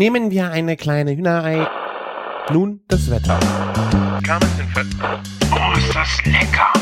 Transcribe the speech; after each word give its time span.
Nehmen 0.00 0.30
wir 0.30 0.50
eine 0.50 0.78
kleine 0.78 1.14
Hühnerei. 1.14 1.68
Nun 2.50 2.80
das 2.88 3.10
Wetter. 3.10 3.38
Oh, 5.52 5.76
ist 5.76 5.94
das 5.94 6.24
lecker! 6.24 6.72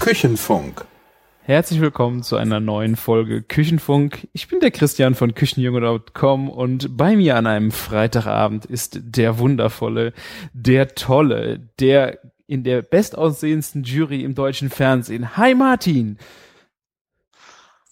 Küchenfunk. 0.00 0.84
Herzlich 1.42 1.80
willkommen 1.80 2.24
zu 2.24 2.34
einer 2.34 2.58
neuen 2.58 2.96
Folge 2.96 3.42
Küchenfunk. 3.42 4.26
Ich 4.32 4.48
bin 4.48 4.58
der 4.58 4.72
Christian 4.72 5.14
von 5.14 5.34
Küchenjunge.com 5.34 6.50
und 6.50 6.96
bei 6.96 7.14
mir 7.14 7.36
an 7.36 7.46
einem 7.46 7.70
Freitagabend 7.70 8.64
ist 8.64 8.98
der 9.00 9.38
wundervolle, 9.38 10.14
der 10.52 10.96
tolle, 10.96 11.60
der 11.78 12.18
in 12.48 12.64
der 12.64 12.82
bestaussehendsten 12.82 13.84
Jury 13.84 14.24
im 14.24 14.34
deutschen 14.34 14.68
Fernsehen. 14.68 15.36
Hi 15.36 15.54
Martin! 15.54 16.18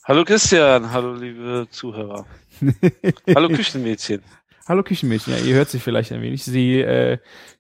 Hallo 0.07 0.25
Christian, 0.25 0.93
hallo 0.93 1.15
liebe 1.15 1.67
Zuhörer. 1.71 2.27
hallo 3.35 3.49
Küchenmädchen. 3.49 4.21
Hallo 4.69 4.83
Küchenmädchen, 4.83 5.33
ja, 5.35 5.41
ihr 5.41 5.55
hört 5.55 5.71
sie 5.71 5.79
vielleicht 5.79 6.13
ein 6.13 6.21
wenig. 6.21 6.45
Sie 6.45 6.81
äh, 6.81 7.19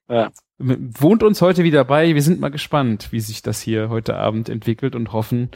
Ja. 0.09 0.30
wohnt 0.59 1.22
uns 1.22 1.41
heute 1.41 1.64
wieder 1.64 1.84
bei. 1.84 2.14
Wir 2.14 2.22
sind 2.22 2.41
mal 2.41 2.50
gespannt, 2.50 3.12
wie 3.12 3.20
sich 3.20 3.41
das 3.41 3.60
hier 3.62 3.88
heute 3.88 4.16
Abend 4.16 4.50
entwickelt 4.50 4.95
und 4.95 5.12
hoffen, 5.12 5.50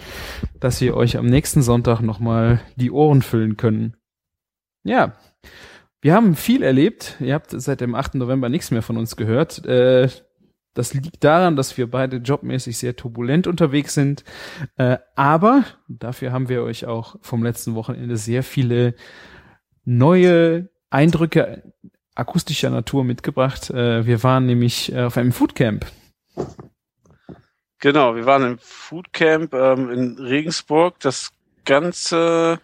dass 0.60 0.80
wir 0.80 0.96
euch 0.96 1.18
am 1.18 1.26
nächsten 1.26 1.60
Sonntag 1.62 2.00
nochmal 2.00 2.62
die 2.76 2.90
Ohren 2.90 3.20
füllen 3.20 3.58
können. 3.58 3.94
Ja, 4.82 5.14
wir 6.00 6.14
haben 6.14 6.36
viel 6.36 6.62
erlebt. 6.62 7.16
Ihr 7.20 7.34
habt 7.34 7.50
seit 7.50 7.82
dem 7.82 7.94
8. 7.94 8.14
November 8.14 8.48
nichts 8.48 8.70
mehr 8.70 8.82
von 8.82 8.96
uns 8.96 9.16
gehört. 9.16 9.64
Äh, 9.66 10.08
das 10.78 10.94
liegt 10.94 11.24
daran, 11.24 11.56
dass 11.56 11.76
wir 11.76 11.90
beide 11.90 12.18
jobmäßig 12.18 12.78
sehr 12.78 12.94
turbulent 12.94 13.48
unterwegs 13.48 13.94
sind. 13.94 14.22
Äh, 14.76 14.98
aber 15.16 15.64
dafür 15.88 16.30
haben 16.30 16.48
wir 16.48 16.62
euch 16.62 16.86
auch 16.86 17.16
vom 17.20 17.42
letzten 17.42 17.74
Wochenende 17.74 18.16
sehr 18.16 18.44
viele 18.44 18.94
neue 19.84 20.68
Eindrücke 20.88 21.64
akustischer 22.14 22.70
Natur 22.70 23.02
mitgebracht. 23.02 23.70
Äh, 23.70 24.06
wir 24.06 24.22
waren 24.22 24.46
nämlich 24.46 24.92
äh, 24.92 25.02
auf 25.02 25.16
einem 25.16 25.32
Foodcamp. 25.32 25.84
Genau, 27.80 28.14
wir 28.14 28.24
waren 28.24 28.44
im 28.44 28.58
Foodcamp 28.60 29.52
ähm, 29.54 29.90
in 29.90 30.18
Regensburg. 30.20 31.00
Das 31.00 31.30
Ganze 31.64 32.60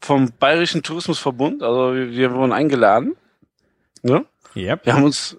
vom 0.00 0.30
Bayerischen 0.38 0.84
Tourismusverbund. 0.84 1.64
Also 1.64 1.96
wir, 1.96 2.12
wir 2.12 2.32
wurden 2.32 2.52
eingeladen. 2.52 3.16
Ne? 4.02 4.24
Ja. 4.54 4.78
Wir 4.84 4.94
haben 4.94 5.02
uns, 5.02 5.36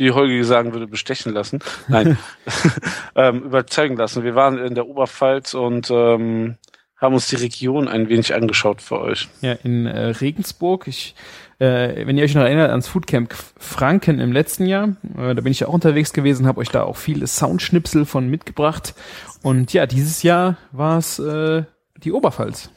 wie 0.00 0.12
Holger 0.12 0.44
sagen 0.44 0.72
würde, 0.72 0.86
bestechen 0.86 1.32
lassen. 1.32 1.60
Nein, 1.88 2.18
ähm, 3.14 3.42
überzeugen 3.42 3.96
lassen. 3.96 4.24
Wir 4.24 4.34
waren 4.34 4.58
in 4.58 4.74
der 4.74 4.88
Oberpfalz 4.88 5.54
und 5.54 5.90
ähm, 5.90 6.56
haben 6.96 7.14
uns 7.14 7.28
die 7.28 7.36
Region 7.36 7.88
ein 7.88 8.08
wenig 8.08 8.34
angeschaut 8.34 8.82
für 8.82 9.00
euch. 9.00 9.28
Ja, 9.40 9.52
in 9.52 9.86
äh, 9.86 10.06
Regensburg. 10.06 10.86
Ich, 10.86 11.14
äh, 11.58 12.06
wenn 12.06 12.16
ihr 12.16 12.24
euch 12.24 12.34
noch 12.34 12.42
erinnert 12.42 12.70
ans 12.70 12.88
Foodcamp 12.88 13.34
Franken 13.58 14.20
im 14.20 14.32
letzten 14.32 14.66
Jahr, 14.66 14.96
äh, 15.16 15.34
da 15.34 15.40
bin 15.42 15.52
ich 15.52 15.60
ja 15.60 15.68
auch 15.68 15.72
unterwegs 15.72 16.12
gewesen, 16.12 16.46
habe 16.46 16.60
euch 16.60 16.70
da 16.70 16.82
auch 16.82 16.96
viele 16.96 17.26
Soundschnipsel 17.26 18.04
von 18.04 18.28
mitgebracht. 18.28 18.94
Und 19.42 19.72
ja, 19.72 19.86
dieses 19.86 20.22
Jahr 20.22 20.56
war 20.72 20.98
es 20.98 21.18
äh, 21.18 21.64
die 21.96 22.12
Oberpfalz. 22.12 22.70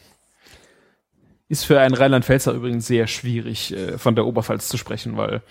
Ist 1.49 1.65
für 1.65 1.79
einen 1.79 1.93
Rheinland-Pfälzer 1.93 2.53
übrigens 2.53 2.87
sehr 2.87 3.07
schwierig, 3.07 3.73
äh, 3.73 3.97
von 3.97 4.15
der 4.15 4.25
Oberpfalz 4.25 4.69
zu 4.69 4.77
sprechen, 4.77 5.17
weil 5.17 5.41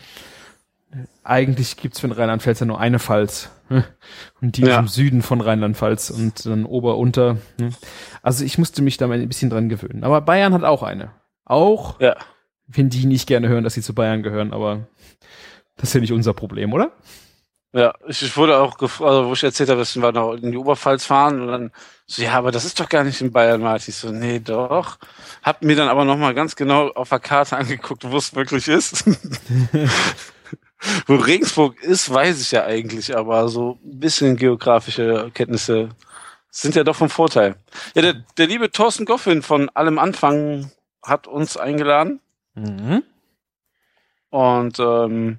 eigentlich 1.25 1.77
gibt's 1.77 2.01
für 2.01 2.09
den 2.09 2.13
Rheinland-Pfälzer 2.17 2.65
nur 2.67 2.79
eine 2.81 2.99
Pfalz. 2.99 3.51
ne? 3.69 3.85
Und 4.41 4.57
die 4.57 4.63
ist 4.63 4.69
Ja. 4.69 4.79
im 4.79 4.89
Süden 4.89 5.23
von 5.23 5.41
Rheinland-Pfalz 5.41 6.11
und 6.11 6.45
dann 6.47 6.65
Ober, 6.67 6.99
Unter. 6.99 7.39
ne? 7.59 7.71
Also 8.23 8.45
ich 8.45 8.59
musste 8.59 8.83
mich 8.83 8.97
da 8.99 9.07
mal 9.07 9.19
ein 9.19 9.29
bisschen 9.29 9.51
dran 9.51 9.69
gewöhnen. 9.69 10.05
Aber 10.05 10.21
Bayern 10.21 10.53
hat 10.53 10.65
auch 10.65 10.83
eine. 10.83 11.13
Auch 11.45 11.99
Ja. 12.01 12.17
wenn 12.67 12.91
die 12.91 13.07
nicht 13.07 13.27
gerne 13.27 13.49
hören, 13.49 13.65
dass 13.65 13.75
sie 13.75 13.83
zu 13.83 13.95
Bayern 13.95 14.23
gehören, 14.23 14.53
aber 14.53 14.87
das 15.77 15.89
ist 15.89 15.95
ja 15.95 16.01
nicht 16.01 16.13
unser 16.13 16.35
Problem, 16.35 16.73
oder? 16.73 16.93
Ja, 17.75 17.95
ich, 18.07 18.21
ich 18.23 18.37
wurde 18.37 18.59
auch 18.59 18.77
gefragt, 18.77 19.09
also 19.11 19.29
wo 19.29 19.33
ich 19.33 19.43
erzählt 19.43 19.71
habe, 19.71 19.81
dass 19.81 19.97
wir 19.97 20.13
noch 20.13 20.35
in 20.35 20.51
die 20.51 20.59
Oberpfalz 20.59 21.07
fahren 21.07 21.41
und 21.41 21.49
dann 21.49 21.71
so, 22.07 22.23
ja, 22.23 22.33
aber 22.35 22.53
das 22.53 22.67
ist 22.67 22.79
doch 22.79 22.89
gar 22.91 23.03
nicht 23.03 23.23
in 23.23 23.33
Bayern, 23.33 23.63
Martin. 23.63 23.87
Ich 23.93 23.97
so, 23.97 24.11
nee, 24.13 24.41
doch. 24.41 24.99
Hab 25.43 25.63
mir 25.63 25.75
dann 25.75 25.89
aber 25.89 26.05
nochmal 26.05 26.35
ganz 26.35 26.55
genau 26.55 26.89
auf 26.91 27.09
der 27.09 27.21
Karte 27.21 27.57
angeguckt, 27.57 28.05
wo 28.11 28.19
es 28.19 28.35
wirklich 28.35 28.69
ist. 28.69 29.05
wo 31.07 31.15
Regensburg 31.17 31.83
ist, 31.83 32.13
weiß 32.13 32.41
ich 32.41 32.53
ja 32.53 32.65
eigentlich, 32.65 33.17
aber 33.17 33.49
so 33.49 33.79
ein 33.85 34.01
bisschen 34.01 34.37
geografische 34.37 35.31
Kenntnisse 35.35 35.91
sind 36.51 36.75
ja 36.75 36.85
doch 36.85 36.97
vom 36.97 37.09
Vorteil. 37.11 37.57
Ja, 37.95 38.03
der, 38.03 38.15
der 38.37 38.47
liebe 38.47 38.71
Thorsten 38.71 39.05
Goffin 39.05 39.43
von 39.43 39.69
allem 39.71 39.99
Anfang 39.99 40.71
hat 41.03 41.27
uns 41.27 41.57
eingeladen. 41.57 42.21
Mhm. 42.55 43.03
Und 44.31 44.79
ähm, 44.79 45.39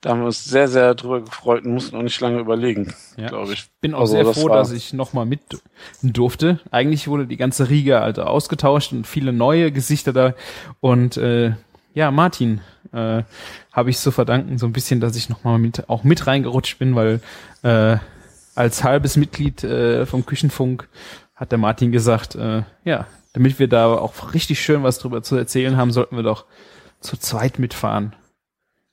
da 0.00 0.10
haben 0.10 0.20
wir 0.20 0.26
uns 0.26 0.44
sehr, 0.44 0.68
sehr 0.68 0.94
drüber 0.94 1.20
gefreut 1.22 1.64
und 1.64 1.72
mussten 1.72 1.96
auch 1.96 2.02
nicht 2.02 2.20
lange 2.20 2.38
überlegen, 2.38 2.94
Ja. 3.16 3.28
glaube 3.28 3.52
ich. 3.52 3.66
Bin 3.80 3.94
auch 3.94 4.00
Also, 4.02 4.12
sehr 4.12 4.26
froh, 4.32 4.48
dass 4.48 4.70
ich 4.70 4.92
nochmal 4.92 5.26
mit 5.26 5.40
durfte. 6.02 6.60
Eigentlich 6.70 7.08
wurde 7.08 7.26
die 7.26 7.36
ganze 7.36 7.68
Riege 7.68 8.00
also 8.00 8.22
ausgetauscht 8.22 8.92
und 8.92 9.06
viele 9.06 9.32
neue 9.32 9.72
Gesichter 9.72 10.12
da. 10.12 10.34
Und 10.80 11.16
äh, 11.16 11.52
ja, 11.94 12.12
Martin 12.12 12.60
äh, 12.92 13.24
habe 13.78 13.90
ich 13.90 13.98
zu 13.98 14.10
verdanken, 14.10 14.58
so 14.58 14.66
ein 14.66 14.72
bisschen, 14.72 15.00
dass 15.00 15.16
ich 15.16 15.28
nochmal 15.28 15.58
mit, 15.58 15.88
auch 15.88 16.02
mit 16.02 16.26
reingerutscht 16.26 16.78
bin, 16.78 16.96
weil 16.96 17.20
äh, 17.62 17.96
als 18.56 18.82
halbes 18.82 19.16
Mitglied 19.16 19.62
äh, 19.62 20.04
vom 20.04 20.26
Küchenfunk 20.26 20.88
hat 21.36 21.52
der 21.52 21.58
Martin 21.58 21.92
gesagt, 21.92 22.34
äh, 22.34 22.64
ja, 22.84 23.06
damit 23.32 23.60
wir 23.60 23.68
da 23.68 23.86
auch 23.86 24.34
richtig 24.34 24.60
schön 24.60 24.82
was 24.82 24.98
drüber 24.98 25.22
zu 25.22 25.36
erzählen 25.36 25.76
haben, 25.76 25.92
sollten 25.92 26.16
wir 26.16 26.24
doch 26.24 26.44
zu 27.00 27.16
zweit 27.16 27.60
mitfahren. 27.60 28.16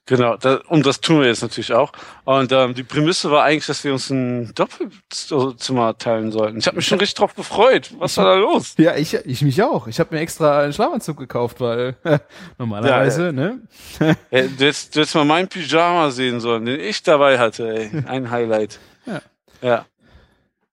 Genau, 0.08 0.36
da, 0.36 0.60
und 0.68 0.86
das 0.86 1.00
tun 1.00 1.20
wir 1.20 1.26
jetzt 1.26 1.42
natürlich 1.42 1.72
auch. 1.72 1.90
Und 2.24 2.52
ähm, 2.52 2.74
die 2.74 2.84
Prämisse 2.84 3.28
war 3.32 3.42
eigentlich, 3.42 3.66
dass 3.66 3.82
wir 3.82 3.92
uns 3.92 4.08
ein 4.08 4.54
Doppelzimmer 4.54 5.98
teilen 5.98 6.30
sollten. 6.30 6.58
Ich 6.58 6.68
habe 6.68 6.76
mich 6.76 6.86
schon 6.86 7.00
richtig 7.00 7.18
drauf 7.18 7.34
gefreut. 7.34 7.90
Was 7.98 8.16
war 8.16 8.24
da 8.24 8.34
los? 8.36 8.74
Ja, 8.78 8.94
ich, 8.94 9.14
ich 9.14 9.42
mich 9.42 9.60
auch. 9.64 9.88
Ich 9.88 9.98
habe 9.98 10.14
mir 10.14 10.20
extra 10.20 10.60
einen 10.60 10.72
Schlafanzug 10.72 11.16
gekauft, 11.18 11.60
weil 11.60 11.96
normalerweise, 12.58 13.26
Ja, 13.26 13.32
ne? 13.32 13.60
Ja, 13.98 14.12
du, 14.30 14.36
hättest, 14.36 14.94
du 14.94 15.00
hättest 15.00 15.16
mal 15.16 15.24
meinen 15.24 15.48
Pyjama 15.48 16.10
sehen 16.12 16.38
sollen, 16.38 16.66
den 16.66 16.78
ich 16.78 17.02
dabei 17.02 17.40
hatte. 17.40 17.68
Ey. 17.68 17.90
Ein 18.06 18.30
Highlight. 18.30 18.78
Ja. 19.06 19.22
Ja. 19.60 19.86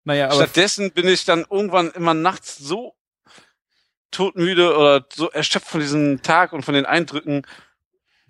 Naja, 0.04 0.28
aber 0.28 0.36
Stattdessen 0.36 0.92
bin 0.92 1.08
ich 1.08 1.26
dann 1.26 1.46
irgendwann 1.50 1.90
immer 1.92 2.14
nachts 2.14 2.58
so 2.60 2.94
todmüde 4.12 4.78
oder 4.78 5.06
so 5.12 5.32
erschöpft 5.32 5.68
von 5.68 5.80
diesem 5.80 6.22
Tag 6.22 6.54
und 6.54 6.64
von 6.64 6.76
den 6.76 6.86
Eindrücken 6.86 7.48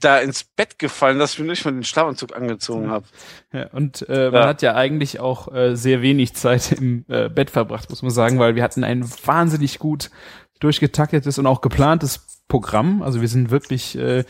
da 0.03 0.18
ins 0.19 0.44
Bett 0.44 0.80
gefallen, 0.80 1.19
dass 1.19 1.34
ich 1.34 1.40
mir 1.40 1.46
nicht 1.46 1.64
mal 1.66 1.72
den 1.72 1.84
Schlafanzug 1.84 2.36
angezogen 2.36 2.90
habe. 2.90 3.06
ja, 3.52 3.68
und 3.72 4.08
äh, 4.09 4.30
man 4.31 4.41
Ja. 4.41 4.47
hat 4.47 4.62
ja 4.62 4.75
eigentlich 4.75 5.19
auch 5.19 5.53
äh, 5.53 5.75
sehr 5.75 6.02
wenig 6.02 6.34
Zeit 6.36 6.72
im 6.74 7.06
äh, 7.08 7.30
Bett 7.30 7.50
verbracht, 7.50 7.90
muss 7.90 8.02
man 8.02 8.12
sagen, 8.12 8.40
weil 8.40 8.56
wir 8.56 8.63
hatten 8.63 8.84
ein 8.84 9.03
wahnsinnig 9.25 9.80
gut 9.80 10.09
durchgetaktetes 10.59 11.38
und 11.40 11.46
auch 11.47 11.62
geplantes 11.62 12.44
Programm. 12.47 13.02
Also 13.02 13.22
wir 13.22 13.28
sind 13.28 13.50
wirklich 13.52 13.97
äh, 13.97 14.24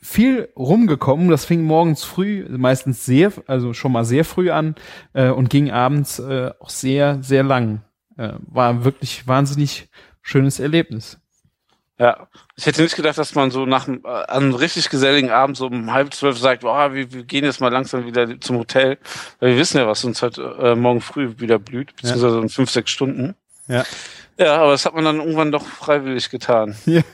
viel 0.00 0.48
rumgekommen. 0.56 1.28
Das 1.28 1.44
fing 1.44 1.62
morgens 1.62 2.04
früh, 2.04 2.44
meistens 2.48 3.04
sehr, 3.04 3.32
also 3.46 3.72
schon 3.72 3.92
mal 3.92 4.04
sehr 4.04 4.24
früh 4.24 4.50
an 4.50 4.74
äh, 5.14 5.28
und 5.30 5.48
ging 5.50 5.70
abends 5.70 6.18
äh, 6.18 6.50
auch 6.60 6.70
sehr, 6.70 7.22
sehr 7.22 7.42
lang. 7.44 7.82
Äh, 8.16 8.32
war 8.40 8.84
wirklich 8.84 9.26
wahnsinnig 9.26 9.88
schönes 10.20 10.60
Erlebnis. 10.60 11.18
Ja, 12.02 12.26
ich 12.56 12.66
hätte 12.66 12.82
nicht 12.82 12.96
gedacht, 12.96 13.16
dass 13.16 13.36
man 13.36 13.52
so 13.52 13.64
nach 13.64 13.86
einem, 13.86 14.00
äh, 14.04 14.08
an 14.08 14.42
einem 14.42 14.54
richtig 14.54 14.90
geselligen 14.90 15.30
Abend 15.30 15.56
so 15.56 15.66
um 15.66 15.92
halb 15.92 16.12
zwölf 16.12 16.36
sagt, 16.36 16.64
oh, 16.64 16.92
wir, 16.92 17.12
wir 17.12 17.22
gehen 17.22 17.44
jetzt 17.44 17.60
mal 17.60 17.70
langsam 17.70 18.04
wieder 18.06 18.40
zum 18.40 18.58
Hotel, 18.58 18.98
weil 19.38 19.50
wir 19.50 19.58
wissen 19.58 19.78
ja, 19.78 19.86
was 19.86 20.04
uns 20.04 20.20
heute 20.20 20.56
äh, 20.60 20.74
morgen 20.74 21.00
früh 21.00 21.34
wieder 21.38 21.60
blüht, 21.60 21.94
beziehungsweise 21.94 22.40
in 22.40 22.48
fünf, 22.48 22.70
sechs 22.70 22.90
Stunden. 22.90 23.36
Ja. 23.68 23.84
Ja, 24.36 24.56
aber 24.56 24.72
das 24.72 24.84
hat 24.84 24.96
man 24.96 25.04
dann 25.04 25.18
irgendwann 25.18 25.52
doch 25.52 25.64
freiwillig 25.64 26.28
getan. 26.28 26.74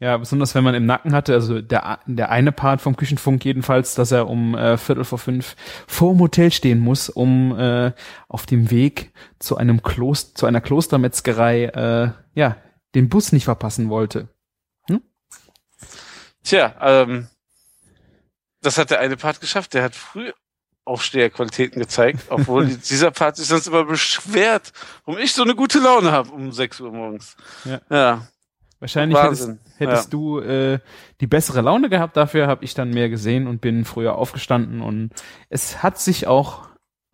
Ja, 0.00 0.18
besonders 0.18 0.54
wenn 0.54 0.64
man 0.64 0.74
im 0.74 0.86
Nacken 0.86 1.14
hatte, 1.14 1.32
also 1.32 1.62
der, 1.62 2.00
der 2.04 2.28
eine 2.28 2.52
Part 2.52 2.82
vom 2.82 2.96
Küchenfunk 2.96 3.42
jedenfalls, 3.44 3.94
dass 3.94 4.10
er 4.10 4.28
um 4.28 4.54
äh, 4.54 4.76
Viertel 4.76 5.04
vor 5.04 5.18
fünf 5.18 5.54
vor 5.86 6.12
dem 6.12 6.20
Hotel 6.20 6.50
stehen 6.50 6.80
muss, 6.80 7.08
um 7.08 7.58
äh, 7.58 7.92
auf 8.28 8.44
dem 8.44 8.70
Weg 8.70 9.12
zu 9.38 9.56
einem 9.56 9.82
Kloster, 9.82 10.34
zu 10.34 10.46
einer 10.46 10.60
Klostermetzgerei, 10.60 11.66
äh, 11.66 12.10
ja, 12.34 12.56
den 12.94 13.08
Bus 13.08 13.32
nicht 13.32 13.44
verpassen 13.44 13.88
wollte. 13.88 14.28
Tja, 16.42 16.74
ähm, 16.80 17.28
das 18.62 18.76
hat 18.78 18.90
der 18.90 19.00
eine 19.00 19.16
Part 19.16 19.40
geschafft, 19.40 19.74
der 19.74 19.82
hat 19.82 19.94
früh 19.94 20.30
Aufsteherqualitäten 20.84 21.80
gezeigt, 21.80 22.20
obwohl 22.28 22.66
die- 22.66 22.76
dieser 22.76 23.10
Part 23.10 23.36
sich 23.36 23.46
sonst 23.46 23.66
immer 23.66 23.84
beschwert, 23.84 24.72
warum 25.06 25.20
ich 25.20 25.32
so 25.32 25.42
eine 25.42 25.54
gute 25.54 25.78
Laune 25.78 26.12
habe 26.12 26.30
um 26.30 26.52
6 26.52 26.80
Uhr 26.80 26.92
morgens. 26.92 27.36
Ja. 27.64 27.80
ja 27.90 28.28
Wahrscheinlich 28.80 29.16
hättest, 29.18 29.48
Wahnsinn. 29.48 29.60
hättest 29.78 30.04
Ja. 30.04 30.10
du 30.10 30.40
äh, 30.40 30.78
die 31.20 31.26
bessere 31.26 31.62
Laune 31.62 31.88
gehabt, 31.88 32.16
dafür 32.18 32.46
habe 32.46 32.64
ich 32.64 32.74
dann 32.74 32.90
mehr 32.90 33.08
gesehen 33.08 33.46
und 33.46 33.62
bin 33.62 33.86
früher 33.86 34.16
aufgestanden 34.16 34.82
und 34.82 35.10
es 35.48 35.82
hat 35.82 35.98
sich 35.98 36.26
auch 36.26 36.68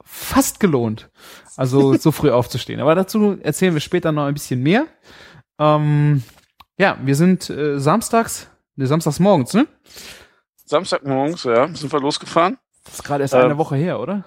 fast 0.04 0.58
gelohnt, 0.58 1.08
also 1.56 1.94
so 1.96 2.10
früh 2.10 2.30
aufzustehen. 2.32 2.80
Aber 2.80 2.96
dazu 2.96 3.38
erzählen 3.40 3.74
wir 3.74 3.80
später 3.80 4.10
noch 4.10 4.24
ein 4.26 4.34
bisschen 4.34 4.60
mehr. 4.60 4.86
Ähm, 5.60 6.22
Ja, 6.78 6.96
wir 7.02 7.14
sind 7.14 7.50
äh, 7.50 7.78
samstags, 7.78 8.48
ne, 8.76 8.86
samstags 8.86 9.20
morgens, 9.20 9.52
ne? 9.54 9.66
Samstagmorgens, 10.64 11.44
ja, 11.44 11.68
sind 11.74 11.92
wir 11.92 12.00
losgefahren. 12.00 12.58
Das 12.84 12.94
ist 12.94 13.04
gerade 13.04 13.22
erst 13.24 13.34
Ähm, 13.34 13.40
eine 13.40 13.58
Woche 13.58 13.76
her, 13.76 14.00
oder? 14.00 14.24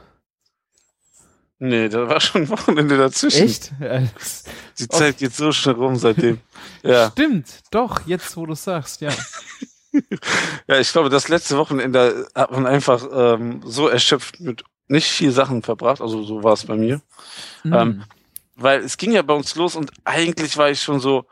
Nee, 1.60 1.88
da 1.90 2.08
war 2.10 2.20
schon 2.20 2.42
ein 2.44 2.50
Wochenende 2.50 2.98
dazwischen. 2.98 3.44
Echt? 3.46 3.72
Ja, 3.80 4.02
Die 4.78 4.88
Zeit 4.88 5.18
geht 5.18 5.34
so 5.34 5.52
schnell 5.52 5.76
rum 5.76 5.96
seitdem. 5.96 6.40
ja. 6.84 7.10
Stimmt, 7.12 7.62
doch, 7.72 8.06
jetzt 8.06 8.36
wo 8.38 8.46
du 8.46 8.54
sagst, 8.54 9.02
ja. 9.02 9.12
ja, 10.68 10.80
ich 10.80 10.92
glaube, 10.92 11.10
das 11.10 11.30
letzte 11.30 11.58
Wochenende 11.58 12.28
hat 12.36 12.52
man 12.52 12.66
einfach 12.68 13.04
ähm, 13.14 13.62
so 13.66 13.88
erschöpft 13.88 14.40
mit 14.42 14.64
nicht 14.88 15.08
viel 15.10 15.32
Sachen 15.32 15.64
verbracht. 15.64 16.02
Also 16.02 16.24
so 16.24 16.44
war 16.44 16.54
es 16.54 16.66
bei 16.66 16.76
mir. 16.76 17.02
Mhm. 17.64 17.74
Ähm, 17.74 18.04
Weil 18.64 18.82
es 18.82 18.98
ging 18.98 19.12
ja 19.12 19.22
bei 19.22 19.34
uns 19.34 19.56
los 19.56 19.76
und 19.76 19.92
eigentlich 20.06 20.58
war 20.58 20.70
ich 20.70 20.82
schon 20.82 21.00
so 21.00 21.26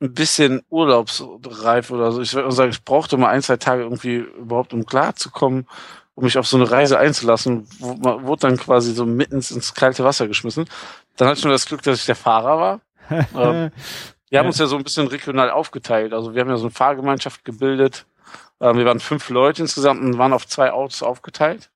ein 0.00 0.14
bisschen 0.14 0.62
urlaubsreif 0.68 1.90
oder 1.90 2.10
so. 2.12 2.20
Ich 2.20 2.34
würde 2.34 2.50
sagen, 2.52 2.70
ich 2.70 2.84
brauchte 2.84 3.16
mal 3.16 3.28
ein, 3.28 3.42
zwei 3.42 3.56
Tage 3.56 3.82
irgendwie 3.82 4.16
überhaupt, 4.16 4.72
um 4.72 4.84
klarzukommen, 4.86 5.66
um 6.14 6.24
mich 6.24 6.38
auf 6.38 6.46
so 6.46 6.56
eine 6.56 6.70
Reise 6.70 6.98
einzulassen. 6.98 7.68
Wo, 7.78 7.94
man 7.94 8.24
wurde 8.26 8.48
dann 8.48 8.56
quasi 8.56 8.92
so 8.94 9.06
mitten 9.06 9.36
ins 9.36 9.74
kalte 9.74 10.04
Wasser 10.04 10.26
geschmissen. 10.28 10.68
Dann 11.16 11.28
hatte 11.28 11.38
ich 11.38 11.44
nur 11.44 11.52
das 11.52 11.66
Glück, 11.66 11.82
dass 11.82 12.00
ich 12.00 12.06
der 12.06 12.16
Fahrer 12.16 12.58
war. 12.58 12.80
ähm, 13.10 13.70
Wir 14.30 14.38
haben 14.38 14.46
Ja. 14.46 14.48
uns 14.48 14.58
ja 14.58 14.66
so 14.66 14.76
ein 14.76 14.84
bisschen 14.84 15.06
regional 15.08 15.50
aufgeteilt. 15.50 16.12
Also 16.12 16.34
wir 16.34 16.40
haben 16.40 16.48
ja 16.50 16.56
so 16.56 16.64
eine 16.64 16.70
Fahrgemeinschaft 16.70 17.44
gebildet. 17.44 18.06
Ähm, 18.60 18.78
wir 18.78 18.84
waren 18.86 19.00
fünf 19.00 19.28
Leute 19.28 19.62
insgesamt 19.62 20.00
und 20.02 20.16
waren 20.18 20.32
auf 20.32 20.46
zwei 20.46 20.72
Autos 20.72 21.02
aufgeteilt. 21.02 21.70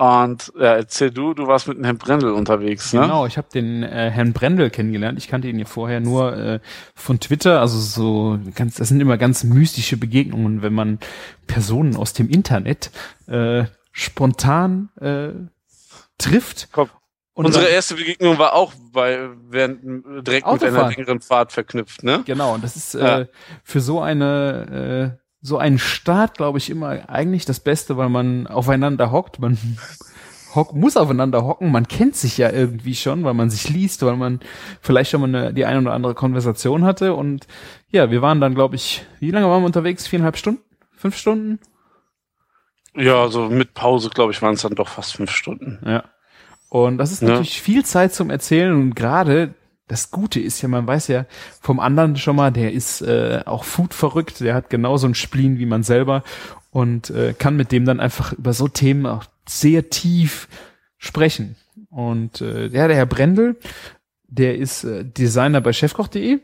Und 0.00 0.50
ja, 0.58 0.76
erzähl 0.76 1.10
du, 1.10 1.34
du 1.34 1.46
warst 1.46 1.68
mit 1.68 1.76
dem 1.76 1.84
Herrn 1.84 1.98
Brendel 1.98 2.30
unterwegs, 2.32 2.94
ne? 2.94 3.02
Genau, 3.02 3.26
ich 3.26 3.36
habe 3.36 3.48
den 3.52 3.82
äh, 3.82 4.10
Herrn 4.10 4.32
Brendel 4.32 4.70
kennengelernt. 4.70 5.18
Ich 5.18 5.28
kannte 5.28 5.46
ihn 5.48 5.58
ja 5.58 5.66
vorher 5.66 6.00
nur 6.00 6.34
äh, 6.38 6.60
von 6.94 7.20
Twitter. 7.20 7.60
Also 7.60 7.78
so 7.78 8.38
ganz, 8.54 8.76
das 8.76 8.88
sind 8.88 9.00
immer 9.02 9.18
ganz 9.18 9.44
mystische 9.44 9.98
Begegnungen, 9.98 10.62
wenn 10.62 10.72
man 10.72 11.00
Personen 11.46 11.96
aus 11.96 12.14
dem 12.14 12.30
Internet 12.30 12.90
äh, 13.26 13.64
spontan 13.92 14.88
äh, 15.02 15.32
trifft. 16.16 16.68
Komm, 16.72 16.88
Und 17.34 17.44
Unsere 17.44 17.64
dann- 17.64 17.74
erste 17.74 17.96
Begegnung 17.96 18.38
war 18.38 18.54
auch 18.54 18.72
bei 18.92 19.28
während 19.50 19.82
direkt 20.26 20.26
mit 20.26 20.32
einer 20.44 20.46
Autofahren. 20.46 20.94
längeren 20.94 21.20
Fahrt 21.20 21.52
verknüpft, 21.52 22.04
ne? 22.04 22.22
Genau, 22.24 22.54
und 22.54 22.64
das 22.64 22.74
ist 22.74 22.94
Ja. 22.94 23.20
äh, 23.20 23.26
für 23.64 23.82
so 23.82 24.00
eine 24.00 25.16
äh, 25.18 25.19
so 25.42 25.58
einen 25.58 25.78
Start, 25.78 26.36
glaube 26.36 26.58
ich, 26.58 26.68
immer 26.70 27.08
eigentlich 27.08 27.44
das 27.46 27.60
Beste, 27.60 27.96
weil 27.96 28.08
man 28.08 28.46
aufeinander 28.46 29.10
hockt, 29.10 29.38
man 29.38 29.56
hock, 30.54 30.74
muss 30.74 30.96
aufeinander 30.96 31.44
hocken, 31.44 31.70
man 31.70 31.88
kennt 31.88 32.16
sich 32.16 32.36
ja 32.38 32.50
irgendwie 32.50 32.94
schon, 32.94 33.24
weil 33.24 33.34
man 33.34 33.50
sich 33.50 33.68
liest, 33.68 34.02
weil 34.04 34.16
man 34.16 34.40
vielleicht 34.80 35.10
schon 35.10 35.20
mal 35.22 35.28
eine, 35.34 35.54
die 35.54 35.64
eine 35.64 35.80
oder 35.80 35.92
andere 35.92 36.14
Konversation 36.14 36.84
hatte 36.84 37.14
und 37.14 37.46
ja, 37.90 38.10
wir 38.10 38.20
waren 38.22 38.40
dann, 38.40 38.54
glaube 38.54 38.76
ich, 38.76 39.04
wie 39.18 39.30
lange 39.30 39.48
waren 39.48 39.62
wir 39.62 39.66
unterwegs? 39.66 40.06
Viereinhalb 40.06 40.36
Stunden? 40.36 40.60
Fünf 40.96 41.16
Stunden? 41.16 41.58
Ja, 42.94 43.28
so 43.28 43.48
mit 43.48 43.72
Pause, 43.74 44.10
glaube 44.10 44.32
ich, 44.32 44.42
waren 44.42 44.54
es 44.54 44.62
dann 44.62 44.74
doch 44.74 44.88
fast 44.88 45.14
fünf 45.14 45.30
Stunden. 45.30 45.78
Ja. 45.86 46.04
Und 46.68 46.98
das 46.98 47.12
ist 47.12 47.22
Ja. 47.22 47.28
natürlich 47.28 47.62
viel 47.62 47.84
Zeit 47.84 48.12
zum 48.14 48.30
Erzählen 48.30 48.72
und 48.74 48.94
gerade 48.94 49.54
das 49.90 50.12
Gute 50.12 50.38
ist 50.38 50.62
ja, 50.62 50.68
man 50.68 50.86
weiß 50.86 51.08
ja 51.08 51.26
vom 51.60 51.80
anderen 51.80 52.16
schon 52.16 52.36
mal, 52.36 52.52
der 52.52 52.72
ist 52.72 53.02
äh, 53.02 53.42
auch 53.44 53.64
Food 53.64 53.92
verrückt, 53.92 54.38
der 54.38 54.54
hat 54.54 54.70
genauso 54.70 55.08
einen 55.08 55.16
Spleen 55.16 55.58
wie 55.58 55.66
man 55.66 55.82
selber 55.82 56.22
und 56.70 57.10
äh, 57.10 57.34
kann 57.36 57.56
mit 57.56 57.72
dem 57.72 57.84
dann 57.84 57.98
einfach 57.98 58.32
über 58.32 58.52
so 58.52 58.68
Themen 58.68 59.04
auch 59.04 59.24
sehr 59.48 59.90
tief 59.90 60.46
sprechen. 60.96 61.56
Und 61.90 62.40
äh, 62.40 62.68
ja, 62.68 62.86
der 62.86 62.96
Herr 62.96 63.06
Brendel, 63.06 63.56
der 64.28 64.58
ist 64.58 64.84
äh, 64.84 65.04
Designer 65.04 65.60
bei 65.60 65.72
chefkoch.de. 65.72 66.38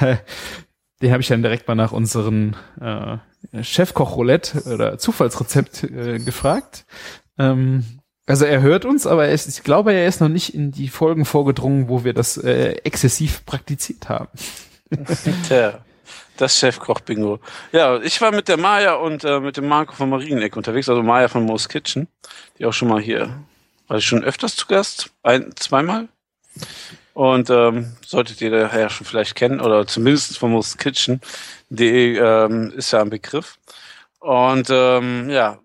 Den 1.02 1.10
habe 1.10 1.20
ich 1.20 1.28
dann 1.28 1.42
direkt 1.42 1.66
mal 1.66 1.74
nach 1.74 1.90
unseren 1.90 2.54
äh, 2.80 3.18
Chefkoch-Roulette 3.64 4.62
oder 4.72 4.96
Zufallsrezept 4.96 5.82
äh, 5.82 6.20
gefragt. 6.20 6.86
Ähm, 7.36 7.95
also 8.26 8.44
er 8.44 8.60
hört 8.60 8.84
uns, 8.84 9.06
aber 9.06 9.26
er 9.26 9.32
ist, 9.32 9.48
ich 9.48 9.62
glaube, 9.62 9.92
er 9.92 10.06
ist 10.06 10.20
noch 10.20 10.28
nicht 10.28 10.52
in 10.52 10.72
die 10.72 10.88
Folgen 10.88 11.24
vorgedrungen, 11.24 11.88
wo 11.88 12.04
wir 12.04 12.12
das 12.12 12.36
äh, 12.36 12.72
exzessiv 12.82 13.46
praktiziert 13.46 14.08
haben. 14.08 14.28
Tja, 15.48 15.78
das 16.36 16.58
Chefkoch-Bingo. 16.58 17.38
Ja, 17.72 18.00
ich 18.00 18.20
war 18.20 18.32
mit 18.32 18.48
der 18.48 18.56
Maya 18.56 18.94
und 18.94 19.24
äh, 19.24 19.38
mit 19.38 19.56
dem 19.56 19.68
Marco 19.68 19.92
von 19.92 20.10
Marieneck 20.10 20.56
unterwegs, 20.56 20.88
also 20.88 21.02
Maya 21.02 21.28
von 21.28 21.44
Mo's 21.44 21.68
Kitchen, 21.68 22.08
die 22.58 22.66
auch 22.66 22.72
schon 22.72 22.88
mal 22.88 23.00
hier, 23.00 23.44
war 23.86 23.98
ich 23.98 24.06
schon 24.06 24.24
öfters 24.24 24.56
zu 24.56 24.66
Gast, 24.66 25.10
ein, 25.22 25.54
zweimal. 25.54 26.08
Und 27.14 27.48
ähm, 27.48 27.92
solltet 28.04 28.40
ihr 28.42 28.50
daher 28.50 28.90
schon 28.90 29.06
vielleicht 29.06 29.36
kennen, 29.36 29.60
oder 29.60 29.86
zumindest 29.86 30.36
von 30.36 30.50
Mo's 30.50 30.76
Kitchen, 30.76 31.20
die 31.70 32.16
ähm, 32.16 32.72
ist 32.76 32.90
ja 32.90 33.00
ein 33.00 33.10
Begriff. 33.10 33.58
Und 34.18 34.68
ähm, 34.70 35.30
ja, 35.30 35.58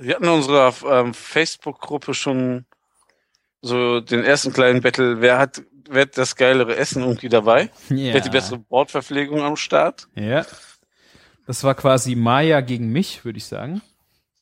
wir 0.00 0.14
hatten 0.14 0.24
in 0.24 0.30
unserer 0.30 0.74
ähm, 0.90 1.14
Facebook-Gruppe 1.14 2.14
schon 2.14 2.64
so 3.62 4.00
den 4.00 4.24
ersten 4.24 4.52
kleinen 4.52 4.82
Battle, 4.82 5.20
wer 5.20 5.38
hat, 5.38 5.62
wer 5.88 6.02
hat 6.02 6.18
das 6.18 6.36
geilere 6.36 6.76
Essen 6.76 7.02
irgendwie 7.02 7.28
dabei? 7.28 7.70
Ja. 7.88 7.96
Wer 8.12 8.14
hat 8.14 8.24
die 8.26 8.30
bessere 8.30 8.58
Bordverpflegung 8.58 9.40
am 9.42 9.56
Start? 9.56 10.06
Ja. 10.14 10.44
Das 11.46 11.64
war 11.64 11.74
quasi 11.74 12.14
Maya 12.14 12.60
gegen 12.60 12.90
mich, 12.90 13.24
würde 13.24 13.38
ich 13.38 13.46
sagen. 13.46 13.82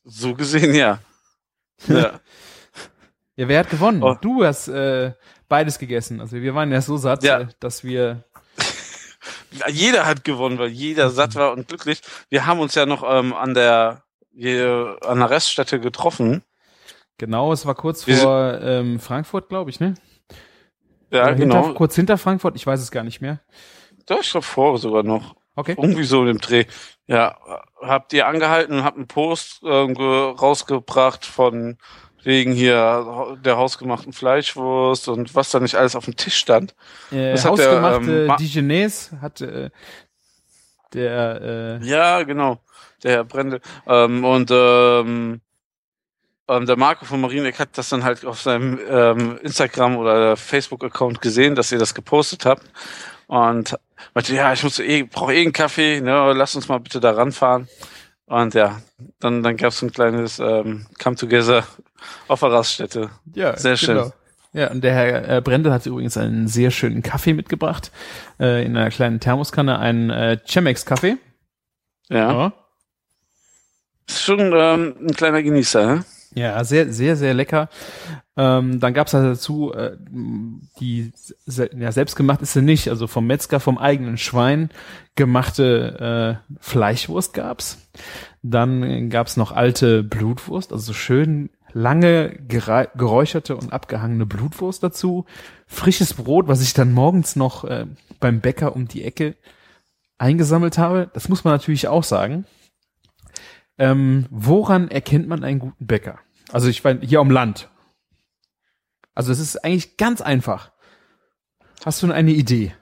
So 0.05 0.33
gesehen, 0.35 0.73
ja. 0.75 0.99
ja. 1.87 2.19
Ja, 3.35 3.47
wer 3.47 3.59
hat 3.59 3.69
gewonnen? 3.69 4.03
Oh. 4.03 4.15
Du 4.19 4.45
hast 4.45 4.67
äh, 4.67 5.13
beides 5.49 5.79
gegessen. 5.79 6.21
Also 6.21 6.35
wir 6.37 6.53
waren 6.53 6.71
ja 6.71 6.81
so 6.81 6.97
satt, 6.97 7.23
Ja. 7.23 7.41
äh, 7.41 7.47
dass 7.59 7.83
wir 7.83 8.23
Jeder 9.69 10.05
hat 10.05 10.23
gewonnen, 10.23 10.57
weil 10.57 10.69
jeder 10.69 11.09
satt 11.09 11.35
war 11.35 11.53
und 11.53 11.67
glücklich. 11.67 12.01
Wir 12.29 12.45
haben 12.45 12.59
uns 12.59 12.75
ja 12.75 12.85
noch 12.85 13.03
ähm, 13.07 13.33
an 13.33 13.53
der 13.53 14.02
hier, 14.35 14.97
an 15.05 15.19
der 15.19 15.29
Reststätte 15.29 15.79
getroffen. 15.79 16.43
genau, 17.17 17.53
es 17.53 17.65
war 17.65 17.75
kurz 17.75 18.07
Wir 18.07 18.17
vor 18.17 18.59
ähm, 18.61 18.99
Frankfurt, 18.99 19.49
glaube 19.49 19.69
ich, 19.69 19.79
ne? 19.79 19.93
Ja, 21.11 21.23
Oder 21.25 21.35
genau. 21.35 21.63
Hinter, 21.63 21.73
kurz 21.75 21.95
hinter 21.95 22.17
Frankfurt, 22.17 22.55
ich 22.55 22.65
weiß 22.65 22.79
es 22.81 22.91
gar 22.91 23.03
nicht 23.03 23.21
mehr. 23.21 23.39
Da 24.05 24.17
ich 24.19 24.31
glaube 24.31 24.45
vor 24.45 24.77
sogar 24.79 25.03
noch. 25.03 25.35
Okay. 25.55 25.75
Irgendwie 25.77 26.03
so 26.03 26.21
in 26.21 26.27
dem 26.27 26.39
Dreh. 26.39 26.65
Ja, 27.05 27.37
habt 27.81 28.11
ihr 28.13 28.25
angehalten 28.27 28.77
und 28.77 28.83
habt 28.83 28.97
einen 28.97 29.07
Post 29.07 29.61
ähm, 29.63 29.93
ge- 29.93 30.31
rausgebracht 30.35 31.25
von 31.25 31.77
wegen 32.23 32.53
hier 32.53 33.37
der 33.43 33.57
hausgemachten 33.57 34.13
Fleischwurst 34.13 35.09
und 35.09 35.35
was 35.35 35.51
da 35.51 35.59
nicht 35.59 35.75
alles 35.75 35.95
auf 35.95 36.05
dem 36.05 36.15
Tisch 36.15 36.37
stand. 36.37 36.73
Äh, 37.11 37.35
der, 37.35 37.43
hausgemachte 37.43 38.25
ähm, 38.25 38.35
Dijonais 38.39 39.11
hat 39.21 39.41
äh, 39.41 39.69
der 40.93 41.79
äh, 41.81 41.85
Ja, 41.85 42.23
genau. 42.23 42.59
Der 43.03 43.11
Herr 43.11 43.23
Brendel. 43.23 43.61
Ähm, 43.87 44.23
und 44.23 44.49
ähm, 44.51 45.41
ähm, 46.47 46.65
der 46.65 46.77
Marco 46.77 47.05
von 47.05 47.21
Marieneck 47.21 47.59
hat 47.59 47.77
das 47.77 47.89
dann 47.89 48.03
halt 48.03 48.25
auf 48.25 48.41
seinem 48.41 48.79
ähm, 48.89 49.39
Instagram 49.41 49.97
oder 49.97 50.35
Facebook-Account 50.35 51.21
gesehen, 51.21 51.55
dass 51.55 51.71
ihr 51.71 51.79
das 51.79 51.93
gepostet 51.93 52.45
habt. 52.45 52.63
Und 53.27 53.77
meinte, 54.13 54.35
ja, 54.35 54.51
ich 54.53 54.63
muss 54.63 54.79
eh, 54.79 55.03
brauche 55.03 55.33
eh 55.33 55.41
einen 55.41 55.53
Kaffee, 55.53 56.01
ne, 56.01 56.33
lass 56.33 56.55
uns 56.55 56.67
mal 56.67 56.79
bitte 56.79 56.99
da 56.99 57.11
ranfahren. 57.11 57.67
Und 58.25 58.53
ja, 58.53 58.81
dann, 59.19 59.43
dann 59.43 59.57
gab's 59.57 59.79
so 59.79 59.85
ein 59.85 59.91
kleines 59.91 60.39
ähm, 60.39 60.85
Come 61.01 61.15
Together 61.15 61.65
auf 62.27 62.41
der 62.41 62.51
Raststätte. 62.51 63.09
ja, 63.33 63.57
Sehr 63.57 63.77
schön. 63.77 63.95
genau. 63.95 64.13
Ja, 64.53 64.69
und 64.69 64.83
der 64.83 64.93
Herr 64.93 65.37
äh, 65.37 65.41
Brendel 65.41 65.73
hat 65.73 65.85
übrigens 65.87 66.15
einen 66.15 66.47
sehr 66.47 66.69
schönen 66.69 67.01
Kaffee 67.01 67.33
mitgebracht, 67.33 67.91
äh, 68.39 68.63
in 68.63 68.77
einer 68.77 68.91
kleinen 68.91 69.19
Thermoskanne, 69.19 69.79
einen 69.79 70.11
äh, 70.11 70.37
Chemex-Kaffee. 70.45 71.17
Ja. 72.09 72.53
Ist 74.07 74.23
schon 74.23 74.51
ähm, 74.53 74.95
ein 75.01 75.15
kleiner 75.15 75.41
Genießer, 75.41 75.85
ne? 75.85 76.05
Ja, 76.35 76.63
sehr, 76.63 76.91
sehr, 76.91 77.15
sehr 77.15 77.33
lecker. 77.33 77.69
Ähm, 78.35 78.79
dann 78.79 78.93
gab's 78.95 79.13
halt 79.13 79.25
dazu, 79.25 79.71
äh, 79.73 79.95
die 80.79 81.11
ja, 81.45 81.91
selbstgemacht 81.91 82.41
ist 82.41 82.53
sie 82.53 82.63
nicht, 82.63 82.89
also 82.89 83.05
vom 83.05 83.27
Metzger, 83.27 83.59
vom 83.59 83.77
eigenen 83.77 84.17
Schwein 84.17 84.69
gemachte 85.15 86.39
äh, 86.49 86.55
Fleischwurst 86.59 87.33
gab's. 87.33 87.77
Dann 88.41 89.09
gab's 89.11 89.37
noch 89.37 89.51
alte 89.51 90.01
Blutwurst, 90.01 90.73
also 90.73 90.85
so 90.85 90.93
schön 90.93 91.51
lange 91.73 92.39
geräucherte 92.47 93.55
und 93.55 93.73
abgehangene 93.73 94.25
Blutwurst 94.25 94.81
dazu. 94.83 95.25
Frisches 95.67 96.15
Brot, 96.15 96.47
was 96.47 96.61
ich 96.61 96.73
dann 96.73 96.93
morgens 96.93 97.35
noch 97.35 97.63
äh, 97.65 97.85
beim 98.19 98.41
Bäcker 98.41 98.75
um 98.75 98.87
die 98.87 99.03
Ecke 99.03 99.35
eingesammelt 100.17 100.77
habe. 100.77 101.09
Das 101.13 101.29
muss 101.29 101.43
man 101.43 101.53
natürlich 101.53 101.87
auch 101.87 102.03
sagen. 102.03 102.45
Ähm, 103.77 104.27
woran 104.29 104.89
erkennt 104.89 105.27
man 105.27 105.43
einen 105.43 105.59
guten 105.59 105.87
Bäcker? 105.87 106.19
Also 106.51 106.67
ich 106.69 106.83
meine, 106.83 107.01
hier 107.01 107.19
am 107.19 107.31
Land. 107.31 107.69
Also 109.15 109.31
es 109.31 109.39
ist 109.39 109.63
eigentlich 109.63 109.97
ganz 109.97 110.21
einfach. 110.21 110.71
Hast 111.85 112.01
du 112.03 112.11
eine 112.11 112.31
Idee? 112.31 112.73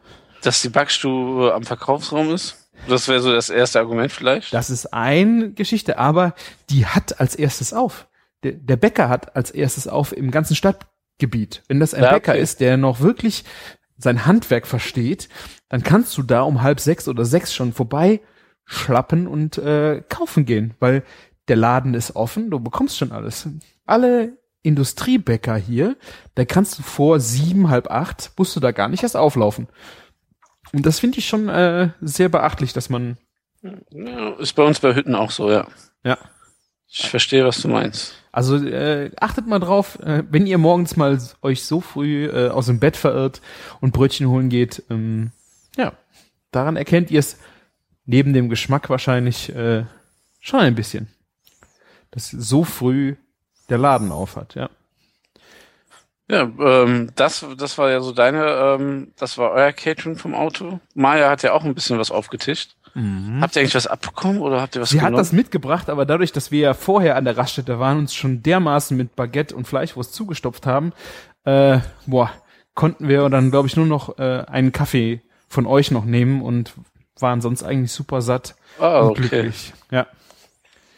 Dass 0.44 0.62
die 0.62 0.70
Backstube 0.70 1.54
am 1.54 1.64
Verkaufsraum 1.64 2.34
ist? 2.34 2.70
Das 2.88 3.08
wäre 3.08 3.20
so 3.22 3.32
das 3.32 3.50
erste 3.50 3.80
Argument 3.80 4.12
vielleicht. 4.12 4.54
Das 4.54 4.70
ist 4.70 4.88
eine 4.94 5.52
Geschichte, 5.52 5.98
aber 5.98 6.34
die 6.70 6.86
hat 6.86 7.20
als 7.20 7.36
erstes 7.36 7.74
auf. 7.74 8.08
Der, 8.44 8.54
der 8.54 8.76
Bäcker 8.76 9.08
hat 9.08 9.36
als 9.36 9.52
erstes 9.52 9.88
auf 9.88 10.16
im 10.16 10.32
ganzen 10.32 10.56
Stadtgebiet. 10.56 11.64
Wenn 11.68 11.80
das 11.80 11.94
ein 11.94 12.04
Ja, 12.04 12.14
Bäcker 12.14 12.34
okay. 12.34 12.42
ist, 12.42 12.60
der 12.60 12.78
noch 12.78 13.00
wirklich 13.02 13.44
sein 13.98 14.26
Handwerk 14.26 14.66
versteht, 14.66 15.30
dann 15.70 15.84
kannst 15.84 16.18
du 16.18 16.24
da 16.24 16.42
um 16.42 16.64
halb 16.64 16.80
sechs 16.80 17.08
oder 17.08 17.24
sechs 17.24 17.54
schon 17.54 17.72
vorbei 17.72 18.20
schlappen 18.72 19.28
und 19.28 19.58
äh, 19.58 20.02
kaufen 20.08 20.46
gehen, 20.46 20.74
weil 20.80 21.04
der 21.48 21.58
Laden 21.58 21.94
ist 21.94 22.16
offen, 22.16 22.50
du 22.50 22.60
bekommst 22.60 22.98
schon 22.98 23.12
alles. 23.12 23.48
Alle 23.86 24.38
Industriebäcker 24.64 25.58
hier, 25.58 25.98
da 26.36 26.46
kannst 26.46 26.80
du 26.80 26.84
vor 26.84 27.20
sieben, 27.20 27.70
halb 27.70 27.92
acht, 27.92 28.32
musst 28.38 28.56
du 28.56 28.62
da 28.62 28.72
gar 28.72 28.88
nicht 28.88 29.04
erst 29.04 29.18
auflaufen. 29.18 29.68
Und 30.72 30.86
das 30.86 31.00
finde 31.00 31.20
ich 31.20 31.28
schon 31.28 31.50
äh, 31.50 31.90
sehr 32.00 32.30
beachtlich, 32.30 32.72
dass 32.72 32.90
man. 32.90 33.18
Ja, 33.62 34.30
ist 34.40 34.54
bei 34.54 34.64
uns 34.64 34.80
bei 34.80 34.96
Hütten 34.96 35.16
auch 35.16 35.32
so, 35.32 35.52
ja. 35.52 35.68
Ja. 36.04 36.18
Ich 36.88 37.10
verstehe, 37.10 37.46
was 37.46 37.62
du 37.62 37.68
meinst. 37.68 38.14
Also 38.32 38.56
äh, 38.56 39.12
achtet 39.20 39.48
mal 39.48 39.60
drauf, 39.60 40.00
äh, 40.00 40.24
wenn 40.30 40.48
ihr 40.48 40.58
morgens 40.58 40.96
mal 40.96 41.20
euch 41.42 41.64
so 41.64 41.82
früh 41.82 42.26
äh, 42.28 42.50
aus 42.50 42.68
dem 42.68 42.80
Bett 42.80 42.96
verirrt 42.96 43.42
und 43.82 43.92
Brötchen 43.92 44.28
holen 44.28 44.50
geht, 44.50 44.84
ähm, 44.90 45.32
ja, 45.76 45.94
daran 46.52 46.78
erkennt 46.78 47.12
ihr 47.12 47.20
es 47.20 47.38
neben 48.12 48.34
dem 48.34 48.50
Geschmack 48.50 48.90
wahrscheinlich 48.90 49.56
äh, 49.56 49.86
schon 50.42 50.60
ein 50.60 50.76
bisschen, 50.76 51.08
dass 52.12 52.30
so 52.30 52.66
früh 52.66 53.16
der 53.70 53.78
Laden 53.78 54.12
auf 54.12 54.36
hat, 54.36 54.56
ja. 54.56 54.70
Ja, 56.30 56.44
ähm, 56.44 57.10
das, 57.16 57.46
das 57.58 57.78
war 57.78 57.90
ja 57.90 58.02
so 58.02 58.12
deine, 58.12 58.46
ähm, 58.46 59.12
das 59.18 59.38
war 59.38 59.52
euer 59.52 59.72
Catering 59.72 60.18
vom 60.18 60.34
Auto. 60.36 60.80
Maya 60.94 61.30
hat 61.30 61.44
ja 61.44 61.54
auch 61.54 61.64
ein 61.64 61.74
bisschen 61.74 62.00
was 62.00 62.12
aufgetischt. 62.12 62.76
Habt 63.40 63.56
ihr 63.56 63.62
eigentlich 63.62 63.76
was 63.76 63.88
abbekommen 63.88 64.42
oder 64.42 64.60
habt 64.60 64.76
ihr 64.76 64.82
was 64.82 64.90
Sie 64.90 65.00
hat 65.00 65.08
genommen? 65.08 65.22
das 65.22 65.32
mitgebracht, 65.32 65.90
aber 65.90 66.06
dadurch, 66.06 66.34
dass 66.34 66.52
wir 66.52 66.60
ja 66.60 66.74
vorher 66.74 67.16
an 67.16 67.24
der 67.24 67.38
Raststätte 67.38 67.80
waren 67.80 67.96
und 67.96 68.04
uns 68.04 68.14
schon 68.14 68.44
dermaßen 68.44 68.98
mit 68.98 69.16
Baguette 69.16 69.56
und 69.56 69.66
Fleischwurst 69.66 70.14
zugestopft 70.14 70.66
haben, 70.66 70.92
äh, 71.46 71.80
boah, 72.06 72.30
konnten 72.74 73.08
wir 73.08 73.30
dann, 73.30 73.50
glaube 73.50 73.70
ich, 73.70 73.78
nur 73.78 73.86
noch 73.86 74.20
äh, 74.20 74.44
einen 74.46 74.74
Kaffee 74.74 75.22
von 75.48 75.66
euch 75.66 75.92
noch 75.92 76.04
nehmen 76.04 76.42
und 76.42 76.74
waren 77.22 77.42
sonst 77.42 77.64
eigentlich 77.64 77.92
super 77.92 78.22
satt 78.22 78.56
ah, 78.80 79.02
und 79.02 79.12
okay. 79.12 79.22
glücklich. 79.28 79.74
Ja. 79.92 80.08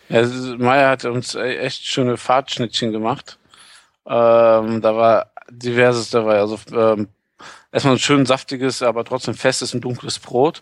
Ja, 0.10 0.28
Maya 0.58 0.90
hat 0.90 1.06
uns 1.06 1.34
e- 1.36 1.58
echt 1.58 1.86
schöne 1.86 2.18
Fahrtschnittchen 2.18 2.92
gemacht. 2.92 3.40
Ähm, 4.06 4.82
da 4.82 4.96
war 4.96 5.32
diverses 5.50 6.10
dabei. 6.10 6.40
Also 6.40 6.60
ähm, 6.72 7.08
erstmal 7.72 7.96
ein 7.96 8.00
schön 8.00 8.26
saftiges, 8.26 8.84
aber 8.84 9.06
trotzdem 9.06 9.34
festes 9.34 9.74
und 9.74 9.82
dunkles 9.82 10.20
Brot. 10.20 10.62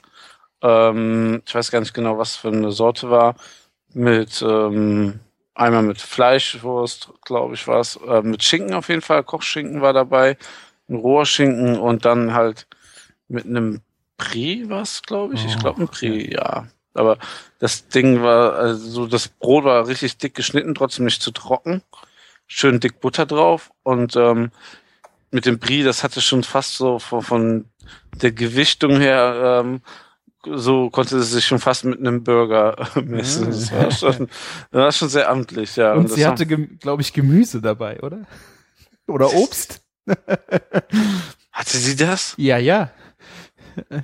Ähm, 0.61 1.41
ich 1.45 1.55
weiß 1.55 1.71
gar 1.71 1.79
nicht 1.79 1.93
genau, 1.93 2.17
was 2.17 2.35
für 2.35 2.49
eine 2.49 2.71
Sorte 2.71 3.09
war. 3.09 3.35
Mit 3.93 4.41
ähm, 4.41 5.19
einmal 5.53 5.83
mit 5.83 5.99
Fleischwurst, 5.99 7.09
glaube 7.25 7.55
ich, 7.55 7.67
war 7.67 7.79
es. 7.79 7.97
Äh, 8.07 8.21
mit 8.21 8.43
Schinken 8.43 8.73
auf 8.73 8.89
jeden 8.89 9.01
Fall. 9.01 9.23
Kochschinken 9.23 9.81
war 9.81 9.93
dabei. 9.93 10.37
Ein 10.87 10.95
roher 10.95 11.25
Schinken 11.25 11.77
und 11.77 12.05
dann 12.05 12.33
halt 12.33 12.67
mit 13.27 13.45
einem 13.45 13.81
Brie 14.29 14.65
was, 14.69 15.01
glaube 15.03 15.33
ich. 15.33 15.45
ich 15.45 15.55
Oh, 15.57 15.59
glaube 15.59 15.81
ein 15.83 15.87
Brie, 15.87 16.31
ja. 16.33 16.67
Aber 16.93 17.17
das 17.59 17.87
Ding 17.87 18.21
war, 18.21 18.53
also 18.55 19.07
das 19.07 19.27
Brot 19.29 19.63
war 19.63 19.87
richtig 19.87 20.17
dick 20.17 20.33
geschnitten, 20.35 20.75
trotzdem 20.75 21.05
nicht 21.05 21.21
zu 21.21 21.31
trocken. 21.31 21.81
Schön 22.47 22.79
dick 22.79 22.99
Butter 22.99 23.25
drauf 23.25 23.71
und 23.83 24.15
ähm, 24.17 24.51
mit 25.31 25.45
dem 25.45 25.57
Brie, 25.59 25.83
das 25.83 26.03
hatte 26.03 26.19
schon 26.19 26.43
fast 26.43 26.75
so 26.75 26.99
von, 26.99 27.21
von 27.21 27.65
der 28.21 28.33
Gewichtung 28.33 28.97
her, 28.99 29.61
ähm, 29.63 29.81
so 30.45 30.89
konnte 30.89 31.17
es 31.17 31.31
sich 31.31 31.45
schon 31.45 31.59
fast 31.59 31.85
mit 31.85 31.99
einem 31.99 32.23
Burger 32.23 32.75
äh, 32.97 33.01
messen. 33.01 33.45
Das 33.45 33.71
war 33.71 33.89
schon, 33.91 34.27
das 34.71 34.79
war 34.81 34.91
schon 34.91 35.07
sehr 35.09 35.29
amtlich, 35.29 35.77
ja. 35.77 35.93
Und 35.93 36.03
das 36.09 36.15
sie 36.15 36.23
war- 36.25 36.31
hatte, 36.31 36.45
glaube 36.45 37.01
ich, 37.01 37.13
Gemüse 37.13 37.61
dabei, 37.61 38.01
oder? 38.01 38.25
Oder 39.07 39.33
Obst? 39.33 39.81
hatte 41.51 41.77
sie 41.77 41.95
das? 41.95 42.33
Ja, 42.37 42.57
ja. 42.57 42.91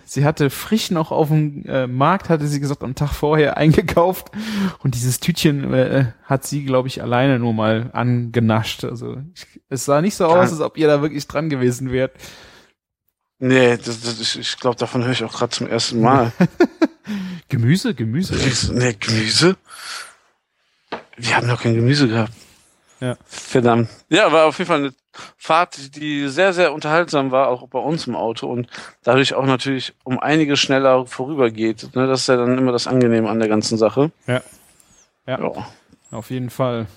Sie 0.05 0.25
hatte 0.25 0.50
frisch 0.50 0.91
noch 0.91 1.12
auf 1.12 1.27
dem 1.29 1.65
äh, 1.65 1.88
Markt, 1.88 2.29
hatte 2.29 2.47
sie 2.47 2.59
gesagt, 2.59 2.83
am 2.83 2.95
Tag 2.95 3.12
vorher 3.12 3.57
eingekauft. 3.57 4.31
Und 4.79 4.95
dieses 4.95 5.19
Tütchen 5.19 5.74
äh, 5.74 6.12
hat 6.24 6.45
sie, 6.45 6.65
glaube 6.65 6.88
ich, 6.88 7.01
alleine 7.01 7.39
nur 7.39 7.53
mal 7.53 7.89
angenascht. 7.93 8.83
Also 8.83 9.17
ich, 9.33 9.45
es 9.69 9.86
sah 9.86 10.01
nicht 10.01 10.15
so 10.15 10.25
aus, 10.25 10.51
als 10.51 10.62
ob 10.62 10.77
ihr 10.77 10.88
da 10.88 11.01
wirklich 11.01 11.27
dran 11.27 11.50
gewesen 11.50 11.91
wärt. 11.91 12.13
Nee, 13.39 13.77
das, 13.77 14.01
das, 14.01 14.19
ich, 14.19 14.39
ich 14.39 14.57
glaube, 14.59 14.77
davon 14.77 15.03
höre 15.03 15.12
ich 15.12 15.24
auch 15.24 15.33
gerade 15.33 15.51
zum 15.51 15.67
ersten 15.67 16.01
Mal. 16.01 16.31
Gemüse, 17.50 17.93
Gemüse. 17.93 18.36
nee, 18.74 18.95
Gemüse? 19.00 19.57
Wir 21.17 21.36
haben 21.36 21.47
noch 21.47 21.62
kein 21.62 21.75
Gemüse 21.75 22.07
gehabt. 22.07 22.33
Ja. 23.00 23.15
Verdammt. 23.25 23.89
Ja, 24.09 24.31
war 24.31 24.45
auf 24.45 24.57
jeden 24.57 24.67
Fall 24.67 24.79
eine 24.79 24.93
Fahrt, 25.38 25.95
die 25.95 26.27
sehr, 26.27 26.53
sehr 26.53 26.74
unterhaltsam 26.74 27.31
war, 27.31 27.50
auch 27.50 27.67
bei 27.67 27.79
uns 27.79 28.07
im 28.07 28.15
Auto 28.15 28.47
und 28.47 28.67
dadurch 29.03 29.33
auch 29.33 29.45
natürlich 29.45 29.93
um 30.03 30.19
einiges 30.19 30.59
schneller 30.59 31.05
vorübergeht. 31.05 31.95
Ne, 31.95 32.07
das 32.07 32.21
ist 32.21 32.27
ja 32.27 32.38
dann 32.38 32.57
immer 32.57 32.71
das 32.71 32.88
Angenehme 32.88 33.29
an 33.29 33.39
der 33.39 33.50
ganzen 33.50 33.77
Sache. 33.77 34.12
Ja. 34.27 34.41
Ja. 35.25 35.39
Ja. 35.39 35.67
Auf 36.12 36.29
jeden 36.29 36.50
Fall. 36.50 36.88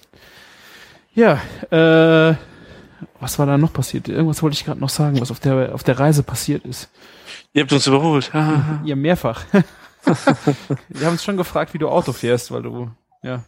Ja, 1.14 1.40
äh, 1.70 2.34
was 3.18 3.38
war 3.38 3.46
da 3.46 3.58
noch 3.58 3.72
passiert? 3.72 4.08
Irgendwas 4.08 4.42
wollte 4.42 4.54
ich 4.54 4.64
gerade 4.64 4.80
noch 4.80 4.88
sagen, 4.88 5.20
was 5.20 5.30
auf 5.30 5.40
der 5.40 5.74
auf 5.74 5.82
der 5.82 5.98
Reise 5.98 6.22
passiert 6.22 6.64
ist. 6.64 6.88
Ihr 7.52 7.62
habt 7.62 7.72
uns 7.72 7.86
überholt. 7.86 8.30
Ja, 8.32 8.96
mehrfach. 8.96 9.44
Wir 10.88 11.06
haben 11.06 11.12
uns 11.12 11.24
schon 11.24 11.36
gefragt, 11.36 11.74
wie 11.74 11.78
du 11.78 11.88
Auto 11.88 12.12
fährst, 12.12 12.50
weil 12.52 12.62
du, 12.62 12.90
ja. 13.22 13.44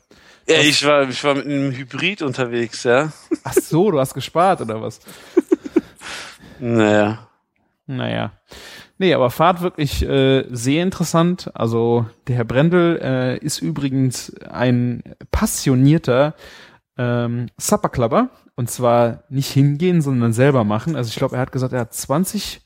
Ja, 0.46 0.60
ich 0.60 0.84
war, 0.86 1.08
ich 1.08 1.22
war 1.24 1.34
mit 1.34 1.46
einem 1.46 1.72
Hybrid 1.72 2.22
unterwegs, 2.22 2.84
ja. 2.84 3.12
Ach 3.44 3.54
so, 3.54 3.90
du 3.90 3.98
hast 3.98 4.14
gespart 4.14 4.60
oder 4.60 4.80
was? 4.80 5.00
Naja. 6.62 7.28
Naja. 7.86 8.32
Nee, 8.98 9.14
aber 9.14 9.30
Fahrt 9.30 9.62
wirklich 9.62 10.02
äh, 10.08 10.44
sehr 10.48 10.84
interessant. 10.84 11.50
Also 11.54 12.06
der 12.28 12.36
Herr 12.36 12.44
Brendel 12.44 13.00
äh, 13.02 13.38
ist 13.38 13.60
übrigens 13.60 14.32
ein 14.48 15.02
passionierter 15.32 16.34
ähm, 16.96 17.48
Supperclubber. 17.56 18.30
Und 18.54 18.70
zwar 18.70 19.24
nicht 19.28 19.50
hingehen, 19.50 20.02
sondern 20.02 20.32
selber 20.32 20.62
machen. 20.62 20.94
Also 20.94 21.08
ich 21.08 21.16
glaube, 21.16 21.34
er 21.34 21.42
hat 21.42 21.50
gesagt, 21.50 21.72
er 21.72 21.80
hat 21.80 21.94
20 21.94 22.60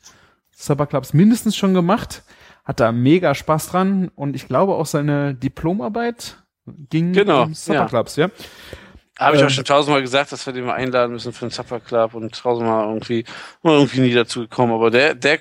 Supperclubs 0.50 1.14
mindestens 1.14 1.56
schon 1.56 1.72
gemacht. 1.72 2.22
Hat 2.66 2.80
da 2.80 2.92
mega 2.92 3.34
Spaß 3.34 3.68
dran. 3.68 4.10
Und 4.14 4.36
ich 4.36 4.46
glaube 4.46 4.74
auch 4.74 4.84
seine 4.84 5.34
Diplomarbeit 5.34 6.36
ging 6.90 7.12
Genau, 7.12 7.44
um 7.44 7.54
Supperclubs, 7.54 8.16
ja. 8.16 8.28
Habe 9.18 9.36
ich 9.36 9.40
Ähm. 9.42 9.48
auch 9.48 9.50
schon 9.50 9.64
tausendmal 9.64 10.02
gesagt, 10.02 10.32
dass 10.32 10.44
wir 10.46 10.52
den 10.52 10.64
mal 10.66 10.74
einladen 10.74 11.12
müssen 11.12 11.32
für 11.32 11.46
den 11.46 11.50
Supper 11.50 11.80
Club 11.80 12.14
und 12.14 12.34
tausendmal 12.38 12.86
irgendwie, 12.86 13.24
mal 13.62 13.74
irgendwie 13.74 14.00
nie 14.00 14.12
dazu 14.12 14.40
gekommen. 14.40 14.72
Aber 14.72 14.90
der, 14.90 15.14
der, 15.14 15.40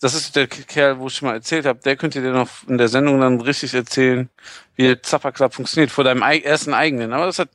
das 0.00 0.14
ist 0.14 0.34
der 0.34 0.46
Kerl, 0.48 0.98
wo 0.98 1.06
ich 1.06 1.14
schon 1.14 1.28
mal 1.28 1.34
erzählt 1.34 1.66
habe, 1.66 1.78
der 1.84 1.96
könnte 1.96 2.20
dir 2.20 2.32
noch 2.32 2.48
in 2.66 2.78
der 2.78 2.88
Sendung 2.88 3.20
dann 3.20 3.40
richtig 3.40 3.74
erzählen, 3.74 4.28
wie 4.74 4.82
der 4.88 4.98
Supper 5.04 5.30
Club 5.32 5.54
funktioniert, 5.54 5.90
vor 5.92 6.02
deinem 6.04 6.22
ersten 6.22 6.74
eigenen. 6.74 7.12
Aber 7.12 7.26
das 7.26 7.38
hat, 7.38 7.48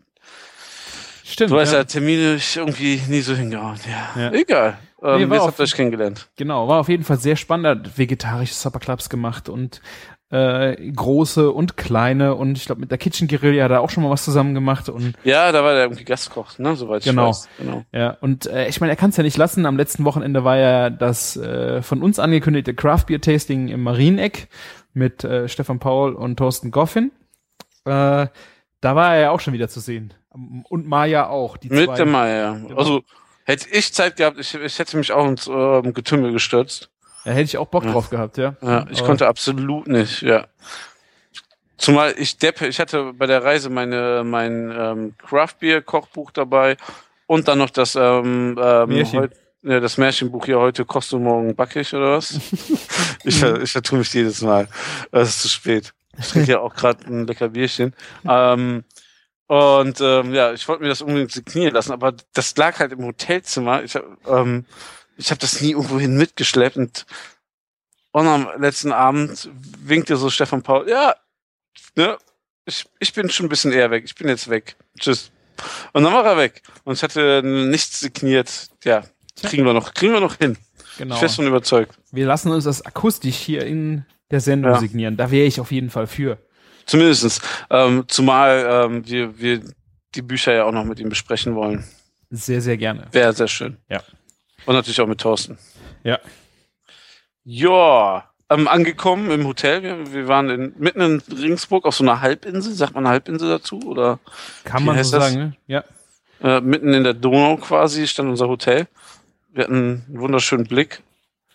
Stimmt. 1.25 1.51
du 1.51 1.55
weißt 1.55 1.73
ja, 1.73 1.79
ja. 1.79 1.83
Termine 1.85 2.39
irgendwie 2.55 3.01
nie 3.07 3.21
so 3.21 3.33
hingehauen. 3.35 3.77
Ja, 4.15 4.21
Ja. 4.21 4.31
egal. 4.31 4.77
Ähm, 5.03 5.27
Nee, 5.29 5.35
jetzt 5.35 5.47
habt 5.47 5.59
ihr 5.59 5.63
euch 5.63 5.73
kennengelernt. 5.73 6.29
Genau, 6.37 6.67
war 6.67 6.79
auf 6.79 6.87
jeden 6.89 7.03
Fall 7.03 7.17
sehr 7.19 7.35
spannend. 7.35 7.97
Vegetarische 7.97 8.53
Supperclubs 8.53 9.09
gemacht 9.09 9.49
und 9.49 9.81
äh, 10.31 10.91
große 10.91 11.51
und 11.51 11.77
kleine 11.77 12.35
und 12.35 12.57
ich 12.57 12.65
glaube 12.65 12.81
mit 12.81 12.89
der 12.89 12.97
Kitchen 12.97 13.27
Guerilla 13.27 13.65
hat 13.65 13.71
er 13.71 13.81
auch 13.81 13.89
schon 13.89 14.03
mal 14.03 14.09
was 14.09 14.23
zusammen 14.25 14.53
gemacht 14.53 14.87
und 14.89 15.13
Ja, 15.23 15.51
da 15.51 15.63
war 15.63 15.73
der 15.73 15.83
irgendwie 15.83 16.05
Gastkoch, 16.05 16.57
ne, 16.57 16.75
soweit 16.75 17.03
Genau. 17.03 17.23
ich 17.23 17.29
weiß. 17.29 17.49
Genau. 17.59 17.85
ja 17.91 18.17
und 18.21 18.45
äh, 18.45 18.67
ich 18.67 18.79
meine, 18.79 18.93
er 18.93 18.95
kann 18.95 19.09
es 19.09 19.17
ja 19.17 19.23
nicht 19.23 19.37
lassen. 19.37 19.65
Am 19.65 19.77
letzten 19.77 20.05
Wochenende 20.05 20.43
war 20.43 20.57
ja 20.57 20.89
das 20.89 21.35
äh, 21.37 21.81
von 21.81 22.01
uns 22.01 22.17
angekündigte 22.19 22.73
Craft 22.73 23.05
Beer 23.07 23.19
Tasting 23.21 23.67
im 23.67 23.83
Marieneck 23.83 24.47
mit 24.93 25.23
äh, 25.23 25.47
Stefan 25.49 25.79
Paul 25.79 26.13
und 26.13 26.37
Thorsten 26.37 26.71
Goffin. 26.71 27.11
Äh, 27.85 28.27
da 28.81 28.95
war 28.95 29.15
er 29.15 29.21
ja 29.21 29.31
auch 29.31 29.39
schon 29.39 29.53
wieder 29.53 29.67
zu 29.69 29.79
sehen 29.79 30.13
und 30.69 30.87
Maya 30.87 31.27
auch. 31.27 31.57
Die 31.57 31.69
Mit 31.69 31.85
zwei. 31.87 31.95
dem 31.97 32.11
Meier. 32.11 32.53
Genau. 32.67 32.77
Also, 32.77 33.01
hätte 33.43 33.67
ich 33.71 33.93
Zeit 33.93 34.15
gehabt, 34.17 34.39
ich, 34.39 34.53
ich 34.55 34.79
hätte 34.79 34.95
mich 34.97 35.11
auch 35.11 35.27
ins 35.27 35.47
ähm, 35.47 35.93
Getümmel 35.93 36.31
gestürzt. 36.31 36.89
Da 37.25 37.31
hätte 37.31 37.43
ich 37.43 37.57
auch 37.57 37.67
Bock 37.67 37.85
Ja. 37.85 37.91
drauf 37.91 38.09
gehabt, 38.09 38.37
ja. 38.37 38.55
Ja, 38.61 38.85
ich 38.89 38.99
Aber- 38.99 39.07
konnte 39.07 39.27
absolut 39.27 39.87
nicht, 39.87 40.21
ja. 40.21 40.47
Zumal 41.77 42.13
ich 42.17 42.37
Deppe, 42.37 42.67
ich 42.67 42.79
hatte 42.79 43.13
bei 43.13 43.25
der 43.25 43.43
Reise 43.43 43.69
meine, 43.69 44.23
mein 44.23 44.71
ähm, 44.75 45.13
Craft 45.17 45.55
Beer 45.59 45.81
Kochbuch 45.81 46.29
dabei 46.31 46.77
und 47.25 47.47
dann 47.47 47.57
noch 47.57 47.71
das, 47.71 47.95
ähm, 47.95 48.55
ähm, 48.61 48.89
Märchen. 48.89 49.29
ja, 49.63 49.79
das 49.79 49.97
Märchenbuch 49.97 50.45
hier 50.45 50.59
heute 50.59 50.85
kochst 50.85 51.11
du 51.11 51.17
morgen 51.17 51.55
backig 51.55 51.91
oder 51.95 52.17
was? 52.17 52.33
ich, 53.23 53.41
ich 53.41 53.71
vertue 53.71 53.97
mich 53.99 54.13
jedes 54.13 54.41
Mal. 54.41 54.67
Es 55.11 55.29
ist 55.29 55.41
zu 55.41 55.49
spät. 55.49 55.93
Ich 56.19 56.27
trinke 56.27 56.51
ja 56.51 56.59
auch 56.59 56.75
gerade 56.75 57.03
ein 57.07 57.25
lecker 57.25 57.49
Bierchen. 57.49 57.95
ähm, 58.29 58.83
und 59.47 59.99
ähm, 60.01 60.33
ja, 60.33 60.53
ich 60.53 60.67
wollte 60.67 60.83
mir 60.83 60.89
das 60.89 61.01
unbedingt 61.01 61.31
signieren 61.31 61.73
lassen, 61.73 61.91
aber 61.93 62.13
das 62.33 62.55
lag 62.57 62.79
halt 62.79 62.91
im 62.93 63.03
Hotelzimmer. 63.03 63.83
Ich 63.83 63.95
habe 63.95 64.07
ähm, 64.27 64.65
ich 65.21 65.31
hab 65.31 65.39
das 65.39 65.61
nie 65.61 65.71
irgendwohin 65.71 66.17
mitgeschleppt 66.17 66.77
und, 66.77 67.05
und 68.11 68.27
am 68.27 68.49
letzten 68.59 68.91
Abend 68.91 69.49
winkte 69.79 70.17
so 70.17 70.29
Stefan 70.29 70.63
Paul, 70.63 70.89
ja, 70.89 71.15
ne, 71.95 72.17
ich, 72.65 72.85
ich 72.99 73.13
bin 73.13 73.29
schon 73.29 73.45
ein 73.45 73.49
bisschen 73.49 73.71
eher 73.71 73.91
weg, 73.91 74.03
ich 74.05 74.15
bin 74.15 74.27
jetzt 74.27 74.49
weg. 74.49 74.75
Tschüss. 74.99 75.31
Und 75.93 76.03
dann 76.03 76.13
war 76.13 76.25
er 76.25 76.37
weg. 76.37 76.61
Und 76.83 76.95
ich 76.95 77.03
hatte 77.03 77.41
nichts 77.43 77.99
signiert. 77.99 78.67
Ja, 78.83 79.03
kriegen 79.43 79.65
wir 79.65 79.73
noch, 79.73 79.93
kriegen 79.93 80.13
wir 80.13 80.19
noch 80.19 80.37
hin. 80.37 80.57
Genau. 80.97 81.15
Fest 81.15 81.39
und 81.39 81.47
überzeugt. 81.47 81.97
Wir 82.11 82.25
lassen 82.25 82.51
uns 82.51 82.65
das 82.65 82.83
akustisch 82.85 83.35
hier 83.37 83.65
in 83.65 84.05
der 84.29 84.41
Sendung 84.41 84.73
Ja. 84.73 84.79
signieren. 84.79 85.17
Da 85.17 85.31
wäre 85.31 85.45
ich 85.45 85.59
auf 85.59 85.71
jeden 85.71 85.89
Fall 85.89 86.07
für. 86.07 86.37
Zumindestens. 86.85 87.41
Ähm, 87.69 88.05
zumal 88.07 88.65
ähm, 88.69 89.07
wir, 89.07 89.39
wir 89.39 89.61
die 90.15 90.21
Bücher 90.21 90.53
ja 90.53 90.65
auch 90.65 90.71
noch 90.71 90.83
mit 90.83 90.99
ihm 90.99 91.09
besprechen 91.09 91.55
wollen. 91.55 91.83
Sehr, 92.29 92.61
sehr 92.61 92.77
gerne. 92.77 93.07
Wäre 93.11 93.33
sehr 93.33 93.47
schön. 93.47 93.77
Ja. 93.89 94.01
Und 94.65 94.75
natürlich 94.75 95.01
auch 95.01 95.07
mit 95.07 95.19
Thorsten. 95.21 95.57
Ja. 96.03 96.19
Ja. 97.43 98.25
Ähm, 98.49 98.67
angekommen 98.67 99.31
im 99.31 99.47
Hotel. 99.47 99.81
Wir, 99.81 100.13
wir 100.13 100.27
waren 100.27 100.49
in, 100.49 100.73
mitten 100.77 100.99
in 101.01 101.21
Regensburg 101.31 101.85
auf 101.85 101.95
so 101.95 102.03
einer 102.03 102.19
Halbinsel. 102.21 102.73
Sagt 102.73 102.93
man 102.95 103.07
Halbinsel 103.07 103.49
dazu? 103.49 103.79
Oder 103.85 104.19
Kann 104.65 104.83
man 104.83 105.01
so 105.03 105.19
sagen, 105.19 105.35
ne? 105.37 105.55
Ja. 105.67 105.83
äh, 106.43 106.59
mitten 106.61 106.93
in 106.93 107.03
der 107.03 107.13
Donau 107.13 107.55
quasi 107.57 108.07
stand 108.07 108.29
unser 108.29 108.49
Hotel. 108.49 108.87
Wir 109.53 109.63
hatten 109.63 110.03
einen 110.09 110.19
wunderschönen 110.19 110.65
Blick. 110.67 111.01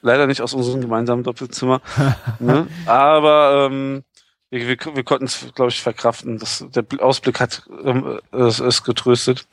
Leider 0.01 0.27
nicht 0.27 0.41
aus 0.41 0.55
unserem 0.55 0.81
gemeinsamen 0.81 1.23
Doppelzimmer. 1.23 1.81
ne? 2.39 2.67
Aber 2.87 3.69
ähm, 3.71 4.03
wir, 4.51 4.67
wir, 4.67 4.97
wir 4.97 5.05
konnten 5.05 5.27
es, 5.27 5.53
glaube 5.55 5.71
ich, 5.71 5.83
verkraften. 5.83 6.39
Das, 6.39 6.65
der 6.75 6.83
Bl- 6.83 7.01
Ausblick 7.01 7.41
hat 7.41 7.63
ähm, 7.85 8.21
es, 8.33 8.59
es 8.59 8.85
getröstet. 8.85 9.47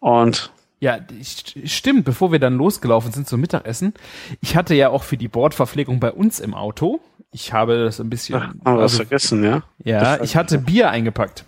Und 0.00 0.50
Ja, 0.84 0.96
st- 1.22 1.66
stimmt, 1.66 2.04
bevor 2.04 2.30
wir 2.30 2.38
dann 2.38 2.58
losgelaufen 2.58 3.10
sind 3.10 3.26
zum 3.26 3.40
Mittagessen. 3.40 3.94
Ich 4.42 4.54
hatte 4.54 4.74
ja 4.74 4.90
auch 4.90 5.02
für 5.02 5.16
die 5.16 5.28
Bordverpflegung 5.28 5.98
bei 5.98 6.12
uns 6.12 6.40
im 6.40 6.52
Auto. 6.52 7.00
Ich 7.32 7.54
habe 7.54 7.82
das 7.84 8.00
ein 8.00 8.10
bisschen. 8.10 8.34
ach, 8.36 8.52
wir 8.52 8.74
was 8.74 8.82
also, 8.82 8.96
vergessen, 8.98 9.42
ja? 9.44 9.62
ja, 9.82 10.22
ich 10.22 10.36
hatte 10.36 10.58
Bier 10.58 10.90
eingepackt. 10.90 11.46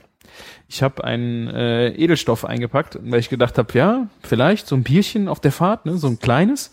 Ich 0.69 0.83
habe 0.83 1.05
einen 1.05 1.49
äh, 1.49 1.88
Edelstoff 1.90 2.47
eingepackt, 2.47 2.99
weil 3.02 3.21
ich 3.21 3.28
gedacht 3.28 3.59
habe, 3.59 3.76
ja, 3.76 4.07
vielleicht 4.23 4.66
so 4.69 4.75
ein 4.75 4.83
Bierchen 4.85 5.28
auf 5.28 5.38
der 5.38 5.52
Fahrt, 5.52 5.85
ne, 5.85 5.99
so 5.99 6.07
ein 6.07 6.19
kleines. 6.19 6.71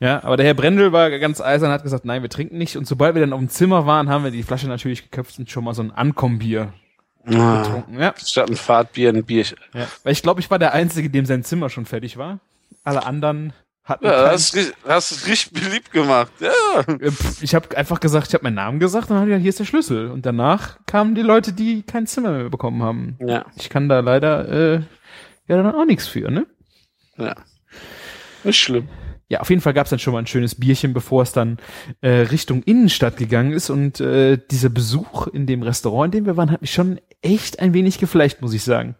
Ja, 0.00 0.24
aber 0.24 0.36
der 0.36 0.46
Herr 0.46 0.54
Brendel 0.54 0.90
war 0.90 1.08
ganz 1.20 1.40
eisern, 1.40 1.70
hat 1.70 1.84
gesagt, 1.84 2.04
nein, 2.04 2.22
wir 2.22 2.28
trinken 2.28 2.58
nicht. 2.58 2.76
Und 2.76 2.88
sobald 2.88 3.14
wir 3.14 3.20
dann 3.20 3.32
auf 3.32 3.38
dem 3.38 3.50
Zimmer 3.50 3.86
waren, 3.86 4.08
haben 4.08 4.24
wir 4.24 4.32
die 4.32 4.42
Flasche 4.42 4.66
natürlich 4.66 5.08
geköpft 5.08 5.38
und 5.38 5.48
schon 5.48 5.62
mal 5.62 5.74
so 5.74 5.82
ein 5.82 5.92
Ankombier 5.92 6.72
Ah, 7.26 7.62
getrunken. 7.62 7.98
Ja, 8.00 8.14
statt 8.16 8.50
ein 8.50 8.56
Fahrtbier 8.56 9.10
ein 9.10 9.24
Bier. 9.24 9.44
ja. 9.74 9.86
Weil 10.02 10.12
ich 10.12 10.22
glaube, 10.22 10.40
ich 10.40 10.50
war 10.50 10.58
der 10.58 10.72
Einzige, 10.74 11.08
dem 11.10 11.26
sein 11.26 11.42
Zimmer 11.44 11.70
schon 11.70 11.86
fertig 11.86 12.16
war. 12.16 12.40
Alle 12.84 13.06
anderen 13.06 13.52
hatten 13.84 14.06
Ja, 14.06 14.30
hast, 14.30 14.56
hast 14.86 15.10
es 15.10 15.26
richtig 15.26 15.62
beliebt 15.62 15.90
gemacht. 15.92 16.32
Ja. 16.40 16.80
Äh, 16.86 17.10
Ich 17.40 17.54
habe 17.54 17.76
einfach 17.76 18.00
gesagt, 18.00 18.28
ich 18.28 18.34
habe 18.34 18.44
meinen 18.44 18.54
Namen 18.54 18.78
gesagt 18.80 19.10
und 19.10 19.16
dann 19.16 19.24
hat 19.24 19.30
er, 19.30 19.38
hier 19.38 19.48
ist 19.50 19.58
der 19.60 19.64
Schlüssel. 19.64 20.10
Und 20.10 20.24
danach 20.26 20.78
kamen 20.86 21.14
die 21.14 21.22
Leute, 21.22 21.52
die 21.52 21.82
kein 21.82 22.06
Zimmer 22.06 22.30
mehr 22.32 22.48
bekommen 22.50 22.82
haben. 22.82 23.16
Ja, 23.20 23.44
Ich 23.56 23.68
kann 23.70 23.88
da 23.88 24.00
leider 24.00 24.48
äh, 24.48 24.74
ja 25.48 25.56
dann 25.62 25.74
auch 25.74 25.84
nichts 25.84 26.06
für, 26.06 26.30
ne? 26.30 26.46
ja. 27.18 27.34
Nicht 28.42 28.58
schlimm. 28.60 28.88
Ja, 29.28 29.40
auf 29.40 29.48
jeden 29.48 29.62
Fall 29.62 29.72
gab's 29.72 29.88
dann 29.90 29.98
schon 29.98 30.12
mal 30.12 30.18
ein 30.18 30.26
schönes 30.26 30.54
Bierchen, 30.54 30.92
bevor 30.92 31.22
es 31.22 31.32
dann 31.32 31.56
äh, 32.02 32.10
Richtung 32.10 32.62
Innenstadt 32.62 33.16
gegangen 33.16 33.52
ist. 33.52 33.70
Und 33.70 33.98
äh, 34.00 34.38
dieser 34.50 34.68
Besuch 34.68 35.26
in 35.28 35.46
dem 35.46 35.62
Restaurant, 35.62 36.14
in 36.14 36.20
dem 36.20 36.26
wir 36.26 36.36
waren, 36.36 36.50
hat 36.50 36.60
mich 36.60 36.72
schon 36.74 37.00
echt 37.24 37.58
ein 37.58 37.74
wenig 37.74 37.98
geflecht, 37.98 38.40
muss 38.42 38.52
ich 38.52 38.62
sagen. 38.62 38.94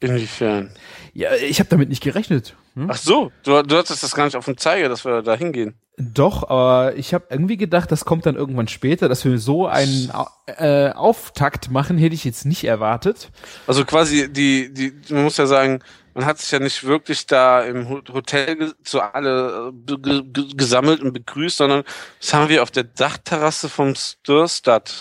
Inwiefern? 0.00 0.70
Ja, 1.12 1.34
ich 1.34 1.58
habe 1.58 1.68
damit 1.70 1.88
nicht 1.88 2.02
gerechnet. 2.02 2.54
Hm? 2.74 2.88
Ach 2.90 2.96
so, 2.96 3.32
du, 3.42 3.62
du 3.62 3.76
hattest 3.76 4.02
das 4.02 4.14
gar 4.14 4.26
nicht 4.26 4.36
auf 4.36 4.44
dem 4.44 4.56
Zeiger, 4.56 4.88
dass 4.88 5.04
wir 5.04 5.22
da 5.22 5.34
hingehen. 5.34 5.74
Doch, 5.96 6.48
aber 6.48 6.94
ich 6.94 7.12
habe 7.12 7.26
irgendwie 7.30 7.56
gedacht, 7.56 7.90
das 7.90 8.04
kommt 8.04 8.24
dann 8.24 8.36
irgendwann 8.36 8.68
später, 8.68 9.08
dass 9.08 9.24
wir 9.24 9.36
so 9.38 9.66
einen 9.66 10.12
äh, 10.46 10.90
Auftakt 10.90 11.72
machen, 11.72 11.98
hätte 11.98 12.14
ich 12.14 12.22
jetzt 12.22 12.44
nicht 12.44 12.62
erwartet. 12.62 13.30
Also 13.66 13.84
quasi 13.84 14.32
die, 14.32 14.72
die, 14.72 14.92
man 15.12 15.24
muss 15.24 15.38
ja 15.38 15.46
sagen, 15.46 15.80
man 16.14 16.24
hat 16.24 16.38
sich 16.38 16.52
ja 16.52 16.60
nicht 16.60 16.84
wirklich 16.84 17.26
da 17.26 17.62
im 17.62 17.88
Ho- 17.88 18.02
Hotel 18.12 18.74
zu 18.84 19.00
alle 19.00 19.72
äh, 19.88 20.22
gesammelt 20.54 21.00
und 21.00 21.12
begrüßt, 21.12 21.56
sondern 21.56 21.82
das 22.20 22.32
haben 22.32 22.48
wir 22.48 22.62
auf 22.62 22.70
der 22.70 22.84
Dachterrasse 22.84 23.68
vom 23.68 23.96
Storstad 23.96 24.94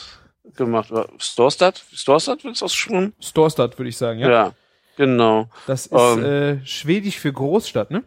gemacht. 0.58 0.92
Storstad? 1.20 1.84
Storstad 1.94 2.44
wird 2.44 2.56
es 2.56 2.64
ausgesprochen? 2.64 3.14
Storstad, 3.22 3.78
würde 3.78 3.90
ich 3.90 3.98
sagen, 3.98 4.20
ja. 4.20 4.30
Ja. 4.30 4.54
genau, 4.98 5.50
Das 5.68 5.88
ist 5.88 5.94
Ähm. 5.94 6.26
äh, 6.26 6.66
Schwedisch 6.66 7.18
für 7.18 7.32
Großstadt, 7.32 7.92
ne? 7.92 8.04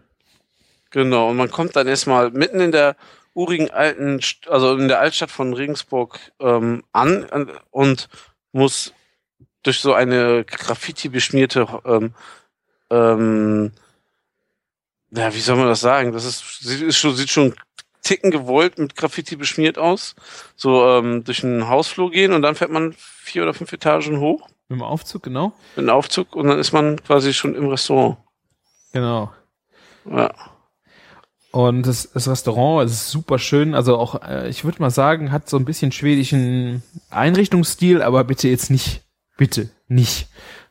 genau. 0.91 1.31
Und 1.31 1.37
man 1.37 1.51
kommt 1.51 1.77
dann 1.77 1.87
erstmal 1.87 2.31
mitten 2.31 2.61
in 2.61 2.73
der 2.73 2.97
urigen 3.33 3.71
alten, 3.71 4.21
also 4.49 4.77
in 4.77 4.89
der 4.89 5.01
Altstadt 5.01 5.31
von 5.31 5.55
Regensburg 5.55 6.19
ähm, 6.41 6.83
an 6.93 7.51
und 7.71 8.09
muss 8.53 8.93
durch 9.63 9.79
so 9.81 9.95
eine 9.95 10.45
Graffiti 10.45 11.09
beschmierte 11.09 11.67
ähm, 11.85 12.15
ähm, 12.91 13.73
ja, 15.13 15.35
wie 15.35 15.41
soll 15.41 15.57
man 15.57 15.67
das 15.67 15.81
sagen? 15.81 16.13
Das 16.13 16.25
ist, 16.25 16.61
sieht, 16.61 16.83
ist 16.83 16.99
schon, 16.99 17.15
sieht 17.17 17.31
schon 17.31 17.55
ticken 18.03 18.31
gewollt 18.31 18.79
mit 18.79 18.97
Graffiti 18.97 19.37
beschmiert 19.37 19.79
aus. 19.79 20.15
So 20.57 20.87
ähm, 20.87 21.25
durch 21.25 21.45
einen 21.45 21.69
Hausflur 21.69 22.11
gehen 22.11 22.33
und 22.33 22.43
dann 22.43 22.55
fährt 22.55 22.71
man 22.71 22.95
vier 22.97 23.43
oder 23.43 23.55
fünf 23.55 23.73
Etagen 23.73 24.21
hoch 24.21 24.49
Mit 24.69 24.79
dem 24.79 24.83
Aufzug, 24.83 25.23
genau. 25.23 25.53
mit 25.77 25.89
einem 25.89 25.97
Aufzug 25.97 26.35
und 26.35 26.49
dann 26.49 26.59
ist 26.59 26.73
man 26.73 27.03
quasi 27.03 27.33
schon 27.33 27.55
im 27.55 27.69
Restaurant. 27.69 28.19
Genau. 28.93 29.33
Ja. 30.11 30.33
Und 31.53 31.87
das, 31.87 32.11
das 32.13 32.29
Restaurant 32.29 32.89
ist 32.89 33.11
super 33.11 33.39
schön. 33.39 33.75
Also 33.75 33.99
auch, 33.99 34.23
äh, 34.23 34.49
ich 34.49 34.65
würde 34.65 34.81
mal 34.81 34.91
sagen, 34.91 35.33
hat 35.33 35.49
so 35.49 35.57
ein 35.57 35.65
bisschen 35.65 35.91
schwedischen 35.91 36.83
Einrichtungsstil, 37.11 38.03
aber 38.03 38.23
bitte 38.25 38.49
jetzt 38.49 38.71
nicht, 38.71 39.03
bitte 39.37 39.71
nicht 39.89 40.29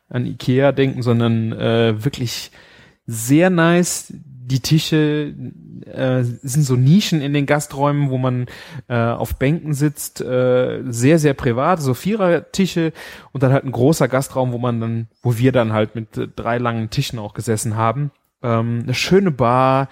an 0.08 0.26
Ikea 0.26 0.72
denken, 0.72 1.02
sondern 1.02 1.52
äh, 1.52 2.02
wirklich 2.02 2.50
sehr 3.06 3.50
nice. 3.50 4.12
Die 4.50 4.60
Tische 4.60 5.34
äh, 5.86 6.22
sind 6.22 6.62
so 6.62 6.74
Nischen 6.74 7.20
in 7.20 7.32
den 7.32 7.46
Gasträumen, 7.46 8.10
wo 8.10 8.18
man 8.18 8.46
äh, 8.88 8.96
auf 8.96 9.36
Bänken 9.36 9.74
sitzt, 9.74 10.20
äh, 10.20 10.82
sehr, 10.86 11.18
sehr 11.18 11.34
privat, 11.34 11.80
so 11.80 11.94
Vierertische 11.94 12.92
und 13.32 13.42
dann 13.42 13.52
halt 13.52 13.64
ein 13.64 13.72
großer 13.72 14.08
Gastraum, 14.08 14.52
wo 14.52 14.58
man 14.58 14.80
dann, 14.80 15.08
wo 15.22 15.38
wir 15.38 15.52
dann 15.52 15.72
halt 15.72 15.94
mit 15.94 16.16
äh, 16.16 16.28
drei 16.34 16.58
langen 16.58 16.90
Tischen 16.90 17.18
auch 17.18 17.32
gesessen 17.32 17.76
haben. 17.76 18.10
Ähm, 18.42 18.80
eine 18.82 18.94
schöne 18.94 19.30
Bar, 19.30 19.88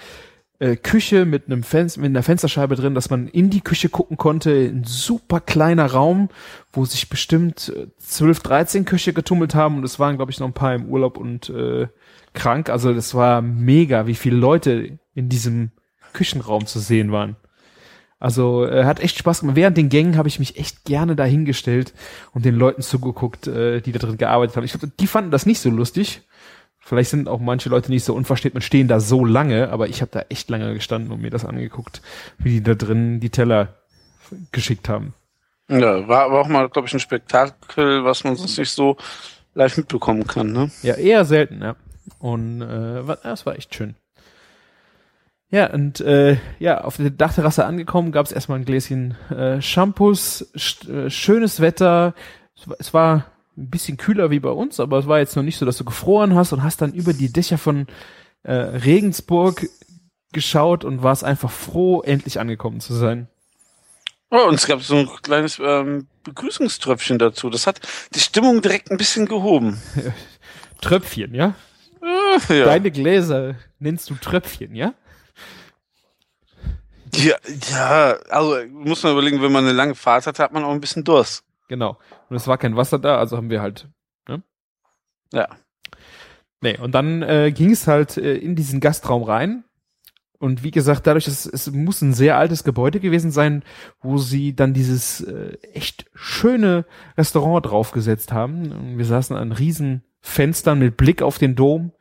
äh, 0.58 0.76
Küche 0.76 1.24
mit 1.24 1.46
einem 1.46 1.62
Fenster, 1.62 2.00
mit 2.00 2.10
einer 2.10 2.22
Fensterscheibe 2.22 2.74
drin, 2.74 2.94
dass 2.94 3.10
man 3.10 3.28
in 3.28 3.50
die 3.50 3.60
Küche 3.60 3.88
gucken 3.88 4.16
konnte. 4.16 4.50
Ein 4.50 4.84
super 4.84 5.40
kleiner 5.40 5.86
Raum, 5.86 6.30
wo 6.72 6.84
sich 6.84 7.08
bestimmt 7.08 7.72
äh, 7.76 7.86
12, 7.98 8.40
13 8.40 8.84
Köche 8.84 9.12
getummelt 9.12 9.54
haben 9.54 9.78
und 9.78 9.84
es 9.84 9.98
waren, 9.98 10.16
glaube 10.16 10.32
ich, 10.32 10.40
noch 10.40 10.48
ein 10.48 10.54
paar 10.54 10.74
im 10.74 10.86
Urlaub 10.86 11.16
und 11.16 11.48
äh, 11.50 11.86
krank. 12.34 12.70
Also 12.70 12.92
das 12.92 13.14
war 13.14 13.42
mega, 13.42 14.06
wie 14.06 14.14
viele 14.14 14.36
Leute 14.36 14.98
in 15.14 15.28
diesem 15.28 15.70
Küchenraum 16.12 16.66
zu 16.66 16.78
sehen 16.78 17.12
waren. 17.12 17.36
Also 18.20 18.66
äh, 18.66 18.84
hat 18.84 19.00
echt 19.00 19.18
Spaß 19.18 19.40
gemacht. 19.40 19.56
Während 19.56 19.76
den 19.76 19.88
Gängen 19.88 20.16
habe 20.16 20.28
ich 20.28 20.38
mich 20.38 20.58
echt 20.58 20.84
gerne 20.84 21.14
dahingestellt 21.14 21.94
und 22.32 22.44
den 22.44 22.56
Leuten 22.56 22.82
zugeguckt, 22.82 23.46
äh, 23.46 23.80
die 23.80 23.92
da 23.92 24.00
drin 24.00 24.18
gearbeitet 24.18 24.56
haben. 24.56 24.64
Ich 24.64 24.72
glaube, 24.72 24.92
die 24.98 25.06
fanden 25.06 25.30
das 25.30 25.46
nicht 25.46 25.60
so 25.60 25.70
lustig. 25.70 26.22
Vielleicht 26.80 27.10
sind 27.10 27.28
auch 27.28 27.38
manche 27.38 27.68
Leute 27.68 27.90
nicht 27.90 28.04
so 28.04 28.14
unversteht 28.14 28.54
und 28.54 28.62
stehen 28.62 28.88
da 28.88 28.98
so 28.98 29.24
lange, 29.24 29.68
aber 29.68 29.88
ich 29.88 30.00
habe 30.00 30.10
da 30.10 30.24
echt 30.30 30.48
lange 30.48 30.72
gestanden 30.74 31.12
und 31.12 31.20
mir 31.20 31.30
das 31.30 31.44
angeguckt, 31.44 32.00
wie 32.38 32.50
die 32.50 32.62
da 32.62 32.74
drin 32.74 33.20
die 33.20 33.30
Teller 33.30 33.74
geschickt 34.52 34.88
haben. 34.88 35.14
Ja, 35.68 36.08
war 36.08 36.22
aber 36.22 36.40
auch 36.40 36.48
mal, 36.48 36.68
glaube 36.70 36.88
ich, 36.88 36.94
ein 36.94 37.00
Spektakel, 37.00 38.04
was 38.04 38.24
man 38.24 38.36
sonst 38.36 38.56
nicht 38.56 38.70
so 38.70 38.96
live 39.54 39.76
mitbekommen 39.76 40.26
kann, 40.26 40.52
ne? 40.52 40.70
Ja, 40.82 40.94
eher 40.94 41.26
selten, 41.26 41.60
ja. 41.60 41.76
Und 42.18 42.62
äh, 42.62 43.06
war, 43.06 43.16
das 43.16 43.46
war 43.46 43.56
echt 43.56 43.74
schön. 43.74 43.94
Ja, 45.50 45.72
und 45.72 46.00
äh, 46.00 46.36
ja, 46.58 46.82
auf 46.82 46.98
der 46.98 47.10
Dachterrasse 47.10 47.64
angekommen, 47.64 48.12
gab 48.12 48.26
es 48.26 48.32
erstmal 48.32 48.58
ein 48.58 48.66
Gläschen 48.66 49.16
äh, 49.30 49.62
Shampoos, 49.62 50.46
äh, 50.88 51.08
schönes 51.08 51.60
Wetter. 51.60 52.14
Es 52.54 52.68
war, 52.68 52.76
es 52.78 52.94
war 52.94 53.26
ein 53.56 53.70
bisschen 53.70 53.96
kühler 53.96 54.30
wie 54.30 54.40
bei 54.40 54.50
uns, 54.50 54.78
aber 54.78 54.98
es 54.98 55.06
war 55.06 55.18
jetzt 55.18 55.36
noch 55.36 55.42
nicht 55.42 55.56
so, 55.56 55.64
dass 55.64 55.78
du 55.78 55.84
gefroren 55.84 56.34
hast 56.34 56.52
und 56.52 56.62
hast 56.62 56.82
dann 56.82 56.92
über 56.92 57.14
die 57.14 57.32
Dächer 57.32 57.56
von 57.56 57.86
äh, 58.42 58.52
Regensburg 58.52 59.66
geschaut 60.32 60.84
und 60.84 61.02
warst 61.02 61.24
einfach 61.24 61.50
froh, 61.50 62.02
endlich 62.02 62.38
angekommen 62.38 62.80
zu 62.80 62.92
sein. 62.92 63.28
Oh, 64.30 64.46
und 64.46 64.54
es 64.54 64.66
gab 64.66 64.82
so 64.82 64.96
ein 64.96 65.08
kleines 65.22 65.58
ähm, 65.58 66.06
Begrüßungströpfchen 66.24 67.18
dazu. 67.18 67.48
Das 67.48 67.66
hat 67.66 67.80
die 68.14 68.20
Stimmung 68.20 68.60
direkt 68.60 68.90
ein 68.90 68.98
bisschen 68.98 69.24
gehoben. 69.24 69.80
Tröpfchen, 70.82 71.34
ja? 71.34 71.54
Ja, 72.48 72.64
Deine 72.64 72.90
Gläser 72.90 73.56
nennst 73.78 74.10
du 74.10 74.14
Tröpfchen, 74.14 74.74
ja? 74.74 74.94
ja, 77.14 77.36
ja, 77.70 78.16
also 78.28 78.56
muss 78.70 79.02
man 79.02 79.12
überlegen, 79.12 79.42
wenn 79.42 79.52
man 79.52 79.64
eine 79.64 79.72
lange 79.72 79.94
Fahrt 79.94 80.26
hat, 80.26 80.38
hat 80.38 80.52
man 80.52 80.64
auch 80.64 80.72
ein 80.72 80.80
bisschen 80.80 81.04
Durst. 81.04 81.44
Genau. 81.68 81.98
Und 82.28 82.36
es 82.36 82.46
war 82.46 82.58
kein 82.58 82.76
Wasser 82.76 82.98
da, 82.98 83.18
also 83.18 83.36
haben 83.36 83.50
wir 83.50 83.60
halt. 83.60 83.88
Ne? 84.28 84.42
Ja. 85.32 85.48
Nee, 86.60 86.78
und 86.78 86.92
dann 86.92 87.22
äh, 87.22 87.52
ging 87.52 87.70
es 87.70 87.86
halt 87.86 88.16
äh, 88.16 88.36
in 88.36 88.56
diesen 88.56 88.80
Gastraum 88.80 89.22
rein. 89.22 89.64
Und 90.38 90.62
wie 90.62 90.70
gesagt, 90.70 91.06
dadurch, 91.06 91.24
dass 91.24 91.46
es 91.46 91.70
muss 91.70 92.00
ein 92.00 92.14
sehr 92.14 92.36
altes 92.36 92.62
Gebäude 92.62 93.00
gewesen 93.00 93.32
sein, 93.32 93.64
wo 94.00 94.18
sie 94.18 94.54
dann 94.54 94.72
dieses 94.72 95.20
äh, 95.20 95.58
echt 95.72 96.06
schöne 96.14 96.84
Restaurant 97.16 97.66
draufgesetzt 97.66 98.32
haben. 98.32 98.70
Und 98.70 98.98
wir 98.98 99.04
saßen 99.04 99.36
an 99.36 99.52
riesen 99.52 100.04
Fenstern 100.20 100.78
mit 100.78 100.96
Blick 100.96 101.22
auf 101.22 101.38
den 101.38 101.54
Dom. 101.54 101.92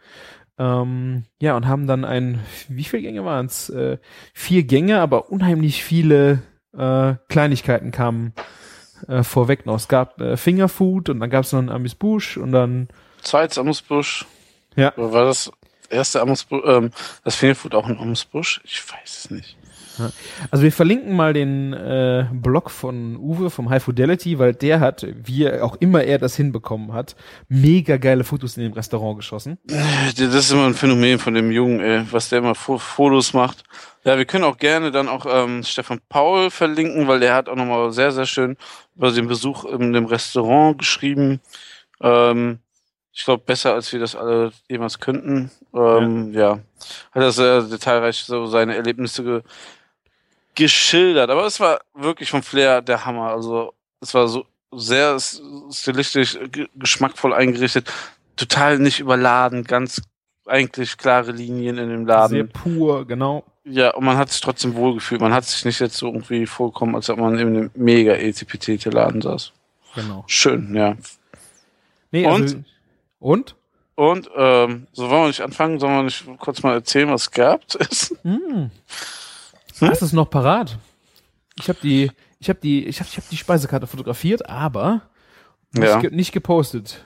Ähm, 0.60 1.26
ja, 1.40 1.56
und 1.56 1.68
haben 1.68 1.88
dann 1.88 2.04
ein, 2.04 2.40
wie 2.68 2.84
viele 2.84 3.04
Gänge 3.04 3.24
waren 3.24 3.46
es? 3.46 3.70
Äh, 3.70 3.98
vier 4.34 4.64
Gänge, 4.64 5.00
aber 5.00 5.32
unheimlich 5.32 5.84
viele 5.84 6.42
äh, 6.76 7.16
Kleinigkeiten 7.28 7.92
kamen 7.92 8.34
äh, 9.08 9.24
vorweg 9.24 9.66
noch. 9.66 9.76
Es 9.76 9.88
gab 9.88 10.20
äh, 10.20 10.38
Fingerfood 10.38 11.10
und 11.10 11.20
dann 11.20 11.30
gab 11.30 11.46
es 11.46 11.52
noch 11.52 11.60
ein 11.60 11.70
Amüsbusch 11.70 12.38
und 12.38 12.52
dann 12.52 12.88
Zweites 13.22 13.58
Amüsbusch. 13.58 14.26
Ja. 14.76 14.96
Oder 14.96 15.12
war 15.12 15.26
das 15.26 15.52
erste 15.90 16.22
Amüsbusch, 16.22 16.64
ähm, 16.66 16.92
das 17.24 17.36
Fingerfood 17.36 17.76
auch 17.76 17.88
ein 17.88 18.00
Amüsbusch? 18.00 18.62
Ich 18.64 18.82
weiß 18.92 19.26
es 19.26 19.32
nicht. 19.32 19.58
Also 20.52 20.64
wir 20.64 20.72
verlinken 20.72 21.16
mal 21.16 21.34
den 21.34 21.74
äh, 21.74 22.26
Blog 22.32 22.70
von 22.70 23.18
Uwe 23.18 23.50
vom 23.50 23.70
High 23.70 23.84
Fidelity, 23.84 24.40
weil 24.40 24.54
der 24.54 24.80
hat, 24.80 25.06
wie 25.24 25.50
auch 25.50 25.76
immer 25.80 26.04
er 26.04 26.18
das 26.18 26.36
hinbekommen 26.36 26.94
hat, 26.94 27.16
mega 27.50 27.98
geile 27.98 28.24
Fotos 28.24 28.58
in 28.58 28.64
dem 28.64 28.74
Restaurant 28.74 29.18
geschossen. 29.18 29.58
Das 29.66 30.20
ist 30.20 30.52
immer 30.52 30.66
ein 30.66 30.74
Phänomen 30.74 31.20
von 31.20 31.34
dem 31.34 31.52
Jungen, 31.52 31.80
ey, 31.80 32.06
was 32.12 32.30
der 32.30 32.40
immer 32.40 32.56
Fo 32.56 32.78
Fotos 32.78 33.34
macht. 33.34 33.64
Ja, 34.04 34.18
wir 34.18 34.26
können 34.26 34.46
auch 34.46 34.58
gerne 34.58 34.92
dann 34.92 35.10
auch 35.10 35.26
ähm, 35.30 35.64
Stefan 35.64 36.00
Paul 36.08 36.50
verlinken, 36.50 37.08
weil 37.08 37.20
der 37.20 37.34
hat 37.34 37.50
auch 37.50 37.56
nochmal 37.56 37.92
sehr, 37.92 38.12
sehr 38.12 38.26
schön 38.26 38.56
über 38.96 39.12
den 39.12 39.28
Besuch 39.28 39.66
in 39.66 39.94
dem 39.94 40.06
Restaurant 40.06 40.78
geschrieben. 40.78 41.42
Ähm, 42.02 42.60
ich 43.18 43.26
glaube, 43.26 43.44
besser 43.44 43.74
als 43.74 43.92
wir 43.92 44.00
das 44.00 44.16
alle 44.16 44.52
jemals 44.70 45.00
könnten. 45.00 45.50
Ähm, 45.74 46.34
ja. 46.34 46.60
Hat 47.12 47.24
er 47.24 47.32
sehr 47.32 47.64
detailreich 47.64 48.18
so 48.20 48.46
seine 48.46 48.76
Erlebnisse 48.76 49.44
geschildert. 50.58 51.30
Aber 51.30 51.46
es 51.46 51.60
war 51.62 51.80
wirklich 51.94 52.30
vom 52.30 52.44
Flair 52.44 52.82
der 52.82 53.06
Hammer. 53.06 53.30
Also 53.30 53.74
es 54.02 54.14
war 54.14 54.28
so 54.28 54.46
sehr 54.74 55.18
stilistisch, 55.72 56.38
ge- 56.52 56.68
geschmackvoll 56.76 57.34
eingerichtet, 57.34 57.90
total 58.36 58.80
nicht 58.80 59.00
überladen, 59.00 59.64
ganz 59.64 60.02
eigentlich 60.46 60.98
klare 60.98 61.32
Linien 61.32 61.78
in 61.78 61.90
dem 61.90 62.06
Laden. 62.06 62.30
Sehr 62.30 62.44
pur, 62.46 63.06
genau. 63.08 63.44
Ja, 63.64 63.94
und 63.96 64.06
man 64.06 64.18
hat 64.18 64.30
sich 64.30 64.40
trotzdem 64.42 64.76
wohlgefühlt. 64.76 65.22
Man 65.22 65.34
hat 65.34 65.44
sich 65.46 65.64
nicht 65.66 65.80
jetzt 65.80 65.98
so 65.98 66.08
irgendwie 66.08 66.46
vorgekommen, 66.46 66.96
als 66.96 67.10
ob 67.10 67.20
man 67.20 67.38
in 67.38 67.48
einem 67.48 67.72
mega 67.76 68.14
Etipetete-Laden 68.14 69.22
saß. 69.22 69.52
Genau. 69.96 70.24
Schön, 70.28 70.74
ja. 70.74 70.96
Nee, 72.12 72.26
Und? 72.26 72.42
Also, 72.42 72.58
und? 73.20 73.56
Und, 73.96 74.30
ähm, 74.36 74.88
so 74.94 75.10
wollen 75.10 75.24
wir 75.24 75.28
nicht 75.28 75.42
anfangen, 75.42 75.80
sollen 75.80 75.96
wir 75.96 76.04
nicht 76.04 76.26
kurz 76.40 76.62
mal 76.64 76.74
erzählen, 76.74 77.10
was 77.10 77.24
es 77.24 77.32
gab 77.32 77.62
essen? 77.80 78.72
Hm. 79.80 79.90
Hast 79.90 80.02
du 80.02 80.06
es 80.06 80.14
noch 80.14 80.30
parat? 80.30 80.78
Ich 81.60 81.70
habe 81.70 81.80
die, 81.82 82.12
ich 82.40 82.50
habe 82.50 82.60
die, 82.62 82.86
ich 82.86 83.00
habe 83.00 83.10
ich 83.10 83.18
hab 83.18 83.30
die 83.30 83.38
Speisekarte 83.38 83.88
fotografiert, 83.88 84.48
aber 84.50 85.02
nicht, 85.72 85.84
Ja. 85.88 86.00
ge 86.00 86.12
nicht 86.12 86.32
gepostet. 86.32 87.04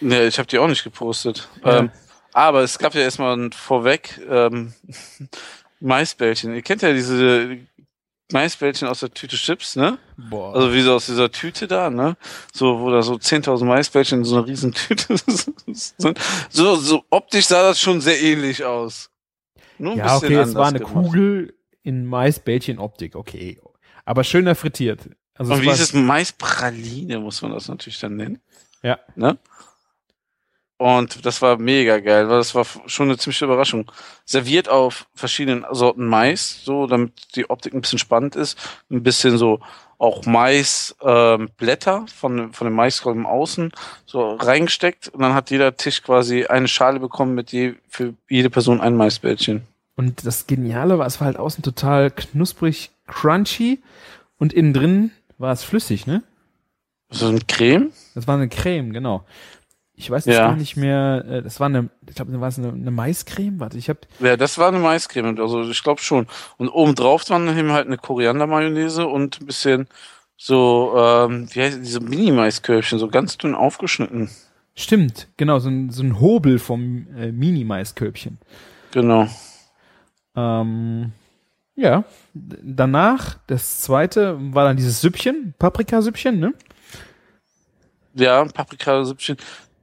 Nee, 0.00 0.26
ich 0.26 0.38
habe 0.38 0.48
die 0.48 0.58
auch 0.58 0.68
nicht 0.68 0.84
gepostet. 0.84 1.48
Ja. 1.64 1.78
Ähm, 1.78 1.90
aber 2.32 2.62
es 2.62 2.78
gab 2.78 2.94
ja 2.94 3.02
erstmal 3.02 3.36
ein 3.36 3.52
vorweg 3.52 4.20
ähm, 4.28 4.74
Maisbällchen. 5.80 6.54
Ihr 6.54 6.62
kennt 6.62 6.82
ja 6.82 6.92
diese 6.92 7.58
Maisbällchen 8.32 8.88
aus 8.88 9.00
der 9.00 9.12
Tüte 9.12 9.36
Chips, 9.36 9.76
ne? 9.76 9.98
Boah. 10.16 10.54
Also 10.54 10.72
wie 10.72 10.80
so 10.80 10.94
aus 10.94 11.06
dieser 11.06 11.30
Tüte 11.30 11.66
da, 11.68 11.90
ne? 11.90 12.16
So, 12.52 12.80
wo 12.80 12.90
da 12.90 13.02
so 13.02 13.14
10.000 13.14 13.64
Maisbällchen 13.64 14.20
in 14.20 14.24
so 14.24 14.36
einer 14.36 14.46
riesen 14.46 14.72
Tüte 14.72 15.16
sind. 15.26 16.18
So, 16.50 16.76
so 16.76 17.04
optisch 17.10 17.46
sah 17.46 17.62
das 17.62 17.78
schon 17.80 18.00
sehr 18.00 18.20
ähnlich 18.22 18.64
aus. 18.64 19.10
Nur 19.82 19.94
ein 19.94 19.98
ja, 19.98 20.18
bisschen 20.18 20.38
okay, 20.38 20.48
es 20.48 20.54
war 20.54 20.68
eine 20.68 20.78
gemacht. 20.78 20.94
Kugel 20.94 21.54
in 21.82 22.06
Maisbällchen-Optik, 22.06 23.16
okay. 23.16 23.60
Aber 24.04 24.22
schöner 24.22 24.54
frittiert. 24.54 25.10
Also 25.34 25.54
Und 25.54 25.62
wie 25.62 25.70
ist 25.70 25.80
es? 25.80 25.92
Maispraline 25.92 27.18
muss 27.18 27.42
man 27.42 27.50
das 27.50 27.66
natürlich 27.66 27.98
dann 27.98 28.14
nennen. 28.14 28.38
Ja. 28.82 29.00
Ne? 29.16 29.38
Und 30.76 31.26
das 31.26 31.42
war 31.42 31.58
mega 31.58 31.98
geil, 31.98 32.28
weil 32.28 32.38
das 32.38 32.54
war 32.54 32.64
schon 32.86 33.08
eine 33.08 33.18
ziemliche 33.18 33.44
Überraschung. 33.44 33.90
Serviert 34.24 34.68
auf 34.68 35.08
verschiedenen 35.14 35.64
Sorten 35.72 36.06
Mais, 36.06 36.62
so 36.64 36.86
damit 36.86 37.34
die 37.34 37.50
Optik 37.50 37.74
ein 37.74 37.80
bisschen 37.80 37.98
spannend 37.98 38.36
ist. 38.36 38.56
Ein 38.88 39.02
bisschen 39.02 39.36
so 39.36 39.58
auch 39.98 40.24
Maisblätter 40.26 41.96
ähm, 41.96 42.08
von, 42.08 42.52
von 42.52 42.66
dem 42.66 42.74
Maiskolben 42.74 43.26
außen 43.26 43.72
so 44.06 44.34
reingesteckt. 44.34 45.08
Und 45.08 45.22
dann 45.22 45.34
hat 45.34 45.50
jeder 45.50 45.76
Tisch 45.76 46.04
quasi 46.04 46.46
eine 46.46 46.68
Schale 46.68 47.00
bekommen 47.00 47.34
mit 47.34 47.50
je, 47.50 47.74
für 47.88 48.14
jede 48.28 48.50
Person 48.50 48.80
ein 48.80 48.96
Maisbällchen. 48.96 49.66
Und 49.96 50.24
das 50.26 50.46
Geniale 50.46 50.98
war, 50.98 51.06
es 51.06 51.20
war 51.20 51.26
halt 51.26 51.36
außen 51.38 51.62
total 51.62 52.10
knusprig, 52.10 52.90
crunchy 53.06 53.82
und 54.38 54.52
innen 54.52 54.72
drin 54.72 55.10
war 55.38 55.52
es 55.52 55.64
flüssig, 55.64 56.06
ne? 56.06 56.22
So 57.10 57.28
ein 57.28 57.46
Creme? 57.46 57.92
Das 58.14 58.26
war 58.26 58.36
eine 58.36 58.48
Creme, 58.48 58.92
genau. 58.92 59.24
Ich 59.94 60.10
weiß 60.10 60.24
jetzt 60.24 60.36
Ja. 60.36 60.48
gar 60.48 60.56
nicht 60.56 60.76
mehr, 60.76 61.24
äh, 61.28 61.42
das 61.42 61.60
war 61.60 61.66
eine, 61.66 61.90
ich 62.08 62.14
glaube, 62.14 62.40
war 62.40 62.48
es 62.48 62.58
eine, 62.58 62.72
eine 62.72 62.90
Maiscreme? 62.90 63.60
Warte, 63.60 63.76
ich 63.76 63.88
habe 63.88 64.00
Ja, 64.20 64.36
das 64.36 64.56
war 64.58 64.68
eine 64.68 64.78
Maiscreme, 64.78 65.38
also 65.38 65.62
ich 65.68 65.82
glaube 65.82 66.00
schon. 66.00 66.26
Und 66.56 66.70
obendrauf 66.70 67.24
dann 67.24 67.46
eben 67.56 67.72
halt 67.72 67.86
eine 67.86 67.98
Koriander-Mayonnaise 67.98 69.06
und 69.06 69.40
ein 69.40 69.46
bisschen 69.46 69.88
so, 70.36 70.94
ähm, 70.96 71.48
wie 71.52 71.60
heißt 71.60 71.78
diese 71.82 72.00
Mini-Maiskörbchen, 72.00 72.98
so 72.98 73.08
ganz 73.08 73.36
dünn 73.36 73.54
aufgeschnitten. 73.54 74.30
Stimmt, 74.74 75.28
genau, 75.36 75.58
so 75.58 75.68
ein, 75.68 75.90
so 75.90 76.02
ein 76.02 76.18
Hobel 76.18 76.58
vom 76.58 77.06
äh, 77.16 77.30
Mini-Maiskörbchen. 77.30 78.38
Genau. 78.92 79.28
Ähm, 80.36 81.12
ja, 81.74 82.04
danach, 82.34 83.38
das 83.46 83.80
zweite 83.80 84.36
war 84.54 84.64
dann 84.64 84.76
dieses 84.76 85.00
Süppchen, 85.00 85.54
Paprikasüppchen, 85.58 86.38
ne? 86.38 86.54
Ja, 88.14 88.44
Paprikasüppchen. 88.44 89.36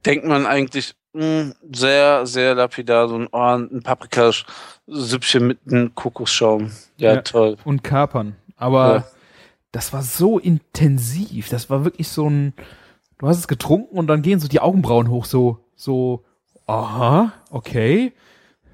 Denkt 0.06 0.24
man 0.24 0.46
eigentlich 0.46 0.94
mh, 1.12 1.52
sehr, 1.72 2.26
sehr 2.26 2.54
lapidar, 2.54 3.08
so 3.08 3.16
ein, 3.16 3.28
oh, 3.32 3.38
ein 3.56 3.82
Paprikasüppchen 3.82 5.46
mit 5.46 5.58
einem 5.66 5.94
Kokosschaum. 5.94 6.70
Ja, 6.96 7.14
Ja. 7.14 7.22
toll. 7.22 7.56
Und 7.64 7.82
Kapern. 7.82 8.36
Aber 8.56 8.94
Ja. 8.94 9.04
das 9.72 9.92
war 9.92 10.02
so 10.02 10.38
intensiv, 10.38 11.48
das 11.48 11.70
war 11.70 11.84
wirklich 11.84 12.08
so 12.08 12.28
ein, 12.28 12.54
du 13.18 13.26
hast 13.26 13.38
es 13.38 13.48
getrunken 13.48 13.98
und 13.98 14.06
dann 14.06 14.22
gehen 14.22 14.38
so 14.40 14.48
die 14.48 14.60
Augenbrauen 14.60 15.08
hoch, 15.10 15.24
so, 15.24 15.58
so, 15.74 16.24
aha, 16.66 17.32
okay. 17.50 18.12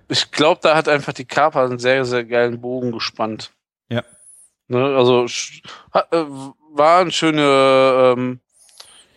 Ich 0.09 0.31
glaube, 0.31 0.61
da 0.63 0.77
hat 0.77 0.89
einfach 0.89 1.13
die 1.13 1.25
Kapa 1.25 1.65
einen 1.65 1.79
sehr, 1.79 2.05
sehr 2.05 2.25
geilen 2.25 2.61
Bogen 2.61 2.93
gespannt. 2.93 3.53
Ja. 3.89 4.03
Ne, 4.69 4.97
also 4.97 5.27
hat, 5.93 6.13
äh, 6.13 6.25
war 6.73 7.01
ein 7.01 7.11
schöne, 7.13 8.15
ähm, 8.17 8.41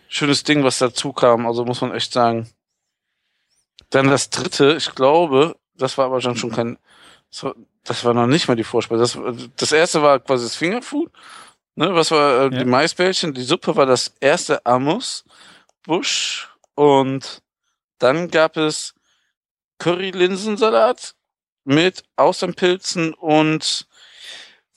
schönes 0.08 0.42
Ding, 0.44 0.64
was 0.64 0.78
dazu 0.78 1.12
kam. 1.12 1.46
Also 1.46 1.64
muss 1.64 1.80
man 1.80 1.94
echt 1.94 2.12
sagen. 2.12 2.48
Dann 3.90 4.08
das 4.08 4.30
dritte, 4.30 4.74
ich 4.76 4.94
glaube, 4.94 5.56
das 5.74 5.98
war 5.98 6.06
aber 6.06 6.20
dann 6.20 6.36
schon 6.36 6.50
kein, 6.52 6.78
das 7.30 7.44
war, 7.44 7.54
das 7.84 8.04
war 8.04 8.14
noch 8.14 8.26
nicht 8.26 8.46
mal 8.48 8.54
die 8.56 8.64
Vorspeise. 8.64 9.00
Das, 9.00 9.48
das 9.56 9.72
erste 9.72 10.02
war 10.02 10.20
quasi 10.20 10.44
das 10.44 10.56
Fingerfood. 10.56 11.10
Ne, 11.76 11.94
was 11.94 12.10
war 12.10 12.32
äh, 12.32 12.42
Ja. 12.42 12.48
die 12.50 12.64
Maisbällchen? 12.64 13.32
Die 13.34 13.42
Suppe 13.42 13.74
war 13.76 13.86
das 13.86 14.14
erste 14.20 14.64
Amos 14.66 15.24
Busch 15.84 16.48
und 16.74 17.42
dann 17.98 18.30
gab 18.30 18.56
es 18.56 18.94
Curry-Linsensalat 19.80 21.14
mit 21.64 22.04
Austernpilzen 22.16 23.12
und 23.14 23.86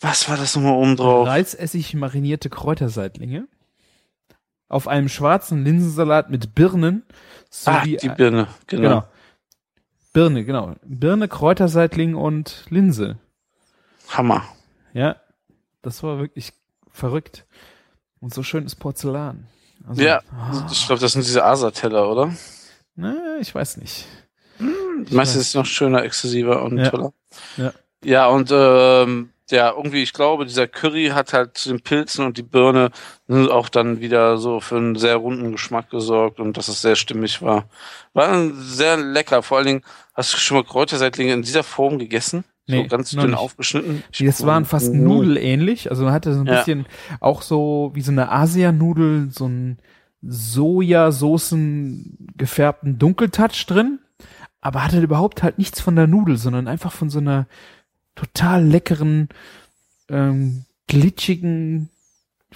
was 0.01 0.27
war 0.27 0.37
das 0.37 0.55
nochmal 0.55 0.73
oben 0.73 0.95
drauf? 0.97 1.27
Reisessig 1.27 1.93
marinierte 1.93 2.49
Kräuterseitlinge. 2.49 3.47
Auf 4.67 4.87
einem 4.87 5.07
schwarzen 5.07 5.63
Linsensalat 5.63 6.29
mit 6.31 6.55
Birnen 6.55 7.03
Ah, 7.65 7.81
sowie 7.81 7.97
die 7.97 8.09
Birne, 8.09 8.47
genau. 8.65 8.89
genau. 8.89 9.03
Birne, 10.13 10.43
genau. 10.45 10.75
Birne, 10.83 11.27
Kräuterseitling 11.27 12.15
und 12.15 12.65
Linse. 12.69 13.17
Hammer. 14.09 14.43
Ja, 14.93 15.17
das 15.83 16.01
war 16.03 16.17
wirklich 16.19 16.53
verrückt. 16.91 17.45
Und 18.19 18.33
so 18.33 18.41
schönes 18.41 18.75
Porzellan. 18.75 19.47
Also, 19.87 20.01
Ja, 20.01 20.21
ah, 20.31 20.67
Ich 20.71 20.85
glaube, 20.87 21.01
das 21.01 21.11
sind 21.13 21.25
diese 21.25 21.43
Asa-Teller, 21.43 22.09
oder? 22.09 22.33
na, 22.95 23.37
ich 23.39 23.53
weiß 23.53 23.77
nicht. 23.77 24.05
Meistens 25.11 25.41
ist 25.41 25.47
es 25.49 25.53
noch 25.55 25.65
schöner, 25.65 26.03
exklusiver 26.03 26.63
und 26.63 26.77
Ja. 26.77 26.89
toller. 26.89 27.13
Ja. 27.57 27.71
Ja, 28.03 28.27
und 28.27 28.49
ähm, 28.53 29.29
ja, 29.49 29.71
irgendwie, 29.75 30.03
ich 30.03 30.13
glaube, 30.13 30.45
dieser 30.45 30.67
Curry 30.67 31.07
hat 31.13 31.31
halt 31.33 31.57
zu 31.57 31.69
den 31.69 31.81
Pilzen 31.81 32.25
und 32.25 32.37
die 32.37 32.43
Birne 32.43 32.91
ne, 33.27 33.49
auch 33.51 33.69
dann 33.69 33.99
wieder 34.01 34.37
so 34.37 34.59
für 34.59 34.77
einen 34.77 34.95
sehr 34.95 35.15
runden 35.17 35.51
Geschmack 35.51 35.89
gesorgt 35.89 36.39
und 36.39 36.57
dass 36.57 36.67
es 36.67 36.81
sehr 36.81 36.95
stimmig 36.95 37.41
war. 37.41 37.65
War 38.13 38.49
sehr 38.57 38.97
lecker. 38.97 39.41
Vor 39.43 39.57
allen 39.57 39.67
Dingen, 39.67 39.81
hast 40.13 40.33
du 40.33 40.37
schon 40.37 40.57
mal 40.57 40.63
Kräuterseitlinge 40.63 41.33
in 41.33 41.41
dieser 41.43 41.63
Form 41.63 41.97
gegessen? 41.99 42.43
Nee, 42.67 42.83
so 42.83 42.87
ganz 42.87 43.11
dünn 43.11 43.27
nicht. 43.31 43.37
aufgeschnitten? 43.37 44.03
Die- 44.17 44.25
Das 44.25 44.45
waren 44.45 44.65
fast 44.65 44.93
Mhm. 44.93 45.03
nudelähnlich. 45.03 45.89
Also 45.89 46.03
man 46.05 46.13
hatte 46.13 46.33
so 46.33 46.39
ein 46.41 46.47
Ja. 46.47 46.57
bisschen 46.59 46.85
auch 47.19 47.41
so 47.41 47.91
wie 47.93 48.01
so 48.01 48.11
eine 48.11 48.31
Asianudel, 48.31 49.29
so 49.31 49.47
ein 49.47 49.77
Sojasoßen 50.83 52.17
gefärbten 52.37 52.97
Dunkeltouch 52.99 53.65
drin, 53.67 53.99
aber 54.63 54.83
hatte 54.83 55.01
überhaupt 55.01 55.43
halt 55.43 55.57
nichts 55.57 55.81
von 55.81 55.97
der 55.97 56.07
Nudel, 56.07 56.37
sondern 56.37 56.69
einfach 56.69 56.93
von 56.93 57.09
so 57.09 57.19
einer 57.19 57.47
total 58.15 58.65
leckeren, 58.65 59.27
ähm, 60.07 60.63
glitschigen, 60.87 61.89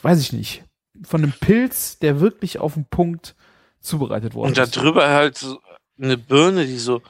weiß 0.01 0.21
ich 0.21 0.31
nicht, 0.31 0.63
von 1.03 1.21
einem 1.21 1.33
Pilz, 1.33 1.99
der 1.99 2.21
wirklich 2.21 2.59
auf 2.59 2.75
den 2.75 2.85
Punkt 2.85 3.35
zubereitet 3.81 4.35
worden 4.35 4.49
Und 4.49 4.57
da 4.57 4.63
ist. 4.63 4.77
drüber 4.77 5.09
halt 5.09 5.37
so 5.37 5.59
eine 6.01 6.17
Birne, 6.17 6.65
die 6.65 6.77
so 6.77 7.01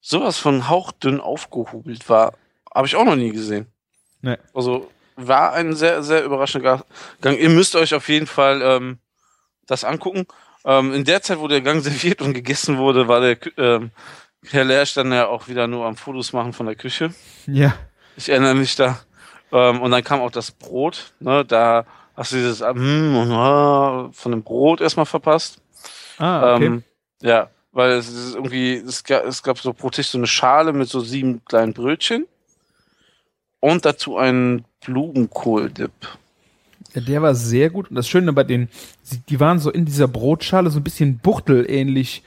sowas 0.00 0.38
von 0.38 0.68
hauchdünn 0.68 1.20
aufgehobelt 1.20 2.08
war, 2.08 2.34
habe 2.74 2.88
ich 2.88 2.96
auch 2.96 3.04
noch 3.04 3.16
nie 3.16 3.30
gesehen. 3.30 3.66
Nee. 4.20 4.36
Also 4.52 4.90
war 5.14 5.52
ein 5.52 5.76
sehr, 5.76 6.02
sehr 6.02 6.24
überraschender 6.24 6.84
Gang. 7.20 7.38
Ihr 7.38 7.50
müsst 7.50 7.76
euch 7.76 7.94
auf 7.94 8.08
jeden 8.08 8.26
Fall 8.26 8.62
ähm, 8.62 8.98
das 9.66 9.84
angucken. 9.84 10.26
Ähm, 10.64 10.92
in 10.92 11.04
der 11.04 11.22
Zeit, 11.22 11.38
wo 11.38 11.46
der 11.46 11.60
Gang 11.60 11.82
serviert 11.84 12.20
und 12.20 12.34
gegessen 12.34 12.78
wurde, 12.78 13.06
war 13.06 13.20
der 13.20 13.38
ähm, 13.58 13.92
Herr 14.48 14.64
Lersch 14.64 14.94
dann 14.94 15.12
ja 15.12 15.26
auch 15.28 15.48
wieder 15.48 15.66
nur 15.66 15.86
am 15.86 15.96
Fotos 15.96 16.32
machen 16.32 16.52
von 16.52 16.66
der 16.66 16.74
Küche. 16.74 17.12
Ja. 17.46 17.74
Ich 18.16 18.28
erinnere 18.28 18.54
mich 18.54 18.74
da. 18.76 18.98
Ähm, 19.52 19.80
und 19.82 19.90
dann 19.90 20.02
kam 20.04 20.20
auch 20.20 20.30
das 20.30 20.50
Brot. 20.50 21.12
Ne, 21.20 21.44
da 21.44 21.84
hast 22.16 22.32
du 22.32 22.36
dieses 22.36 22.60
mm, 22.60 24.10
von 24.12 24.30
dem 24.32 24.42
Brot 24.42 24.80
erstmal 24.80 25.06
verpasst. 25.06 25.58
Ah, 26.18 26.54
okay. 26.54 26.66
Ähm, 26.66 26.84
ja, 27.22 27.50
weil 27.72 27.92
es 27.92 28.08
ist 28.08 28.34
irgendwie, 28.34 28.74
es 28.74 29.04
gab, 29.04 29.24
es 29.26 29.42
gab 29.42 29.58
so 29.58 29.72
pro 29.72 29.90
Tisch 29.90 30.08
so 30.08 30.18
eine 30.18 30.26
Schale 30.26 30.72
mit 30.72 30.88
so 30.88 31.00
sieben 31.00 31.44
kleinen 31.44 31.72
Brötchen 31.74 32.26
und 33.60 33.84
dazu 33.84 34.16
einen 34.16 34.64
Blumenkohl-Dip. 34.84 35.90
Ja, 36.94 37.00
Der 37.02 37.22
war 37.22 37.34
sehr 37.34 37.70
gut. 37.70 37.90
Und 37.90 37.96
das 37.96 38.08
Schöne 38.08 38.32
bei 38.32 38.44
den, 38.44 38.68
sie- 39.02 39.20
die 39.28 39.38
waren 39.40 39.58
so 39.58 39.70
in 39.70 39.84
dieser 39.84 40.08
Brotschale 40.08 40.70
so 40.70 40.80
ein 40.80 40.84
bisschen 40.84 41.18
buchtelähnlich. 41.18 42.22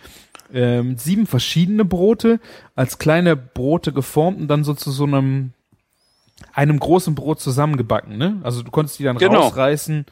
Ähm, 0.53 0.97
sieben 0.97 1.25
verschiedene 1.25 1.83
Brote 1.83 2.39
als 2.75 2.99
kleine 2.99 3.35
Brote 3.35 3.91
geformt 3.91 4.39
und 4.39 4.47
dann 4.47 4.63
so 4.63 4.73
zu 4.73 4.91
so 4.91 5.03
einem 5.05 5.53
einem 6.53 6.79
großen 6.79 7.15
Brot 7.15 7.39
zusammengebacken, 7.39 8.17
ne? 8.17 8.39
Also 8.43 8.61
du 8.63 8.71
konntest 8.71 8.99
die 8.99 9.03
dann 9.03 9.17
Genau. 9.17 9.43
rausreißen 9.47 10.05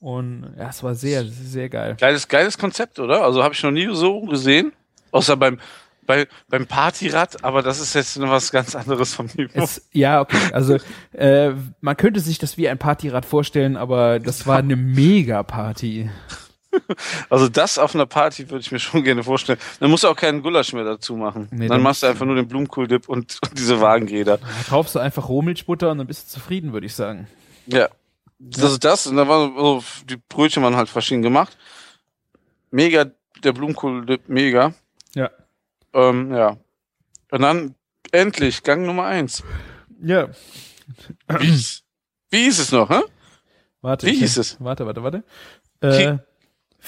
und 0.00 0.46
ja, 0.58 0.68
es 0.68 0.82
war 0.82 0.94
sehr, 0.94 1.24
sehr 1.24 1.68
geil. 1.68 1.96
Geiles, 1.98 2.28
geiles 2.28 2.56
Konzept, 2.58 2.98
oder? 2.98 3.24
Also 3.24 3.42
habe 3.42 3.54
ich 3.54 3.62
noch 3.62 3.70
nie 3.70 3.88
so 3.92 4.22
gesehen. 4.22 4.72
Außer 5.10 5.36
beim, 5.36 5.58
bei, 6.06 6.26
beim 6.48 6.66
Partyrad, 6.66 7.42
aber 7.44 7.62
das 7.62 7.80
ist 7.80 7.94
jetzt 7.94 8.16
noch 8.18 8.30
was 8.30 8.52
ganz 8.52 8.74
anderes 8.76 9.14
vom 9.14 9.26
Niveau. 9.34 9.60
Es, 9.62 9.88
ja, 9.92 10.20
okay. 10.20 10.36
Also 10.52 10.78
äh, 11.12 11.52
man 11.80 11.96
könnte 11.96 12.20
sich 12.20 12.38
das 12.38 12.56
wie 12.56 12.68
ein 12.68 12.78
Partyrad 12.78 13.24
vorstellen, 13.24 13.76
aber 13.76 14.20
das 14.20 14.46
war 14.46 14.58
eine 14.58 14.76
Mega-Party. 14.76 16.10
Also 17.30 17.48
das 17.48 17.78
auf 17.78 17.94
einer 17.94 18.06
Party 18.06 18.48
würde 18.50 18.60
ich 18.60 18.70
mir 18.72 18.78
schon 18.78 19.02
gerne 19.04 19.22
vorstellen. 19.24 19.58
Dann 19.80 19.90
musst 19.90 20.04
du 20.04 20.08
auch 20.08 20.16
keinen 20.16 20.42
Gulasch 20.42 20.72
mehr 20.72 20.84
dazu 20.84 21.16
machen. 21.16 21.48
Nee, 21.50 21.60
dann 21.60 21.68
dann 21.76 21.82
machst 21.82 22.02
du 22.02 22.06
einfach 22.06 22.24
nur 22.26 22.34
den 22.36 22.48
Blumenkohl-Dip 22.48 23.08
und, 23.08 23.38
und 23.42 23.58
diese 23.58 23.80
Wagenräder. 23.80 24.38
Da 24.38 24.46
kaufst 24.68 24.94
du 24.94 24.98
einfach 24.98 25.28
Rohmilchbutter 25.28 25.90
und 25.90 25.98
dann 25.98 26.06
bist 26.06 26.26
du 26.28 26.34
zufrieden, 26.34 26.72
würde 26.72 26.86
ich 26.86 26.94
sagen. 26.94 27.26
Ja. 27.66 27.88
Das 28.38 28.72
ist 28.72 28.84
das. 28.84 29.06
Und 29.06 29.16
da 29.16 29.26
war 29.28 29.50
so, 29.56 29.82
die 30.08 30.16
Brötchen 30.28 30.62
waren 30.62 30.76
halt 30.76 30.88
verschieden 30.88 31.22
gemacht. 31.22 31.56
Mega, 32.70 33.06
der 33.42 33.52
Blumenkohl-Dip, 33.52 34.28
mega. 34.28 34.74
Ja. 35.14 35.30
Ähm, 35.94 36.34
ja. 36.34 36.56
Und 37.30 37.42
dann 37.42 37.74
endlich 38.12 38.62
Gang 38.62 38.84
Nummer 38.86 39.04
eins. 39.04 39.42
Ja. 40.02 40.28
Wie, 41.40 41.48
ist- 41.54 41.82
wie 42.30 42.46
ist 42.46 42.58
es 42.58 42.72
noch, 42.72 42.90
hä? 42.90 43.00
Warte. 43.80 44.06
Wie 44.06 44.16
hieß 44.16 44.36
es? 44.38 44.56
Warte, 44.60 44.84
warte, 44.86 45.02
warte. 45.02 45.22
Äh, 45.82 46.18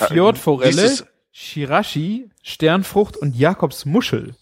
Fjordforelle, 0.07 0.83
es? 0.85 1.05
Shirashi, 1.33 2.31
Sternfrucht 2.43 3.17
und 3.17 3.37
Jakobsmuschel. 3.37 4.35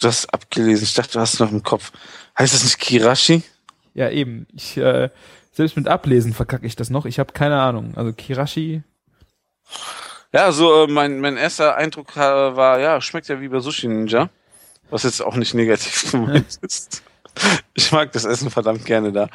Du 0.00 0.08
hast 0.08 0.26
abgelesen. 0.34 0.84
Ich 0.84 0.94
dachte, 0.94 1.12
du 1.14 1.20
hast 1.20 1.34
es 1.34 1.40
noch 1.40 1.52
im 1.52 1.62
Kopf. 1.62 1.92
Heißt 2.38 2.54
es 2.54 2.64
nicht 2.64 2.78
Kirashi? 2.78 3.42
Ja, 3.94 4.10
eben. 4.10 4.46
Ich, 4.54 4.76
äh, 4.76 5.10
selbst 5.52 5.76
mit 5.76 5.88
Ablesen 5.88 6.34
verkacke 6.34 6.66
ich 6.66 6.76
das 6.76 6.90
noch. 6.90 7.06
Ich 7.06 7.18
habe 7.18 7.32
keine 7.32 7.60
Ahnung. 7.60 7.94
Also 7.96 8.12
Kirashi. 8.12 8.82
Ja, 10.32 10.52
so 10.52 10.84
äh, 10.84 10.86
mein, 10.88 11.20
mein 11.20 11.36
erster 11.36 11.76
Eindruck 11.76 12.16
äh, 12.16 12.20
war, 12.20 12.78
ja, 12.80 13.00
schmeckt 13.00 13.28
ja 13.28 13.40
wie 13.40 13.48
bei 13.48 13.60
Sushi 13.60 13.88
Ninja. 13.88 14.28
Was 14.90 15.04
jetzt 15.04 15.22
auch 15.22 15.36
nicht 15.36 15.54
negativ 15.54 16.10
gemeint 16.12 16.58
ist. 16.62 17.02
Ich 17.74 17.92
mag 17.92 18.12
das 18.12 18.24
Essen 18.24 18.50
verdammt 18.50 18.84
gerne 18.84 19.12
da. 19.12 19.28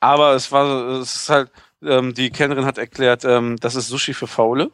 Aber 0.00 0.34
es 0.34 0.52
war, 0.52 0.66
so- 0.66 1.00
es 1.00 1.14
ist 1.16 1.28
halt, 1.30 1.50
ähm, 1.82 2.14
die 2.14 2.30
Kellnerin 2.30 2.66
hat 2.66 2.78
erklärt, 2.78 3.24
ähm, 3.24 3.56
das 3.60 3.74
ist 3.74 3.88
Sushi 3.88 4.12
für 4.14 4.26
Faule. 4.26 4.70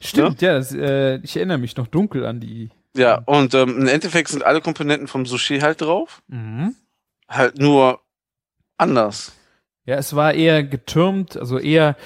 Stimmt, 0.00 0.40
ja, 0.42 0.54
das, 0.54 0.72
äh, 0.74 1.16
ich 1.18 1.36
erinnere 1.36 1.58
mich 1.58 1.76
noch 1.76 1.86
dunkel 1.86 2.24
an 2.26 2.40
die. 2.40 2.70
Ja, 2.96 3.22
und 3.26 3.54
ähm, 3.54 3.78
im 3.82 3.86
Endeffekt 3.86 4.28
sind 4.28 4.44
alle 4.44 4.60
Komponenten 4.60 5.06
vom 5.08 5.26
Sushi 5.26 5.60
halt 5.60 5.80
drauf. 5.82 6.22
Mhm. 6.28 6.74
Halt 7.28 7.58
nur 7.58 8.00
anders. 8.76 9.32
Ja, 9.84 9.96
es 9.96 10.14
war 10.16 10.34
eher 10.34 10.62
getürmt, 10.64 11.36
also 11.36 11.58
eher, 11.58 11.96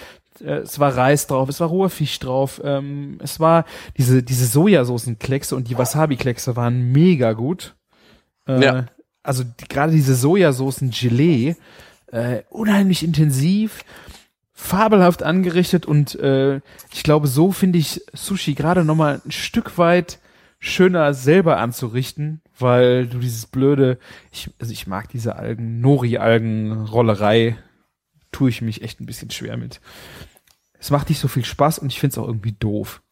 äh, 0.41 0.59
es 0.59 0.79
war 0.79 0.97
Reis 0.97 1.27
drauf, 1.27 1.49
es 1.49 1.61
war 1.61 1.69
roher 1.69 1.91
Fisch 1.91 2.19
drauf, 2.19 2.61
ähm, 2.65 3.19
es 3.23 3.41
war 3.41 3.65
diese, 3.97 4.23
diese 4.23 4.47
Sojasoßenkleckse 4.47 5.57
und 5.57 5.69
die 5.69 5.79
Wasabi-Kleckse 5.79 6.57
waren 6.57 6.93
mega 6.93 7.33
gut. 7.33 7.75
Äh, 8.47 8.63
Ja. 8.65 8.87
Also 9.25 9.45
die, 9.45 9.67
gerade 9.69 9.93
diese 9.93 10.17
Sojasoßen-Gelee, 10.17 11.55
äh, 12.09 12.43
unheimlich 12.51 13.05
intensiv, 13.05 13.85
fabelhaft 14.63 15.23
angerichtet 15.23 15.87
und 15.87 16.15
äh, 16.15 16.61
ich 16.93 17.03
glaube, 17.03 17.27
so 17.27 17.51
finde 17.53 17.79
ich 17.79 18.01
Sushi 18.13 18.55
gerade 18.55 18.85
nochmal 18.85 19.21
ein 19.25 19.33
Stück 19.33 19.77
weit 19.77 20.21
schöner 20.61 21.13
selber 21.13 21.59
anzurichten, 21.59 22.41
weil 22.59 23.09
du 23.09 23.19
dieses 23.19 23.47
blöde, 23.47 23.99
ich, 24.31 24.51
also 24.61 24.73
ich 24.73 24.87
mag 24.87 25.09
diese 25.09 25.35
Algen, 25.35 25.81
Nori-Algen-Rollerei, 25.81 27.59
tue 28.31 28.51
ich 28.51 28.63
mich 28.63 28.83
echt 28.83 29.01
ein 29.01 29.07
bisschen 29.07 29.31
schwer 29.31 29.57
mit. 29.57 29.81
Es 30.79 30.91
macht 30.91 31.09
nicht 31.09 31.19
so 31.19 31.27
viel 31.27 31.45
Spaß 31.45 31.81
und 31.81 31.93
ich 31.93 31.99
finde 31.99 32.15
es 32.15 32.19
auch 32.19 32.29
irgendwie 32.29 32.53
doof. 32.53 33.03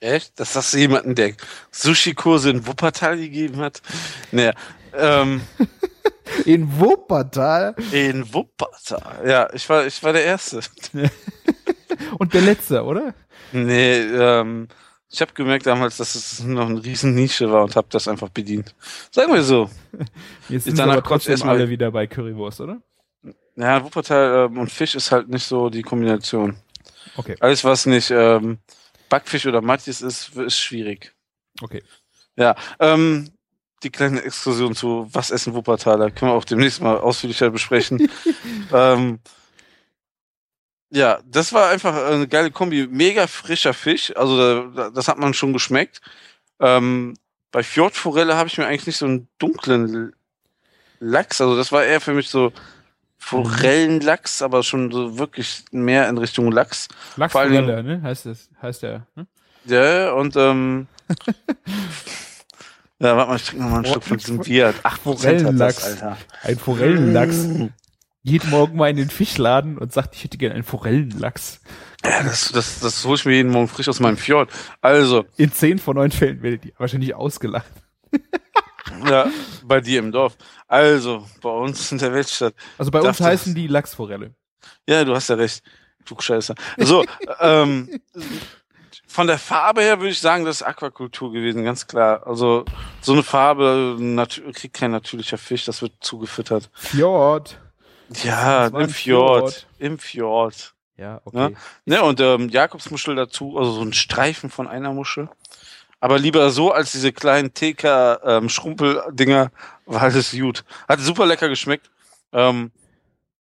Echt? 0.00 0.38
Das 0.38 0.54
hast 0.54 0.74
du 0.74 0.78
jemanden, 0.78 1.14
der 1.14 1.34
Sushi-Kurse 1.70 2.50
in 2.50 2.66
Wuppertal 2.66 3.16
gegeben 3.16 3.58
hat? 3.58 3.82
Naja, 4.32 4.52
ähm, 4.98 5.40
In 6.44 6.78
Wuppertal 6.78 7.74
in 7.90 8.32
Wuppertal. 8.32 9.26
Ja, 9.26 9.48
ich 9.52 9.68
war, 9.68 9.86
ich 9.86 10.02
war 10.02 10.12
der 10.12 10.24
Erste. 10.24 10.60
und 12.18 12.34
der 12.34 12.42
letzte, 12.42 12.84
oder? 12.84 13.14
Nee, 13.52 13.96
ähm, 14.00 14.68
ich 15.10 15.20
habe 15.22 15.32
gemerkt 15.32 15.66
damals, 15.66 15.96
dass 15.96 16.14
es 16.14 16.40
noch 16.44 16.68
eine 16.68 16.84
riesen 16.84 17.14
Nische 17.14 17.50
war 17.50 17.64
und 17.64 17.74
habe 17.76 17.88
das 17.90 18.08
einfach 18.08 18.28
bedient. 18.28 18.74
Sagen 19.10 19.32
wir 19.32 19.42
so. 19.42 19.70
Jetzt 20.48 20.64
sind 20.64 20.76
wir 20.76 20.82
danach 20.84 20.98
aber 20.98 21.02
trotzdem 21.02 21.32
erstmal- 21.32 21.56
alle 21.56 21.68
wieder 21.70 21.90
bei 21.90 22.06
Currywurst, 22.06 22.60
oder? 22.60 22.80
Ja, 23.56 23.82
Wuppertal 23.82 24.46
ähm, 24.50 24.58
und 24.58 24.70
Fisch 24.70 24.94
ist 24.94 25.10
halt 25.10 25.28
nicht 25.28 25.44
so 25.44 25.70
die 25.70 25.82
Kombination. 25.82 26.56
Okay, 27.16 27.36
Alles, 27.40 27.64
was 27.64 27.86
nicht 27.86 28.10
ähm, 28.10 28.58
Backfisch 29.08 29.46
oder 29.46 29.62
Matjes 29.62 30.02
ist, 30.02 30.36
ist 30.36 30.58
schwierig. 30.58 31.12
okay. 31.62 31.82
Ja, 32.36 32.54
ähm, 32.78 33.30
die 33.82 33.90
kleine 33.90 34.22
Exkursion 34.22 34.74
zu 34.74 35.08
Was 35.12 35.30
essen 35.30 35.54
Wuppertaler 35.54 36.10
können 36.10 36.32
wir 36.32 36.36
auch 36.36 36.44
demnächst 36.44 36.80
mal 36.80 36.98
ausführlicher 36.98 37.50
besprechen. 37.50 38.10
ähm, 38.72 39.20
ja, 40.90 41.20
das 41.26 41.52
war 41.52 41.68
einfach 41.70 41.94
eine 41.94 42.26
geile 42.26 42.50
Kombi. 42.50 42.86
Mega 42.90 43.26
frischer 43.26 43.74
Fisch, 43.74 44.14
also 44.16 44.70
da, 44.70 44.90
das 44.90 45.08
hat 45.08 45.18
man 45.18 45.34
schon 45.34 45.52
geschmeckt. 45.52 46.00
Ähm, 46.60 47.14
bei 47.52 47.62
Fjordforelle 47.62 48.36
habe 48.36 48.48
ich 48.48 48.58
mir 48.58 48.66
eigentlich 48.66 48.86
nicht 48.86 48.96
so 48.96 49.06
einen 49.06 49.28
dunklen 49.38 50.12
Lachs, 51.00 51.40
also 51.40 51.56
das 51.56 51.70
war 51.70 51.84
eher 51.84 52.00
für 52.00 52.12
mich 52.12 52.28
so 52.28 52.52
Forellenlachs, 53.18 54.42
aber 54.42 54.62
schon 54.62 54.90
so 54.90 55.18
wirklich 55.18 55.64
mehr 55.70 56.08
in 56.08 56.18
Richtung 56.18 56.50
Lachs. 56.50 56.88
Lachsforelle, 57.16 57.82
ne? 57.82 58.02
Heißt 58.02 58.26
das, 58.26 58.48
heißt 58.62 58.82
der, 58.82 59.06
ne? 59.14 59.26
Ja, 59.64 60.12
und 60.12 60.34
ähm, 60.36 60.86
ja, 63.00 63.16
warte 63.16 63.30
mal, 63.30 63.36
ich 63.36 63.44
trinke 63.44 63.62
noch 63.64 63.70
mal 63.70 63.76
einen 63.76 63.86
Schluck 63.86 64.04
von 64.04 64.18
diesem 64.18 64.38
Bier. 64.40 64.74
Ach, 64.82 64.98
Forellenlachs. 64.98 65.84
Alter. 65.84 66.16
Ein 66.42 66.58
Forellenlachs. 66.58 67.36
Mm. 67.36 67.66
Geht 68.24 68.44
morgen 68.46 68.76
mal 68.76 68.90
in 68.90 68.96
den 68.96 69.10
Fischladen 69.10 69.78
und 69.78 69.92
sagt, 69.92 70.16
ich 70.16 70.24
hätte 70.24 70.36
gerne 70.36 70.54
einen 70.54 70.64
Forellenlachs. 70.64 71.60
Ja, 72.04 72.22
das, 72.22 72.50
das, 72.52 72.80
das 72.80 73.04
hole 73.04 73.14
ich 73.14 73.24
mir 73.24 73.34
jeden 73.34 73.50
Morgen 73.50 73.68
frisch 73.68 73.88
aus 73.88 74.00
meinem 74.00 74.16
Fjord. 74.16 74.50
Also, 74.80 75.24
In 75.36 75.52
zehn 75.52 75.78
von 75.78 75.96
neun 75.96 76.10
Fällen 76.10 76.42
werdet 76.42 76.64
ihr 76.64 76.72
wahrscheinlich 76.78 77.14
ausgelacht. 77.14 77.70
ja, 79.08 79.30
bei 79.64 79.80
dir 79.80 80.00
im 80.00 80.10
Dorf. 80.10 80.36
Also, 80.66 81.24
bei 81.40 81.50
uns 81.50 81.92
in 81.92 81.98
der 81.98 82.12
Weltstadt. 82.12 82.54
Also 82.76 82.90
bei 82.90 83.00
uns 83.00 83.20
heißen 83.20 83.54
die 83.54 83.68
Lachsforelle. 83.68 84.34
Ja, 84.88 85.04
du 85.04 85.14
hast 85.14 85.28
ja 85.28 85.36
recht. 85.36 85.62
Klugscheißer. 86.04 86.54
So, 86.78 87.04
ähm, 87.40 88.00
von 89.08 89.26
der 89.26 89.38
Farbe 89.38 89.80
her 89.80 89.98
würde 89.98 90.10
ich 90.10 90.20
sagen, 90.20 90.44
das 90.44 90.56
ist 90.60 90.62
Aquakultur 90.62 91.32
gewesen, 91.32 91.64
ganz 91.64 91.86
klar. 91.86 92.26
Also, 92.26 92.64
so 93.00 93.12
eine 93.12 93.22
Farbe 93.22 93.96
kriegt 94.54 94.74
kein 94.74 94.90
natürlicher 94.92 95.38
Fisch, 95.38 95.64
das 95.64 95.82
wird 95.82 95.92
zugefüttert. 96.00 96.70
Fjord. 96.74 97.58
Ja, 98.22 98.66
im 98.68 98.88
Fjord. 98.88 99.52
Fjord. 99.52 99.66
Im 99.78 99.98
Fjord. 99.98 100.74
Ja, 100.96 101.20
okay. 101.24 101.54
Ne, 101.84 102.02
und 102.02 102.20
ähm, 102.20 102.48
Jakobsmuschel 102.48 103.14
dazu, 103.16 103.56
also 103.58 103.72
so 103.72 103.82
ein 103.82 103.92
Streifen 103.92 104.50
von 104.50 104.66
einer 104.68 104.92
Muschel. 104.92 105.28
Aber 106.00 106.18
lieber 106.18 106.50
so 106.50 106.70
als 106.72 106.92
diese 106.92 107.12
kleinen 107.12 107.52
TK-Schrumpel-Dinger, 107.54 109.50
war 109.86 110.02
alles 110.02 110.32
gut. 110.32 110.64
Hat 110.88 111.00
super 111.00 111.26
lecker 111.26 111.48
geschmeckt. 111.48 111.90
Ähm, 112.32 112.70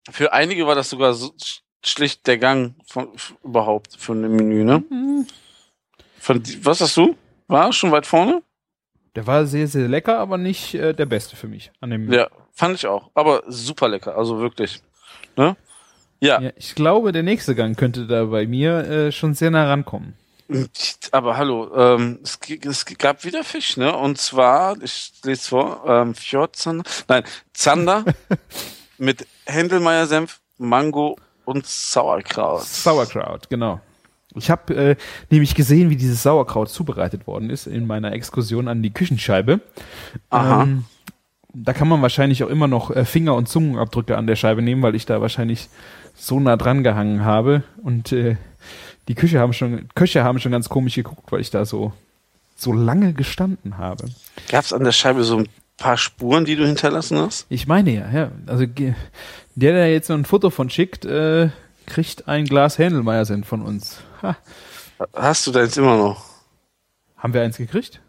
für 0.10 0.32
einige 0.34 0.66
war 0.68 0.76
das 0.76 0.90
sogar 0.90 1.14
so 1.14 1.28
sch- 1.42 1.62
schlicht 1.84 2.28
der 2.28 2.38
Gang 2.38 2.76
von, 2.88 3.10
überhaupt 3.44 3.96
für 3.98 4.14
ein 4.14 4.22
Menü, 4.22 4.64
ne? 4.64 4.84
Mhm. 4.90 5.28
Von, 6.26 6.42
was 6.64 6.82
hast 6.82 6.98
du? 6.98 7.16
War 7.48 7.72
schon 7.72 7.92
weit 7.92 8.08
vorne? 8.08 8.42
Der 9.14 9.28
war 9.28 9.46
sehr, 9.46 9.68
sehr 9.68 9.88
lecker, 9.88 10.18
aber 10.18 10.40
nicht 10.40 10.74
äh, 10.74 10.92
der 10.92 11.06
beste 11.06 11.36
für 11.36 11.48
mich. 11.48 11.72
An 11.82 11.92
dem 11.92 12.12
Ja, 12.12 12.30
fand 12.52 12.74
ich 12.74 12.88
auch. 12.88 13.12
Aber 13.14 13.44
super 13.46 13.88
lecker, 13.88 14.18
also 14.18 14.40
wirklich. 14.40 14.82
Ne? 15.38 15.56
Ja, 16.22 16.42
Ja, 16.42 16.50
ich 16.56 16.74
glaube, 16.74 17.12
der 17.12 17.22
nächste 17.22 17.54
Gang 17.54 17.78
könnte 17.78 18.08
da 18.08 18.26
bei 18.26 18.48
mir 18.48 18.78
äh, 18.90 19.12
schon 19.12 19.36
sehr 19.36 19.52
nah 19.52 19.70
rankommen. 19.70 20.16
aber 21.12 21.38
hallo, 21.38 21.72
ähm, 21.76 22.18
es, 22.24 22.40
es 22.66 22.86
gab 22.98 23.24
wieder 23.24 23.44
Fisch, 23.44 23.78
ne? 23.78 23.96
Und 23.96 24.18
zwar, 24.18 24.82
ich 24.82 25.14
lese 25.24 25.50
vor, 25.50 25.84
ähm, 25.88 26.16
Fjordzander, 26.16 26.86
nein, 27.08 27.24
Zander 27.54 28.04
mit 28.98 29.28
Händelmeier-Senf, 29.46 30.40
Mango 30.58 31.18
und 31.46 31.68
Sauerkraut. 31.68 32.64
Sauerkraut, 32.64 33.48
genau. 33.48 33.80
Ich 34.36 34.50
habe 34.50 34.76
äh, 34.76 34.96
nämlich 35.30 35.56
gesehen, 35.56 35.90
wie 35.90 35.96
dieses 35.96 36.24
Sauerkraut 36.24 36.70
zubereitet 36.70 37.28
worden 37.28 37.50
ist 37.50 37.68
in 37.68 37.88
meiner 37.88 38.14
Exkursion 38.14 38.68
an 38.68 38.84
die 38.84 38.92
Küchenscheibe. 38.92 39.62
Aha. 40.30 40.64
Ähm, 40.64 40.86
da 41.54 41.74
kann 41.74 41.88
man 41.88 42.02
wahrscheinlich 42.02 42.44
auch 42.44 42.50
immer 42.50 42.68
noch 42.68 42.92
äh, 42.92 43.06
Finger- 43.06 43.36
und 43.36 43.48
Zungenabdrücke 43.48 44.18
an 44.18 44.28
der 44.28 44.36
Scheibe 44.36 44.62
nehmen, 44.62 44.82
weil 44.82 44.96
ich 44.96 45.06
da 45.06 45.22
wahrscheinlich 45.22 45.70
so 46.16 46.40
nah 46.40 46.58
dran 46.58 46.84
gehangen 46.84 47.24
habe. 47.24 47.64
Und 47.82 48.12
äh, 48.12 48.36
die 49.08 49.16
Küche 49.16 49.40
haben 49.40 49.54
schon, 49.54 49.88
Köche 49.96 50.24
haben 50.24 50.40
schon 50.40 50.52
ganz 50.52 50.70
komisch 50.70 50.96
geguckt, 50.96 51.32
weil 51.32 51.42
ich 51.42 51.52
da 51.52 51.66
so, 51.66 51.94
so 52.56 52.74
lange 52.74 53.14
gestanden 53.14 53.78
habe. 53.78 54.06
Gab's 54.50 54.74
an 54.74 54.84
der 54.84 54.92
Scheibe 54.92 55.24
so 55.24 55.38
ein 55.38 55.48
paar 55.78 55.98
Spuren, 55.98 56.46
die 56.46 56.56
du 56.56 56.66
hinterlassen 56.66 57.18
hast? 57.18 57.46
Ich 57.50 57.68
meine 57.68 57.92
ja, 57.92 58.10
ja. 58.12 58.32
Also 58.48 58.66
der, 58.66 58.96
der 59.56 59.92
jetzt 59.92 60.10
noch 60.10 60.18
ein 60.18 60.26
Foto 60.26 60.50
von 60.50 60.70
schickt, 60.70 61.06
äh, 61.06 61.50
kriegt 61.86 62.28
ein 62.28 62.46
Glas 62.46 62.78
Händelmeier-Senf 62.78 63.48
von 63.48 63.62
uns. 63.62 64.00
Ha. 64.26 64.38
Hast 65.14 65.46
du 65.46 65.52
jetzt 65.52 65.78
immer 65.78 65.98
noch? 65.98 66.26
Haben 67.18 67.34
wir 67.34 67.42
eins 67.42 67.58
gekriegt? 67.58 68.02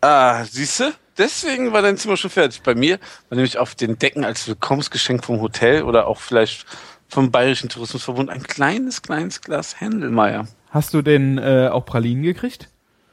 Ah, 0.00 0.44
siehste? 0.44 0.94
Deswegen 1.18 1.72
war 1.72 1.82
dein 1.82 1.96
Zimmer 1.96 2.16
schon 2.16 2.30
fertig. 2.30 2.62
Bei 2.62 2.74
mir 2.74 2.98
war 3.28 3.36
nämlich 3.36 3.58
auf 3.58 3.74
den 3.74 3.98
Decken 3.98 4.24
als 4.24 4.48
Willkommensgeschenk 4.48 5.24
vom 5.24 5.40
Hotel 5.40 5.82
oder 5.82 6.06
auch 6.06 6.20
vielleicht 6.20 6.66
vom 7.08 7.30
Bayerischen 7.30 7.68
Tourismusverbund 7.68 8.30
ein 8.30 8.42
kleines, 8.42 9.02
kleines 9.02 9.42
Glas 9.42 9.80
Händelmeier. 9.80 10.48
Hast 10.70 10.94
du 10.94 11.02
denn 11.02 11.38
äh, 11.38 11.68
auch 11.70 11.84
Pralinen 11.84 12.22
gekriegt? 12.22 12.68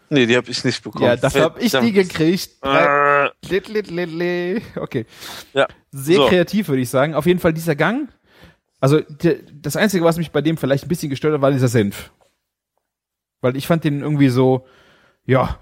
Nee, 0.09 0.25
die 0.25 0.35
habe 0.37 0.49
ich 0.49 0.63
nicht 0.63 0.81
bekommen. 0.81 1.05
Ja, 1.05 1.15
dafür 1.17 1.43
habe 1.43 1.59
ich 1.59 1.71
die 1.71 1.91
gekriegt. 1.91 2.51
Äh, 2.63 3.29
lit. 3.47 4.63
Okay. 4.75 5.05
ja. 5.53 5.67
Sehr 5.91 6.15
So. 6.15 6.27
kreativ, 6.27 6.69
würde 6.69 6.81
ich 6.81 6.89
sagen. 6.89 7.13
Auf 7.13 7.25
jeden 7.27 7.39
Fall 7.39 7.53
dieser 7.53 7.75
Gang. 7.75 8.09
Also 8.79 9.01
der, 9.01 9.37
das 9.61 9.75
Einzige, 9.75 10.05
was 10.05 10.17
mich 10.17 10.31
bei 10.31 10.41
dem 10.41 10.57
vielleicht 10.57 10.85
ein 10.85 10.89
bisschen 10.89 11.09
gestört 11.09 11.33
hat, 11.33 11.41
war 11.41 11.51
dieser 11.51 11.67
Senf. 11.67 12.11
Weil 13.41 13.55
ich 13.55 13.67
fand 13.67 13.83
den 13.83 14.01
irgendwie 14.01 14.29
so, 14.29 14.65
ja. 15.25 15.57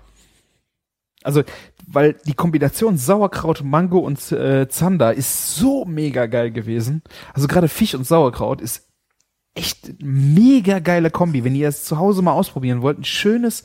Also, 1.23 1.43
weil 1.87 2.15
die 2.25 2.33
Kombination 2.33 2.97
Sauerkraut, 2.97 3.63
Mango 3.63 3.99
und 3.99 4.31
äh, 4.31 4.67
Zander 4.69 5.13
ist 5.13 5.55
so 5.55 5.85
mega 5.85 6.27
geil 6.27 6.51
gewesen. 6.51 7.01
Also 7.33 7.47
gerade 7.47 7.67
Fisch 7.67 7.95
und 7.95 8.05
Sauerkraut 8.05 8.61
ist 8.61 8.87
echt 9.55 10.01
mega 10.01 10.79
geile 10.79 11.09
Kombi. 11.09 11.43
Wenn 11.43 11.55
ihr 11.55 11.67
es 11.67 11.83
zu 11.83 11.97
Hause 11.97 12.21
mal 12.21 12.33
ausprobieren 12.33 12.81
wollt, 12.81 12.99
ein 12.99 13.03
schönes 13.03 13.63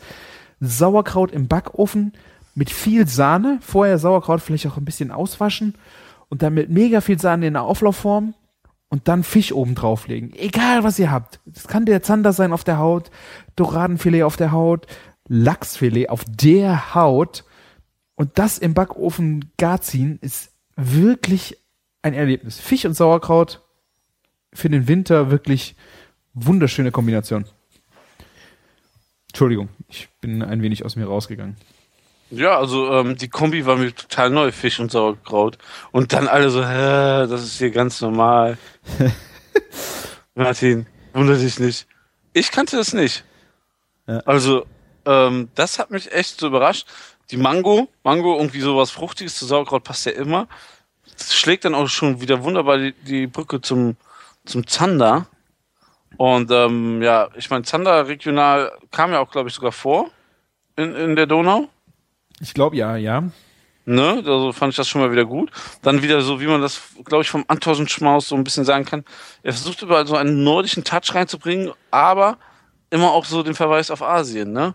Sauerkraut 0.61 1.33
im 1.33 1.49
Backofen 1.49 2.13
mit 2.55 2.71
viel 2.71 3.07
Sahne. 3.07 3.59
Vorher 3.61 3.99
Sauerkraut 3.99 4.41
vielleicht 4.41 4.67
auch 4.67 4.79
ein 4.79 4.85
bisschen 4.85 5.11
auswaschen 5.11 5.75
und 6.29 6.43
dann 6.43 6.55
mit 6.55 6.71
mega 6.71 7.01
viel 7.01 7.19
Sahne 7.19 7.47
in 7.47 7.55
der 7.55 7.63
Auflaufform 7.63 8.35
und 8.93 9.09
dann 9.09 9.25
Fisch 9.25 9.53
oben 9.53 9.75
drauflegen. 9.75 10.35
Egal 10.35 10.85
was 10.85 10.99
ihr 10.99 11.11
habt. 11.11 11.41
Das 11.47 11.67
kann 11.67 11.87
der 11.87 12.03
Zander 12.03 12.35
sein 12.35 12.53
auf 12.53 12.63
der 12.63 12.77
Haut, 12.77 13.11
Doradenfilet 13.57 14.25
auf 14.25 14.37
der 14.37 14.53
Haut, 14.53 14.87
Lachsfilet 15.27 16.11
auf 16.11 16.27
der 16.29 16.95
Haut 16.95 17.47
und 18.17 18.39
das 18.39 18.59
im 18.59 18.75
Backofen 18.75 19.51
gar 19.57 19.81
ziehen 19.81 20.19
ist 20.21 20.53
wirklich 20.77 21.57
ein 22.03 22.13
Erlebnis. 22.13 22.61
Fisch 22.61 22.85
und 22.85 22.93
Sauerkraut 22.93 23.63
für 24.53 24.69
den 24.69 24.87
Winter 24.89 25.31
wirklich 25.31 25.75
wunderschöne 26.35 26.91
Kombination. 26.91 27.47
Entschuldigung, 29.29 29.71
ich 29.89 30.11
bin 30.21 30.43
ein 30.43 30.61
wenig 30.61 30.85
aus 30.85 30.97
mir 30.97 31.07
rausgegangen. 31.07 31.57
Ja, 32.33 32.57
also 32.57 32.91
ähm, 32.91 33.17
die 33.19 33.29
Kombi 33.29 33.67
war 33.67 33.77
mir 33.77 33.95
total 33.95 34.31
neu, 34.31 34.53
Fisch 34.53 34.81
und 34.81 34.91
Sauerkraut. 34.91 35.59
Und 35.91 36.15
dann 36.15 36.29
alle 36.29 36.49
so, 36.49 36.67
hä, 36.67 37.27
das 37.27 37.43
ist 37.43 37.59
hier 37.59 37.71
ganz 37.71 38.01
normal. 38.01 38.57
Martin, 40.35 40.87
wundert 41.13 41.43
dich 41.43 41.59
nicht. 41.59 41.87
Ich 42.33 42.51
kannte 42.51 42.79
das 42.79 42.95
nicht. 42.95 43.23
Ja. 44.07 44.21
Also, 44.21 44.65
ähm, 45.05 45.51
das 45.55 45.79
hat 45.79 45.91
mich 45.91 46.11
echt 46.11 46.41
so 46.41 46.47
überrascht. 46.47 46.87
Die 47.31 47.37
Mango, 47.37 47.89
Mango, 48.03 48.39
irgendwie 48.39 48.61
sowas 48.61 48.91
Fruchtiges 48.91 49.37
zu 49.37 49.45
Sauerkraut 49.45 49.85
passt 49.85 50.07
ja 50.07 50.13
immer. 50.13 50.49
Das 51.19 51.35
schlägt 51.35 51.67
dann 51.67 51.75
auch 51.75 51.89
schon 51.89 52.23
wieder 52.23 52.43
wunderbar 52.43 52.79
die, 52.79 52.95
die 52.95 53.27
Brücke 53.27 53.61
zum, 53.61 53.97
zum 54.47 54.67
Zander. 54.67 55.27
Und 56.17 56.51
ähm, 56.51 57.03
ja, 57.03 57.29
ich 57.37 57.51
meine, 57.51 57.65
Zander 57.65 58.09
regional 58.09 58.73
kam 58.91 59.13
ja 59.13 59.21
auch, 59.21 59.31
glaube 59.31 59.51
ich, 59.51 59.55
sogar 59.55 59.73
vor 59.73 60.09
in, 60.77 60.95
in 60.95 61.15
der 61.15 61.27
Donau. 61.27 61.69
Ich 62.43 62.55
glaube 62.55 62.77
ja, 62.77 62.97
ja. 62.97 63.25
Ne, 63.85 64.23
also 64.25 64.53
fand 64.53 64.73
ich 64.73 64.77
das 64.77 64.89
schon 64.89 65.01
mal 65.01 65.11
wieder 65.11 65.25
gut. 65.25 65.51
Dann 65.81 66.03
wieder 66.03 66.21
so, 66.21 66.41
wie 66.41 66.47
man 66.47 66.61
das, 66.61 66.81
glaube 67.05 67.23
ich, 67.23 67.31
vom 67.31 67.45
Antosen 67.49 67.89
Schmaus 67.89 68.29
so 68.29 68.37
ein 68.37 68.45
bisschen 68.45 68.65
sagen 68.65 68.85
kann. 68.85 69.05
Er 69.43 69.53
versucht 69.53 69.83
überall 69.83 70.07
so 70.07 70.17
einen 70.17 70.45
nordischen 70.45 70.85
Touch 70.85 71.15
reinzubringen, 71.15 71.73
aber 71.91 72.37
immer 72.91 73.11
auch 73.13 73.25
so 73.25 73.43
den 73.43 73.55
Verweis 73.55 73.91
auf 73.91 74.03
Asien, 74.03 74.53
ne? 74.53 74.75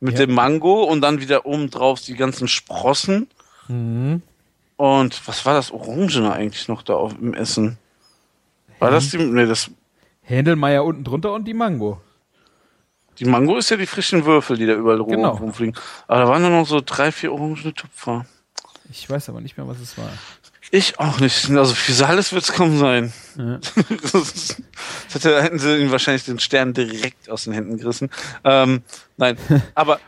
Mit 0.00 0.18
Ja. 0.18 0.26
dem 0.26 0.34
Mango 0.34 0.82
und 0.82 1.00
dann 1.02 1.20
wieder 1.20 1.46
oben 1.46 1.70
drauf 1.70 2.00
die 2.00 2.14
ganzen 2.14 2.48
Sprossen. 2.48 3.28
Mhm. 3.68 4.22
Und 4.76 5.28
was 5.28 5.46
war 5.46 5.54
das 5.54 5.70
Orangene 5.70 6.32
eigentlich 6.32 6.66
noch 6.66 6.82
da 6.82 6.94
auf, 6.94 7.14
im 7.20 7.34
Essen? 7.34 7.78
War 8.80 8.90
das 8.90 9.10
die, 9.10 9.18
nee, 9.18 9.46
das, 9.46 9.70
Händelmeier 10.22 10.84
unten 10.84 11.04
drunter 11.04 11.32
und 11.32 11.44
die 11.46 11.54
Mango. 11.54 12.00
Die 13.18 13.24
Mango 13.24 13.56
ist 13.56 13.70
ja 13.70 13.76
die 13.76 13.86
frischen 13.86 14.24
Würfel, 14.24 14.56
die 14.56 14.66
da 14.66 14.74
überall 14.74 15.04
Genau. 15.04 15.30
rumfliegen. 15.32 15.76
Aber 16.06 16.20
da 16.20 16.28
waren 16.28 16.42
nur 16.42 16.50
noch 16.50 16.66
so 16.66 16.80
drei, 16.84 17.12
vier 17.12 17.32
orangene 17.32 17.74
Tupfer. 17.74 18.26
Ich 18.90 19.08
weiß 19.08 19.28
aber 19.28 19.40
nicht 19.40 19.56
mehr, 19.56 19.66
was 19.68 19.80
es 19.80 19.96
war. 19.96 20.10
Ich 20.70 20.98
auch 20.98 21.20
nicht. 21.20 21.50
Also 21.50 21.74
für 21.74 21.92
Sales 21.92 22.32
wird 22.32 22.44
es 22.44 22.52
kaum 22.52 22.78
sein. 22.78 23.12
Ja. 23.36 23.58
das 24.12 24.56
hätte, 25.12 25.42
hätten 25.42 25.58
sie 25.58 25.76
ihm 25.78 25.90
wahrscheinlich 25.90 26.24
den 26.24 26.38
Stern 26.38 26.72
direkt 26.72 27.28
aus 27.28 27.44
den 27.44 27.52
Händen 27.52 27.76
gerissen. 27.76 28.10
Ähm, 28.44 28.82
nein, 29.18 29.36
aber 29.74 30.00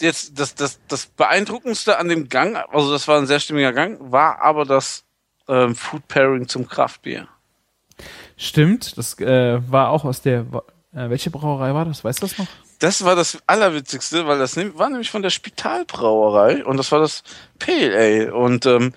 jetzt 0.00 0.38
das, 0.40 0.56
das, 0.56 0.80
das 0.88 1.06
Beeindruckendste 1.06 1.98
an 1.98 2.08
dem 2.08 2.28
Gang, 2.28 2.56
also 2.72 2.90
das 2.90 3.06
war 3.06 3.18
ein 3.18 3.28
sehr 3.28 3.38
stimmiger 3.38 3.72
Gang, 3.72 3.98
war 4.00 4.42
aber 4.42 4.64
das 4.64 5.04
ähm, 5.48 5.76
Food 5.76 6.08
Pairing 6.08 6.48
zum 6.48 6.66
Kraftbier. 6.66 7.28
Stimmt, 8.36 8.98
das 8.98 9.18
äh, 9.20 9.60
war 9.70 9.90
auch 9.90 10.04
aus 10.04 10.20
der. 10.22 10.46
Äh, 10.94 11.08
welche 11.08 11.30
Brauerei 11.30 11.74
war 11.74 11.84
das? 11.84 12.04
Weißt 12.04 12.22
du 12.22 12.26
das 12.26 12.38
noch? 12.38 12.46
Das 12.78 13.04
war 13.04 13.16
das 13.16 13.38
Allerwitzigste, 13.46 14.26
weil 14.26 14.38
das 14.38 14.56
war 14.56 14.90
nämlich 14.90 15.10
von 15.10 15.22
der 15.22 15.30
Spitalbrauerei 15.30 16.64
und 16.64 16.76
das 16.76 16.92
war 16.92 17.00
das 17.00 17.22
Pale 17.58 17.96
Ale. 17.96 18.34
Und 18.34 18.66
ähm, 18.66 18.92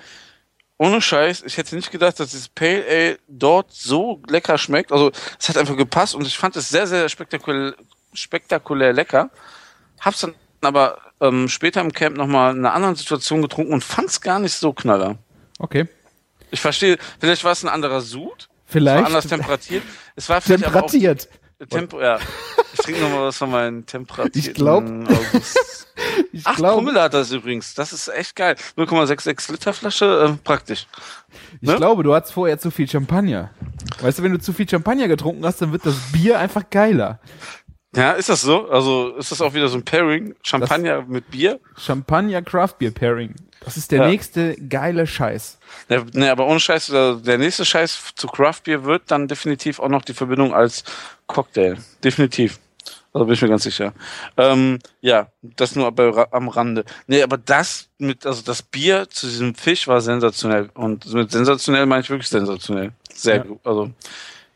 ohne 0.77 1.01
Scheiß, 1.01 1.43
ich 1.45 1.58
hätte 1.58 1.75
nicht 1.75 1.91
gedacht, 1.91 2.19
dass 2.19 2.31
dieses 2.31 2.49
Pale 2.49 2.84
Ale 2.89 3.19
dort 3.27 3.71
so 3.71 4.21
lecker 4.27 4.58
schmeckt. 4.58 4.91
Also 4.91 5.12
es 5.39 5.47
hat 5.47 5.58
einfach 5.58 5.77
gepasst 5.77 6.15
und 6.15 6.27
ich 6.27 6.38
fand 6.38 6.55
es 6.58 6.69
sehr, 6.69 6.88
sehr 6.88 7.08
spektakulär, 7.08 7.75
spektakulär 8.13 8.91
lecker. 8.91 9.29
Hab's 10.01 10.19
dann 10.19 10.36
aber 10.62 10.97
ähm, 11.21 11.47
später 11.47 11.79
im 11.81 11.93
Camp 11.93 12.17
nochmal 12.17 12.53
in 12.53 12.60
einer 12.60 12.73
anderen 12.73 12.95
Situation 12.95 13.41
getrunken 13.41 13.71
und 13.71 13.84
fand's 13.84 14.19
gar 14.19 14.39
nicht 14.39 14.53
so 14.53 14.73
knaller. 14.73 15.17
Okay. 15.60 15.88
Ich 16.51 16.60
verstehe, 16.60 16.97
vielleicht 17.19 17.43
war 17.43 17.51
es 17.51 17.63
ein 17.63 17.69
anderer 17.69 18.01
Sud, 18.01 18.49
es 18.67 18.73
Vielleicht. 18.73 18.97
war 18.97 19.05
anders 19.05 19.27
temperatiert. 19.27 19.84
Es 20.15 20.27
war 20.27 20.41
vielleicht 20.41 20.63
Temperatiert. 20.63 21.29
Tempo, 21.69 22.01
ja. 22.01 22.19
Ich 22.73 22.80
trinke 22.80 23.01
nochmal 23.01 23.28
was 23.28 23.38
von 23.38 23.51
meinen 23.51 23.86
Temperaturen. 23.86 24.32
Ich 24.34 24.54
glaub- 24.54 24.84
August. 24.84 25.88
Ich 26.31 26.46
Acht 26.46 26.58
glaube, 26.58 26.75
Promille 26.75 27.02
hat 27.02 27.13
das 27.13 27.31
übrigens. 27.31 27.73
Das 27.73 27.94
ist 27.94 28.10
echt 28.10 28.35
geil. 28.35 28.56
0,66 28.77 29.52
Liter 29.52 29.73
Flasche, 29.73 30.29
äh, 30.33 30.37
praktisch. 30.44 30.87
ich 31.62 31.69
ne? 31.69 31.77
glaube, 31.77 32.04
du 32.04 32.13
hattest 32.13 32.33
vorher 32.33 32.60
zu 32.60 32.71
viel 32.71 32.89
Champagner. 32.89 33.52
Weißt 34.02 34.19
du, 34.19 34.23
wenn 34.23 34.33
du 34.33 34.39
zu 34.39 34.52
viel 34.52 34.67
Champagner 34.67 35.08
getrunken 35.08 35.46
hast, 35.46 35.62
dann 35.62 35.71
wird 35.71 35.85
das 35.85 35.96
Bier 36.12 36.37
einfach 36.37 36.69
geiler. 36.69 37.19
Ja, 37.96 38.12
ist 38.12 38.29
das 38.29 38.41
so? 38.41 38.69
Also 38.69 39.15
ist 39.17 39.31
das 39.31 39.41
auch 39.41 39.54
wieder 39.54 39.67
so 39.69 39.77
ein 39.77 39.83
Pairing? 39.85 40.35
Champagner 40.43 41.04
mit 41.08 41.29
Bier? 41.31 41.60
Champagner 41.77 42.41
Craft 42.41 42.73
Beer 42.79 42.91
Pairing. 42.91 43.35
Das 43.62 43.77
ist 43.77 43.91
der 43.91 44.02
Ja. 44.02 44.08
nächste 44.08 44.56
geile 44.56 45.08
Scheiß. 45.08 45.58
Ja, 45.89 46.04
ne, 46.13 46.31
aber 46.31 46.46
ohne 46.48 46.60
Scheiß, 46.60 46.87
der, 46.87 47.15
der 47.15 47.37
nächste 47.37 47.65
Scheiß 47.65 48.13
zu 48.15 48.27
Craft 48.27 48.62
Beer 48.65 48.83
wird 48.83 49.04
dann 49.08 49.27
definitiv 49.27 49.79
auch 49.79 49.89
noch 49.89 50.04
die 50.04 50.13
Verbindung 50.13 50.54
als 50.54 50.83
Cocktail. 51.27 51.77
Definitiv. 52.04 52.60
Also 53.13 53.25
bin 53.25 53.33
ich 53.33 53.41
mir 53.41 53.48
ganz 53.48 53.63
sicher. 53.63 53.93
Ähm, 54.35 54.79
ja, 55.00 55.27
das 55.41 55.75
nur 55.75 55.89
bei, 55.93 56.12
am 56.31 56.50
Rande. 56.50 56.83
Nee, 57.08 57.23
aber 57.23 57.37
das 57.37 57.87
mit, 57.98 58.25
also 58.25 58.41
das 58.41 58.62
Bier 58.62 59.08
zu 59.10 59.25
diesem 59.27 59.56
Fisch 59.56 59.87
war 59.87 60.02
sensationell. 60.02 60.69
Und 60.73 61.12
mit 61.13 61.31
sensationell 61.31 61.85
meine 61.85 62.02
ich 62.02 62.10
wirklich 62.10 62.27
sensationell. 62.27 62.91
Sehr 63.13 63.37
Ja. 63.37 63.43
gut. 63.43 63.60
Also, 63.63 63.89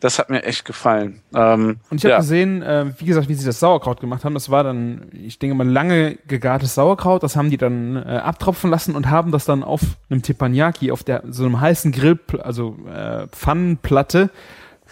Das 0.01 0.17
hat 0.17 0.29
mir 0.29 0.43
echt 0.43 0.63
gefallen. 0.63 1.21
Ähm, 1.33 1.81
Und 1.89 1.97
ich 1.97 2.05
habe 2.05 2.11
ja. 2.11 2.17
gesehen, 2.19 2.61
äh, 2.61 2.93
wie 2.97 3.05
gesagt, 3.05 3.27
wie 3.27 3.33
sie 3.33 3.45
das 3.45 3.59
Sauerkraut 3.59 3.99
gemacht 3.99 4.23
haben. 4.23 4.33
Das 4.33 4.49
war 4.49 4.63
dann, 4.63 5.09
ich 5.11 5.39
denke 5.39 5.55
mal, 5.55 5.67
lange 5.67 6.17
gegartes 6.27 6.75
Sauerkraut. 6.75 7.21
Das 7.21 7.35
haben 7.35 7.49
die 7.49 7.57
dann 7.57 7.97
äh, 7.97 8.21
abtropfen 8.23 8.69
lassen 8.69 8.95
und 8.95 9.09
haben 9.09 9.31
das 9.31 9.43
dann 9.43 9.61
auf 9.61 9.81
einem 10.09 10.21
Teppanyaki, 10.21 10.91
auf 10.91 11.03
der 11.03 11.23
so 11.27 11.43
einem 11.43 11.59
heißen 11.59 11.91
Grill, 11.91 12.17
also 12.41 12.77
äh, 12.87 13.27
Pfannenplatte, 13.27 14.29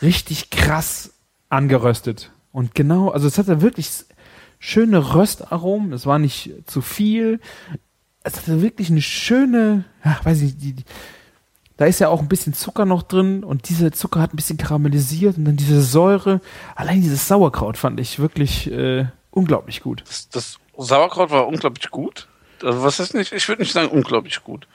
richtig 0.02 0.50
krass 0.50 1.14
angeröstet. 1.48 2.32
Und 2.52 2.76
genau, 2.76 3.10
also 3.10 3.28
es 3.28 3.38
hatte 3.38 3.62
wirklich 3.62 3.90
schöne 4.60 5.14
Röstaromen. 5.14 5.94
Es 5.94 6.06
war 6.06 6.20
nicht 6.20 6.54
zu 6.66 6.82
viel. 6.82 7.40
Es 8.24 8.36
hatte 8.36 8.62
wirklich 8.62 8.90
eine 8.90 9.02
schöne, 9.02 9.86
ja, 10.04 10.20
weiß 10.24 10.42
ich, 10.42 10.58
die, 10.58 10.74
die 10.74 10.84
da 11.78 11.86
ist 11.86 12.00
ja 12.00 12.10
auch 12.10 12.22
ein 12.22 12.28
bisschen 12.28 12.54
Zucker 12.54 12.86
noch 12.86 13.04
drin 13.04 13.44
und 13.44 13.70
dieser 13.70 13.92
Zucker 13.92 14.20
hat 14.20 14.34
ein 14.34 14.36
bisschen 14.36 14.58
karamellisiert 14.58 15.38
und 15.38 15.46
dann 15.46 15.58
diese 15.58 15.82
Säure. 15.82 16.42
Allein 16.76 17.02
dieses 17.02 17.28
Sauerkraut 17.28 17.78
fand 17.78 18.00
ich 18.00 18.20
wirklich 18.20 18.72
äh, 18.72 19.06
unglaublich 19.32 19.82
gut. 19.82 20.04
Das, 20.08 20.30
das 20.30 20.60
Sauerkraut 20.78 21.30
war 21.32 21.48
unglaublich 21.48 21.90
gut. 21.92 22.28
Also 22.64 22.84
was 22.84 23.00
ist 23.00 23.14
nicht? 23.14 23.32
Ich 23.32 23.48
würde 23.48 23.62
nicht 23.62 23.74
sagen 23.74 23.90
unglaublich 23.90 24.44
gut. 24.44 24.68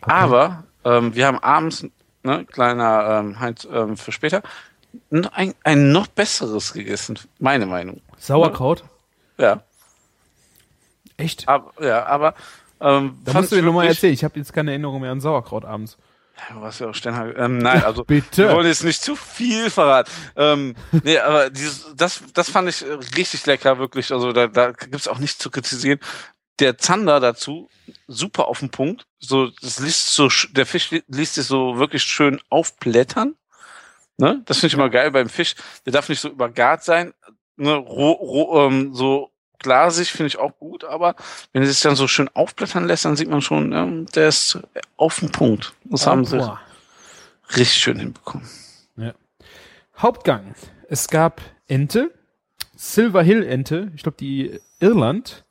Aber 0.00 0.64
ähm, 0.84 1.14
wir 1.14 1.26
haben 1.26 1.40
abends, 1.40 1.84
ne, 2.22 2.44
kleiner 2.44 3.18
ähm, 3.20 3.40
Heinz 3.40 3.66
ähm, 3.70 3.96
für 3.96 4.12
später, 4.12 4.42
ein, 5.10 5.54
ein 5.64 5.92
noch 5.92 6.06
besseres 6.06 6.72
gegessen. 6.72 7.18
Meine 7.40 7.66
Meinung. 7.66 8.00
Sauerkraut? 8.18 8.84
Ja, 9.36 9.62
Echt? 11.18 11.48
aber, 11.48 11.72
ja, 11.84 12.06
aber 12.06 12.34
ähm, 12.80 13.18
Da 13.24 13.32
musst 13.34 13.52
du 13.52 13.56
mir 13.56 13.62
nochmal 13.62 13.86
erzählen. 13.88 14.12
Ich 14.14 14.24
habe 14.24 14.38
jetzt 14.38 14.52
keine 14.52 14.70
Erinnerung 14.72 15.00
mehr 15.00 15.12
an 15.12 15.20
Sauerkraut 15.20 15.64
abends. 15.64 15.96
Ja, 16.36 16.54
du 16.54 16.60
warst 16.62 16.80
ja 16.80 16.88
auch 16.88 16.94
Sternhagel. 16.94 17.34
Ähm, 17.36 17.58
nein, 17.58 17.82
also 17.84 18.04
Bitte. 18.06 18.48
wir 18.48 18.54
wollen 18.54 18.66
jetzt 18.66 18.84
nicht 18.84 19.02
zu 19.02 19.16
viel 19.16 19.70
verraten. 19.70 20.10
Ähm, 20.36 20.74
nee, 21.02 21.18
aber 21.18 21.50
dieses, 21.50 21.92
das, 21.96 22.22
das 22.32 22.48
fand 22.50 22.68
ich 22.68 22.82
äh, 22.86 22.92
richtig 23.16 23.44
lecker, 23.46 23.78
wirklich. 23.78 24.12
Also 24.12 24.32
da, 24.32 24.46
da 24.46 24.70
gibt's 24.72 25.08
auch 25.08 25.18
nichts 25.18 25.38
zu 25.38 25.50
kritisieren. 25.50 25.98
Der 26.60 26.76
Zander 26.78 27.18
dazu, 27.20 27.68
super 28.06 28.46
auf 28.48 28.60
den 28.60 28.70
Punkt. 28.70 29.06
So, 29.20 29.48
das 29.62 29.80
liest 29.80 30.10
so, 30.14 30.28
der 30.52 30.66
Fisch 30.66 30.90
li- 30.90 31.04
liest 31.08 31.34
sich 31.34 31.46
so 31.46 31.78
wirklich 31.78 32.02
schön 32.02 32.40
aufblättern. 32.50 33.34
Ne? 34.16 34.42
Das 34.46 34.58
finde 34.58 34.68
ich 34.68 34.74
immer 34.74 34.90
geil 34.90 35.10
beim 35.12 35.28
Fisch. 35.28 35.54
Der 35.86 35.92
darf 35.92 36.08
nicht 36.08 36.20
so 36.20 36.28
übergart 36.28 36.82
sein. 36.84 37.14
Ne? 37.56 37.74
Roh, 37.74 38.10
roh, 38.12 38.66
ähm, 38.66 38.92
so 38.94 39.30
glasig 39.58 40.12
finde 40.12 40.28
ich 40.28 40.38
auch 40.38 40.58
gut, 40.58 40.84
aber 40.84 41.14
wenn 41.52 41.62
er 41.62 41.68
sich 41.68 41.80
dann 41.80 41.96
so 41.96 42.08
schön 42.08 42.28
aufblättern 42.34 42.86
lässt, 42.86 43.04
dann 43.04 43.16
sieht 43.16 43.28
man 43.28 43.40
schon, 43.40 43.72
ähm, 43.72 44.06
der 44.14 44.28
ist 44.28 44.58
auf 44.96 45.20
den 45.20 45.30
Punkt. 45.30 45.74
Das 45.84 46.06
haben 46.06 46.24
sie 46.24 46.38
Boah. 46.38 46.60
richtig 47.56 47.74
schön 47.74 47.98
hinbekommen. 47.98 48.46
Hauptgang. 49.98 50.54
Es 50.88 51.08
gab 51.08 51.40
Ente, 51.66 52.12
Silver 52.76 53.22
Hill 53.22 53.42
Ente, 53.42 53.90
ich 53.96 54.04
glaube 54.04 54.16
die 54.18 54.60
Irland. 54.78 55.44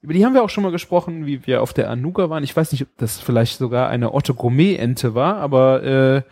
Über 0.00 0.12
die 0.12 0.24
haben 0.24 0.34
wir 0.34 0.44
auch 0.44 0.50
schon 0.50 0.62
mal 0.62 0.70
gesprochen, 0.70 1.26
wie 1.26 1.46
wir 1.46 1.62
auf 1.62 1.72
der 1.72 1.90
Anuga 1.90 2.30
waren. 2.30 2.44
Ich 2.44 2.56
weiß 2.56 2.70
nicht, 2.70 2.82
ob 2.82 2.88
das 2.98 3.18
vielleicht 3.18 3.58
sogar 3.58 3.88
eine 3.88 4.14
Otto 4.14 4.34
Gourmet 4.34 4.76
Ente 4.76 5.16
war, 5.16 5.36
aber 5.36 5.82
äh, 5.82 6.22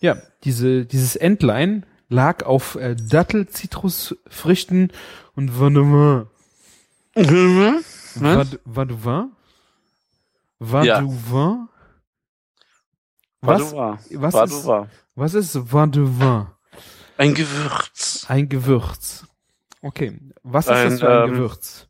ja, 0.00 0.16
diese 0.42 0.86
dieses 0.86 1.14
Entlein 1.14 1.86
lag 2.08 2.44
auf 2.44 2.74
äh, 2.74 2.96
Dattel, 2.96 3.46
Zitrusfrüchten 3.46 4.92
und 5.36 5.58
Vanille. 5.60 6.26
Mhm. 7.14 7.84
Vad- 8.14 8.60
Vadouin? 8.64 9.32
Ja. 10.84 11.02
Vadouin? 11.02 11.68
Was? 13.42 13.72
Was, 13.72 14.34
was, 14.34 14.66
war, 14.66 14.82
ist, 14.84 14.90
was 15.14 15.34
ist 15.34 15.72
Vadouin? 15.72 16.46
Ein 17.18 17.34
Gewürz. 17.34 18.26
Ein 18.28 18.48
Gewürz. 18.48 19.24
Okay. 19.82 20.18
Was 20.42 20.66
ist 20.66 20.72
Ein, 20.72 20.90
das 20.90 21.00
für 21.00 21.08
ein 21.08 21.28
ähm, 21.28 21.34
Gewürz? 21.34 21.86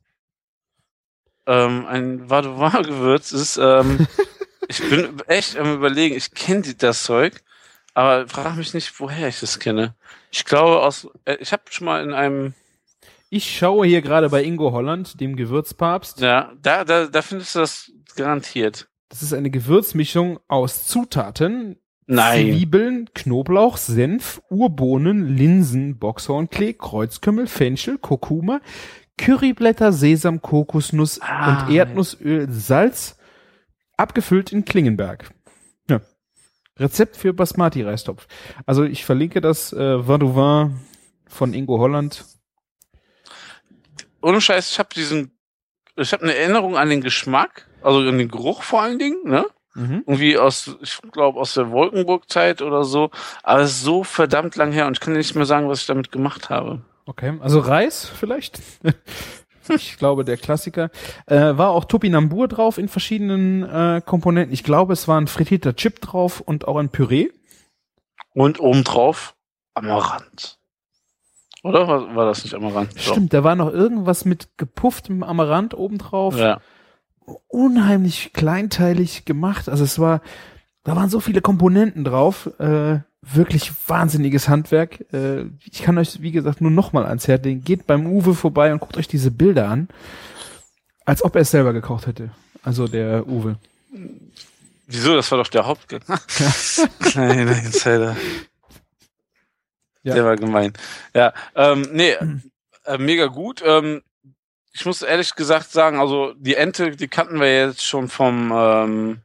Ähm, 1.47 1.87
ein 1.87 2.29
Vadouin-Gewürz 2.31 3.33
ist, 3.33 3.57
ähm, 3.57 4.07
ich 4.69 4.81
bin 4.89 5.21
echt 5.29 5.57
am 5.57 5.75
überlegen, 5.75 6.17
ich 6.17 6.33
kenne 6.33 6.75
das 6.75 7.05
Zeug, 7.05 7.43
aber 7.95 8.29
frage 8.29 8.57
mich 8.57 8.75
nicht, 8.75 8.99
woher 9.01 9.29
ich 9.29 9.39
das 9.41 9.59
kenne. 9.61 9.95
Ich 10.33 10.45
glaube 10.45 10.83
aus, 10.83 11.09
äh, 11.25 11.37
ich 11.37 11.53
habe 11.53 11.63
schon 11.71 11.85
mal 11.87 12.03
in 12.03 12.13
einem, 12.13 12.55
Ich 13.37 13.55
schaue 13.59 13.87
hier 13.87 14.01
gerade 14.01 14.31
bei 14.31 14.43
Ingo 14.43 14.73
Holland, 14.73 15.21
dem 15.21 15.37
Gewürzpapst. 15.37 16.21
ja, 16.23 16.53
da, 16.63 16.85
da, 16.87 17.05
da 17.07 17.21
findest 17.21 17.55
du 17.55 17.59
das 17.59 17.93
garantiert. 18.17 18.89
Das 19.11 19.23
ist 19.23 19.35
eine 19.35 19.51
Gewürzmischung 19.51 20.41
aus 20.49 20.87
Zutaten. 20.87 21.77
Nein. 22.07 22.47
Zwiebeln, 22.47 23.11
Knoblauch, 23.13 23.77
Senf, 23.77 24.41
Urbohnen, 24.49 25.27
Linsen, 25.37 25.99
Boxhornklee, 25.99 26.73
Kreuzkümmel, 26.73 27.47
Fenchel, 27.47 27.99
Kurkuma, 27.99 28.63
Curryblätter, 29.19 29.93
Sesam, 29.93 30.41
Kokosnuss 30.41 31.21
Ah, 31.21 31.67
und 31.67 31.75
Erdnussöl, 31.75 32.51
Salz, 32.51 33.19
abgefüllt 33.99 34.51
in 34.51 34.65
Klingenberg. 34.65 35.31
Ja. 35.91 36.01
Rezept 36.79 37.19
für 37.19 37.35
Basmati-Reistopf. 37.35 38.29
Also 38.65 38.85
ich 38.85 39.05
verlinke 39.05 39.43
das 39.43 39.75
äh, 39.75 40.09
Vadouin 40.09 40.81
von 41.27 41.53
Ingo 41.53 41.79
Holland. 41.79 42.25
Ohne 44.27 44.41
Scheiß, 44.41 44.73
ich 44.73 44.79
habe 44.81 44.89
diesen, 44.93 45.31
ich 45.95 46.13
habe 46.13 46.25
eine 46.25 46.35
Erinnerung 46.35 46.77
an 46.77 46.91
den 46.91 47.01
Geschmack, 47.01 47.69
also 47.81 48.01
an 48.01 48.19
den 48.19 48.29
Geruch 48.29 48.65
vor 48.65 48.83
allen 48.83 48.99
Dingen, 48.99 49.23
ne? 49.23 49.47
Mhm. 49.77 50.03
irgendwie 50.05 50.37
aus, 50.37 50.77
ich 50.81 50.99
glaube, 51.13 51.39
aus 51.39 51.55
der 51.55 51.71
Wolkenburg-Zeit 51.71 52.61
oder 52.61 52.83
so. 52.83 53.11
Aber 53.45 53.61
es 53.61 53.71
ist 53.73 53.83
so 53.83 54.03
verdammt 54.03 54.57
lang 54.57 54.73
her 54.73 54.89
und 54.89 54.95
ich 54.95 55.01
kann 55.01 55.13
nicht 55.13 55.37
mehr 55.37 55.47
sagen, 55.47 55.69
was 55.69 55.83
ich 55.83 55.87
damit 55.87 56.11
gemacht 56.11 56.51
habe. 56.51 56.83
Okay, 57.05 57.39
also 57.41 57.61
Reis 57.61 58.05
vielleicht. 58.05 58.59
ich 59.69 59.97
glaube, 59.97 60.25
der 60.25 60.39
Klassiker. 60.39 60.91
Äh, 61.27 61.57
war 61.57 61.71
auch 61.71 61.85
Topinambur 61.85 62.49
drauf 62.49 62.79
in 62.79 62.89
verschiedenen 62.89 63.63
äh, 63.63 64.03
Komponenten. 64.05 64.53
Ich 64.53 64.65
glaube, 64.65 64.93
es 64.93 65.07
war 65.07 65.21
ein 65.21 65.29
frittierter 65.29 65.77
Chip 65.77 66.01
drauf 66.01 66.41
und 66.41 66.67
auch 66.67 66.79
ein 66.79 66.89
Püree. 66.89 67.29
Und 68.35 68.59
obendrauf 68.59 69.37
Amaranth. 69.75 70.59
Oder 71.67 71.89
war, 71.89 72.15
war 72.15 72.27
das 72.27 72.45
nicht 72.45 72.55
Amaranth? 72.55 72.99
Stimmt, 73.01 73.33
da 73.33 73.43
war 73.43 73.57
noch 73.57 73.73
irgendwas 73.73 74.25
mit 74.25 74.57
gepufftem 74.57 75.25
Amaranth 75.25 75.75
obendrauf. 75.75 76.39
Ja. 76.39 76.61
Unheimlich 77.49 78.33
kleinteilig 78.33 79.25
gemacht. 79.25 79.69
Also 79.69 79.83
es 79.83 79.99
war, 79.99 80.21
da 80.85 80.95
waren 80.95 81.11
so 81.11 81.19
viele 81.19 81.41
Komponenten 81.41 82.05
drauf. 82.05 82.49
Äh, 82.61 83.01
wirklich 83.21 83.73
wahnsinniges 83.89 84.49
Handwerk. 84.49 85.13
Äh, 85.13 85.47
ich 85.65 85.83
kann 85.83 85.99
euch, 85.99 86.23
wie 86.23 86.31
gesagt, 86.31 86.61
nur 86.61 86.71
noch 86.71 86.93
mal 86.93 87.05
ans 87.05 87.27
Herz 87.27 87.45
legen. 87.45 87.65
Geht 87.65 87.89
beim 87.89 88.07
Uwe 88.07 88.35
vorbei 88.35 88.73
und 88.73 88.79
guckt 88.79 88.97
euch 88.97 89.09
diese 89.09 89.33
Bilder 89.33 89.69
an. 89.69 89.89
Als 91.05 91.25
ob 91.25 91.35
er 91.35 91.43
es 91.43 91.51
selber 91.51 91.73
gekocht 91.73 92.07
hätte. 92.07 92.31
Also 92.63 92.87
der 92.87 93.27
Uwe. 93.27 93.57
Wieso? 94.87 95.17
Das 95.17 95.33
war 95.33 95.39
doch 95.39 95.49
der 95.49 95.67
Hauptgang. 95.67 96.01
Kleiner 97.01 97.59
Insider. 97.59 98.17
Ja. 100.07 100.15
Der 100.15 100.25
war 100.25 100.37
gemein. 100.37 100.73
Ja, 101.15 101.33
ähm, 101.57 101.89
nee, 101.93 102.15
äh, 102.85 102.97
mega 102.99 103.27
gut. 103.27 103.61
Ähm, 103.67 104.03
ich 104.73 104.87
muss 104.87 105.03
ehrlich 105.03 105.35
gesagt 105.35 105.73
sagen, 105.73 105.99
also 105.99 106.33
die 106.39 106.55
Ente, 106.55 106.93
die 106.93 107.09
kannten 107.09 107.41
wir 107.41 107.53
jetzt 107.53 107.85
schon 107.85 108.09
vom, 108.09 108.53
ähm, 108.55 109.19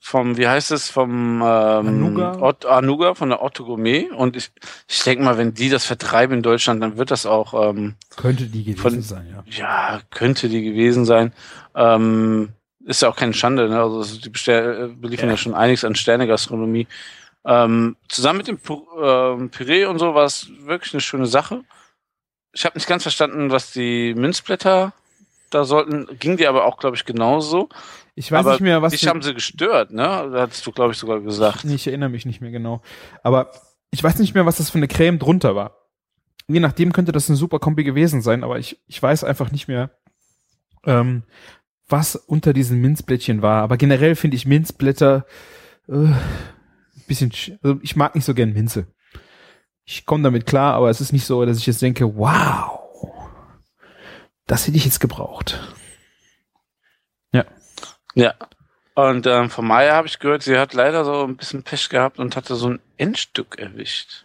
vom, 0.00 0.36
wie 0.36 0.46
heißt 0.46 0.70
es, 0.72 0.90
vom 0.90 1.36
ähm, 1.40 1.42
Anuga? 1.42 2.54
Anuga, 2.68 3.14
von 3.14 3.30
der 3.30 3.42
Otto 3.42 3.64
Gourmet. 3.64 4.10
Und 4.10 4.36
ich, 4.36 4.50
ich 4.86 5.02
denke 5.02 5.24
mal, 5.24 5.38
wenn 5.38 5.54
die 5.54 5.70
das 5.70 5.86
vertreiben 5.86 6.36
in 6.36 6.42
Deutschland, 6.42 6.82
dann 6.82 6.98
wird 6.98 7.10
das 7.10 7.24
auch 7.24 7.70
ähm, 7.70 7.94
Könnte 8.16 8.44
die 8.44 8.64
gewesen 8.64 8.80
Von- 8.82 9.02
sein, 9.02 9.28
ja. 9.30 9.44
ja, 9.46 10.00
könnte 10.10 10.50
die 10.50 10.62
gewesen 10.62 11.06
sein. 11.06 11.32
Ähm, 11.74 12.50
ist 12.84 13.00
ja 13.00 13.08
auch 13.08 13.16
keine 13.16 13.32
Schande, 13.32 13.68
ne? 13.70 13.80
Also 13.82 14.18
die 14.18 14.28
bestell, 14.28 14.90
äh, 14.90 14.94
beliefern 14.94 15.28
ja. 15.28 15.34
Ja. 15.34 15.36
schon 15.38 15.54
einiges 15.54 15.84
an 15.84 15.94
Sternegastronomie. 15.94 16.86
Ähm, 17.46 17.96
zusammen 18.08 18.38
mit 18.38 18.48
dem 18.48 18.58
ähm, 19.02 19.50
Püree 19.50 19.84
und 19.84 19.98
so 19.98 20.14
war 20.14 20.24
es 20.24 20.48
wirklich 20.60 20.94
eine 20.94 21.00
schöne 21.00 21.26
Sache. 21.26 21.62
Ich 22.52 22.64
habe 22.64 22.76
nicht 22.76 22.86
ganz 22.86 23.02
verstanden, 23.02 23.50
was 23.50 23.72
die 23.72 24.14
Minzblätter 24.14 24.92
da 25.50 25.64
sollten. 25.64 26.06
Ging 26.18 26.36
dir 26.36 26.48
aber 26.48 26.64
auch, 26.64 26.78
glaube 26.78 26.96
ich, 26.96 27.04
genauso. 27.04 27.68
Ich 28.14 28.30
weiß 28.30 28.40
aber 28.40 28.52
nicht 28.52 28.60
mehr, 28.60 28.80
was. 28.80 28.92
Dich 28.92 29.02
die- 29.02 29.08
haben 29.08 29.22
sie 29.22 29.34
gestört, 29.34 29.90
ne? 29.92 30.02
Da 30.32 30.40
hattest 30.42 30.64
du, 30.66 30.72
glaube 30.72 30.92
ich, 30.92 30.98
sogar 30.98 31.20
gesagt. 31.20 31.64
Nee, 31.64 31.74
ich 31.74 31.86
erinnere 31.86 32.08
mich 32.08 32.26
nicht 32.26 32.40
mehr 32.40 32.50
genau. 32.50 32.80
Aber 33.22 33.50
ich 33.90 34.02
weiß 34.02 34.18
nicht 34.18 34.34
mehr, 34.34 34.46
was 34.46 34.56
das 34.56 34.70
für 34.70 34.78
eine 34.78 34.88
Creme 34.88 35.18
drunter 35.18 35.54
war. 35.54 35.76
Je 36.46 36.60
nachdem 36.60 36.92
könnte 36.92 37.12
das 37.12 37.28
eine 37.28 37.36
super 37.36 37.58
Kombi 37.58 37.84
gewesen 37.84 38.22
sein, 38.22 38.44
aber 38.44 38.58
ich, 38.58 38.78
ich 38.86 39.02
weiß 39.02 39.24
einfach 39.24 39.50
nicht 39.50 39.66
mehr, 39.66 39.90
ähm, 40.84 41.24
was 41.88 42.16
unter 42.16 42.52
diesen 42.52 42.80
Minzblättchen 42.80 43.42
war. 43.42 43.62
Aber 43.62 43.76
generell 43.76 44.14
finde 44.14 44.36
ich 44.36 44.46
Minzblätter 44.46 45.26
äh, 45.88 46.08
bisschen, 47.06 47.30
sch- 47.30 47.58
also 47.62 47.78
ich 47.82 47.96
mag 47.96 48.14
nicht 48.14 48.24
so 48.24 48.34
gern 48.34 48.52
Minze. 48.52 48.86
Ich 49.84 50.06
komme 50.06 50.22
damit 50.24 50.46
klar, 50.46 50.74
aber 50.74 50.88
es 50.90 51.00
ist 51.00 51.12
nicht 51.12 51.26
so, 51.26 51.44
dass 51.44 51.58
ich 51.58 51.66
jetzt 51.66 51.82
denke, 51.82 52.16
wow, 52.16 52.80
das 54.46 54.66
hätte 54.66 54.76
ich 54.76 54.84
jetzt 54.84 55.00
gebraucht. 55.00 55.60
Ja. 58.16 58.34
Und 58.94 59.26
ähm, 59.26 59.50
von 59.50 59.66
Maya 59.66 59.94
habe 59.94 60.06
ich 60.06 60.20
gehört, 60.20 60.44
sie 60.44 60.56
hat 60.56 60.72
leider 60.72 61.04
so 61.04 61.24
ein 61.24 61.36
bisschen 61.36 61.64
Pech 61.64 61.88
gehabt 61.88 62.20
und 62.20 62.36
hatte 62.36 62.54
so 62.54 62.68
ein 62.68 62.80
Endstück 62.96 63.58
erwischt. 63.58 64.24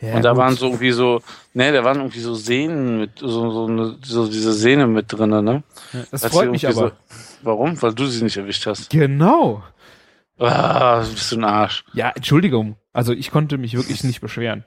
Ja, 0.00 0.16
und 0.16 0.22
da 0.24 0.30
gut. 0.30 0.38
waren 0.38 0.56
so 0.56 0.66
irgendwie 0.66 0.90
so, 0.90 1.22
ne, 1.54 1.70
da 1.72 1.84
waren 1.84 1.98
irgendwie 1.98 2.18
so 2.18 2.34
Sehnen 2.34 2.98
mit, 2.98 3.18
so, 3.20 3.28
so, 3.28 3.66
eine, 3.66 3.96
so 4.02 4.26
diese 4.26 4.52
Sehne 4.54 4.88
mit 4.88 5.12
drinne, 5.12 5.40
ne? 5.40 5.62
Ja, 5.92 6.00
das 6.10 6.24
Hat 6.24 6.32
freut 6.32 6.50
mich 6.50 6.66
aber. 6.66 6.74
So, 6.74 6.92
warum? 7.42 7.80
Weil 7.80 7.94
du 7.94 8.06
sie 8.06 8.24
nicht 8.24 8.36
erwischt 8.36 8.66
hast. 8.66 8.90
Genau. 8.90 9.62
Ah, 10.40 11.02
du 11.04 11.10
bist 11.12 11.30
du 11.32 11.36
ein 11.36 11.44
Arsch. 11.44 11.84
Ja, 11.92 12.10
Entschuldigung. 12.10 12.76
Also 12.92 13.12
ich 13.12 13.30
konnte 13.30 13.58
mich 13.58 13.74
wirklich 13.74 14.02
nicht 14.04 14.20
beschweren. 14.20 14.64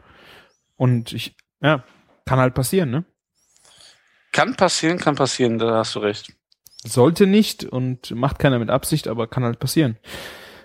Und 0.75 1.13
ich, 1.13 1.35
ja, 1.61 1.83
kann 2.25 2.39
halt 2.39 2.53
passieren, 2.53 2.91
ne? 2.91 3.05
Kann 4.31 4.55
passieren, 4.55 4.97
kann 4.97 5.15
passieren, 5.15 5.57
da 5.59 5.77
hast 5.77 5.95
du 5.95 5.99
recht. 5.99 6.33
Sollte 6.85 7.27
nicht 7.27 7.63
und 7.65 8.11
macht 8.11 8.39
keiner 8.39 8.59
mit 8.59 8.69
Absicht, 8.69 9.07
aber 9.07 9.27
kann 9.27 9.43
halt 9.43 9.59
passieren. 9.59 9.97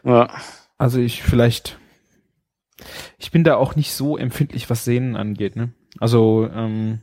Ja. 0.04 0.28
Also 0.78 0.98
ich 1.00 1.22
vielleicht, 1.22 1.78
ich 3.18 3.30
bin 3.30 3.44
da 3.44 3.56
auch 3.56 3.76
nicht 3.76 3.92
so 3.92 4.16
empfindlich, 4.16 4.68
was 4.70 4.84
Sehnen 4.84 5.16
angeht, 5.16 5.56
ne? 5.56 5.72
Also 6.00 6.48
ähm, 6.52 7.00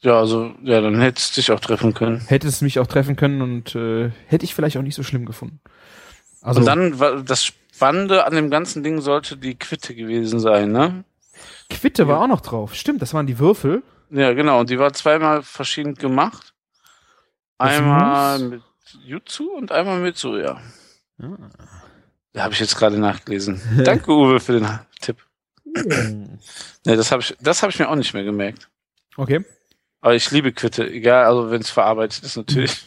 Ja, 0.00 0.18
also, 0.18 0.54
ja, 0.62 0.80
dann 0.80 1.00
hättest 1.00 1.36
du 1.36 1.40
dich 1.40 1.50
auch 1.52 1.60
treffen 1.60 1.94
können. 1.94 2.20
hätte 2.26 2.48
es 2.48 2.60
mich 2.62 2.78
auch 2.78 2.86
treffen 2.86 3.16
können 3.16 3.42
und 3.42 3.74
äh, 3.74 4.10
hätte 4.26 4.44
ich 4.44 4.54
vielleicht 4.54 4.76
auch 4.76 4.82
nicht 4.82 4.94
so 4.96 5.02
schlimm 5.02 5.24
gefunden. 5.26 5.60
Also 6.42 6.60
und 6.60 6.66
dann, 6.66 6.98
war 6.98 7.22
das 7.22 7.44
Spannende 7.44 8.26
an 8.26 8.34
dem 8.34 8.50
ganzen 8.50 8.82
Ding 8.82 9.00
sollte 9.00 9.36
die 9.36 9.54
Quitte 9.56 9.94
gewesen 9.94 10.40
sein, 10.40 10.72
ne? 10.72 11.04
Quitte 11.70 12.06
war 12.08 12.16
Ja. 12.18 12.22
auch 12.24 12.28
noch 12.28 12.40
drauf. 12.40 12.74
Stimmt, 12.74 13.00
das 13.02 13.14
waren 13.14 13.26
die 13.26 13.38
Würfel. 13.38 13.82
Ja, 14.10 14.32
genau. 14.34 14.60
Und 14.60 14.70
die 14.70 14.78
war 14.78 14.92
zweimal 14.92 15.42
verschieden 15.42 15.94
gemacht. 15.94 16.52
Einmal 17.58 18.38
mit 18.40 18.62
Jutsu 19.04 19.44
und 19.52 19.72
einmal 19.72 20.00
mit 20.00 20.18
Soja. 20.18 20.60
Ah. 21.20 21.26
Da 22.32 22.42
habe 22.44 22.54
ich 22.54 22.60
jetzt 22.60 22.76
gerade 22.76 22.98
nachgelesen. 22.98 23.60
Danke, 23.84 24.10
Uwe, 24.10 24.40
für 24.40 24.58
den 24.60 24.68
Tipp. 25.00 25.18
Ne, 25.64 26.38
das 26.84 27.12
habe 27.12 27.22
ich, 27.22 27.36
das 27.40 27.62
habe 27.62 27.70
ich 27.72 27.78
mir 27.78 27.88
auch 27.88 27.94
nicht 27.94 28.12
mehr 28.14 28.24
gemerkt. 28.24 28.68
Okay. 29.16 29.44
Aber 30.00 30.14
ich 30.14 30.30
liebe 30.30 30.52
Quitte, 30.52 30.88
egal, 30.90 31.24
also 31.26 31.50
wenn 31.50 31.60
es 31.60 31.70
verarbeitet 31.70 32.24
ist, 32.24 32.36
natürlich. 32.36 32.84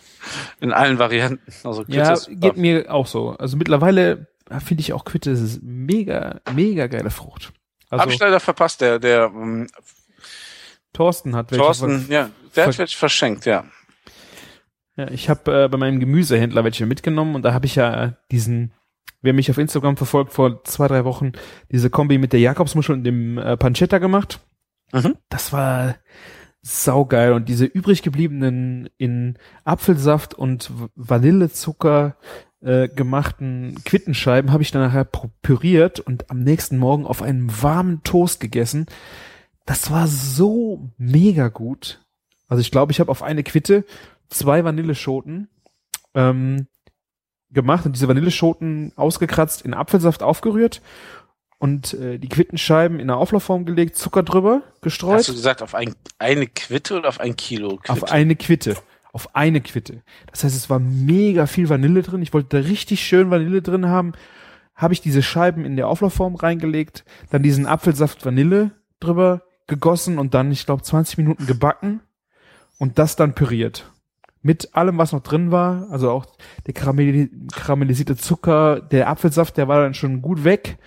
In 0.59 0.71
allen 0.71 0.99
Varianten. 0.99 1.51
Also 1.63 1.83
Quitte 1.83 1.97
Ja, 1.97 2.13
ist 2.13 2.29
geht 2.31 2.57
mir 2.57 2.93
auch 2.93 3.07
so. 3.07 3.31
Also 3.31 3.57
mittlerweile 3.57 4.27
finde 4.63 4.81
ich 4.81 4.93
auch 4.93 5.05
Quitte 5.05 5.31
ist 5.31 5.61
mega, 5.63 6.41
mega 6.53 6.87
geile 6.87 7.09
Frucht. 7.09 7.51
Also 7.89 8.01
habe 8.01 8.13
ich 8.13 8.19
leider 8.19 8.39
verpasst. 8.39 8.81
Der, 8.81 8.99
der 8.99 9.25
ähm, 9.25 9.67
Thorsten 10.93 11.35
hat 11.35 11.51
welche. 11.51 11.63
Thorsten, 11.63 12.05
ja, 12.09 12.29
der 12.55 12.67
hat 12.67 12.77
welche 12.77 12.97
verschenkt, 12.97 13.45
ja. 13.45 13.65
Ja, 14.97 15.09
ich 15.09 15.29
habe 15.29 15.65
äh, 15.65 15.67
bei 15.67 15.77
meinem 15.77 15.99
Gemüsehändler 15.99 16.63
welche 16.63 16.85
mitgenommen 16.85 17.35
und 17.35 17.41
da 17.43 17.53
habe 17.53 17.65
ich 17.65 17.75
ja 17.75 18.13
diesen, 18.31 18.71
wer 19.21 19.33
mich 19.33 19.51
auf 19.51 19.57
Instagram 19.57 19.97
verfolgt, 19.97 20.31
vor 20.31 20.63
zwei, 20.63 20.87
drei 20.87 21.03
Wochen 21.03 21.33
diese 21.69 21.89
Kombi 21.89 22.17
mit 22.17 22.31
der 22.31 22.39
Jakobsmuschel 22.39 22.95
und 22.95 23.03
dem 23.03 23.37
äh, 23.37 23.57
Pancetta 23.57 23.97
gemacht. 23.97 24.39
Mhm. 24.93 25.17
Das 25.29 25.51
war 25.51 25.95
saugeil 26.67 27.33
und 27.33 27.47
diese 27.47 27.65
übrig 27.65 28.01
gebliebenen 28.01 28.89
in 28.97 29.37
Apfelsaft 29.65 30.33
und 30.33 30.71
Vanillezucker 30.95 32.17
äh, 32.61 32.87
gemachten 32.89 33.75
Quittenscheiben 33.85 34.51
habe 34.51 34.63
ich 34.63 34.71
dann 34.71 34.81
nachher 34.81 35.05
püriert 35.05 35.99
und 35.99 36.31
am 36.31 36.39
nächsten 36.39 36.79
Morgen 36.79 37.05
auf 37.05 37.21
einem 37.21 37.61
warmen 37.61 38.01
Toast 38.01 38.39
gegessen. 38.39 38.87
Das 39.65 39.91
war 39.91 40.07
so 40.07 40.89
mega 40.97 41.49
gut. 41.49 42.03
Also 42.47 42.61
ich 42.61 42.71
glaube, 42.71 42.91
ich 42.91 42.99
habe 42.99 43.11
auf 43.11 43.21
eine 43.21 43.43
Quitte 43.43 43.85
zwei 44.29 44.63
Vanilleschoten 44.63 45.49
ähm, 46.15 46.65
gemacht 47.51 47.85
und 47.85 47.95
diese 47.95 48.07
Vanilleschoten 48.07 48.91
ausgekratzt 48.95 49.61
in 49.61 49.75
Apfelsaft 49.75 50.23
aufgerührt 50.23 50.81
und 51.65 51.95
äh, 51.95 52.19
die 52.19 52.29
Quittenscheiben 52.29 52.99
in 52.99 53.09
eine 53.09 53.17
Auflaufform 53.17 53.65
gelegt, 53.65 53.97
Zucker 53.97 54.21
drüber 54.21 54.61
gestreut. 54.81 55.15
Hast 55.15 55.29
du 55.29 55.33
gesagt, 55.33 55.63
auf 55.63 55.73
ein, 55.73 55.95
eine 56.19 56.45
Quitte 56.45 56.99
oder 56.99 57.09
auf 57.09 57.19
ein 57.19 57.35
Kilo 57.35 57.77
Quitte? 57.77 57.91
Auf 57.91 58.11
eine 58.11 58.35
Quitte. 58.35 58.75
Auf 59.11 59.35
eine 59.35 59.61
Quitte. 59.61 60.03
Das 60.29 60.43
heißt, 60.43 60.55
es 60.55 60.69
war 60.69 60.77
mega 60.77 61.47
viel 61.47 61.67
Vanille 61.67 62.03
drin. 62.03 62.21
Ich 62.21 62.33
wollte 62.33 62.61
da 62.61 62.67
richtig 62.67 63.03
schön 63.03 63.31
Vanille 63.31 63.63
drin 63.63 63.87
haben. 63.87 64.13
Habe 64.75 64.93
ich 64.93 65.01
diese 65.01 65.23
Scheiben 65.23 65.65
in 65.65 65.75
der 65.75 65.87
Auflaufform 65.87 66.35
reingelegt, 66.35 67.03
dann 67.31 67.41
diesen 67.41 67.65
Apfelsaft 67.65 68.23
Vanille 68.23 68.71
drüber 68.99 69.41
gegossen 69.65 70.19
und 70.19 70.35
dann, 70.35 70.51
ich 70.51 70.67
glaube, 70.67 70.83
20 70.83 71.17
Minuten 71.17 71.47
gebacken 71.47 72.01
und 72.77 72.99
das 72.99 73.15
dann 73.15 73.33
püriert. 73.33 73.91
Mit 74.43 74.75
allem, 74.75 74.99
was 74.99 75.13
noch 75.13 75.23
drin 75.23 75.49
war, 75.49 75.87
also 75.89 76.11
auch 76.11 76.27
der 76.67 76.75
karamell 76.75 77.31
karamellisierte 77.51 78.17
Zucker, 78.17 78.81
der 78.81 79.09
Apfelsaft, 79.09 79.57
der 79.57 79.67
war 79.67 79.81
dann 79.81 79.95
schon 79.95 80.21
gut 80.21 80.43
weg. 80.43 80.77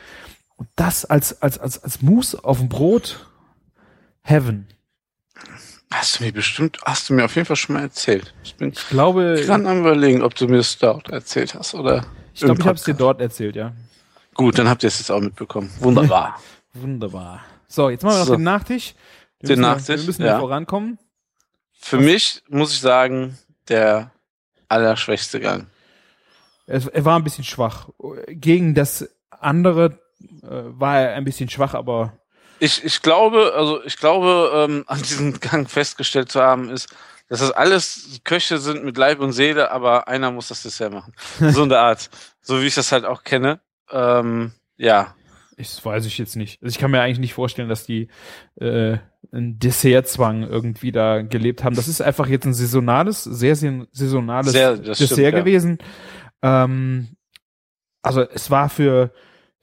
Und 0.59 0.69
das 0.77 1.05
als, 1.05 1.41
als, 1.41 1.59
als, 1.59 1.83
als 1.83 2.03
Mousse 2.03 2.45
auf 2.45 2.59
dem 2.59 2.69
Brot. 2.69 3.25
Heaven. 4.23 4.67
Hast 5.91 6.19
du 6.19 6.25
mir 6.25 6.33
bestimmt, 6.33 6.79
hast 6.85 7.09
du 7.09 7.15
mir 7.15 7.25
auf 7.25 7.35
jeden 7.35 7.47
Fall 7.47 7.57
schon 7.57 7.77
mal 7.77 7.83
erzählt. 7.83 8.35
Ich 8.43 8.57
bin 8.57 8.73
Ich 8.73 8.89
glaube, 8.89 9.41
gerade 9.43 9.67
am 9.67 9.81
überlegen, 9.81 10.23
ob 10.23 10.35
du 10.35 10.47
mir 10.47 10.59
das 10.59 10.77
dort 10.77 11.09
erzählt 11.09 11.55
hast 11.55 11.75
oder. 11.75 12.05
Ich 12.35 12.41
glaube, 12.41 12.61
ich 12.61 12.67
habe 12.67 12.77
es 12.77 12.85
dir 12.85 12.95
dort 12.95 13.21
erzählt, 13.21 13.57
ja. 13.57 13.73
Gut, 14.35 14.59
dann 14.59 14.69
habt 14.69 14.83
ihr 14.83 14.89
es 14.89 14.99
jetzt 14.99 15.11
auch 15.11 15.21
mitbekommen. 15.21 15.71
Wunderbar. 15.79 16.39
Wunderbar. 16.75 17.43
So, 17.69 17.89
jetzt 17.89 18.03
machen 18.03 18.17
wir 18.17 18.19
noch 18.21 18.27
So. 18.27 18.35
den 18.35 18.43
Nachtisch. 18.43 18.95
Wir 19.41 19.49
Den 19.49 19.61
müssen, 19.61 19.71
Nachtisch, 19.71 20.01
Wir 20.01 20.07
müssen 20.07 20.25
ja. 20.25 20.39
vorankommen. 20.41 20.99
Für 21.73 21.99
mich 21.99 22.43
muss 22.49 22.73
ich 22.73 22.81
sagen, 22.81 23.39
der 23.69 24.11
allerschwächste 24.69 25.41
Gang. 25.41 25.69
Er, 26.67 27.05
war 27.05 27.17
ein 27.17 27.25
bisschen 27.25 27.45
schwach. 27.45 27.89
Gegen 28.29 28.75
das 28.75 29.09
andere 29.31 29.99
war 30.43 31.01
er 31.01 31.15
ein 31.15 31.25
bisschen 31.25 31.49
schwach, 31.49 31.75
aber 31.75 32.13
Ich, 32.59 32.85
ich 32.85 33.03
glaube, 33.03 33.53
also 33.55 33.83
ich 33.85 33.97
glaube, 33.97 34.51
ähm, 34.55 34.85
an 34.89 34.99
diesem 35.03 35.39
Gang 35.41 35.69
festgestellt 35.69 36.31
zu 36.31 36.41
haben, 36.41 36.71
ist, 36.71 36.89
dass 37.29 37.41
das 37.41 37.51
alles 37.51 38.21
Köche 38.25 38.59
sind 38.59 38.85
mit 38.85 38.97
Leib 38.97 39.21
und 39.21 39.33
Seele, 39.33 39.71
aber 39.71 40.09
einer 40.09 40.31
muss 40.31 40.49
das 40.49 40.63
Dessert 40.63 40.93
machen. 40.93 41.13
So 41.53 41.63
in 41.63 41.69
der 41.69 41.81
Art. 41.81 42.09
So 42.41 42.63
wie 42.63 42.67
ich 42.67 42.75
das 42.75 42.91
halt 42.91 43.05
auch 43.05 43.23
kenne. 43.23 43.61
Ähm, 43.91 44.53
ja. 44.77 45.15
ich 45.57 45.85
weiß 45.85 46.07
ich 46.07 46.19
jetzt 46.19 46.37
nicht. 46.37 46.63
Also 46.63 46.73
ich 46.73 46.79
kann 46.79 46.91
mir 46.91 47.01
eigentlich 47.03 47.19
nicht 47.19 47.35
vorstellen, 47.35 47.69
dass 47.69 47.85
die 47.85 48.09
äh, 48.57 48.97
einen 49.31 49.59
Dessertzwang 49.59 50.43
irgendwie 50.43 50.93
da 50.93 51.21
gelebt 51.23 51.65
haben. 51.65 51.77
Das 51.77 51.89
ist 51.89 52.01
einfach 52.01 52.29
jetzt 52.29 52.47
ein 52.47 52.55
saisonales, 52.55 53.25
sehr, 53.25 53.57
sehr 53.57 53.87
saisonales 53.93 54.53
Sehr, 54.53 54.77
Dessert 54.77 55.09
stimmt, 55.11 55.21
ja. 55.21 55.31
gewesen. 55.31 55.79
Ähm, 56.43 57.17
also 58.03 58.23
es 58.23 58.51
war 58.51 58.71
für 58.71 59.13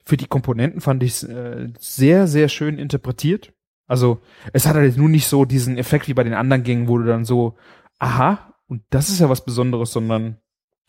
für 0.06 0.16
die 0.16 0.26
Komponenten 0.26 0.80
fand 0.80 1.02
ich 1.02 1.10
es 1.12 1.22
äh, 1.24 1.68
sehr, 1.78 2.26
sehr 2.28 2.48
schön 2.48 2.78
interpretiert. 2.78 3.52
Also 3.88 4.20
es 4.52 4.66
hat 4.66 4.74
halt 4.76 4.96
nur 4.96 5.08
nicht 5.08 5.26
so 5.26 5.44
diesen 5.44 5.76
Effekt 5.78 6.08
wie 6.08 6.14
bei 6.14 6.24
den 6.24 6.34
anderen 6.34 6.62
Gängen, 6.62 6.88
wo 6.88 6.96
du 6.98 7.04
dann 7.04 7.24
so, 7.24 7.56
aha, 7.98 8.54
und 8.68 8.82
das 8.90 9.08
ist 9.08 9.20
ja 9.20 9.28
was 9.28 9.44
Besonderes, 9.44 9.92
sondern 9.92 10.38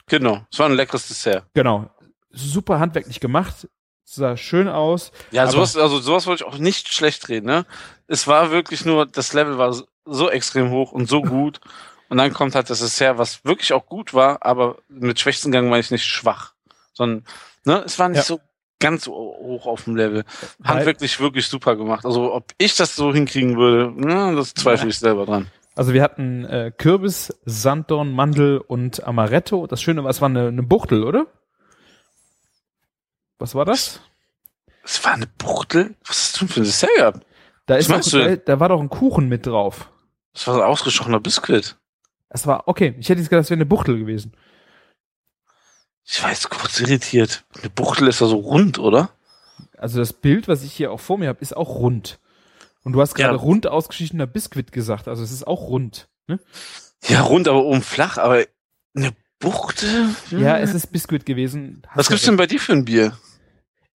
Genau. 0.07 0.45
Es 0.51 0.57
war 0.59 0.67
ein 0.67 0.75
leckeres 0.75 1.07
Dessert. 1.07 1.45
genau, 1.53 1.89
super 2.31 2.79
handwerklich 2.79 3.19
gemacht, 3.19 3.67
sah 4.05 4.37
schön 4.37 4.67
aus. 4.69 5.11
Ja, 5.31 5.47
sowas, 5.47 5.75
also 5.75 5.99
sowas 5.99 6.25
wollte 6.27 6.43
ich 6.45 6.49
auch 6.49 6.57
nicht 6.59 6.93
schlecht 6.93 7.27
reden, 7.27 7.45
ne? 7.47 7.65
Es 8.07 8.25
war 8.25 8.51
wirklich 8.51 8.85
nur, 8.85 9.05
das 9.05 9.33
Level 9.33 9.57
war 9.57 9.73
so- 10.05 10.29
extrem 10.29 10.69
hoch 10.71 10.91
und 10.93 11.09
so 11.09 11.21
gut. 11.21 11.59
Und 12.09 12.19
dann 12.19 12.31
kommt 12.33 12.55
halt 12.55 12.69
das 12.69 12.79
Dessert, 12.79 13.17
was 13.17 13.43
wirklich 13.43 13.73
auch 13.73 13.85
gut 13.85 14.13
war, 14.13 14.37
aber 14.45 14.77
mit 14.87 15.19
schwächsten 15.19 15.51
Gang 15.51 15.67
meine 15.69 15.81
ich 15.81 15.91
nicht 15.91 16.05
schwach. 16.05 16.53
Sondern, 16.93 17.25
ne, 17.65 17.83
es 17.85 17.99
war 17.99 18.07
nicht 18.07 18.19
Ja. 18.19 18.23
so 18.23 18.39
ganz 18.79 19.07
hoch 19.07 19.65
auf 19.65 19.85
dem 19.85 19.95
Level. 19.95 20.23
Handwerklich 20.63 21.19
wirklich 21.19 21.47
super 21.47 21.75
gemacht. 21.75 22.05
Also 22.05 22.33
ob 22.33 22.51
ich 22.57 22.75
das 22.75 22.95
so 22.95 23.13
hinkriegen 23.13 23.57
würde, 23.57 23.91
ne, 23.95 24.35
das 24.35 24.53
zweifle 24.53 24.89
ich 24.89 24.99
selber 24.99 25.25
dran. 25.25 25.47
Also 25.75 25.93
wir 25.93 26.01
hatten 26.01 26.43
äh, 26.45 26.71
Kürbis, 26.75 27.33
Sanddorn, 27.45 28.11
Mandel 28.11 28.57
und 28.57 29.03
Amaretto. 29.03 29.67
Das 29.67 29.81
Schöne 29.81 30.03
war, 30.03 30.09
es 30.09 30.21
war 30.21 30.29
eine, 30.29 30.47
eine 30.47 30.63
Buchtel, 30.63 31.03
oder? 31.03 31.27
Was 33.37 33.53
war 33.53 33.65
das? 33.65 34.01
Es 34.83 35.03
war 35.05 35.13
eine 35.13 35.27
Buchtel? 35.27 35.95
Was 36.05 36.17
ist 36.17 36.33
das 36.33 36.39
denn 36.39 36.47
für 36.47 36.61
ein 36.61 36.63
Dessert 36.63 36.89
gehabt? 36.95 37.25
Da, 37.67 37.75
Was 37.75 37.89
ist 37.89 38.13
doch, 38.13 38.19
du 38.19 38.25
da, 38.25 38.35
da 38.37 38.59
war 38.59 38.69
doch 38.69 38.79
ein 38.79 38.89
Kuchen 38.89 39.27
mit 39.27 39.45
drauf. 39.45 39.91
Das 40.33 40.47
war 40.47 40.55
so 40.55 40.61
ein 40.61 40.67
ausgesprochener 40.67 41.19
Biskuit. 41.19 41.75
Es 42.29 42.47
war, 42.47 42.67
okay, 42.67 42.95
ich 42.97 43.09
hätte 43.09 43.19
jetzt 43.19 43.29
gedacht, 43.29 43.43
es 43.43 43.49
wäre 43.49 43.57
eine 43.57 43.65
Buchtel 43.65 43.99
gewesen. 43.99 44.33
Ich 46.09 46.21
jetzt 46.23 46.49
kurz 46.49 46.79
irritiert. 46.79 47.43
Eine 47.59 47.69
Buchtel 47.69 48.07
ist 48.07 48.21
ja 48.21 48.27
so 48.27 48.37
rund, 48.37 48.79
oder? 48.79 49.09
Also 49.77 49.99
das 49.99 50.13
Bild, 50.13 50.47
was 50.47 50.63
ich 50.63 50.71
hier 50.73 50.91
auch 50.91 50.99
vor 50.99 51.17
mir 51.17 51.27
habe, 51.27 51.41
ist 51.41 51.55
auch 51.55 51.75
rund. 51.75 52.19
Und 52.83 52.93
du 52.93 53.01
hast 53.01 53.13
gerade 53.15 53.35
Ja. 53.35 53.41
rund 53.41 53.67
ausgeschichtener 53.67 54.25
Biskuit 54.25 54.71
gesagt, 54.71 55.07
also 55.09 55.21
es 55.21 55.31
ist 55.31 55.45
auch 55.45 55.67
rund. 55.67 56.07
Ne? 56.27 56.39
Ja, 57.07 57.21
rund, 57.21 57.47
aber 57.47 57.63
oben 57.65 57.81
flach, 57.81 58.17
aber 58.17 58.45
eine 58.95 59.11
Buchtel? 59.39 60.15
Hm. 60.29 60.39
Ja, 60.39 60.57
es 60.57 60.73
ist 60.73 60.91
Biskuit 60.93 61.25
gewesen. 61.25 61.83
Hast 61.87 61.97
Was 61.97 62.07
gibt's 62.07 62.23
recht. 62.23 62.29
denn 62.29 62.37
bei 62.37 62.47
dir 62.47 62.59
für 62.59 62.73
ein 62.73 62.85
Bier? 62.85 63.17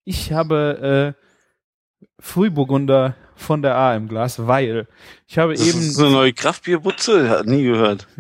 Ich 0.05 0.33
habe 0.33 1.15
äh, 1.17 2.03
Frühburgunder 2.21 3.17
von 3.37 3.63
der 3.63 3.77
A 3.77 3.97
im 3.97 4.09
Glas, 4.09 4.47
weil 4.47 4.87
ich 5.27 5.39
habe 5.39 5.55
Das 5.55 5.67
eben 5.67 5.81
ist 5.81 5.95
so 5.95 6.05
eine 6.05 6.13
neue 6.13 6.33
Kraftbierbutze? 6.35 7.27
Ja, 7.27 7.43
nie 7.43 7.63
gehört. 7.65 8.07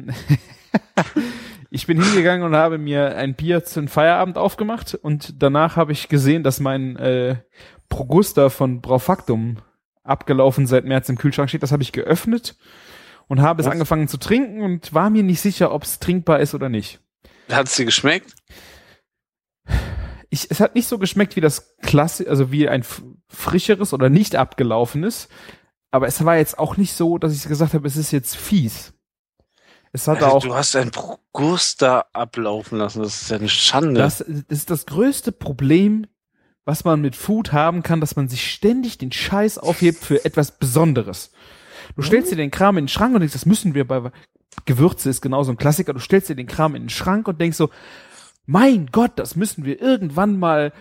Ich 1.92 1.98
bin 1.98 2.06
hingegangen 2.06 2.46
und 2.46 2.56
habe 2.56 2.78
mir 2.78 3.18
ein 3.18 3.34
Bier 3.34 3.64
zum 3.64 3.86
Feierabend 3.86 4.38
aufgemacht 4.38 4.94
und 4.94 5.42
danach 5.42 5.76
habe 5.76 5.92
ich 5.92 6.08
gesehen, 6.08 6.42
dass 6.42 6.58
mein 6.58 6.96
äh, 6.96 7.36
Progusta 7.90 8.48
von 8.48 8.80
Braufaktum 8.80 9.58
abgelaufen 10.02 10.66
seit 10.66 10.86
März 10.86 11.10
im 11.10 11.18
Kühlschrank 11.18 11.50
steht. 11.50 11.62
Das 11.62 11.70
habe 11.70 11.82
ich 11.82 11.92
geöffnet 11.92 12.56
und 13.28 13.42
habe 13.42 13.60
es 13.60 13.66
Was? 13.66 13.74
angefangen 13.74 14.08
zu 14.08 14.16
trinken 14.16 14.62
und 14.62 14.94
war 14.94 15.10
mir 15.10 15.22
nicht 15.22 15.42
sicher, 15.42 15.70
ob 15.70 15.82
es 15.82 15.98
trinkbar 15.98 16.40
ist 16.40 16.54
oder 16.54 16.70
nicht. 16.70 16.98
Hat 17.50 17.66
es 17.66 17.76
dir 17.76 17.84
geschmeckt? 17.84 18.36
Ich, 20.30 20.50
es 20.50 20.60
hat 20.60 20.74
nicht 20.74 20.88
so 20.88 20.96
geschmeckt 20.96 21.36
wie 21.36 21.42
das 21.42 21.76
Klasse, 21.82 22.26
also 22.26 22.50
wie 22.50 22.70
ein 22.70 22.86
frischeres 23.28 23.92
oder 23.92 24.08
nicht 24.08 24.34
abgelaufenes, 24.34 25.28
aber 25.90 26.06
es 26.06 26.24
war 26.24 26.38
jetzt 26.38 26.58
auch 26.58 26.78
nicht 26.78 26.94
so, 26.94 27.18
dass 27.18 27.36
ich 27.36 27.46
gesagt 27.46 27.74
habe, 27.74 27.86
es 27.86 27.98
ist 27.98 28.12
jetzt 28.12 28.34
fies. 28.34 28.94
Es 29.92 30.08
hat 30.08 30.22
Also, 30.22 30.36
auch 30.36 30.42
du 30.42 30.54
hast 30.54 30.74
ein 30.74 30.90
Progusta 30.90 32.06
ablaufen 32.12 32.78
lassen. 32.78 33.02
Das 33.02 33.22
ist 33.22 33.30
ja 33.30 33.36
eine 33.36 33.48
Schande. 33.48 34.00
Das, 34.00 34.18
das 34.18 34.44
ist 34.48 34.70
das 34.70 34.86
größte 34.86 35.32
Problem, 35.32 36.06
was 36.64 36.84
man 36.84 37.00
mit 37.00 37.14
Food 37.14 37.52
haben 37.52 37.82
kann, 37.82 38.00
dass 38.00 38.16
man 38.16 38.28
sich 38.28 38.50
ständig 38.50 38.98
den 38.98 39.12
Scheiß 39.12 39.58
aufhebt 39.58 40.02
für 40.02 40.24
etwas 40.24 40.58
Besonderes. 40.58 41.32
Du 41.96 42.02
stellst 42.02 42.32
dir 42.32 42.36
den 42.36 42.50
Kram 42.50 42.78
in 42.78 42.84
den 42.84 42.88
Schrank 42.88 43.14
und 43.14 43.20
denkst, 43.20 43.34
das 43.34 43.46
müssen 43.46 43.74
wir 43.74 43.86
bei 43.86 44.10
Gewürze 44.64 45.10
ist 45.10 45.22
genauso 45.22 45.50
ein 45.50 45.56
Klassiker. 45.56 45.92
Du 45.92 45.98
stellst 45.98 46.28
dir 46.28 46.36
den 46.36 46.46
Kram 46.46 46.74
in 46.74 46.84
den 46.84 46.90
Schrank 46.90 47.26
und 47.26 47.40
denkst 47.40 47.56
so, 47.56 47.70
mein 48.46 48.88
Gott, 48.92 49.12
das 49.16 49.36
müssen 49.36 49.64
wir 49.64 49.80
irgendwann 49.80 50.38
mal 50.38 50.72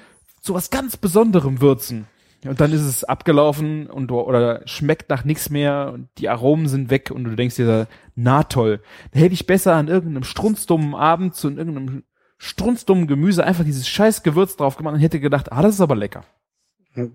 zu 0.41 0.53
was 0.53 0.69
ganz 0.69 0.97
Besonderem 0.97 1.61
würzen. 1.61 2.07
Und 2.45 2.59
dann 2.59 2.71
ist 2.71 2.81
es 2.81 3.03
abgelaufen 3.03 3.87
und 3.87 4.07
du, 4.07 4.19
oder 4.19 4.61
schmeckt 4.65 5.09
nach 5.09 5.23
nichts 5.23 5.49
mehr 5.51 5.91
und 5.93 6.09
die 6.17 6.27
Aromen 6.27 6.67
sind 6.67 6.89
weg 6.89 7.11
und 7.11 7.23
du 7.23 7.35
denkst 7.35 7.55
dir, 7.55 7.87
na 8.15 8.43
toll, 8.43 8.81
da 9.11 9.19
hätte 9.19 9.33
ich 9.35 9.45
besser 9.45 9.75
an 9.75 9.87
irgendeinem 9.87 10.23
strunzdummen 10.23 10.95
Abend 10.95 11.35
zu 11.35 11.49
irgendeinem 11.49 12.03
strunzdummen 12.39 13.05
Gemüse 13.05 13.43
einfach 13.43 13.63
dieses 13.63 13.87
scheiß 13.87 14.23
Gewürz 14.23 14.55
drauf 14.55 14.75
gemacht 14.75 14.95
und 14.95 14.99
hätte 15.01 15.19
gedacht, 15.19 15.51
ah, 15.51 15.61
das 15.61 15.75
ist 15.75 15.81
aber 15.81 15.95
lecker. 15.95 16.23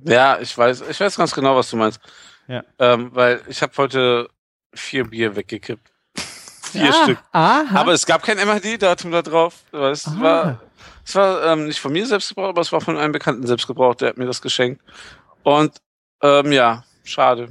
Ja, 0.04 0.38
ich 0.40 0.56
weiß, 0.56 0.84
ich 0.88 1.00
weiß 1.00 1.16
ganz 1.16 1.34
genau, 1.34 1.56
was 1.56 1.70
du 1.70 1.76
meinst. 1.76 2.00
Ja. 2.46 2.62
Ähm, 2.78 3.10
weil 3.12 3.40
ich 3.48 3.60
habe 3.62 3.72
heute 3.78 4.28
vier 4.72 5.04
Bier 5.04 5.34
weggekippt. 5.34 5.92
vier 6.70 6.92
Stück. 6.92 7.18
Aha. 7.32 7.64
Aber 7.80 7.92
es 7.92 8.06
gab 8.06 8.22
kein 8.22 8.38
MHD-Datum 8.38 9.10
da 9.10 9.22
drauf. 9.22 9.64
Es 9.72 10.06
Ah. 10.06 10.20
war, 10.20 10.62
es 11.06 11.14
war 11.14 11.44
ähm, 11.52 11.66
nicht 11.66 11.78
von 11.78 11.92
mir 11.92 12.04
selbst 12.04 12.30
gebraucht, 12.30 12.48
aber 12.48 12.60
es 12.60 12.72
war 12.72 12.80
von 12.80 12.96
einem 12.96 13.12
Bekannten 13.12 13.46
selbst 13.46 13.68
gebraucht. 13.68 14.00
Der 14.00 14.08
hat 14.08 14.18
mir 14.18 14.26
das 14.26 14.42
geschenkt. 14.42 14.82
Und 15.44 15.76
ähm, 16.20 16.50
ja, 16.50 16.84
schade. 17.04 17.50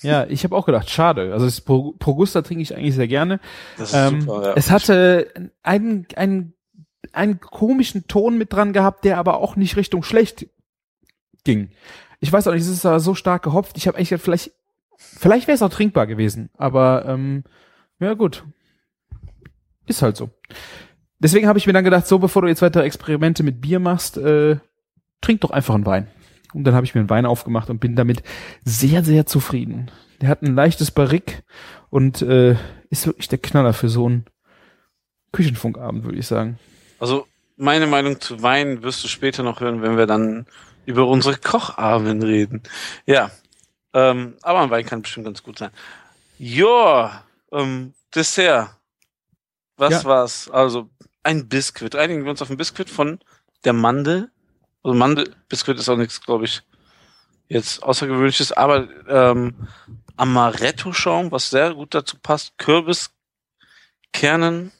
ja, 0.00 0.24
ich 0.26 0.44
habe 0.44 0.54
auch 0.54 0.64
gedacht, 0.64 0.88
schade. 0.88 1.32
Also 1.32 1.44
das 1.46 1.60
Pro 1.60 1.92
Progusta 1.98 2.42
trinke 2.42 2.62
ich 2.62 2.76
eigentlich 2.76 2.94
sehr 2.94 3.08
gerne. 3.08 3.40
Das 3.76 3.88
ist 3.88 3.94
Ähm, 3.96 4.20
super. 4.20 4.46
Ja. 4.46 4.52
Es 4.54 4.70
hatte 4.70 5.32
einen, 5.64 6.06
einen, 6.14 6.54
einen 7.12 7.40
komischen 7.40 8.06
Ton 8.06 8.38
mit 8.38 8.52
dran 8.52 8.72
gehabt, 8.72 9.04
der 9.04 9.18
aber 9.18 9.38
auch 9.38 9.56
nicht 9.56 9.76
Richtung 9.76 10.04
schlecht 10.04 10.46
ging. 11.42 11.70
Ich 12.20 12.32
weiß 12.32 12.46
auch 12.46 12.52
nicht, 12.52 12.62
es 12.62 12.68
ist 12.68 12.86
aber 12.86 13.00
so 13.00 13.14
stark 13.16 13.42
gehopft. 13.42 13.76
Ich 13.76 13.88
habe 13.88 13.96
eigentlich 13.98 14.10
gedacht, 14.10 14.24
vielleicht, 14.24 14.52
vielleicht 14.96 15.48
wäre 15.48 15.56
es 15.56 15.62
auch 15.62 15.70
trinkbar 15.70 16.06
gewesen. 16.06 16.50
Aber 16.56 17.06
ähm, 17.08 17.42
ja 17.98 18.14
gut, 18.14 18.44
ist 19.86 20.02
halt 20.02 20.16
so. 20.16 20.30
Deswegen 21.24 21.48
habe 21.48 21.58
ich 21.58 21.66
mir 21.66 21.72
dann 21.72 21.84
gedacht, 21.84 22.06
so 22.06 22.18
bevor 22.18 22.42
du 22.42 22.48
jetzt 22.48 22.60
weitere 22.60 22.84
Experimente 22.84 23.42
mit 23.42 23.62
Bier 23.62 23.80
machst, 23.80 24.18
äh, 24.18 24.58
trink 25.22 25.40
doch 25.40 25.50
einfach 25.52 25.74
einen 25.74 25.86
Wein. 25.86 26.06
Und 26.52 26.64
dann 26.64 26.74
habe 26.74 26.84
ich 26.84 26.94
mir 26.94 27.00
einen 27.00 27.08
Wein 27.08 27.24
aufgemacht 27.24 27.70
und 27.70 27.80
bin 27.80 27.96
damit 27.96 28.22
sehr, 28.62 29.02
sehr 29.02 29.24
zufrieden. 29.24 29.90
Der 30.20 30.28
hat 30.28 30.42
ein 30.42 30.54
leichtes 30.54 30.90
Barrique 30.90 31.42
und 31.88 32.20
äh, 32.20 32.56
ist 32.90 33.06
wirklich 33.06 33.28
der 33.28 33.38
Knaller 33.38 33.72
für 33.72 33.88
so 33.88 34.04
einen 34.04 34.26
Küchenfunkabend, 35.32 36.04
würde 36.04 36.18
ich 36.18 36.26
sagen. 36.26 36.58
Also 36.98 37.26
meine 37.56 37.86
Meinung 37.86 38.20
zu 38.20 38.42
Wein 38.42 38.82
wirst 38.82 39.02
du 39.02 39.08
später 39.08 39.42
noch 39.42 39.60
hören, 39.60 39.80
wenn 39.80 39.96
wir 39.96 40.06
dann 40.06 40.44
über 40.84 41.06
unsere 41.06 41.38
Kochabenden 41.38 42.22
reden. 42.22 42.62
Ja, 43.06 43.30
ähm, 43.94 44.34
aber 44.42 44.60
ein 44.60 44.70
Wein 44.70 44.84
kann 44.84 45.00
bestimmt 45.00 45.24
ganz 45.24 45.42
gut 45.42 45.58
sein. 45.58 45.70
Ja, 46.36 47.24
ähm, 47.50 47.94
Dessert. 48.14 48.76
Was 49.78 50.02
Ja. 50.02 50.04
war's? 50.04 50.50
Also 50.50 50.90
ein 51.24 51.48
Biskuit. 51.48 51.96
Einigen 51.96 52.24
wir 52.24 52.30
uns 52.30 52.42
auf 52.42 52.50
ein 52.50 52.56
Biskuit 52.56 52.88
von 52.88 53.18
der 53.64 53.72
Mandel. 53.72 54.30
Also 54.82 54.96
Mandelbiskuit 54.96 55.78
ist 55.78 55.88
auch 55.88 55.96
nichts, 55.96 56.20
glaube 56.20 56.44
ich, 56.44 56.62
jetzt 57.48 57.82
außergewöhnliches, 57.82 58.52
aber 58.52 58.88
ähm, 59.08 59.54
Amaretto-Schaum, 60.16 61.32
was 61.32 61.50
sehr 61.50 61.74
gut 61.74 61.94
dazu 61.94 62.16
passt. 62.22 62.56
Kürbiskernen. 62.58 64.70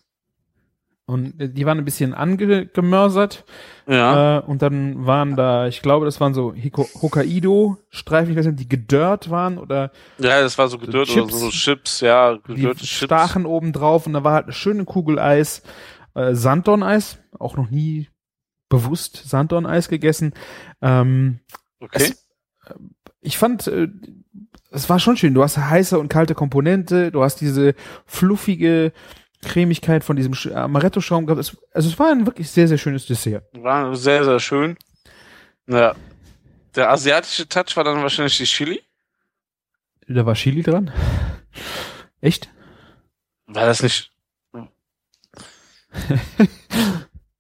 Und 1.06 1.34
die 1.38 1.66
waren 1.66 1.76
ein 1.76 1.84
bisschen 1.84 2.14
angemörsert. 2.14 3.44
Ja. 3.86 4.38
Äh, 4.38 4.40
und 4.42 4.62
dann 4.62 5.04
waren 5.04 5.36
da, 5.36 5.66
ich 5.66 5.82
glaube, 5.82 6.06
das 6.06 6.18
waren 6.18 6.32
so 6.32 6.54
Hokkaido-Streifen, 6.54 8.32
ich 8.32 8.38
weiß 8.38 8.46
nicht, 8.46 8.60
die 8.60 8.68
gedörrt 8.70 9.28
waren 9.28 9.58
oder 9.58 9.90
Ja, 10.16 10.40
das 10.40 10.56
war 10.56 10.66
so 10.68 10.78
gedörrt 10.78 11.10
oder 11.10 11.26
Chips. 11.26 11.40
so 11.40 11.50
Chips, 11.50 12.00
ja, 12.00 12.36
die 12.36 12.54
gedörrte 12.54 12.86
Chips. 12.86 13.04
stachen 13.04 13.44
oben 13.44 13.74
drauf 13.74 14.06
und 14.06 14.14
da 14.14 14.24
war 14.24 14.32
halt 14.32 14.44
eine 14.44 14.54
schöne 14.54 14.86
Kugel 14.86 15.18
Eis, 15.18 15.62
äh, 16.14 16.34
Sanddorn-Eis, 16.34 17.18
auch 17.38 17.56
noch 17.56 17.70
nie 17.70 18.08
bewusst 18.68 19.16
Sanddorn-Eis 19.28 19.88
gegessen. 19.88 20.34
Ähm, 20.82 21.40
Okay. 21.80 22.14
ich 23.20 23.36
fand, 23.36 23.66
äh, 23.66 23.88
es 24.70 24.88
war 24.88 24.98
schon 24.98 25.16
schön. 25.16 25.34
Du 25.34 25.42
hast 25.42 25.58
heiße 25.58 25.98
und 25.98 26.08
kalte 26.08 26.34
Komponente, 26.34 27.12
du 27.12 27.22
hast 27.22 27.40
diese 27.40 27.74
fluffige 28.06 28.92
Cremigkeit 29.42 30.02
von 30.02 30.16
diesem 30.16 30.32
Sch- 30.32 30.52
Amaretto-Schaum 30.52 31.26
gehabt. 31.26 31.40
Es, 31.40 31.56
also 31.72 31.88
es 31.90 31.98
war 31.98 32.10
ein 32.10 32.24
wirklich 32.26 32.50
sehr, 32.50 32.66
sehr 32.66 32.78
schönes 32.78 33.04
Dessert. 33.06 33.44
War 33.52 33.94
sehr, 33.94 34.24
sehr 34.24 34.40
schön. 34.40 34.76
Ja. 35.66 35.94
Der 36.74 36.90
asiatische 36.90 37.46
Touch 37.48 37.76
war 37.76 37.84
dann 37.84 38.02
wahrscheinlich 38.02 38.36
die 38.38 38.44
Chili. 38.44 38.82
Da 40.08 40.24
war 40.26 40.34
Chili 40.34 40.62
dran. 40.62 40.90
Echt? 42.20 42.48
War 43.46 43.66
das 43.66 43.82
nicht. 43.82 44.10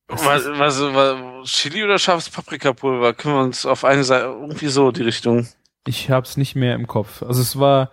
Was, 0.08 0.46
was, 0.46 0.80
was, 0.80 1.50
Chili 1.50 1.84
oder 1.84 1.98
scharfes 1.98 2.30
Paprikapulver? 2.30 3.14
Können 3.14 3.34
wir 3.34 3.42
uns 3.42 3.66
auf 3.66 3.84
eine 3.84 4.04
Seite, 4.04 4.24
irgendwie 4.24 4.68
so 4.68 4.90
die 4.90 5.02
Richtung. 5.02 5.48
Ich 5.86 6.10
hab's 6.10 6.36
nicht 6.36 6.54
mehr 6.54 6.74
im 6.74 6.86
Kopf. 6.86 7.22
Also 7.22 7.42
es 7.42 7.58
war, 7.58 7.90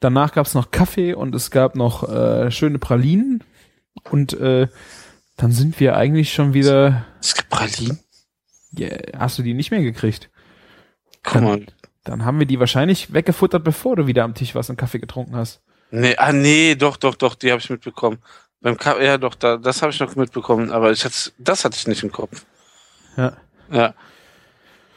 danach 0.00 0.32
gab's 0.32 0.54
noch 0.54 0.70
Kaffee 0.70 1.14
und 1.14 1.34
es 1.34 1.50
gab 1.50 1.74
noch 1.74 2.08
äh, 2.08 2.50
schöne 2.50 2.78
Pralinen 2.78 3.42
und 4.10 4.34
äh, 4.34 4.68
dann 5.36 5.52
sind 5.52 5.80
wir 5.80 5.96
eigentlich 5.96 6.32
schon 6.32 6.54
wieder. 6.54 7.04
Es 7.20 7.34
gibt 7.34 7.50
Pralinen. 7.50 8.00
Yeah, 8.78 9.18
hast 9.18 9.38
du 9.38 9.42
die 9.42 9.54
nicht 9.54 9.70
mehr 9.70 9.82
gekriegt? 9.82 10.30
Guck 11.22 11.42
mal. 11.42 11.66
Dann 12.04 12.24
haben 12.24 12.38
wir 12.38 12.46
die 12.46 12.60
wahrscheinlich 12.60 13.12
weggefuttert, 13.12 13.64
bevor 13.64 13.96
du 13.96 14.06
wieder 14.06 14.22
am 14.22 14.34
Tisch 14.34 14.54
warst 14.54 14.70
und 14.70 14.76
Kaffee 14.76 14.98
getrunken 14.98 15.34
hast. 15.34 15.60
Nee, 15.90 16.16
ah, 16.16 16.32
nee, 16.32 16.74
doch, 16.74 16.96
doch, 16.96 17.14
doch, 17.14 17.34
die 17.34 17.50
habe 17.50 17.60
ich 17.60 17.70
mitbekommen. 17.70 18.18
Beim 18.60 18.76
Ka 18.76 19.00
ja, 19.00 19.18
doch, 19.18 19.34
da, 19.34 19.56
das 19.56 19.82
habe 19.82 19.92
ich 19.92 20.00
noch 20.00 20.16
mitbekommen, 20.16 20.72
aber 20.72 20.90
ich 20.90 21.04
hatte, 21.04 21.32
das 21.38 21.64
hatte 21.64 21.76
ich 21.76 21.86
nicht 21.86 22.02
im 22.02 22.12
Kopf. 22.12 22.44
Ja. 23.16 23.36
Ja. 23.70 23.94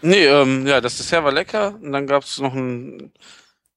Nee, 0.01 0.25
ähm, 0.25 0.65
ja, 0.65 0.79
das 0.81 0.97
Dessert 0.97 1.23
war 1.23 1.31
lecker 1.31 1.75
und 1.81 1.91
dann 1.91 2.07
gab 2.07 2.23
es 2.23 2.39
noch 2.39 2.53
ein 2.53 3.11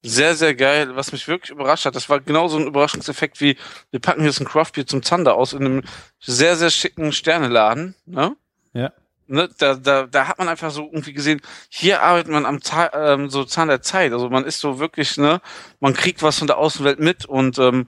sehr, 0.03 0.35
sehr 0.35 0.55
geil, 0.55 0.95
was 0.97 1.13
mich 1.13 1.29
wirklich 1.29 1.51
überrascht 1.51 1.85
hat. 1.85 1.95
Das 1.97 2.09
war 2.09 2.21
genauso 2.21 2.59
ein 2.59 2.67
Überraschungseffekt 2.67 3.41
wie, 3.41 3.57
wir 3.91 4.01
packen 4.01 4.25
jetzt 4.25 4.41
ein 4.41 4.47
Craftbier 4.47 4.87
zum 4.87 5.03
Zander 5.03 5.35
aus 5.35 5.53
in 5.53 5.65
einem 5.65 5.83
sehr, 6.21 6.57
sehr 6.57 6.71
schicken 6.71 7.13
Sterneladen, 7.13 7.95
ne? 8.07 8.37
Ja. 8.73 8.93
Ne, 9.33 9.49
da, 9.57 9.77
da, 9.77 10.03
da 10.07 10.29
hat 10.29 10.39
man 10.39 10.49
einfach 10.49 10.71
so 10.71 10.83
irgendwie 10.85 11.15
gesehen, 11.15 11.41
hier 11.71 12.03
arbeitet 12.03 12.31
man 12.31 12.45
am 12.45 12.61
Zahn, 12.61 12.91
ähm, 12.93 13.31
so 13.31 13.45
Zahn 13.45 13.69
der 13.69 13.81
Zeit. 13.81 14.13
Also 14.13 14.29
man 14.29 14.45
ist 14.45 14.61
so 14.61 14.79
wirklich, 14.79 15.17
ne, 15.17 15.41
man 15.81 15.95
kriegt 15.95 16.23
was 16.23 16.39
von 16.39 16.47
der 16.49 16.59
Außenwelt 16.59 17.01
mit 17.01 17.25
und 17.25 17.59
ähm, 17.59 17.87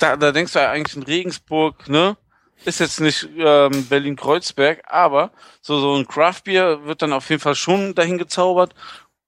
da, 0.00 0.16
da 0.16 0.32
denkst 0.32 0.52
du 0.52 0.58
ja 0.58 0.68
eigentlich 0.72 0.96
in 0.96 1.04
Regensburg, 1.04 1.88
ne? 1.88 2.16
Ist 2.64 2.80
jetzt 2.80 3.00
nicht 3.00 3.28
ähm, 3.38 3.86
Berlin-Kreuzberg, 3.86 4.82
aber 4.88 5.30
so, 5.62 5.78
so 5.78 5.94
ein 5.94 6.08
Craftbier 6.08 6.84
wird 6.84 7.00
dann 7.00 7.12
auf 7.12 7.30
jeden 7.30 7.40
Fall 7.40 7.54
schon 7.54 7.94
dahin 7.94 8.18
gezaubert. 8.18 8.74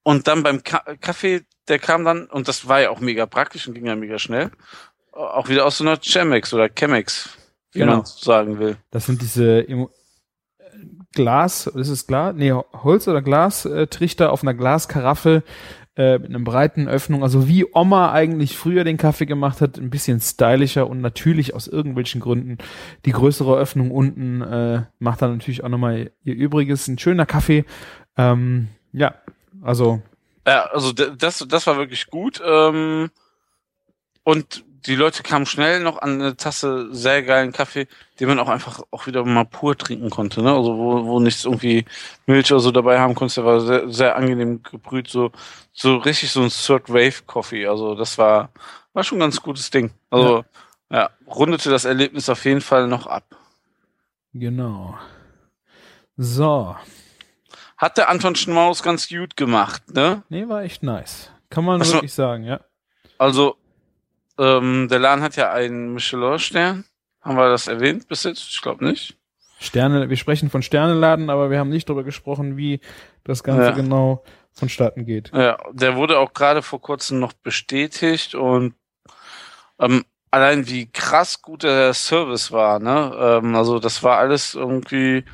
Und 0.02 0.26
dann 0.26 0.42
beim 0.42 0.64
Ka 0.64 0.80
Kaffee, 1.00 1.42
der 1.68 1.78
kam 1.78 2.04
dann, 2.04 2.26
und 2.26 2.48
das 2.48 2.66
war 2.66 2.80
ja 2.80 2.90
auch 2.90 2.98
mega 2.98 3.26
praktisch 3.26 3.68
und 3.68 3.74
ging 3.74 3.86
ja 3.86 3.94
mega 3.94 4.18
schnell, 4.18 4.50
auch 5.12 5.48
wieder 5.48 5.66
aus 5.66 5.78
so 5.78 5.84
einer 5.84 6.00
Chemex 6.00 6.52
oder 6.52 6.68
Chemex, 6.68 7.28
wie 7.70 7.78
Genau. 7.78 7.98
man 7.98 8.04
sagen 8.06 8.58
will. 8.58 8.76
Das 8.90 9.06
sind 9.06 9.22
diese 9.22 9.68
Emo 9.68 9.88
Glas, 11.12 11.66
ist 11.66 11.88
es 11.88 12.06
Glas? 12.06 12.34
Nee, 12.36 12.52
Holz- 12.52 13.08
oder 13.08 13.22
Glastrichter 13.22 14.32
auf 14.32 14.42
einer 14.42 14.54
Glaskaraffe 14.54 15.42
äh, 15.96 16.18
mit 16.18 16.30
einer 16.30 16.40
breiten 16.40 16.88
Öffnung. 16.88 17.22
Also 17.22 17.48
wie 17.48 17.66
Oma 17.72 18.12
eigentlich 18.12 18.56
früher 18.56 18.84
den 18.84 18.96
Kaffee 18.96 19.26
gemacht 19.26 19.60
hat, 19.60 19.78
ein 19.78 19.90
bisschen 19.90 20.20
stylischer 20.20 20.88
und 20.88 21.00
natürlich 21.00 21.54
aus 21.54 21.68
irgendwelchen 21.68 22.20
Gründen 22.20 22.58
die 23.04 23.12
größere 23.12 23.56
Öffnung 23.56 23.90
unten 23.90 24.40
äh, 24.42 24.82
macht 24.98 25.22
dann 25.22 25.32
natürlich 25.32 25.64
auch 25.64 25.68
nochmal 25.68 26.10
ihr 26.24 26.34
Übriges. 26.34 26.88
Ein 26.88 26.98
schöner 26.98 27.26
Kaffee. 27.26 27.64
Ähm, 28.16 28.68
ja, 28.92 29.14
also 29.60 30.00
Ja, 30.46 30.64
also 30.66 30.92
das, 30.92 31.44
das 31.46 31.66
war 31.66 31.76
wirklich 31.76 32.06
gut. 32.06 32.40
Ähm, 32.44 33.10
und 34.24 34.64
die 34.87 34.95
Leute 34.97 35.22
kamen 35.22 35.47
schnell 35.47 35.80
noch 35.80 36.01
an 36.03 36.20
eine 36.20 36.37
Tasse 36.37 36.89
sehr 36.95 37.22
geilen 37.22 37.53
Kaffee, 37.53 37.87
den 38.18 38.28
man 38.28 38.39
auch 38.39 38.49
einfach 38.49 38.83
auch 38.91 39.07
wieder 39.07 39.24
mal 39.24 39.45
pur 39.45 39.76
trinken 39.76 40.11
konnte, 40.11 40.43
ne? 40.43 40.53
Also 40.53 40.76
wo, 40.76 41.05
wo 41.07 41.20
nichts 41.20 41.45
irgendwie 41.45 41.85
Milch 42.26 42.51
oder 42.53 42.61
so 42.61 42.70
dabei 42.70 42.99
haben 42.99 43.14
konntest, 43.14 43.37
der 43.39 43.45
war 43.45 43.61
sehr, 43.61 43.89
sehr 43.91 44.16
angenehm 44.16 44.62
gebrüht, 44.62 45.09
so, 45.09 45.30
so 45.72 45.97
richtig 45.99 46.30
so 46.33 46.43
ein 46.43 46.51
Third 46.51 46.89
Wave 46.89 47.22
Coffee. 47.26 47.66
Also 47.66 47.95
das 47.95 48.18
war, 48.18 48.51
war 48.93 49.05
schon 49.05 49.18
ein 49.18 49.22
ganz 49.22 49.41
gutes 49.41 49.70
Ding. 49.70 49.93
Also 50.11 50.45
ja. 50.91 50.99
ja, 50.99 51.11
rundete 51.26 51.70
das 51.70 51.85
Erlebnis 51.85 52.28
auf 52.28 52.45
jeden 52.45 52.61
Fall 52.61 52.87
noch 52.89 53.07
ab. 53.07 53.24
Genau. 54.35 54.97
So. 56.16 56.76
Hat 57.76 57.99
der 57.99 58.09
Anton 58.09 58.37
Schmaus 58.37 58.83
ganz 58.83 59.09
gut 59.09 59.37
gemacht, 59.37 59.93
ne? 59.93 60.22
Nee, 60.28 60.49
war 60.49 60.62
echt 60.62 60.83
nice. 60.83 61.30
Kann 61.51 61.64
man 61.64 61.80
Also- 61.80 61.95
wirklich 61.95 62.14
sagen, 62.14 62.45
ja. 62.45 62.61
Also, 63.18 63.57
ähm, 64.43 64.88
der 64.88 64.99
Laden 64.99 65.22
hat 65.22 65.36
ja 65.36 65.53
einen 65.53 65.95
Michelin-Stern. 65.95 66.84
Haben 67.20 67.36
wir 67.36 67.49
das 67.49 67.68
erwähnt 67.68 68.09
bis 68.09 68.24
jetzt? 68.24 68.49
Ich 68.51 68.61
glaube 68.61 68.84
nicht. 68.84 69.16
Sterne, 69.61 70.09
wir 70.11 70.16
sprechen 70.16 70.51
von 70.51 70.62
Sterneladen, 70.62 71.30
aber 71.30 71.51
wir 71.51 71.61
haben 71.61 71.68
nicht 71.68 71.88
darüber 71.88 72.03
gesprochen, 72.03 72.57
wie 72.57 72.80
das 73.22 73.45
Ganze 73.45 73.66
Ja. 73.66 73.70
genau 73.70 74.24
vonstatten 74.53 75.07
geht. 75.07 75.30
Ja, 75.32 75.57
der 75.72 75.95
wurde 75.97 76.18
auch 76.18 76.32
gerade 76.34 76.62
vor 76.62 76.80
kurzem 76.80 77.20
noch 77.20 77.32
bestätigt 77.32 78.34
und 78.34 78.74
ähm, 79.78 80.05
allein 80.32 80.66
wie 80.68 80.90
krass 80.90 81.40
gut 81.40 81.62
der 81.62 81.95
Service 81.95 82.51
war, 82.51 82.80
ne? 82.80 83.14
Ähm, 83.18 83.55
also 83.55 83.78
das 83.78 84.03
war 84.03 84.18
alles 84.18 84.55
irgendwie 84.55 85.24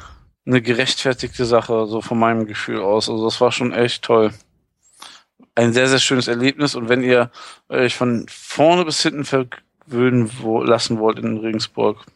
eine 0.46 0.60
gerechtfertigte 0.62 1.44
Sache, 1.46 1.86
so 1.86 2.00
von 2.00 2.18
meinem 2.18 2.46
Gefühl 2.46 2.80
aus. 2.80 3.08
Also 3.08 3.24
das 3.24 3.40
war 3.40 3.50
schon 3.52 3.72
echt 3.72 4.02
toll. 4.04 4.32
Ein 5.58 5.72
sehr, 5.72 5.88
sehr 5.88 5.98
schönes 5.98 6.28
Erlebnis 6.28 6.76
und 6.76 6.88
wenn 6.88 7.02
ihr 7.02 7.32
euch 7.68 7.96
von 7.96 8.26
vorne 8.28 8.84
bis 8.84 9.02
hinten 9.02 9.24
verwöhnen 9.24 10.30
lassen 10.64 11.00
wollt 11.00 11.18
in 11.18 11.38
Regensburg, 11.38 12.06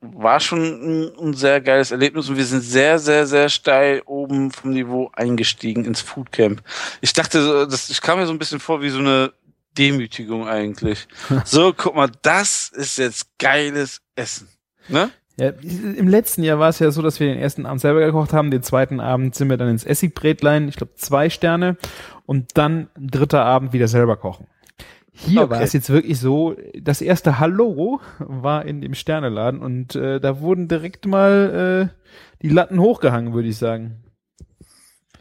war 0.00 0.38
schon 0.38 0.60
ein, 0.60 1.18
ein 1.18 1.34
sehr 1.34 1.60
geiles 1.60 1.90
Erlebnis 1.90 2.28
und 2.28 2.36
wir 2.36 2.44
sind 2.44 2.60
sehr, 2.60 3.00
sehr, 3.00 3.26
sehr 3.26 3.48
steil 3.48 4.00
oben 4.06 4.52
vom 4.52 4.74
Niveau 4.74 5.10
eingestiegen 5.14 5.84
ins 5.84 6.00
Foodcamp. 6.02 6.62
Ich 7.00 7.12
dachte, 7.12 7.66
das, 7.68 7.90
ich 7.90 8.00
kam 8.00 8.20
mir 8.20 8.26
so 8.26 8.32
ein 8.32 8.38
bisschen 8.38 8.60
vor 8.60 8.80
wie 8.80 8.90
so 8.90 9.00
eine 9.00 9.32
Demütigung 9.76 10.46
eigentlich. 10.46 11.08
So, 11.44 11.74
guck 11.76 11.96
mal, 11.96 12.12
das 12.22 12.68
ist 12.68 12.98
jetzt 12.98 13.26
geiles 13.40 14.02
Essen. 14.14 14.48
Ne? 14.86 15.10
Ja, 15.38 15.50
Im 15.50 16.08
letzten 16.08 16.42
Jahr 16.42 16.58
war 16.58 16.70
es 16.70 16.78
ja 16.78 16.90
so, 16.90 17.02
dass 17.02 17.20
wir 17.20 17.28
den 17.28 17.38
ersten 17.38 17.66
Abend 17.66 17.80
selber 17.82 18.00
gekocht 18.00 18.32
haben. 18.32 18.50
Den 18.50 18.62
zweiten 18.62 19.00
Abend 19.00 19.34
sind 19.34 19.50
wir 19.50 19.58
dann 19.58 19.68
ins 19.68 19.84
Essigbrätlein, 19.84 20.68
ich 20.68 20.76
glaube 20.76 20.94
zwei 20.94 21.28
Sterne. 21.28 21.76
Und 22.24 22.56
dann 22.56 22.88
dritter 22.98 23.44
Abend 23.44 23.72
wieder 23.72 23.86
selber 23.86 24.16
kochen. 24.16 24.46
Hier 25.12 25.42
Okay. 25.42 25.50
war 25.50 25.60
es 25.62 25.72
jetzt 25.72 25.90
wirklich 25.90 26.18
so, 26.20 26.56
das 26.78 27.00
erste 27.00 27.38
Hallo 27.38 28.00
war 28.18 28.64
in 28.64 28.80
dem 28.80 28.94
Sterneladen 28.94 29.60
und 29.60 29.94
äh, 29.94 30.20
da 30.20 30.40
wurden 30.40 30.68
direkt 30.68 31.06
mal 31.06 31.90
äh, 31.90 32.06
die 32.42 32.50
Latten 32.50 32.78
hochgehangen, 32.80 33.32
würde 33.32 33.48
ich 33.48 33.56
sagen. 33.56 34.04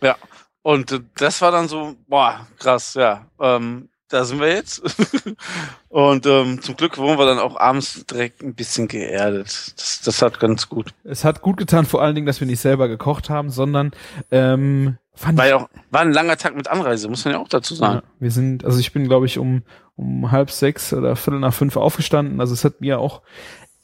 Ja. 0.02 0.16
Und 0.64 1.02
das 1.18 1.42
war 1.42 1.52
dann 1.52 1.68
so, 1.68 1.96
boah, 2.08 2.48
krass, 2.58 2.96
ja. 2.96 3.28
Ähm, 3.40 3.90
da 4.10 4.24
sind 4.24 4.40
wir 4.40 4.50
jetzt. 4.50 4.82
und 5.90 6.26
ähm, 6.26 6.62
zum 6.62 6.76
Glück 6.76 6.98
wurden 6.98 7.18
wir 7.18 7.26
dann 7.26 7.40
auch 7.40 7.60
abends 7.60 8.06
direkt 8.06 8.42
ein 8.44 8.54
bisschen 8.54 8.88
geerdet. 8.88 9.74
Das, 9.78 10.02
das 10.04 10.22
hat 10.22 10.40
ganz 10.40 10.70
gut. 10.70 10.94
Es 11.04 11.24
hat 11.24 11.42
gut 11.42 11.58
getan, 11.58 11.86
vor 11.86 12.02
allen 12.02 12.16
Dingen, 12.16 12.28
dass 12.28 12.40
wir 12.40 12.48
nicht 12.48 12.60
selber 12.60 12.88
gekocht 12.88 13.30
haben, 13.30 13.50
sondern 13.50 13.92
ähm, 14.32 14.98
fand 15.14 15.38
War 15.38 15.48
ja 15.48 15.56
auch, 15.58 15.70
war 15.90 16.02
ein 16.02 16.12
langer 16.12 16.38
Tag 16.38 16.56
mit 16.56 16.68
Anreise, 16.68 17.10
muss 17.10 17.26
man 17.26 17.34
ja 17.34 17.40
auch 17.40 17.48
dazu 17.48 17.74
sagen. 17.74 17.96
Ja, 17.96 18.04
wir 18.20 18.32
sind, 18.32 18.64
also 18.64 18.80
ich 18.80 18.92
bin, 18.92 19.08
glaube 19.08 19.26
ich, 19.26 19.40
um, 19.40 19.64
um 19.96 20.32
halb 20.32 20.52
sechs 20.52 20.94
oder 20.94 21.16
viertel 21.16 21.40
nach 21.40 21.54
fünf 21.54 21.78
aufgestanden. 21.78 22.40
Also 22.40 22.54
es 22.54 22.64
hat 22.64 22.82
mir 22.82 23.00
auch 23.00 23.22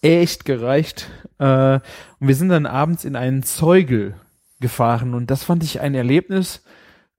echt 0.02 0.46
gereicht. 0.46 1.10
Äh, 1.40 1.76
und 1.76 2.28
wir 2.28 2.36
sind 2.36 2.50
dann 2.50 2.66
abends 2.66 3.06
in 3.06 3.16
einen 3.16 3.44
Zeugel 3.44 4.16
gefahren 4.60 5.16
und 5.16 5.32
das 5.32 5.44
fand 5.44 5.64
ich 5.64 5.82
ein 5.82 5.96
Erlebnis 5.96 6.64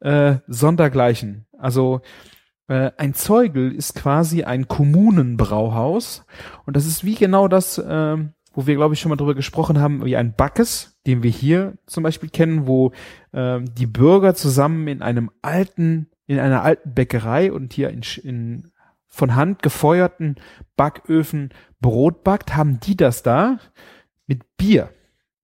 äh, 0.01 0.37
sondergleichen. 0.47 1.47
Also 1.59 2.03
ein 2.73 3.15
Zeugel 3.15 3.73
ist 3.75 3.95
quasi 3.95 4.45
ein 4.45 4.69
Kommunenbrauhaus 4.69 6.25
und 6.67 6.77
das 6.77 6.87
ist 6.87 7.05
wie 7.05 7.15
genau 7.15 7.49
das, 7.49 7.83
ähm, 7.85 8.35
wo 8.55 8.67
wir, 8.67 8.77
glaube 8.77 8.95
ich, 8.95 9.01
schon 9.01 9.11
mal 9.11 9.17
drüber 9.17 9.35
gesprochen 9.35 9.81
haben, 9.81 10.05
wie 10.05 10.17
ein 10.17 10.35
Backes, 10.35 10.99
den 11.07 11.23
wir 11.23 11.31
hier 11.31 11.75
zum 11.87 12.03
Beispiel 12.03 12.29
kennen, 12.29 12.67
wo 12.67 12.93
ähm, 13.33 13.75
die 13.75 13.87
Bürger 13.87 14.35
zusammen 14.35 14.89
in 14.89 15.03
einem 15.03 15.31
alten, 15.43 16.11
in 16.27 16.39
einer 16.39 16.63
alten 16.63 16.95
Bäckerei 16.95 17.53
und 17.53 17.73
hier 17.73 17.91
in, 17.91 18.03
in 18.23 18.73
von 19.09 19.35
Hand 19.35 19.63
gefeuerten 19.63 20.37
Backöfen 20.77 21.51
Brot 21.81 22.25
backt, 22.25 22.57
haben 22.57 22.81
die 22.81 22.97
das 22.97 23.23
da 23.23 23.59
mit 24.27 24.57
Bier. 24.57 24.91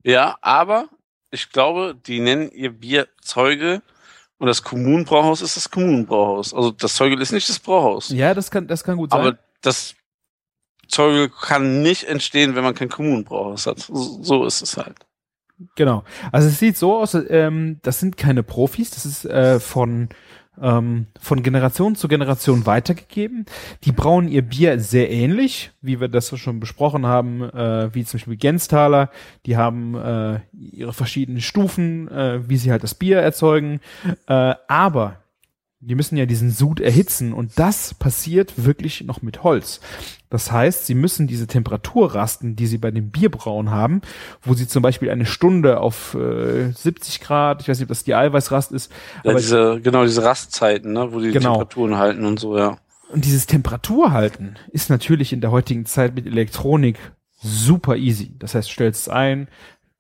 Ja, 0.02 0.36
aber 0.40 0.88
ich 1.30 1.52
glaube, 1.52 1.94
die 1.94 2.20
nennen 2.20 2.50
ihr 2.50 2.70
Bier 2.70 3.08
Zeuge 3.20 3.82
und 4.38 4.46
das 4.46 4.62
Kommunenbrauhaus 4.62 5.42
ist 5.42 5.56
das 5.56 5.70
Kommunenbrauhaus. 5.70 6.54
Also 6.54 6.70
das 6.70 6.94
Zeugel 6.94 7.20
ist 7.20 7.32
nicht 7.32 7.48
das 7.48 7.58
Brauhaus. 7.58 8.10
Ja, 8.10 8.34
das 8.34 8.50
kann, 8.50 8.66
das 8.66 8.84
kann 8.84 8.96
gut 8.96 9.10
sein. 9.10 9.20
aber 9.20 9.38
das 9.60 9.96
Zeugel 10.86 11.28
kann 11.28 11.82
nicht 11.82 12.04
entstehen, 12.04 12.54
wenn 12.54 12.64
man 12.64 12.74
kein 12.74 12.88
Kommunenbrauhaus 12.88 13.66
hat. 13.66 13.80
So, 13.80 14.22
so 14.22 14.44
ist 14.46 14.62
es 14.62 14.76
halt. 14.76 14.96
Genau. 15.74 16.04
Also 16.30 16.48
es 16.48 16.58
sieht 16.58 16.76
so 16.76 16.96
aus, 16.96 17.14
ähm, 17.14 17.80
das 17.82 17.98
sind 17.98 18.16
keine 18.16 18.44
Profis, 18.44 18.90
das 18.90 19.04
ist 19.04 19.24
äh, 19.24 19.58
von 19.58 20.08
ähm, 20.62 21.06
von 21.20 21.42
Generation 21.42 21.94
zu 21.94 22.08
Generation 22.08 22.66
weitergegeben. 22.66 23.46
Die 23.84 23.92
brauen 23.92 24.28
ihr 24.28 24.42
Bier 24.42 24.80
sehr 24.80 25.10
ähnlich, 25.10 25.70
wie 25.80 26.00
wir 26.00 26.08
das 26.08 26.36
schon 26.38 26.60
besprochen 26.60 27.06
haben, 27.06 27.42
äh, 27.42 27.94
wie 27.94 28.04
zum 28.04 28.18
Beispiel 28.18 28.36
Gensthaler. 28.36 29.10
Die 29.46 29.56
haben 29.56 29.94
äh, 29.94 30.40
ihre 30.52 30.92
verschiedenen 30.92 31.40
Stufen, 31.40 32.08
äh, 32.08 32.48
wie 32.48 32.56
sie 32.56 32.70
halt 32.70 32.82
das 32.82 32.94
Bier 32.94 33.18
erzeugen. 33.18 33.80
Äh, 34.26 34.54
aber 34.68 35.16
die 35.80 35.94
müssen 35.94 36.16
ja 36.16 36.26
diesen 36.26 36.50
Sud 36.50 36.80
erhitzen 36.80 37.32
und 37.32 37.52
das 37.56 37.94
passiert 37.94 38.64
wirklich 38.64 39.04
noch 39.04 39.22
mit 39.22 39.44
Holz. 39.44 39.80
Das 40.28 40.50
heißt, 40.50 40.86
sie 40.86 40.94
müssen 40.94 41.28
diese 41.28 41.46
Temperaturrasten, 41.46 42.56
die 42.56 42.66
sie 42.66 42.78
bei 42.78 42.90
dem 42.90 43.10
Bierbrauen 43.10 43.70
haben, 43.70 44.02
wo 44.42 44.54
sie 44.54 44.66
zum 44.66 44.82
Beispiel 44.82 45.08
eine 45.10 45.24
Stunde 45.24 45.80
auf 45.80 46.14
äh, 46.14 46.72
70 46.72 47.20
Grad, 47.20 47.62
ich 47.62 47.68
weiß 47.68 47.78
nicht, 47.78 47.84
ob 47.86 47.90
das 47.90 48.02
die 48.04 48.14
Eiweißrast 48.14 48.72
ist, 48.72 48.90
Ja, 49.22 49.30
aber 49.30 49.38
diese, 49.40 49.80
genau, 49.80 50.02
diese 50.04 50.24
Rastzeiten, 50.24 50.92
ne, 50.92 51.12
wo 51.12 51.20
die 51.20 51.30
Genau. 51.30 51.52
Temperaturen 51.52 51.96
halten 51.96 52.24
und 52.24 52.40
so, 52.40 52.58
ja. 52.58 52.78
Und 53.10 53.24
dieses 53.24 53.46
Temperaturhalten 53.46 54.58
ist 54.72 54.90
natürlich 54.90 55.32
in 55.32 55.40
der 55.40 55.50
heutigen 55.52 55.86
Zeit 55.86 56.14
mit 56.14 56.26
Elektronik 56.26 56.98
super 57.40 57.96
easy. 57.96 58.34
Das 58.38 58.54
heißt, 58.54 58.68
du 58.68 58.72
stellst 58.72 59.02
es 59.02 59.08
ein, 59.08 59.48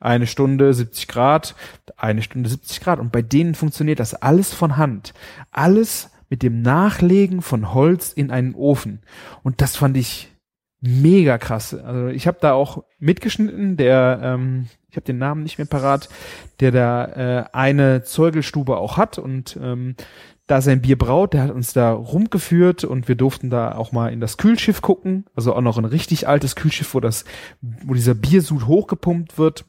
eine 0.00 0.26
Stunde 0.26 0.72
70 0.72 1.08
Grad, 1.08 1.54
eine 1.96 2.22
Stunde 2.22 2.48
70 2.48 2.80
Grad. 2.80 3.00
Und 3.00 3.12
bei 3.12 3.22
denen 3.22 3.54
funktioniert 3.54 4.00
das 4.00 4.14
alles 4.14 4.54
von 4.54 4.76
Hand. 4.76 5.14
Alles 5.50 6.10
mit 6.30 6.42
dem 6.42 6.62
Nachlegen 6.62 7.42
von 7.42 7.72
Holz 7.74 8.12
in 8.12 8.30
einen 8.30 8.54
Ofen. 8.54 9.00
Und 9.42 9.60
das 9.60 9.76
fand 9.76 9.96
ich 9.96 10.30
mega 10.80 11.38
krass. 11.38 11.74
Also 11.74 12.08
ich 12.08 12.26
habe 12.26 12.38
da 12.40 12.52
auch 12.52 12.84
mitgeschnitten, 12.98 13.76
der, 13.76 14.20
ähm, 14.22 14.66
ich 14.90 14.96
habe 14.96 15.06
den 15.06 15.18
Namen 15.18 15.42
nicht 15.42 15.58
mehr 15.58 15.66
parat, 15.66 16.08
der 16.60 16.70
da 16.70 17.04
äh, 17.06 17.44
eine 17.52 18.02
Zeugelstube 18.04 18.76
auch 18.76 18.96
hat 18.96 19.18
und 19.18 19.58
ähm, 19.60 19.96
da 20.46 20.62
sein 20.62 20.80
Bier 20.80 20.96
braut, 20.96 21.34
der 21.34 21.42
hat 21.42 21.50
uns 21.50 21.74
da 21.74 21.92
rumgeführt 21.92 22.84
und 22.84 23.06
wir 23.06 23.16
durften 23.16 23.50
da 23.50 23.74
auch 23.74 23.92
mal 23.92 24.12
in 24.12 24.20
das 24.20 24.38
Kühlschiff 24.38 24.80
gucken, 24.80 25.26
also 25.34 25.54
auch 25.54 25.60
noch 25.60 25.76
ein 25.76 25.84
richtig 25.84 26.26
altes 26.26 26.56
Kühlschiff, 26.56 26.94
wo 26.94 27.00
das, 27.00 27.26
wo 27.60 27.92
dieser 27.92 28.14
Biersud 28.14 28.66
hochgepumpt 28.66 29.36
wird. 29.36 29.66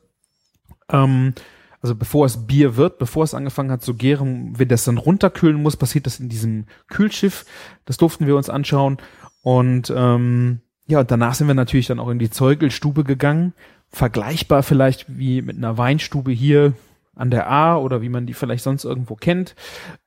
Ähm, 0.90 1.34
also 1.82 1.96
bevor 1.96 2.26
es 2.26 2.46
Bier 2.46 2.76
wird, 2.76 2.98
bevor 2.98 3.24
es 3.24 3.34
angefangen 3.34 3.72
hat 3.72 3.82
zu 3.82 3.94
gären, 3.94 4.54
wenn 4.58 4.68
das 4.68 4.84
dann 4.84 4.98
runterkühlen 4.98 5.62
muss, 5.62 5.78
passiert 5.78 6.06
das 6.06 6.20
in 6.20 6.28
diesem 6.28 6.66
Kühlschiff. 6.90 7.46
Das 7.86 7.98
durften 7.98 8.28
wir 8.28 8.36
uns 8.36 8.50
anschauen. 8.50 8.98
Und 9.44 9.94
ähm, 9.96 10.60
ja, 10.88 11.00
und 11.00 11.12
danach 11.12 11.36
sind 11.36 11.48
wir 11.48 11.54
natürlich 11.54 11.88
dann 11.88 12.00
auch 12.00 12.10
in 12.10 12.20
die 12.20 12.30
Zeugelstube 12.30 13.04
gegangen. 13.04 13.54
Vergleichbar 13.92 14.64
vielleicht 14.64 15.06
wie 15.08 15.42
mit 15.42 15.58
einer 15.58 15.78
Weinstube 15.78 16.32
hier 16.32 16.74
an 17.16 17.32
der 17.32 17.50
A 17.50 17.78
oder 17.78 18.02
wie 18.02 18.10
man 18.10 18.26
die 18.26 18.34
vielleicht 18.34 18.64
sonst 18.64 18.84
irgendwo 18.86 19.16
kennt, 19.16 19.56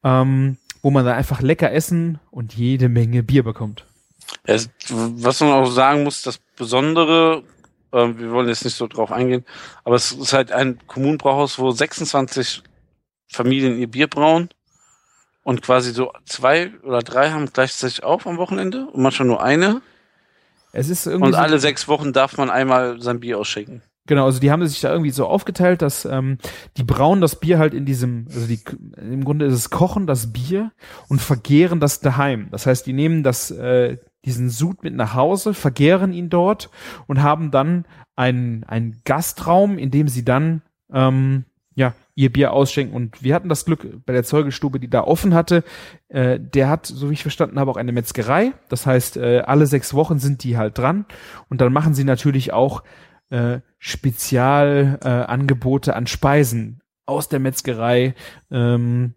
ähm, 0.04 0.58
wo 0.82 0.90
man 0.90 1.04
da 1.04 1.14
einfach 1.14 1.40
lecker 1.40 1.72
essen 1.72 2.18
und 2.30 2.54
jede 2.54 2.88
Menge 2.88 3.22
Bier 3.22 3.44
bekommt. 3.44 3.86
Ja, 4.46 4.56
was 4.88 5.40
man 5.40 5.52
auch 5.52 5.70
sagen 5.70 6.04
muss, 6.04 6.22
das 6.22 6.38
Besondere, 6.56 7.42
ähm, 7.92 8.18
wir 8.18 8.30
wollen 8.30 8.48
jetzt 8.48 8.64
nicht 8.64 8.76
so 8.76 8.86
drauf 8.86 9.12
eingehen, 9.12 9.44
aber 9.84 9.96
es 9.96 10.12
ist 10.12 10.32
halt 10.32 10.52
ein 10.52 10.78
Kommunenbrauhaus, 10.86 11.58
wo 11.58 11.70
26 11.70 12.62
Familien 13.28 13.78
ihr 13.78 13.90
Bier 13.90 14.08
brauen 14.08 14.48
und 15.42 15.62
quasi 15.62 15.92
so 15.92 16.12
zwei 16.24 16.72
oder 16.82 17.00
drei 17.00 17.30
haben 17.30 17.46
gleichzeitig 17.52 18.04
auf 18.04 18.26
am 18.26 18.38
Wochenende 18.38 18.86
und 18.86 19.02
manchmal 19.02 19.28
nur 19.28 19.42
eine. 19.42 19.82
Es 20.72 20.88
ist 20.88 21.06
irgendwie 21.06 21.26
Und 21.26 21.32
so, 21.32 21.38
alle 21.38 21.58
sechs 21.58 21.88
Wochen 21.88 22.12
darf 22.12 22.36
man 22.38 22.50
einmal 22.50 23.00
sein 23.00 23.20
Bier 23.20 23.38
ausschenken. 23.38 23.82
Genau, 24.06 24.24
also 24.24 24.40
die 24.40 24.50
haben 24.50 24.66
sich 24.66 24.80
da 24.80 24.90
irgendwie 24.90 25.10
so 25.10 25.26
aufgeteilt, 25.26 25.80
dass 25.80 26.04
ähm, 26.04 26.38
die 26.76 26.82
brauen 26.82 27.20
das 27.20 27.38
Bier 27.38 27.58
halt 27.58 27.72
in 27.72 27.86
diesem, 27.86 28.26
also 28.28 28.46
die, 28.46 28.60
im 28.96 29.24
Grunde 29.24 29.46
ist 29.46 29.54
es 29.54 29.70
kochen 29.70 30.08
das 30.08 30.32
Bier 30.32 30.72
und 31.08 31.20
vergehren 31.20 31.78
das 31.78 32.00
daheim. 32.00 32.48
Das 32.50 32.66
heißt, 32.66 32.84
die 32.86 32.94
nehmen 32.94 33.22
das, 33.22 33.52
äh, 33.52 33.98
diesen 34.24 34.50
Sud 34.50 34.82
mit 34.82 34.94
nach 34.94 35.14
Hause, 35.14 35.54
vergehren 35.54 36.12
ihn 36.12 36.30
dort 36.30 36.70
und 37.06 37.22
haben 37.22 37.50
dann 37.50 37.84
einen, 38.16 38.64
einen 38.64 39.00
Gastraum, 39.04 39.78
in 39.78 39.90
dem 39.90 40.08
sie 40.08 40.24
dann 40.24 40.62
ähm, 40.92 41.44
ja 41.74 41.94
ihr 42.14 42.32
Bier 42.32 42.52
ausschenken. 42.52 42.94
Und 42.94 43.22
wir 43.22 43.34
hatten 43.34 43.48
das 43.48 43.64
Glück 43.64 44.04
bei 44.04 44.12
der 44.12 44.24
Zeugelstube, 44.24 44.78
die 44.78 44.90
da 44.90 45.02
offen 45.02 45.32
hatte. 45.34 45.64
Äh, 46.08 46.38
der 46.38 46.68
hat, 46.68 46.84
so 46.86 47.08
wie 47.08 47.14
ich 47.14 47.22
verstanden 47.22 47.58
habe, 47.58 47.70
auch 47.70 47.76
eine 47.76 47.92
Metzgerei. 47.92 48.52
Das 48.68 48.84
heißt, 48.86 49.16
äh, 49.16 49.40
alle 49.40 49.66
sechs 49.66 49.94
Wochen 49.94 50.18
sind 50.18 50.44
die 50.44 50.58
halt 50.58 50.78
dran. 50.78 51.06
Und 51.48 51.60
dann 51.60 51.72
machen 51.72 51.94
sie 51.94 52.04
natürlich 52.04 52.52
auch 52.52 52.84
äh, 53.30 53.60
Spezialangebote 53.78 55.90
äh, 55.92 55.94
an 55.94 56.06
Speisen 56.06 56.82
aus 57.06 57.28
der 57.28 57.40
Metzgerei. 57.40 58.14
Ähm, 58.50 59.14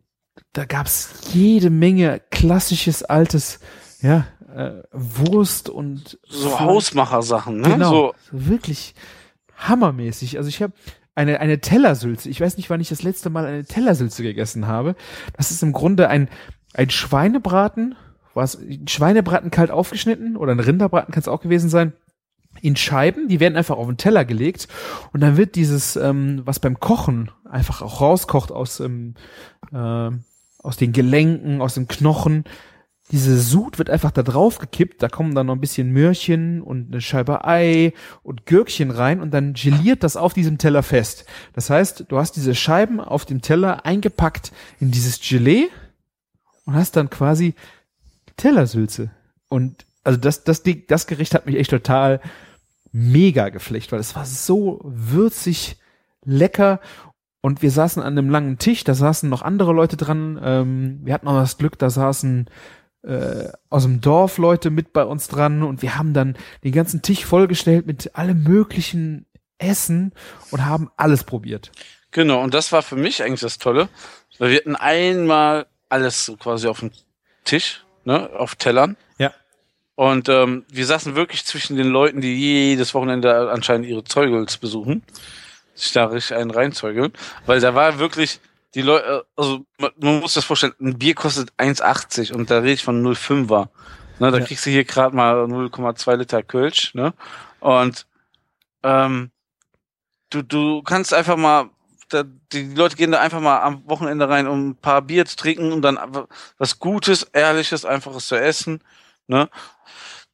da 0.54 0.66
gab's 0.66 1.32
jede 1.34 1.70
Menge 1.70 2.22
klassisches 2.32 3.04
altes, 3.04 3.60
ja, 4.02 4.26
äh, 4.56 4.84
Wurst 4.92 5.70
und 5.70 6.18
So 6.28 6.60
Hausmachersachen, 6.60 7.60
ne? 7.60 7.70
Genau, 7.70 7.92
So, 7.92 8.14
wirklich 8.32 8.96
hammermäßig. 9.58 10.38
Also 10.38 10.50
ich 10.50 10.62
habe 10.62 10.74
eine 11.14 11.40
eine 11.40 11.60
Tellersülze. 11.60 12.30
Ich 12.30 12.42
weiß 12.42 12.58
nicht, 12.58 12.70
wann 12.70 12.82
ich 12.82 12.90
das 12.90 13.04
letzte 13.04 13.30
Mal 13.30 13.46
eine 13.46 13.66
Tellersülze 13.66 14.24
gegessen 14.24 14.68
habe. 14.68 14.96
Das 15.38 15.52
ist 15.52 15.64
im 15.64 15.74
Grunde 15.74 16.10
ein 16.10 16.30
ein 16.74 16.90
Schweinebraten, 16.90 17.96
was 18.34 18.56
ein 18.56 18.88
Schweinebraten 18.88 19.52
kalt 19.52 19.72
aufgeschnitten 19.72 20.36
oder 20.36 20.52
ein 20.52 20.60
Rinderbraten 20.60 21.14
kann 21.14 21.22
es 21.22 21.28
auch 21.28 21.42
gewesen 21.42 21.70
sein 21.70 21.94
in 22.62 22.76
Scheiben, 22.76 23.28
die 23.28 23.40
werden 23.40 23.58
einfach 23.58 23.78
auf 23.78 23.88
den 23.88 23.98
Teller 23.98 24.26
gelegt 24.26 24.68
und 25.14 25.20
dann 25.20 25.38
wird 25.38 25.56
dieses, 25.56 25.96
ähm, 25.96 26.42
was 26.46 26.60
beim 26.60 26.80
Kochen 26.80 27.32
einfach 27.50 27.82
auch 27.82 28.02
rauskocht 28.02 28.52
aus, 28.52 28.80
ähm, 28.80 29.16
äh, 29.74 30.10
aus 30.60 30.78
den 30.78 30.94
Gelenken, 30.94 31.62
aus 31.62 31.74
dem 31.74 31.88
Knochen, 31.88 32.46
diese 33.12 33.40
Sud 33.40 33.78
wird 33.78 33.90
einfach 33.90 34.12
da 34.12 34.24
drauf 34.24 34.58
gekippt, 34.58 35.04
da 35.04 35.10
kommen 35.10 35.36
dann 35.36 35.46
noch 35.46 35.54
ein 35.54 35.62
bisschen 35.62 35.92
Möhrchen 35.92 36.62
und 36.62 36.92
eine 36.92 37.02
Scheibe 37.02 37.46
Ei 37.46 37.94
und 38.24 38.48
Gürkchen 38.48 38.90
rein 38.90 39.22
und 39.22 39.32
dann 39.32 39.54
geliert 39.54 40.04
das 40.04 40.18
auf 40.18 40.34
diesem 40.34 40.58
Teller 40.58 40.82
fest. 40.82 41.26
Das 41.54 41.70
heißt, 41.70 42.06
du 42.08 42.18
hast 42.18 42.36
diese 42.36 42.56
Scheiben 42.56 43.00
auf 43.00 43.26
dem 43.26 43.42
Teller 43.42 43.86
eingepackt 43.86 44.52
in 44.80 44.90
dieses 44.90 45.20
Gelee 45.22 45.68
und 46.66 46.74
hast 46.74 46.96
dann 46.96 47.12
quasi 47.12 47.54
Tellersülze. 48.38 49.12
Und 49.50 49.86
also 50.04 50.20
das, 50.20 50.44
das, 50.44 50.64
das 50.88 51.06
Gericht 51.06 51.36
hat 51.36 51.46
mich 51.46 51.58
echt 51.58 51.70
total 51.70 52.22
mega 52.92 53.50
geflecht, 53.50 53.92
weil 53.92 54.00
es 54.00 54.16
war 54.16 54.26
so 54.26 54.82
würzig, 54.84 55.78
lecker 56.24 56.80
und 57.42 57.62
wir 57.62 57.70
saßen 57.70 58.02
an 58.02 58.18
einem 58.18 58.32
langen 58.32 58.58
Tisch, 58.58 58.84
da 58.84 58.96
saßen 58.96 59.30
noch 59.30 59.44
andere 59.44 59.74
Leute 59.74 59.98
dran. 59.98 60.40
Ähm, 60.42 61.02
wir 61.04 61.14
hatten 61.14 61.28
auch 61.28 61.36
das 61.36 61.58
Glück, 61.58 61.78
da 61.78 61.92
saßen 61.92 62.50
äh, 63.06 63.52
aus 63.70 63.84
dem 63.84 64.02
Dorf 64.02 64.38
Leute 64.38 64.70
mit 64.70 64.94
bei 64.94 65.04
uns 65.04 65.28
dran 65.28 65.64
und 65.64 65.82
wir 65.82 65.98
haben 65.98 66.14
dann 66.14 66.36
den 66.64 66.72
ganzen 66.72 67.02
Tisch 67.02 67.26
vollgestellt 67.26 67.86
mit 67.86 68.16
allem 68.16 68.44
möglichen 68.44 69.26
Essen 69.58 70.14
und 70.52 70.66
haben 70.66 70.90
alles 70.98 71.24
probiert. 71.24 71.72
genau. 72.12 72.42
Und 72.42 72.54
das 72.54 72.72
war 72.72 72.82
für 72.82 72.96
mich 72.96 73.24
eigentlich 73.24 73.42
das 73.42 73.58
Tolle, 73.58 73.90
weil 74.40 74.52
wir 74.52 74.58
hatten 74.58 74.76
einmal 74.76 75.68
alles 75.90 76.26
so 76.26 76.36
quasi 76.36 76.68
auf 76.68 76.80
dem 76.80 76.92
Tisch, 77.44 77.86
ne, 78.04 78.30
auf 78.32 78.56
Tellern. 78.56 78.98
Ja. 79.18 79.34
Und 79.96 80.28
ähm, 80.28 80.66
wir 80.70 80.86
saßen 80.86 81.16
wirklich 81.16 81.46
zwischen 81.46 81.78
den 81.78 81.88
Leuten, 81.88 82.22
die 82.22 82.36
jedes 82.36 82.94
Wochenende 82.94 83.52
anscheinend 83.52 83.88
ihre 83.88 84.04
Zeugels 84.04 84.58
besuchen, 84.58 85.04
sich 85.74 85.94
da 85.94 86.06
richtig 86.06 86.36
einen 86.36 86.52
reinzeugeln, 86.52 87.14
weil 87.46 87.60
da 87.60 87.76
war 87.76 88.00
wirklich 88.00 88.40
die 88.76 88.82
Leute, 88.82 89.26
also 89.36 89.66
man, 89.78 89.92
muss 90.20 90.34
das 90.34 90.46
vorstellen, 90.46 90.74
ein 90.80 90.98
Bier 91.00 91.16
kostet 91.16 91.52
1,80 91.58 92.34
und 92.34 92.52
da 92.52 92.60
rede 92.60 92.74
ich 92.74 92.84
von 92.84 93.02
0,5er. 93.02 93.70
Ne, 94.20 94.32
da 94.32 94.38
Ja. 94.38 94.46
kriegst 94.46 94.66
du 94.66 94.70
hier 94.70 94.84
gerade 94.86 95.16
mal 95.16 95.46
0,2 95.46 96.16
Liter 96.16 96.44
Kölsch, 96.44 96.94
ne? 96.94 97.14
Und 97.60 98.06
ähm, 98.84 99.32
du, 100.30 100.42
du 100.42 100.84
kannst 100.84 101.14
einfach 101.14 101.38
mal, 101.38 101.70
da, 102.10 102.24
die 102.52 102.74
Leute 102.74 102.96
gehen 102.96 103.12
da 103.12 103.20
einfach 103.20 103.42
mal 103.42 103.62
am 103.62 103.88
Wochenende 103.90 104.30
rein, 104.30 104.48
um 104.48 104.70
ein 104.70 104.76
paar 104.76 105.02
Bier 105.02 105.26
zu 105.26 105.36
trinken 105.38 105.72
und 105.72 105.82
dann 105.82 105.98
was 106.58 106.80
Gutes, 106.80 107.24
Ehrliches, 107.24 107.84
Einfaches 107.86 108.28
zu 108.28 108.36
essen. 108.40 108.82
Ne? 109.28 109.50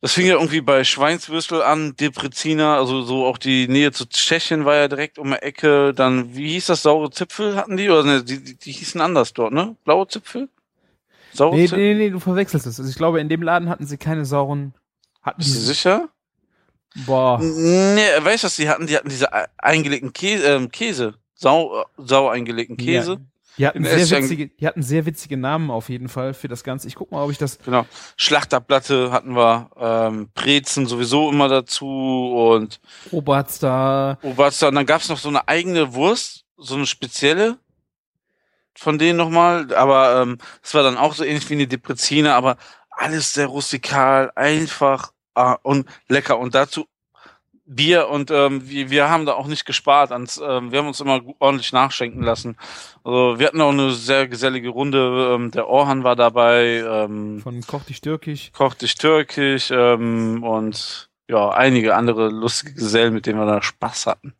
Das 0.02 0.14
fing 0.14 0.26
ja 0.26 0.34
irgendwie 0.34 0.62
bei 0.62 0.84
Schweinswürstel 0.84 1.62
an, 1.62 1.96
Depreziner, 1.96 2.76
also 2.76 3.04
so 3.04 3.26
auch 3.28 3.38
die 3.38 3.68
Nähe 3.68 3.92
zu 3.92 4.08
Tschechien 4.10 4.66
war 4.66 4.76
ja 4.76 4.88
direkt 4.88 5.20
um 5.20 5.30
die 5.30 5.36
Ecke. 5.44 5.94
Dann, 5.94 6.36
wie 6.36 6.54
hieß 6.54 6.66
das, 6.68 6.82
saure 6.82 7.12
Zipfel 7.12 7.56
hatten 7.56 7.78
die? 7.78 7.88
Oder 7.90 8.04
ne, 8.04 8.24
die, 8.24 8.44
die, 8.44 8.56
die 8.56 8.72
hießen 8.72 9.00
anders 9.00 9.34
dort, 9.34 9.54
ne? 9.54 9.76
Blaue 9.86 10.08
Zipfel? 10.08 10.50
Saure 11.34 11.56
Nee, 11.56 11.68
Zipfel? 11.68 11.78
nee, 11.80 11.94
nee, 11.94 12.10
du 12.10 12.20
verwechselst 12.20 12.66
es. 12.66 12.80
Also 12.80 12.90
ich 12.90 12.98
glaube, 12.98 13.22
in 13.22 13.30
dem 13.30 13.44
Laden 13.44 13.70
hatten 13.70 13.86
sie 13.86 13.98
keine 13.98 14.26
sauren, 14.26 14.74
hatten 15.22 15.38
Bist 15.42 15.56
du 15.56 15.60
sicher? 15.60 16.10
boah, 17.06 17.40
Nee, 17.40 18.02
weißt 18.22 18.44
du, 18.44 18.48
was 18.48 18.56
die 18.56 18.68
hatten? 18.70 18.88
Die 18.88 18.98
hatten 18.98 19.10
diese 19.10 19.26
e- 19.26 19.46
eingelegten 19.60 20.14
Käse, 20.14 20.46
ähm, 20.48 20.72
Käse. 20.72 21.14
Sau, 21.36 21.86
sau 21.98 22.28
eingelegten 22.28 22.76
Käse. 22.76 23.14
Ja. 23.14 23.18
Die 23.58 23.68
hatten, 23.68 23.84
sehr 23.84 24.10
witzige, 24.10 24.48
die 24.48 24.66
hatten 24.66 24.82
sehr 24.82 25.06
witzige 25.06 25.38
Namen 25.38 25.72
auf 25.72 25.90
jeden 25.90 26.08
Fall 26.08 26.34
für 26.34 26.48
das 26.48 26.64
Ganze. 26.64 26.88
Ich 26.88 26.96
guck 26.96 27.12
mal, 27.12 27.24
ob 27.24 27.32
ich 27.32 27.38
das. 27.38 27.60
Genau. 27.60 27.86
Schlachterplatte 28.16 29.12
hatten 29.12 29.36
wir, 29.36 29.70
ähm, 29.78 30.30
Brezen 30.34 30.86
sowieso 30.88 31.30
immer 31.30 31.50
dazu 31.50 31.86
und 32.52 32.80
Oberster. 33.12 34.18
Oberster. 34.22 34.70
Und 34.70 34.76
dann 34.76 34.86
gab's 34.86 35.10
noch 35.10 35.18
so 35.18 35.30
eine 35.30 35.48
eigene 35.48 35.94
Wurst, 35.94 36.46
so 36.58 36.76
eine 36.76 36.86
spezielle 36.86 37.58
von 38.74 38.98
denen 38.98 39.18
nochmal. 39.18 39.74
Aber 39.74 40.22
ähm, 40.22 40.38
das 40.62 40.74
war 40.74 40.84
dann 40.84 40.98
auch 40.98 41.14
so 41.14 41.24
ähnlich 41.24 41.50
wie 41.50 41.54
eine 41.54 41.68
Deprezine, 41.68 42.34
aber 42.34 42.58
alles 42.90 43.34
sehr 43.34 43.48
rustikal, 43.48 44.32
einfach 44.36 45.12
ah, 45.36 45.58
und 45.62 45.88
lecker. 46.08 46.40
Und 46.40 46.56
dazu 46.56 46.86
Bier 47.76 48.10
und 48.10 48.32
ähm, 48.32 48.70
wir, 48.70 48.90
wir 48.90 49.10
haben 49.10 49.26
da 49.26 49.34
auch 49.34 49.48
nicht 49.48 49.66
gespart. 49.66 50.12
Ans, 50.12 50.42
ähm, 50.44 50.72
wir 50.72 50.80
haben 50.80 50.88
uns 50.88 51.00
immer 51.00 51.22
ordentlich 51.40 51.72
nachschenken 51.72 52.22
lassen. 52.22 52.58
Also 53.04 53.40
wir 53.40 53.48
hatten 53.48 53.62
auch 53.62 53.72
eine 53.72 53.92
sehr 53.92 54.28
gesellige 54.28 54.70
Runde. 54.70 55.34
Ähm, 55.36 55.52
der 55.52 55.68
Orhan 55.68 56.04
war 56.04 56.16
dabei. 56.16 56.84
Ähm, 56.86 57.40
Von 57.42 57.62
Koch 57.66 57.84
dich 57.84 58.02
Türkisch. 58.02 58.52
Koch 58.54 58.74
dich 58.74 58.96
türkisch 58.96 59.72
ähm, 59.72 60.44
und 60.44 61.10
ja, 61.30 61.50
einige 61.50 61.96
andere 61.96 62.30
lustige 62.30 62.74
Gesellen, 62.74 63.14
mit 63.14 63.26
denen 63.26 63.40
wir 63.40 63.46
da 63.46 63.62
Spaß 63.62 64.06
hatten. 64.06 64.34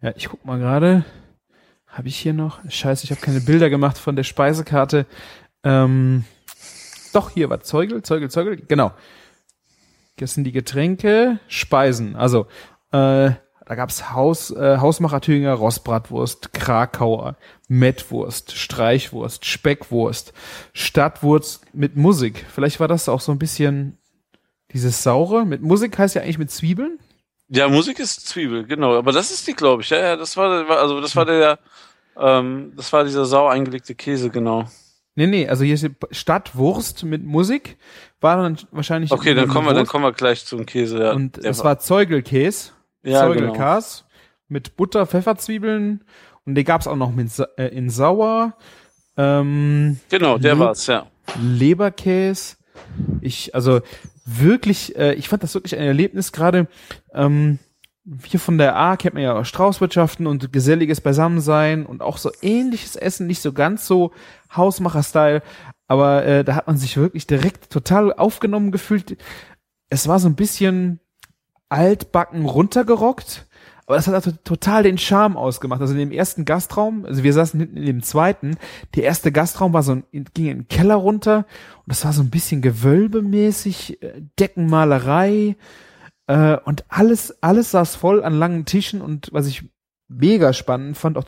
Ja, 0.00 0.12
ich 0.16 0.28
guck 0.28 0.44
mal 0.44 0.58
gerade. 0.58 1.04
Habe 1.86 2.08
ich 2.08 2.16
hier 2.16 2.32
noch? 2.32 2.60
Scheiße, 2.68 3.04
ich 3.04 3.10
habe 3.10 3.20
keine 3.20 3.40
Bilder 3.40 3.68
gemacht 3.68 3.98
von 3.98 4.16
der 4.16 4.24
Speisekarte. 4.24 5.06
Ähm, 5.64 6.24
doch, 7.12 7.30
hier 7.30 7.50
war 7.50 7.60
Zeugel, 7.60 8.02
Zeugel, 8.02 8.30
Zeugel. 8.30 8.56
Genau. 8.68 8.92
Sind 10.26 10.44
die 10.44 10.52
Getränke, 10.52 11.38
Speisen. 11.48 12.16
Also, 12.16 12.46
äh, 12.92 13.30
da 13.66 13.74
gab's 13.74 14.12
Haus, 14.12 14.50
äh, 14.50 14.78
Hausmacher 14.78 15.20
Thüringer 15.20 15.52
Rostbratwurst, 15.52 16.52
Krakauer, 16.54 17.36
Mettwurst, 17.68 18.56
Streichwurst, 18.56 19.44
Speckwurst, 19.44 20.32
Stadtwurst 20.72 21.62
mit 21.74 21.96
Musik. 21.96 22.46
Vielleicht 22.52 22.80
war 22.80 22.88
das 22.88 23.08
auch 23.08 23.20
so 23.20 23.30
ein 23.32 23.38
bisschen 23.38 23.98
dieses 24.72 25.02
Saure. 25.02 25.44
Mit 25.44 25.62
Musik 25.62 25.98
heißt 25.98 26.14
ja 26.14 26.22
eigentlich 26.22 26.38
mit 26.38 26.50
Zwiebeln. 26.50 26.98
Ja, 27.50 27.68
Musik 27.68 27.98
ist 27.98 28.26
Zwiebel, 28.26 28.64
genau. 28.66 28.96
Aber 28.96 29.12
das 29.12 29.30
ist 29.30 29.46
die, 29.46 29.54
glaube 29.54 29.82
ich. 29.82 29.90
Ja, 29.90 29.98
ja, 29.98 30.16
das 30.16 30.36
war, 30.36 30.68
war- 30.68 30.78
also 30.78 31.00
das 31.00 31.14
war 31.16 31.24
der, 31.24 31.58
ähm, 32.18 32.72
das 32.76 32.92
war 32.92 33.04
dieser 33.04 33.24
sau 33.26 33.48
eingelegte 33.48 33.94
Käse, 33.94 34.30
genau. 34.30 34.64
Nee, 35.18 35.26
nee, 35.26 35.48
also 35.48 35.64
hier 35.64 35.74
ist 35.74 35.82
die 35.82 35.90
Stadtwurst 36.12 37.02
mit 37.02 37.24
Musik. 37.24 37.76
War 38.20 38.36
dann 38.36 38.56
wahrscheinlich. 38.70 39.10
Okay, 39.10 39.34
dann 39.34 39.48
kommen 39.48 39.66
wir, 39.66 39.74
dann 39.74 39.84
kommen 39.86 40.04
wir 40.04 40.12
gleich 40.12 40.44
zum 40.46 40.64
Käse. 40.64 41.02
Ja. 41.02 41.12
Und 41.12 41.38
es 41.38 41.64
war 41.64 41.80
Zeugelkäse. 41.80 42.70
ja, 43.02 43.26
genau. 43.26 43.34
Zeugelkas 43.48 44.04
mit 44.46 44.76
Butter, 44.76 45.06
Pfefferzwiebeln. 45.06 46.04
Und 46.46 46.54
den 46.54 46.64
gab's 46.64 46.86
auch 46.86 46.94
noch 46.94 47.12
mit, 47.12 47.30
äh, 47.56 47.66
in 47.66 47.90
Sauer. 47.90 48.54
Ähm, 49.16 49.98
Genau, 50.08 50.38
der 50.38 50.54
Mhm. 50.54 50.60
war's, 50.60 50.86
ja. 50.86 51.06
Leberkäse. 51.42 52.54
Ich, 53.20 53.56
also 53.56 53.80
wirklich, 54.24 54.94
äh, 54.96 55.14
ich 55.14 55.28
fand 55.28 55.42
das 55.42 55.52
wirklich 55.54 55.74
ein 55.76 55.82
Erlebnis, 55.84 56.30
gerade 56.30 56.68
ähm, 57.12 57.58
hier 58.24 58.40
von 58.40 58.58
der 58.58 58.76
A 58.76 58.96
kennt 58.96 59.14
man 59.14 59.22
ja 59.22 59.44
Straußwirtschaften 59.44 60.26
und 60.26 60.52
geselliges 60.52 61.00
Beisammensein 61.00 61.86
und 61.86 62.02
auch 62.02 62.18
so 62.18 62.30
ähnliches 62.42 62.96
Essen, 62.96 63.26
nicht 63.26 63.42
so 63.42 63.52
ganz 63.52 63.86
so 63.86 64.12
Hausmacher-Style, 64.54 65.42
aber 65.88 66.24
äh, 66.24 66.44
da 66.44 66.54
hat 66.54 66.66
man 66.66 66.76
sich 66.76 66.96
wirklich 66.96 67.26
direkt 67.26 67.70
total 67.70 68.12
aufgenommen 68.12 68.72
gefühlt. 68.72 69.16
Es 69.90 70.08
war 70.08 70.18
so 70.18 70.28
ein 70.28 70.36
bisschen 70.36 71.00
altbacken 71.68 72.46
runtergerockt, 72.46 73.46
aber 73.86 73.96
das 73.96 74.06
hat 74.06 74.14
also 74.14 74.32
total 74.44 74.82
den 74.82 74.98
Charme 74.98 75.36
ausgemacht. 75.36 75.80
Also 75.80 75.94
in 75.94 76.00
dem 76.00 76.12
ersten 76.12 76.44
Gastraum, 76.44 77.06
also 77.06 77.22
wir 77.22 77.32
saßen 77.32 77.58
hinten 77.58 77.78
in 77.78 77.86
dem 77.86 78.02
zweiten, 78.02 78.56
der 78.94 79.04
erste 79.04 79.32
Gastraum 79.32 79.72
war 79.72 79.82
so 79.82 79.92
ein, 79.92 80.04
ging 80.12 80.46
in 80.46 80.58
den 80.58 80.68
Keller 80.68 80.96
runter 80.96 81.46
und 81.78 81.86
das 81.86 82.04
war 82.04 82.12
so 82.12 82.22
ein 82.22 82.30
bisschen 82.30 82.60
gewölbemäßig, 82.62 84.02
äh, 84.02 84.22
Deckenmalerei, 84.38 85.56
Äh, 86.28 86.58
und 86.64 86.84
alles, 86.88 87.42
alles 87.42 87.72
saß 87.72 87.96
voll 87.96 88.22
an 88.22 88.38
langen 88.38 88.64
Tischen 88.64 89.00
und 89.02 89.28
was 89.32 89.46
ich 89.48 89.64
mega 90.08 90.52
spannend 90.52 90.96
fand, 90.96 91.18
auch 91.18 91.24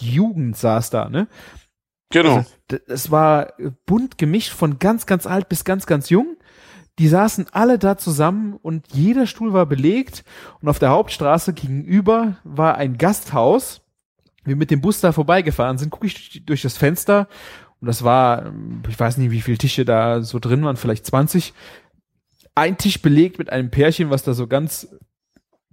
die 0.00 0.12
Jugend 0.12 0.56
saß 0.56 0.88
da, 0.90 1.08
ne? 1.10 1.26
Genau. 2.10 2.36
Also, 2.70 2.82
es 2.86 3.10
war 3.10 3.54
bunt 3.84 4.16
gemischt 4.18 4.52
von 4.52 4.78
ganz, 4.78 5.06
ganz 5.06 5.26
alt 5.26 5.48
bis 5.48 5.64
ganz, 5.64 5.86
ganz 5.86 6.08
jung. 6.08 6.36
Die 6.98 7.08
saßen 7.08 7.46
alle 7.52 7.78
da 7.78 7.98
zusammen 7.98 8.54
und 8.62 8.86
jeder 8.92 9.26
Stuhl 9.26 9.52
war 9.52 9.66
belegt 9.66 10.24
und 10.62 10.68
auf 10.68 10.78
der 10.78 10.90
Hauptstraße 10.90 11.52
gegenüber 11.52 12.36
war 12.44 12.76
ein 12.76 12.96
Gasthaus. 12.96 13.82
Wir 14.44 14.56
mit 14.56 14.70
dem 14.70 14.80
Bus 14.80 15.00
da 15.00 15.10
vorbeigefahren 15.12 15.76
sind, 15.76 15.90
gucke 15.90 16.06
ich 16.06 16.44
durch- 16.46 16.62
das 16.62 16.76
Fenster 16.78 17.28
und 17.80 17.88
das 17.88 18.04
war, 18.04 18.52
ich 18.88 18.98
weiß 18.98 19.16
nicht, 19.18 19.30
wie 19.32 19.42
viele 19.42 19.58
Tische 19.58 19.84
da 19.84 20.22
so 20.22 20.38
drin 20.38 20.64
waren, 20.64 20.76
vielleicht 20.76 21.04
20. 21.04 21.52
Ein 22.56 22.78
Tisch 22.78 23.00
belegt 23.00 23.38
mit 23.38 23.50
einem 23.50 23.70
Pärchen, 23.70 24.10
was 24.10 24.24
da 24.24 24.34
so 24.34 24.48
ganz 24.48 24.88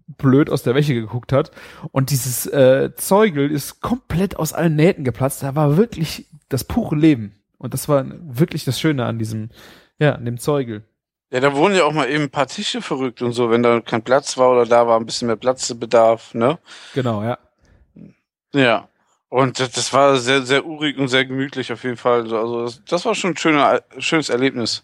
blöd 0.05 0.49
aus 0.49 0.63
der 0.63 0.75
Wäsche 0.75 0.93
geguckt 0.93 1.33
hat. 1.33 1.51
Und 1.91 2.11
dieses 2.11 2.45
äh, 2.45 2.93
Zeugel 2.95 3.49
ist 3.49 3.81
komplett 3.81 4.35
aus 4.37 4.53
allen 4.53 4.75
Nähten 4.75 5.03
geplatzt. 5.03 5.41
Da 5.41 5.55
war 5.55 5.77
wirklich 5.77 6.27
das 6.49 6.63
pure 6.63 6.95
Leben. 6.95 7.41
Und 7.57 7.73
das 7.73 7.87
war 7.87 8.05
wirklich 8.05 8.65
das 8.65 8.79
Schöne 8.79 9.05
an 9.05 9.17
diesem, 9.17 9.49
ja, 9.97 10.13
an 10.13 10.25
dem 10.25 10.37
Zeugel. 10.37 10.83
Ja, 11.31 11.39
da 11.39 11.55
wurden 11.55 11.73
ja 11.73 11.85
auch 11.85 11.93
mal 11.93 12.09
eben 12.09 12.25
ein 12.25 12.29
paar 12.29 12.47
Tische 12.47 12.81
verrückt 12.81 13.21
und 13.23 13.31
so, 13.31 13.49
wenn 13.49 13.63
da 13.63 13.79
kein 13.81 14.03
Platz 14.03 14.37
war 14.37 14.51
oder 14.51 14.65
da 14.65 14.85
war 14.85 14.99
ein 14.99 15.05
bisschen 15.05 15.27
mehr 15.27 15.35
Platzbedarf, 15.35 16.35
ne? 16.35 16.59
Genau, 16.93 17.23
ja. 17.23 17.39
Ja. 18.53 18.87
Und 19.29 19.59
das, 19.59 19.93
war 19.93 20.17
sehr, 20.17 20.43
sehr 20.43 20.63
urig 20.63 20.99
und 20.99 21.07
sehr 21.07 21.25
gemütlich 21.25 21.73
auf 21.73 21.83
jeden 21.83 21.97
Fall. 21.97 22.31
Also 22.31 22.65
das, 22.65 22.85
das 22.85 23.05
war 23.05 23.15
schon 23.15 23.31
ein 23.31 23.37
schöner, 23.37 23.81
schönes 23.97 24.29
Erlebnis. 24.29 24.83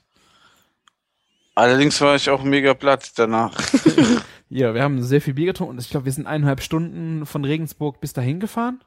Allerdings 1.59 1.99
war 2.01 2.15
ich 2.15 2.29
auch 2.29 2.43
mega 2.43 2.73
platt 2.73 3.11
danach. 3.15 3.53
Ja, 4.51 4.73
wir 4.73 4.81
haben 4.81 5.03
sehr 5.03 5.21
viel 5.21 5.35
Bier 5.35 5.45
getrunken 5.45 5.75
und 5.75 5.79
ich 5.79 5.91
glaube, 5.91 6.05
wir 6.05 6.11
sind 6.11 6.25
eineinhalb 6.25 6.61
Stunden 6.61 7.27
von 7.27 7.45
Regensburg 7.45 8.01
bis 8.01 8.13
dahin 8.13 8.39
gefahren. 8.39 8.83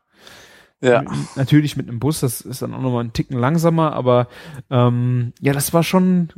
Ja. 0.81 1.05
Natürlich 1.37 1.77
mit 1.77 1.89
einem 1.89 2.01
Bus, 2.01 2.20
das 2.20 2.41
ist 2.41 2.62
dann 2.62 2.75
auch 2.75 2.81
nochmal 2.81 3.03
einen 3.03 3.12
Ticken 3.12 3.39
langsamer, 3.39 3.93
aber 3.93 4.27
ähm, 4.70 5.33
ja, 5.41 5.53
das 5.53 5.73
war 5.73 5.85
schon, 5.85 6.31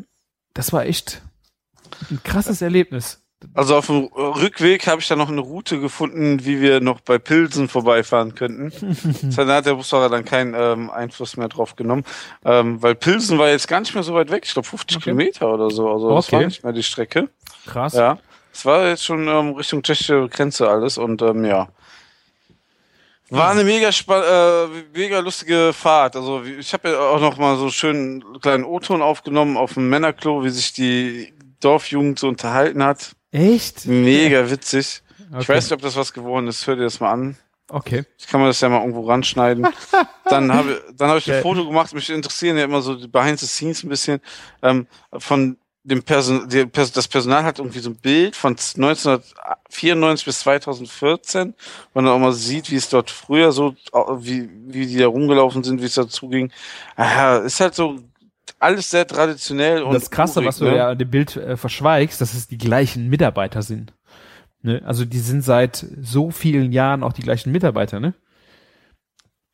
das 0.53 0.74
war 0.74 0.85
echt 0.85 1.22
ein 2.11 2.20
krasses 2.22 2.61
Erlebnis. 2.61 3.24
Also 3.53 3.76
auf 3.76 3.86
dem 3.86 4.05
Rückweg 4.05 4.86
habe 4.86 5.01
ich 5.01 5.09
dann 5.09 5.18
noch 5.18 5.28
eine 5.28 5.40
Route 5.40 5.78
gefunden, 5.80 6.45
wie 6.45 6.61
wir 6.61 6.80
noch 6.80 7.01
bei 7.01 7.18
Pilsen 7.18 7.68
vorbeifahren 7.68 8.34
könnten. 8.34 8.72
Da 9.36 9.47
hat 9.47 9.66
der 9.66 9.74
Busfahrer 9.74 10.09
dann 10.09 10.24
keinen 10.24 10.55
ähm, 10.57 10.90
Einfluss 10.90 11.36
mehr 11.36 11.49
drauf 11.49 11.76
genommen, 11.76 12.05
ähm, 12.45 12.82
weil 12.82 12.95
Pilsen 12.95 13.38
war 13.38 13.49
jetzt 13.49 13.68
gar 13.68 13.80
nicht 13.80 13.95
mehr 13.95 14.03
so 14.03 14.14
weit 14.14 14.30
weg. 14.30 14.45
Ich 14.47 14.53
glaube 14.53 14.66
50 14.68 14.97
Okay. 14.97 15.05
Kilometer 15.05 15.53
oder 15.53 15.70
so. 15.70 15.90
Also 15.90 16.14
das 16.14 16.26
Okay. 16.28 16.36
war 16.36 16.45
nicht 16.47 16.64
mehr 16.64 16.72
die 16.72 16.82
Strecke. 16.82 17.28
Krass. 17.66 17.92
Ja, 17.95 18.18
es 18.53 18.64
war 18.64 18.86
jetzt 18.86 19.05
schon 19.05 19.26
ähm, 19.28 19.53
Richtung 19.55 19.82
tschechische 19.82 20.28
Grenze 20.28 20.68
alles 20.68 20.97
und 20.99 21.20
ähm, 21.22 21.45
ja. 21.45 21.68
War 23.30 23.51
eine 23.51 23.64
mega 23.64 23.88
äh, 23.88 24.68
mega 24.95 25.18
lustige 25.20 25.72
Fahrt. 25.72 26.14
Also 26.14 26.42
ich 26.45 26.72
habe 26.72 26.90
ja 26.90 26.99
auch 27.01 27.20
noch 27.20 27.36
mal 27.38 27.57
so 27.57 27.70
schön 27.70 27.97
einen 27.97 28.40
kleinen 28.40 28.64
O-Ton 28.64 29.03
aufgenommen 29.03 29.57
auf 29.57 29.74
dem 29.74 29.88
Männerklo, 29.88 30.45
wie 30.45 30.51
sich 30.51 30.72
die 30.72 31.32
Dorfjugend 31.61 32.18
so 32.18 32.28
unterhalten 32.28 32.84
hat. 32.84 33.16
Echt? 33.35 33.87
Mega 33.87 34.49
witzig. 34.51 35.03
Okay. 35.30 35.41
Ich 35.43 35.49
weiß 35.49 35.64
nicht, 35.64 35.72
ob 35.72 35.82
das 35.82 35.97
was 35.97 36.12
geworden 36.12 36.47
ist. 36.47 36.66
Hör 36.66 36.76
dir 36.76 36.85
das 36.85 37.01
mal 37.01 37.11
an. 37.11 37.37
Okay. 37.68 38.05
Ich 38.18 38.26
kann 38.28 38.41
mir 38.41 38.47
das 38.47 38.61
ja 38.61 38.68
mal 38.68 38.80
irgendwo 38.80 39.01
ranschneiden. 39.09 39.66
dann 40.26 40.53
habe 40.53 40.82
dann 40.97 41.11
hab 41.11 41.18
ich 41.18 41.30
ein 41.32 41.43
Foto 41.43 41.66
gemacht. 41.66 41.93
Mich 41.95 42.11
interessieren 42.11 42.57
ja 42.57 42.64
immer 42.64 42.80
so 42.82 42.95
die 42.95 43.09
Behind 43.09 43.39
the 43.41 43.47
Scenes 43.47 43.82
ein 43.82 43.89
bisschen 43.89 44.20
ähm, 44.62 44.87
von 45.18 45.57
dem 45.82 46.03
Person, 46.03 46.49
Pers- 46.49 46.93
das 46.95 47.09
Personal 47.09 47.43
hat 47.45 47.59
irgendwie 47.59 47.80
so 47.80 47.91
ein 47.91 47.97
Bild 47.97 48.37
von 48.37 48.53
1994 48.53 50.24
bis 50.24 50.41
2014, 50.41 51.55
wo 51.93 52.01
man 52.01 52.11
auch 52.11 52.18
mal 52.18 52.32
sieht, 52.32 52.70
wie 52.70 52.76
es 52.76 52.89
dort 52.89 53.11
früher 53.11 53.53
so, 53.53 53.74
wie, 54.18 54.49
wie 54.66 54.87
die 54.87 54.97
da 54.97 55.09
rumgelaufen 55.09 55.62
sind, 55.62 55.82
wie 55.82 55.87
es 55.87 55.95
dazu 55.95 56.28
ging. 56.28 56.51
Ah, 56.97 57.37
ist 57.39 57.61
halt 57.61 57.74
so 57.74 57.99
alles 58.64 58.90
sehr 58.90 59.06
traditionell 59.06 59.82
und 59.82 59.94
das 59.94 60.10
Krasse, 60.10 60.40
urig, 60.40 60.48
was 60.48 60.58
du 60.58 60.64
ne? 60.64 60.76
ja 60.76 60.88
an 60.90 60.98
dem 60.98 61.10
Bild 61.10 61.36
äh, 61.36 61.56
verschweigst, 61.56 62.20
dass 62.20 62.34
es 62.34 62.48
die 62.48 62.58
gleichen 62.58 63.08
Mitarbeiter 63.08 63.62
sind. 63.62 63.92
Ne? 64.62 64.82
Also 64.84 65.04
die 65.04 65.18
sind 65.18 65.42
seit 65.42 65.86
so 66.00 66.30
vielen 66.30 66.72
Jahren 66.72 67.02
auch 67.02 67.12
die 67.12 67.22
gleichen 67.22 67.52
Mitarbeiter, 67.52 68.00
ne? 68.00 68.14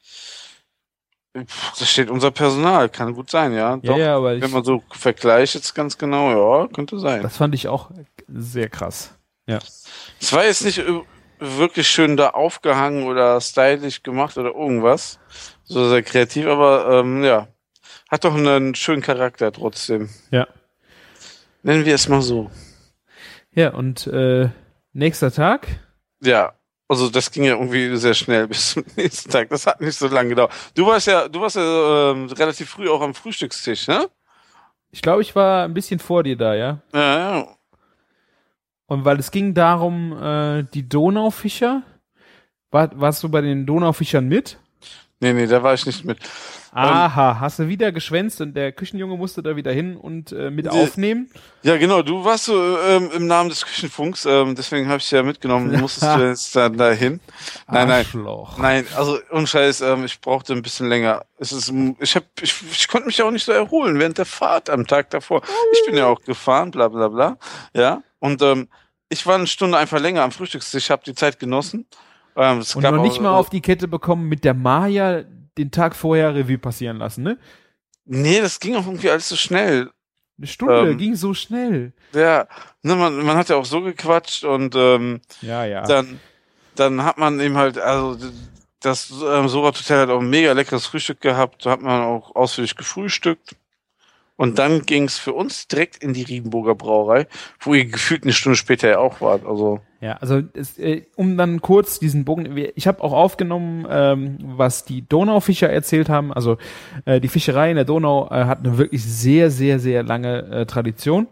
Pff, 0.02 1.78
Da 1.78 1.84
steht 1.84 2.10
unser 2.10 2.30
Personal, 2.30 2.88
kann 2.88 3.14
gut 3.14 3.30
sein, 3.30 3.52
ja. 3.52 3.70
Ja, 3.70 3.76
Doch, 3.76 3.96
ja, 3.96 4.32
ich, 4.32 4.42
wenn 4.42 4.50
man 4.50 4.64
so 4.64 4.82
vergleicht 4.90 5.54
jetzt 5.54 5.74
ganz 5.74 5.98
genau, 5.98 6.30
ja, 6.62 6.68
könnte 6.68 6.98
sein. 6.98 7.22
das 7.22 7.36
fand 7.36 7.54
ich 7.54 7.68
auch 7.68 7.90
sehr 8.28 8.68
krass. 8.68 9.14
Es 10.20 10.32
war 10.32 10.44
jetzt 10.44 10.64
nicht 10.64 10.82
wirklich 11.40 11.88
schön 11.88 12.16
da 12.16 12.30
aufgehangen 12.30 13.04
oder 13.04 13.40
stylisch 13.40 14.02
gemacht 14.02 14.36
oder 14.38 14.54
irgendwas. 14.54 15.18
So 15.64 15.88
sehr 15.88 16.02
kreativ, 16.02 16.46
aber 16.46 17.00
ähm, 17.00 17.24
ja. 17.24 17.48
Hat 18.10 18.24
doch 18.24 18.34
einen 18.34 18.74
schönen 18.74 19.02
Charakter 19.02 19.52
trotzdem. 19.52 20.08
Ja. 20.30 20.48
Nennen 21.62 21.84
wir 21.84 21.94
es 21.94 22.08
mal 22.08 22.22
so. 22.22 22.50
Ja, 23.52 23.72
und 23.72 24.06
äh, 24.08 24.48
nächster 24.92 25.30
Tag? 25.30 25.68
Ja. 26.20 26.54
Also 26.88 27.08
das 27.08 27.30
ging 27.30 27.44
ja 27.44 27.52
irgendwie 27.52 27.96
sehr 27.96 28.14
schnell 28.14 28.48
bis 28.48 28.72
zum 28.72 28.84
nächsten 28.96 29.30
Tag. 29.30 29.48
Das 29.50 29.66
hat 29.66 29.80
nicht 29.80 29.96
so 29.96 30.08
lange 30.08 30.30
gedauert. 30.30 30.52
Du 30.74 30.86
warst 30.86 31.06
ja, 31.06 31.28
du 31.28 31.40
warst 31.40 31.54
ja 31.54 32.10
ähm, 32.10 32.26
relativ 32.26 32.70
früh 32.70 32.88
auch 32.88 33.00
am 33.00 33.14
Frühstückstisch, 33.14 33.86
ne? 33.86 34.08
Ich 34.90 35.02
glaube, 35.02 35.22
ich 35.22 35.36
war 35.36 35.64
ein 35.64 35.74
bisschen 35.74 36.00
vor 36.00 36.24
dir 36.24 36.36
da, 36.36 36.54
ja. 36.56 36.80
Ja, 36.92 37.18
ja. 37.38 37.56
Und 38.86 39.04
weil 39.04 39.20
es 39.20 39.30
ging 39.30 39.54
darum, 39.54 40.20
äh, 40.20 40.64
die 40.74 40.88
Donaufischer. 40.88 41.84
War, 42.72 42.90
warst 43.00 43.22
du 43.22 43.28
bei 43.28 43.40
den 43.40 43.66
Donaufischern 43.66 44.26
mit? 44.26 44.58
Nee, 45.20 45.32
nee, 45.32 45.46
da 45.46 45.62
war 45.62 45.74
ich 45.74 45.86
nicht 45.86 46.04
mit. 46.04 46.18
Aha, 46.72 47.40
hast 47.40 47.58
du 47.58 47.66
wieder 47.68 47.90
geschwänzt 47.90 48.40
und 48.40 48.54
der 48.54 48.70
Küchenjunge 48.72 49.16
musste 49.16 49.42
da 49.42 49.56
wieder 49.56 49.72
hin 49.72 49.96
und 49.96 50.30
äh, 50.32 50.50
mit 50.50 50.66
Nee. 50.66 50.70
aufnehmen? 50.82 51.28
Ja, 51.62 51.76
genau, 51.76 52.02
du 52.02 52.24
warst 52.24 52.44
so 52.44 52.78
ähm, 52.78 53.10
im 53.14 53.26
Namen 53.26 53.48
des 53.48 53.64
Küchenfunks, 53.66 54.24
ähm, 54.24 54.54
deswegen 54.54 54.86
habe 54.88 54.98
ich 54.98 55.04
dich 55.04 55.10
ja 55.12 55.22
mitgenommen. 55.24 55.72
Du 55.72 55.78
musstest 55.78 56.16
du 56.16 56.28
jetzt 56.28 56.54
dann 56.54 56.76
dahin. 56.76 57.20
Nein, 57.66 57.88
nein. 57.88 57.98
Arschloch. 58.04 58.58
Nein, 58.58 58.86
also 58.96 59.18
unscheiß, 59.30 59.80
ähm, 59.80 60.04
ich 60.04 60.20
brauchte 60.20 60.52
ein 60.52 60.62
bisschen 60.62 60.88
länger. 60.88 61.24
Es 61.38 61.50
ist, 61.52 61.72
ich 61.98 62.14
hab, 62.16 62.24
ich, 62.40 62.54
ich 62.70 62.86
konnte 62.88 63.06
mich 63.06 63.20
auch 63.22 63.30
nicht 63.32 63.44
so 63.44 63.52
erholen 63.52 63.98
während 63.98 64.18
der 64.18 64.26
Fahrt 64.26 64.70
am 64.70 64.86
Tag 64.86 65.10
davor. 65.10 65.42
Ich 65.72 65.86
bin 65.86 65.96
ja 65.96 66.06
auch 66.06 66.20
gefahren, 66.22 66.70
bla 66.70 66.88
bla 66.88 67.08
bla. 67.08 67.36
Ja. 67.74 68.02
Und 68.20 68.42
ähm, 68.42 68.68
ich 69.08 69.26
war 69.26 69.34
eine 69.34 69.46
Stunde 69.48 69.76
einfach 69.76 69.98
länger 69.98 70.22
am 70.22 70.30
Frühstückstisch, 70.30 70.90
habe 70.90 71.02
die 71.04 71.14
Zeit 71.14 71.40
genossen. 71.40 71.86
Ähm, 72.36 72.62
Und 72.76 72.82
noch 72.82 73.02
nicht 73.02 73.16
auch- 73.18 73.22
mal 73.22 73.36
auf 73.36 73.50
die 73.50 73.60
Kette 73.60 73.88
bekommen, 73.88 74.28
mit 74.28 74.44
der 74.44 74.54
Maya 74.54 75.24
den 75.64 75.70
Tag 75.70 75.94
vorher 75.96 76.34
Revue 76.34 76.58
passieren 76.58 76.98
lassen, 76.98 77.22
ne? 77.22 77.38
Nee, 78.04 78.40
das 78.40 78.60
ging 78.60 78.74
auch 78.76 78.86
irgendwie 78.86 79.10
alles 79.10 79.28
so 79.28 79.36
schnell. 79.36 79.90
Eine 80.38 80.46
Stunde 80.46 80.90
Ähm. 80.90 80.98
ging 80.98 81.14
so 81.16 81.34
schnell. 81.34 81.92
Ja, 82.14 82.48
ne, 82.82 82.96
man, 82.96 83.14
man 83.24 83.36
hat 83.36 83.48
ja 83.50 83.56
auch 83.56 83.64
so 83.64 83.82
gequatscht 83.82 84.44
und 84.44 84.74
ähm, 84.74 85.20
Ja, 85.42 85.64
ja. 85.64 85.82
dann, 85.82 86.18
dann 86.76 87.04
hat 87.04 87.18
man 87.18 87.38
eben 87.40 87.56
halt, 87.56 87.78
also 87.78 88.16
das 88.80 89.10
ähm, 89.10 89.48
Sorat 89.48 89.78
Hotel 89.78 89.98
hat 90.00 90.08
auch 90.08 90.20
ein 90.20 90.30
mega 90.30 90.52
leckeres 90.52 90.86
Frühstück 90.86 91.20
gehabt, 91.20 91.66
hat 91.66 91.82
man 91.82 92.02
auch 92.02 92.34
ausführlich 92.34 92.74
gefrühstückt. 92.74 93.54
Und 94.40 94.58
dann 94.58 94.86
ging 94.86 95.04
es 95.04 95.18
für 95.18 95.34
uns 95.34 95.68
direkt 95.68 96.02
in 96.02 96.14
die 96.14 96.22
Riedenburger 96.22 96.74
Brauerei, 96.74 97.26
wo 97.58 97.74
ihr 97.74 97.84
gefühlt 97.84 98.22
eine 98.22 98.32
Stunde 98.32 98.56
später 98.56 98.88
ja 98.88 98.98
auch 98.98 99.20
wart. 99.20 99.44
Also, 99.44 99.80
Ja, 100.00 100.14
also 100.14 100.40
es, 100.54 100.78
äh, 100.78 101.02
um 101.14 101.36
dann 101.36 101.60
kurz 101.60 101.98
diesen 101.98 102.24
Bogen, 102.24 102.56
ich 102.74 102.86
habe 102.86 103.02
auch 103.02 103.12
aufgenommen, 103.12 103.86
ähm, 103.90 104.38
was 104.40 104.86
die 104.86 105.06
Donaufischer 105.06 105.68
erzählt 105.68 106.08
haben. 106.08 106.32
Also 106.32 106.56
äh, 107.04 107.20
die 107.20 107.28
Fischerei 107.28 107.68
in 107.68 107.76
der 107.76 107.84
Donau 107.84 108.28
äh, 108.30 108.46
hat 108.46 108.60
eine 108.60 108.78
wirklich 108.78 109.04
sehr, 109.04 109.50
sehr, 109.50 109.78
sehr 109.78 110.02
lange 110.02 110.38
äh, 110.46 110.64
Tradition. 110.64 111.26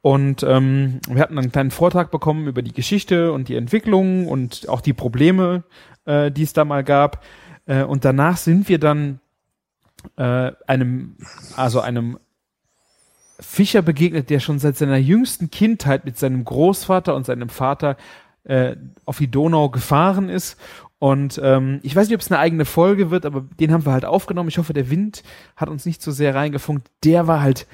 Und 0.00 0.42
ähm, 0.42 1.00
wir 1.10 1.20
hatten 1.20 1.38
einen 1.38 1.52
kleinen 1.52 1.70
Vortrag 1.70 2.10
bekommen 2.10 2.46
über 2.46 2.62
die 2.62 2.72
Geschichte 2.72 3.32
und 3.32 3.50
die 3.50 3.56
Entwicklung 3.56 4.28
und 4.28 4.66
auch 4.70 4.80
die 4.80 4.94
Probleme, 4.94 5.64
äh, 6.06 6.30
die 6.30 6.44
es 6.44 6.54
da 6.54 6.64
mal 6.64 6.84
gab. 6.84 7.22
Und 7.66 8.04
danach 8.04 8.36
sind 8.36 8.68
wir 8.68 8.78
dann 8.78 9.18
äh, 10.16 10.52
einem, 10.66 11.16
also 11.56 11.80
einem 11.80 12.18
Fischer 13.40 13.82
begegnet, 13.82 14.30
der 14.30 14.40
schon 14.40 14.58
seit 14.58 14.76
seiner 14.76 14.96
jüngsten 14.96 15.50
Kindheit 15.50 16.04
mit 16.04 16.18
seinem 16.18 16.44
Großvater 16.44 17.14
und 17.14 17.26
seinem 17.26 17.48
Vater 17.48 17.96
äh, 18.44 18.76
auf 19.04 19.18
die 19.18 19.30
Donau 19.30 19.68
gefahren 19.68 20.28
ist. 20.28 20.58
Und 20.98 21.40
ähm, 21.42 21.80
ich 21.82 21.94
weiß 21.94 22.08
nicht, 22.08 22.14
ob 22.14 22.22
es 22.22 22.30
eine 22.30 22.40
eigene 22.40 22.64
Folge 22.64 23.10
wird, 23.10 23.26
aber 23.26 23.44
den 23.60 23.72
haben 23.72 23.84
wir 23.84 23.92
halt 23.92 24.06
aufgenommen. 24.06 24.48
Ich 24.48 24.58
hoffe, 24.58 24.72
der 24.72 24.90
Wind 24.90 25.22
hat 25.54 25.68
uns 25.68 25.84
nicht 25.84 26.00
so 26.00 26.10
sehr 26.10 26.34
reingefunkt. 26.34 26.88
Der 27.04 27.26
war 27.26 27.42
halt 27.42 27.66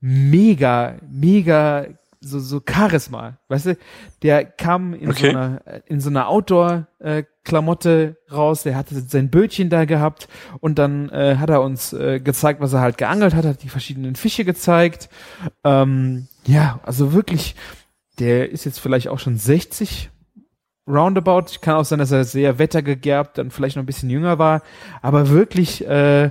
mega, 0.00 0.96
mega 1.10 1.86
so, 2.24 2.38
so 2.40 2.60
Charisma. 2.66 3.38
Weißt 3.48 3.66
du, 3.66 3.76
der 4.22 4.44
kam 4.44 4.94
in 4.94 5.10
Okay. 5.10 5.30
so 5.32 5.36
einer, 5.36 5.60
in 5.86 6.00
so 6.00 6.08
einer 6.10 6.28
Outdoor-Klamotte 6.28 8.16
raus, 8.30 8.62
der 8.62 8.76
hatte 8.76 9.00
sein 9.00 9.30
Bötchen 9.30 9.70
da 9.70 9.84
gehabt 9.84 10.28
und 10.60 10.78
dann 10.78 11.08
äh, 11.10 11.36
hat 11.38 11.50
er 11.50 11.62
uns 11.62 11.92
äh, 11.92 12.20
gezeigt, 12.20 12.60
was 12.60 12.72
er 12.72 12.80
halt 12.80 12.98
geangelt 12.98 13.34
hat, 13.34 13.44
hat 13.44 13.62
die 13.62 13.68
verschiedenen 13.68 14.14
Fische 14.14 14.44
gezeigt. 14.44 15.08
Ähm, 15.64 16.28
ja, 16.46 16.80
also 16.84 17.12
wirklich 17.12 17.54
der 18.18 18.50
ist 18.50 18.64
jetzt 18.64 18.78
vielleicht 18.78 19.08
auch 19.08 19.18
schon 19.18 19.36
60 19.36 20.10
roundabout. 20.86 21.46
Kann 21.60 21.76
auch 21.76 21.84
sein, 21.84 21.98
dass 21.98 22.10
er 22.10 22.24
sehr 22.24 22.58
wettergegerbt, 22.58 23.38
dann 23.38 23.50
vielleicht 23.50 23.76
noch 23.76 23.82
ein 23.82 23.86
bisschen 23.86 24.10
jünger 24.10 24.38
war, 24.38 24.62
aber 25.00 25.30
wirklich 25.30 25.86
äh, 25.86 26.30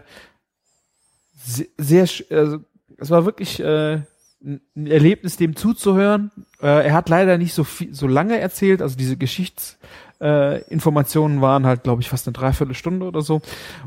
sehr, 1.44 2.08
also, 2.30 2.60
es 2.98 3.10
war 3.10 3.26
wirklich 3.26 3.60
äh, 3.60 4.02
ein 4.44 4.88
Erlebnis, 4.88 5.38
dem 5.38 5.56
zuzuhören. 5.56 6.32
Äh, 6.62 6.88
er 6.88 6.94
hat 6.94 7.10
leider 7.10 7.38
nicht 7.38 7.54
so 7.54 7.64
viel, 7.64 7.94
so 7.94 8.08
lange 8.08 8.40
erzählt, 8.40 8.82
also 8.82 8.98
diese 8.98 9.18
Geschichtsinformationen 9.18 11.38
äh, 11.38 11.42
waren 11.42 11.66
halt, 11.66 11.84
glaube 11.84 12.02
ich, 12.02 12.10
fast 12.10 12.28
eine 12.28 12.34
Dreiviertelstunde 12.34 13.06
oder 13.06 13.22
so. 13.22 13.42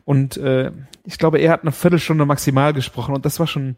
Und 0.04 0.36
äh, 0.36 0.70
ich 1.04 1.18
glaube, 1.18 1.38
er 1.38 1.52
hat 1.52 1.62
eine 1.62 1.72
Viertelstunde 1.72 2.26
maximal 2.26 2.72
gesprochen 2.72 3.14
und 3.14 3.24
das 3.24 3.40
war 3.40 3.46
schon 3.46 3.76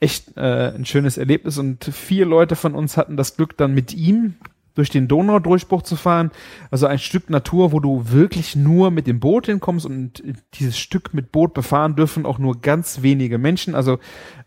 echt 0.00 0.36
äh, 0.36 0.72
ein 0.74 0.86
schönes 0.86 1.18
Erlebnis. 1.18 1.58
Und 1.58 1.84
vier 1.84 2.26
Leute 2.26 2.56
von 2.56 2.74
uns 2.74 2.96
hatten 2.96 3.16
das 3.16 3.36
Glück, 3.36 3.56
dann 3.56 3.74
mit 3.74 3.94
ihm 3.94 4.34
durch 4.74 4.90
den 4.90 5.08
Donaudurchbruch 5.08 5.82
zu 5.82 5.96
fahren. 5.96 6.30
Also 6.70 6.86
ein 6.86 7.00
Stück 7.00 7.30
Natur, 7.30 7.72
wo 7.72 7.80
du 7.80 8.12
wirklich 8.12 8.54
nur 8.54 8.92
mit 8.92 9.08
dem 9.08 9.18
Boot 9.18 9.46
hinkommst 9.46 9.84
und 9.84 10.22
dieses 10.54 10.78
Stück 10.78 11.14
mit 11.14 11.32
Boot 11.32 11.52
befahren 11.52 11.96
dürfen 11.96 12.24
auch 12.24 12.38
nur 12.38 12.60
ganz 12.60 13.02
wenige 13.02 13.38
Menschen. 13.38 13.74
Also 13.74 13.98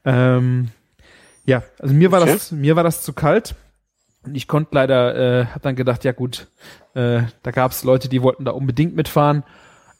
ähm, 0.05 0.69
ja, 1.45 1.63
also 1.79 1.93
mir 1.93 2.11
war 2.11 2.25
das 2.25 2.51
mir 2.51 2.75
war 2.75 2.83
das 2.83 3.01
zu 3.01 3.13
kalt 3.13 3.55
und 4.23 4.35
ich 4.35 4.47
konnte 4.47 4.75
leider, 4.75 5.15
äh, 5.41 5.45
hab 5.47 5.61
dann 5.63 5.75
gedacht, 5.75 6.03
ja 6.03 6.11
gut, 6.11 6.47
äh, 6.93 7.23
da 7.41 7.51
gab 7.51 7.71
es 7.71 7.83
Leute, 7.83 8.07
die 8.07 8.21
wollten 8.21 8.45
da 8.45 8.51
unbedingt 8.51 8.95
mitfahren. 8.95 9.43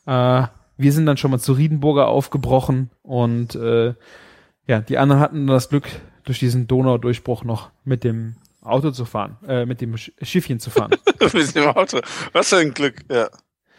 Äh, 0.05 0.43
wir 0.77 0.93
sind 0.93 1.05
dann 1.05 1.17
schon 1.17 1.31
mal 1.31 1.39
zu 1.39 1.53
Riedenburger 1.53 2.07
aufgebrochen 2.07 2.91
und 3.01 3.55
äh, 3.55 3.93
ja, 4.67 4.79
die 4.79 4.97
anderen 4.97 5.21
hatten 5.21 5.47
das 5.47 5.69
Glück, 5.69 5.87
durch 6.23 6.37
diesen 6.37 6.67
Donaudurchbruch 6.67 7.43
noch 7.43 7.71
mit 7.83 8.03
dem 8.03 8.35
Auto 8.61 8.91
zu 8.91 9.05
fahren, 9.05 9.37
äh, 9.47 9.65
mit 9.65 9.81
dem 9.81 9.97
Schiffchen 9.97 10.59
zu 10.59 10.69
fahren. 10.69 10.91
mit 11.33 11.55
dem 11.55 11.65
Auto. 11.69 11.99
Was 12.31 12.49
für 12.49 12.57
ein 12.57 12.73
Glück, 12.73 12.97
ja. 13.09 13.27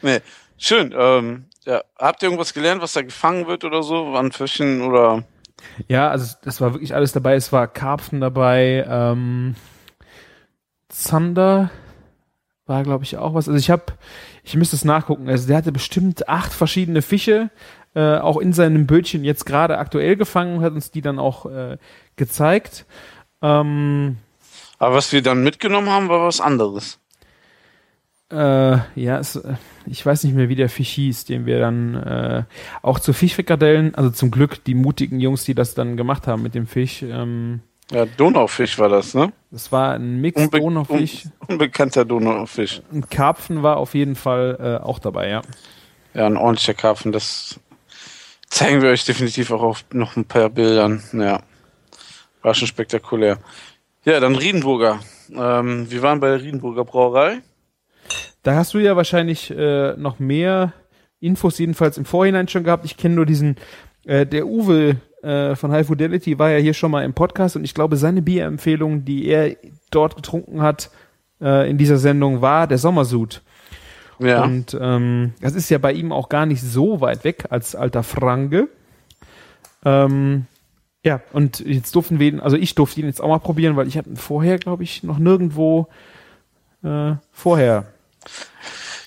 Nee, 0.02 0.18
schön. 0.58 0.92
Ähm, 0.96 1.44
ja. 1.64 1.82
Habt 1.96 2.22
ihr 2.22 2.26
irgendwas 2.26 2.52
gelernt, 2.52 2.82
was 2.82 2.94
da 2.94 3.02
gefangen 3.02 3.46
wird 3.46 3.62
oder 3.62 3.84
so? 3.84 4.12
Waren 4.12 4.32
Fischchen 4.32 4.82
oder? 4.82 5.22
Ja, 5.88 6.10
also 6.10 6.34
das 6.42 6.60
war 6.60 6.74
wirklich 6.74 6.94
alles 6.94 7.12
dabei. 7.12 7.34
Es 7.34 7.52
war 7.52 7.66
Karpfen 7.66 8.20
dabei, 8.20 8.84
ähm, 8.88 9.54
Zander 10.88 11.70
war, 12.66 12.82
glaube 12.82 13.04
ich, 13.04 13.16
auch 13.16 13.34
was. 13.34 13.48
Also 13.48 13.58
ich 13.58 13.70
habe, 13.70 13.84
ich 14.44 14.56
müsste 14.56 14.76
es 14.76 14.84
nachgucken. 14.84 15.28
Also 15.28 15.46
der 15.48 15.56
hatte 15.56 15.72
bestimmt 15.72 16.28
acht 16.28 16.52
verschiedene 16.52 17.02
Fische, 17.02 17.50
äh, 17.94 18.18
auch 18.18 18.38
in 18.38 18.52
seinem 18.52 18.86
Bötchen 18.86 19.24
jetzt 19.24 19.44
gerade 19.44 19.78
aktuell 19.78 20.16
gefangen, 20.16 20.62
hat 20.62 20.72
uns 20.72 20.90
die 20.90 21.02
dann 21.02 21.18
auch 21.18 21.46
äh, 21.46 21.78
gezeigt. 22.16 22.86
Ähm, 23.42 24.16
aber 24.78 24.96
was 24.96 25.12
wir 25.12 25.22
dann 25.22 25.42
mitgenommen 25.42 25.90
haben, 25.90 26.08
war 26.08 26.26
was 26.26 26.40
anderes. 26.40 26.98
Äh, 28.32 28.78
ja, 28.94 29.18
es, 29.18 29.36
äh, 29.36 29.54
ich 29.86 30.04
weiß 30.04 30.24
nicht 30.24 30.34
mehr, 30.34 30.48
wie 30.48 30.56
der 30.56 30.70
Fisch 30.70 30.90
hieß, 30.90 31.26
den 31.26 31.44
wir 31.44 31.60
dann 31.60 31.94
äh, 31.94 32.44
auch 32.80 32.98
zu 32.98 33.12
Fischfrikadellen, 33.12 33.94
also 33.94 34.10
zum 34.10 34.30
Glück 34.30 34.64
die 34.64 34.74
mutigen 34.74 35.20
Jungs, 35.20 35.44
die 35.44 35.54
das 35.54 35.74
dann 35.74 35.96
gemacht 35.98 36.26
haben 36.26 36.42
mit 36.42 36.54
dem 36.54 36.66
Fisch. 36.66 37.02
Ähm, 37.02 37.60
ja, 37.90 38.06
Donaufisch 38.06 38.78
war 38.78 38.88
das, 38.88 39.12
ne? 39.12 39.32
Das 39.50 39.70
war 39.70 39.92
ein 39.92 40.20
Mix 40.20 40.40
Unbe 40.40 40.60
Donaufisch. 40.60 41.26
Un 41.26 41.32
unbekannter 41.48 42.06
Donaufisch. 42.06 42.80
Ein 42.90 43.06
Karpfen 43.10 43.62
war 43.62 43.76
auf 43.76 43.94
jeden 43.94 44.14
Fall 44.16 44.56
äh, 44.80 44.82
auch 44.82 44.98
dabei, 44.98 45.28
ja. 45.28 45.42
Ja, 46.14 46.26
ein 46.26 46.38
ordentlicher 46.38 46.74
Karpfen, 46.74 47.12
das 47.12 47.60
zeigen 48.48 48.80
wir 48.80 48.90
euch 48.90 49.04
definitiv 49.04 49.50
auch 49.50 49.62
auf 49.62 49.84
noch 49.92 50.16
ein 50.16 50.24
paar 50.24 50.48
Bildern. 50.48 51.02
Ja, 51.12 51.42
war 52.40 52.54
schon 52.54 52.68
spektakulär. 52.68 53.38
Ja, 54.04 54.20
dann 54.20 54.36
Riedenburger. 54.36 55.00
Ähm, 55.34 55.90
wir 55.90 56.02
waren 56.02 56.20
bei 56.20 56.28
der 56.28 56.42
Riedenburger 56.42 56.84
Brauerei. 56.84 57.40
Da 58.42 58.54
hast 58.54 58.74
du 58.74 58.78
ja 58.78 58.96
wahrscheinlich 58.96 59.50
äh, 59.50 59.94
noch 59.96 60.18
mehr 60.18 60.72
Infos 61.20 61.58
jedenfalls 61.58 61.98
im 61.98 62.04
Vorhinein 62.04 62.48
schon 62.48 62.64
gehabt. 62.64 62.84
Ich 62.84 62.96
kenne 62.96 63.14
nur 63.14 63.26
diesen, 63.26 63.56
äh, 64.04 64.26
der 64.26 64.46
Uwe 64.46 64.96
äh, 65.22 65.54
von 65.54 65.70
High 65.70 65.86
Fidelity 65.86 66.38
war 66.38 66.50
ja 66.50 66.58
hier 66.58 66.74
schon 66.74 66.90
mal 66.90 67.04
im 67.04 67.14
Podcast 67.14 67.54
und 67.54 67.64
ich 67.64 67.74
glaube, 67.74 67.96
seine 67.96 68.22
Bierempfehlung, 68.22 69.04
die 69.04 69.26
er 69.26 69.56
dort 69.90 70.16
getrunken 70.16 70.62
hat 70.62 70.90
äh, 71.40 71.70
in 71.70 71.78
dieser 71.78 71.98
Sendung, 71.98 72.40
war 72.40 72.66
der 72.66 72.78
Sommersud. 72.78 73.42
Ja. 74.18 74.42
Und 74.44 74.76
ähm, 74.80 75.32
das 75.40 75.54
ist 75.54 75.70
ja 75.70 75.78
bei 75.78 75.92
ihm 75.92 76.12
auch 76.12 76.28
gar 76.28 76.46
nicht 76.46 76.62
so 76.62 77.00
weit 77.00 77.24
weg 77.24 77.46
als 77.50 77.74
alter 77.74 78.02
Franke. 78.02 78.68
Ähm, 79.84 80.46
ja, 81.04 81.20
und 81.32 81.60
jetzt 81.60 81.94
durften 81.96 82.18
wir 82.18 82.28
ihn, 82.28 82.40
also 82.40 82.56
ich 82.56 82.74
durfte 82.74 83.00
ihn 83.00 83.06
jetzt 83.06 83.20
auch 83.20 83.28
mal 83.28 83.38
probieren, 83.38 83.76
weil 83.76 83.88
ich 83.88 83.98
hatte 83.98 84.10
ihn 84.10 84.16
vorher, 84.16 84.58
glaube 84.58 84.84
ich, 84.84 85.02
noch 85.02 85.18
nirgendwo 85.18 85.88
äh, 86.84 87.14
vorher. 87.30 87.86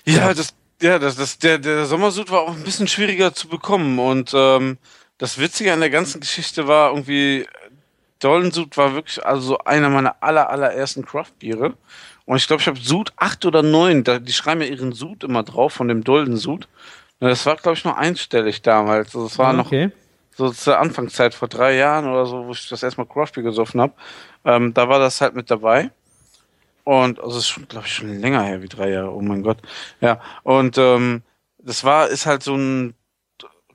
Ja, 0.04 0.32
das, 0.34 0.54
ja, 0.80 0.98
das, 0.98 1.16
das, 1.16 1.38
der, 1.38 1.58
der 1.58 1.86
Sommersud 1.86 2.30
war 2.30 2.42
auch 2.42 2.54
ein 2.54 2.62
bisschen 2.62 2.88
schwieriger 2.88 3.34
zu 3.34 3.48
bekommen 3.48 3.98
und 3.98 4.32
ähm, 4.34 4.78
das 5.18 5.38
Witzige 5.38 5.72
an 5.72 5.80
der 5.80 5.90
ganzen 5.90 6.20
Geschichte 6.20 6.68
war 6.68 6.90
irgendwie, 6.90 7.46
Dollensud 8.18 8.76
war 8.76 8.94
wirklich 8.94 9.24
also 9.24 9.58
einer 9.58 9.88
meiner 9.88 10.16
aller, 10.20 10.50
allerersten 10.50 11.04
Craft-Biere. 11.04 11.74
Und 12.26 12.36
ich 12.36 12.46
glaube, 12.46 12.60
ich 12.60 12.66
habe 12.66 12.78
Sud 12.78 13.12
8 13.16 13.46
oder 13.46 13.62
9, 13.62 14.04
da, 14.04 14.18
die 14.18 14.32
schreiben 14.32 14.60
ja 14.60 14.66
ihren 14.66 14.92
Sud 14.92 15.24
immer 15.24 15.42
drauf 15.42 15.72
von 15.72 15.88
dem 15.88 16.02
Doldensud. 16.02 16.68
Das 17.20 17.46
war, 17.46 17.56
glaube 17.56 17.78
ich, 17.78 17.84
noch 17.84 17.96
einstellig 17.96 18.62
damals. 18.62 19.08
Also 19.14 19.28
das 19.28 19.38
war 19.38 19.58
okay. 19.58 19.86
noch 19.86 19.92
so 20.36 20.50
zur 20.50 20.78
Anfangszeit 20.78 21.34
vor 21.34 21.48
drei 21.48 21.76
Jahren 21.76 22.06
oder 22.06 22.26
so, 22.26 22.46
wo 22.46 22.52
ich 22.52 22.68
das 22.68 22.82
erstmal 22.82 23.06
Craft 23.06 23.32
Beer 23.34 23.44
gesoffen 23.44 23.80
habe, 23.80 23.94
ähm, 24.44 24.74
da 24.74 24.88
war 24.88 24.98
das 24.98 25.20
halt 25.20 25.34
mit 25.34 25.50
dabei. 25.50 25.90
Und 26.86 27.18
also 27.18 27.38
ist 27.38 27.48
schon, 27.48 27.66
glaube 27.66 27.88
ich, 27.88 27.94
schon 27.94 28.20
länger 28.20 28.44
her 28.44 28.62
wie 28.62 28.68
drei 28.68 28.90
Jahre, 28.90 29.12
oh 29.12 29.20
mein 29.20 29.42
Gott. 29.42 29.58
Ja, 30.00 30.20
und 30.44 30.78
ähm, 30.78 31.22
das 31.58 31.82
war, 31.82 32.06
ist 32.06 32.26
halt 32.26 32.44
so 32.44 32.54
ein 32.54 32.94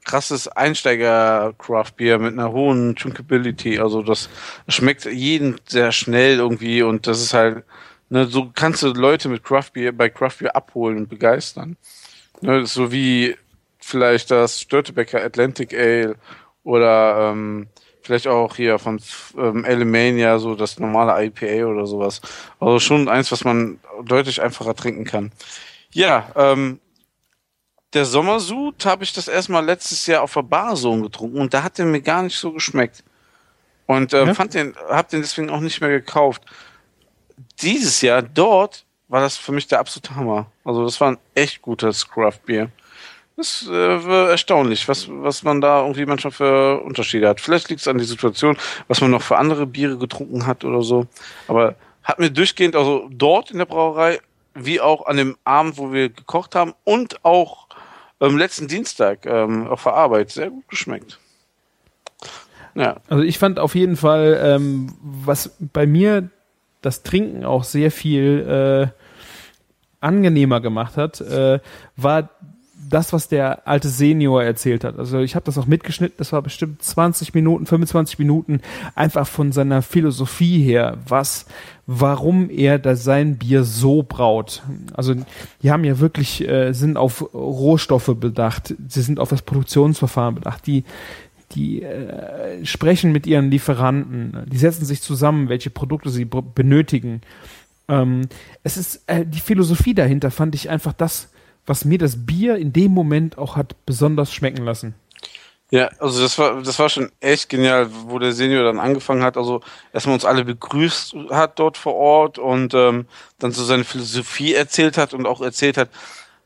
krasses 0.05 0.47
Einsteiger-Craft-Bier 0.47 2.19
mit 2.19 2.31
einer 2.31 2.53
hohen 2.53 2.95
Drinkability. 2.95 3.79
Also 3.79 4.01
das 4.01 4.29
schmeckt 4.69 5.03
jeden 5.03 5.59
sehr 5.67 5.91
schnell 5.91 6.37
irgendwie 6.37 6.83
und 6.83 7.05
das 7.05 7.21
ist 7.21 7.33
halt, 7.33 7.65
ne, 8.07 8.27
so 8.27 8.49
kannst 8.55 8.81
du 8.81 8.93
Leute 8.93 9.27
mit 9.27 9.43
Craft-Bier 9.43 9.91
bei 9.91 10.09
Craft-Bier 10.09 10.55
abholen 10.55 10.95
und 10.95 11.09
begeistern. 11.09 11.75
Ne, 12.39 12.65
so 12.65 12.93
wie 12.93 13.35
vielleicht 13.79 14.31
das 14.31 14.61
Störtebecker 14.61 15.21
Atlantic 15.21 15.73
Ale 15.73 16.15
oder 16.63 17.31
ähm, 17.33 17.67
vielleicht 18.01 18.27
auch 18.27 18.55
hier 18.55 18.79
von 18.79 18.99
ähm, 19.37 19.65
Alemania, 19.65 20.39
so 20.39 20.55
das 20.55 20.79
normale 20.79 21.25
IPA 21.25 21.65
oder 21.65 21.85
sowas. 21.85 22.21
Also 22.59 22.79
schon 22.79 23.07
eins, 23.07 23.31
was 23.31 23.43
man 23.43 23.79
deutlich 24.03 24.41
einfacher 24.41 24.75
trinken 24.75 25.05
kann. 25.05 25.31
Ja, 25.91 26.31
ähm, 26.35 26.79
der 27.93 28.05
Sommersud 28.05 28.85
habe 28.85 29.03
ich 29.03 29.13
das 29.13 29.27
erstmal 29.27 29.65
letztes 29.65 30.07
Jahr 30.07 30.23
auf 30.23 30.33
der 30.33 30.43
Barzone 30.43 31.03
getrunken 31.03 31.39
und 31.39 31.53
da 31.53 31.63
hat 31.63 31.77
der 31.77 31.85
mir 31.85 32.01
gar 32.01 32.23
nicht 32.23 32.37
so 32.37 32.53
geschmeckt. 32.53 33.03
Und 33.85 34.13
ähm, 34.13 34.27
ja. 34.27 34.33
fand 34.33 34.53
den, 34.53 34.75
hab 34.89 35.09
den 35.09 35.21
deswegen 35.21 35.49
auch 35.49 35.59
nicht 35.59 35.81
mehr 35.81 35.89
gekauft. 35.89 36.43
Dieses 37.61 38.01
Jahr 38.01 38.21
dort 38.21 38.85
war 39.09 39.19
das 39.19 39.35
für 39.35 39.51
mich 39.51 39.67
der 39.67 39.79
absolute 39.79 40.15
Hammer. 40.15 40.49
Also 40.63 40.85
das 40.85 41.01
war 41.01 41.11
ein 41.11 41.17
echt 41.35 41.61
gutes 41.61 42.07
Craft 42.07 42.39
Beer. 42.45 42.69
Das 43.37 43.61
ist 43.61 43.69
äh, 43.69 44.29
erstaunlich, 44.29 44.87
was, 44.87 45.07
was 45.09 45.43
man 45.43 45.61
da 45.61 45.81
irgendwie 45.81 46.05
manchmal 46.05 46.31
für 46.31 46.81
Unterschiede 46.81 47.27
hat. 47.27 47.41
Vielleicht 47.41 47.69
liegt 47.69 47.81
es 47.81 47.87
an 47.87 47.97
die 47.97 48.03
Situation, 48.03 48.57
was 48.87 49.01
man 49.01 49.11
noch 49.11 49.21
für 49.21 49.37
andere 49.37 49.65
Biere 49.65 49.97
getrunken 49.97 50.45
hat 50.45 50.63
oder 50.63 50.81
so. 50.81 51.07
Aber 51.47 51.75
hat 52.03 52.19
mir 52.19 52.29
durchgehend, 52.29 52.75
also 52.75 53.07
dort 53.09 53.51
in 53.51 53.57
der 53.57 53.65
Brauerei, 53.65 54.19
wie 54.53 54.81
auch 54.81 55.05
an 55.05 55.17
dem 55.17 55.37
Abend, 55.43 55.77
wo 55.77 55.93
wir 55.93 56.09
gekocht 56.09 56.55
haben 56.55 56.73
und 56.83 57.23
auch 57.23 57.67
am 58.19 58.37
letzten 58.37 58.67
Dienstag 58.67 59.25
ähm, 59.25 59.67
auf 59.67 59.83
der 59.83 59.93
Arbeit 59.93 60.29
sehr 60.31 60.49
gut 60.49 60.67
geschmeckt. 60.67 61.19
Ja. 62.75 62.97
Also 63.07 63.23
ich 63.23 63.39
fand 63.39 63.59
auf 63.59 63.75
jeden 63.75 63.97
Fall, 63.97 64.39
ähm, 64.43 64.93
was 65.01 65.55
bei 65.59 65.85
mir 65.85 66.29
das 66.81 67.03
Trinken 67.03 67.45
auch 67.45 67.63
sehr 67.63 67.91
viel 67.91 68.91
äh, 68.91 69.01
angenehmer 69.99 70.61
gemacht 70.61 70.97
hat, 70.97 71.21
äh, 71.21 71.59
war 71.95 72.29
das, 72.91 73.13
was 73.13 73.27
der 73.27 73.67
alte 73.67 73.89
Senior 73.89 74.43
erzählt 74.43 74.83
hat. 74.83 74.99
Also 74.99 75.19
ich 75.19 75.35
habe 75.35 75.45
das 75.45 75.57
auch 75.57 75.65
mitgeschnitten, 75.65 76.15
das 76.17 76.31
war 76.31 76.41
bestimmt 76.41 76.83
20 76.83 77.33
Minuten, 77.33 77.65
25 77.65 78.19
Minuten, 78.19 78.61
einfach 78.95 79.27
von 79.27 79.51
seiner 79.51 79.81
Philosophie 79.81 80.61
her, 80.61 80.97
was, 81.07 81.45
warum 81.87 82.49
er 82.49 82.77
da 82.79 82.95
sein 82.95 83.37
Bier 83.37 83.63
so 83.63 84.03
braut. 84.03 84.61
Also 84.93 85.15
die 85.63 85.71
haben 85.71 85.83
ja 85.83 85.99
wirklich, 85.99 86.47
äh, 86.47 86.73
sind 86.73 86.97
auf 86.97 87.33
Rohstoffe 87.33 88.15
bedacht, 88.19 88.75
sie 88.87 89.01
sind 89.01 89.19
auf 89.19 89.29
das 89.29 89.41
Produktionsverfahren 89.41 90.35
bedacht, 90.35 90.67
die 90.67 90.83
die 91.55 91.83
äh, 91.83 92.65
sprechen 92.65 93.11
mit 93.11 93.27
ihren 93.27 93.51
Lieferanten, 93.51 94.45
die 94.47 94.57
setzen 94.57 94.85
sich 94.85 95.01
zusammen, 95.01 95.49
welche 95.49 95.69
Produkte 95.69 96.09
sie 96.09 96.23
benötigen. 96.23 97.19
Ähm, 97.89 98.27
es 98.63 98.77
ist 98.77 99.03
äh, 99.07 99.25
die 99.25 99.41
Philosophie 99.41 99.93
dahinter, 99.93 100.31
fand 100.31 100.55
ich 100.55 100.69
einfach 100.69 100.93
das 100.93 101.30
was 101.71 101.85
mir 101.85 101.97
das 101.97 102.25
Bier 102.25 102.57
in 102.57 102.73
dem 102.73 102.91
Moment 102.91 103.37
auch 103.37 103.55
hat 103.55 103.85
besonders 103.85 104.33
schmecken 104.33 104.65
lassen. 104.65 104.93
Ja, 105.69 105.87
also 105.99 106.21
das 106.21 106.37
war, 106.37 106.61
das 106.61 106.77
war 106.79 106.89
schon 106.89 107.13
echt 107.21 107.47
genial, 107.47 107.87
wo 108.07 108.19
der 108.19 108.33
Senior 108.33 108.65
dann 108.65 108.77
angefangen 108.77 109.23
hat, 109.23 109.37
also 109.37 109.61
erstmal 109.93 110.15
uns 110.15 110.25
alle 110.25 110.43
begrüßt 110.43 111.15
hat 111.29 111.59
dort 111.59 111.77
vor 111.77 111.95
Ort 111.95 112.37
und 112.37 112.73
ähm, 112.73 113.05
dann 113.39 113.53
so 113.53 113.63
seine 113.63 113.85
Philosophie 113.85 114.53
erzählt 114.53 114.97
hat 114.97 115.13
und 115.13 115.25
auch 115.25 115.39
erzählt 115.39 115.77
hat, 115.77 115.87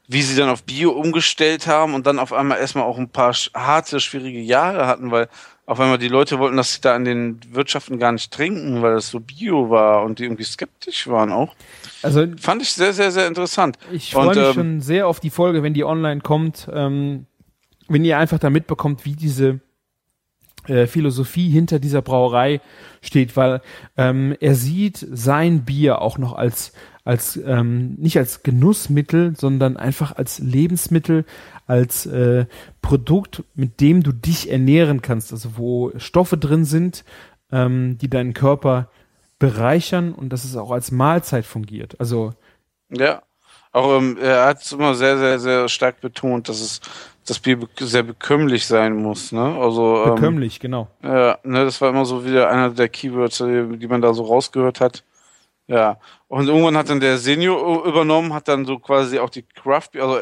wie 0.08 0.22
sie 0.22 0.36
dann 0.36 0.50
auf 0.50 0.62
Bio 0.62 0.92
umgestellt 0.92 1.66
haben 1.66 1.96
und 1.96 2.06
dann 2.06 2.20
auf 2.20 2.32
einmal 2.32 2.60
erstmal 2.60 2.84
auch 2.84 3.00
ein 3.00 3.10
paar 3.10 3.34
harte, 3.56 4.00
schwierige 4.00 4.42
Jahre 4.42 4.86
hatten, 4.86 5.10
weil 5.10 5.28
auf 5.66 5.80
einmal 5.80 5.98
die 5.98 6.08
Leute 6.08 6.38
wollten, 6.38 6.58
dass 6.58 6.76
sie 6.76 6.82
da 6.82 6.96
in 6.96 7.06
den 7.06 7.40
Wirtschaften 7.52 7.98
gar 7.98 8.12
nicht 8.12 8.32
trinken, 8.32 8.82
weil 8.82 8.96
das 8.96 9.10
so 9.10 9.20
Bio 9.20 9.70
war 9.70 10.04
und 10.04 10.20
die 10.20 10.24
irgendwie 10.24 10.44
skeptisch 10.44 11.08
waren 11.08 11.32
auch. 11.32 11.56
Also 12.04 12.26
fand 12.38 12.62
ich 12.62 12.72
sehr, 12.72 12.94
sehr, 12.94 13.12
sehr 13.12 13.28
interessant. 13.28 13.78
Ich 13.92 14.12
freue 14.12 14.30
mich 14.30 14.38
ähm, 14.38 14.54
schon 14.54 14.82
sehr 14.82 15.08
auf 15.08 15.20
die 15.20 15.32
Folge, 15.32 15.64
wenn 15.64 15.74
die 15.74 15.84
online 15.84 16.22
kommt. 16.22 16.70
Ähm, 16.72 17.26
wenn 17.88 18.06
ihr 18.06 18.18
einfach 18.20 18.40
da 18.40 18.50
mitbekommt, 18.50 19.06
wie 19.06 19.16
diese 19.16 19.60
äh, 20.68 20.86
Philosophie 20.86 21.50
hinter 21.50 21.80
dieser 21.80 22.02
Brauerei 22.02 22.62
steht, 23.02 23.36
weil 23.36 23.62
ähm, 23.98 24.36
er 24.40 24.56
sieht 24.56 24.98
sein 24.98 25.66
Bier 25.66 26.02
auch 26.02 26.18
noch 26.18 26.34
als 26.34 26.74
als 27.06 27.38
ähm, 27.38 27.94
nicht 27.96 28.18
als 28.18 28.44
Genussmittel, 28.44 29.36
sondern 29.38 29.78
einfach 29.78 30.18
als 30.18 30.40
Lebensmittel, 30.40 31.24
als 31.68 32.08
äh, 32.08 32.48
Produkt, 32.82 33.44
mit 33.54 33.80
dem 33.80 34.04
du 34.04 34.12
dich 34.12 34.52
ernähren 34.52 35.02
kannst, 35.02 35.32
also 35.32 35.52
wo 35.56 35.92
Stoffe 35.98 36.38
drin 36.38 36.66
sind, 36.66 37.06
ähm, 37.52 37.98
die 38.00 38.10
deinen 38.10 38.34
Körper 38.34 38.90
bereichern 39.38 40.14
und 40.14 40.30
dass 40.30 40.44
es 40.44 40.58
auch 40.58 40.72
als 40.72 40.92
Mahlzeit 40.92 41.46
fungiert. 41.46 41.96
Also 42.00 42.34
ja, 42.90 43.22
auch 43.72 43.98
ähm, 43.98 44.18
er 44.20 44.46
hat 44.46 44.64
es 44.64 44.72
immer 44.72 44.96
sehr, 44.96 45.18
sehr, 45.20 45.40
sehr 45.40 45.70
stark 45.70 46.02
betont, 46.02 46.50
dass 46.50 46.60
es 46.60 46.82
das 47.28 47.38
Bier 47.40 47.60
sehr 47.80 48.04
bekömmlich 48.04 48.66
sein 48.66 48.96
muss, 48.96 49.32
ne? 49.32 49.58
Also 49.60 50.04
ähm, 50.06 50.16
bekömmlich, 50.16 50.60
genau. 50.60 50.88
Ja, 51.04 51.38
ne, 51.44 51.66
das 51.66 51.82
war 51.82 51.90
immer 51.90 52.06
so 52.06 52.26
wieder 52.26 52.50
einer 52.50 52.70
der 52.70 52.90
Keywords, 52.90 53.38
die 53.38 53.88
man 53.88 54.02
da 54.02 54.14
so 54.14 54.24
rausgehört 54.24 54.80
hat. 54.80 55.04
Ja, 55.68 55.98
und 56.28 56.48
irgendwann 56.48 56.78
hat 56.78 56.90
dann 56.90 57.00
der 57.00 57.18
Senior 57.18 57.86
übernommen, 57.86 58.34
hat 58.34 58.48
dann 58.48 58.66
so 58.66 58.78
quasi 58.78 59.18
auch 59.18 59.32
die 59.32 59.42
Craft 59.42 59.90
also 59.96 60.20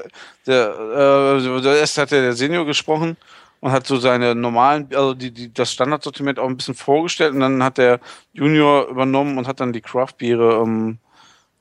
der, 0.48 1.42
äh, 1.44 1.80
erst 1.80 1.98
hat 1.98 2.12
der 2.12 2.32
Senior 2.32 2.66
gesprochen 2.66 3.18
und 3.60 3.72
hat 3.72 3.86
so 3.86 3.98
seine 3.98 4.36
normalen, 4.36 4.88
also 4.94 5.14
die, 5.14 5.32
die, 5.32 5.54
das 5.54 5.74
Standardsortiment 5.74 6.40
auch 6.40 6.48
ein 6.48 6.56
bisschen 6.56 6.76
vorgestellt 6.76 7.34
und 7.34 7.42
dann 7.42 7.62
hat 7.62 7.78
der 7.78 8.00
Junior 8.32 8.88
übernommen 8.88 9.38
und 9.38 9.48
hat 9.48 9.60
dann 9.60 9.74
die 9.74 9.82
Craft 9.82 10.14
Biere, 10.18 10.62
ähm, 10.64 10.98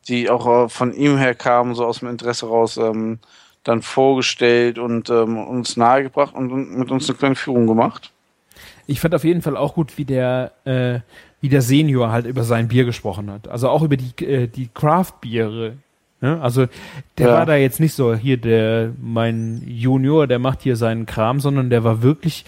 die 0.07 0.31
auch 0.31 0.65
äh, 0.65 0.69
von 0.69 0.93
ihm 0.93 1.17
her 1.17 1.35
kamen, 1.35 1.75
so 1.75 1.85
aus 1.85 1.99
dem 2.01 2.09
Interesse 2.09 2.47
raus, 2.47 2.77
ähm, 2.77 3.19
dann 3.65 3.83
vorgestellt 3.83 4.79
und 4.79 5.11
ähm, 5.11 5.39
uns 5.39 5.77
nahegebracht 5.77 6.35
und 6.35 6.77
mit 6.77 6.91
uns 6.91 7.09
eine 7.09 7.19
kleine 7.19 7.35
Führung 7.37 7.67
gemacht. 7.67 8.13
Ich 8.87 9.01
fand 9.01 9.15
auf 9.15 9.25
jeden 9.25 9.43
Fall 9.43 9.57
auch 9.57 9.75
gut, 9.75 9.97
wie 9.97 10.05
der, 10.05 10.53
äh, 10.65 11.01
wie 11.43 11.49
der 11.49 11.61
Senior 11.61 12.11
halt 12.11 12.25
über 12.25 12.45
sein 12.45 12.69
Bier 12.69 12.85
gesprochen 12.85 13.31
hat. 13.31 13.49
Also 13.49 13.69
auch 13.69 13.83
über 13.83 13.97
die, 13.97 14.25
äh, 14.25 14.47
die 14.47 14.69
Craft-Biere. 14.73 15.75
Ne? 16.21 16.41
Also 16.41 16.67
der 17.19 17.29
ja. 17.29 17.35
war 17.35 17.47
da 17.47 17.57
jetzt 17.57 17.81
nicht 17.81 17.95
so, 17.95 18.15
hier 18.15 18.37
der, 18.37 18.93
mein 19.03 19.61
Junior, 19.67 20.29
der 20.29 20.39
macht 20.39 20.63
hier 20.63 20.77
seinen 20.77 21.05
Kram, 21.05 21.41
sondern 21.41 21.69
der 21.69 21.83
war 21.83 22.01
wirklich, 22.01 22.45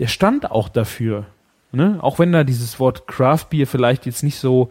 der 0.00 0.08
stand 0.08 0.50
auch 0.50 0.68
dafür. 0.68 1.24
Ne? 1.70 1.98
Auch 2.02 2.18
wenn 2.18 2.32
da 2.32 2.42
dieses 2.42 2.80
Wort 2.80 3.06
Craft-Bier 3.06 3.68
vielleicht 3.68 4.06
jetzt 4.06 4.24
nicht 4.24 4.38
so, 4.38 4.70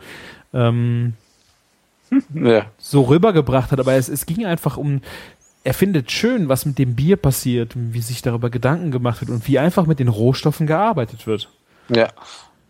ähm, 0.53 1.14
ja. 2.34 2.65
so 2.77 3.03
rübergebracht 3.03 3.72
hat, 3.72 3.80
aber 3.80 3.93
es, 3.93 4.10
es 4.10 4.26
ging 4.26 4.45
einfach 4.45 4.76
um 4.76 5.02
er 5.64 5.76
findet 5.76 6.11
schön, 6.11 6.49
was 6.49 6.65
mit 6.65 6.80
dem 6.80 6.95
Bier 6.95 7.18
passiert, 7.18 7.73
wie 7.76 8.02
sich 8.02 8.23
darüber 8.23 8.49
Gedanken 8.49 8.89
gemacht 8.89 9.22
wird 9.22 9.30
und 9.30 9.48
wie 9.48 9.60
einfach 9.60 9.85
mit 9.85 9.99
den 9.99 10.07
Rohstoffen 10.07 10.65
gearbeitet 10.65 11.27
wird. 11.27 11.49
Ja. 11.89 12.07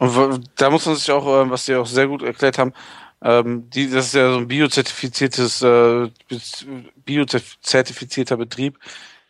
Und 0.01 0.49
da 0.55 0.71
muss 0.71 0.87
man 0.87 0.95
sich 0.95 1.11
auch, 1.11 1.27
äh, 1.27 1.49
was 1.51 1.65
Sie 1.65 1.75
auch 1.75 1.85
sehr 1.85 2.07
gut 2.07 2.23
erklärt 2.23 2.57
haben, 2.57 2.73
ähm, 3.21 3.69
die, 3.69 3.87
das 3.87 4.07
ist 4.07 4.15
ja 4.15 4.31
so 4.31 4.39
ein 4.39 4.47
biozertifiziertes, 4.47 5.61
äh, 5.61 6.09
biozertifizierter 7.05 8.35
Betrieb, 8.35 8.79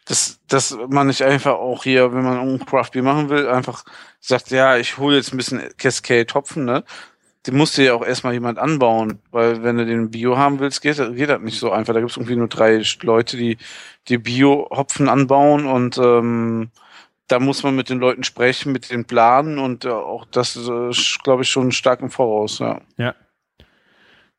dass, 0.05 0.39
dass 0.47 0.77
man 0.87 1.07
nicht 1.07 1.23
einfach 1.23 1.55
auch 1.55 1.83
hier, 1.83 2.13
wenn 2.13 2.23
man 2.23 2.39
ein 2.39 2.65
Craft 2.65 2.91
Beer 2.93 3.03
machen 3.03 3.29
will, 3.29 3.49
einfach 3.49 3.83
sagt, 4.21 4.51
ja, 4.51 4.77
ich 4.77 4.97
hole 4.97 5.17
jetzt 5.17 5.33
ein 5.33 5.37
bisschen 5.37 5.61
Cascade 5.77 6.33
Hopfen, 6.33 6.63
ne? 6.63 6.85
den 7.47 7.57
musst 7.57 7.77
du 7.77 7.83
ja 7.83 7.93
auch 7.93 8.05
erstmal 8.05 8.33
jemand 8.33 8.57
anbauen, 8.57 9.19
weil 9.31 9.63
wenn 9.63 9.77
du 9.77 9.85
den 9.85 10.09
Bio 10.09 10.37
haben 10.37 10.59
willst, 10.59 10.81
geht, 10.81 10.97
geht 11.15 11.29
das 11.29 11.41
nicht 11.41 11.59
so 11.59 11.71
einfach. 11.71 11.93
Da 11.93 11.99
gibt 11.99 12.11
es 12.11 12.17
irgendwie 12.17 12.35
nur 12.37 12.47
drei 12.47 12.81
Leute, 13.01 13.35
die 13.35 13.57
die 14.07 14.19
Bio-Hopfen 14.19 15.09
anbauen 15.09 15.65
und 15.65 15.97
ähm, 15.97 16.69
da 17.31 17.39
muss 17.39 17.63
man 17.63 17.75
mit 17.75 17.89
den 17.89 17.99
Leuten 17.99 18.23
sprechen, 18.23 18.71
mit 18.71 18.91
den 18.91 19.05
Planen 19.05 19.59
und 19.59 19.85
äh, 19.85 19.89
auch 19.89 20.25
das 20.25 20.55
äh, 20.57 20.91
glaube 21.23 21.43
ich, 21.43 21.49
schon 21.49 21.71
stark 21.71 22.01
im 22.01 22.09
Voraus, 22.09 22.59
ja. 22.59 22.81
Ja. 22.97 23.15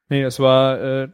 Nee, 0.09 0.23
es 0.23 0.39
war, 0.39 0.81
äh, 0.81 1.09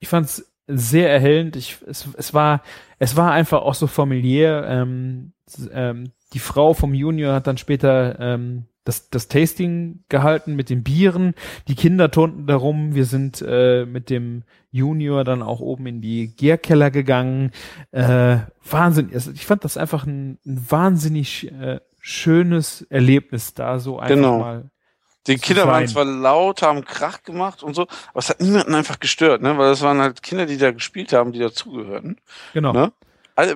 ich 0.00 0.08
fand 0.08 0.26
es 0.26 0.52
sehr 0.66 1.10
erhellend. 1.10 1.56
Ich, 1.56 1.78
es, 1.86 2.08
es 2.16 2.34
war, 2.34 2.62
es 2.98 3.16
war 3.16 3.32
einfach 3.32 3.62
auch 3.62 3.74
so 3.74 3.86
familiär. 3.86 4.64
Ähm, 4.68 5.32
ähm, 5.72 6.12
die 6.32 6.38
Frau 6.38 6.74
vom 6.74 6.94
Junior 6.94 7.34
hat 7.34 7.46
dann 7.46 7.58
später 7.58 8.18
ähm, 8.18 8.66
das, 8.90 9.08
das 9.08 9.28
Tasting 9.28 10.02
gehalten 10.08 10.56
mit 10.56 10.68
den 10.68 10.82
Bieren. 10.82 11.34
Die 11.68 11.76
Kinder 11.76 12.10
turnten 12.10 12.48
darum. 12.48 12.96
Wir 12.96 13.04
sind 13.04 13.40
äh, 13.46 13.86
mit 13.86 14.10
dem 14.10 14.42
Junior 14.72 15.22
dann 15.22 15.42
auch 15.42 15.60
oben 15.60 15.86
in 15.86 16.00
die 16.00 16.34
Gärkeller 16.34 16.90
gegangen. 16.90 17.52
Äh, 17.92 18.38
Wahnsinn. 18.68 19.10
Also 19.14 19.30
ich 19.30 19.46
fand 19.46 19.64
das 19.64 19.76
einfach 19.76 20.06
ein, 20.06 20.38
ein 20.44 20.66
wahnsinnig 20.68 21.52
äh, 21.52 21.78
schönes 22.00 22.82
Erlebnis 22.90 23.54
da 23.54 23.78
so 23.78 24.00
einfach 24.00 24.16
genau. 24.16 24.38
mal. 24.40 24.70
Die 25.28 25.36
Kinder 25.36 25.68
waren 25.68 25.86
zwar 25.86 26.06
laut, 26.06 26.62
haben 26.62 26.84
Krach 26.84 27.22
gemacht 27.22 27.62
und 27.62 27.74
so, 27.74 27.82
aber 27.82 28.18
es 28.18 28.30
hat 28.30 28.40
niemanden 28.40 28.74
einfach 28.74 28.98
gestört, 28.98 29.42
ne? 29.42 29.56
Weil 29.58 29.68
das 29.68 29.82
waren 29.82 30.00
halt 30.00 30.22
Kinder, 30.22 30.46
die 30.46 30.56
da 30.56 30.72
gespielt 30.72 31.12
haben, 31.12 31.32
die 31.32 31.38
dazugehörten. 31.38 32.16
Genau. 32.54 32.72
Ne? 32.72 32.92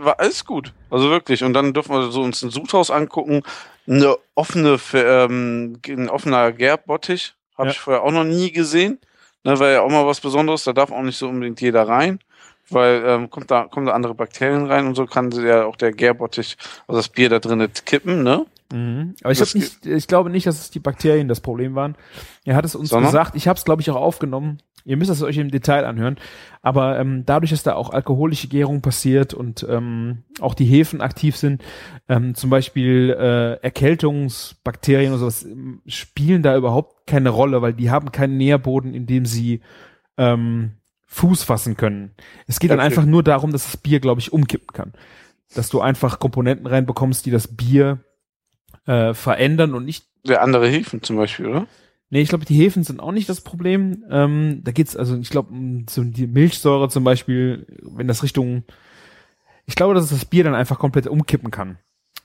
War 0.05 0.21
alles 0.21 0.45
gut. 0.45 0.73
Also 0.91 1.11
wirklich. 1.11 1.45
Und 1.45 1.55
dann 1.55 1.73
dürfen 1.73 1.95
wir 1.95 2.11
so 2.11 2.23
uns 2.23 2.43
ein 2.43 2.51
Sudhaus 2.51 2.91
angucken. 2.91 3.43
Eine 3.87 4.17
offene, 4.35 4.79
ähm, 4.95 5.81
ein 5.87 6.09
offener 6.09 6.53
Gerbottich. 6.53 7.35
Habe 7.57 7.69
ja. 7.69 7.73
ich 7.73 7.81
vorher 7.81 8.03
auch 8.03 8.11
noch 8.11 8.25
nie 8.25 8.51
gesehen. 8.51 8.99
Ne, 9.45 9.59
war 9.59 9.69
ja 9.69 9.83
auch 9.83 9.91
mal 9.91 10.07
was 10.07 10.21
Besonderes. 10.21 10.65
Da 10.65 10.73
darf 10.73 10.91
auch 10.91 11.03
nicht 11.03 11.19
so 11.19 11.29
unbedingt 11.29 11.61
jeder 11.61 11.87
rein. 11.87 12.19
Weil 12.71 13.03
ähm, 13.07 13.31
kommt 13.31 13.51
da 13.51 13.65
kommen 13.65 13.87
da 13.87 13.93
andere 13.93 14.15
Bakterien 14.15 14.67
rein 14.67 14.87
und 14.87 14.95
so 14.95 15.05
kann 15.05 15.31
ja 15.33 15.67
auch 15.67 15.77
der 15.77 15.93
Gärbottich, 15.93 16.57
also 16.87 16.99
das 16.99 17.11
Bier 17.11 17.29
da 17.29 17.39
drinnen 17.39 17.71
kippen, 17.85 18.23
ne? 18.23 18.47
Mhm. 18.73 19.15
Aber 19.23 19.33
ich, 19.33 19.41
hab 19.41 19.55
nicht, 19.55 19.87
ich 19.87 20.07
glaube 20.07 20.31
nicht, 20.31 20.47
dass 20.47 20.61
es 20.61 20.71
die 20.71 20.81
Bakterien 20.81 21.29
das 21.29 21.41
Problem 21.41 21.75
waren. 21.75 21.97
Er 22.45 22.57
hat 22.57 22.65
es 22.65 22.75
uns 22.75 22.91
Sondern? 22.91 23.11
gesagt. 23.11 23.35
Ich 23.37 23.49
habe 23.49 23.59
es, 23.59 23.65
glaube 23.65 23.83
ich, 23.83 23.91
auch 23.91 23.97
aufgenommen. 23.97 24.59
Ihr 24.87 24.99
müsst 24.99 25.11
es 25.11 25.23
euch 25.23 25.39
im 25.39 25.51
Detail 25.51 25.87
anhören. 25.87 26.17
Aber 26.61 26.99
ähm, 26.99 27.25
dadurch, 27.25 27.51
dass 27.51 27.63
da 27.63 27.75
auch 27.75 27.91
alkoholische 27.91 28.49
Gärung 28.49 28.83
passiert 28.83 29.33
und 29.33 29.67
ähm, 29.69 30.25
auch 30.41 30.55
die 30.55 30.67
Hefen 30.67 31.01
aktiv 31.01 31.37
sind, 31.37 31.63
ähm, 32.09 32.35
zum 32.35 32.51
Beispiel 32.51 33.17
äh, 33.19 33.63
Erkältungsbakterien 33.63 35.13
oder 35.13 35.21
sowas, 35.21 35.45
ähm, 35.45 35.81
spielen 35.87 36.43
da 36.43 36.57
überhaupt 36.57 37.07
keine 37.07 37.31
Rolle, 37.31 37.63
weil 37.63 37.73
die 37.73 37.91
haben 37.91 38.13
keinen 38.13 38.37
Nährboden, 38.37 38.93
in 38.93 39.07
dem 39.07 39.25
sie 39.25 39.63
ähm, 40.19 40.73
Fuß 41.07 41.45
fassen 41.45 41.77
können. 41.77 42.11
Es 42.47 42.59
geht 42.59 42.71
okay. 42.71 42.77
dann 42.77 42.85
einfach 42.85 43.07
nur 43.07 43.23
darum, 43.23 43.53
dass 43.53 43.65
das 43.65 43.77
Bier, 43.79 44.01
glaube 44.01 44.21
ich, 44.21 44.33
umkippen 44.33 44.69
kann. 44.73 44.93
Dass 45.55 45.71
du 45.71 45.81
einfach 45.81 46.19
Komponenten 46.19 46.67
reinbekommst, 46.67 47.25
die 47.25 47.31
das 47.31 47.57
Bier 47.57 48.01
äh, 48.87 49.15
verändern 49.15 49.75
und 49.75 49.85
nicht. 49.85 50.07
Der 50.27 50.43
andere 50.43 50.69
Hefen 50.69 51.03
zum 51.03 51.17
Beispiel, 51.17 51.47
oder? 51.47 51.67
Nee, 52.11 52.21
ich 52.21 52.29
glaube, 52.29 52.45
die 52.45 52.57
Hefen 52.57 52.85
sind 52.85 53.01
auch 53.01 53.13
nicht 53.13 53.29
das 53.29 53.41
Problem. 53.41 54.05
Ähm, 54.11 54.61
da 54.63 54.73
geht's 54.73 54.97
also, 54.97 55.17
ich 55.17 55.31
glaube, 55.31 55.53
so 55.89 56.05
die 56.05 56.27
Milchsäure 56.27 56.89
zum 56.89 57.03
Beispiel, 57.03 57.67
wenn 57.83 58.09
das 58.09 58.23
Richtung, 58.23 58.63
ich 59.67 59.75
glaube, 59.75 59.95
dass 59.95 60.05
es 60.05 60.11
das 60.11 60.25
Bier 60.25 60.45
dann 60.45 60.55
einfach 60.55 60.79
komplett 60.79 61.07
umkippen 61.07 61.51
kann. 61.51 61.79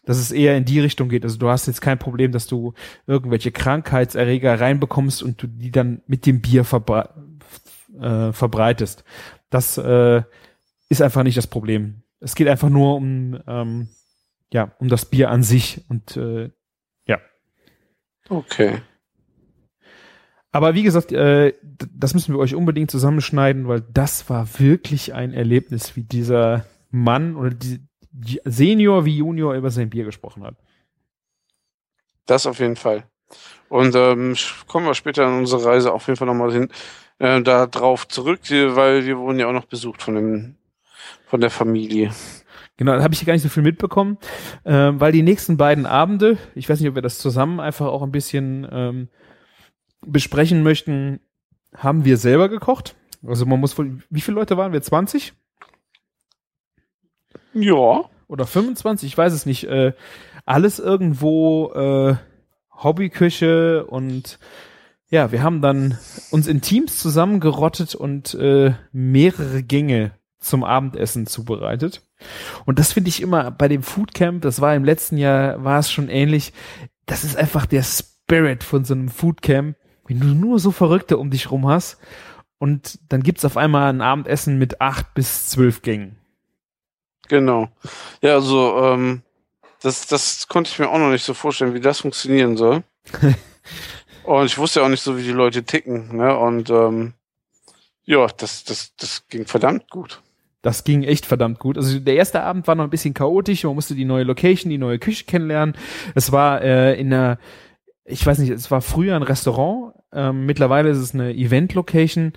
Dass 0.06 0.18
es 0.18 0.32
eher 0.32 0.58
in 0.58 0.66
die 0.66 0.80
Richtung 0.80 1.10
geht. 1.10 1.24
Also 1.24 1.38
du 1.38 1.50
hast 1.50 1.68
jetzt 1.68 1.82
kein 1.82 2.00
Problem, 2.00 2.32
dass 2.32 2.48
du 2.48 2.74
irgendwelche 3.08 3.52
Krankheitserreger 3.52 4.60
reinbekommst 4.60 5.24
und 5.24 5.42
du 5.42 5.48
die 5.48 5.72
dann 5.72 6.02
mit 6.08 6.26
dem 6.26 6.42
Bier 6.42 6.64
verbre 6.64 7.10
äh, 8.00 8.32
verbreitest. 8.32 9.04
Das 9.50 9.78
äh, 9.78 10.22
ist 10.90 11.02
einfach 11.02 11.24
nicht 11.24 11.38
das 11.38 11.48
Problem. 11.48 12.04
Es 12.20 12.36
geht 12.36 12.48
einfach 12.48 12.70
nur 12.70 12.96
um, 12.96 13.40
ähm, 13.48 13.88
ja, 14.52 14.76
um 14.80 14.88
das 14.90 15.06
Bier 15.06 15.30
an 15.30 15.44
sich 15.44 15.84
und 15.90 16.18
äh, 16.18 16.50
ja. 17.06 17.20
Okay. 18.30 18.82
Aber 20.52 20.74
wie 20.74 20.84
gesagt, 20.84 21.12
äh, 21.12 21.54
das 21.94 22.14
müssen 22.14 22.34
wir 22.34 22.40
euch 22.40 22.56
unbedingt 22.56 22.90
zusammenschneiden, 22.90 23.68
weil 23.68 23.82
das 23.82 24.30
war 24.30 24.48
wirklich 24.60 25.14
ein 25.14 25.34
Erlebnis, 25.34 25.96
wie 25.96 26.04
dieser 26.04 26.66
Mann 26.90 27.36
oder 27.36 27.52
die, 27.52 27.82
die 28.12 28.42
Senior 28.46 29.06
wie 29.06 29.18
Junior 29.18 29.54
über 29.54 29.70
sein 29.70 29.92
Bier 29.92 30.06
gesprochen 30.06 30.44
hat. 30.44 30.56
Das 32.26 32.48
auf 32.48 32.60
jeden 32.60 32.76
Fall. 32.76 33.04
Und 33.70 33.96
ähm, 33.96 34.36
kommen 34.68 34.88
wir 34.88 34.96
später 34.96 35.28
in 35.28 35.40
unserer 35.40 35.66
Reise 35.66 35.94
auf 35.94 36.08
jeden 36.08 36.18
Fall 36.18 36.28
nochmal 36.28 36.52
hin, 36.52 36.70
äh, 37.20 37.42
da 37.42 37.68
drauf 37.68 38.08
zurück, 38.08 38.42
weil 38.50 39.06
wir 39.06 39.20
wurden 39.20 39.40
ja 39.40 39.48
auch 39.48 39.54
noch 39.54 39.66
besucht 39.66 40.02
von 40.02 40.16
dem, 40.16 40.56
von 41.28 41.42
der 41.42 41.52
Familie. 41.52 42.12
Genau, 42.80 42.96
da 42.96 43.04
habe 43.04 43.14
ich 43.14 43.26
gar 43.26 43.34
nicht 43.34 43.44
so 43.44 43.50
viel 43.50 43.62
mitbekommen, 43.62 44.18
ähm, 44.64 45.02
weil 45.02 45.12
die 45.12 45.22
nächsten 45.22 45.58
beiden 45.58 45.86
Abende, 45.86 46.38
ich 46.56 46.70
weiß 46.70 46.80
nicht, 46.80 46.88
ob 46.88 46.96
wir 46.96 47.02
das 47.02 47.18
zusammen 47.18 47.60
einfach 47.60 47.88
auch 47.88 48.02
ein 48.02 48.14
bisschen 48.14 48.66
ähm, 48.72 49.10
besprechen 50.00 50.64
möchten, 50.64 51.20
haben 51.76 52.06
wir 52.06 52.16
selber 52.16 52.48
gekocht. 52.48 52.96
Also 53.28 53.46
man 53.46 53.60
muss 53.60 53.78
wohl, 53.78 54.00
wie 54.10 54.22
viele 54.22 54.36
Leute 54.36 54.56
waren 54.56 54.72
wir? 54.72 54.82
20? 54.82 55.34
Ja. 57.54 58.06
Oder 58.30 58.48
25? 58.48 59.10
Ich 59.10 59.18
weiß 59.18 59.34
es 59.34 59.46
nicht. 59.46 59.66
Äh, 59.66 59.92
alles 60.46 60.80
irgendwo 60.80 61.74
äh, 61.74 62.16
Hobbyküche 62.82 63.86
und 63.88 64.40
ja, 65.10 65.34
wir 65.34 65.44
haben 65.44 65.62
dann 65.62 65.98
uns 66.32 66.48
in 66.48 66.62
Teams 66.62 66.98
zusammengerottet 66.98 67.94
und 67.94 68.36
äh, 68.36 68.74
mehrere 68.94 69.64
Gänge 69.64 70.14
zum 70.40 70.64
Abendessen 70.64 71.28
zubereitet. 71.28 72.02
Und 72.66 72.80
das 72.80 72.94
finde 72.94 73.10
ich 73.10 73.22
immer 73.22 73.52
bei 73.52 73.68
dem 73.68 73.84
Foodcamp, 73.84 74.42
das 74.42 74.62
war 74.62 74.76
im 74.76 74.84
letzten 74.84 75.18
Jahr, 75.18 75.64
war 75.64 75.80
es 75.80 75.92
schon 75.92 76.10
ähnlich. 76.10 76.54
Das 77.06 77.24
ist 77.24 77.38
einfach 77.38 77.66
der 77.66 77.84
Spirit 77.84 78.64
von 78.64 78.86
so 78.86 78.94
einem 78.94 79.10
Foodcamp, 79.10 79.76
wenn 80.08 80.20
du 80.20 80.28
nur 80.28 80.60
so 80.60 80.72
Verrückte 80.72 81.18
um 81.18 81.30
dich 81.30 81.52
rum 81.52 81.68
hast. 81.68 81.98
Und 82.58 83.00
dann 83.10 83.24
gibt's 83.24 83.46
auf 83.46 83.58
einmal 83.58 83.90
ein 83.90 84.02
Abendessen 84.02 84.58
mit 84.58 84.82
acht 84.82 85.14
bis 85.14 85.50
zwölf 85.50 85.82
Gängen. 85.82 86.18
Genau. 87.30 87.70
Ja, 88.22 88.34
also, 88.34 88.78
ähm, 88.84 89.22
das, 89.82 90.08
das 90.08 90.48
konnte 90.48 90.70
ich 90.72 90.80
mir 90.80 90.90
auch 90.90 90.98
noch 90.98 91.12
nicht 91.12 91.24
so 91.24 91.34
vorstellen, 91.34 91.74
wie 91.74 91.80
das 91.80 92.02
funktionieren 92.02 92.58
soll. 92.58 92.84
Und 94.24 94.46
ich 94.46 94.58
wusste 94.58 94.84
auch 94.84 94.90
nicht 94.90 95.02
so, 95.02 95.18
wie 95.18 95.24
die 95.24 95.32
Leute 95.32 95.64
ticken, 95.64 96.16
ne? 96.16 96.38
Und 96.38 96.70
ähm, 96.70 97.14
ja, 98.04 98.28
das, 98.28 98.64
das, 98.64 98.96
das 98.96 99.28
ging 99.28 99.46
verdammt 99.46 99.90
gut. 99.90 100.22
Das 100.62 100.84
ging 100.84 101.04
echt 101.04 101.26
verdammt 101.26 101.60
gut. 101.60 101.78
Also 101.78 102.00
der 102.00 102.16
erste 102.16 102.44
Abend 102.44 102.68
war 102.68 102.76
noch 102.76 102.84
ein 102.84 102.90
bisschen 102.90 103.14
chaotisch. 103.14 103.64
Man 103.64 103.76
musste 103.76 103.96
die 103.96 104.06
neue 104.06 104.24
Location, 104.24 104.70
die 104.70 104.78
neue 104.78 105.00
Küche 105.00 105.26
kennenlernen. 105.26 105.76
Es 106.16 106.32
war 106.32 106.62
äh, 106.62 107.00
in 107.00 107.14
einer, 107.14 107.40
ich 108.04 108.26
weiß 108.26 108.40
nicht, 108.40 108.50
es 108.50 108.70
war 108.70 108.82
früher 108.82 109.16
ein 109.16 109.24
Restaurant. 109.24 109.94
Ähm, 110.12 110.46
mittlerweile 110.46 110.90
ist 110.90 110.98
es 110.98 111.14
eine 111.14 111.34
Event-Location. 111.34 112.34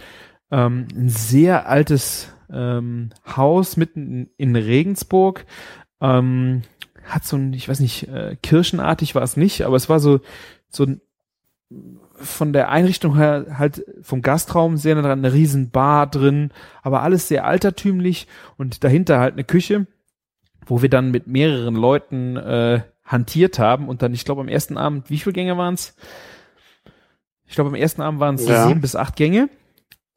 Ähm, 0.53 0.87
ein 0.95 1.09
sehr 1.09 1.69
altes 1.69 2.33
ähm, 2.53 3.11
Haus 3.37 3.77
mitten 3.77 4.31
in, 4.37 4.55
Regensburg. 4.55 5.45
Ähm, 6.01 6.63
hat 7.05 7.25
so 7.25 7.37
ein, 7.37 7.53
ich 7.55 7.69
weiß 7.69 7.81
nicht, 7.81 8.07
äh, 8.07 8.37
kirchenartig 8.41 9.17
war 9.17 9.23
es 9.23 9.37
nicht, 9.37 9.63
aber 9.63 9.75
es 9.75 9.89
war 9.89 9.99
so, 9.99 10.21
so 10.69 10.85
ein 10.85 11.01
von 12.23 12.53
der 12.53 12.71
Einrichtung 12.71 13.17
her 13.17 13.59
halt 13.59 13.85
vom 14.03 14.23
Gastraum 14.23 14.77
sehr 14.77 14.95
dran 14.95 15.07
eine 15.07 15.33
riesen 15.33 15.71
Bar 15.71 16.07
drin, 16.07 16.51
aber 16.83 17.03
alles 17.03 17.29
sehr 17.29 17.45
altertümlich 17.45 18.27
und 18.57 18.85
dahinter 18.85 19.19
halt 19.19 19.35
eine 19.35 19.45
Küche, 19.45 19.87
wo 20.67 20.83
wir 20.83 20.89
dann 20.89 21.11
mit 21.11 21.27
mehreren 21.27 21.75
Leuten 21.75 22.37
äh, 22.37 22.83
hantiert 23.05 23.59
haben 23.59 23.89
und 23.89 24.03
dann, 24.03 24.15
ich 24.15 24.25
glaube, 24.25 24.41
am 24.41 24.49
ersten 24.49 24.79
Abend, 24.79 25.11
wie 25.11 25.19
viele 25.19 25.35
Gänge 25.35 25.57
waren 25.59 25.75
es? 25.75 25.95
Ich 27.47 27.55
glaube, 27.55 27.69
am 27.69 27.75
ersten 27.75 28.01
Abend 28.01 28.21
waren 28.21 28.37
es 28.37 28.47
Ja. 28.47 28.67
sieben 28.67 28.81
bis 28.81 28.97
acht 28.97 29.17
Gänge. 29.17 29.49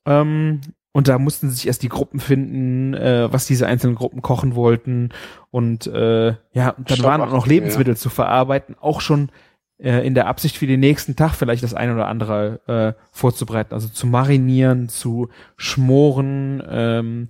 Ähm, 0.05 0.61
und 0.93 1.09
da 1.09 1.19
mussten 1.19 1.49
sich 1.49 1.67
erst 1.67 1.83
die 1.83 1.89
Gruppen 1.89 2.21
finden, 2.21 2.93
äh, 2.93 3.27
was 3.29 3.45
diese 3.47 3.67
einzelnen 3.67 3.95
Gruppen 3.95 4.21
kochen 4.21 4.55
wollten. 4.55 5.09
Und 5.51 5.87
äh, 5.87 6.35
ja, 6.53 6.69
und 6.69 6.89
dann 6.89 6.97
Stopp, 6.97 7.05
waren 7.05 7.21
auch 7.21 7.31
noch 7.31 7.47
Lebensmittel 7.47 7.97
zu 7.97 8.09
verarbeiten, 8.09 8.77
auch 8.79 9.01
schon 9.01 9.29
äh, 9.77 10.05
in 10.05 10.15
der 10.15 10.27
Absicht 10.27 10.57
für 10.57 10.67
den 10.67 10.79
nächsten 10.79 11.15
Tag 11.15 11.33
vielleicht 11.35 11.63
das 11.63 11.73
eine 11.73 11.93
oder 11.93 12.07
andere 12.07 12.95
äh, 12.97 13.01
vorzubereiten. 13.11 13.73
Also 13.73 13.87
zu 13.87 14.07
marinieren, 14.07 14.89
zu 14.89 15.29
schmoren, 15.57 16.63
ähm, 16.69 17.27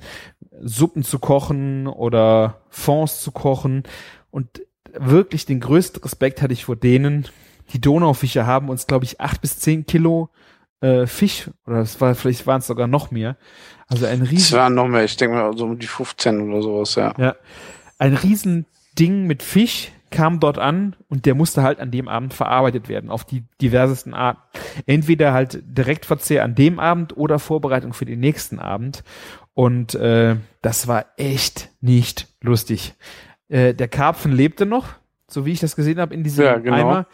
Suppen 0.62 1.04
zu 1.04 1.20
kochen 1.20 1.88
oder 1.88 2.62
Fonds 2.70 3.22
zu 3.22 3.32
kochen. 3.32 3.84
Und 4.32 4.62
wirklich 4.94 5.46
den 5.46 5.60
größten 5.60 6.02
Respekt 6.02 6.42
hatte 6.42 6.54
ich 6.54 6.66
vor 6.66 6.76
denen. 6.76 7.28
Die 7.74 7.82
Donaufische 7.82 8.46
haben 8.46 8.70
uns, 8.70 8.88
glaube 8.88 9.06
ich, 9.06 9.20
acht 9.20 9.42
bis 9.42 9.60
zehn 9.60 9.86
Kilo 9.86 10.30
äh, 10.82 11.08
Fisch, 11.08 11.50
oder 11.66 11.80
es 11.80 12.00
war, 12.00 12.14
vielleicht 12.16 12.46
waren 12.46 12.60
es 12.60 12.68
sogar 12.68 12.88
noch 12.88 13.12
mehr. 13.12 13.38
Also 13.88 14.06
ein 14.06 14.22
Es 14.22 14.32
riesen, 14.32 14.58
waren 14.58 14.76
noch 14.76 14.88
mehr, 14.88 15.04
ich 15.04 15.18
denke 15.18 15.36
mal 15.36 15.58
so 15.58 15.66
um 15.66 15.80
die 15.80 15.88
15 15.88 16.42
oder 16.42 16.62
sowas, 16.62 16.96
ja. 16.96 17.14
ja, 17.18 17.36
ein 17.98 18.14
riesen 18.14 18.66
Ding 18.98 19.26
mit 19.26 19.42
Fisch 19.42 19.92
kam 20.16 20.40
dort 20.40 20.58
an 20.58 20.96
und 21.10 21.26
der 21.26 21.36
musste 21.36 21.62
halt 21.62 21.82
an 21.82 21.92
dem 21.92 22.08
Abend 22.08 22.34
verarbeitet 22.34 22.88
werden, 22.88 23.10
auf 23.10 23.26
die 23.26 23.44
diversesten 23.62 24.14
Arten. 24.14 24.42
Entweder 24.86 25.34
halt 25.34 25.62
Direktverzehr 25.66 26.44
an 26.44 26.56
dem 26.56 26.80
Abend 26.80 27.18
oder 27.18 27.38
Vorbereitung 27.38 27.92
für 27.92 28.06
den 28.06 28.22
nächsten 28.22 28.60
Abend. 28.60 29.04
Und 29.54 29.94
äh, 29.96 30.38
das 30.62 30.88
war 30.88 31.06
echt 31.18 31.70
nicht 31.82 32.30
lustig. 32.42 32.94
Äh, 33.50 33.74
der 33.74 33.90
Karpfen 33.90 34.32
lebte 34.32 34.66
noch, 34.66 34.88
so 35.28 35.46
wie 35.46 35.52
ich 35.52 35.60
das 35.60 35.76
gesehen 35.76 36.00
habe 36.00 36.16
in 36.16 36.24
diesem 36.24 36.46
Ja, 36.46 36.58
genau. 36.58 36.76
Eimer. 36.76 37.08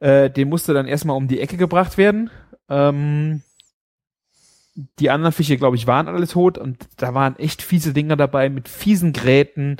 Äh, 0.00 0.28
den 0.28 0.48
musste 0.48 0.74
dann 0.74 0.86
erstmal 0.86 1.16
um 1.16 1.28
die 1.28 1.40
Ecke 1.40 1.56
gebracht 1.56 1.96
werden. 1.96 2.30
Ähm, 2.68 3.42
die 4.98 5.10
anderen 5.10 5.32
Fische, 5.32 5.56
glaube 5.56 5.76
ich, 5.76 5.86
waren 5.86 6.08
alle 6.08 6.26
tot 6.26 6.58
und 6.58 6.88
da 6.96 7.14
waren 7.14 7.36
echt 7.38 7.62
fiese 7.62 7.92
Dinger 7.92 8.16
dabei 8.16 8.48
mit 8.48 8.68
fiesen 8.68 9.12
Gräten. 9.12 9.76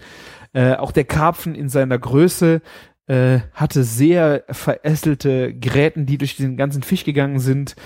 Äh, 0.52 0.74
auch 0.74 0.92
der 0.92 1.04
Karpfen 1.04 1.54
in 1.54 1.68
seiner 1.68 1.98
Größe 1.98 2.62
äh, 3.06 3.40
hatte 3.54 3.84
sehr 3.84 4.44
verästelte 4.50 5.54
Gräten, 5.54 6.06
die 6.06 6.18
durch 6.18 6.36
den 6.36 6.56
ganzen 6.56 6.82
Fisch 6.82 7.04
gegangen 7.04 7.38
sind. 7.38 7.76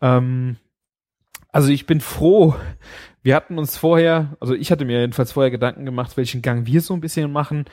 Ähm, 0.00 0.56
also 1.50 1.70
ich 1.70 1.86
bin 1.86 2.00
froh. 2.00 2.54
Wir 3.22 3.36
hatten 3.36 3.58
uns 3.58 3.76
vorher, 3.76 4.36
also 4.40 4.54
ich 4.54 4.72
hatte 4.72 4.84
mir 4.84 5.00
jedenfalls 5.00 5.32
vorher 5.32 5.50
Gedanken 5.50 5.84
gemacht, 5.84 6.16
welchen 6.16 6.42
Gang 6.42 6.66
wir 6.66 6.80
so 6.80 6.94
ein 6.94 7.00
bisschen 7.00 7.30
machen. 7.30 7.66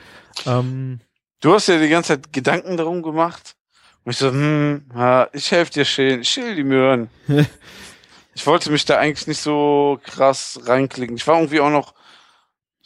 Ähm, 0.46 1.00
Du 1.40 1.54
hast 1.54 1.68
ja 1.68 1.78
die 1.78 1.88
ganze 1.88 2.08
Zeit 2.08 2.32
Gedanken 2.32 2.76
darum 2.76 3.02
gemacht. 3.02 3.56
Und 4.04 4.12
ich 4.12 4.18
so, 4.18 4.30
hm, 4.30 4.84
ja, 4.94 5.28
ich 5.32 5.50
helfe 5.50 5.72
dir 5.72 5.84
schälen, 5.84 6.20
ich 6.20 6.28
schäl 6.28 6.54
die 6.54 6.64
Möhren. 6.64 7.08
ich 8.34 8.46
wollte 8.46 8.70
mich 8.70 8.84
da 8.84 8.98
eigentlich 8.98 9.26
nicht 9.26 9.40
so 9.40 9.98
krass 10.04 10.60
reinklicken. 10.64 11.16
Ich 11.16 11.26
war 11.26 11.36
irgendwie 11.36 11.60
auch 11.60 11.70
noch 11.70 11.94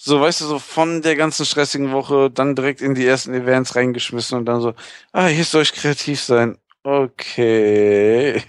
so, 0.05 0.21
weißt 0.21 0.43
du, 0.43 0.45
so 0.45 0.59
von 0.59 1.01
der 1.01 1.17
ganzen 1.17 1.47
stressigen 1.47 1.93
Woche 1.93 2.31
dann 2.31 2.55
direkt 2.55 2.83
in 2.83 2.95
die 2.95 3.07
ersten 3.07 3.33
Events 3.33 3.75
reingeschmissen 3.75 4.39
und 4.39 4.45
dann 4.45 4.61
so, 4.61 4.75
ah, 5.13 5.27
hier 5.27 5.45
soll 5.45 5.63
ich 5.63 5.73
kreativ 5.73 6.21
sein. 6.21 6.59
Okay. 6.83 8.43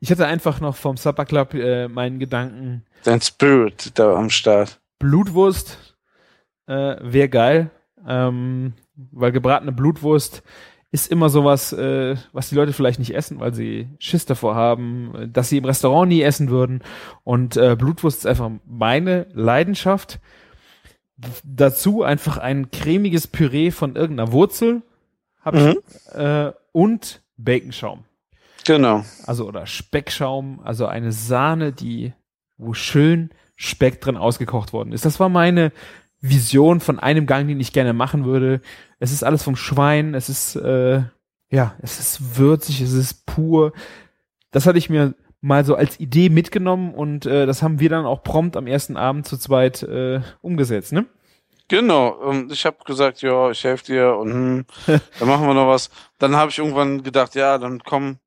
ich 0.00 0.10
hatte 0.10 0.26
einfach 0.26 0.60
noch 0.60 0.76
vom 0.76 0.98
Supper 0.98 1.24
Club 1.24 1.54
äh, 1.54 1.88
meinen 1.88 2.18
Gedanken, 2.18 2.84
Dein 3.04 3.22
Spirit 3.22 3.98
da 3.98 4.14
am 4.14 4.28
Start. 4.28 4.78
Blutwurst 4.98 5.96
äh, 6.66 6.96
wäre 7.00 7.30
geil, 7.30 7.70
ähm, 8.06 8.74
weil 8.94 9.32
gebratene 9.32 9.72
Blutwurst 9.72 10.42
ist 10.92 11.10
immer 11.10 11.30
sowas, 11.30 11.72
äh, 11.72 12.16
was 12.32 12.50
die 12.50 12.56
Leute 12.56 12.74
vielleicht 12.74 12.98
nicht 12.98 13.14
essen, 13.14 13.40
weil 13.40 13.54
sie 13.54 13.88
Schiss 13.98 14.26
davor 14.26 14.54
haben, 14.54 15.14
äh, 15.14 15.28
dass 15.28 15.48
sie 15.48 15.56
im 15.56 15.64
Restaurant 15.64 16.10
nie 16.10 16.20
essen 16.20 16.50
würden. 16.50 16.82
Und 17.24 17.56
äh, 17.56 17.76
Blutwurst 17.76 18.18
ist 18.18 18.26
einfach 18.26 18.50
meine 18.66 19.26
Leidenschaft. 19.32 20.20
Dazu 21.44 22.02
einfach 22.02 22.38
ein 22.38 22.70
cremiges 22.70 23.26
Püree 23.26 23.70
von 23.70 23.96
irgendeiner 23.96 24.32
Wurzel 24.32 24.82
hab 25.42 25.54
Mhm. 25.54 25.76
ich, 25.86 26.14
äh, 26.14 26.52
und 26.72 27.22
Baconschaum. 27.36 28.04
Genau. 28.66 29.04
Also 29.26 29.46
oder 29.48 29.66
Speckschaum, 29.66 30.60
also 30.62 30.86
eine 30.86 31.12
Sahne, 31.12 31.72
die 31.72 32.12
wo 32.58 32.74
schön 32.74 33.30
Speck 33.56 34.00
drin 34.02 34.18
ausgekocht 34.18 34.72
worden 34.74 34.92
ist. 34.92 35.06
Das 35.06 35.18
war 35.18 35.30
meine 35.30 35.72
Vision 36.20 36.80
von 36.80 36.98
einem 36.98 37.26
Gang, 37.26 37.48
den 37.48 37.58
ich 37.60 37.72
gerne 37.72 37.94
machen 37.94 38.26
würde. 38.26 38.60
Es 38.98 39.12
ist 39.12 39.24
alles 39.24 39.42
vom 39.42 39.56
Schwein, 39.56 40.14
es 40.14 40.28
ist 40.28 40.56
äh, 40.56 41.02
ja, 41.50 41.74
es 41.80 41.98
ist 41.98 42.36
würzig, 42.36 42.80
es 42.82 42.92
ist 42.92 43.24
pur. 43.26 43.72
Das 44.50 44.66
hatte 44.66 44.78
ich 44.78 44.90
mir 44.90 45.14
mal 45.40 45.64
so 45.64 45.74
als 45.74 45.98
Idee 46.00 46.28
mitgenommen 46.28 46.94
und 46.94 47.26
äh, 47.26 47.46
das 47.46 47.62
haben 47.62 47.80
wir 47.80 47.88
dann 47.88 48.04
auch 48.04 48.22
prompt 48.22 48.56
am 48.56 48.66
ersten 48.66 48.96
Abend 48.96 49.26
zu 49.26 49.38
zweit 49.38 49.82
äh, 49.82 50.20
umgesetzt, 50.42 50.92
ne? 50.92 51.06
Genau, 51.70 52.20
ähm, 52.28 52.48
ich 52.50 52.66
habe 52.66 52.78
gesagt, 52.84 53.22
ja, 53.22 53.48
ich 53.50 53.62
helfe 53.62 53.84
dir 53.84 54.16
und 54.16 54.32
hm, 54.32 54.64
dann 55.18 55.28
machen 55.28 55.46
wir 55.46 55.54
noch 55.54 55.68
was. 55.68 55.88
Dann 56.18 56.34
habe 56.34 56.50
ich 56.50 56.58
irgendwann 56.58 57.04
gedacht, 57.04 57.36
ja, 57.36 57.58
dann 57.58 57.80
komm. 57.84 58.18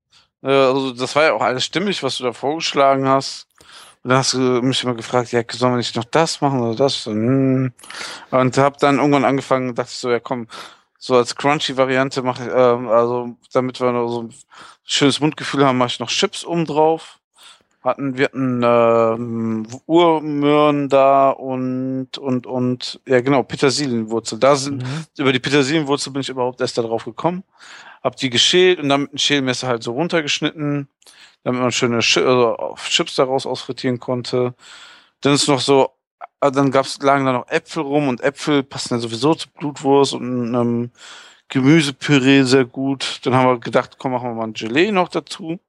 Äh, 0.41 0.47
also 0.47 0.93
das 0.93 1.13
war 1.15 1.25
ja 1.25 1.33
auch 1.33 1.41
alles 1.41 1.65
stimmig, 1.65 2.01
was 2.03 2.17
du 2.17 2.23
da 2.23 2.31
vorgeschlagen 2.31 3.05
hast. 3.07 3.47
Und 4.01 4.11
dann 4.11 4.19
hast 4.19 4.33
du 4.33 4.39
mich 4.39 4.81
immer 4.83 4.93
gefragt, 4.95 5.33
ja, 5.33 5.41
sollen 5.51 5.73
wir 5.73 5.77
nicht 5.77 5.95
noch 5.95 6.05
das 6.05 6.39
machen 6.39 6.61
oder 6.61 6.75
das? 6.75 7.05
Und, 7.05 7.17
hm. 7.17 7.73
und 8.31 8.57
habe 8.57 8.77
dann 8.79 8.97
irgendwann 8.99 9.25
angefangen, 9.25 9.75
dachte 9.75 9.91
ich 9.91 9.97
so, 9.97 10.09
ja 10.09 10.21
komm, 10.21 10.47
so 11.05 11.17
als 11.17 11.35
Crunchy-Variante 11.35 12.21
mache 12.21 12.43
ich, 12.43 12.49
ähm, 12.49 12.87
also 12.87 13.35
damit 13.51 13.81
wir 13.81 13.91
noch 13.91 14.07
so 14.07 14.23
ein 14.23 14.33
schönes 14.85 15.19
Mundgefühl 15.19 15.65
haben, 15.65 15.77
mache 15.77 15.89
ich 15.89 15.99
noch 15.99 16.07
Chips 16.07 16.45
oben 16.45 16.63
drauf. 16.63 17.19
Hatten, 17.83 18.17
wir 18.17 18.27
hatten 18.27 18.61
ähm, 18.63 19.67
Urmöhren 19.85 20.87
da 20.87 21.31
und 21.31 22.17
und 22.17 22.47
und 22.47 23.01
ja 23.05 23.19
genau 23.19 23.43
Petersilienwurzel. 23.43 24.39
Da 24.39 24.55
sind 24.55 24.85
über 25.17 25.33
die 25.33 25.41
Petersilienwurzel 25.41 26.13
bin 26.13 26.21
ich 26.21 26.29
überhaupt 26.29 26.61
erst 26.61 26.77
darauf 26.77 27.03
gekommen. 27.03 27.43
Hab 28.01 28.15
die 28.15 28.29
geschält 28.29 28.79
und 28.79 28.87
dann 28.87 29.01
mit 29.01 29.09
einem 29.09 29.17
Schälmesser 29.17 29.67
halt 29.67 29.83
so 29.83 29.91
runtergeschnitten, 29.91 30.87
damit 31.43 31.61
man 31.61 31.73
schöne 31.73 31.99
Chi 31.99 32.21
also 32.21 32.75
Chips 32.87 33.15
daraus 33.15 33.45
ausfrittieren 33.45 33.99
konnte. 33.99 34.55
Dann 35.19 35.33
ist 35.33 35.49
noch 35.49 35.59
so 35.59 35.89
äh, 36.41 36.51
dann 36.51 36.71
gab's, 36.71 36.99
lagen 37.01 37.25
da 37.25 37.33
noch 37.33 37.47
Äpfel 37.47 37.83
rum 37.83 38.07
und 38.07 38.21
Äpfel 38.21 38.63
passen 38.63 38.95
ja 38.95 38.99
sowieso 38.99 39.35
zu 39.35 39.49
Blutwurst 39.49 40.13
und 40.13 40.53
ähm, 40.53 40.91
Gemüsepüree 41.49 42.43
sehr 42.43 42.65
gut. 42.65 43.19
Dann 43.23 43.35
haben 43.35 43.47
wir 43.47 43.59
gedacht, 43.59 43.97
komm, 43.97 44.13
machen 44.13 44.29
wir 44.29 44.35
mal 44.35 44.45
ein 44.45 44.53
Gelee 44.53 44.91
noch 44.91 45.09
dazu. 45.09 45.59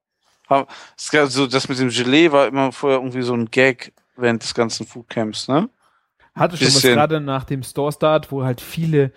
Es 0.97 1.11
gab 1.11 1.29
so, 1.29 1.47
das 1.47 1.69
mit 1.69 1.79
dem 1.79 1.89
Gelee 1.89 2.31
war 2.31 2.47
immer 2.47 2.71
vorher 2.73 2.99
irgendwie 2.99 3.23
so 3.23 3.35
ein 3.35 3.51
Gag 3.51 3.93
während 4.17 4.43
des 4.43 4.55
ganzen 4.55 4.87
Foodcamps, 4.87 5.49
ne? 5.49 5.69
Hatte 6.35 6.57
schon 6.57 6.67
was 6.67 6.83
gerade 6.83 7.21
nach 7.21 7.45
dem 7.45 7.63
Store 7.63 7.93
Start, 7.93 8.33
wo 8.33 8.45
halt 8.45 8.61
viele 8.61 9.13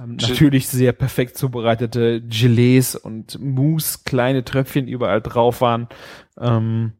ähm, 0.00 0.16
natürlich 0.16 0.68
sehr 0.68 0.92
perfekt 0.92 1.36
zubereitete 1.36 2.22
Gelees 2.22 2.94
und 2.96 3.40
Mousse, 3.40 4.00
kleine 4.04 4.44
Tröpfchen 4.44 4.86
überall 4.86 5.20
drauf 5.20 5.60
waren. 5.60 5.88
Ähm, 6.38 6.92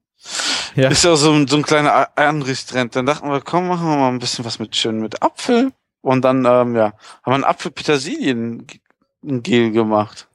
ja, 0.75 0.89
Ist 0.89 1.05
ja 1.05 1.15
so 1.17 1.33
ein, 1.33 1.47
so 1.47 1.57
ein 1.57 1.63
kleiner 1.63 2.09
Anrichttrend. 2.17 2.97
Dann 2.97 3.07
dachten 3.07 3.31
wir, 3.31 3.41
komm, 3.41 3.69
machen 3.69 3.89
wir 3.89 3.97
mal 3.97 4.09
ein 4.09 4.19
bisschen 4.19 4.45
was 4.45 4.59
mit 4.59 4.77
schön 4.77 5.01
mit 5.01 5.23
Apfel. 5.23 5.73
Und 6.03 6.23
dann, 6.23 6.45
ähm, 6.47 6.75
ja, 6.77 6.93
haben 7.23 7.33
wir 7.33 7.35
ein 7.35 7.45
Apfel-Petersilien-Gel 7.45 9.71
gemacht. 9.73 10.29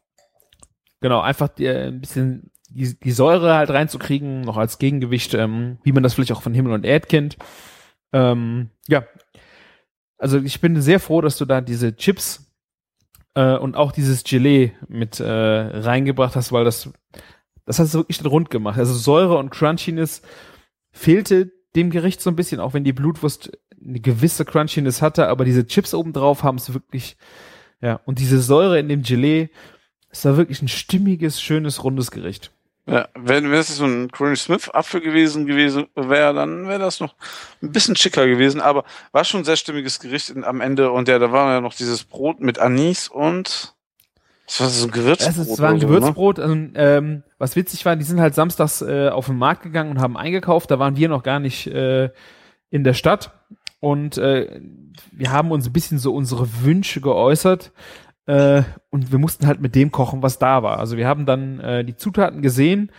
genau, 1.02 1.22
einfach 1.22 1.50
äh, 1.60 1.88
ein 1.88 2.02
bisschen 2.02 2.52
die, 2.70 3.00
die 3.00 3.12
Säure 3.12 3.56
halt 3.56 3.70
reinzukriegen, 3.70 4.42
noch 4.42 4.58
als 4.58 4.78
Gegengewicht, 4.78 5.34
ähm, 5.34 5.80
wie 5.84 5.92
man 5.92 6.04
das 6.04 6.14
vielleicht 6.14 6.32
auch 6.34 6.42
von 6.42 6.54
Himmel 6.54 6.74
und 6.74 6.86
Erd 6.86 7.10
kennt. 7.10 7.38
Ähm, 8.14 8.70
ja, 8.88 9.06
also 10.18 10.40
ich 10.40 10.62
bin 10.62 10.82
sehr 10.82 11.00
froh, 11.00 11.22
dass 11.22 11.38
du 11.38 11.46
da 11.46 11.62
diese 11.62 11.96
Chips 11.96 12.52
äh, 13.34 13.56
und 13.56 13.76
auch 13.76 13.92
dieses 13.92 14.24
Gelee 14.24 14.74
mit 14.88 15.20
äh, 15.20 15.26
reingebracht 15.26 16.36
hast, 16.36 16.52
weil 16.52 16.66
das 16.66 16.92
das 17.66 17.80
hat 17.80 17.88
es 17.88 17.94
wirklich 17.94 18.24
rund 18.24 18.50
gemacht. 18.50 18.78
Also 18.78 18.94
Säure 18.94 19.38
und 19.38 19.50
Crunchiness 19.50 20.22
fehlte 20.92 21.52
dem 21.76 21.90
Gericht 21.90 22.22
so 22.22 22.30
ein 22.30 22.36
bisschen, 22.36 22.60
auch 22.60 22.74
wenn 22.74 22.84
die 22.84 22.94
Blutwurst 22.94 23.52
eine 23.84 24.00
gewisse 24.00 24.46
Crunchiness 24.46 25.02
hatte, 25.02 25.28
aber 25.28 25.46
diese 25.46 25.68
Chips 25.68 25.94
obendrauf 25.94 26.44
haben 26.44 26.58
es 26.58 26.74
wirklich, 26.74 27.18
ja, 27.82 28.00
und 28.06 28.20
diese 28.20 28.42
Säure 28.42 28.80
in 28.80 28.90
dem 28.90 29.04
Gelee, 29.04 29.50
es 30.10 30.24
war 30.26 30.38
wirklich 30.38 30.62
ein 30.62 30.68
stimmiges, 30.68 31.42
schönes, 31.42 31.84
rundes 31.84 32.12
Gericht. 32.12 32.52
Ja, 32.88 33.10
wenn, 33.16 33.50
wenn 33.50 33.60
es 33.60 33.76
so 33.76 33.86
ein 33.86 34.10
Granny 34.10 34.36
Smith 34.36 34.70
Apfel 34.70 35.02
gewesen 35.02 35.48
gewesen 35.48 35.88
wäre, 35.96 36.36
dann 36.36 36.68
wäre 36.68 36.80
das 36.80 37.00
noch 37.00 37.16
ein 37.62 37.72
bisschen 37.72 37.96
schicker 37.96 38.28
gewesen, 38.28 38.62
aber 38.62 38.86
war 39.12 39.26
schon 39.26 39.42
ein 39.42 39.46
sehr 39.46 39.56
stimmiges 39.56 40.00
Gericht 40.00 40.36
am 40.44 40.62
Ende 40.62 40.92
und 40.92 41.08
ja, 41.08 41.18
da 41.18 41.32
war 41.32 41.52
ja 41.52 41.62
noch 41.62 41.74
dieses 41.74 42.04
Brot 42.04 42.42
mit 42.42 42.60
Anis 42.60 43.08
und 43.08 43.75
das 44.46 44.60
war 44.62 44.70
so 44.70 44.86
ein 44.86 44.92
Gewürzbrot. 44.92 45.48
Es, 45.48 45.60
war 45.60 45.70
ein 45.70 45.76
oder 45.76 45.82
so, 45.82 45.88
Gewürzbrot. 45.88 46.40
Also, 46.40 46.54
ähm, 46.54 47.24
was 47.38 47.56
witzig 47.56 47.86
war, 47.86 47.96
die 47.96 48.04
sind 48.04 48.20
halt 48.20 48.36
samstags 48.36 48.82
äh, 48.82 49.10
auf 49.10 49.26
den 49.28 49.38
Markt 49.38 49.64
gegangen 49.64 49.92
und 49.92 50.00
haben 50.00 50.18
eingekauft. 50.18 50.70
Da 50.70 50.80
waren 50.80 50.98
wir 50.98 51.10
noch 51.10 51.24
gar 51.24 51.40
nicht 51.40 51.68
äh, 51.68 52.10
in 52.70 52.84
der 52.84 52.94
Stadt. 52.94 53.32
Und 53.80 54.18
äh, 54.18 54.62
wir 55.12 55.32
haben 55.32 55.52
uns 55.52 55.68
ein 55.68 55.74
bisschen 55.74 56.00
so 56.00 56.14
unsere 56.14 56.64
Wünsche 56.64 57.02
geäußert. 57.02 57.72
Äh, 58.28 58.64
und 58.90 59.12
wir 59.12 59.20
mussten 59.20 59.48
halt 59.48 59.62
mit 59.62 59.76
dem 59.76 59.92
kochen, 59.92 60.24
was 60.24 60.40
da 60.40 60.64
war. 60.64 60.80
Also 60.80 60.98
wir 60.98 61.08
haben 61.08 61.26
dann 61.26 61.60
äh, 61.60 61.84
die 61.84 61.96
Zutaten 61.96 62.42
gesehen, 62.42 62.92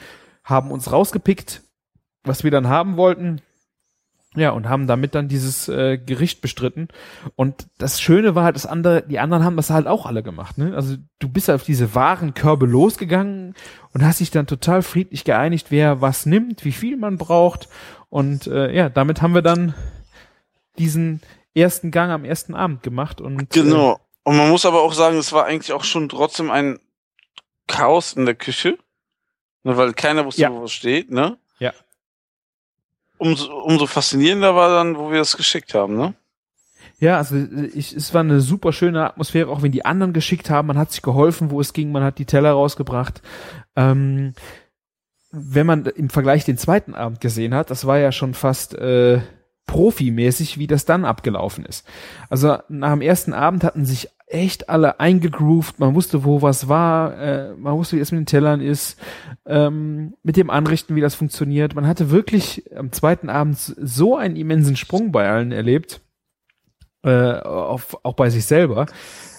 haben 0.45 0.71
uns 0.71 0.93
rausgepickt, 0.93 1.63
was 2.25 2.45
wir 2.45 2.51
dann 2.51 2.69
haben 2.69 2.97
wollten. 2.97 3.41
Ja, 4.37 4.51
und 4.51 4.69
haben 4.69 4.87
damit 4.87 5.15
dann 5.15 5.29
dieses 5.29 5.69
äh, 5.69 5.97
Gericht 5.99 6.43
bestritten. 6.43 6.89
Und 7.37 7.67
das 7.79 8.01
Schöne 8.01 8.35
war 8.35 8.45
halt, 8.45 8.55
das 8.55 8.67
andere, 8.67 9.03
die 9.03 9.19
anderen 9.19 9.45
haben 9.45 9.57
das 9.57 9.71
halt 9.71 9.87
auch 9.87 10.07
alle 10.07 10.23
gemacht. 10.23 10.59
Ne? 10.59 10.75
Also 10.77 10.97
du 11.19 11.29
bist 11.29 11.51
auf 11.51 11.65
diese 11.65 11.95
Warenkörbe 11.95 12.67
losgegangen 12.67 13.55
und 13.93 14.05
hast 14.05 14.21
dich 14.21 14.31
dann 14.31 14.47
total 14.47 14.83
friedlich 14.83 15.25
geeinigt, 15.25 15.69
wer 15.71 16.01
was 16.03 16.27
nimmt, 16.27 16.65
wie 16.65 16.73
viel 16.73 16.97
man 16.97 17.17
braucht. 17.17 17.69
Und 18.11 18.47
äh, 18.47 18.73
ja, 18.75 18.89
damit 18.91 19.23
haben 19.23 19.35
wir 19.35 19.43
dann 19.43 19.75
diesen 20.79 21.21
ersten 21.55 21.91
Gang 21.91 22.13
am 22.13 22.25
ersten 22.25 22.55
Abend 22.55 22.83
gemacht. 22.83 23.21
Und 23.21 23.37
ne? 23.37 23.47
Genau. 23.51 23.99
Und 24.23 24.37
man 24.37 24.51
muss 24.51 24.67
aber 24.67 24.83
auch 24.83 24.93
sagen, 24.93 25.17
es 25.19 25.33
war 25.33 25.47
eigentlich 25.47 25.73
auch 25.73 25.85
schon 25.85 26.09
trotzdem 26.09 26.51
ein 26.51 26.79
Chaos 27.69 28.13
in 28.13 28.27
der 28.27 28.35
Küche, 28.35 28.77
ne, 29.63 29.77
weil 29.77 29.93
keiner 29.95 30.25
wusste, 30.25 30.43
Ja. 30.43 30.53
wo 30.53 30.63
was 30.63 30.73
steht, 30.73 31.11
ne? 31.11 31.39
Umso, 33.19 33.53
umso 33.63 33.87
faszinierender 33.87 34.55
war 34.55 34.69
dann, 34.69 34.97
wo 34.97 35.11
wir 35.11 35.21
es 35.21 35.37
geschickt 35.37 35.75
haben, 35.75 35.97
ne? 35.97 36.15
Ja, 36.99 37.19
also 37.19 37.37
ich, 37.75 37.95
es 37.95 38.15
war 38.15 38.23
eine 38.23 38.41
super 38.41 38.73
schöne 38.73 39.05
Atmosphäre, 39.05 39.51
auch 39.51 39.63
wenn 39.63 39.73
die 39.73 39.85
anderen 39.85 40.15
geschickt 40.15 40.49
haben. 40.49 40.69
Man 40.69 40.79
hat 40.79 40.93
sich 40.93 41.03
geholfen, 41.03 41.51
wo 41.51 41.61
es 41.61 41.75
ging, 41.75 41.93
man 41.93 42.03
hat 42.03 42.19
die 42.19 42.25
Teller 42.25 42.53
rausgebracht. 42.53 43.21
Ähm, 43.75 44.33
wenn 45.31 45.67
man 45.67 45.85
im 45.85 46.09
Vergleich 46.09 46.45
den 46.45 46.57
zweiten 46.57 46.95
Abend 46.95 47.21
gesehen 47.21 47.55
hat, 47.55 47.71
das 47.71 47.87
war 47.87 47.99
ja 47.99 48.13
schon 48.13 48.33
fast 48.33 48.75
äh, 48.75 49.21
profimäßig, 49.67 50.59
wie 50.59 50.67
das 50.67 50.87
dann 50.87 51.05
abgelaufen 51.05 51.67
ist. 51.67 51.87
Also 52.31 52.59
nach 52.69 52.93
dem 52.93 53.03
ersten 53.03 53.35
Abend 53.35 53.65
hatten 53.65 53.85
sich 53.85 54.09
echt 54.27 54.69
alle 54.69 54.99
eingegroovt, 54.99 55.79
man 55.79 55.95
wusste, 55.95 56.25
wo 56.25 56.43
was 56.43 56.69
war, 56.69 57.17
äh, 57.19 57.55
man 57.55 57.75
wusste, 57.75 57.97
wie 57.97 58.01
es 58.01 58.11
mit 58.11 58.21
den 58.21 58.27
Tellern 58.27 58.61
ist, 58.61 58.99
ähm, 59.47 60.15
mit 60.23 60.37
dem 60.37 60.51
Anrichten, 60.51 60.97
wie 60.97 61.01
das 61.01 61.15
funktioniert. 61.15 61.75
Man 61.75 61.87
hatte 61.87 62.11
wirklich 62.11 62.65
am 62.77 62.91
zweiten 62.91 63.29
Abend 63.31 63.59
so 63.59 64.17
einen 64.17 64.37
immensen 64.37 64.77
Sprung 64.77 65.13
bei 65.13 65.29
allen 65.29 65.53
erlebt 65.53 66.01
äh, 67.05 67.39
auf, 67.39 67.99
auch 68.03 68.15
bei 68.15 68.31
sich 68.31 68.47
selber. 68.47 68.87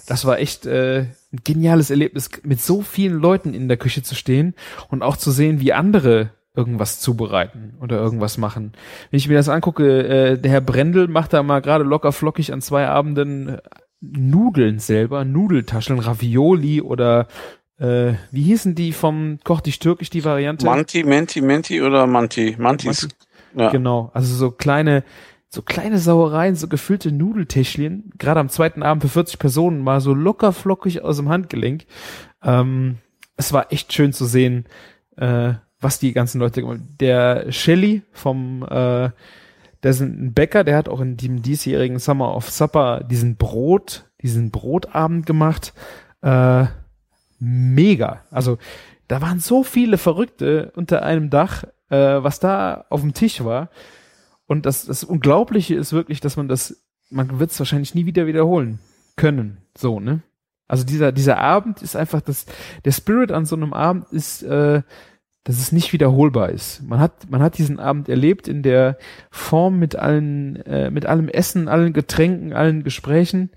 Das 0.06 0.24
war 0.24 0.38
echt 0.38 0.64
äh, 0.64 1.00
ein 1.32 1.40
geniales 1.44 1.90
Erlebnis, 1.90 2.30
mit 2.42 2.62
so 2.62 2.80
vielen 2.80 3.20
Leuten 3.20 3.52
in 3.52 3.68
der 3.68 3.76
Küche 3.76 4.02
zu 4.02 4.14
stehen 4.14 4.54
und 4.88 5.02
auch 5.02 5.18
zu 5.18 5.30
sehen, 5.30 5.60
wie 5.60 5.74
andere 5.74 6.30
irgendwas 6.56 6.98
zubereiten 6.98 7.74
oder 7.80 7.98
irgendwas 7.98 8.38
machen. 8.38 8.72
Wenn 9.10 9.18
ich 9.18 9.28
mir 9.28 9.34
das 9.36 9.50
angucke, 9.50 10.08
äh, 10.08 10.38
der 10.38 10.50
Herr 10.50 10.60
Brendel 10.62 11.08
macht 11.08 11.34
da 11.34 11.42
mal 11.42 11.60
gerade 11.60 11.84
locker 11.84 12.10
flockig 12.10 12.54
an 12.54 12.62
zwei 12.62 12.88
Abenden 12.88 13.58
Nudeln 14.00 14.78
selber, 14.78 15.24
Nudeltaschen, 15.24 15.98
Ravioli 15.98 16.80
oder 16.80 17.26
äh, 17.78 18.14
wie 18.30 18.42
hießen 18.42 18.74
die 18.74 18.92
vom 18.92 19.38
Koch 19.44 19.60
dich 19.60 19.78
türkisch 19.78 20.10
die 20.10 20.24
Variante? 20.24 20.66
Manti, 20.66 21.04
Menti, 21.04 21.40
Menti 21.40 21.80
oder 21.80 22.06
Manti? 22.06 22.56
Mantis. 22.58 23.08
Ja. 23.54 23.70
Genau, 23.70 24.10
also 24.14 24.34
so 24.34 24.50
kleine, 24.50 25.04
so 25.48 25.62
kleine 25.62 25.98
Sauereien, 25.98 26.54
so 26.54 26.68
gefüllte 26.68 27.12
Nudeltäschchen, 27.12 28.12
gerade 28.18 28.40
am 28.40 28.48
zweiten 28.48 28.82
Abend 28.82 29.02
für 29.02 29.08
40 29.08 29.38
Personen 29.38 29.80
mal 29.80 30.00
so 30.00 30.12
locker 30.12 30.52
flockig 30.52 31.02
aus 31.02 31.16
dem 31.16 31.28
Handgelenk. 31.28 31.86
Ähm, 32.42 32.98
es 33.36 33.52
war 33.52 33.72
echt 33.72 33.92
schön 33.92 34.12
zu 34.12 34.26
sehen, 34.26 34.66
äh, 35.16 35.54
was 35.80 35.98
die 35.98 36.12
ganzen 36.12 36.40
Leute 36.40 36.60
gemacht 36.60 36.78
haben. 36.78 36.96
Der 37.00 37.50
Shelly 37.52 38.02
vom, 38.12 38.64
äh, 38.68 39.10
der 39.82 39.92
ist 39.92 40.00
ein 40.00 40.32
Bäcker, 40.32 40.64
der 40.64 40.76
hat 40.76 40.88
auch 40.88 41.00
in 41.00 41.16
dem 41.16 41.42
diesjährigen 41.42 41.98
Summer 41.98 42.34
of 42.34 42.50
Supper 42.50 43.04
diesen 43.04 43.36
Brot, 43.36 44.10
diesen 44.22 44.50
Brotabend 44.50 45.26
gemacht. 45.26 45.72
Äh, 46.22 46.66
mega. 47.38 48.20
Also 48.30 48.58
da 49.06 49.22
waren 49.22 49.40
so 49.40 49.62
viele 49.62 49.98
Verrückte 49.98 50.72
unter 50.74 51.02
einem 51.02 51.30
Dach, 51.30 51.64
äh, 51.90 51.96
was 51.96 52.40
da 52.40 52.86
auf 52.90 53.00
dem 53.00 53.14
Tisch 53.14 53.44
war. 53.44 53.70
Und 54.46 54.66
das, 54.66 54.86
das 54.86 55.04
Unglaubliche 55.04 55.74
ist 55.74 55.92
wirklich, 55.92 56.20
dass 56.20 56.36
man 56.36 56.48
das, 56.48 56.82
man 57.10 57.38
wird 57.38 57.50
es 57.50 57.58
wahrscheinlich 57.58 57.94
nie 57.94 58.06
wieder 58.06 58.26
wiederholen 58.26 58.80
können. 59.16 59.58
So, 59.76 60.00
ne? 60.00 60.22
Also 60.66 60.84
dieser, 60.84 61.12
dieser 61.12 61.38
Abend 61.38 61.80
ist 61.82 61.96
einfach 61.96 62.20
das, 62.20 62.44
der 62.84 62.92
Spirit 62.92 63.32
an 63.32 63.46
so 63.46 63.56
einem 63.56 63.72
Abend 63.72 64.06
ist, 64.12 64.42
äh, 64.42 64.82
dass 65.48 65.60
es 65.60 65.72
nicht 65.72 65.94
wiederholbar 65.94 66.50
ist. 66.50 66.82
Man 66.82 67.00
hat, 67.00 67.30
man 67.30 67.40
hat 67.40 67.56
diesen 67.56 67.80
Abend 67.80 68.10
erlebt 68.10 68.48
in 68.48 68.62
der 68.62 68.98
Form 69.30 69.78
mit 69.78 69.96
allen, 69.96 70.56
äh, 70.66 70.90
mit 70.90 71.06
allem 71.06 71.30
Essen, 71.30 71.68
allen 71.68 71.94
Getränken, 71.94 72.52
allen 72.52 72.84
Gesprächen. 72.84 73.48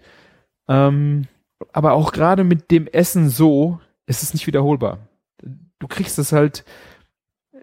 Ähm, 0.69 1.27
aber 1.73 1.91
auch 1.91 2.13
gerade 2.13 2.45
mit 2.45 2.71
dem 2.71 2.87
Essen 2.87 3.27
so 3.27 3.81
ist 4.05 4.23
es 4.23 4.33
nicht 4.33 4.47
wiederholbar. 4.47 4.99
Du 5.79 5.87
kriegst 5.89 6.17
es 6.17 6.31
halt 6.31 6.63
äh, 7.51 7.57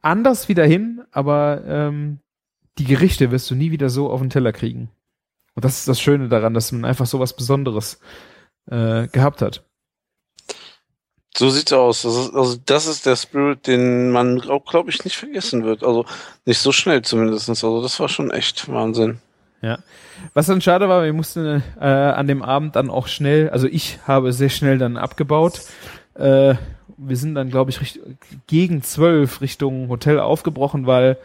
anders 0.00 0.48
wieder 0.48 0.64
hin, 0.64 1.02
aber 1.10 1.64
ähm, 1.66 2.20
die 2.78 2.84
Gerichte 2.84 3.32
wirst 3.32 3.50
du 3.50 3.56
nie 3.56 3.72
wieder 3.72 3.90
so 3.90 4.10
auf 4.10 4.20
den 4.20 4.30
Teller 4.30 4.52
kriegen. 4.52 4.90
Und 5.56 5.64
das 5.64 5.80
ist 5.80 5.88
das 5.88 6.00
Schöne 6.00 6.28
daran, 6.28 6.54
dass 6.54 6.70
man 6.70 6.84
einfach 6.84 7.06
so 7.06 7.18
was 7.18 7.34
Besonderes 7.34 7.98
äh, 8.66 9.08
gehabt 9.08 9.42
hat. 9.42 9.64
So 11.36 11.48
sieht's 11.48 11.72
aus. 11.72 12.02
Das 12.02 12.34
also 12.34 12.56
das 12.66 12.86
ist 12.86 13.06
der 13.06 13.16
Spirit, 13.16 13.66
den 13.66 14.10
man 14.10 14.40
auch, 14.48 14.64
glaube 14.64 14.90
ich, 14.90 15.04
nicht 15.04 15.16
vergessen 15.16 15.64
wird. 15.64 15.84
Also 15.84 16.04
nicht 16.44 16.58
so 16.58 16.72
schnell 16.72 17.02
zumindestens. 17.02 17.62
Also 17.62 17.82
das 17.82 18.00
war 18.00 18.08
schon 18.08 18.30
echt 18.30 18.70
Wahnsinn. 18.70 19.18
Was 20.34 20.46
dann 20.46 20.60
schade 20.60 20.88
war, 20.88 21.04
wir 21.04 21.12
mussten 21.12 21.62
äh, 21.80 21.84
an 21.84 22.26
dem 22.26 22.42
Abend 22.42 22.76
dann 22.76 22.90
auch 22.90 23.08
schnell, 23.08 23.50
also 23.50 23.66
ich 23.66 23.98
habe 24.06 24.32
sehr 24.32 24.48
schnell 24.48 24.78
dann 24.78 24.96
abgebaut. 24.96 25.62
Äh, 26.14 26.54
wir 26.96 27.16
sind 27.16 27.34
dann, 27.34 27.50
glaube 27.50 27.70
ich, 27.70 27.80
richt 27.80 28.00
gegen 28.46 28.82
zwölf 28.82 29.40
Richtung 29.40 29.88
Hotel 29.88 30.20
aufgebrochen, 30.20 30.86
weil 30.86 31.16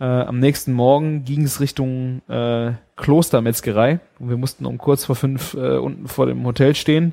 äh, 0.00 0.04
am 0.04 0.40
nächsten 0.40 0.72
Morgen 0.72 1.24
ging 1.24 1.44
es 1.44 1.60
Richtung 1.60 2.22
äh, 2.28 2.72
Klostermetzgerei 2.96 4.00
und 4.18 4.30
wir 4.30 4.36
mussten 4.36 4.66
um 4.66 4.78
kurz 4.78 5.04
vor 5.04 5.14
fünf 5.14 5.54
äh, 5.54 5.76
unten 5.76 6.08
vor 6.08 6.26
dem 6.26 6.44
Hotel 6.44 6.74
stehen. 6.74 7.12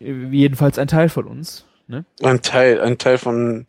Äh, 0.00 0.12
Jedenfalls 0.30 0.78
ein 0.78 0.88
Teil 0.88 1.08
von 1.08 1.26
uns. 1.26 1.64
Ne? 1.88 2.04
Ein 2.22 2.42
Teil, 2.42 2.80
ein 2.80 2.98
Teil 2.98 3.18
von 3.18 3.66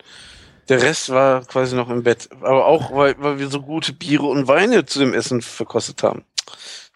Der 0.69 0.81
Rest 0.81 1.09
war 1.09 1.45
quasi 1.45 1.75
noch 1.75 1.89
im 1.89 2.03
Bett. 2.03 2.29
Aber 2.41 2.65
auch, 2.65 2.91
weil, 2.95 3.15
weil 3.19 3.39
wir 3.39 3.47
so 3.49 3.61
gute 3.61 3.93
Biere 3.93 4.25
und 4.25 4.47
Weine 4.47 4.85
zu 4.85 4.99
dem 4.99 5.13
Essen 5.13 5.41
verkostet 5.41 6.01
haben. 6.03 6.23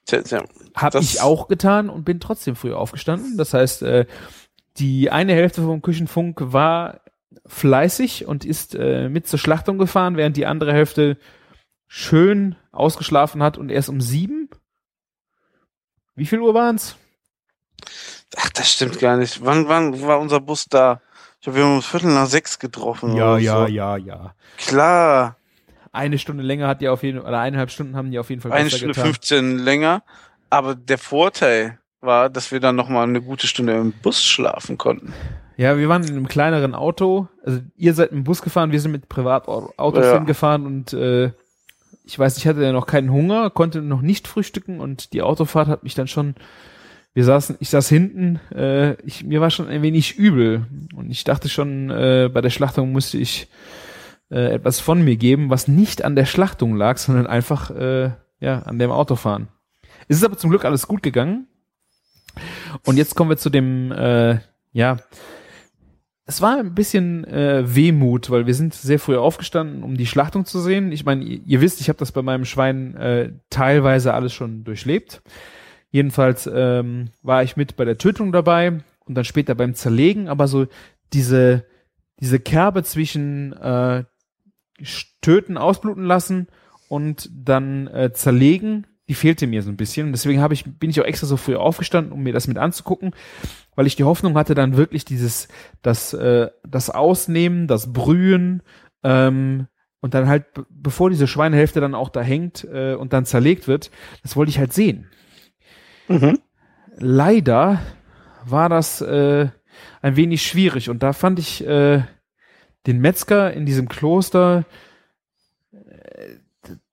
Tja, 0.06 0.22
tja. 0.24 0.44
Hab 0.76 0.94
Das- 0.94 1.04
ich 1.06 1.22
auch 1.22 1.48
getan 1.48 1.90
und 1.90 2.04
bin 2.04 2.20
trotzdem 2.20 2.56
früh 2.56 2.74
aufgestanden. 2.74 3.38
Das 3.38 3.54
heißt, 3.54 3.84
äh, 3.84 4.06
die 4.78 5.12
eine 5.12 5.34
Hälfte 5.34 5.62
vom 5.62 5.82
Küchenfunk 5.82 6.38
war 6.40 7.02
fleißig 7.46 8.26
und 8.26 8.46
ist 8.46 8.74
äh, 8.76 9.10
mit 9.10 9.28
zur 9.28 9.38
Schlachtung 9.40 9.78
gefahren, 9.78 10.18
während 10.18 10.38
die 10.38 10.46
andere 10.46 10.74
Hälfte 10.74 11.18
schön 11.88 12.56
ausgeschlafen 12.72 13.44
hat 13.44 13.58
und 13.58 13.70
erst 13.70 13.90
um 13.90 14.02
sieben. 14.02 14.50
Wie 16.16 16.26
viel 16.26 16.40
Uhr 16.40 16.54
waren's? 16.54 16.96
Ach, 18.38 18.50
das 18.52 18.72
stimmt 18.72 19.00
gar 19.00 19.18
nicht. 19.18 19.44
Wann, 19.44 19.68
wann 19.68 20.02
war 20.02 20.20
unser 20.20 20.40
Bus 20.40 20.66
da? 20.70 21.02
Ich 21.42 21.48
habe 21.48 21.58
wir 21.58 21.64
haben 21.66 21.76
um 21.76 21.82
Viertel 21.82 22.14
nach 22.14 22.28
sechs 22.28 22.60
getroffen. 22.60 23.14
oder 23.14 23.34
so. 23.40 23.68
ja, 23.68 23.98
ja. 23.98 24.34
Klar. 24.58 25.36
Eine 25.92 26.18
Stunde 26.20 26.44
länger 26.44 26.68
hat 26.68 26.80
die 26.82 26.88
auf 26.88 27.04
jeden 27.04 27.20
oder 27.20 27.40
eineinhalb 27.40 27.70
Stunden 27.72 27.96
haben 27.98 28.12
die 28.12 28.20
auf 28.20 28.30
jeden 28.30 28.42
Fall 28.42 28.52
Eine 28.54 28.70
Stunde 28.70 28.88
getan. 28.94 29.06
15 29.06 29.58
länger. 29.60 30.04
Aber 30.50 30.76
der 30.76 30.98
Vorteil 30.98 31.80
war, 32.00 32.30
dass 32.30 32.52
wir 32.52 32.60
dann 32.60 32.76
noch 32.76 32.88
mal 32.90 33.04
eine 33.04 33.22
gute 33.22 33.48
Stunde 33.48 33.74
im 33.74 33.92
Bus 33.92 34.24
schlafen 34.24 34.78
konnten. 34.78 35.14
Ja, 35.58 35.78
wir 35.78 35.90
waren 35.90 36.04
in 36.04 36.12
einem 36.12 36.28
kleineren 36.28 36.74
Auto. 36.76 37.28
Also 37.44 37.60
ihr 37.76 37.94
seid 37.94 38.12
mit 38.12 38.20
dem 38.20 38.24
Bus 38.24 38.42
gefahren, 38.42 38.72
wir 38.72 38.80
sind 38.80 38.92
mit 38.92 39.10
Privatautos 39.10 40.06
Ja. 40.06 40.14
hingefahren 40.14 40.66
und 40.66 40.94
äh, 40.94 41.32
ich 42.06 42.18
weiß, 42.18 42.38
ich 42.38 42.48
hatte 42.48 42.64
ja 42.64 42.72
noch 42.72 42.88
keinen 42.88 43.12
Hunger, 43.12 43.50
konnte 43.50 43.82
noch 43.82 44.02
nicht 44.02 44.28
frühstücken 44.28 44.80
und 44.80 45.14
die 45.14 45.22
Autofahrt 45.22 45.68
hat 45.68 45.84
mich 45.84 45.96
dann 45.96 46.08
schon. 46.08 46.36
Wir 47.14 47.26
saßen, 47.26 47.58
ich 47.60 47.70
saß 47.70 47.90
hinten, 47.90 48.40
äh, 48.56 48.94
ich, 49.02 49.24
mir 49.24 49.42
war 49.42 49.50
schon 49.50 49.68
ein 49.68 49.82
wenig 49.82 50.18
übel 50.18 50.66
und 50.96 51.12
ich 51.12 51.26
dachte 51.26 51.50
schon, 51.50 51.90
äh, 51.90 52.30
bei 52.34 52.40
der 52.40 52.50
Schlachtung 52.50 52.94
musste 52.94 53.18
ich 53.18 53.50
äh, 54.30 54.54
etwas 54.54 54.80
von 54.80 55.04
mir 55.04 55.18
geben, 55.18 55.50
was 55.50 55.68
nicht 55.68 56.06
an 56.06 56.16
der 56.16 56.26
Schlachtung 56.26 56.76
lag, 56.76 56.98
sondern 56.98 57.28
einfach 57.28 57.70
äh, 57.72 58.12
ja 58.40 58.60
an 58.60 58.80
dem 58.80 58.92
Autofahren. 58.92 59.50
Es 60.08 60.18
ist 60.18 60.24
aber 60.24 60.38
zum 60.38 60.50
Glück 60.50 60.64
alles 60.64 60.88
gut 60.88 61.04
gegangen. 61.04 61.48
Und 62.86 62.96
jetzt 62.96 63.16
kommen 63.16 63.30
wir 63.30 63.38
zu 63.38 63.50
dem, 63.50 63.92
äh, 63.92 64.40
ja, 64.72 64.98
es 66.26 66.42
war 66.42 66.58
ein 66.58 66.74
bisschen 66.74 67.26
äh, 67.26 67.76
Wehmut, 67.76 68.30
weil 68.30 68.48
wir 68.48 68.54
sind 68.54 68.74
sehr 68.74 69.00
früh 69.00 69.18
aufgestanden, 69.18 69.84
um 69.84 69.98
die 69.98 70.06
Schlachtung 70.06 70.46
zu 70.46 70.62
sehen. 70.62 70.94
Ich 70.94 71.04
meine, 71.04 71.26
ihr, 71.26 71.42
ihr 71.46 71.62
wisst, 71.62 71.82
ich 71.82 71.90
habe 71.90 72.00
das 72.00 72.14
bei 72.14 72.22
meinem 72.22 72.46
Schwein 72.46 72.96
äh, 72.96 73.34
teilweise 73.50 74.14
alles 74.14 74.32
schon 74.32 74.64
durchlebt. 74.64 75.22
Jedenfalls 75.92 76.50
ähm, 76.52 77.10
war 77.22 77.44
ich 77.44 77.58
mit 77.58 77.76
bei 77.76 77.86
der 77.86 77.98
Tötung 77.98 78.32
dabei 78.32 78.80
und 79.06 79.16
dann 79.16 79.26
später 79.26 79.56
beim 79.56 79.76
Zerlegen, 79.76 80.30
aber 80.30 80.48
so 80.48 80.68
diese 81.14 81.66
diese 82.20 82.40
Kerbe 82.40 82.84
zwischen 82.84 83.52
äh, 83.54 84.04
töten, 85.22 85.58
ausbluten 85.58 86.06
lassen 86.06 86.48
und 86.88 87.30
dann 87.34 87.88
äh, 87.88 88.14
zerlegen, 88.14 88.88
die 89.10 89.16
fehlte 89.16 89.48
mir 89.48 89.64
so 89.64 89.70
ein 89.70 89.78
bisschen. 89.78 90.08
Und 90.08 90.12
deswegen 90.14 90.40
habe 90.40 90.54
ich 90.54 90.64
bin 90.80 90.90
ich 90.90 91.02
auch 91.02 91.06
extra 91.06 91.28
so 91.28 91.36
früh 91.36 91.56
aufgestanden, 91.56 92.14
um 92.14 92.24
mir 92.24 92.32
das 92.32 92.48
mit 92.48 92.58
anzugucken, 92.58 93.14
weil 93.76 93.88
ich 93.88 93.96
die 93.96 94.04
Hoffnung 94.04 94.36
hatte, 94.36 94.56
dann 94.56 94.78
wirklich 94.78 95.04
dieses 95.04 95.48
das 95.82 96.14
äh, 96.14 96.50
das 96.66 96.90
Ausnehmen, 96.90 97.68
das 97.68 97.92
Brühen 97.92 98.62
ähm, 99.04 99.68
und 100.00 100.14
dann 100.14 100.28
halt 100.28 100.54
be- 100.54 100.66
bevor 100.70 101.10
diese 101.10 101.28
Schweinehälfte 101.28 101.82
dann 101.82 101.96
auch 101.96 102.10
da 102.10 102.22
hängt 102.22 102.64
äh, 102.64 102.94
und 102.94 103.14
dann 103.14 103.26
zerlegt 103.26 103.68
wird, 103.68 103.92
das 104.24 104.36
wollte 104.36 104.52
ich 104.52 104.60
halt 104.60 104.74
sehen. 104.74 105.10
Mhm. 106.12 106.40
Leider 106.98 107.82
war 108.46 108.70
das 108.70 109.02
äh, 109.02 109.50
ein 110.02 110.16
wenig 110.16 110.44
schwierig 110.44 110.90
und 110.90 111.04
da 111.04 111.14
fand 111.14 111.40
ich 111.40 111.66
äh, 111.66 112.04
den 112.88 113.00
Metzger 113.00 113.54
in 113.54 113.66
diesem 113.66 113.88
Kloster. 113.88 114.66
äh, 115.72 116.36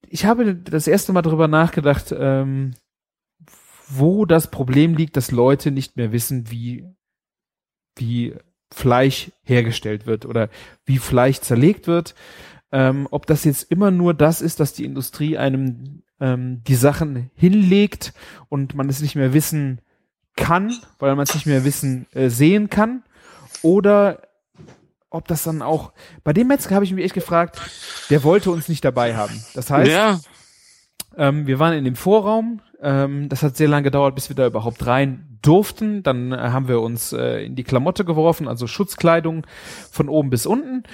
Ich 0.08 0.24
habe 0.24 0.54
das 0.54 0.86
erste 0.86 1.12
Mal 1.12 1.22
darüber 1.22 1.48
nachgedacht, 1.48 2.14
ähm, 2.16 2.74
wo 3.88 4.26
das 4.26 4.50
Problem 4.50 4.94
liegt, 4.94 5.16
dass 5.16 5.30
Leute 5.30 5.70
nicht 5.70 5.96
mehr 5.96 6.12
wissen, 6.12 6.50
wie 6.50 6.86
wie 7.96 8.34
Fleisch 8.70 9.32
hergestellt 9.44 10.06
wird 10.06 10.26
oder 10.26 10.50
wie 10.84 10.98
Fleisch 10.98 11.40
zerlegt 11.40 11.86
wird. 11.86 12.14
Ähm, 12.70 13.08
ob 13.10 13.26
das 13.26 13.44
jetzt 13.44 13.70
immer 13.70 13.90
nur 13.90 14.12
das 14.12 14.42
ist, 14.42 14.60
dass 14.60 14.74
die 14.74 14.84
Industrie 14.84 15.38
einem 15.38 16.02
ähm, 16.20 16.62
die 16.66 16.74
Sachen 16.74 17.30
hinlegt 17.34 18.12
und 18.48 18.74
man 18.74 18.88
es 18.88 19.00
nicht 19.00 19.16
mehr 19.16 19.32
wissen 19.32 19.80
kann, 20.36 20.72
weil 20.98 21.14
man 21.16 21.24
es 21.24 21.34
nicht 21.34 21.46
mehr 21.46 21.64
wissen 21.64 22.06
äh, 22.12 22.28
sehen 22.28 22.70
kann, 22.70 23.02
oder 23.62 24.22
ob 25.10 25.26
das 25.26 25.42
dann 25.42 25.62
auch 25.62 25.92
bei 26.22 26.32
dem 26.32 26.48
Metzger 26.48 26.74
habe 26.74 26.84
ich 26.84 26.92
mich 26.92 27.04
echt 27.04 27.14
gefragt, 27.14 27.60
der 28.10 28.24
wollte 28.24 28.50
uns 28.50 28.68
nicht 28.68 28.84
dabei 28.84 29.16
haben. 29.16 29.42
Das 29.54 29.70
heißt, 29.70 29.90
ja, 29.90 30.20
ähm, 31.16 31.46
wir 31.46 31.58
waren 31.58 31.74
in 31.74 31.84
dem 31.84 31.96
Vorraum. 31.96 32.60
Ähm, 32.80 33.28
das 33.28 33.42
hat 33.42 33.56
sehr 33.56 33.68
lange 33.68 33.84
gedauert, 33.84 34.14
bis 34.14 34.28
wir 34.28 34.36
da 34.36 34.46
überhaupt 34.46 34.86
rein 34.86 35.38
durften. 35.42 36.02
Dann 36.02 36.32
äh, 36.32 36.36
haben 36.36 36.68
wir 36.68 36.80
uns 36.80 37.12
äh, 37.12 37.44
in 37.44 37.56
die 37.56 37.64
Klamotte 37.64 38.04
geworfen, 38.04 38.48
also 38.48 38.66
Schutzkleidung 38.66 39.46
von 39.90 40.08
oben 40.08 40.30
bis 40.30 40.46
unten. 40.46 40.84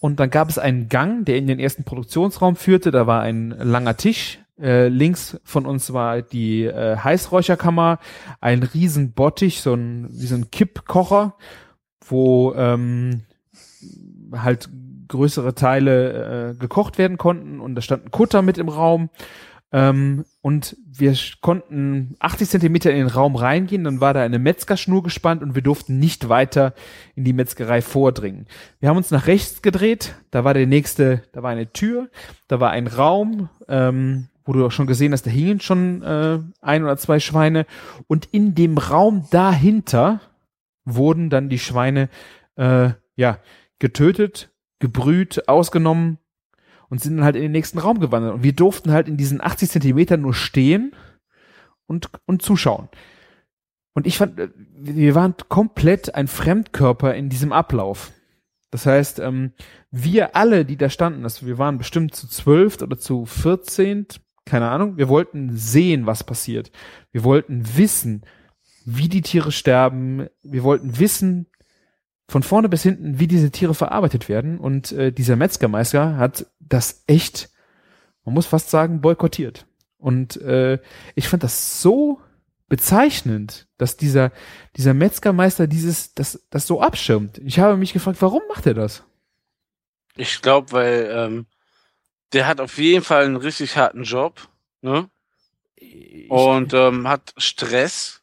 Und 0.00 0.18
dann 0.18 0.30
gab 0.30 0.48
es 0.48 0.58
einen 0.58 0.88
Gang, 0.88 1.24
der 1.24 1.36
in 1.36 1.46
den 1.46 1.60
ersten 1.60 1.84
Produktionsraum 1.84 2.56
führte. 2.56 2.90
Da 2.90 3.06
war 3.06 3.22
ein 3.22 3.50
langer 3.50 3.96
Tisch. 3.96 4.40
Äh, 4.60 4.88
links 4.88 5.40
von 5.44 5.66
uns 5.66 5.92
war 5.92 6.22
die 6.22 6.64
äh, 6.64 6.96
Heißräucherkammer, 6.96 7.98
ein 8.40 8.62
riesen 8.62 9.12
Bottich, 9.12 9.60
so 9.60 9.74
ein 9.74 10.08
wie 10.10 10.26
so 10.26 10.34
ein 10.34 10.50
Kippkocher, 10.50 11.34
wo 12.06 12.52
ähm, 12.54 13.22
halt 14.32 14.68
größere 15.08 15.54
Teile 15.54 16.50
äh, 16.50 16.54
gekocht 16.54 16.98
werden 16.98 17.18
konnten. 17.18 17.60
Und 17.60 17.74
da 17.74 17.82
stand 17.82 18.06
ein 18.06 18.10
Kutter 18.10 18.42
mit 18.42 18.58
im 18.58 18.68
Raum. 18.68 19.10
Ähm, 19.72 20.24
und 20.42 20.76
wir 20.84 21.14
konnten 21.40 22.16
80 22.18 22.48
Zentimeter 22.48 22.90
in 22.90 22.98
den 22.98 23.06
Raum 23.06 23.36
reingehen, 23.36 23.84
dann 23.84 24.00
war 24.00 24.14
da 24.14 24.22
eine 24.22 24.40
Metzgerschnur 24.40 25.04
gespannt 25.04 25.42
und 25.42 25.54
wir 25.54 25.62
durften 25.62 25.98
nicht 25.98 26.28
weiter 26.28 26.74
in 27.14 27.22
die 27.22 27.32
Metzgerei 27.32 27.80
vordringen. 27.80 28.46
Wir 28.80 28.88
haben 28.88 28.96
uns 28.96 29.12
nach 29.12 29.28
rechts 29.28 29.62
gedreht, 29.62 30.16
da 30.32 30.42
war 30.42 30.54
der 30.54 30.66
nächste, 30.66 31.22
da 31.32 31.44
war 31.44 31.50
eine 31.50 31.72
Tür, 31.72 32.08
da 32.48 32.58
war 32.58 32.70
ein 32.70 32.88
Raum, 32.88 33.48
ähm, 33.68 34.26
wo 34.44 34.52
du 34.52 34.64
auch 34.64 34.72
schon 34.72 34.86
gesehen 34.86 35.12
hast, 35.12 35.26
da 35.26 35.30
hingen 35.30 35.60
schon 35.60 36.02
äh, 36.02 36.38
ein 36.60 36.82
oder 36.82 36.96
zwei 36.96 37.20
Schweine 37.20 37.66
und 38.06 38.26
in 38.32 38.54
dem 38.54 38.78
Raum 38.78 39.26
dahinter 39.30 40.20
wurden 40.84 41.30
dann 41.30 41.48
die 41.48 41.58
Schweine 41.58 42.08
äh, 42.56 42.90
ja 43.16 43.38
getötet, 43.78 44.50
gebrüht, 44.78 45.48
ausgenommen 45.48 46.18
und 46.88 47.00
sind 47.00 47.16
dann 47.16 47.24
halt 47.24 47.36
in 47.36 47.42
den 47.42 47.52
nächsten 47.52 47.78
Raum 47.78 48.00
gewandert. 48.00 48.34
Und 48.34 48.42
wir 48.42 48.54
durften 48.54 48.92
halt 48.92 49.08
in 49.08 49.16
diesen 49.16 49.40
80 49.40 49.70
Zentimetern 49.70 50.20
nur 50.20 50.34
stehen 50.34 50.92
und, 51.86 52.10
und 52.26 52.42
zuschauen. 52.42 52.88
Und 53.94 54.06
ich 54.06 54.18
fand, 54.18 54.38
äh, 54.38 54.50
wir 54.56 55.14
waren 55.14 55.34
komplett 55.48 56.14
ein 56.14 56.28
Fremdkörper 56.28 57.14
in 57.14 57.28
diesem 57.28 57.52
Ablauf. 57.52 58.12
Das 58.70 58.86
heißt, 58.86 59.18
ähm, 59.18 59.52
wir 59.90 60.36
alle, 60.36 60.64
die 60.64 60.76
da 60.76 60.88
standen, 60.88 61.24
also 61.24 61.46
wir 61.46 61.58
waren 61.58 61.78
bestimmt 61.78 62.14
zu 62.14 62.28
zwölf 62.28 62.80
oder 62.80 62.98
zu 62.98 63.26
vierzehnt, 63.26 64.20
keine 64.50 64.68
Ahnung, 64.68 64.96
wir 64.96 65.08
wollten 65.08 65.56
sehen, 65.56 66.06
was 66.06 66.24
passiert. 66.24 66.70
Wir 67.12 67.24
wollten 67.24 67.76
wissen, 67.76 68.22
wie 68.84 69.08
die 69.08 69.22
Tiere 69.22 69.52
sterben. 69.52 70.26
Wir 70.42 70.64
wollten 70.64 70.98
wissen, 70.98 71.46
von 72.28 72.42
vorne 72.42 72.68
bis 72.68 72.82
hinten, 72.82 73.18
wie 73.18 73.26
diese 73.26 73.50
Tiere 73.50 73.74
verarbeitet 73.74 74.28
werden. 74.28 74.58
Und 74.58 74.92
äh, 74.92 75.12
dieser 75.12 75.36
Metzgermeister 75.36 76.16
hat 76.16 76.46
das 76.58 77.04
echt, 77.06 77.50
man 78.24 78.34
muss 78.34 78.46
fast 78.46 78.70
sagen, 78.70 79.00
boykottiert. 79.00 79.66
Und 79.96 80.36
äh, 80.40 80.78
ich 81.14 81.28
fand 81.28 81.42
das 81.42 81.80
so 81.80 82.20
bezeichnend, 82.68 83.68
dass 83.78 83.96
dieser, 83.96 84.32
dieser 84.76 84.94
Metzgermeister 84.94 85.66
dieses, 85.66 86.14
das, 86.14 86.44
das 86.50 86.66
so 86.66 86.80
abschirmt. 86.80 87.38
Ich 87.38 87.58
habe 87.58 87.76
mich 87.76 87.92
gefragt, 87.92 88.20
warum 88.20 88.42
macht 88.48 88.66
er 88.66 88.74
das? 88.74 89.04
ich 90.20 90.42
glaube, 90.42 90.72
weil 90.72 91.10
ähm, 91.12 91.46
der 92.32 92.46
hat 92.46 92.60
auf 92.60 92.78
jeden 92.78 93.04
Fall 93.04 93.24
einen 93.24 93.36
richtig 93.36 93.76
harten 93.76 94.04
Job, 94.04 94.48
ne? 94.82 95.08
Und 96.28 96.74
ähm, 96.74 97.08
hat 97.08 97.32
Stress. 97.36 98.22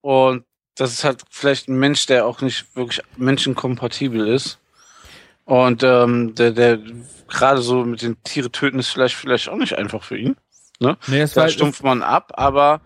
Und 0.00 0.44
das 0.74 0.92
ist 0.92 1.04
halt 1.04 1.22
vielleicht 1.30 1.68
ein 1.68 1.78
Mensch, 1.78 2.06
der 2.06 2.26
auch 2.26 2.40
nicht 2.40 2.74
wirklich 2.74 3.02
menschenkompatibel 3.16 4.28
ist. 4.28 4.58
Und 5.44 5.82
ähm, 5.82 6.34
der, 6.34 6.52
der 6.52 6.78
gerade 7.28 7.62
so 7.62 7.84
mit 7.84 8.02
den 8.02 8.22
Tiere 8.22 8.50
töten 8.50 8.78
ist 8.78 8.88
vielleicht 8.88 9.14
vielleicht 9.14 9.48
auch 9.48 9.56
nicht 9.56 9.76
einfach 9.76 10.02
für 10.02 10.18
ihn. 10.18 10.36
nee, 11.06 11.20
es 11.20 11.34
Da 11.34 11.42
war, 11.42 11.48
stumpft 11.48 11.82
man 11.82 12.02
ab, 12.02 12.32
aber 12.34 12.80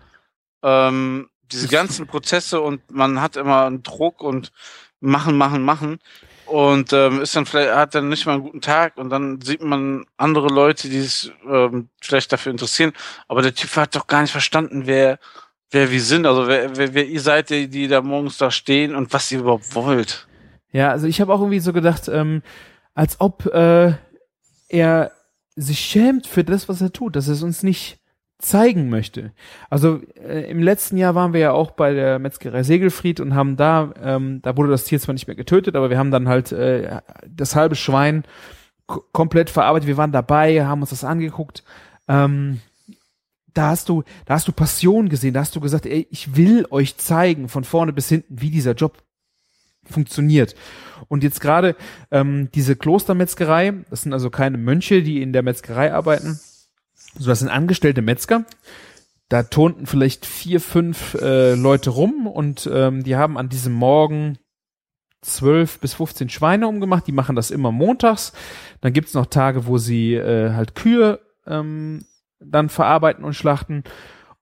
ähm, 0.63 1.31
diese 1.43 1.69
ganzen 1.77 2.07
Prozesse 2.07 2.61
und 2.61 2.91
man 2.91 3.21
hat 3.21 3.37
immer 3.37 3.67
einen 3.67 3.83
Druck 3.83 4.23
und 4.23 4.53
machen, 5.01 5.37
machen, 5.37 5.63
machen 5.63 5.99
und 6.55 6.93
ähm, 6.93 7.21
ist 7.21 7.35
dann 7.35 7.47
vielleicht 7.47 7.75
hat 7.75 7.97
dann 7.97 8.09
nicht 8.09 8.27
mal 8.27 8.35
einen 8.35 8.45
guten 8.45 8.61
Tag 8.61 8.97
und 8.97 9.11
dann 9.11 9.41
sieht 9.41 9.61
man 9.61 10.05
andere 10.17 10.47
Leute, 10.47 10.89
die 10.89 11.01
sich 11.01 11.33
ähm, 11.51 11.89
vielleicht 12.01 12.33
dafür 12.33 12.53
interessieren, 12.53 12.93
aber 13.27 13.43
der 13.43 13.57
Typ 13.57 13.75
hat 13.75 13.97
doch 13.97 14.07
gar 14.07 14.23
nicht 14.23 14.31
verstanden, 14.31 14.87
wer 14.87 15.19
wer 15.73 15.91
wir 15.91 16.01
sind, 16.01 16.27
also 16.27 16.47
wer, 16.47 16.77
wer, 16.77 16.95
wer 16.95 17.07
ihr 17.09 17.21
seid, 17.21 17.51
die, 17.51 17.67
die 17.67 17.89
da 17.89 18.03
morgens 18.03 18.39
da 18.39 18.53
stehen 18.53 18.95
und 18.95 19.13
was 19.13 19.33
ihr 19.33 19.41
überhaupt 19.41 19.75
wollt. 19.75 20.29
Ja, 20.71 20.91
also 20.91 21.09
ich 21.09 21.21
habe 21.21 21.35
auch 21.35 21.41
irgendwie 21.41 21.59
so 21.59 21.73
gedacht, 21.73 22.09
ähm, 22.09 22.43
als 22.95 23.21
ob 23.21 23.47
äh, 23.47 23.95
er 24.69 25.11
sich 25.57 25.81
schämt 25.81 26.29
für 26.29 26.45
das, 26.45 26.69
was 26.69 26.81
er 26.81 26.93
tut, 26.93 27.17
dass 27.17 27.27
er 27.27 27.35
es 27.35 27.43
uns 27.43 27.65
nicht 27.65 27.99
zeigen 28.45 28.91
möchte. 28.91 29.33
Also 29.71 30.01
äh, 30.23 30.51
im 30.51 30.63
letzten 30.63 30.97
Jahr 30.97 31.15
waren 31.15 31.33
wir 31.33 31.41
ja 31.41 31.53
auch 31.53 31.71
bei 31.73 31.93
der 31.95 32.19
Metzgerei 32.19 32.63
Segelfried 32.63 33.21
und 33.21 33.35
haben 33.35 33.57
da, 33.57 33.93
ähm, 34.03 34.41
da 34.43 34.57
wurde 34.57 34.71
das 34.71 34.85
Tier 34.85 35.01
zwar 35.01 35.15
nicht 35.15 35.27
mehr 35.27 35.37
getötet, 35.37 35.77
aber 35.77 35.91
wir 35.91 35.99
haben 35.99 36.11
dann 36.11 36.29
halt 36.29 36.53
äh, 36.53 37.01
das 37.27 37.57
halbe 37.57 37.75
Schwein 37.75 38.25
komplett 38.87 39.51
verarbeitet. 39.51 39.89
Wir 39.89 39.97
waren 39.97 40.13
dabei, 40.13 40.65
haben 40.65 40.83
uns 40.83 40.91
das 40.91 41.05
angeguckt. 41.05 41.65
Ähm, 42.07 42.61
da 43.55 43.69
hast 43.71 43.89
du, 43.89 44.03
da 44.27 44.35
hast 44.35 44.49
du 44.49 44.53
Passion 44.53 45.09
gesehen, 45.09 45.33
da 45.33 45.41
hast 45.41 45.57
du 45.57 45.61
gesagt, 45.61 45.87
ey, 45.87 46.07
ich 46.11 46.37
will 46.37 46.67
euch 46.71 46.97
zeigen 46.99 47.49
von 47.49 47.65
vorne 47.65 47.93
bis 47.93 48.09
hinten, 48.09 48.41
wie 48.41 48.51
dieser 48.51 48.73
Job 48.73 49.03
funktioniert. 49.85 50.55
Und 51.09 51.23
jetzt 51.23 51.41
gerade 51.41 51.77
ähm, 52.11 52.49
diese 52.55 52.77
Klostermetzgerei, 52.77 53.75
das 53.91 54.03
sind 54.03 54.13
also 54.13 54.31
keine 54.31 54.59
Mönche, 54.59 55.03
die 55.03 55.23
in 55.23 55.33
der 55.33 55.43
Metzgerei 55.43 55.93
arbeiten, 55.93 56.41
so 57.19 57.29
das 57.29 57.41
sind 57.41 57.49
angestellte 57.49 58.03
Metzger. 58.03 58.45
Da 59.29 59.43
turnten 59.43 59.87
vielleicht 59.87 60.27
vier, 60.27 60.61
fünf 60.61 61.15
äh, 61.15 61.55
Leute 61.55 61.91
rum 61.91 62.27
und 62.27 62.69
ähm, 62.73 63.03
die 63.03 63.17
haben 63.17 63.39
an 63.39 63.49
diesem 63.49 63.73
Morgen 63.73 64.39
zwölf 65.23 65.81
bis 65.81 65.95
15 65.95 66.29
Schweine 66.29 66.69
umgemacht. 66.69 67.07
Die 67.07 67.13
machen 67.13 67.35
das 67.35 67.51
immer 67.51 67.73
montags. 67.73 68.33
Dann 68.81 68.93
gibt's 68.93 69.15
noch 69.15 69.27
Tage, 69.27 69.67
wo 69.67 69.79
sie 69.79 70.15
äh, 70.15 70.53
halt 70.53 70.75
Kühe 70.75 71.21
ähm, 71.47 72.05
dann 72.39 72.69
verarbeiten 72.69 73.25
und 73.25 73.35
schlachten. 73.35 73.85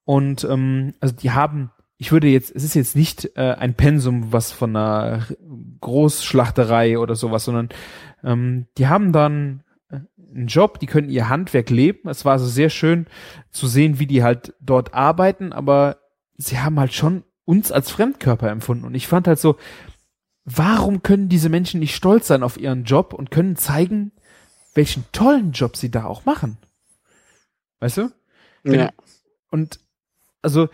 Und 0.03 0.43
ähm, 0.43 0.93
also 0.99 1.15
die 1.15 1.31
haben, 1.31 1.71
ich 1.97 2.11
würde 2.11 2.27
jetzt, 2.27 2.53
es 2.53 2.63
ist 2.63 2.73
jetzt 2.73 2.95
nicht 2.95 3.31
äh, 3.37 3.55
ein 3.57 3.75
Pensum, 3.75 4.33
was 4.33 4.51
von 4.51 4.75
einer 4.75 5.25
Großschlachterei 5.79 6.99
oder 6.99 7.15
sowas, 7.15 7.45
sondern 7.45 7.69
ähm, 8.23 8.67
die 8.77 8.87
haben 8.87 9.13
dann 9.13 9.63
einen 10.35 10.47
Job, 10.47 10.79
die 10.79 10.85
können 10.85 11.09
ihr 11.09 11.29
Handwerk 11.29 11.69
leben. 11.69 12.09
Es 12.09 12.25
war 12.25 12.33
also 12.33 12.45
sehr 12.45 12.69
schön 12.69 13.07
zu 13.51 13.67
sehen, 13.67 13.99
wie 13.99 14.07
die 14.07 14.23
halt 14.23 14.53
dort 14.59 14.93
arbeiten, 14.93 15.53
aber 15.53 15.97
sie 16.37 16.59
haben 16.59 16.79
halt 16.79 16.93
schon 16.93 17.23
uns 17.45 17.71
als 17.71 17.91
Fremdkörper 17.91 18.49
empfunden. 18.49 18.85
Und 18.85 18.95
ich 18.95 19.07
fand 19.07 19.27
halt 19.27 19.39
so, 19.39 19.57
warum 20.45 21.03
können 21.03 21.29
diese 21.29 21.49
Menschen 21.49 21.79
nicht 21.79 21.95
stolz 21.95 22.27
sein 22.27 22.43
auf 22.43 22.57
ihren 22.57 22.83
Job 22.83 23.13
und 23.13 23.31
können 23.31 23.55
zeigen, 23.55 24.11
welchen 24.73 25.05
tollen 25.11 25.51
Job 25.51 25.77
sie 25.77 25.91
da 25.91 26.05
auch 26.05 26.25
machen? 26.25 26.57
Weißt 27.79 27.97
du? 27.97 28.11
Ja. 28.63 28.91
Und 29.49 29.79
also 30.41 30.69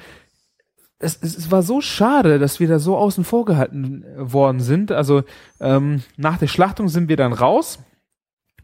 es, 0.99 1.17
es, 1.21 1.37
es 1.37 1.51
war 1.51 1.63
so 1.63 1.81
schade, 1.81 2.39
dass 2.39 2.59
wir 2.59 2.67
da 2.67 2.77
so 2.77 2.97
außen 2.97 3.23
vor 3.23 3.45
gehalten 3.45 4.05
worden 4.17 4.59
sind. 4.59 4.91
Also 4.91 5.23
ähm, 5.59 6.03
nach 6.17 6.37
der 6.37 6.47
Schlachtung 6.47 6.89
sind 6.89 7.09
wir 7.09 7.17
dann 7.17 7.33
raus 7.33 7.79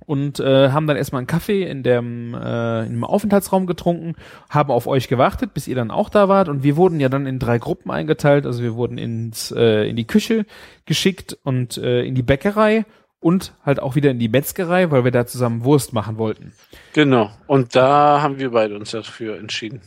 und 0.05 0.39
äh, 0.39 0.69
haben 0.69 0.87
dann 0.87 0.97
erstmal 0.97 1.19
einen 1.19 1.27
Kaffee 1.27 1.63
in 1.63 1.83
dem, 1.83 2.33
äh, 2.33 2.85
in 2.85 2.93
dem 2.93 3.03
Aufenthaltsraum 3.03 3.65
getrunken, 3.65 4.15
haben 4.49 4.71
auf 4.71 4.87
euch 4.87 5.07
gewartet, 5.07 5.53
bis 5.53 5.67
ihr 5.67 5.75
dann 5.75 5.91
auch 5.91 6.09
da 6.09 6.29
wart 6.29 6.49
und 6.49 6.63
wir 6.63 6.77
wurden 6.77 6.99
ja 6.99 7.09
dann 7.09 7.25
in 7.25 7.39
drei 7.39 7.57
Gruppen 7.57 7.91
eingeteilt, 7.91 8.45
also 8.45 8.63
wir 8.63 8.75
wurden 8.75 8.97
ins, 8.97 9.51
äh, 9.51 9.89
in 9.89 9.95
die 9.95 10.07
Küche 10.07 10.45
geschickt 10.85 11.37
und 11.43 11.77
äh, 11.77 12.03
in 12.03 12.15
die 12.15 12.23
Bäckerei 12.23 12.85
und 13.19 13.53
halt 13.65 13.79
auch 13.79 13.95
wieder 13.95 14.11
in 14.11 14.19
die 14.19 14.29
Metzgerei, 14.29 14.91
weil 14.91 15.03
wir 15.03 15.11
da 15.11 15.25
zusammen 15.25 15.63
Wurst 15.63 15.93
machen 15.93 16.17
wollten. 16.17 16.53
Genau. 16.93 17.31
Und 17.47 17.75
da 17.75 18.21
haben 18.21 18.39
wir 18.39 18.51
beide 18.51 18.75
uns 18.75 18.91
dafür 18.91 19.39
entschieden. 19.39 19.81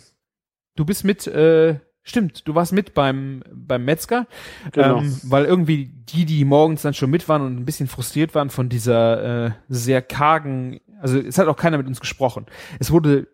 Du 0.74 0.84
bist 0.84 1.04
mit, 1.04 1.26
äh, 1.26 1.76
stimmt, 2.08 2.46
du 2.48 2.54
warst 2.54 2.72
mit 2.72 2.94
beim, 2.94 3.42
beim 3.52 3.84
Metzger, 3.84 4.26
Genau. 4.72 4.98
ähm, 4.98 5.20
weil 5.24 5.44
irgendwie 5.44 5.92
die, 6.08 6.24
die 6.24 6.44
morgens 6.44 6.82
dann 6.82 6.94
schon 6.94 7.10
mit 7.10 7.28
waren 7.28 7.42
und 7.42 7.56
ein 7.56 7.64
bisschen 7.64 7.88
frustriert 7.88 8.34
waren 8.34 8.50
von 8.50 8.68
dieser 8.68 9.46
äh, 9.46 9.50
sehr 9.68 10.02
kargen, 10.02 10.80
also 11.00 11.18
es 11.18 11.38
hat 11.38 11.48
auch 11.48 11.56
keiner 11.56 11.78
mit 11.78 11.86
uns 11.86 12.00
gesprochen. 12.00 12.46
Es 12.78 12.90
wurde 12.90 13.28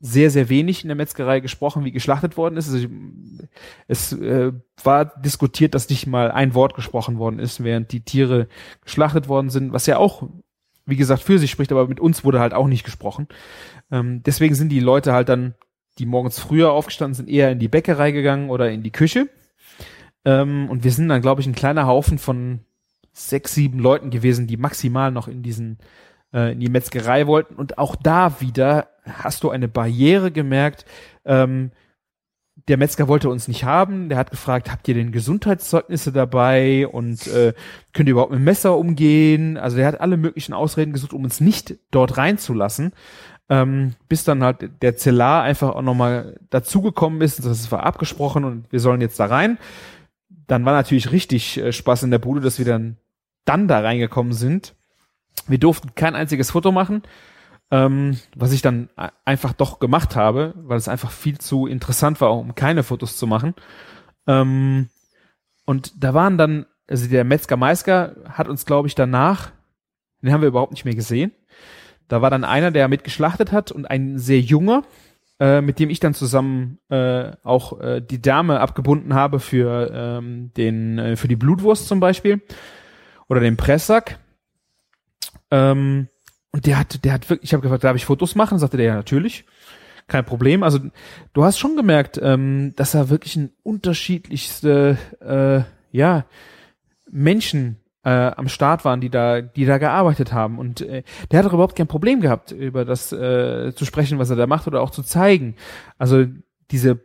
sehr, 0.00 0.30
sehr 0.30 0.50
wenig 0.50 0.82
in 0.82 0.88
der 0.88 0.96
Metzgerei 0.96 1.40
gesprochen, 1.40 1.84
wie 1.84 1.92
geschlachtet 1.92 2.36
worden 2.36 2.58
ist. 2.58 2.70
Also, 2.70 2.86
es 3.88 4.12
äh, 4.12 4.52
war 4.82 5.06
diskutiert, 5.22 5.74
dass 5.74 5.88
nicht 5.88 6.06
mal 6.06 6.30
ein 6.30 6.52
Wort 6.54 6.74
gesprochen 6.74 7.16
worden 7.18 7.38
ist, 7.38 7.64
während 7.64 7.90
die 7.90 8.02
Tiere 8.02 8.48
geschlachtet 8.82 9.28
worden 9.28 9.48
sind, 9.48 9.72
was 9.72 9.86
ja 9.86 9.96
auch, 9.96 10.28
wie 10.84 10.96
gesagt, 10.96 11.22
für 11.22 11.38
sich 11.38 11.50
spricht, 11.50 11.72
aber 11.72 11.88
mit 11.88 12.00
uns 12.00 12.22
wurde 12.22 12.38
halt 12.40 12.52
auch 12.52 12.66
nicht 12.66 12.84
gesprochen. 12.84 13.28
Ähm, 13.90 14.22
deswegen 14.24 14.54
sind 14.54 14.68
die 14.68 14.80
Leute 14.80 15.14
halt 15.14 15.30
dann, 15.30 15.54
die 15.98 16.06
morgens 16.06 16.38
früher 16.38 16.72
aufgestanden 16.72 17.14
sind, 17.14 17.28
eher 17.28 17.52
in 17.52 17.58
die 17.58 17.68
Bäckerei 17.68 18.10
gegangen 18.10 18.50
oder 18.50 18.70
in 18.70 18.82
die 18.82 18.92
Küche. 18.92 19.28
Ähm, 20.24 20.68
und 20.70 20.84
wir 20.84 20.90
sind 20.90 21.08
dann, 21.08 21.22
glaube 21.22 21.40
ich, 21.40 21.46
ein 21.46 21.54
kleiner 21.54 21.86
Haufen 21.86 22.18
von 22.18 22.60
sechs, 23.12 23.54
sieben 23.54 23.78
Leuten 23.78 24.10
gewesen, 24.10 24.46
die 24.46 24.56
maximal 24.56 25.10
noch 25.10 25.28
in 25.28 25.42
diesen 25.42 25.78
äh, 26.32 26.52
in 26.52 26.60
die 26.60 26.68
Metzgerei 26.68 27.26
wollten. 27.26 27.54
Und 27.54 27.78
auch 27.78 27.96
da 27.96 28.40
wieder 28.40 28.88
hast 29.04 29.44
du 29.44 29.50
eine 29.50 29.68
Barriere 29.68 30.30
gemerkt. 30.32 30.84
Ähm, 31.24 31.70
der 32.68 32.76
Metzger 32.76 33.08
wollte 33.08 33.28
uns 33.28 33.48
nicht 33.48 33.64
haben. 33.64 34.08
Der 34.08 34.18
hat 34.18 34.30
gefragt, 34.30 34.70
habt 34.70 34.86
ihr 34.88 34.94
denn 34.94 35.12
Gesundheitszeugnisse 35.12 36.12
dabei 36.12 36.86
und 36.86 37.26
äh, 37.26 37.52
könnt 37.92 38.08
ihr 38.08 38.12
überhaupt 38.12 38.30
mit 38.30 38.40
dem 38.40 38.44
Messer 38.44 38.76
umgehen? 38.76 39.56
Also 39.56 39.76
der 39.76 39.86
hat 39.86 40.00
alle 40.00 40.16
möglichen 40.16 40.54
Ausreden 40.54 40.92
gesucht, 40.92 41.12
um 41.12 41.24
uns 41.24 41.40
nicht 41.40 41.76
dort 41.90 42.16
reinzulassen. 42.16 42.92
Ähm, 43.50 43.94
bis 44.08 44.24
dann 44.24 44.42
halt 44.42 44.82
der 44.82 44.96
Zellar 44.96 45.42
einfach 45.42 45.74
auch 45.74 45.82
nochmal 45.82 46.40
dazugekommen 46.50 47.20
ist. 47.20 47.44
Das 47.44 47.70
war 47.70 47.82
abgesprochen 47.84 48.44
und 48.44 48.72
wir 48.72 48.80
sollen 48.80 49.02
jetzt 49.02 49.20
da 49.20 49.26
rein. 49.26 49.58
Dann 50.28 50.64
war 50.64 50.72
natürlich 50.72 51.12
richtig 51.12 51.58
äh, 51.58 51.72
Spaß 51.72 52.04
in 52.04 52.10
der 52.10 52.18
Bude, 52.18 52.40
dass 52.40 52.58
wir 52.58 52.64
dann, 52.64 52.96
dann 53.44 53.68
da 53.68 53.80
reingekommen 53.80 54.32
sind. 54.32 54.74
Wir 55.46 55.58
durften 55.58 55.94
kein 55.94 56.14
einziges 56.14 56.52
Foto 56.52 56.72
machen, 56.72 57.02
ähm, 57.70 58.18
was 58.34 58.52
ich 58.52 58.62
dann 58.62 58.88
einfach 59.24 59.52
doch 59.52 59.78
gemacht 59.78 60.16
habe, 60.16 60.54
weil 60.56 60.78
es 60.78 60.88
einfach 60.88 61.10
viel 61.10 61.38
zu 61.38 61.66
interessant 61.66 62.20
war, 62.20 62.32
um 62.32 62.54
keine 62.54 62.82
Fotos 62.82 63.16
zu 63.16 63.26
machen. 63.26 63.54
Ähm, 64.26 64.88
und 65.66 66.02
da 66.02 66.14
waren 66.14 66.38
dann, 66.38 66.66
also 66.88 67.08
der 67.08 67.24
Metzger 67.24 67.56
Meisker 67.56 68.16
hat 68.28 68.48
uns, 68.48 68.64
glaube 68.64 68.88
ich, 68.88 68.94
danach, 68.94 69.52
den 70.22 70.32
haben 70.32 70.40
wir 70.40 70.48
überhaupt 70.48 70.72
nicht 70.72 70.84
mehr 70.84 70.94
gesehen. 70.94 71.32
Da 72.08 72.22
war 72.22 72.30
dann 72.30 72.44
einer, 72.44 72.70
der 72.70 72.88
mitgeschlachtet 72.88 73.52
hat 73.52 73.72
und 73.72 73.86
ein 73.86 74.18
sehr 74.18 74.40
junger, 74.40 74.82
äh, 75.40 75.60
mit 75.60 75.78
dem 75.78 75.90
ich 75.90 76.00
dann 76.00 76.14
zusammen 76.14 76.78
äh, 76.90 77.32
auch 77.42 77.80
äh, 77.80 78.00
die 78.00 78.20
Därme 78.20 78.60
abgebunden 78.60 79.14
habe 79.14 79.40
für 79.40 79.90
ähm, 79.92 80.52
den 80.56 80.98
äh, 80.98 81.16
für 81.16 81.28
die 81.28 81.36
Blutwurst 81.36 81.88
zum 81.88 82.00
Beispiel 82.00 82.42
oder 83.28 83.40
den 83.40 83.56
Presssack. 83.56 84.18
Ähm, 85.50 86.08
und 86.52 86.66
der 86.66 86.78
hat, 86.78 87.04
der 87.04 87.12
hat 87.12 87.28
wirklich, 87.28 87.48
ich 87.48 87.52
habe 87.52 87.62
gefragt, 87.62 87.82
darf 87.82 87.96
ich 87.96 88.04
Fotos 88.04 88.36
machen? 88.36 88.58
Sagte 88.58 88.76
der 88.76 88.86
ja 88.86 88.94
natürlich, 88.94 89.44
kein 90.06 90.24
Problem. 90.24 90.62
Also 90.62 90.78
du 91.32 91.44
hast 91.44 91.58
schon 91.58 91.76
gemerkt, 91.76 92.20
ähm, 92.22 92.74
dass 92.76 92.94
er 92.94 93.08
wirklich 93.10 93.36
ein 93.36 93.50
unterschiedlichste, 93.62 94.96
äh, 95.20 95.62
ja, 95.96 96.26
Menschen 97.10 97.80
äh, 98.04 98.10
am 98.10 98.48
Start 98.48 98.84
waren, 98.84 99.00
die 99.00 99.10
da, 99.10 99.40
die 99.40 99.64
da 99.64 99.78
gearbeitet 99.78 100.32
haben. 100.32 100.58
Und 100.58 100.82
äh, 100.82 101.02
der 101.30 101.38
hat 101.38 101.46
doch 101.46 101.54
überhaupt 101.54 101.76
kein 101.76 101.86
Problem 101.86 102.20
gehabt, 102.20 102.52
über 102.52 102.84
das 102.84 103.12
äh, 103.12 103.74
zu 103.74 103.84
sprechen, 103.84 104.18
was 104.18 104.30
er 104.30 104.36
da 104.36 104.46
macht 104.46 104.66
oder 104.66 104.82
auch 104.82 104.90
zu 104.90 105.02
zeigen. 105.02 105.56
Also 105.98 106.26
diese, 106.70 107.00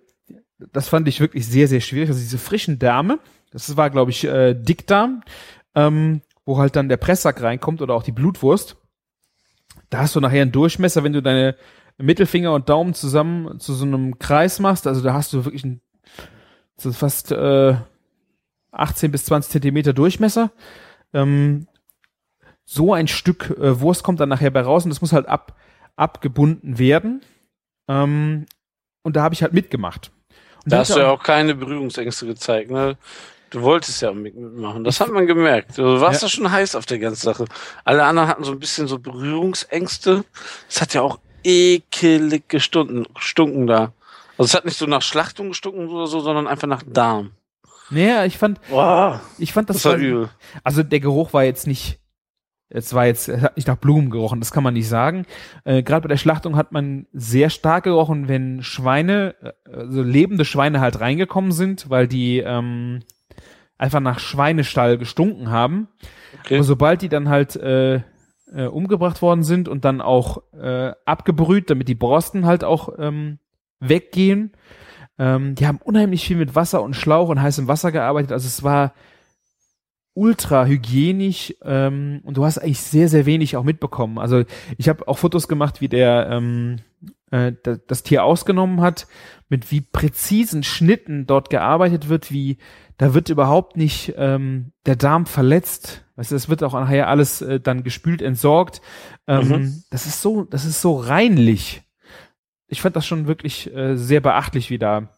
das 0.74 0.90
fand 0.90 1.08
ich 1.08 1.20
wirklich 1.20 1.48
sehr, 1.48 1.68
sehr 1.68 1.82
schwierig. 1.82 2.10
Also 2.10 2.20
diese 2.20 2.38
frischen 2.38 2.80
Därme, 2.80 3.20
das 3.52 3.76
war, 3.78 3.90
glaube 3.90 4.12
ich, 4.12 4.26
äh, 4.26 4.54
Dickdarm, 4.54 5.24
ähm, 5.74 6.22
wo 6.46 6.58
halt 6.58 6.76
dann 6.76 6.90
der 6.90 6.98
Presssack 6.98 7.42
reinkommt 7.42 7.82
oder 7.82 7.94
auch 7.94 8.04
die 8.04 8.12
Blutwurst. 8.12 8.76
Da 9.90 10.00
hast 10.00 10.16
du 10.16 10.20
nachher 10.20 10.42
einen 10.42 10.52
Durchmesser, 10.52 11.04
wenn 11.04 11.14
du 11.14 11.22
deine 11.22 11.56
Mittelfinger 11.98 12.54
und 12.54 12.70
Daumen 12.70 12.94
zusammen 12.94 13.60
zu 13.60 13.74
so 13.74 13.86
einem 13.86 14.20
Kreis 14.20 14.60
machst. 14.60 14.86
Also 14.86 15.02
da 15.02 15.14
hast 15.14 15.32
du 15.34 15.46
wirklich 15.46 15.64
ein, 15.64 15.82
so 16.78 16.92
fast 16.92 17.32
äh, 17.32 17.76
18 18.72 19.12
bis 19.12 19.26
20 19.26 19.52
Zentimeter 19.52 19.94
Durchmesser. 19.94 20.52
Ähm, 21.14 21.68
so 22.66 22.94
ein 22.94 23.08
Stück 23.08 23.50
äh, 23.60 23.80
Wurst 23.82 24.04
kommt 24.04 24.20
dann 24.20 24.30
nachher 24.30 24.52
bei 24.52 24.62
raus 24.62 24.84
und 24.84 24.90
das 24.92 25.02
muss 25.02 25.14
halt 25.14 25.28
ab, 25.28 25.56
abgebunden 25.96 26.78
werden. 26.78 27.22
Ähm, 27.88 28.46
und 29.04 29.16
da 29.16 29.24
habe 29.24 29.34
ich 29.34 29.42
halt 29.42 29.54
mitgemacht. 29.54 30.12
Und 30.64 30.74
Da 30.74 30.80
hast 30.80 30.96
du 30.96 31.00
ja 31.00 31.10
auch 31.10 31.24
keine 31.24 31.56
Berührungsängste 31.56 32.28
gezeigt, 32.28 32.70
ne? 32.70 32.98
Du 33.50 33.64
wolltest 33.64 34.02
ja 34.04 34.12
mit- 34.14 34.36
mitmachen. 34.36 34.84
Das 34.84 35.02
hat 35.02 35.10
man 35.10 35.26
gemerkt. 35.26 35.78
Du 35.80 36.00
warst 36.00 36.22
Ja. 36.22 36.28
ja 36.28 36.30
schon 36.30 36.52
heiß 36.52 36.76
auf 36.76 36.86
der 36.86 37.00
ganzen 37.00 37.24
Sache. 37.26 37.46
Alle 37.84 38.04
anderen 38.04 38.30
hatten 38.30 38.44
so 38.44 38.52
ein 38.52 38.60
bisschen 38.60 38.88
so 38.88 39.00
Berührungsängste. 39.00 40.24
Es 40.70 40.80
hat 40.82 40.94
ja 40.94 41.02
auch 41.02 41.20
ekelig 41.44 42.48
gestunken, 42.48 43.08
gestunken 43.16 43.66
da. 43.66 43.94
Also 44.38 44.44
es 44.50 44.54
hat 44.54 44.66
nicht 44.66 44.78
so 44.78 44.86
nach 44.86 45.02
Schlachtung 45.02 45.50
gestunken 45.50 45.88
oder 45.90 46.06
so, 46.06 46.20
sondern 46.20 46.46
einfach 46.48 46.68
nach 46.68 46.84
Darm. 46.86 47.32
Naja, 47.92 48.26
ich 48.26 48.38
fand, 48.38 48.60
Boah, 48.70 49.22
ich 49.38 49.54
fand 49.54 49.70
das, 49.70 49.78
das 49.78 49.86
war 49.86 49.92
war- 49.94 50.00
übel. 50.00 50.30
Also 50.64 50.84
der 50.84 51.00
Geruch 51.00 51.34
war 51.34 51.44
jetzt 51.44 51.66
nicht, 51.68 52.00
es 52.70 52.94
war 52.94 53.06
jetzt, 53.08 53.28
es 53.30 53.42
hat 53.42 53.56
nicht 53.56 53.68
nach 53.68 53.78
Blumen 53.78 54.10
gerochen, 54.12 54.40
das 54.40 54.52
kann 54.52 54.64
man 54.64 54.76
nicht 54.76 54.88
sagen. 54.88 55.26
Äh, 55.64 55.82
Gerade 55.82 56.02
bei 56.04 56.08
der 56.10 56.18
Schlachtung 56.18 56.56
hat 56.56 56.72
man 56.72 57.08
sehr 57.14 57.50
stark 57.50 57.86
gerochen, 57.86 58.28
wenn 58.28 58.62
Schweine, 58.62 59.36
äh, 59.42 59.76
also 59.76 60.04
lebende 60.04 60.46
Schweine 60.46 60.80
halt 60.82 61.00
reingekommen 61.00 61.52
sind, 61.52 61.90
weil 61.90 62.08
die 62.08 62.40
ähm, 62.40 63.00
einfach 63.78 64.02
nach 64.02 64.20
Schweinestall 64.20 64.98
gestunken 64.98 65.50
haben. 65.50 65.88
Okay. 66.42 66.56
Aber 66.56 66.64
sobald 66.64 67.02
die 67.02 67.10
dann 67.10 67.28
halt 67.30 67.56
äh, 67.56 68.02
äh, 68.54 68.66
umgebracht 68.68 69.22
worden 69.22 69.44
sind 69.44 69.68
und 69.68 69.84
dann 69.86 70.02
auch 70.02 70.44
äh, 70.54 70.92
abgebrüht, 71.06 71.70
damit 71.70 71.88
die 71.88 71.96
Borsten 71.96 72.46
halt 72.46 72.64
auch 72.64 72.90
ähm, 73.00 73.40
weggehen. 73.80 74.52
Ähm, 75.20 75.54
die 75.56 75.68
haben 75.68 75.80
unheimlich 75.84 76.26
viel 76.26 76.38
mit 76.38 76.56
Wasser 76.56 76.82
und 76.82 76.96
Schlauch 76.96 77.30
und 77.30 77.42
heißem 77.42 77.68
Wasser 77.68 77.92
gearbeitet. 77.92 78.32
Also 78.32 78.48
es 78.48 78.64
war 78.64 78.94
ultra 80.14 80.66
hygienisch 80.66 81.54
ähm, 81.64 82.22
und 82.24 82.38
du 82.38 82.46
hast 82.46 82.58
eigentlich 82.58 82.82
sehr, 82.82 83.10
sehr 83.10 83.26
wenig 83.26 83.56
auch 83.56 83.64
mitbekommen. 83.64 84.18
Also 84.18 84.44
ich 84.78 84.90
habe 84.90 85.08
auch 85.08 85.18
Fotos 85.18 85.48
gemacht, 85.48 85.82
wie 85.82 85.90
der 85.90 86.30
ähm, 86.32 86.78
äh, 87.32 87.54
das 87.88 88.04
Tier 88.04 88.24
ausgenommen 88.24 88.82
hat, 88.82 89.08
mit 89.50 89.72
wie 89.72 89.82
präzisen 89.82 90.64
Schnitten 90.64 91.28
dort 91.28 91.50
gearbeitet 91.50 92.10
wird, 92.10 92.32
wie 92.32 92.58
da 92.98 93.14
wird 93.14 93.30
überhaupt 93.30 93.78
nicht 93.78 94.14
ähm, 94.18 94.72
der 94.86 94.96
Darm 94.96 95.26
verletzt. 95.26 96.06
Weißt 96.16 96.32
du, 96.32 96.36
das 96.36 96.50
wird 96.50 96.64
auch 96.64 96.74
nachher 96.74 97.08
alles 97.08 97.42
äh, 97.42 97.60
dann 97.62 97.84
gespült, 97.84 98.22
entsorgt. 98.22 98.82
Ähm, 99.26 99.48
mhm. 99.48 99.84
Das 99.90 100.06
ist 100.06 100.22
so, 100.22 100.44
das 100.44 100.66
ist 100.66 100.82
so 100.82 100.98
reinlich. 100.98 101.82
Ich 102.70 102.82
fand 102.82 102.96
das 102.96 103.06
schon 103.06 103.28
wirklich 103.28 103.74
äh, 103.76 103.96
sehr 103.98 104.22
beachtlich, 104.22 104.70
wie 104.70 104.78
da 104.78 105.10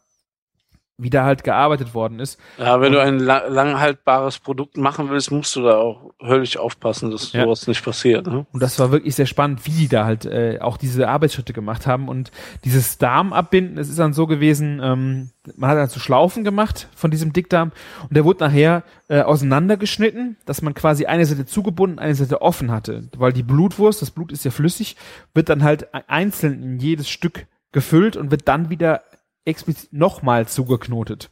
wie 1.01 1.09
da 1.09 1.23
halt 1.23 1.43
gearbeitet 1.43 1.93
worden 1.93 2.19
ist. 2.19 2.39
Ja, 2.57 2.79
wenn 2.79 2.87
und, 2.87 2.93
du 2.93 3.01
ein 3.01 3.19
la 3.19 3.47
langhaltbares 3.47 4.39
Produkt 4.39 4.77
machen 4.77 5.09
willst, 5.09 5.31
musst 5.31 5.55
du 5.55 5.63
da 5.63 5.77
auch 5.77 6.13
höllisch 6.21 6.57
aufpassen, 6.57 7.11
dass 7.11 7.33
ja. 7.33 7.43
sowas 7.43 7.67
nicht 7.67 7.83
passiert. 7.83 8.27
Ne? 8.27 8.45
Und 8.51 8.61
das 8.61 8.77
war 8.79 8.91
wirklich 8.91 9.15
sehr 9.15 9.25
spannend, 9.25 9.65
wie 9.65 9.71
die 9.71 9.87
da 9.87 10.05
halt 10.05 10.25
äh, 10.25 10.59
auch 10.61 10.77
diese 10.77 11.07
Arbeitsschritte 11.07 11.53
gemacht 11.53 11.87
haben 11.87 12.07
und 12.07 12.31
dieses 12.63 12.97
Darmabbinden, 12.99 13.77
es 13.77 13.89
ist 13.89 13.99
dann 13.99 14.13
so 14.13 14.27
gewesen, 14.27 14.79
ähm, 14.83 15.29
man 15.55 15.71
hat 15.71 15.77
dann 15.77 15.89
so 15.89 15.99
Schlaufen 15.99 16.43
gemacht 16.43 16.87
von 16.95 17.09
diesem 17.09 17.33
Dickdarm 17.33 17.71
und 18.03 18.15
der 18.15 18.23
wurde 18.23 18.43
nachher 18.43 18.83
äh, 19.07 19.21
auseinandergeschnitten, 19.21 20.37
dass 20.45 20.61
man 20.61 20.75
quasi 20.75 21.05
eine 21.05 21.25
Seite 21.25 21.45
zugebunden, 21.45 21.97
eine 21.97 22.15
Seite 22.15 22.41
offen 22.41 22.71
hatte, 22.71 23.09
weil 23.17 23.33
die 23.33 23.43
Blutwurst, 23.43 24.01
das 24.01 24.11
Blut 24.11 24.31
ist 24.31 24.45
ja 24.45 24.51
flüssig, 24.51 24.95
wird 25.33 25.49
dann 25.49 25.63
halt 25.63 25.87
einzeln 26.07 26.61
in 26.61 26.79
jedes 26.79 27.09
Stück 27.09 27.47
gefüllt 27.71 28.17
und 28.17 28.31
wird 28.31 28.47
dann 28.47 28.69
wieder 28.69 29.01
explizit 29.45 29.93
nochmal 29.93 30.47
zugeknotet. 30.47 31.31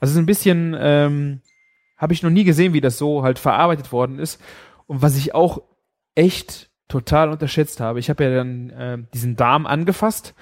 Also 0.00 0.10
es 0.10 0.10
ist 0.12 0.18
ein 0.18 0.26
bisschen, 0.26 0.76
ähm, 0.78 1.40
habe 1.96 2.12
ich 2.12 2.22
noch 2.22 2.30
nie 2.30 2.44
gesehen, 2.44 2.72
wie 2.72 2.80
das 2.80 2.98
so 2.98 3.22
halt 3.22 3.38
verarbeitet 3.38 3.92
worden 3.92 4.18
ist. 4.18 4.40
Und 4.86 5.02
was 5.02 5.16
ich 5.16 5.34
auch 5.34 5.62
echt 6.14 6.70
total 6.88 7.30
unterschätzt 7.30 7.80
habe, 7.80 8.00
ich 8.00 8.10
habe 8.10 8.24
ja 8.24 8.34
dann 8.34 8.70
äh, 8.70 8.98
diesen 9.14 9.36
Darm 9.36 9.66
angefasst. 9.66 10.34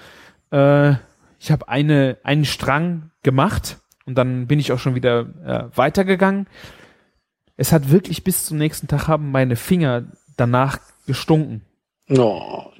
Äh, 0.51 0.95
ich 1.39 1.51
habe 1.51 1.67
eine 1.69 2.17
einen 2.23 2.45
Strang 2.45 3.11
gemacht 3.23 3.79
und 4.05 4.15
dann 4.15 4.47
bin 4.47 4.59
ich 4.59 4.71
auch 4.71 4.79
schon 4.79 4.95
wieder 4.95 5.21
äh, 5.45 5.77
weitergegangen. 5.77 6.47
Es 7.57 7.71
hat 7.71 7.91
wirklich 7.91 8.23
bis 8.23 8.45
zum 8.45 8.57
nächsten 8.57 8.87
Tag 8.87 9.07
haben 9.07 9.31
meine 9.31 9.55
Finger 9.55 10.05
danach 10.37 10.79
gestunken. 11.05 11.61
Oh, 12.09 12.71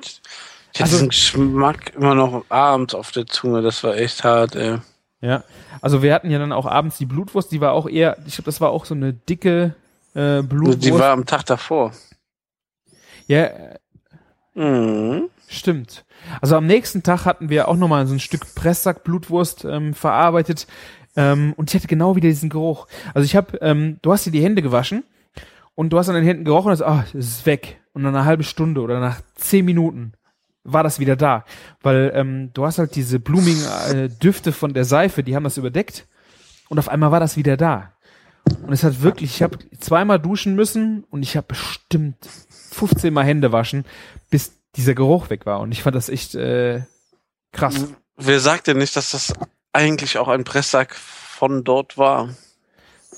hatte 0.81 0.93
also, 0.93 1.07
diesen 1.07 1.09
Geschmack 1.09 1.93
immer 1.95 2.15
noch 2.15 2.45
abends 2.49 2.95
auf 2.95 3.11
der 3.11 3.25
Zunge, 3.25 3.61
das 3.61 3.83
war 3.83 3.95
echt 3.95 4.23
hart, 4.23 4.55
ey. 4.55 4.77
Ja, 5.21 5.43
also 5.81 6.01
wir 6.01 6.13
hatten 6.13 6.31
ja 6.31 6.39
dann 6.39 6.51
auch 6.51 6.65
abends 6.65 6.97
die 6.97 7.05
Blutwurst, 7.05 7.51
die 7.51 7.61
war 7.61 7.73
auch 7.73 7.87
eher, 7.87 8.17
ich 8.25 8.35
glaube, 8.35 8.45
das 8.45 8.59
war 8.59 8.71
auch 8.71 8.85
so 8.85 8.95
eine 8.95 9.13
dicke 9.13 9.75
äh, 10.15 10.41
Blutwurst. 10.41 10.83
Die 10.83 10.93
war 10.93 11.11
am 11.11 11.25
Tag 11.25 11.45
davor. 11.45 11.91
Ja, 13.27 13.49
mhm. 14.55 15.29
stimmt. 15.47 16.05
Also 16.41 16.55
am 16.55 16.65
nächsten 16.65 17.03
Tag 17.03 17.25
hatten 17.25 17.49
wir 17.49 17.67
auch 17.67 17.77
nochmal 17.77 18.07
so 18.07 18.13
ein 18.13 18.19
Stück 18.19 18.55
Presssack 18.55 19.03
Blutwurst 19.03 19.63
ähm, 19.65 19.93
verarbeitet 19.93 20.67
ähm, 21.15 21.53
und 21.57 21.69
ich 21.69 21.75
hatte 21.75 21.87
genau 21.87 22.15
wieder 22.15 22.29
diesen 22.29 22.49
Geruch. 22.49 22.87
Also 23.13 23.25
ich 23.25 23.35
habe, 23.35 23.57
ähm, 23.61 23.97
du 24.01 24.11
hast 24.11 24.25
dir 24.25 24.31
die 24.31 24.43
Hände 24.43 24.61
gewaschen 24.61 25.03
und 25.75 25.91
du 25.91 25.97
hast 25.97 26.09
an 26.09 26.15
den 26.15 26.23
Händen 26.23 26.45
gerochen 26.45 26.67
und 26.67 26.71
hast, 26.71 26.83
ah, 26.83 27.05
es 27.07 27.13
ist 27.13 27.45
weg. 27.45 27.79
Und 27.93 28.03
nach 28.03 28.09
einer 28.09 28.25
halben 28.25 28.43
Stunde 28.43 28.81
oder 28.81 28.99
nach 28.99 29.21
zehn 29.35 29.65
Minuten 29.65 30.13
war 30.63 30.83
das 30.83 30.99
wieder 30.99 31.15
da. 31.15 31.45
Weil 31.81 32.11
ähm, 32.15 32.51
du 32.53 32.65
hast 32.65 32.77
halt 32.77 32.95
diese 32.95 33.19
blumigen 33.19 33.63
äh, 33.91 34.09
Düfte 34.09 34.51
von 34.51 34.73
der 34.73 34.85
Seife, 34.85 35.23
die 35.23 35.35
haben 35.35 35.43
das 35.43 35.57
überdeckt 35.57 36.07
und 36.69 36.79
auf 36.79 36.89
einmal 36.89 37.11
war 37.11 37.19
das 37.19 37.37
wieder 37.37 37.57
da. 37.57 37.93
Und 38.63 38.73
es 38.73 38.83
hat 38.83 39.01
wirklich, 39.01 39.35
ich 39.35 39.43
habe 39.43 39.57
zweimal 39.79 40.19
duschen 40.19 40.55
müssen 40.55 41.03
und 41.09 41.23
ich 41.23 41.37
habe 41.37 41.47
bestimmt 41.47 42.17
15 42.71 43.13
Mal 43.13 43.25
Hände 43.25 43.51
waschen, 43.51 43.85
bis 44.29 44.53
dieser 44.75 44.95
Geruch 44.95 45.29
weg 45.29 45.45
war. 45.45 45.59
Und 45.59 45.71
ich 45.71 45.83
fand 45.83 45.95
das 45.95 46.09
echt 46.09 46.35
äh, 46.35 46.81
krass. 47.51 47.87
Wer 48.17 48.39
sagt 48.39 48.67
denn 48.67 48.77
nicht, 48.77 48.95
dass 48.95 49.11
das 49.11 49.33
eigentlich 49.73 50.17
auch 50.17 50.27
ein 50.27 50.43
Presssack 50.43 50.95
von 50.95 51.63
dort 51.63 51.97
war? 51.97 52.29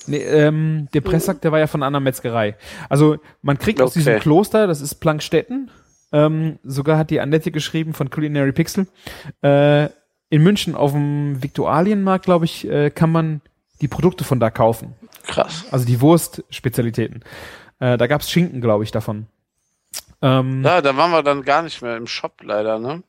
Nee, 0.06 0.18
ähm, 0.18 0.88
der 0.92 1.00
Presssack, 1.00 1.40
der 1.40 1.52
war 1.52 1.58
ja 1.58 1.66
von 1.66 1.82
einer 1.82 2.00
Metzgerei. 2.00 2.56
Also 2.88 3.18
man 3.42 3.58
kriegt 3.58 3.80
okay. 3.80 3.86
aus 3.86 3.94
diesem 3.94 4.18
Kloster, 4.20 4.66
das 4.66 4.80
ist 4.80 4.96
Plankstetten, 4.96 5.70
ähm, 6.12 6.58
sogar 6.62 6.98
hat 6.98 7.10
die 7.10 7.20
Annette 7.20 7.50
geschrieben 7.50 7.94
von 7.94 8.10
Culinary 8.10 8.52
Pixel. 8.52 8.86
Äh, 9.42 9.88
in 10.30 10.42
München 10.42 10.74
auf 10.74 10.92
dem 10.92 11.42
Viktualienmarkt, 11.42 12.24
glaube 12.24 12.44
ich, 12.44 12.68
äh, 12.68 12.90
kann 12.90 13.12
man 13.12 13.40
die 13.80 13.88
Produkte 13.88 14.24
von 14.24 14.40
da 14.40 14.50
kaufen. 14.50 14.94
Krass. 15.26 15.64
Also 15.70 15.86
die 15.86 16.00
Wurstspezialitäten. 16.00 17.22
Äh, 17.80 17.96
da 17.98 18.06
gab's 18.06 18.30
Schinken, 18.30 18.60
glaube 18.60 18.84
ich, 18.84 18.90
davon. 18.90 19.26
Ähm, 20.22 20.62
ja, 20.64 20.80
da 20.80 20.96
waren 20.96 21.10
wir 21.10 21.22
dann 21.22 21.42
gar 21.42 21.62
nicht 21.62 21.82
mehr 21.82 21.96
im 21.96 22.06
Shop 22.06 22.42
leider, 22.42 22.78
ne? 22.78 23.02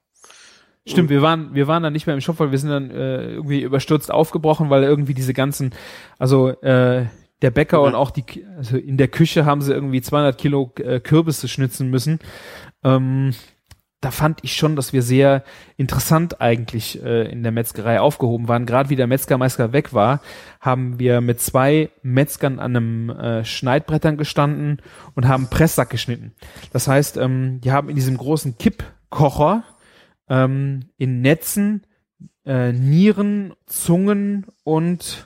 Stimmt, 0.88 1.10
wir 1.10 1.24
waren, 1.24 1.56
wir 1.56 1.68
waren 1.68 1.82
dann 1.82 1.94
nicht 1.94 2.06
mehr 2.06 2.14
im 2.14 2.22
Shop, 2.22 2.40
weil 2.40 2.52
wir 2.52 2.60
sind 2.60 2.70
dann 2.70 2.92
äh, 2.92 3.32
irgendwie 3.34 3.62
überstürzt 3.62 4.12
aufgebrochen, 4.12 4.70
weil 4.70 4.84
irgendwie 4.84 5.16
diese 5.16 5.34
ganzen, 5.34 5.74
also 6.20 6.50
äh, 6.62 7.06
der 7.42 7.52
Bäcker 7.52 7.78
ja. 7.78 7.84
und 7.84 7.96
auch 7.96 8.12
die, 8.12 8.46
also 8.56 8.78
in 8.78 8.98
der 8.98 9.08
Küche 9.08 9.46
haben 9.46 9.62
sie 9.62 9.74
irgendwie 9.74 10.02
200 10.02 10.38
Kilo 10.38 10.72
äh, 10.78 11.00
Kürbisse 11.00 11.48
schnitzen 11.48 11.90
müssen. 11.90 12.20
Ähm, 12.86 13.34
da 14.06 14.12
fand 14.12 14.44
ich 14.44 14.56
schon, 14.56 14.76
dass 14.76 14.94
wir 14.94 15.02
sehr 15.02 15.44
interessant 15.78 16.40
eigentlich 16.40 17.02
äh, 17.04 17.24
in 17.32 17.42
der 17.42 17.52
Metzgerei 17.52 18.00
aufgehoben 18.00 18.48
waren. 18.48 18.68
Gerade 18.68 18.92
wie 18.92 18.96
der 18.96 19.08
Metzgermeister 19.08 19.74
weg 19.74 19.94
war, 19.94 20.22
haben 20.62 21.00
wir 21.00 21.22
mit 21.22 21.42
zwei 21.42 21.90
Metzgern 22.04 22.60
an 22.60 22.76
einem 22.76 23.10
äh, 23.10 23.44
Schneidbrettern 23.44 24.16
gestanden 24.16 24.80
und 25.16 25.28
haben 25.28 25.50
Presssack 25.50 25.90
geschnitten. 25.90 26.36
Das 26.72 26.88
heißt, 26.88 27.18
ähm, 27.18 27.62
die 27.62 27.72
haben 27.72 27.90
in 27.90 27.96
diesem 27.96 28.16
großen 28.16 28.60
Kippkocher 28.60 29.64
ähm, 30.30 30.90
in 30.98 31.22
Netzen 31.22 31.88
äh, 32.46 32.74
Nieren, 32.74 33.54
Zungen 33.66 34.46
und 34.64 35.26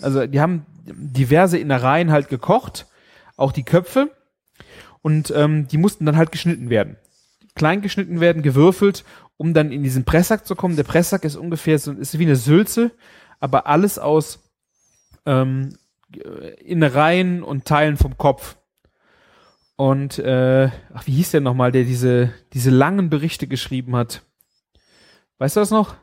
also 0.00 0.28
die 0.28 0.40
haben 0.40 0.64
diverse 0.86 1.58
Innereien 1.58 2.12
halt 2.12 2.28
gekocht, 2.28 2.86
auch 3.36 3.50
die 3.50 3.64
Köpfe 3.64 4.12
und 5.04 5.30
ähm, 5.36 5.68
die 5.68 5.76
mussten 5.76 6.06
dann 6.06 6.16
halt 6.16 6.32
geschnitten 6.32 6.70
werden. 6.70 6.96
Klein 7.54 7.82
geschnitten 7.82 8.20
werden, 8.20 8.40
gewürfelt, 8.40 9.04
um 9.36 9.52
dann 9.52 9.70
in 9.70 9.82
diesen 9.82 10.04
Presssack 10.04 10.46
zu 10.46 10.54
kommen. 10.56 10.76
Der 10.76 10.82
Presssack 10.84 11.24
ist 11.24 11.36
ungefähr 11.36 11.78
so, 11.78 11.92
ist 11.92 12.18
wie 12.18 12.24
eine 12.24 12.36
Sülze, 12.36 12.90
aber 13.38 13.66
alles 13.66 13.98
aus 13.98 14.38
ähm, 15.26 15.76
Innereien 16.64 17.42
und 17.42 17.66
Teilen 17.66 17.98
vom 17.98 18.16
Kopf. 18.16 18.56
Und 19.76 20.18
äh, 20.20 20.70
ach, 20.94 21.06
wie 21.06 21.12
hieß 21.12 21.32
der 21.32 21.42
nochmal, 21.42 21.70
der 21.70 21.84
diese, 21.84 22.32
diese 22.54 22.70
langen 22.70 23.10
Berichte 23.10 23.46
geschrieben 23.46 23.96
hat? 23.96 24.22
Weißt 25.36 25.56
du 25.56 25.60
das 25.60 25.70
noch? 25.70 25.96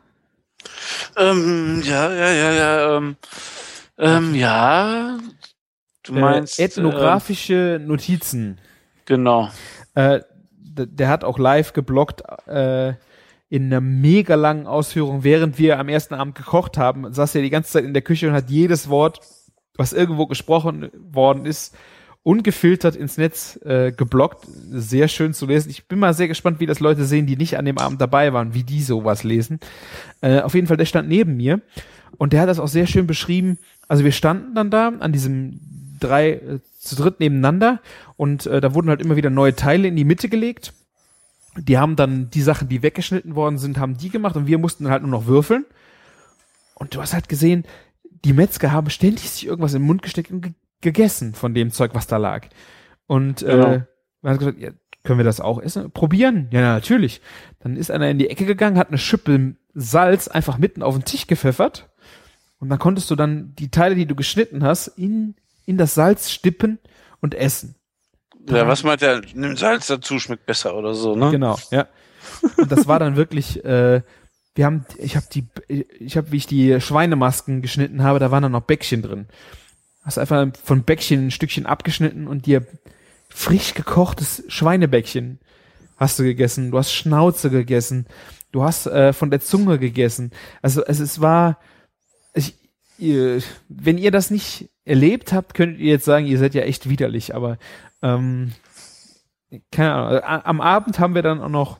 Ähm, 1.18 1.82
ja, 1.84 2.14
ja, 2.14 2.32
ja, 2.32 2.52
ja. 2.52 2.98
Ähm, 2.98 3.16
ähm, 3.98 4.36
ja. 4.36 5.18
Du 6.04 6.14
meinst. 6.14 6.60
Äh, 6.60 6.66
ethnografische 6.66 7.78
äh, 7.78 7.80
Notizen. 7.80 8.60
Genau. 9.12 9.50
Äh, 9.94 10.22
der 10.64 11.10
hat 11.10 11.26
auch 11.26 11.38
live 11.38 11.74
geblockt 11.74 12.24
äh, 12.48 12.94
in 13.50 13.66
einer 13.66 13.82
mega 13.82 14.36
langen 14.36 14.68
Ausführung, 14.68 15.26
während 15.26 15.60
wir 15.60 15.80
am 15.80 15.90
ersten 15.90 16.14
Abend 16.14 16.34
gekocht 16.36 16.78
haben, 16.78 17.14
saß 17.14 17.36
er 17.36 17.42
die 17.42 17.50
ganze 17.50 17.72
Zeit 17.72 17.84
in 17.84 17.92
der 17.92 18.04
Küche 18.04 18.30
und 18.30 18.34
hat 18.34 18.50
jedes 18.50 18.88
Wort, 18.88 19.20
was 19.76 19.92
irgendwo 19.92 20.28
gesprochen 20.28 20.90
worden 20.96 21.46
ist, 21.46 21.76
ungefiltert 22.24 22.96
ins 22.96 23.18
Netz 23.18 23.60
äh, 23.66 23.92
geblockt. 23.92 24.48
Sehr 24.70 25.10
schön 25.10 25.34
zu 25.34 25.46
lesen. 25.46 25.72
Ich 25.72 25.90
bin 25.90 26.00
mal 26.00 26.14
sehr 26.14 26.30
gespannt, 26.30 26.62
wie 26.62 26.66
das 26.66 26.80
Leute 26.80 27.04
sehen, 27.04 27.28
die 27.28 27.36
nicht 27.36 27.58
an 27.58 27.66
dem 27.66 27.80
Abend 27.80 28.00
dabei 28.00 28.32
waren, 28.32 28.54
wie 28.54 28.64
die 28.64 28.82
sowas 28.82 29.26
lesen. 29.26 29.60
Äh, 30.22 30.40
auf 30.40 30.56
jeden 30.56 30.68
Fall, 30.68 30.78
der 30.78 30.86
stand 30.86 31.10
neben 31.10 31.36
mir 31.36 31.60
und 32.18 32.32
der 32.32 32.40
hat 32.40 32.48
das 32.48 32.62
auch 32.62 32.70
sehr 32.70 32.88
schön 32.88 33.08
beschrieben. 33.08 33.58
Also 33.90 34.06
wir 34.06 34.14
standen 34.14 34.56
dann 34.56 34.72
da 34.72 34.88
an 34.88 35.12
diesem 35.12 35.60
drei 36.04 36.32
äh, 36.32 36.60
zu 36.80 36.96
dritt 36.96 37.20
nebeneinander 37.20 37.80
und 38.18 38.46
äh, 38.46 38.62
da 38.62 38.74
wurden 38.74 38.90
halt 38.90 39.02
immer 39.02 39.16
wieder 39.16 39.30
neue 39.30 39.56
Teile 39.56 39.88
in 39.88 39.96
die 39.96 40.06
Mitte 40.06 40.30
gelegt. 40.30 40.74
Die 41.58 41.78
haben 41.78 41.96
dann 41.96 42.30
die 42.30 42.42
Sachen, 42.42 42.70
die 42.70 42.82
weggeschnitten 42.82 43.36
worden 43.36 43.58
sind, 43.58 43.78
haben 43.78 43.98
die 43.98 44.10
gemacht 44.10 44.36
und 44.36 44.48
wir 44.48 44.58
mussten 44.58 44.86
dann 44.86 44.94
halt 44.94 45.04
nur 45.04 45.12
noch 45.12 45.26
würfeln. 45.26 45.66
Und 46.76 46.96
du 46.96 47.02
hast 47.02 47.14
halt 47.14 47.30
gesehen, 47.30 47.66
die 48.26 48.34
Metzger 48.34 48.72
haben 48.72 48.90
ständig 48.90 49.30
sich 49.30 49.46
irgendwas 49.46 49.74
im 49.74 49.82
Mund 49.82 50.02
gesteckt 50.02 50.32
und 50.32 50.42
ge 50.42 50.54
gegessen 50.82 51.36
von 51.36 51.54
dem 51.54 51.70
Zeug, 51.70 51.92
was 51.94 52.08
da 52.08 52.18
lag. 52.18 52.48
Und 53.06 53.44
äh, 53.44 53.46
genau. 53.46 53.68
äh, 53.68 53.82
man 54.24 54.34
hat 54.34 54.40
gesagt, 54.40 54.60
ja, 54.60 54.72
können 55.04 55.20
wir 55.20 55.24
das 55.24 55.40
auch 55.40 55.62
essen? 55.62 55.92
Probieren? 55.92 56.48
Ja, 56.52 56.62
natürlich. 56.62 57.22
Dann 57.60 57.76
ist 57.76 57.92
einer 57.92 58.10
in 58.10 58.18
die 58.18 58.30
Ecke 58.30 58.46
gegangen, 58.46 58.78
hat 58.78 58.90
eine 58.90 58.98
Schippe 58.98 59.56
Salz 59.74 60.28
einfach 60.28 60.58
mitten 60.58 60.84
auf 60.84 60.96
den 60.96 61.06
Tisch 61.06 61.28
gepfeffert. 61.28 61.90
Und 62.60 62.70
dann 62.70 62.80
konntest 62.80 63.10
du 63.10 63.16
dann 63.16 63.56
die 63.56 63.70
Teile, 63.72 63.96
die 63.96 64.06
du 64.06 64.16
geschnitten 64.16 64.64
hast, 64.64 64.88
in 64.88 65.36
in 65.66 65.78
das 65.78 65.94
Salz 65.94 66.32
stippen 66.32 66.80
und 67.20 67.36
essen. 67.36 67.76
Ja, 68.48 68.68
was 68.68 68.84
meint 68.84 69.02
er? 69.02 69.22
Nimm 69.34 69.56
Salz 69.56 69.88
dazu, 69.88 70.20
schmeckt 70.20 70.46
besser 70.46 70.76
oder 70.76 70.94
so, 70.94 71.16
ne? 71.16 71.32
Genau, 71.32 71.58
ja. 71.70 71.88
Und 72.58 72.72
das 72.72 72.88
war 72.88 73.00
dann 73.00 73.16
wirklich, 73.16 73.64
äh, 73.64 74.02
wir 74.56 74.66
haben, 74.66 74.86
ich 74.98 75.16
habe 75.16 75.28
die, 75.32 75.48
ich 75.68 76.18
habe, 76.18 76.32
wie 76.32 76.38
ich 76.38 76.48
die 76.48 76.82
Schweinemasken 76.82 77.62
geschnitten 77.62 78.04
habe, 78.04 78.20
da 78.20 78.32
waren 78.32 78.44
dann 78.44 78.52
noch 78.52 78.62
Bäckchen 78.62 79.02
drin. 79.02 79.28
Hast 80.04 80.18
einfach 80.18 80.48
von 80.64 80.84
Bäckchen 80.84 81.28
ein 81.28 81.32
Stückchen 81.32 81.66
abgeschnitten 81.66 82.28
und 82.28 82.48
dir 82.48 82.66
frisch 83.30 83.76
gekochtes 83.76 84.44
Schweinebäckchen 84.48 85.40
hast 86.02 86.18
du 86.18 86.24
gegessen. 86.24 86.72
Du 86.72 86.80
hast 86.80 86.92
Schnauze 86.92 87.52
gegessen. 87.52 88.08
Du 88.52 88.64
hast 88.64 88.88
äh, 88.88 89.14
von 89.14 89.30
der 89.30 89.40
Zunge 89.40 89.78
gegessen. 89.78 90.32
Also 90.62 90.84
es, 90.84 91.00
es 91.00 91.22
war, 91.22 91.60
ihr, 93.02 93.42
wenn 93.68 93.98
ihr 93.98 94.12
das 94.12 94.32
nicht 94.32 94.70
erlebt 94.86 95.34
habt, 95.34 95.54
könnt 95.54 95.80
ihr 95.80 95.92
jetzt 95.92 96.06
sagen, 96.06 96.26
ihr 96.26 96.38
seid 96.38 96.54
ja 96.54 96.62
echt 96.62 96.90
widerlich. 96.90 97.36
Aber 97.36 97.58
ähm, 98.02 98.54
keine 99.72 99.94
Ahnung. 99.94 100.22
Am 100.24 100.62
Abend 100.62 101.00
haben 101.00 101.16
wir 101.16 101.22
dann 101.22 101.42
auch 101.42 101.50
noch 101.50 101.80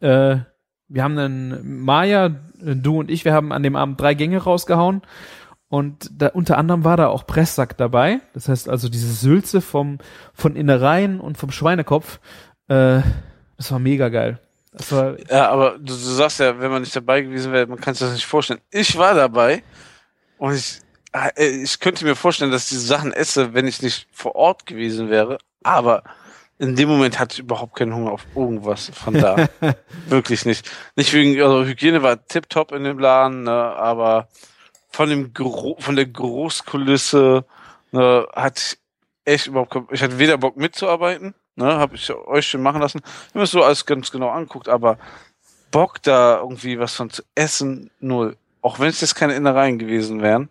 äh, 0.00 0.38
wir 0.92 1.02
haben 1.02 1.16
dann 1.16 1.80
Maya, 1.80 2.28
du 2.28 3.00
und 3.00 3.10
ich, 3.10 3.24
wir 3.24 3.32
haben 3.32 3.52
an 3.52 3.62
dem 3.62 3.76
Abend 3.76 4.00
drei 4.00 4.14
Gänge 4.14 4.38
rausgehauen 4.38 5.00
und 5.68 6.10
da, 6.12 6.28
unter 6.28 6.58
anderem 6.58 6.84
war 6.84 6.98
da 6.98 7.08
auch 7.08 7.26
Presssack 7.26 7.78
dabei. 7.78 8.20
Das 8.34 8.48
heißt 8.48 8.68
also 8.68 8.90
diese 8.90 9.10
Sülze 9.10 9.62
vom, 9.62 9.98
von 10.34 10.54
Innereien 10.54 11.18
und 11.18 11.38
vom 11.38 11.50
Schweinekopf. 11.50 12.20
Äh, 12.68 13.00
das 13.56 13.72
war 13.72 13.78
mega 13.78 14.10
geil. 14.10 14.38
War 14.90 15.16
ja, 15.30 15.48
aber 15.48 15.78
du, 15.78 15.84
du 15.84 15.94
sagst 15.94 16.40
ja, 16.40 16.60
wenn 16.60 16.70
man 16.70 16.82
nicht 16.82 16.94
dabei 16.94 17.22
gewesen 17.22 17.52
wäre, 17.52 17.66
man 17.66 17.80
kann 17.80 17.94
sich 17.94 18.06
das 18.06 18.14
nicht 18.14 18.26
vorstellen. 18.26 18.60
Ich 18.70 18.96
war 18.98 19.14
dabei 19.14 19.62
und 20.42 20.54
ich, 20.54 20.80
äh, 21.12 21.62
ich 21.62 21.78
könnte 21.78 22.04
mir 22.04 22.16
vorstellen, 22.16 22.50
dass 22.50 22.64
ich 22.64 22.70
diese 22.70 22.86
Sachen 22.86 23.12
esse, 23.12 23.54
wenn 23.54 23.68
ich 23.68 23.80
nicht 23.80 24.08
vor 24.10 24.34
Ort 24.34 24.66
gewesen 24.66 25.08
wäre. 25.08 25.38
Aber 25.62 26.02
in 26.58 26.74
dem 26.74 26.88
Moment 26.88 27.20
hatte 27.20 27.34
ich 27.34 27.38
überhaupt 27.38 27.76
keinen 27.76 27.94
Hunger 27.94 28.10
auf 28.10 28.26
irgendwas 28.34 28.90
von 28.92 29.14
da. 29.14 29.48
Wirklich 30.08 30.44
nicht. 30.44 30.68
Nicht 30.96 31.12
wegen, 31.12 31.40
also 31.40 31.64
Hygiene 31.64 32.02
war 32.02 32.26
tipptopp 32.26 32.72
in 32.72 32.82
dem 32.82 32.98
Laden, 32.98 33.44
ne, 33.44 33.52
aber 33.52 34.26
von 34.90 35.08
dem 35.08 35.32
Gro 35.32 35.76
von 35.78 35.94
der 35.94 36.06
Großkulisse 36.06 37.44
ne, 37.92 38.26
hatte 38.34 38.60
ich 38.60 38.78
echt 39.24 39.46
überhaupt 39.46 39.92
ich 39.92 40.02
hatte 40.02 40.18
weder 40.18 40.38
Bock 40.38 40.56
mitzuarbeiten, 40.56 41.36
ne, 41.54 41.66
habe 41.66 41.94
ich 41.94 42.12
euch 42.12 42.48
schon 42.48 42.62
machen 42.62 42.80
lassen. 42.80 43.00
Ich 43.28 43.34
mir 43.36 43.46
so 43.46 43.62
alles 43.62 43.86
ganz 43.86 44.10
genau 44.10 44.30
anguckt, 44.30 44.68
aber 44.68 44.98
Bock 45.70 46.02
da 46.02 46.38
irgendwie 46.38 46.80
was 46.80 46.96
von 46.96 47.10
zu 47.10 47.22
essen, 47.36 47.92
null. 48.00 48.36
Auch 48.62 48.78
wenn 48.78 48.88
es 48.88 49.00
jetzt 49.00 49.14
keine 49.14 49.34
Innereien 49.34 49.78
gewesen 49.78 50.22
wären. 50.22 50.48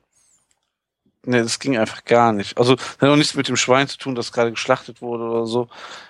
Ne, 1.25 1.41
das 1.43 1.59
ging 1.59 1.77
einfach 1.77 2.03
gar 2.03 2.33
nicht. 2.33 2.57
Also, 2.57 2.75
das 2.75 2.97
hat 2.99 3.09
auch 3.09 3.15
nichts 3.15 3.35
mit 3.35 3.47
dem 3.47 3.55
Schwein 3.55 3.88
zu 3.88 3.97
tun, 3.97 4.15
das 4.15 4.31
gerade 4.31 4.51
geschlachtet 4.51 5.01
wurde 5.01 5.23
oder 5.23 5.45
so. 5.45 5.67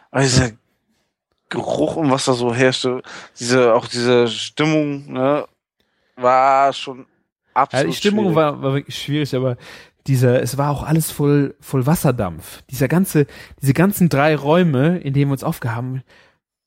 Aber 0.10 0.22
dieser 0.22 0.52
Geruch 1.50 1.98
und 1.98 2.10
was 2.10 2.26
da 2.26 2.34
so 2.34 2.54
herrschte, 2.54 3.04
diese, 3.38 3.74
auch 3.74 3.88
diese 3.88 4.28
Stimmung, 4.28 5.12
ne, 5.12 5.46
war 6.16 6.72
schon 6.74 7.06
absolut. 7.54 7.86
Ja, 7.86 7.92
die 7.92 7.98
Stimmung 7.98 8.36
war, 8.36 8.62
war 8.62 8.74
wirklich 8.74 8.98
schwierig, 8.98 9.36
aber 9.36 9.58
dieser, 10.08 10.42
es 10.42 10.58
war 10.58 10.72
auch 10.72 10.84
alles 10.84 11.12
voll, 11.12 11.56
voll 11.60 11.86
Wasserdampf. 11.86 12.64
Dieser 12.70 12.88
ganze, 12.88 13.28
diese 13.62 13.74
ganzen 13.74 14.10
drei 14.10 14.36
Räume, 14.36 14.98
in 15.00 15.14
denen 15.14 15.30
wir 15.30 15.34
uns 15.34 15.44
aufgehaben, 15.44 16.04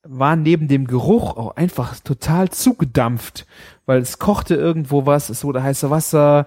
waren 0.02 0.42
neben 0.42 0.68
dem 0.68 0.86
Geruch 0.86 1.36
auch 1.36 1.56
einfach 1.56 1.98
total 2.00 2.50
zugedampft, 2.50 3.46
weil 3.86 4.00
es 4.00 4.18
kochte 4.18 4.54
irgendwo 4.54 5.06
was, 5.06 5.30
es 5.30 5.44
wurde 5.44 5.62
heiße 5.62 5.90
Wasser, 5.90 6.46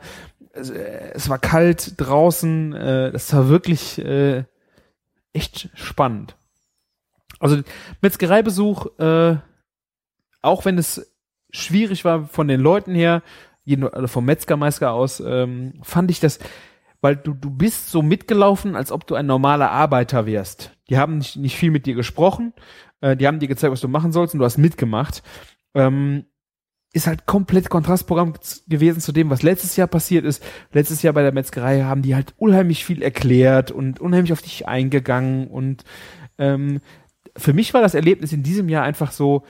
es, 0.54 0.70
äh, 0.70 1.12
es 1.14 1.30
war 1.30 1.40
kalt 1.40 1.94
draußen, 1.98 2.74
äh, 2.74 3.12
das 3.12 3.34
war 3.34 3.50
wirklich 3.50 4.00
äh, 4.00 4.44
echt 5.34 5.70
spannend. 5.74 6.36
Also 7.40 7.62
Metzgereibesuch, 8.02 9.00
äh, 9.00 9.38
auch 10.42 10.66
wenn 10.66 10.78
es 10.78 11.14
schwierig 11.52 12.06
war 12.06 12.26
von 12.28 12.48
den 12.48 12.60
Leuten 12.60 12.96
her, 12.96 13.22
jeden, 13.64 13.88
also 13.88 14.08
vom 14.08 14.26
Metzgermeister 14.26 14.92
aus, 14.92 15.20
ähm, 15.20 15.74
fand 15.84 16.10
ich 16.10 16.20
das, 16.20 16.40
weil 17.02 17.16
du, 17.16 17.34
du 17.34 17.50
bist 17.50 17.92
so 17.92 18.02
mitgelaufen, 18.02 18.76
als 18.76 18.92
ob 18.92 19.06
du 19.06 19.16
ein 19.16 19.26
normaler 19.26 19.72
Arbeiter 19.72 20.26
wärst. 20.26 20.72
Die 20.90 20.98
haben 20.98 21.20
nicht, 21.20 21.36
nicht 21.36 21.56
viel 21.58 21.72
mit 21.72 21.86
dir 21.86 21.94
gesprochen, 21.94 22.54
äh, 23.02 23.16
die 23.16 23.28
haben 23.28 23.40
dir 23.40 23.48
gezeigt, 23.48 23.72
was 23.72 23.82
du 23.82 23.88
machen 23.88 24.12
sollst 24.12 24.34
und 24.34 24.40
du 24.40 24.46
hast 24.46 24.58
mitgemacht. 24.58 25.22
Ähm, 25.76 26.26
ist 26.98 27.08
halt 27.08 27.26
komplett 27.26 27.70
Kontrastprogramm 27.70 28.34
gewesen 28.68 29.00
zu 29.00 29.12
dem, 29.12 29.30
was 29.30 29.44
letztes 29.44 29.76
Jahr 29.76 29.88
passiert 29.88 30.26
ist. 30.26 30.44
Letztes 30.74 31.02
Jahr 31.02 31.14
bei 31.14 31.22
der 31.22 31.32
Metzgerei 31.32 31.84
haben 31.84 32.02
die 32.02 32.16
halt 32.16 32.34
unheimlich 32.38 32.84
viel 32.84 33.02
erklärt 33.02 33.72
und 33.72 34.00
unheimlich 34.00 34.34
auf 34.34 34.42
dich 34.42 34.68
eingegangen 34.68 35.48
und 35.48 35.84
ähm, 36.38 36.82
für 37.36 37.54
mich 37.54 37.74
war 37.74 37.82
das 37.82 37.94
Erlebnis 37.94 38.34
in 38.34 38.44
diesem 38.44 38.68
Jahr 38.68 38.84
einfach 38.84 39.12
so 39.12 39.44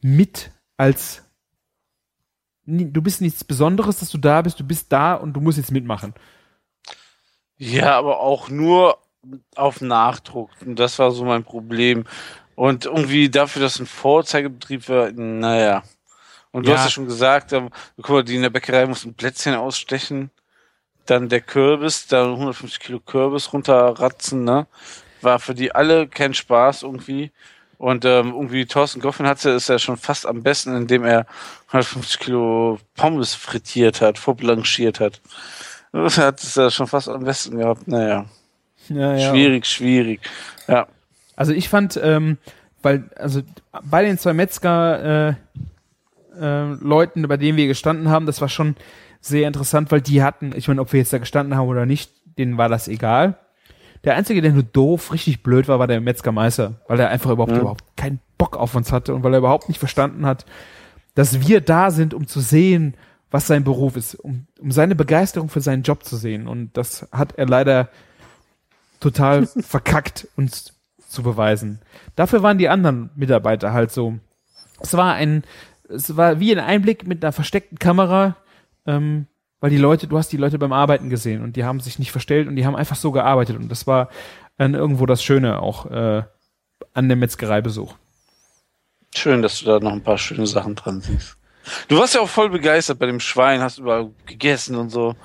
mit 0.00 0.52
als 0.76 1.24
du 2.68 3.02
bist 3.02 3.20
nichts 3.20 3.44
Besonderes, 3.44 3.98
dass 3.98 4.10
du 4.10 4.18
da 4.18 4.42
bist, 4.42 4.60
du 4.60 4.64
bist 4.64 4.92
da 4.92 5.14
und 5.14 5.32
du 5.32 5.40
musst 5.40 5.58
jetzt 5.58 5.72
mitmachen. 5.72 6.14
Ja, 7.56 7.96
aber 7.98 8.20
auch 8.20 8.50
nur 8.50 8.98
auf 9.56 9.80
Nachdruck. 9.80 10.50
Und 10.64 10.78
das 10.78 10.98
war 10.98 11.10
so 11.10 11.24
mein 11.24 11.44
Problem. 11.44 12.04
Und 12.54 12.86
irgendwie 12.86 13.30
dafür, 13.30 13.62
dass 13.62 13.80
ein 13.80 13.86
Vorzeigebetrieb 13.86 14.88
war, 14.88 15.10
naja. 15.12 15.82
Und 16.58 16.66
du 16.66 16.72
ja. 16.72 16.76
hast 16.76 16.86
ja 16.86 16.90
schon 16.90 17.06
gesagt, 17.06 17.52
ähm, 17.52 17.70
guck 17.98 18.10
mal, 18.10 18.24
die 18.24 18.34
in 18.34 18.42
der 18.42 18.50
Bäckerei 18.50 18.84
mussten 18.84 19.14
Plätzchen 19.14 19.54
ausstechen. 19.54 20.30
Dann 21.06 21.28
der 21.28 21.40
Kürbis, 21.40 22.08
da 22.08 22.24
150 22.24 22.80
Kilo 22.80 22.98
Kürbis 22.98 23.52
runterratzen, 23.52 24.42
ne? 24.42 24.66
War 25.22 25.38
für 25.38 25.54
die 25.54 25.72
alle 25.72 26.08
kein 26.08 26.34
Spaß 26.34 26.82
irgendwie. 26.82 27.30
Und 27.78 28.04
ähm, 28.04 28.32
irgendwie 28.32 28.66
Thorsten 28.66 29.00
Goffin 29.00 29.28
hatte 29.28 29.50
ist 29.50 29.68
ja 29.68 29.78
schon 29.78 29.96
fast 29.96 30.26
am 30.26 30.42
besten, 30.42 30.74
indem 30.74 31.04
er 31.04 31.26
150 31.68 32.18
Kilo 32.18 32.80
Pommes 32.96 33.36
frittiert 33.36 34.00
hat, 34.00 34.18
vorblanchiert 34.18 34.98
hat. 34.98 35.20
Das 35.92 36.18
hat 36.18 36.42
es 36.42 36.56
ja 36.56 36.72
schon 36.72 36.88
fast 36.88 37.08
am 37.08 37.22
besten 37.22 37.58
gehabt. 37.58 37.86
Naja. 37.86 38.26
Ja, 38.88 39.14
ja. 39.14 39.30
Schwierig, 39.30 39.64
schwierig. 39.64 40.20
Ja. 40.66 40.88
Also 41.36 41.52
ich 41.52 41.68
fand, 41.68 41.96
ähm, 42.02 42.36
weil, 42.82 43.08
also 43.14 43.42
bei 43.84 44.02
den 44.02 44.18
zwei 44.18 44.32
Metzger 44.32 45.28
äh, 45.28 45.34
äh, 46.40 46.72
Leuten, 46.74 47.26
bei 47.28 47.36
denen 47.36 47.56
wir 47.58 47.66
gestanden 47.66 48.08
haben, 48.08 48.26
das 48.26 48.40
war 48.40 48.48
schon 48.48 48.76
sehr 49.20 49.48
interessant, 49.48 49.90
weil 49.90 50.00
die 50.00 50.22
hatten, 50.22 50.52
ich 50.54 50.68
meine, 50.68 50.80
ob 50.80 50.92
wir 50.92 51.00
jetzt 51.00 51.12
da 51.12 51.18
gestanden 51.18 51.56
haben 51.56 51.68
oder 51.68 51.86
nicht, 51.86 52.10
denen 52.38 52.56
war 52.58 52.68
das 52.68 52.88
egal. 52.88 53.38
Der 54.04 54.14
einzige, 54.14 54.40
der 54.40 54.52
nur 54.52 54.62
doof, 54.62 55.12
richtig 55.12 55.42
blöd 55.42 55.66
war, 55.66 55.78
war 55.78 55.88
der 55.88 56.00
Metzgermeister, 56.00 56.80
weil 56.86 57.00
er 57.00 57.08
einfach 57.08 57.30
überhaupt, 57.30 57.52
ja. 57.52 57.58
überhaupt 57.58 57.96
keinen 57.96 58.20
Bock 58.38 58.56
auf 58.56 58.74
uns 58.74 58.92
hatte 58.92 59.14
und 59.14 59.24
weil 59.24 59.34
er 59.34 59.40
überhaupt 59.40 59.68
nicht 59.68 59.78
verstanden 59.78 60.24
hat, 60.24 60.46
dass 61.14 61.46
wir 61.46 61.60
da 61.60 61.90
sind, 61.90 62.14
um 62.14 62.28
zu 62.28 62.40
sehen, 62.40 62.94
was 63.30 63.46
sein 63.46 63.64
Beruf 63.64 63.96
ist, 63.96 64.14
um, 64.14 64.46
um 64.60 64.70
seine 64.70 64.94
Begeisterung 64.94 65.48
für 65.48 65.60
seinen 65.60 65.82
Job 65.82 66.04
zu 66.04 66.16
sehen. 66.16 66.46
Und 66.46 66.76
das 66.76 67.08
hat 67.12 67.36
er 67.36 67.46
leider 67.46 67.88
total 69.00 69.46
verkackt, 69.60 70.28
uns 70.36 70.74
zu 71.08 71.22
beweisen. 71.22 71.80
Dafür 72.16 72.42
waren 72.42 72.58
die 72.58 72.68
anderen 72.68 73.10
Mitarbeiter 73.16 73.72
halt 73.72 73.90
so. 73.90 74.18
Es 74.80 74.94
war 74.94 75.14
ein 75.14 75.42
es 75.88 76.16
war 76.16 76.40
wie 76.40 76.52
ein 76.52 76.64
Einblick 76.64 77.06
mit 77.06 77.24
einer 77.24 77.32
versteckten 77.32 77.78
Kamera, 77.78 78.36
ähm, 78.86 79.26
weil 79.60 79.70
die 79.70 79.78
Leute, 79.78 80.06
du 80.06 80.16
hast 80.16 80.32
die 80.32 80.36
Leute 80.36 80.58
beim 80.58 80.72
Arbeiten 80.72 81.10
gesehen 81.10 81.42
und 81.42 81.56
die 81.56 81.64
haben 81.64 81.80
sich 81.80 81.98
nicht 81.98 82.12
verstellt 82.12 82.48
und 82.48 82.56
die 82.56 82.66
haben 82.66 82.76
einfach 82.76 82.96
so 82.96 83.10
gearbeitet 83.10 83.56
und 83.56 83.68
das 83.68 83.86
war 83.86 84.08
dann 84.56 84.74
irgendwo 84.74 85.06
das 85.06 85.22
Schöne 85.22 85.60
auch 85.60 85.86
äh, 85.86 86.22
an 86.94 87.08
dem 87.08 87.18
Metzgereibesuch. 87.18 87.94
Schön, 89.14 89.42
dass 89.42 89.60
du 89.60 89.66
da 89.66 89.80
noch 89.80 89.92
ein 89.92 90.02
paar 90.02 90.18
schöne 90.18 90.46
Sachen 90.46 90.74
dran 90.74 91.00
siehst. 91.00 91.36
Du 91.88 91.98
warst 91.98 92.14
ja 92.14 92.20
auch 92.20 92.28
voll 92.28 92.50
begeistert 92.50 92.98
bei 92.98 93.06
dem 93.06 93.20
Schwein, 93.20 93.60
hast 93.60 93.78
überall 93.78 94.10
gegessen 94.26 94.76
und 94.76 94.90
so. 94.90 95.16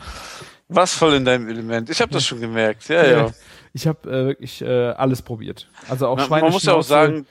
Was 0.67 0.93
voll 0.95 1.13
in 1.13 1.25
deinem 1.25 1.47
Element. 1.47 1.89
Ich 1.89 2.01
habe 2.01 2.11
das 2.11 2.25
schon 2.25 2.41
gemerkt. 2.41 2.87
Ja, 2.89 3.03
ja. 3.03 3.17
ja. 3.25 3.31
Ich 3.75 3.87
habe 3.87 4.07
äh, 4.07 4.25
wirklich 4.27 4.61
äh, 4.61 4.91
alles 4.91 5.23
probiert. 5.23 5.67
Also 5.89 6.07
auch 6.07 6.19
Schweine. 6.19 6.43
Man 6.43 6.51
muss 6.51 6.63
ja 6.63 6.73
auch 6.73 6.83
sagen, 6.83 7.25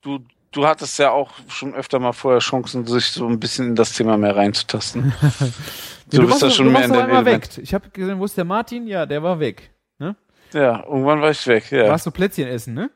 du 0.00 0.20
du 0.52 0.66
hattest 0.66 0.98
ja 0.98 1.10
auch 1.10 1.30
schon 1.48 1.74
öfter 1.74 1.98
mal 1.98 2.12
vorher 2.12 2.40
Chancen, 2.40 2.86
sich 2.86 3.06
so 3.06 3.26
ein 3.26 3.40
bisschen 3.40 3.68
in 3.68 3.74
das 3.74 3.92
Thema 3.92 4.16
mehr 4.16 4.36
reinzutasten. 4.36 5.12
ja, 5.40 6.20
du, 6.20 6.26
bist 6.26 6.42
da 6.42 6.50
schon 6.50 6.66
du 6.66 6.72
mehr 6.72 6.84
in 6.84 6.92
den 6.92 7.24
weg. 7.24 7.48
Ich 7.58 7.74
habe 7.74 7.88
gesehen, 7.90 8.18
wo 8.18 8.24
ist 8.24 8.36
der 8.36 8.44
Martin? 8.44 8.86
Ja, 8.86 9.06
der 9.06 9.22
war 9.22 9.40
weg. 9.40 9.70
Ne? 9.98 10.16
Ja, 10.52 10.84
irgendwann 10.84 11.20
war 11.20 11.30
ich 11.30 11.46
weg. 11.46 11.70
Ja. 11.70 11.88
Warst 11.88 12.06
du 12.06 12.10
Plätzchen 12.10 12.48
essen, 12.48 12.74
ne? 12.74 12.90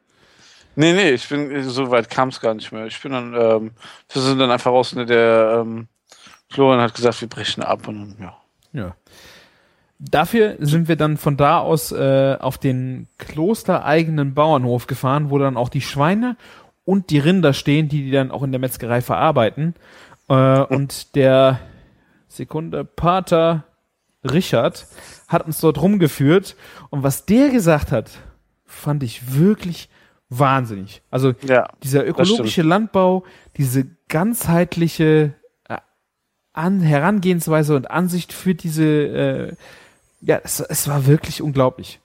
Nee, 0.75 0.95
nee, 0.95 1.11
ich 1.11 1.29
bin, 1.29 1.63
so 1.69 1.91
weit 1.91 2.09
kam 2.09 2.31
es 2.31 2.41
gar 2.41 2.55
nicht 2.55 2.73
mehr. 2.73 2.87
Ich 2.87 3.01
bin 3.03 3.13
dann, 3.13 3.35
ähm, 3.35 3.71
wir 4.11 4.23
sind 4.23 4.39
dann 4.39 4.51
einfach 4.51 4.71
raus, 4.71 4.95
ne, 4.95 5.05
der 5.05 5.61
ähm, 5.61 5.89
Florian 6.51 6.81
hat 6.81 6.95
gesagt, 6.95 7.21
wir 7.21 7.29
brechen 7.29 7.63
ab 7.63 7.89
und 7.89 8.17
ja. 8.19 8.37
Ja. 8.73 8.97
Dafür 9.99 10.57
sind 10.59 10.89
wir 10.89 10.97
dann 10.97 11.17
von 11.17 11.37
da 11.37 11.61
aus 11.61 11.93
äh, 11.93 12.37
auf 12.41 12.59
den 12.59 13.07
klostereigenen 13.19 14.35
Bauernhof 14.35 14.87
gefahren, 14.87 15.31
wo 15.31 15.39
dann 15.39 15.57
auch 15.57 15.69
die 15.69 15.81
Schweine 15.81 16.37
und 16.85 17.11
die 17.11 17.19
Rinder 17.19 17.53
stehen, 17.53 17.89
die 17.89 18.05
die 18.05 18.11
dann 18.11 18.31
auch 18.31 18.43
in 18.43 18.53
der 18.53 18.61
Metzgerei 18.61 19.01
verarbeiten. 19.01 19.75
Äh, 20.29 20.61
und 20.63 21.15
der 21.15 21.61
Sekunde 22.29 22.85
Pater 22.85 23.65
Richard 24.25 24.87
hat 25.29 25.45
uns 25.47 25.61
dort 25.61 25.81
rumgeführt 25.81 26.57
und 26.91 27.03
was 27.03 27.27
der 27.27 27.51
gesagt 27.51 27.93
hat 27.93 28.11
fand 28.65 29.03
ich 29.03 29.35
wirklich 29.35 29.89
wahnsinnig. 30.29 31.03
Also 31.11 31.35
Ja. 31.43 31.69
dieser 31.83 32.07
ökologische 32.07 32.63
Landbau, 32.63 33.25
diese 33.59 33.85
ganzheitliche 34.09 35.35
äh, 35.69 35.77
An 36.55 36.81
Herangehensweise 36.81 37.77
und 37.77 37.91
Ansicht 37.91 38.33
für 38.33 38.55
diese, 38.55 38.85
äh, 38.85 39.53
ja, 40.21 40.41
es, 40.43 40.61
es 40.61 40.89
war 40.89 41.07
wirklich 41.07 41.43
unglaublich. 41.43 42.01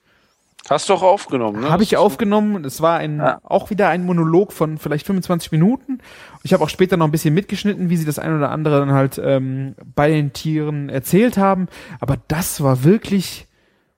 Hast 0.70 0.90
du 0.90 0.94
auch 0.94 1.04
aufgenommen, 1.04 1.62
ne? 1.62 1.70
Habe 1.70 1.84
ich 1.84 1.96
aufgenommen. 1.96 2.66
Es 2.66 2.82
war 2.82 2.98
ein, 2.98 3.20
Ja. 3.20 3.40
auch 3.44 3.70
wieder 3.70 3.88
ein 3.90 4.06
Monolog 4.06 4.52
von 4.52 4.78
vielleicht 4.78 5.06
25 5.06 5.52
Minuten. 5.52 6.00
Ich 6.44 6.54
habe 6.54 6.64
auch 6.64 6.70
später 6.70 6.98
noch 6.98 7.06
ein 7.06 7.12
bisschen 7.12 7.34
mitgeschnitten, 7.34 7.90
wie 7.90 7.96
sie 7.98 8.06
das 8.06 8.20
ein 8.20 8.36
oder 8.36 8.52
andere 8.52 8.80
dann 8.80 8.92
halt 8.92 9.20
ähm, 9.24 9.76
bei 9.96 10.10
den 10.10 10.34
Tieren 10.34 10.90
erzählt 10.90 11.38
haben. 11.38 11.68
Aber 12.02 12.18
das 12.28 12.62
war 12.62 12.84
wirklich 12.84 13.48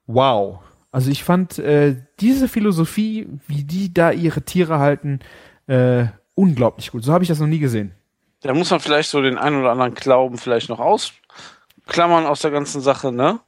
wow. 0.05 0.59
Also 0.91 1.11
ich 1.11 1.23
fand 1.23 1.59
äh, 1.59 1.95
diese 2.19 2.47
Philosophie, 2.47 3.27
wie 3.47 3.63
die 3.63 3.93
da 3.93 4.11
ihre 4.11 4.41
Tiere 4.43 4.79
halten, 4.79 5.19
äh, 5.67 6.05
unglaublich 6.35 6.91
gut. 6.91 7.03
So 7.03 7.13
habe 7.13 7.23
ich 7.23 7.27
das 7.27 7.39
noch 7.39 7.47
nie 7.47 7.59
gesehen. 7.59 7.93
Da 8.41 8.53
muss 8.53 8.71
man 8.71 8.79
vielleicht 8.79 9.09
so 9.09 9.21
den 9.21 9.37
einen 9.37 9.59
oder 9.59 9.71
anderen 9.71 9.93
Glauben 9.93 10.37
vielleicht 10.37 10.69
noch 10.69 10.79
ausklammern 10.79 12.25
aus 12.25 12.41
der 12.41 12.51
ganzen 12.51 12.81
Sache, 12.81 13.11
ne? 13.11 13.39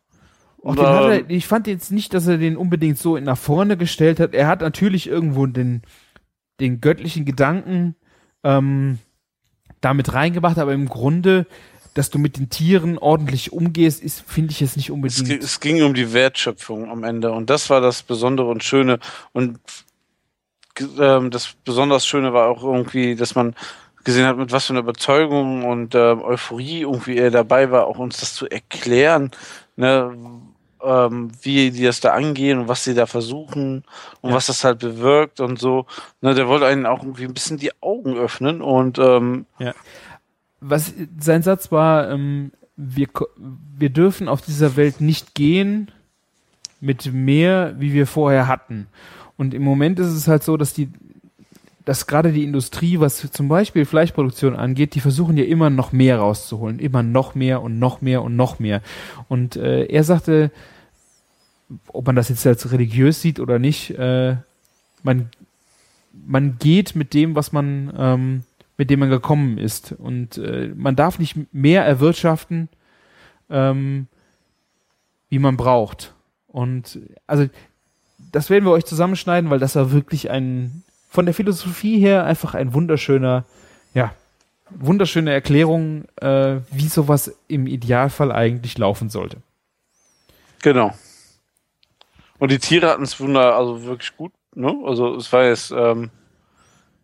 Auch 0.64 0.70
Und, 0.70 0.80
den 0.80 0.86
hat 0.88 1.04
ähm, 1.06 1.26
er, 1.28 1.30
ich 1.30 1.48
fand 1.48 1.68
jetzt 1.68 1.92
nicht, 1.92 2.14
dass 2.14 2.28
er 2.28 2.38
den 2.38 2.56
unbedingt 2.58 2.98
so 2.98 3.18
nach 3.18 3.38
vorne 3.38 3.78
gestellt 3.78 4.20
hat. 4.20 4.34
Er 4.34 4.48
hat 4.48 4.62
natürlich 4.62 5.08
irgendwo 5.08 5.46
den, 5.48 5.82
den 6.60 6.82
göttlichen 6.82 7.26
Gedanken 7.26 7.96
ähm, 8.44 9.00
damit 9.82 10.14
reingebracht, 10.14 10.60
aber 10.60 10.74
im 10.74 10.88
Grunde, 10.88 11.48
dass 11.96 12.10
du 12.12 12.20
mit 12.20 12.38
den 12.38 12.50
Tieren 12.50 12.98
ordentlich 13.00 13.52
umgehst, 13.52 14.02
ist, 14.04 14.22
finde 14.22 14.52
ich 14.52 14.60
jetzt 14.60 14.78
nicht 14.78 14.90
Es, 14.90 14.94
unbedingt. 14.94 15.28
gi- 15.28 15.38
es 15.44 15.60
ging 15.60 15.82
um 15.84 15.94
die 15.94 16.14
Wertschöpfung 16.14 16.90
am 16.90 17.04
Ende 17.04 17.32
und 17.32 17.50
das 17.50 17.70
war 17.70 17.82
das 17.82 18.04
Besondere 18.04 18.48
und 18.48 18.64
Schöne 18.64 19.00
und 19.34 19.60
ähm, 21.00 21.32
das 21.32 21.54
besonders 21.66 22.06
Schöne 22.06 22.34
war 22.34 22.48
auch 22.48 22.64
irgendwie, 22.64 23.16
dass 23.16 23.36
man 23.36 23.56
gesehen 24.04 24.26
hat, 24.26 24.38
mit 24.38 24.52
was 24.52 24.66
für 24.68 24.74
einer 24.74 24.80
Überzeugung 24.82 25.64
und 25.66 25.94
ähm, 25.96 26.22
Euphorie 26.22 26.82
irgendwie 26.82 27.18
er 27.18 27.30
dabei 27.30 27.72
war, 27.72 27.88
auch 27.88 28.00
uns 28.00 28.20
das 28.20 28.34
zu 28.34 28.48
erklären, 28.50 29.32
ne, 29.76 30.16
ähm, 30.84 31.32
wie 31.42 31.72
die 31.72 31.84
das 31.84 32.00
da 32.00 32.12
angehen 32.14 32.60
und 32.60 32.68
was 32.68 32.84
sie 32.84 32.94
da 32.94 33.06
versuchen 33.06 33.84
und 34.22 34.30
Ja. 34.30 34.36
was 34.36 34.48
das 34.48 34.64
halt 34.64 34.80
bewirkt 34.80 35.40
und 35.40 35.60
so. 35.60 35.86
Ne, 36.22 36.34
der 36.34 36.48
wollte 36.48 36.66
einen 36.66 36.86
auch 36.86 37.04
irgendwie 37.04 37.26
ein 37.26 37.34
bisschen 37.34 37.58
die 37.58 37.72
Augen 37.82 38.16
öffnen 38.18 38.62
und 38.62 38.98
ähm, 39.00 39.46
Was 40.60 40.94
sein 41.20 41.42
Satz 41.44 41.72
war, 41.72 42.10
ähm, 42.12 42.52
wir, 42.76 43.08
wir 43.78 43.90
dürfen 43.90 44.28
auf 44.28 44.42
dieser 44.42 44.76
Welt 44.76 45.02
nicht 45.02 45.34
gehen 45.36 45.92
mit 46.80 47.12
mehr, 47.14 47.76
wie 47.80 47.94
wir 47.94 48.08
vorher 48.08 48.48
hatten. 48.48 48.88
Und 49.38 49.54
im 49.54 49.64
Moment 49.64 50.00
ist 50.00 50.08
es 50.14 50.28
halt 50.28 50.44
so, 50.44 50.58
dass 50.58 50.74
die, 50.74 50.90
dass 51.86 52.06
gerade 52.06 52.32
die 52.32 52.44
Industrie, 52.44 53.00
was 53.00 53.32
zum 53.32 53.48
Beispiel 53.48 53.86
Fleischproduktion 53.86 54.56
angeht, 54.56 54.94
die 54.94 55.00
versuchen 55.00 55.36
ja 55.38 55.46
immer 55.46 55.70
noch 55.72 55.92
mehr 55.92 56.20
rauszuholen, 56.20 56.80
immer 56.80 57.02
noch 57.02 57.34
mehr 57.36 57.62
und 57.62 57.80
noch 57.80 58.02
mehr 58.02 58.22
und 58.22 58.36
noch 58.36 58.60
mehr. 58.60 58.82
Und 59.30 59.56
äh, 59.56 59.86
er 59.86 60.04
sagte, 60.04 60.52
ob 61.88 62.08
man 62.08 62.16
das 62.16 62.30
jetzt 62.30 62.46
als 62.46 62.72
religiös 62.72 63.22
sieht 63.22 63.40
oder 63.40 63.60
nicht, 63.60 63.92
äh, 63.92 64.36
man 65.04 65.30
man 66.28 66.58
geht 66.60 66.96
mit 66.96 67.14
dem, 67.14 67.36
was 67.36 67.52
man 67.52 67.94
ähm, 67.98 68.44
mit 68.82 68.90
dem 68.90 69.00
man 69.00 69.12
gekommen 69.12 69.60
ist. 69.60 69.92
Und 69.92 70.40
äh, 70.40 70.72
man 70.76 70.96
darf 70.96 71.20
nicht 71.20 71.54
mehr 71.54 71.86
erwirtschaften, 71.86 72.68
ähm, 73.50 74.08
wie 75.30 75.38
man 75.38 75.56
braucht. 75.56 76.16
Und 76.48 77.00
also 77.28 77.48
das 78.32 78.50
werden 78.50 78.66
wir 78.66 78.72
euch 78.72 78.86
zusammenschneiden, 78.86 79.52
weil 79.52 79.60
das 79.60 79.76
war 79.76 79.92
wirklich 79.92 80.32
ein 80.32 80.84
von 81.10 81.26
der 81.26 81.36
Philosophie 81.36 82.00
her 82.00 82.26
einfach 82.26 82.56
ein 82.56 82.74
wunderschöner, 82.74 83.46
ja, 83.94 84.16
wunderschöne 84.72 85.32
Erklärung, 85.32 86.06
äh, 86.16 86.56
wie 86.72 86.88
sowas 86.88 87.36
im 87.48 87.68
Idealfall 87.68 88.32
eigentlich 88.32 88.80
laufen 88.80 89.10
sollte. 89.10 89.38
Genau. 90.64 90.92
Und 92.42 92.50
die 92.50 92.58
Tiere 92.58 92.90
hatten 92.90 93.04
es 93.04 93.20
wunder, 93.20 93.56
also 93.56 93.84
wirklich 93.84 94.18
gut, 94.18 94.32
ne? 94.56 94.76
Also 94.84 95.14
es 95.14 95.32
war 95.32 95.44
jetzt 95.44 95.70
ähm, 95.78 96.10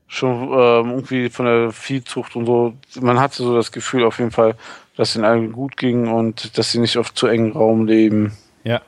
schon 0.07 0.31
ähm, 0.51 0.89
irgendwie 0.89 1.29
von 1.29 1.45
der 1.45 1.71
Viehzucht 1.71 2.35
und 2.35 2.47
so, 2.47 2.73
man 2.99 3.19
hatte 3.19 3.43
so 3.43 3.55
das 3.55 3.71
Gefühl 3.71 4.03
auf 4.03 4.17
jeden 4.17 4.31
Fall, 4.31 4.55
dass 4.95 5.09
es 5.09 5.15
ihnen 5.15 5.25
allen 5.25 5.51
gut 5.51 5.77
ging 5.77 6.07
und 6.07 6.57
dass 6.57 6.71
sie 6.71 6.79
nicht 6.79 6.97
auf 6.97 7.13
zu 7.13 7.27
engen 7.27 7.51
Raum 7.51 7.85
leben. 7.85 8.35
Ja. 8.63 8.81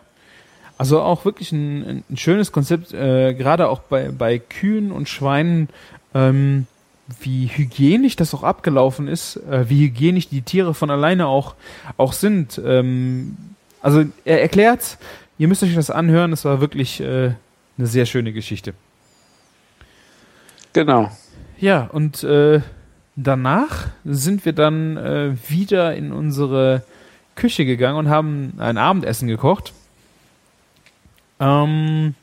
Also 0.79 1.01
auch 1.01 1.23
wirklich 1.23 1.51
ein, 1.51 2.03
ein 2.09 2.17
schönes 2.17 2.51
Konzept, 2.51 2.95
äh, 2.95 3.35
gerade 3.35 3.69
auch 3.69 3.81
bei, 3.81 4.09
bei 4.09 4.39
Kühen 4.39 4.91
und 4.91 5.07
Schweinen, 5.07 5.69
ähm, 6.15 6.65
wie 7.21 7.45
hygienisch 7.45 8.15
das 8.15 8.33
auch 8.33 8.41
abgelaufen 8.41 9.07
ist, 9.07 9.35
äh, 9.35 9.69
wie 9.69 9.85
hygienisch 9.85 10.29
die 10.29 10.41
Tiere 10.41 10.73
von 10.73 10.89
alleine 10.89 11.27
auch, 11.27 11.53
auch 11.97 12.13
sind. 12.13 12.59
Ähm, 12.65 13.37
also 13.83 14.03
er 14.25 14.41
erklärt, 14.41 14.97
ihr 15.39 15.47
müsst 15.47 15.63
euch 15.63 15.73
das 15.73 15.89
anhören, 15.89 16.31
es 16.31 16.45
war 16.45 16.61
wirklich 16.61 17.01
äh, 17.01 17.33
eine 17.77 17.87
sehr 17.87 18.05
schöne 18.05 18.31
Geschichte. 18.33 18.75
Genau. 20.73 21.09
Ja, 21.57 21.89
und 21.91 22.23
äh, 22.23 22.61
danach 23.15 23.87
sind 24.05 24.45
wir 24.45 24.53
dann 24.53 24.97
äh, 24.97 25.35
wieder 25.47 25.95
in 25.95 26.11
unsere 26.11 26.83
Küche 27.35 27.65
gegangen 27.65 27.97
und 27.97 28.09
haben 28.09 28.53
ein 28.59 28.77
Abendessen 28.77 29.27
gekocht. 29.27 29.73
Ähm, 31.39 32.15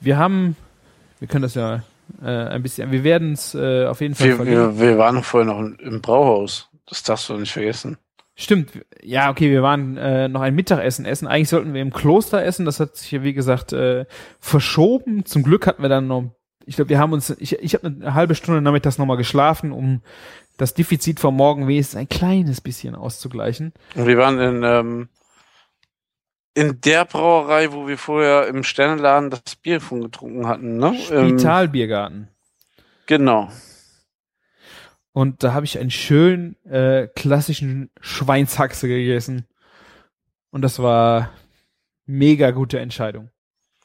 wir 0.00 0.18
haben, 0.18 0.56
wir 1.20 1.28
können 1.28 1.42
das 1.42 1.54
ja 1.54 1.84
äh, 2.22 2.26
ein 2.26 2.62
bisschen, 2.62 2.90
wir 2.90 3.04
werden 3.04 3.34
es 3.34 3.54
äh, 3.54 3.86
auf 3.86 4.00
jeden 4.00 4.16
Fall 4.16 4.38
Wir, 4.38 4.46
wir, 4.46 4.78
wir 4.78 4.98
waren 4.98 5.22
vorher 5.22 5.52
noch 5.52 5.60
im 5.60 6.00
Brauhaus. 6.00 6.68
Das 6.86 7.04
darfst 7.04 7.28
du 7.28 7.36
nicht 7.36 7.52
vergessen. 7.52 7.98
Stimmt, 8.40 8.70
ja, 9.02 9.28
okay, 9.28 9.50
wir 9.50 9.62
waren 9.62 9.98
äh, 9.98 10.26
noch 10.26 10.40
ein 10.40 10.54
Mittagessen 10.54 11.04
essen. 11.04 11.28
Eigentlich 11.28 11.50
sollten 11.50 11.74
wir 11.74 11.82
im 11.82 11.92
Kloster 11.92 12.42
essen. 12.42 12.64
Das 12.64 12.80
hat 12.80 12.96
sich 12.96 13.10
ja, 13.10 13.22
wie 13.22 13.34
gesagt, 13.34 13.74
äh, 13.74 14.06
verschoben. 14.38 15.26
Zum 15.26 15.42
Glück 15.42 15.66
hatten 15.66 15.82
wir 15.82 15.90
dann 15.90 16.06
noch, 16.06 16.24
ich 16.64 16.76
glaube, 16.76 16.88
wir 16.88 16.98
haben 16.98 17.12
uns, 17.12 17.28
ich, 17.38 17.58
ich 17.58 17.74
habe 17.74 17.88
eine 17.88 18.14
halbe 18.14 18.34
Stunde 18.34 18.62
nachmittags 18.62 18.96
nochmal 18.96 19.18
geschlafen, 19.18 19.72
um 19.72 20.00
das 20.56 20.72
Defizit 20.72 21.20
vom 21.20 21.36
Morgen 21.36 21.68
wenigstens 21.68 22.00
ein 22.00 22.08
kleines 22.08 22.62
bisschen 22.62 22.94
auszugleichen. 22.94 23.74
Und 23.94 24.06
wir 24.06 24.16
waren 24.16 24.38
in, 24.38 24.62
ähm, 24.62 25.08
in 26.54 26.80
der 26.80 27.04
Brauerei, 27.04 27.72
wo 27.72 27.88
wir 27.88 27.98
vorher 27.98 28.48
im 28.48 28.62
Sternenladen 28.62 29.28
das 29.28 29.56
Bier 29.56 29.82
von 29.82 30.00
getrunken 30.00 30.46
hatten, 30.46 30.78
ne? 30.78 30.94
Spitalbiergarten. 30.94 32.28
genau. 33.04 33.50
Und 35.20 35.42
da 35.42 35.52
habe 35.52 35.66
ich 35.66 35.78
einen 35.78 35.90
schönen 35.90 36.56
äh, 36.64 37.06
klassischen 37.08 37.90
Schweinshaxe 38.00 38.88
gegessen. 38.88 39.46
Und 40.50 40.62
das 40.62 40.78
war 40.78 41.28
mega 42.06 42.52
gute 42.52 42.80
Entscheidung. 42.80 43.28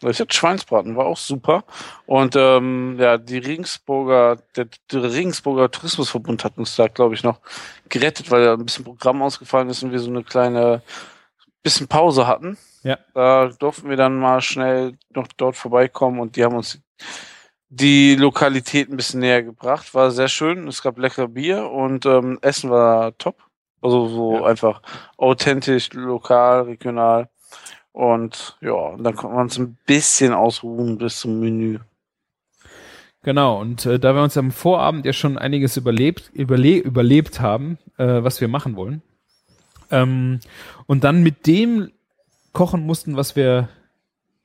Ich 0.02 0.22
hatte 0.22 0.34
Schweinsbraten, 0.34 0.96
war 0.96 1.08
auch 1.08 1.18
super. 1.18 1.66
Und 2.06 2.38
ähm, 2.38 2.96
ja, 3.02 3.18
die 3.18 3.40
Regensburger, 3.40 4.38
der, 4.56 4.70
der 4.90 5.04
Regensburger 5.12 5.70
Tourismusverbund 5.70 6.46
hat 6.46 6.58
uns 6.58 6.78
da, 6.78 6.88
glaube 6.88 7.16
ich, 7.16 7.24
noch 7.24 7.42
gerettet, 7.90 8.32
weil 8.32 8.46
da 8.46 8.54
ein 8.54 8.64
bisschen 8.64 8.86
Programm 8.86 9.22
ausgefallen 9.22 9.70
ist 9.70 9.84
und 9.84 9.92
wir 9.92 10.00
so 10.00 10.10
eine 10.10 10.24
kleine 10.24 10.84
bisschen 11.64 11.90
Pause 11.90 12.28
hatten. 12.28 12.58
Ja. 12.84 12.98
Da 13.14 13.50
durften 13.50 13.90
wir 13.90 13.98
dann 13.98 14.18
mal 14.18 14.40
schnell 14.40 14.94
noch 15.10 15.28
dort 15.36 15.58
vorbeikommen 15.58 16.22
und 16.22 16.38
die 16.38 16.46
haben 16.46 16.56
uns 16.56 16.80
die 17.70 18.16
Lokalität 18.16 18.90
ein 18.90 18.98
bisschen 18.98 19.20
näher 19.20 19.44
gebracht. 19.44 19.94
War 19.94 20.12
sehr 20.12 20.28
schön. 20.28 20.68
Es 20.68 20.82
gab 20.82 20.98
lecker 20.98 21.28
Bier 21.28 21.70
und 21.70 22.06
ähm, 22.06 22.40
Essen 22.42 22.70
war 22.70 23.18
top. 23.18 23.38
Also 23.82 24.08
so 24.08 24.36
Ja. 24.36 24.46
einfach 24.46 24.82
authentisch, 25.18 25.94
lokal, 25.94 26.62
regional. 26.64 27.30
Und 27.92 28.58
ja, 28.62 28.74
und 28.74 29.04
dann 29.04 29.16
konnte 29.16 29.36
man 29.36 29.44
uns 29.46 29.58
ein 29.58 29.78
bisschen 29.86 30.34
ausruhen 30.34 30.98
bis 30.98 31.20
zum 31.20 31.40
Menü. 31.40 31.80
Genau, 33.24 33.60
und 33.60 33.86
äh, 33.86 34.00
da 34.00 34.14
wir 34.14 34.22
uns 34.22 34.38
am 34.38 34.52
Vorabend 34.52 35.06
ja 35.06 35.14
schon 35.14 35.38
einiges 35.38 35.78
überlebt, 35.78 36.30
überle 36.34 36.78
überlebt 36.78 37.40
haben, 37.40 37.80
äh, 37.98 38.24
was 38.24 38.40
wir 38.40 38.48
machen 38.48 38.76
wollen, 38.76 39.02
ähm, 39.90 40.40
und 40.86 41.04
dann 41.04 41.24
mit 41.24 41.48
dem 41.48 41.92
kochen 42.54 42.86
mussten, 42.86 43.18
was 43.18 43.36
wir 43.36 43.70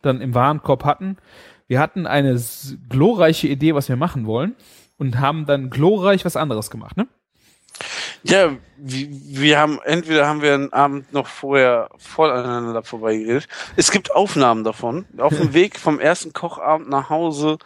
dann 0.01 0.21
im 0.23 0.35
Warenkorb 0.35 0.85
hatten, 0.85 1.19
wir 1.71 1.79
hatten 1.79 2.09
eine 2.09 2.43
glorreiche 2.89 3.47
Idee, 3.47 3.77
was 3.77 3.89
wir 3.89 3.95
machen 3.95 4.27
wollen, 4.27 4.57
und 4.99 5.21
haben 5.21 5.47
dann 5.47 5.71
glorreich 5.71 6.25
was 6.25 6.35
anderes 6.35 6.69
gemacht, 6.69 6.97
ne? 6.97 7.07
Ja, 8.25 8.57
wir, 8.77 9.09
wir 9.09 9.59
haben, 9.61 9.79
entweder 9.85 10.27
haben 10.27 10.43
wir 10.43 10.53
einen 10.53 10.73
Abend 10.73 11.13
noch 11.13 11.29
vorher 11.29 11.89
voll 11.97 12.29
aneinander 12.29 12.83
vorbeigeredet. 12.83 13.47
Es 13.77 13.93
gibt 13.93 14.11
Aufnahmen 14.11 14.65
davon. 14.65 15.07
Auf 15.17 15.37
dem 15.37 15.53
Weg 15.55 15.79
vom 15.79 16.01
ersten 16.01 16.33
Kochabend 16.33 16.91
nach 16.91 17.09
Hause 17.09 17.59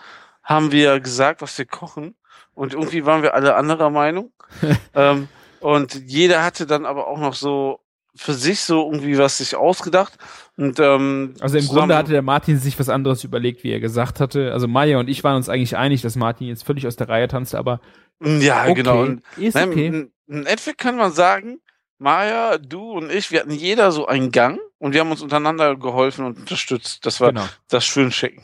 haben 0.43 0.71
wir 0.71 1.01
gesagt, 1.01 1.41
was 1.41 1.57
wir 1.57 1.65
kochen. 1.65 2.15
Und 2.53 2.75
irgendwie 2.75 3.07
waren 3.07 3.23
wir 3.23 3.33
alle 3.33 3.57
anderer 3.57 3.89
Meinung. 3.89 4.33
ähm, 4.95 5.29
und 5.61 5.95
jeder 5.95 6.45
hatte 6.45 6.67
dann 6.67 6.85
aber 6.85 7.07
auch 7.07 7.19
noch 7.19 7.35
so 7.35 7.81
für 8.15 8.35
sich 8.35 8.61
so 8.61 8.85
irgendwie 8.85 9.17
was 9.17 9.39
sich 9.39 9.57
ausgedacht. 9.57 10.19
Und, 10.57 10.79
ähm, 10.79 11.35
Also 11.41 11.59
im 11.59 11.67
Grunde 11.67 11.97
hatte 11.97 12.13
der 12.13 12.23
Martin 12.23 12.59
sich 12.59 12.79
was 12.79 12.89
anderes 12.89 13.25
überlegt, 13.25 13.65
wie 13.65 13.73
er 13.73 13.81
gesagt 13.81 14.21
hatte. 14.21 14.53
Also 14.53 14.69
Maya 14.69 14.99
und 14.99 15.09
ich 15.09 15.25
waren 15.25 15.37
uns 15.37 15.49
eigentlich 15.49 15.77
einig, 15.77 16.03
dass 16.03 16.15
Martin 16.17 16.47
jetzt 16.47 16.65
völlig 16.65 16.87
aus 16.87 16.95
der 16.97 17.09
Reihe 17.09 17.27
tanzt, 17.29 17.55
aber 17.55 17.81
Ja, 18.23 18.63
okay, 18.63 18.75
genau. 18.75 19.05
Ist 19.37 19.55
nein, 19.55 19.69
okay. 19.71 19.87
in- 19.87 20.11
In 20.27 20.47
Endeffekt 20.47 20.79
kann 20.79 20.97
man 20.97 21.13
sagen, 21.13 21.59
Maya, 21.99 22.57
du 22.59 22.93
und 22.93 23.11
ich, 23.13 23.31
wir 23.31 23.41
hatten 23.41 23.51
jeder 23.51 23.93
so 23.93 24.07
einen 24.07 24.31
Gang 24.31 24.59
und 24.79 24.93
wir 24.95 25.01
haben 25.01 25.11
uns 25.11 25.23
untereinander 25.23 25.77
geholfen 25.77 26.25
und 26.25 26.39
unterstützt. 26.39 27.05
Das 27.05 27.21
war 27.21 27.29
Genau. 27.33 27.45
das 27.69 27.85
Schwinschicken. 27.85 28.43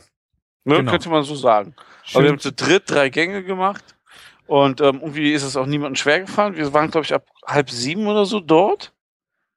Ne, 0.65 0.77
Genau. 0.77 0.91
Könnte 0.91 1.09
man 1.09 1.23
so 1.23 1.35
sagen. 1.37 1.75
Aber 2.13 2.23
wir 2.25 2.29
Schön. 2.29 2.29
haben 2.33 2.39
zu 2.41 2.53
dritt 2.53 2.85
drei 2.91 3.09
Gänge 3.09 3.43
gemacht 3.45 3.83
und 4.47 4.81
ähm, 4.81 4.99
irgendwie 5.01 5.33
ist 5.33 5.43
es 5.43 5.57
auch 5.57 5.67
niemandem 5.67 5.97
schwer 5.97 6.21
gefallen. 6.21 6.57
Wir 6.57 6.73
waren, 6.75 6.91
glaube 6.91 7.05
ich, 7.07 7.15
ab 7.15 7.27
halb 7.47 7.71
sieben 7.71 8.07
oder 8.09 8.27
so 8.27 8.41
dort. 8.41 8.93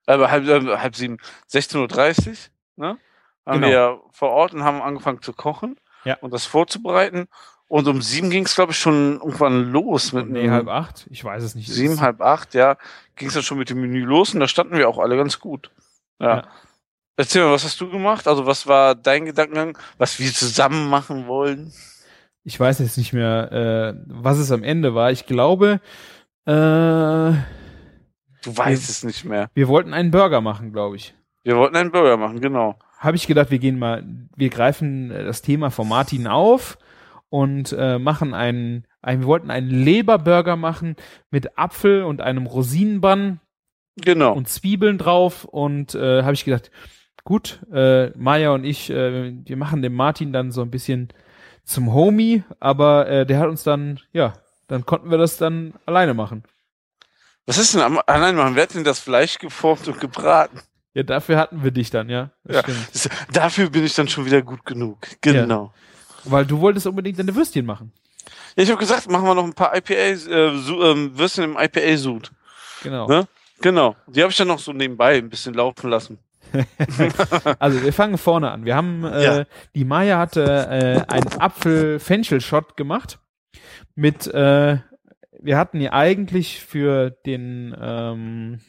Aber 0.05 0.29
halb, 0.31 0.47
äh, 0.47 0.77
halb 0.77 0.95
sieben, 0.95 1.17
16.30 1.51 2.27
Uhr, 2.27 2.85
ne? 2.85 2.97
Haben 3.45 3.61
Genau. 3.61 3.67
wir 3.67 3.99
vor 4.11 4.29
Ort 4.29 4.53
und 4.53 4.63
haben 4.63 4.81
angefangen 4.81 5.21
zu 5.21 5.33
kochen 5.33 5.75
Ja. 6.05 6.17
und 6.21 6.33
das 6.33 6.45
vorzubereiten. 6.45 7.27
Und 7.67 7.87
um 7.87 8.01
sieben 8.01 8.29
ging 8.29 8.45
es, 8.45 8.55
glaube 8.55 8.71
ich, 8.71 8.77
schon 8.79 9.15
irgendwann 9.15 9.71
los 9.71 10.13
mit 10.13 10.29
Nee, 10.29 10.49
halb 10.49 10.67
acht? 10.67 11.07
Ich 11.09 11.23
weiß 11.23 11.41
es 11.43 11.55
nicht. 11.55 11.67
sieben, 11.71 12.01
halb 12.01 12.21
acht, 12.21 12.53
ja, 12.53 12.77
ging 13.15 13.27
es 13.29 13.33
dann 13.33 13.43
schon 13.43 13.57
mit 13.57 13.69
dem 13.69 13.81
Menü 13.81 14.03
los 14.05 14.33
und 14.33 14.39
da 14.39 14.47
standen 14.47 14.77
wir 14.77 14.87
auch 14.87 14.99
alle 14.99 15.17
ganz 15.17 15.39
gut. 15.39 15.71
Ja. 16.19 16.35
Ja. 16.37 16.43
Erzähl 17.15 17.43
mal, 17.43 17.51
was 17.51 17.63
hast 17.63 17.79
du 17.81 17.89
gemacht? 17.89 18.27
Also, 18.27 18.45
was 18.45 18.65
war 18.67 18.95
dein 18.95 19.25
Gedankengang, 19.25 19.77
was 19.97 20.19
wir 20.19 20.31
zusammen 20.33 20.89
machen 20.89 21.27
wollen? 21.27 21.71
Ich 22.43 22.59
weiß 22.59 22.79
jetzt 22.79 22.97
nicht 22.97 23.13
mehr, 23.13 23.51
äh, 23.51 24.03
was 24.07 24.37
es 24.37 24.51
am 24.51 24.63
Ende 24.63 24.93
war. 24.95 25.11
Ich 25.11 25.25
glaube, 25.25 25.79
äh, 26.45 27.31
Du 28.43 28.55
weißt 28.55 28.89
es 28.89 29.03
nicht 29.03 29.25
mehr. 29.25 29.49
wir 29.53 29.67
wollten 29.67 29.93
einen 29.93 30.11
Burger 30.11 30.41
machen, 30.41 30.71
glaube 30.73 30.95
ich. 30.97 31.13
Wir 31.43 31.57
wollten 31.57 31.75
einen 31.75 31.91
Burger 31.91 32.17
machen, 32.17 32.39
genau. 32.39 32.77
Habe 32.99 33.17
ich 33.17 33.27
gedacht, 33.27 33.51
wir 33.51 33.59
gehen 33.59 33.77
mal, 33.79 34.03
wir 34.35 34.49
greifen 34.49 35.11
äh, 35.11 35.23
das 35.23 35.41
Thema 35.41 35.71
von 35.71 35.87
Martin 35.89 36.27
auf 36.27 36.77
und 37.29 37.73
äh, 37.77 37.99
machen 37.99 38.33
einen, 38.33 38.85
einen, 39.01 39.21
wir 39.21 39.27
wollten 39.27 39.51
einen 39.51 39.69
Leberburger 39.69 40.55
machen 40.55 40.95
mit 41.31 41.57
Apfel 41.57 42.03
und 42.03 42.21
einem 42.21 42.45
Rosinenbann 42.45 43.39
Genau. 43.97 44.33
und 44.33 44.47
Zwiebeln 44.47 44.97
drauf 44.97 45.45
und 45.45 45.93
äh, 45.95 46.23
habe 46.23 46.33
ich 46.33 46.45
gedacht, 46.45 46.71
gut, 47.23 47.61
äh, 47.71 48.09
Maya 48.17 48.51
und 48.53 48.63
ich, 48.63 48.89
äh, 48.89 49.33
wir 49.45 49.57
machen 49.57 49.81
den 49.81 49.93
Martin 49.93 50.33
dann 50.33 50.51
so 50.51 50.61
ein 50.61 50.71
bisschen 50.71 51.09
zum 51.63 51.93
Homie, 51.93 52.43
aber 52.59 53.07
äh, 53.07 53.25
der 53.25 53.39
hat 53.39 53.49
uns 53.49 53.63
dann, 53.63 53.99
ja, 54.11 54.33
dann 54.67 54.85
konnten 54.85 55.11
wir 55.11 55.17
das 55.17 55.37
dann 55.37 55.73
alleine 55.85 56.13
machen. 56.13 56.43
Was 57.45 57.57
ist 57.57 57.73
denn 57.73 57.81
am, 57.81 57.99
allein 58.05 58.35
machen? 58.35 58.55
Wer 58.55 58.63
hat 58.63 58.73
denn 58.73 58.83
das 58.83 58.99
Fleisch 58.99 59.37
geformt 59.37 59.87
und 59.87 59.99
gebraten? 59.99 60.59
Ja, 60.93 61.03
dafür 61.03 61.37
hatten 61.37 61.63
wir 61.63 61.71
dich 61.71 61.89
dann, 61.89 62.09
ja. 62.09 62.29
Ja. 62.47 62.61
Dafür 63.31 63.69
bin 63.69 63.83
ich 63.83 63.95
dann 63.95 64.07
schon 64.07 64.25
wieder 64.25 64.41
gut 64.41 64.65
genug. 64.65 64.99
Genau. 65.21 65.73
Weil 66.23 66.45
du 66.45 66.59
wolltest 66.59 66.85
unbedingt 66.87 67.17
deine 67.19 67.35
Würstchen 67.35 67.65
machen. 67.65 67.91
Ja, 68.55 68.63
ich 68.63 68.69
habe 68.69 68.79
gesagt, 68.79 69.09
machen 69.09 69.25
wir 69.25 69.33
noch 69.35 69.43
ein 69.43 69.53
paar 69.53 69.75
IPAs, 69.75 70.27
äh, 70.27 70.33
ähm, 70.49 71.17
Würstchen 71.17 71.43
im 71.45 71.57
IPA-Sud. 71.57 72.31
Genau. 72.83 73.07
Ne? 73.07 73.27
Genau. 73.61 73.95
Die 74.07 74.21
habe 74.21 74.31
ich 74.31 74.37
dann 74.37 74.47
noch 74.49 74.59
so 74.59 74.71
nebenbei 74.71 75.17
ein 75.17 75.29
bisschen 75.29 75.53
laufen 75.53 75.89
lassen. 75.89 76.19
Also 77.59 77.81
wir 77.81 77.93
fangen 77.93 78.17
vorne 78.19 78.51
an. 78.51 78.63
Wir 78.65 78.75
haben, 78.75 79.03
äh, 79.05 79.23
Ja. 79.23 79.45
die 79.73 79.85
Maya 79.85 80.19
hatte 80.19 80.43
äh, 81.07 81.11
einen 81.11 81.39
Apfel-Fenchel-Shot 81.41 82.77
gemacht 82.77 83.17
mit, 83.95 84.27
äh, 84.27 84.77
wir 85.43 85.57
hatten 85.57 85.81
ja 85.81 85.93
eigentlich 85.93 86.61
für 86.61 87.11
den, 87.11 87.75
ähm, 87.79 88.59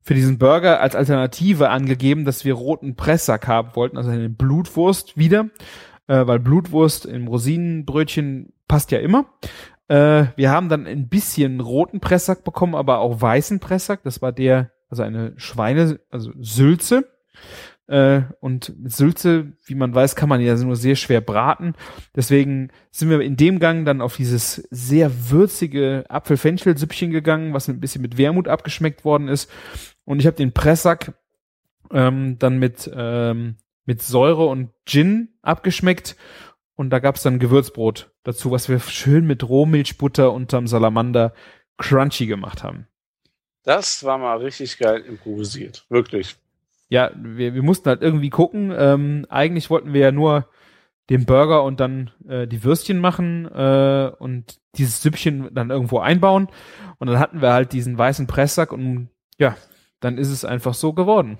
für 0.00 0.14
diesen 0.14 0.38
Burger 0.38 0.80
als 0.80 0.94
Alternative 0.94 1.68
angegeben, 1.70 2.24
dass 2.24 2.44
wir 2.44 2.54
roten 2.54 2.96
Pressack 2.96 3.46
haben 3.46 3.74
wollten, 3.74 3.98
also 3.98 4.10
eine 4.10 4.30
Blutwurst 4.30 5.18
wieder, 5.18 5.50
äh, 6.06 6.26
weil 6.26 6.38
Blutwurst 6.38 7.04
im 7.04 7.26
Rosinenbrötchen 7.28 8.52
passt 8.68 8.90
ja 8.90 8.98
immer. 8.98 9.26
Äh, 9.88 10.26
wir 10.36 10.50
haben 10.50 10.68
dann 10.68 10.86
ein 10.86 11.08
bisschen 11.08 11.60
roten 11.60 12.00
Pressack 12.00 12.44
bekommen, 12.44 12.74
aber 12.74 12.98
auch 12.98 13.20
weißen 13.20 13.60
Pressack. 13.60 14.02
Das 14.04 14.22
war 14.22 14.32
der, 14.32 14.70
also 14.88 15.02
eine 15.02 15.32
Schweine, 15.36 16.00
also 16.10 16.32
Sülze. 16.40 17.08
Äh, 17.88 18.22
und 18.40 18.78
mit 18.78 18.92
Sülze, 18.92 19.52
wie 19.64 19.74
man 19.74 19.94
weiß, 19.94 20.14
kann 20.14 20.28
man 20.28 20.42
ja 20.42 20.54
nur 20.56 20.76
sehr 20.76 20.94
schwer 20.94 21.22
braten. 21.22 21.74
Deswegen 22.14 22.70
sind 22.90 23.08
wir 23.08 23.20
in 23.22 23.36
dem 23.36 23.58
Gang 23.58 23.86
dann 23.86 24.02
auf 24.02 24.16
dieses 24.16 24.56
sehr 24.70 25.30
würzige 25.30 26.04
Apfel-Fenchel-Süppchen 26.08 27.10
gegangen, 27.10 27.54
was 27.54 27.68
ein 27.68 27.80
bisschen 27.80 28.02
mit 28.02 28.18
Wermut 28.18 28.46
abgeschmeckt 28.46 29.04
worden 29.06 29.28
ist. 29.28 29.50
Und 30.04 30.20
ich 30.20 30.26
habe 30.26 30.36
den 30.36 30.52
Pressack 30.52 31.14
ähm, 31.90 32.38
dann 32.38 32.58
mit, 32.58 32.90
ähm, 32.94 33.56
mit 33.86 34.02
Säure 34.02 34.46
und 34.46 34.70
Gin 34.84 35.30
abgeschmeckt. 35.40 36.16
Und 36.76 36.90
da 36.90 36.98
gab's 36.98 37.22
dann 37.22 37.38
Gewürzbrot 37.38 38.12
dazu, 38.22 38.50
was 38.50 38.68
wir 38.68 38.80
schön 38.80 39.26
mit 39.26 39.48
Rohmilchbutter 39.48 40.30
unterm 40.30 40.66
Salamander 40.66 41.32
crunchy 41.78 42.26
gemacht 42.26 42.62
haben. 42.62 42.86
Das 43.62 44.04
war 44.04 44.18
mal 44.18 44.38
richtig 44.38 44.78
geil 44.78 45.00
improvisiert. 45.00 45.86
Wirklich. 45.88 46.36
Ja, 46.88 47.10
wir, 47.16 47.54
wir 47.54 47.62
mussten 47.62 47.88
halt 47.88 48.02
irgendwie 48.02 48.30
gucken. 48.30 48.72
Ähm, 48.76 49.26
eigentlich 49.28 49.70
wollten 49.70 49.92
wir 49.92 50.00
ja 50.00 50.12
nur 50.12 50.48
den 51.10 51.24
Burger 51.24 51.62
und 51.64 51.80
dann 51.80 52.10
äh, 52.28 52.46
die 52.46 52.64
Würstchen 52.64 53.00
machen 53.00 53.46
äh, 53.46 54.10
und 54.18 54.58
dieses 54.76 55.02
Süppchen 55.02 55.48
dann 55.52 55.70
irgendwo 55.70 55.98
einbauen. 55.98 56.48
Und 56.98 57.08
dann 57.08 57.18
hatten 57.18 57.40
wir 57.40 57.52
halt 57.52 57.72
diesen 57.72 57.96
weißen 57.96 58.26
Presssack 58.26 58.72
und 58.72 59.08
ja, 59.38 59.56
dann 60.00 60.18
ist 60.18 60.30
es 60.30 60.44
einfach 60.44 60.74
so 60.74 60.92
geworden. 60.92 61.38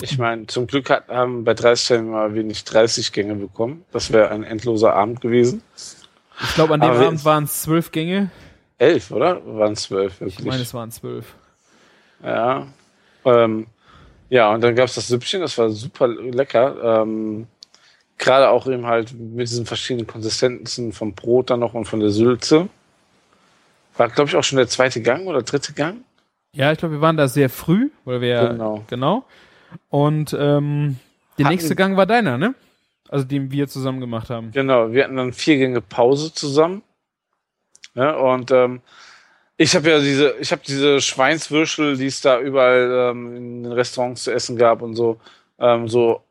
Ich 0.00 0.18
meine, 0.18 0.46
zum 0.46 0.66
Glück 0.66 0.90
hat, 0.90 1.08
haben 1.08 1.44
bei 1.44 1.54
30 1.54 1.84
Stellen 1.84 2.10
mal 2.10 2.34
wenig 2.34 2.64
30 2.64 3.12
Gänge 3.12 3.36
bekommen. 3.36 3.84
Das 3.92 4.12
wäre 4.12 4.30
ein 4.30 4.42
endloser 4.42 4.94
Abend 4.94 5.20
gewesen. 5.20 5.62
Ich 6.42 6.54
glaube, 6.54 6.74
an 6.74 6.80
dem 6.80 6.90
Aber 6.90 7.06
Abend 7.06 7.24
waren 7.24 7.44
es 7.44 7.62
zwölf 7.62 7.92
Gänge. 7.92 8.30
Elf, 8.78 9.12
oder? 9.12 9.40
Waren 9.46 9.76
zwölf, 9.76 10.20
wirklich. 10.20 10.40
Ich 10.40 10.44
meine, 10.44 10.62
es 10.62 10.74
waren 10.74 10.90
zwölf. 10.90 11.36
Ja. 12.24 12.66
Ähm, 13.24 13.66
ja, 14.30 14.52
und 14.52 14.60
dann 14.62 14.74
gab 14.74 14.86
es 14.86 14.94
das 14.94 15.08
Süppchen, 15.08 15.40
das 15.40 15.56
war 15.58 15.70
super 15.70 16.08
lecker. 16.08 17.02
Ähm, 17.02 17.46
Gerade 18.16 18.48
auch 18.50 18.66
eben 18.68 18.86
halt 18.86 19.12
mit 19.12 19.48
diesen 19.48 19.66
verschiedenen 19.66 20.06
Konsistenzen 20.06 20.92
vom 20.92 21.14
Brot 21.14 21.50
dann 21.50 21.60
noch 21.60 21.74
und 21.74 21.84
von 21.86 22.00
der 22.00 22.10
Sülze. 22.10 22.68
War, 23.96 24.08
glaube 24.08 24.28
ich, 24.30 24.36
auch 24.36 24.44
schon 24.44 24.56
der 24.58 24.68
zweite 24.68 25.02
Gang 25.02 25.26
oder 25.26 25.42
dritte 25.42 25.72
Gang. 25.72 25.98
Ja, 26.52 26.70
ich 26.72 26.78
glaube, 26.78 26.94
wir 26.94 27.00
waren 27.00 27.16
da 27.16 27.26
sehr 27.28 27.50
früh, 27.50 27.90
weil 28.04 28.20
wir 28.20 28.48
Genau. 28.50 28.84
genau. 28.88 29.24
Und 29.90 30.32
ähm, 30.38 30.98
der 31.38 31.46
Hatten- 31.46 31.54
nächste 31.54 31.74
Gang 31.74 31.96
war 31.96 32.06
deiner, 32.06 32.38
ne? 32.38 32.54
Also 33.08 33.24
den 33.24 33.50
wir 33.50 33.68
zusammen 33.68 34.00
gemacht 34.00 34.30
haben. 34.30 34.50
Genau, 34.52 34.90
wir 34.92 35.04
hatten 35.04 35.16
dann 35.16 35.32
vier 35.32 35.56
Gänge 35.58 35.80
Pause 35.80 36.32
zusammen. 36.32 36.82
Ja, 37.94 38.12
und 38.16 38.50
ähm, 38.50 38.80
ich 39.56 39.74
habe 39.76 39.90
ja 39.90 40.00
diese, 40.00 40.34
ich 40.40 40.50
habe 40.52 40.62
diese 40.66 41.00
Schweinswürschel, 41.00 41.96
die 41.96 42.06
es 42.06 42.20
da 42.20 42.40
überall 42.40 43.10
ähm, 43.12 43.36
in 43.36 43.62
den 43.64 43.72
Restaurants 43.72 44.24
zu 44.24 44.32
essen 44.32 44.56
gab 44.56 44.82
und 44.82 44.94
so, 44.96 45.20
ähm, 45.58 45.88
so 45.88 46.22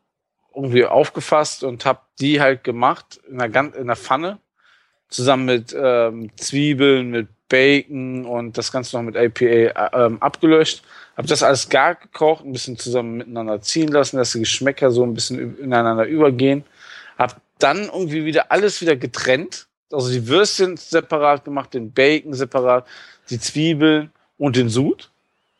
irgendwie 0.54 0.84
aufgefasst 0.84 1.64
und 1.64 1.84
habe 1.84 2.00
die 2.20 2.40
halt 2.40 2.64
gemacht 2.64 3.20
in 3.28 3.40
einer, 3.40 3.48
gan- 3.48 3.72
in 3.72 3.82
einer 3.82 3.96
Pfanne 3.96 4.38
zusammen 5.08 5.46
mit 5.46 5.74
ähm, 5.78 6.30
Zwiebeln, 6.36 7.10
mit 7.10 7.28
Bacon 7.48 8.24
und 8.26 8.56
das 8.58 8.72
Ganze 8.72 8.96
noch 8.96 9.02
mit 9.02 9.16
APA 9.16 9.44
äh, 9.44 9.72
ähm, 9.92 10.20
abgelöscht. 10.20 10.82
Habe 11.16 11.28
das 11.28 11.42
alles 11.42 11.68
gar 11.68 11.94
gekocht, 11.94 12.44
ein 12.44 12.52
bisschen 12.52 12.76
zusammen 12.76 13.18
miteinander 13.18 13.60
ziehen 13.60 13.88
lassen, 13.88 14.16
dass 14.16 14.32
die 14.32 14.40
Geschmäcker 14.40 14.90
so 14.90 15.04
ein 15.04 15.14
bisschen 15.14 15.58
ineinander 15.58 16.06
übergehen. 16.06 16.64
Hab 17.16 17.40
dann 17.58 17.84
irgendwie 17.84 18.24
wieder 18.24 18.50
alles 18.50 18.80
wieder 18.80 18.96
getrennt. 18.96 19.66
Also 19.92 20.10
die 20.10 20.26
Würstchen 20.26 20.76
separat 20.76 21.44
gemacht, 21.44 21.74
den 21.74 21.92
Bacon 21.92 22.34
separat, 22.34 22.86
die 23.30 23.38
Zwiebeln 23.40 24.10
und 24.38 24.56
den 24.56 24.68
Sud. 24.68 25.10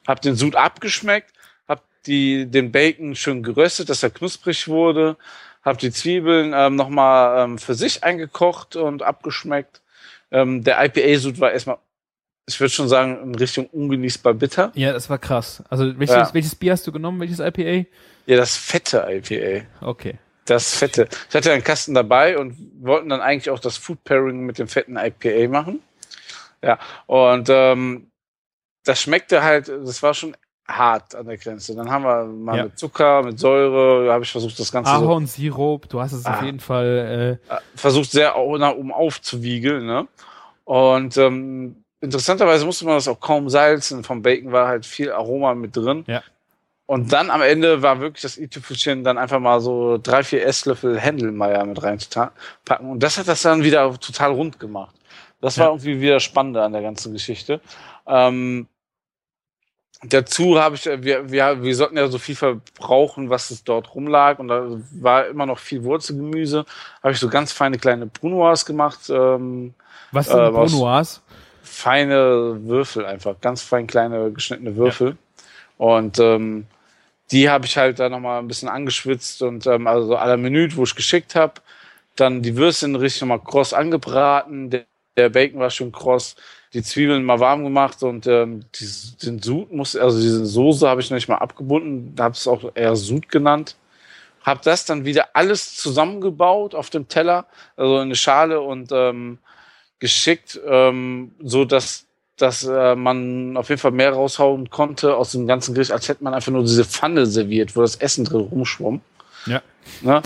Hab 0.06 0.20
den 0.20 0.36
Sud 0.36 0.54
abgeschmeckt, 0.56 1.32
hab 1.66 1.82
die, 2.06 2.46
den 2.46 2.72
Bacon 2.72 3.14
schön 3.14 3.42
geröstet, 3.42 3.88
dass 3.88 4.02
er 4.02 4.10
knusprig 4.10 4.68
wurde. 4.68 5.16
Hab 5.64 5.78
die 5.78 5.90
Zwiebeln 5.90 6.52
ähm, 6.54 6.76
nochmal 6.76 7.44
ähm, 7.44 7.58
für 7.58 7.74
sich 7.74 8.04
eingekocht 8.04 8.76
und 8.76 9.02
abgeschmeckt. 9.02 9.80
Ähm, 10.30 10.62
der 10.62 10.84
IPA-Sud 10.84 11.40
war 11.40 11.52
erstmal, 11.52 11.78
ich 12.46 12.60
würde 12.60 12.70
schon 12.70 12.88
sagen, 12.88 13.18
in 13.22 13.34
Richtung 13.34 13.66
ungenießbar 13.66 14.34
bitter. 14.34 14.72
Ja, 14.74 14.92
das 14.92 15.08
war 15.08 15.16
krass. 15.18 15.62
Also 15.70 15.98
welches, 15.98 16.16
Ja. 16.16 16.34
welches 16.34 16.54
Bier 16.54 16.72
hast 16.72 16.86
du 16.86 16.92
genommen? 16.92 17.18
Welches 17.20 17.38
IPA? 17.38 17.86
Ja, 18.26 18.36
das 18.36 18.56
fette 18.56 19.06
IPA. 19.08 19.64
Okay. 19.80 20.18
Das 20.44 20.76
fette. 20.76 21.08
Ich 21.30 21.34
hatte 21.34 21.52
einen 21.52 21.64
Kasten 21.64 21.94
dabei 21.94 22.36
und 22.36 22.56
wollten 22.82 23.08
dann 23.08 23.22
eigentlich 23.22 23.48
auch 23.48 23.58
das 23.58 23.78
Food 23.78 24.04
Pairing 24.04 24.40
mit 24.44 24.58
dem 24.58 24.68
fetten 24.68 24.98
IPA 24.98 25.48
machen. 25.48 25.80
Ja, 26.64 26.78
und 27.06 27.48
ähm, 27.50 28.10
das 28.84 29.00
schmeckte 29.00 29.42
halt, 29.42 29.68
das 29.68 30.02
war 30.02 30.14
schon 30.14 30.36
hart 30.66 31.14
an 31.14 31.26
der 31.26 31.36
Grenze. 31.36 31.74
Dann 31.76 31.90
haben 31.90 32.04
wir 32.04 32.24
mal 32.24 32.56
Ja. 32.56 32.64
mit 32.64 32.78
Zucker, 32.78 33.22
mit 33.22 33.38
Säure, 33.38 34.10
habe 34.12 34.24
ich 34.24 34.30
versucht, 34.32 34.58
das 34.58 34.72
Ganze 34.72 34.90
so, 34.98 35.04
Ahornsirup, 35.06 35.88
du 35.90 36.00
hast 36.00 36.12
es 36.12 36.24
auf 36.24 36.40
Ah. 36.40 36.44
jeden 36.44 36.60
Fall. 36.60 37.38
äh, 37.50 37.56
versucht 37.76 38.10
sehr 38.10 38.36
oben 38.38 38.92
aufzuwiegeln. 38.92 39.84
Ne? 39.86 40.08
Und 40.64 41.16
ähm, 41.18 41.76
interessanterweise 42.00 42.64
musste 42.64 42.86
man 42.86 42.94
das 42.94 43.08
auch 43.08 43.20
kaum 43.20 43.50
salzen. 43.50 44.04
Vom 44.04 44.22
Bacon 44.22 44.52
war 44.52 44.68
halt 44.68 44.86
viel 44.86 45.12
Aroma 45.12 45.54
mit 45.54 45.76
drin. 45.76 46.04
Ja. 46.06 46.22
Und 46.86 47.12
dann 47.14 47.30
am 47.30 47.40
Ende 47.42 47.80
war 47.82 48.00
wirklich 48.00 48.22
das 48.22 48.36
i-Tüpfelchen 48.36 49.04
dann 49.04 49.16
einfach 49.16 49.40
mal 49.40 49.60
so 49.60 49.98
drei, 50.02 50.22
vier 50.22 50.44
Esslöffel 50.46 50.98
Händelmeier 50.98 51.64
mit 51.64 51.82
reinzupacken. 51.82 52.90
Und 52.90 53.02
das 53.02 53.16
hat 53.18 53.28
das 53.28 53.40
dann 53.42 53.62
wieder 53.64 53.98
total 53.98 54.32
rund 54.32 54.60
gemacht. 54.60 54.94
Das 55.44 55.58
war 55.58 55.66
Ja. 55.66 55.72
irgendwie 55.72 56.00
wieder 56.00 56.20
spannender 56.20 56.64
an 56.64 56.72
der 56.72 56.82
ganzen 56.82 57.12
Geschichte. 57.12 57.60
Ähm, 58.06 58.66
dazu 60.02 60.58
habe 60.60 60.76
ich, 60.76 60.86
äh, 60.86 61.02
wir, 61.02 61.30
wir, 61.30 61.62
wir 61.62 61.76
sollten 61.76 61.96
ja 61.96 62.08
so 62.08 62.18
viel 62.18 62.34
verbrauchen, 62.36 63.30
was 63.30 63.50
es 63.50 63.64
dort 63.64 63.94
rumlag. 63.94 64.38
Und 64.38 64.48
da 64.48 64.66
war 65.00 65.26
immer 65.26 65.46
noch 65.46 65.58
viel 65.58 65.84
Wurzelgemüse. 65.84 66.64
Habe 67.02 67.12
ich 67.12 67.18
so 67.18 67.28
ganz 67.28 67.52
feine 67.52 67.78
kleine 67.78 68.06
Brunoise 68.06 68.64
gemacht. 68.64 69.00
Ähm, 69.10 69.74
Was 70.12 70.26
sind 70.26 70.38
Äh, 70.38 70.50
Brunoise? 70.50 71.20
feine 71.62 72.58
Würfel 72.64 73.04
einfach, 73.06 73.40
ganz 73.40 73.62
fein 73.62 73.86
kleine 73.86 74.30
geschnittene 74.32 74.76
Würfel. 74.76 75.16
Und 75.78 76.18
ähm, 76.18 76.66
die 77.32 77.48
habe 77.50 77.66
ich 77.66 77.76
halt 77.76 77.98
da 77.98 78.08
nochmal 78.08 78.38
ein 78.40 78.48
bisschen 78.48 78.68
angeschwitzt 78.68 79.42
und 79.42 79.66
ähm, 79.66 79.86
also 79.86 80.16
à 80.16 80.26
la 80.26 80.36
Minute, 80.36 80.76
wo 80.76 80.84
ich 80.84 80.94
geschickt 80.94 81.34
habe. 81.34 81.54
Dann 82.16 82.42
die 82.42 82.56
Würstchen 82.56 82.94
richtig 82.96 83.22
nochmal 83.22 83.40
kross 83.40 83.72
angebraten. 83.74 84.70
Der, 84.70 84.84
der 85.16 85.28
Bacon 85.28 85.60
war 85.60 85.70
schön 85.70 85.92
kross. 85.92 86.36
Die 86.72 86.82
Zwiebeln 86.82 87.24
mal 87.24 87.38
warm 87.38 87.62
gemacht 87.62 88.02
und 88.02 88.26
ähm, 88.26 88.64
die, 88.74 88.88
den 89.24 89.40
Sud 89.40 89.72
muss, 89.72 89.94
also 89.94 90.20
diese 90.20 90.44
Soße 90.44 90.88
habe 90.88 91.00
ich 91.00 91.10
noch 91.10 91.16
nicht 91.16 91.28
mal 91.28 91.36
abgebunden, 91.36 92.14
habe 92.18 92.34
es 92.34 92.48
auch 92.48 92.72
eher 92.74 92.96
Sud 92.96 93.28
genannt. 93.28 93.76
Habe 94.42 94.60
das 94.64 94.84
dann 94.84 95.04
wieder 95.04 95.28
alles 95.34 95.76
zusammengebaut 95.76 96.74
auf 96.74 96.90
dem 96.90 97.08
Teller, 97.08 97.46
also 97.76 97.96
in 97.96 98.02
eine 98.02 98.16
Schale 98.16 98.60
und 98.60 98.90
ähm, 98.92 99.38
geschickt, 100.00 100.60
ähm, 100.66 101.32
so 101.42 101.64
dass 101.64 102.06
dass 102.36 102.64
äh, 102.64 102.96
man 102.96 103.56
auf 103.56 103.68
jeden 103.68 103.80
Fall 103.80 103.92
mehr 103.92 104.12
raushauen 104.12 104.70
konnte 104.70 105.16
aus 105.16 105.32
dem 105.32 105.46
ganzen 105.46 105.74
Gericht, 105.74 105.92
als 105.92 106.08
hätte 106.08 106.24
man 106.24 106.34
einfach 106.34 106.50
nur 106.50 106.62
diese 106.62 106.84
Pfanne 106.84 107.26
serviert, 107.26 107.76
wo 107.76 107.80
das 107.80 107.96
Essen 107.96 108.24
drin 108.24 108.40
rumschwamm. 108.40 109.00
Ja. 109.46 109.62
Ne? 110.02 110.20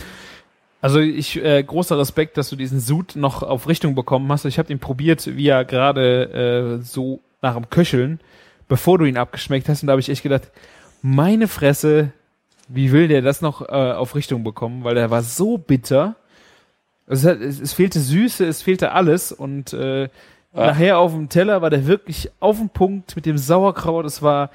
Also 0.80 1.00
ich 1.00 1.36
äh, 1.42 1.62
großer 1.62 1.98
Respekt, 1.98 2.36
dass 2.36 2.50
du 2.50 2.56
diesen 2.56 2.78
Sud 2.80 3.16
noch 3.16 3.42
auf 3.42 3.66
Richtung 3.68 3.94
bekommen 3.94 4.30
hast. 4.30 4.44
Ich 4.44 4.58
habe 4.58 4.68
den 4.68 4.78
probiert, 4.78 5.36
wie 5.36 5.48
er 5.48 5.64
gerade 5.64 6.78
äh, 6.80 6.84
so 6.84 7.20
nach 7.42 7.54
dem 7.54 7.68
Köcheln, 7.68 8.20
bevor 8.68 8.98
du 8.98 9.04
ihn 9.04 9.16
abgeschmeckt 9.16 9.68
hast. 9.68 9.82
Und 9.82 9.88
da 9.88 9.92
habe 9.92 10.00
ich 10.00 10.08
echt 10.08 10.22
gedacht, 10.22 10.50
meine 11.02 11.48
Fresse, 11.48 12.12
wie 12.68 12.92
will 12.92 13.08
der 13.08 13.22
das 13.22 13.40
noch 13.40 13.62
äh, 13.62 13.72
auf 13.72 14.14
Richtung 14.14 14.44
bekommen? 14.44 14.84
Weil 14.84 14.94
der 14.94 15.10
war 15.10 15.22
so 15.22 15.58
bitter. 15.58 16.14
Es, 17.08 17.24
hat, 17.24 17.40
es, 17.40 17.60
es 17.60 17.72
fehlte 17.72 17.98
Süße, 17.98 18.44
es 18.46 18.62
fehlte 18.62 18.92
alles. 18.92 19.32
Und 19.32 19.72
äh, 19.72 20.02
Ja. 20.02 20.08
nachher 20.54 20.98
auf 20.98 21.12
dem 21.12 21.28
Teller 21.28 21.60
war 21.60 21.70
der 21.70 21.86
wirklich 21.88 22.30
auf 22.38 22.58
dem 22.58 22.68
Punkt 22.68 23.16
mit 23.16 23.26
dem 23.26 23.36
Sauerkraut. 23.38 24.04
Es 24.06 24.22
war 24.22 24.50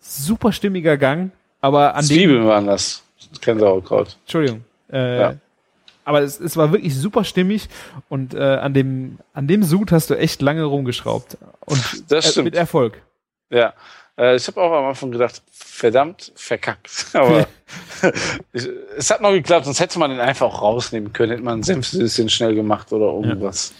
super 0.00 0.50
stimmiger 0.52 0.96
Gang. 0.96 1.30
Aber 1.60 1.94
an 1.94 2.02
Zwiebeln 2.02 2.44
waren 2.46 2.66
das. 2.66 3.02
Kein 3.40 3.60
Sauerkraut. 3.60 4.16
Entschuldigung. 4.22 4.64
Äh, 4.92 5.20
Ja. 5.20 5.34
Aber 6.04 6.20
es, 6.22 6.40
es 6.40 6.56
war 6.56 6.72
wirklich 6.72 6.96
super 6.96 7.24
stimmig 7.24 7.68
und 8.08 8.34
äh, 8.34 8.38
an 8.40 8.74
dem 8.74 9.18
an 9.34 9.46
dem 9.46 9.62
Sud 9.62 9.92
hast 9.92 10.10
du 10.10 10.14
echt 10.18 10.42
lange 10.42 10.64
rumgeschraubt 10.64 11.36
und 11.64 12.04
Das 12.10 12.26
äh, 12.26 12.30
stimmt. 12.30 12.46
mit 12.46 12.54
Erfolg. 12.56 13.00
Ja. 13.50 13.72
Äh, 14.18 14.36
ich 14.36 14.46
habe 14.46 14.60
auch 14.60 14.72
am 14.72 14.84
Anfang 14.86 15.10
gedacht, 15.10 15.42
verdammt, 15.50 16.32
verkackt. 16.34 17.06
Aber 17.14 17.46
ich, 18.52 18.68
es 18.96 19.10
hat 19.10 19.20
noch 19.20 19.30
geklappt, 19.30 19.64
sonst 19.64 19.80
hätte 19.80 19.98
man 19.98 20.10
den 20.10 20.20
einfach 20.20 20.46
auch 20.46 20.62
rausnehmen 20.62 21.12
können, 21.12 21.32
hätte 21.32 21.42
man 21.42 21.60
ein 21.60 21.62
Senfsüßchen 21.62 22.28
schnell 22.28 22.54
gemacht 22.54 22.92
oder 22.92 23.06
irgendwas. 23.06 23.72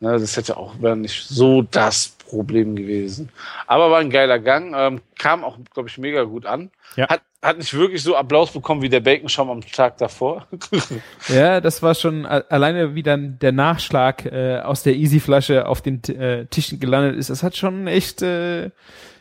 Ne, 0.00 0.18
das 0.18 0.36
hätte 0.36 0.56
auch 0.56 0.74
nicht 0.74 1.26
so 1.28 1.62
das 1.62 2.15
Problem 2.26 2.76
gewesen. 2.76 3.30
Aber 3.66 3.90
war 3.90 4.00
ein 4.00 4.10
geiler 4.10 4.38
Gang, 4.38 4.74
ähm, 4.76 5.00
kam 5.18 5.44
auch, 5.44 5.58
glaube 5.72 5.88
ich, 5.88 5.98
mega 5.98 6.24
gut 6.24 6.46
an. 6.46 6.70
Ja. 6.96 7.08
Hat, 7.08 7.22
hat 7.42 7.58
nicht 7.58 7.74
wirklich 7.74 8.02
so 8.02 8.16
Applaus 8.16 8.50
bekommen 8.50 8.82
wie 8.82 8.88
der 8.88 9.00
Bacon-Schaum 9.00 9.50
am 9.50 9.60
Tag 9.60 9.98
davor. 9.98 10.46
Ja, 11.28 11.60
das 11.60 11.82
war 11.82 11.94
schon 11.94 12.24
alleine 12.26 12.94
wie 12.94 13.02
dann 13.02 13.38
der 13.40 13.52
Nachschlag 13.52 14.24
äh, 14.26 14.60
aus 14.60 14.82
der 14.82 14.94
Easy 14.94 15.20
Flasche 15.20 15.66
auf 15.66 15.82
den 15.82 16.02
äh, 16.04 16.46
Tischen 16.46 16.78
gelandet 16.78 17.16
ist. 17.16 17.30
Das 17.30 17.42
hat 17.42 17.56
schon 17.56 17.86
echt 17.86 18.22
äh, 18.22 18.70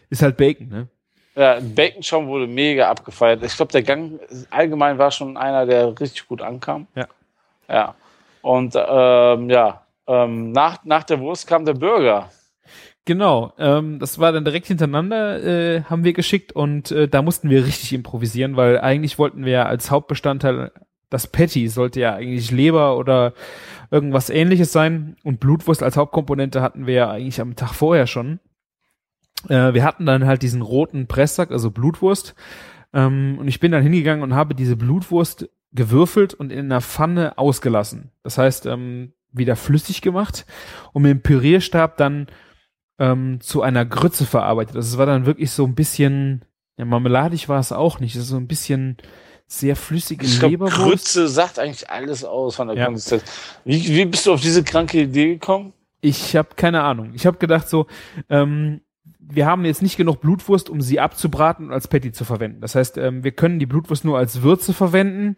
ist 0.09 0.21
halt 0.21 0.37
Bacon, 0.37 0.67
ne? 0.69 0.87
Ja, 1.35 1.59
Bacon-Schaum 1.59 2.27
wurde 2.27 2.47
mega 2.47 2.89
abgefeiert. 2.89 3.43
Ich 3.43 3.55
glaube, 3.57 3.71
der 3.71 3.83
Gang 3.83 4.19
allgemein 4.51 4.97
war 4.97 5.11
schon 5.11 5.35
einer, 5.35 5.65
der 5.65 5.99
richtig 5.99 6.27
gut 6.27 6.41
ankam. 6.41 6.87
Ja. 6.95 7.07
Ja. 7.67 7.95
Und 8.41 8.75
ähm, 8.75 9.49
ja, 9.49 9.81
ähm, 10.07 10.51
nach, 10.51 10.85
nach 10.85 11.03
der 11.03 11.19
Wurst 11.19 11.47
kam 11.47 11.65
der 11.65 11.73
Burger. 11.73 12.29
Genau, 13.05 13.53
ähm, 13.59 13.99
das 13.99 14.17
war 14.17 14.31
dann 14.31 14.45
direkt 14.45 14.65
hintereinander, 14.65 15.43
äh, 15.43 15.83
haben 15.83 16.03
wir 16.03 16.13
geschickt 16.13 16.53
und 16.53 16.89
äh, 16.89 17.07
da 17.07 17.21
mussten 17.21 17.51
wir 17.51 17.63
richtig 17.63 17.93
improvisieren, 17.93 18.55
weil 18.55 18.79
eigentlich 18.79 19.19
wollten 19.19 19.45
wir 19.45 19.51
ja 19.51 19.65
als 19.67 19.91
Hauptbestandteil, 19.91 20.71
das 21.11 21.27
Patty 21.27 21.67
sollte 21.67 21.99
ja 21.99 22.15
eigentlich 22.15 22.49
Leber 22.49 22.97
oder 22.97 23.33
irgendwas 23.91 24.31
ähnliches 24.31 24.71
sein 24.71 25.17
und 25.23 25.39
Blutwurst 25.39 25.83
als 25.83 25.97
Hauptkomponente 25.97 26.63
hatten 26.63 26.87
wir 26.87 26.95
ja 26.95 27.11
eigentlich 27.11 27.39
am 27.39 27.55
Tag 27.55 27.75
vorher 27.75 28.07
schon. 28.07 28.39
Äh, 29.49 29.75
wir 29.75 29.83
hatten 29.83 30.07
dann 30.07 30.25
halt 30.25 30.41
diesen 30.41 30.63
roten 30.63 31.05
Presssack, 31.05 31.51
also 31.51 31.69
Blutwurst 31.69 32.33
ähm, 32.91 33.37
und 33.39 33.47
ich 33.47 33.59
bin 33.59 33.71
dann 33.71 33.83
hingegangen 33.83 34.23
und 34.23 34.33
habe 34.33 34.55
diese 34.55 34.75
Blutwurst 34.75 35.47
gewürfelt 35.73 36.33
und 36.33 36.51
in 36.51 36.65
einer 36.65 36.81
Pfanne 36.81 37.37
ausgelassen. 37.37 38.09
Das 38.23 38.39
heißt, 38.39 38.65
ähm, 38.65 39.13
wieder 39.31 39.55
flüssig 39.55 40.01
gemacht 40.01 40.47
und 40.91 41.03
mit 41.03 41.11
dem 41.11 41.21
Pürierstab 41.21 41.97
dann 41.97 42.27
ähm, 42.99 43.39
zu 43.41 43.61
einer 43.61 43.85
Grütze 43.85 44.25
verarbeitet. 44.25 44.75
Also 44.75 44.93
es 44.93 44.97
war 44.97 45.05
dann 45.05 45.25
wirklich 45.25 45.51
so 45.51 45.65
ein 45.65 45.75
bisschen, 45.75 46.45
ja, 46.77 46.85
marmeladig 46.85 47.49
war 47.49 47.59
es 47.59 47.71
auch 47.71 47.99
nicht. 47.99 48.15
Es 48.15 48.23
ist 48.23 48.29
so 48.29 48.37
ein 48.37 48.47
bisschen 48.47 48.97
sehr 49.47 49.75
flüssige 49.75 50.25
Ich 50.25 50.39
glaube, 50.39 50.51
Leberwurst. 50.53 50.77
Grütze 50.77 51.27
sagt 51.27 51.59
eigentlich 51.59 51.89
alles 51.89 52.23
aus 52.23 52.55
von 52.55 52.67
der 52.67 52.77
Ja. 52.77 52.85
Konsistenz. 52.85 53.23
Wie, 53.63 53.87
wie 53.95 54.05
bist 54.05 54.25
du 54.25 54.33
auf 54.33 54.41
diese 54.41 54.63
kranke 54.63 55.01
Idee 55.01 55.33
gekommen? 55.33 55.73
Ich 56.01 56.35
habe 56.35 56.49
keine 56.55 56.83
Ahnung. 56.83 57.11
Ich 57.13 57.25
habe 57.25 57.37
gedacht 57.37 57.69
so, 57.69 57.87
ähm, 58.29 58.81
wir 59.19 59.45
haben 59.45 59.65
jetzt 59.65 59.81
nicht 59.81 59.97
genug 59.97 60.21
Blutwurst, 60.21 60.69
um 60.69 60.81
sie 60.81 60.99
abzubraten 60.99 61.67
und 61.67 61.73
als 61.73 61.87
Patty 61.87 62.11
zu 62.11 62.25
verwenden. 62.25 62.61
Das 62.61 62.75
heißt, 62.75 62.97
ähm, 62.97 63.23
wir 63.23 63.31
können 63.31 63.59
die 63.59 63.65
Blutwurst 63.65 64.05
nur 64.05 64.17
als 64.17 64.41
Würze 64.41 64.73
verwenden. 64.73 65.35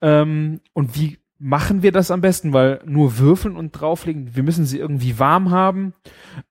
Ähm, 0.00 0.60
und 0.74 0.94
wie 0.96 1.18
machen 1.44 1.82
wir 1.82 1.92
das 1.92 2.10
am 2.10 2.22
besten? 2.22 2.54
Weil 2.54 2.80
nur 2.86 3.18
würfeln 3.18 3.56
und 3.56 3.72
drauflegen, 3.72 4.34
wir 4.34 4.42
müssen 4.42 4.64
sie 4.64 4.78
irgendwie 4.78 5.18
warm 5.18 5.50
haben. 5.50 5.92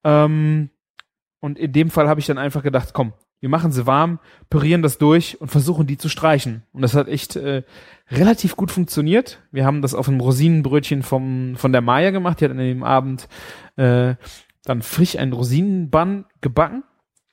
Ähm, 0.04 0.70
und 1.40 1.58
in 1.58 1.74
dem 1.74 1.90
Fall 1.90 2.08
habe 2.08 2.20
ich 2.20 2.28
dann 2.28 2.38
einfach 2.38 2.62
gedacht, 2.62 2.94
komm, 2.94 3.14
wir 3.40 3.50
machen 3.50 3.72
sie 3.72 3.88
warm, 3.88 4.20
pürieren 4.50 4.84
das 4.84 5.00
durch 5.00 5.42
und 5.42 5.50
versuchen 5.50 5.88
die 5.88 5.98
zu 5.98 6.10
streichen. 6.10 6.64
Und 6.72 6.84
das 6.84 6.94
hat 6.94 7.08
echt 7.08 7.36
äh, 7.36 7.64
relativ 8.10 8.56
gut 8.56 8.72
funktioniert. 8.72 9.42
Wir 9.52 9.66
haben 9.66 9.82
das 9.82 9.96
auf 9.96 10.08
einem 10.08 10.22
Rosinenbrötchen 10.22 11.02
vom, 11.02 11.56
von 11.58 11.72
der 11.72 11.82
Maya 11.82 12.12
gemacht. 12.12 12.40
Die 12.40 12.46
hat 12.46 12.52
an 12.52 12.60
dem 12.60 12.84
Abend 12.84 13.28
äh, 13.76 14.14
dann 14.64 14.82
frisch 14.84 15.18
einen 15.18 15.34
Rosinenbann 15.34 16.26
gebacken. 16.40 16.84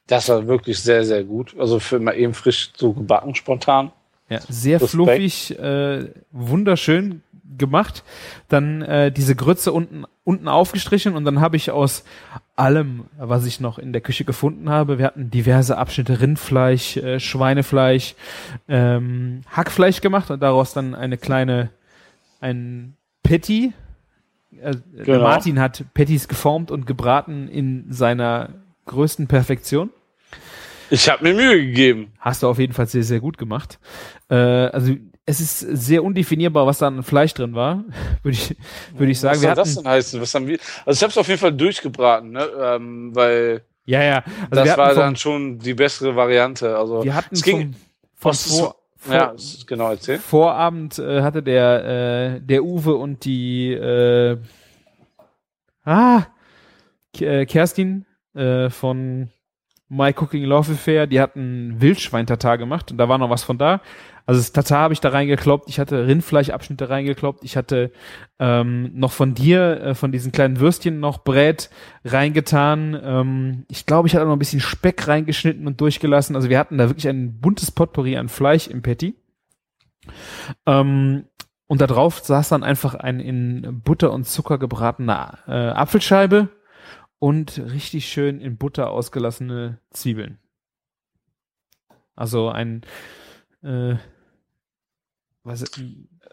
Das 0.06 0.30
war 0.30 0.48
wirklich 0.48 0.80
sehr, 0.80 1.04
sehr 1.04 1.24
gut. 1.24 1.54
Also 1.58 1.78
für 1.78 2.00
mal 2.00 2.16
eben 2.16 2.34
frisch 2.34 2.72
so 2.74 2.94
gebacken, 2.94 3.34
spontan. 3.34 3.92
Ja, 4.30 4.40
sehr 4.48 4.80
Respekt. 4.80 4.90
fluffig, 4.90 5.58
äh, 5.58 6.10
wunderschön 6.32 7.22
gemacht. 7.56 8.04
Dann 8.48 8.82
äh, 8.82 9.12
diese 9.12 9.34
Grütze 9.34 9.72
unten 9.72 10.04
unten 10.24 10.48
aufgestrichen 10.48 11.16
und 11.16 11.24
dann 11.24 11.40
habe 11.40 11.56
ich 11.56 11.70
aus 11.70 12.04
allem, 12.54 13.06
was 13.18 13.46
ich 13.46 13.58
noch 13.58 13.78
in 13.78 13.92
der 13.92 14.00
Küche 14.02 14.24
gefunden 14.24 14.68
habe, 14.70 14.98
wir 14.98 15.06
hatten 15.06 15.30
diverse 15.30 15.76
Abschnitte 15.76 16.20
Rindfleisch, 16.20 16.96
äh, 16.98 17.18
Schweinefleisch, 17.18 18.14
ähm, 18.68 19.40
Hackfleisch 19.50 20.00
gemacht 20.00 20.30
und 20.30 20.40
daraus 20.40 20.72
dann 20.72 20.94
eine 20.94 21.16
kleine 21.18 21.70
ein 22.40 22.96
Patty. 23.22 23.72
Äh, 24.60 24.74
Genau. 25.04 25.22
Martin 25.22 25.58
hat 25.58 25.84
Patties 25.94 26.28
geformt 26.28 26.70
und 26.70 26.86
gebraten 26.86 27.48
in 27.48 27.92
seiner 27.92 28.50
größten 28.86 29.26
Perfektion. 29.26 29.90
Ich 30.90 31.08
habe 31.08 31.22
mir 31.22 31.34
Mühe 31.34 31.66
gegeben. 31.66 32.12
Hast 32.18 32.42
du 32.42 32.48
auf 32.48 32.58
jeden 32.58 32.72
Fall 32.72 32.86
sehr, 32.86 33.04
sehr 33.04 33.20
gut 33.20 33.38
gemacht. 33.38 33.78
Äh, 34.28 34.34
also 34.34 34.94
es 35.30 35.40
ist 35.40 35.60
sehr 35.60 36.02
undefinierbar, 36.02 36.66
was 36.66 36.78
da 36.78 36.88
an 36.88 37.02
Fleisch 37.02 37.34
drin 37.34 37.54
war, 37.54 37.84
würde 38.22 38.36
ich, 38.36 38.56
würde 38.96 39.12
ich 39.12 39.20
sagen. 39.20 39.36
Was 39.36 39.42
soll 39.42 39.54
das 39.54 39.74
denn 39.76 39.88
heißen? 39.88 40.20
Was 40.20 40.34
haben 40.34 40.46
wir? 40.46 40.58
Also 40.84 40.98
ich 40.98 41.02
habe 41.02 41.10
es 41.10 41.18
auf 41.18 41.28
jeden 41.28 41.40
Fall 41.40 41.52
durchgebraten, 41.52 42.32
ne? 42.32 42.46
ähm, 42.60 43.14
weil 43.14 43.62
ja, 43.86 44.02
ja. 44.02 44.24
Also 44.50 44.64
das 44.64 44.76
war 44.76 44.94
dann 44.94 45.16
schon 45.16 45.58
die 45.58 45.74
bessere 45.74 46.14
Variante. 46.14 46.76
Also 46.76 47.02
wir 47.02 47.14
hatten 47.14 47.34
es 47.34 47.42
ging, 47.42 47.74
vom, 48.14 48.34
vom 48.34 48.34
Vor, 48.34 48.76
vor, 48.96 49.14
ja, 49.14 49.34
genau 49.66 49.90
erzähl. 49.90 50.18
Vorabend 50.18 50.98
äh, 50.98 51.22
hatte 51.22 51.42
der 51.42 52.36
äh, 52.36 52.40
der 52.40 52.62
Uwe 52.62 52.94
und 52.94 53.24
die 53.24 53.72
äh, 53.72 54.36
ah 55.84 56.26
äh, 57.18 57.46
Kerstin 57.46 58.04
äh, 58.34 58.68
von 58.68 59.30
My 59.88 60.12
Cooking 60.12 60.44
Love 60.44 60.72
Affair, 60.72 61.08
die 61.08 61.20
hatten 61.20 61.80
Wildschwein-Tatar 61.80 62.58
gemacht 62.58 62.92
und 62.92 62.98
da 62.98 63.08
war 63.08 63.18
noch 63.18 63.30
was 63.30 63.42
von 63.42 63.58
da. 63.58 63.80
Also 64.30 64.42
das 64.42 64.52
Tatar 64.52 64.82
habe 64.82 64.94
ich 64.94 65.00
da 65.00 65.08
reingekloppt, 65.08 65.68
ich 65.68 65.80
hatte 65.80 66.06
Rindfleischabschnitte 66.06 66.88
reingekloppt, 66.88 67.42
ich 67.42 67.56
hatte 67.56 67.90
ähm, 68.38 68.92
noch 68.94 69.10
von 69.10 69.34
dir, 69.34 69.80
äh, 69.80 69.94
von 69.96 70.12
diesen 70.12 70.30
kleinen 70.30 70.60
Würstchen 70.60 71.00
noch 71.00 71.24
Brät 71.24 71.68
reingetan. 72.04 72.96
Ähm, 73.02 73.64
ich 73.66 73.86
glaube, 73.86 74.06
ich 74.06 74.14
hatte 74.14 74.26
noch 74.26 74.34
ein 74.34 74.38
bisschen 74.38 74.60
Speck 74.60 75.08
reingeschnitten 75.08 75.66
und 75.66 75.80
durchgelassen. 75.80 76.36
Also 76.36 76.48
wir 76.48 76.60
hatten 76.60 76.78
da 76.78 76.88
wirklich 76.88 77.08
ein 77.08 77.40
buntes 77.40 77.72
Potpourri 77.72 78.16
an 78.18 78.28
Fleisch 78.28 78.68
im 78.68 78.82
Patty. 78.82 79.16
Ähm, 80.64 81.24
und 81.66 81.80
da 81.80 81.88
drauf 81.88 82.20
saß 82.20 82.50
dann 82.50 82.62
einfach 82.62 82.94
ein 82.94 83.18
in 83.18 83.80
Butter 83.82 84.12
und 84.12 84.28
Zucker 84.28 84.58
gebratener 84.58 85.40
äh, 85.48 85.70
Apfelscheibe 85.70 86.50
und 87.18 87.58
richtig 87.58 88.06
schön 88.06 88.40
in 88.40 88.58
Butter 88.58 88.90
ausgelassene 88.90 89.80
Zwiebeln. 89.90 90.38
Also 92.14 92.48
ein, 92.48 92.82
äh, 93.64 93.96
weiß, 95.50 95.64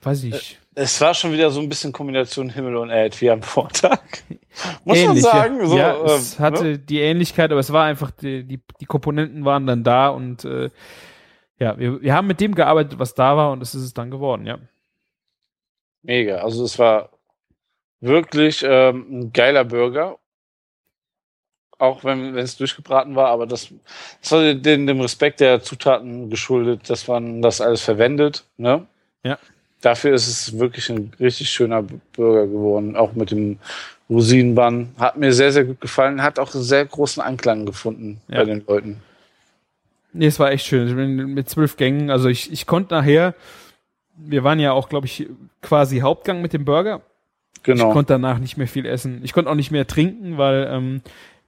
weiß 0.01 0.23
ich. 0.25 0.59
Es 0.75 1.01
war 1.01 1.13
schon 1.13 1.31
wieder 1.31 1.49
so 1.49 1.59
ein 1.59 1.69
bisschen 1.69 1.91
Kombination 1.91 2.49
Himmel 2.49 2.75
und 2.75 2.89
Erd 2.89 3.19
wie 3.19 3.31
am 3.31 3.41
Vortag. 3.41 3.99
Muss 4.85 4.97
Ähnlich, 4.97 5.23
man 5.23 5.31
sagen. 5.33 5.59
Ja, 5.59 5.65
So, 5.67 5.77
ja 5.77 6.05
es 6.05 6.33
ähm, 6.33 6.39
hatte 6.39 6.63
ne? 6.63 6.79
die 6.79 6.99
Ähnlichkeit, 6.99 7.51
aber 7.51 7.59
es 7.59 7.73
war 7.73 7.85
einfach, 7.85 8.11
die, 8.11 8.43
die, 8.43 8.61
die 8.79 8.85
Komponenten 8.85 9.43
waren 9.45 9.65
dann 9.65 9.83
da 9.83 10.09
und 10.09 10.45
äh, 10.45 10.69
ja, 11.59 11.77
wir, 11.79 12.01
wir 12.01 12.13
haben 12.13 12.27
mit 12.27 12.39
dem 12.39 12.53
gearbeitet, 12.53 12.99
was 12.99 13.15
da 13.15 13.35
war 13.35 13.51
und 13.51 13.59
das 13.59 13.73
ist 13.73 13.83
es 13.83 13.93
dann 13.93 14.11
geworden, 14.11 14.45
ja. 14.45 14.59
Mega. 16.03 16.37
Also 16.37 16.63
es 16.63 16.77
war 16.77 17.09
wirklich 17.99 18.63
ähm, 18.63 19.07
ein 19.09 19.33
geiler 19.33 19.65
Burger. 19.65 20.19
Auch 21.79 22.03
wenn 22.03 22.33
wenn 22.33 22.43
es 22.43 22.57
durchgebraten 22.57 23.15
war, 23.15 23.27
aber 23.27 23.45
das, 23.45 23.71
das 24.21 24.31
war 24.31 24.53
den, 24.53 24.87
dem 24.87 24.99
Respekt 24.99 25.39
der 25.39 25.61
Zutaten 25.61 26.29
geschuldet, 26.29 26.89
dass 26.89 27.07
man 27.07 27.41
das 27.43 27.61
alles 27.61 27.81
verwendet. 27.83 28.45
Ne? 28.57 28.87
Ja. 29.27 29.37
Dafür 29.81 30.13
ist 30.15 30.27
es 30.27 30.57
wirklich 30.57 30.89
ein 30.89 31.11
richtig 31.19 31.49
schöner 31.49 31.83
Burger 32.15 32.47
geworden. 32.47 32.95
Auch 32.95 33.13
mit 33.13 33.31
dem 33.31 33.57
Rosinenbann. 34.09 34.89
Hat 34.97 35.17
mir 35.17 35.31
sehr, 35.33 35.51
sehr 35.51 35.65
gut 35.65 35.79
gefallen. 35.81 36.23
Hat 36.23 36.39
auch 36.39 36.53
einen 36.53 36.63
sehr 36.63 36.85
großen 36.85 37.21
Anklang 37.21 37.65
gefunden 37.65 38.19
Ja. 38.27 38.39
bei 38.39 38.45
den 38.45 38.63
Leuten. 38.67 38.97
Nee, 40.13 40.27
es 40.27 40.39
war 40.39 40.51
echt 40.51 40.65
schön. 40.65 40.87
Ich 40.87 40.95
bin 40.95 41.33
mit 41.33 41.49
zwölf 41.49 41.77
Gängen, 41.77 42.09
also 42.09 42.27
ich, 42.29 42.51
ich 42.51 42.65
konnte 42.65 42.95
nachher, 42.95 43.35
wir 44.15 44.43
waren 44.43 44.59
ja 44.59 44.71
auch, 44.71 44.89
glaube 44.89 45.05
ich, 45.05 45.27
quasi 45.61 45.99
Hauptgang 45.99 46.41
mit 46.41 46.53
dem 46.53 46.65
Burger. 46.65 47.01
Ich 47.57 47.63
Genau. 47.63 47.91
konnte 47.91 48.13
danach 48.13 48.39
nicht 48.39 48.57
mehr 48.57 48.67
viel 48.67 48.85
essen. 48.85 49.19
Ich 49.23 49.33
konnte 49.33 49.51
auch 49.51 49.55
nicht 49.55 49.71
mehr 49.71 49.85
trinken, 49.85 50.37
weil 50.37 50.67
ähm, 50.71 51.01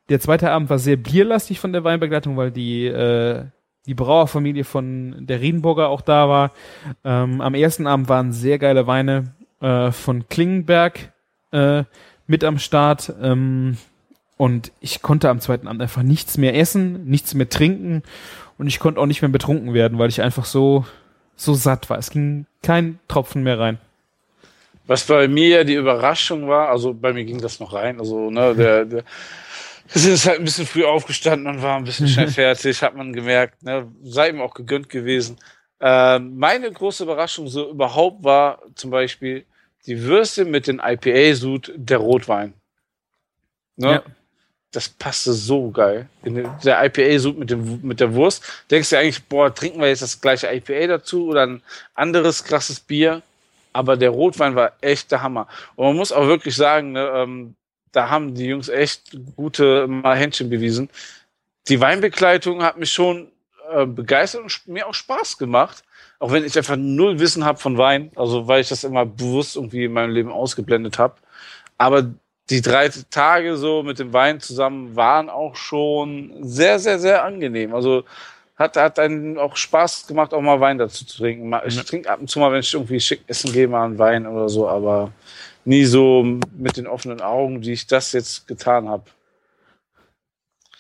der 0.09 0.19
zweite 0.19 0.51
Abend 0.51 0.69
war 0.69 0.77
sehr 0.77 0.97
bierlastig 0.97 1.59
von 1.59 1.71
der 1.71 1.83
Weinbegleitung, 1.83 2.35
weil 2.35 2.51
die, 2.51 2.85
äh, 2.87 3.45
die 3.85 3.93
Brauerfamilie 3.93 4.63
von 4.63 5.15
der 5.25 5.41
Riedenburger 5.41 5.89
auch 5.89 6.01
da 6.01 6.29
war. 6.29 6.51
Ähm, 7.03 7.41
am 7.41 7.53
ersten 7.53 7.87
Abend 7.87 8.09
waren 8.09 8.31
sehr 8.31 8.59
geile 8.59 8.87
Weine 8.87 9.33
äh, 9.61 9.91
von 9.91 10.27
Klingenberg 10.29 11.11
äh, 11.51 11.83
mit 12.27 12.43
am 12.43 12.59
Start. 12.59 13.13
Ähm, 13.21 13.77
und 14.37 14.71
ich 14.79 15.01
konnte 15.01 15.29
am 15.29 15.41
zweiten 15.41 15.67
Abend 15.67 15.81
einfach 15.81 16.03
nichts 16.03 16.37
mehr 16.37 16.55
essen, 16.55 17.05
nichts 17.05 17.33
mehr 17.33 17.49
trinken 17.49 18.03
und 18.57 18.67
ich 18.67 18.79
konnte 18.79 18.99
auch 18.99 19.05
nicht 19.05 19.21
mehr 19.21 19.29
betrunken 19.29 19.73
werden, 19.73 19.99
weil 19.99 20.09
ich 20.09 20.21
einfach 20.21 20.45
so, 20.45 20.85
so 21.35 21.53
satt 21.53 21.89
war. 21.89 21.97
Es 21.97 22.09
ging 22.09 22.45
kein 22.61 22.99
Tropfen 23.07 23.43
mehr 23.43 23.59
rein. 23.59 23.79
Was 24.87 25.05
bei 25.05 25.27
mir 25.27 25.65
die 25.65 25.75
Überraschung 25.75 26.47
war, 26.47 26.69
also 26.69 26.93
bei 26.93 27.13
mir 27.13 27.23
ging 27.25 27.39
das 27.39 27.59
noch 27.59 27.73
rein, 27.73 27.99
also 27.99 28.31
ne, 28.31 28.55
der, 28.55 28.85
der 28.85 29.03
es 29.93 30.05
ist 30.05 30.25
halt 30.27 30.39
ein 30.39 30.45
bisschen 30.45 30.65
früh 30.67 30.85
aufgestanden 30.85 31.47
und 31.47 31.61
war 31.61 31.77
ein 31.77 31.83
bisschen 31.83 32.07
schnell 32.07 32.27
fertig, 32.29 32.81
hat 32.83 32.95
man 32.95 33.13
gemerkt, 33.13 33.63
ne, 33.63 33.91
sei 34.03 34.29
ihm 34.29 34.41
auch 34.41 34.53
gegönnt 34.53 34.89
gewesen. 34.89 35.37
Ähm, 35.81 36.37
meine 36.37 36.71
große 36.71 37.03
Überraschung 37.03 37.47
so 37.47 37.69
überhaupt 37.69 38.23
war 38.23 38.61
zum 38.75 38.91
Beispiel 38.91 39.45
die 39.85 40.01
Würstchen 40.03 40.51
mit 40.51 40.67
den 40.67 40.79
IPA-Sud 40.83 41.71
der 41.75 41.97
Rotwein. 41.99 42.53
Ne? 43.77 43.91
Ja. 43.93 44.03
Das 44.71 44.89
passte 44.89 45.33
so 45.33 45.71
geil. 45.71 46.07
Den- 46.23 46.47
der 46.63 46.83
IPA-Sud 46.85 47.39
mit, 47.39 47.49
dem- 47.49 47.79
mit 47.81 47.99
der 47.99 48.13
Wurst. 48.13 48.43
Denkst 48.69 48.89
du 48.89 48.97
eigentlich, 48.99 49.23
boah, 49.23 49.53
trinken 49.53 49.79
wir 49.79 49.87
jetzt 49.87 50.01
das 50.03 50.19
gleiche 50.21 50.47
IPA 50.53 50.87
dazu 50.87 51.27
oder 51.29 51.47
ein 51.47 51.63
anderes 51.95 52.43
krasses 52.43 52.79
Bier? 52.79 53.21
Aber 53.71 53.95
der 53.97 54.09
Rotwein 54.09 54.55
war 54.55 54.73
echt 54.81 55.11
der 55.11 55.21
Hammer. 55.23 55.47
Und 55.75 55.87
man 55.87 55.95
muss 55.95 56.11
auch 56.11 56.27
wirklich 56.27 56.55
sagen, 56.55 56.91
ne, 56.91 57.09
ähm, 57.15 57.55
da 57.91 58.09
haben 58.09 58.35
die 58.35 58.45
Jungs 58.45 58.69
echt 58.69 59.17
gute 59.35 59.87
mal 59.87 60.17
Händchen 60.17 60.49
bewiesen. 60.49 60.89
Die 61.67 61.79
Weinbegleitung 61.79 62.63
hat 62.63 62.77
mich 62.77 62.91
schon 62.91 63.31
äh, 63.71 63.85
begeistert 63.85 64.41
und 64.41 64.67
mir 64.67 64.87
auch 64.87 64.93
Spaß 64.93 65.37
gemacht. 65.37 65.83
Auch 66.19 66.31
wenn 66.31 66.43
ich 66.43 66.57
einfach 66.57 66.75
null 66.75 67.19
Wissen 67.19 67.45
habe 67.45 67.59
von 67.59 67.77
Wein, 67.77 68.11
also 68.15 68.47
weil 68.47 68.61
ich 68.61 68.69
das 68.69 68.83
immer 68.83 69.05
bewusst 69.05 69.55
irgendwie 69.55 69.85
in 69.85 69.93
meinem 69.93 70.11
Leben 70.11 70.31
ausgeblendet 70.31 70.99
habe. 70.99 71.15
Aber 71.77 72.09
die 72.49 72.61
drei 72.61 72.89
Tage 72.89 73.55
so 73.55 73.83
mit 73.83 73.99
dem 73.99 74.11
Wein 74.11 74.39
zusammen 74.39 74.95
waren 74.95 75.29
auch 75.29 75.55
schon 75.55 76.33
sehr, 76.41 76.79
sehr, 76.79 76.99
sehr 76.99 77.23
angenehm. 77.23 77.73
Also 77.73 78.03
hat, 78.57 78.75
hat 78.75 78.99
einen 78.99 79.37
auch 79.37 79.55
Spaß 79.55 80.07
gemacht, 80.07 80.33
auch 80.33 80.41
mal 80.41 80.59
Wein 80.59 80.77
dazu 80.77 81.05
zu 81.05 81.17
trinken. 81.17 81.55
Ich 81.65 81.81
trinke 81.85 82.09
ab 82.09 82.19
und 82.19 82.29
zu 82.29 82.39
mal, 82.39 82.51
wenn 82.51 82.59
ich 82.59 82.73
irgendwie 82.73 82.99
schick 82.99 83.21
essen 83.27 83.53
gehe, 83.53 83.67
mal 83.67 83.85
einen 83.85 83.97
Wein 83.97 84.27
oder 84.27 84.49
so, 84.49 84.67
aber 84.67 85.11
nie 85.65 85.85
so 85.85 86.23
mit 86.57 86.77
den 86.77 86.87
offenen 86.87 87.21
Augen, 87.21 87.63
wie 87.63 87.73
ich 87.73 87.87
das 87.87 88.11
jetzt 88.13 88.47
getan 88.47 88.87
habe. 88.89 89.03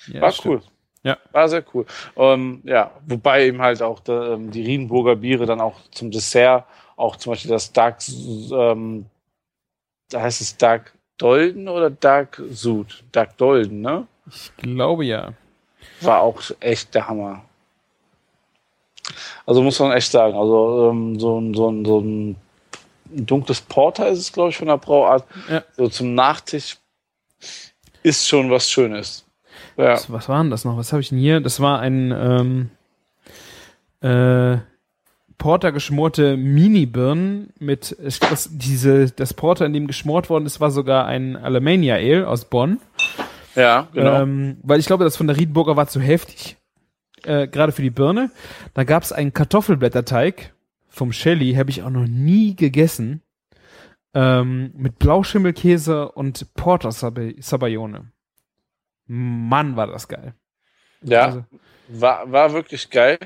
Ja, 0.07 0.21
War 0.21 0.31
stimmt. 0.31 0.45
cool. 0.55 0.61
Ja. 1.03 1.17
War 1.31 1.47
sehr 1.47 1.63
cool. 1.73 1.85
Ähm, 2.17 2.61
ja, 2.65 2.91
wobei 3.07 3.45
eben 3.47 3.61
halt 3.61 3.81
auch 3.81 3.99
da, 4.01 4.33
ähm, 4.33 4.51
die 4.51 4.63
Riedenburger 4.63 5.15
Biere 5.15 5.45
dann 5.45 5.61
auch 5.61 5.79
zum 5.91 6.11
Dessert, 6.11 6.65
auch 6.97 7.15
zum 7.15 7.31
Beispiel 7.31 7.51
das 7.51 7.71
Dark, 7.71 7.99
ähm, 8.51 9.05
da 10.09 10.21
heißt 10.21 10.41
es 10.41 10.57
Dark 10.57 10.93
Dolden 11.17 11.67
oder 11.69 11.89
Dark 11.89 12.41
Sud? 12.49 13.03
Dark 13.11 13.37
Dolden, 13.37 13.81
ne? 13.81 14.07
Ich 14.29 14.51
glaube 14.57 15.05
ja. 15.05 15.33
War 16.01 16.21
auch 16.21 16.41
echt 16.59 16.93
der 16.95 17.07
Hammer. 17.07 17.43
Also 19.45 19.61
muss 19.63 19.79
man 19.79 19.91
echt 19.93 20.11
sagen, 20.11 20.35
also 20.37 20.89
ähm, 20.91 21.19
so, 21.19 21.39
ein- 21.39 21.53
so, 21.53 21.69
ein- 21.69 21.85
so 21.85 22.01
ein 23.11 23.25
dunkles 23.25 23.61
Porter 23.61 24.07
ist 24.09 24.19
es, 24.19 24.33
glaube 24.33 24.49
ich, 24.49 24.57
von 24.57 24.67
der 24.67 24.77
Brauart. 24.77 25.25
Ja. 25.49 25.63
So 25.75 25.87
zum 25.87 26.15
Nachtisch 26.15 26.77
ist 28.03 28.27
schon 28.27 28.49
was 28.49 28.69
Schönes. 28.69 29.25
Ja. 29.77 29.93
Was, 29.93 30.11
was 30.11 30.29
war 30.29 30.41
denn 30.41 30.51
das 30.51 30.65
noch? 30.65 30.77
Was 30.77 30.91
habe 30.91 31.01
ich 31.01 31.09
denn 31.09 31.17
hier? 31.17 31.39
Das 31.39 31.59
war 31.59 31.79
ein 31.79 32.11
ähm, 32.11 32.69
äh, 34.01 34.59
Porter 35.37 35.71
geschmorte 35.71 36.37
Mini-Birnen 36.37 37.53
mit 37.59 37.95
ich, 38.03 38.19
glaub, 38.19 38.31
das, 38.31 38.49
diese 38.51 39.09
das 39.11 39.33
Porter, 39.33 39.65
in 39.65 39.73
dem 39.73 39.87
geschmort 39.87 40.29
worden 40.29 40.45
ist, 40.45 40.59
war 40.59 40.69
sogar 40.69 41.05
ein 41.05 41.37
Alemania 41.37 41.95
Ale 41.95 42.27
aus 42.27 42.45
Bonn. 42.45 42.79
Ja, 43.55 43.87
genau. 43.93 44.21
Ähm, 44.21 44.57
weil 44.63 44.79
ich 44.79 44.85
glaube, 44.85 45.03
das 45.03 45.17
von 45.17 45.27
der 45.27 45.37
Riedenburger 45.37 45.75
war 45.75 45.87
zu 45.87 45.99
heftig. 45.99 46.57
Äh, 47.23 47.47
Gerade 47.47 47.71
für 47.71 47.81
die 47.81 47.89
Birne. 47.89 48.31
Da 48.73 48.83
gab 48.83 49.03
es 49.03 49.11
einen 49.11 49.33
Kartoffelblätterteig 49.33 50.53
vom 50.89 51.11
Shelly, 51.13 51.53
habe 51.53 51.69
ich 51.69 51.83
auch 51.83 51.89
noch 51.89 52.07
nie 52.07 52.55
gegessen. 52.55 53.21
Ähm, 54.13 54.71
mit 54.75 54.97
Blauschimmelkäse 54.99 56.11
und 56.11 56.53
Porter 56.55 56.91
Sab- 56.91 57.19
Sabayone. 57.39 58.11
Mann, 59.05 59.75
war 59.75 59.87
das 59.87 60.07
geil. 60.07 60.33
ja. 61.01 61.25
Also, 61.25 61.45
war, 61.91 62.31
war 62.31 62.53
wirklich 62.53 62.89
geil. 62.89 63.17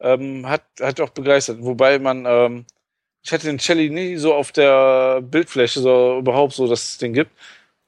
Ähm, 0.00 0.46
hat, 0.46 0.62
hat 0.80 1.00
auch 1.00 1.10
begeistert. 1.10 1.58
Wobei 1.62 1.98
man, 1.98 2.24
ähm, 2.26 2.64
ich 3.22 3.32
hatte 3.32 3.46
den 3.46 3.58
Celly 3.58 3.88
nie 3.88 4.16
so 4.16 4.34
auf 4.34 4.52
der 4.52 5.22
Bildfläche, 5.22 5.80
so 5.80 6.18
überhaupt 6.18 6.52
so, 6.52 6.66
dass 6.68 6.84
es 6.84 6.98
den 6.98 7.14
gibt. 7.14 7.30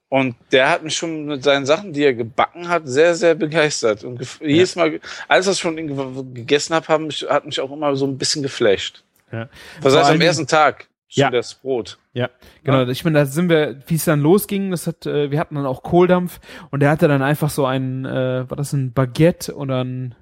Und 0.09 0.37
der 0.53 0.71
hat 0.71 0.83
mich 0.85 0.97
schon 0.97 1.27
mit 1.27 1.43
seinen 1.43 1.67
Sachen, 1.67 1.93
die 1.93 2.05
er 2.05 2.15
gebacken 2.15 2.69
hat, 2.69 2.85
sehr, 2.87 3.15
sehr 3.15 3.35
begeistert. 3.35 4.05
Und 4.05 4.21
gef- 4.23 4.43
jedes 4.47 4.77
Mal, 4.77 5.01
alles, 5.29 5.47
was 5.49 5.57
ich 5.57 5.63
von 5.63 5.77
ihm 5.77 5.89
ge 5.89 6.25
gegessen 6.43 6.75
habe, 6.75 6.87
hat 6.89 7.01
mich, 7.01 7.27
hat 7.29 7.45
mich 7.45 7.61
auch 7.61 7.73
immer 7.73 7.95
so 7.97 8.07
ein 8.07 8.17
bisschen 8.17 8.43
geflasht. 8.43 9.03
Ja. 9.33 9.49
Was 9.81 9.97
heißt 9.97 10.11
am 10.11 10.21
ersten 10.21 10.47
Tag? 10.47 10.89
Schon 11.09 11.23
Ja. 11.23 11.31
das 11.31 11.55
Brot. 11.55 11.99
Ja, 12.15 12.31
genau. 12.65 12.87
Ich 12.89 13.05
meine, 13.05 13.21
da 13.21 13.27
sind 13.27 13.49
wir, 13.49 13.81
wie 13.87 13.95
es 13.95 14.05
dann 14.05 14.21
losging, 14.21 14.73
das 14.73 14.87
hat, 14.87 15.07
äh, 15.07 15.31
wir 15.31 15.39
hatten 15.39 15.55
dann 15.55 15.67
auch 15.67 15.83
Kohldampf 15.83 16.41
und 16.71 16.81
der 16.81 16.91
hatte 16.91 17.07
dann 17.07 17.23
einfach 17.23 17.51
so 17.51 17.65
ein, 17.65 18.05
äh, 18.05 18.51
war 18.51 18.57
das 18.57 18.73
ein 18.73 18.93
Baguette 18.93 19.55
oder 19.55 19.85
ein 19.85 20.15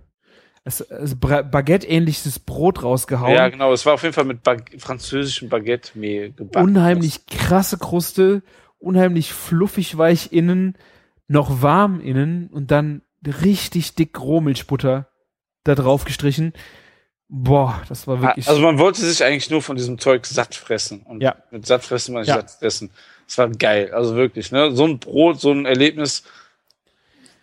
es, 0.64 0.80
es 0.80 1.14
Baguette-ähnliches 1.16 2.38
Brot 2.38 2.82
rausgehauen. 2.82 3.34
Ja, 3.34 3.48
genau. 3.48 3.72
Es 3.72 3.84
war 3.84 3.94
auf 3.94 4.02
jeden 4.02 4.14
Fall 4.14 4.24
mit 4.24 4.42
Bag 4.42 4.70
französischem 4.78 5.50
Baguette-Mehl 5.50 6.32
gebacken. 6.32 6.66
unheimlich 6.66 7.26
krasse 7.26 7.78
Kruste, 7.78 8.42
unheimlich 8.78 9.32
fluffig 9.32 9.96
weich 9.98 10.32
innen, 10.32 10.76
noch 11.28 11.62
warm 11.62 12.00
innen 12.00 12.48
und 12.48 12.70
dann 12.70 13.02
richtig 13.26 13.94
dick 13.94 14.18
Rohmilchbutter 14.18 15.08
da 15.64 15.74
drauf 15.74 16.04
gestrichen. 16.04 16.54
Boah, 17.28 17.82
das 17.88 18.06
war 18.06 18.20
wirklich. 18.20 18.46
Also 18.48 18.60
man 18.60 18.78
wollte 18.78 19.00
sich 19.00 19.24
eigentlich 19.24 19.50
nur 19.50 19.62
von 19.62 19.76
diesem 19.76 19.98
Zeug 19.98 20.26
satt 20.26 20.54
fressen. 20.54 21.00
Und 21.02 21.22
Ja. 21.22 21.36
mit 21.50 21.66
satt 21.66 21.84
fressen 21.84 22.12
man 22.12 22.22
nicht 22.22 22.28
Ja. 22.28 22.36
satt 22.36 22.62
essen. 22.62 22.90
Das 23.26 23.38
war 23.38 23.48
geil. 23.48 23.90
Also 23.92 24.14
wirklich, 24.14 24.52
ne? 24.52 24.70
So 24.72 24.86
ein 24.86 24.98
Brot, 24.98 25.40
so 25.40 25.50
ein 25.50 25.66
Erlebnis. 25.66 26.22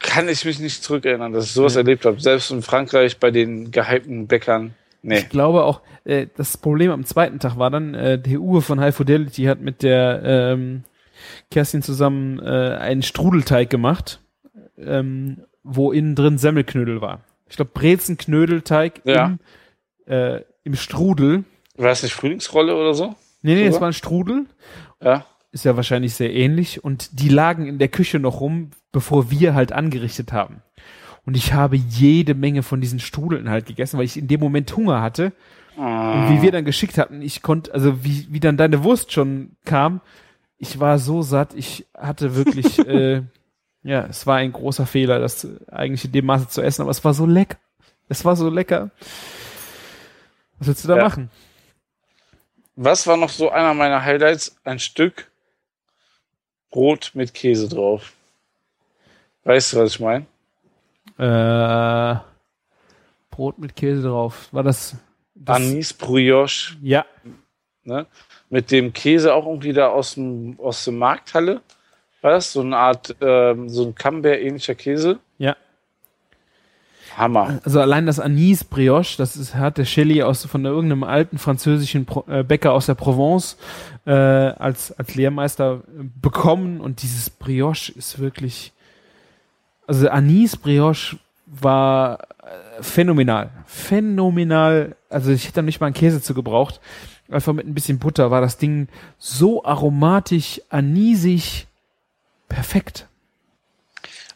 kann 0.04 0.28
ich 0.28 0.44
mich 0.46 0.60
nicht 0.60 0.84
zurückerinnern, 0.84 1.32
dass 1.32 1.46
ich 1.46 1.52
sowas 1.52 1.76
erlebt 1.76 2.06
habe. 2.06 2.20
Selbst 2.20 2.50
in 2.50 2.64
Frankreich 2.64 3.20
bei 3.20 3.30
den 3.30 3.70
gehypten 3.70 4.26
Bäckern. 4.26 4.74
Nee. 5.04 5.20
Ich 5.20 5.30
glaube 5.30 5.64
auch, 5.64 5.82
äh, 6.06 6.26
das 6.38 6.58
Problem 6.58 6.90
am 6.90 7.06
zweiten 7.06 7.38
Tag 7.38 7.60
war 7.60 7.70
dann, 7.70 7.94
äh, 7.94 8.18
der 8.18 8.40
Uwe 8.42 8.64
von 8.64 8.80
High 8.80 8.96
Fidelity 8.96 9.44
hat 9.44 9.62
mit 9.62 9.84
der 9.84 10.22
ähm, 10.24 10.86
Kerstin 11.52 11.84
zusammen 11.84 12.40
äh, 12.40 12.78
einen 12.80 13.04
Strudelteig 13.04 13.70
gemacht, 13.70 14.20
ähm, 14.80 15.44
wo 15.64 15.92
innen 15.92 16.16
drin 16.16 16.40
Semmelknödel 16.40 17.00
war. 17.02 17.22
Ich 17.48 17.56
glaube, 17.58 17.70
Brezenknödelteig 17.76 19.02
Ja. 19.04 19.26
im, 19.28 19.40
äh, 20.06 20.42
im 20.64 20.76
Strudel. 20.76 21.44
War 21.78 21.88
das 21.88 22.04
nicht 22.04 22.14
Frühlingsrolle 22.14 22.76
oder 22.76 22.94
so? 22.94 23.16
Nee, 23.42 23.56
nee, 23.56 23.66
es 23.66 23.80
war? 23.80 23.88
ein 23.88 23.94
Strudel. 23.94 24.46
Ja. 25.02 25.26
Ist 25.52 25.66
ja 25.66 25.76
wahrscheinlich 25.76 26.14
sehr 26.14 26.34
ähnlich. 26.34 26.84
Und 26.84 27.20
die 27.20 27.30
lagen 27.30 27.66
in 27.66 27.80
der 27.80 27.90
Küche 27.90 28.20
noch 28.20 28.40
rum, 28.40 28.72
bevor 28.92 29.32
wir 29.32 29.54
halt 29.54 29.72
angerichtet 29.72 30.32
haben. 30.32 30.62
Und 31.26 31.36
ich 31.36 31.54
habe 31.54 31.76
jede 31.76 32.34
Menge 32.34 32.64
von 32.64 32.82
diesen 32.82 33.00
Strudeln 33.00 33.50
halt 33.50 33.66
gegessen, 33.66 33.98
weil 33.98 34.06
ich 34.06 34.18
in 34.18 34.28
dem 34.28 34.40
Moment 34.40 34.76
Hunger 34.76 35.02
hatte. 35.02 35.34
Und 35.78 36.30
wie 36.30 36.42
wir 36.42 36.52
dann 36.52 36.66
geschickt 36.66 36.98
hatten, 36.98 37.22
ich 37.22 37.42
konnte, 37.42 37.74
also 37.74 38.04
wie, 38.04 38.28
wie 38.30 38.40
dann 38.40 38.58
deine 38.58 38.84
Wurst 38.84 39.12
schon 39.12 39.56
kam, 39.66 40.02
ich 40.58 40.80
war 40.80 41.00
so 41.00 41.22
satt, 41.22 41.54
ich 41.56 41.88
hatte 41.98 42.36
wirklich, 42.36 42.78
äh, 42.88 43.24
ja, 43.84 44.06
es 44.06 44.28
war 44.28 44.38
ein 44.38 44.52
großer 44.52 44.86
Fehler, 44.86 45.20
das 45.20 45.48
eigentlich 45.72 46.06
in 46.06 46.12
dem 46.12 46.26
Maße 46.26 46.50
zu 46.50 46.62
essen, 46.62 46.84
aber 46.84 46.92
es 46.92 47.04
war 47.04 47.14
so 47.14 47.26
lecker. 47.26 47.58
Es 48.10 48.26
war 48.26 48.36
so 48.36 48.50
lecker. 48.50 48.92
Was 50.62 50.68
willst 50.68 50.84
du 50.84 50.90
da 50.90 50.98
Ja. 50.98 51.04
machen? 51.06 51.32
Was 52.76 53.08
war 53.08 53.18
noch 53.18 53.30
so 53.30 53.50
einer 53.50 53.74
meiner 53.74 54.04
Highlights? 54.06 54.56
Ein 54.64 54.78
Stück 54.78 55.32
Brot 56.70 57.12
mit 57.16 57.34
Käse 57.34 57.68
drauf. 57.68 58.14
Weißt 59.44 59.74
du, 59.74 59.78
was 59.78 59.96
ich 59.96 60.00
meine? 60.00 60.28
Äh, 61.18 62.20
Brot 63.32 63.58
mit 63.58 63.76
Käse 63.76 64.04
drauf. 64.04 64.50
War 64.52 64.62
das? 64.62 64.96
das 65.34 65.56
Anis 65.56 65.94
Brioche, 65.94 66.78
ja, 66.84 67.06
ne? 67.84 68.06
Mit 68.52 68.70
dem 68.70 68.94
Käse 68.94 69.34
auch 69.34 69.48
irgendwie 69.48 69.74
da 69.74 69.88
aus 69.88 70.14
dem, 70.14 70.60
aus 70.60 70.84
der 70.84 70.94
Markthalle. 70.94 71.62
War 72.22 72.32
das? 72.34 72.54
So 72.54 72.62
eine 72.62 72.78
Art, 72.78 73.16
ähm, 73.20 73.68
so 73.68 73.84
ein 73.86 73.96
Camembert-ähnlicher 73.96 74.76
Käse. 74.76 75.18
Hammer. 77.18 77.60
Also 77.64 77.80
allein 77.80 78.06
das 78.06 78.20
Anis 78.20 78.64
Brioche, 78.64 79.18
das 79.18 79.36
ist, 79.36 79.56
hat 79.56 79.78
der 79.78 79.86
Shelley 79.86 80.24
aus 80.24 80.46
von 80.46 80.66
irgendeinem 80.66 81.04
alten 81.04 81.38
französischen 81.38 82.06
Pro, 82.06 82.26
äh, 82.28 82.44
Bäcker 82.44 82.74
aus 82.74 82.86
der 82.86 82.96
Provence 82.96 83.58
äh, 84.06 84.12
als 84.12 84.92
als 84.98 85.16
Lehrmeister 85.16 85.82
äh, 85.88 86.04
bekommen 86.22 86.82
und 86.82 87.02
dieses 87.02 87.30
Brioche 87.30 87.92
ist 87.94 88.20
wirklich, 88.20 88.72
also 89.88 90.10
Anis 90.10 90.58
Brioche 90.58 91.18
war 91.46 92.20
äh, 92.22 92.84
phänomenal, 92.84 93.50
phänomenal. 93.66 94.96
Also 95.10 95.32
ich 95.32 95.46
hätte 95.46 95.56
da 95.56 95.62
nicht 95.62 95.80
mal 95.80 95.88
einen 95.88 95.96
Käse 95.96 96.22
zu 96.22 96.34
gebraucht. 96.34 96.80
Einfach 97.30 97.54
mit 97.54 97.66
ein 97.66 97.74
bisschen 97.74 98.00
Butter 98.00 98.30
war 98.30 98.42
das 98.42 98.58
Ding 98.58 98.90
so 99.18 99.64
aromatisch, 99.64 100.62
anisig, 100.70 101.68
perfekt. 102.50 103.08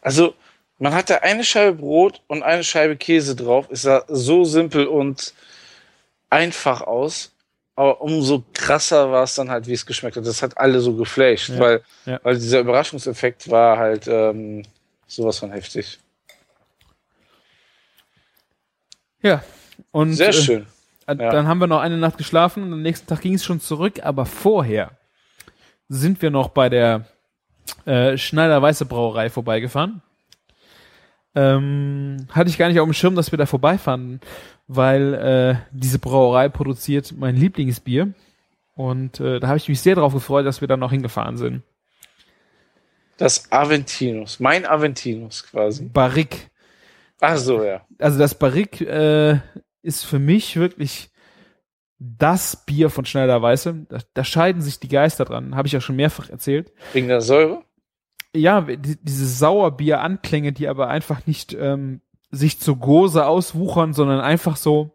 Also, 0.01 0.33
man 0.77 0.93
hatte 0.93 1.23
eine 1.23 1.43
Scheibe 1.43 1.77
Brot 1.77 2.21
und 2.27 2.43
eine 2.43 2.63
Scheibe 2.63 2.97
Käse 2.97 3.35
drauf. 3.35 3.67
Es 3.69 3.83
sah 3.83 4.03
so 4.07 4.43
simpel 4.43 4.87
und 4.87 5.33
einfach 6.29 6.81
aus. 6.81 7.31
Aber 7.77 8.01
umso 8.01 8.43
krasser 8.53 9.11
war 9.11 9.23
es 9.23 9.35
dann 9.35 9.49
halt, 9.49 9.67
wie 9.67 9.73
es 9.73 9.85
geschmeckt 9.85 10.15
hat. 10.15 10.25
Das 10.25 10.41
hat 10.41 10.57
alle 10.57 10.79
so 10.79 10.93
geflasht, 10.95 11.49
Ja, 11.49 11.59
weil, 11.59 11.83
ja. 12.05 12.19
weil 12.23 12.35
dieser 12.35 12.59
Überraschungseffekt 12.61 13.49
war 13.51 13.77
halt 13.77 14.07
ähm, 14.07 14.63
sowas 15.07 15.39
von 15.39 15.51
heftig. 15.51 15.99
Ja. 19.21 19.43
Und, 19.91 20.13
Sehr 20.13 20.29
äh, 20.29 20.33
schön. 20.33 20.67
Äh, 21.07 21.15
Ja. 21.17 21.31
Dann 21.31 21.47
haben 21.47 21.59
wir 21.59 21.67
noch 21.67 21.81
eine 21.81 21.97
Nacht 21.97 22.17
geschlafen 22.17 22.63
und 22.63 22.73
am 22.73 22.81
nächsten 22.81 23.07
Tag 23.07 23.21
ging 23.21 23.33
es 23.35 23.43
schon 23.43 23.59
zurück, 23.59 23.99
aber 24.03 24.25
vorher 24.25 24.91
sind 25.89 26.21
wir 26.21 26.31
noch 26.31 26.49
bei 26.49 26.69
der 26.69 27.05
äh, 27.85 28.17
Schneider 28.17 28.61
Weiße 28.61 28.85
Brauerei 28.85 29.29
vorbeigefahren. 29.29 30.01
Ähm, 31.35 32.27
hatte 32.31 32.49
ich 32.49 32.57
gar 32.57 32.69
nicht 32.69 32.79
auf 32.79 32.87
dem 32.87 32.93
Schirm, 32.93 33.15
dass 33.15 33.31
wir 33.31 33.37
da 33.37 33.45
vorbeifahren, 33.45 34.21
weil 34.67 35.13
äh, 35.13 35.55
diese 35.71 35.99
Brauerei 35.99 36.49
produziert 36.49 37.13
mein 37.17 37.35
Lieblingsbier. 37.35 38.13
Und 38.75 39.19
äh, 39.19 39.39
da 39.39 39.47
habe 39.47 39.57
ich 39.57 39.69
mich 39.69 39.81
sehr 39.81 39.95
darauf 39.95 40.13
gefreut, 40.13 40.45
dass 40.45 40.61
wir 40.61 40.67
da 40.67 40.77
noch 40.77 40.91
hingefahren 40.91 41.37
sind. 41.37 41.63
Das 43.17 43.51
Aventinus. 43.51 44.39
Mein 44.39 44.65
Aventinus 44.65 45.45
quasi. 45.45 45.85
Barrique. 45.85 46.49
Ach 47.21 47.37
so, 47.37 47.63
ja. 47.63 47.85
Also 47.99 48.19
das 48.19 48.35
Barrique 48.37 48.81
äh, 48.81 49.39
ist 49.81 50.03
für 50.05 50.19
mich 50.19 50.57
wirklich 50.57 51.09
das 51.97 52.65
Bier 52.65 52.89
von 52.89 53.05
Schneider 53.05 53.41
Weiße. 53.41 53.85
Da, 53.87 53.99
da 54.13 54.23
scheiden 54.23 54.61
sich 54.61 54.79
die 54.79 54.89
Geister 54.89 55.23
dran, 55.23 55.55
habe 55.55 55.67
ich 55.67 55.73
ja 55.73 55.79
schon 55.79 55.95
mehrfach 55.95 56.29
erzählt. 56.29 56.73
Wegen 56.93 57.07
der 57.07 57.21
Säure. 57.21 57.63
Ja, 58.35 58.61
die, 58.61 58.97
diese 59.01 59.27
Sauerbier-Anklänge, 59.27 60.51
die 60.51 60.67
aber 60.67 60.89
einfach 60.89 61.25
nicht 61.25 61.53
ähm, 61.53 62.01
sich 62.31 62.59
zu 62.59 62.75
Gose 62.75 63.25
auswuchern, 63.25 63.93
sondern 63.93 64.19
einfach 64.19 64.57
so, 64.57 64.91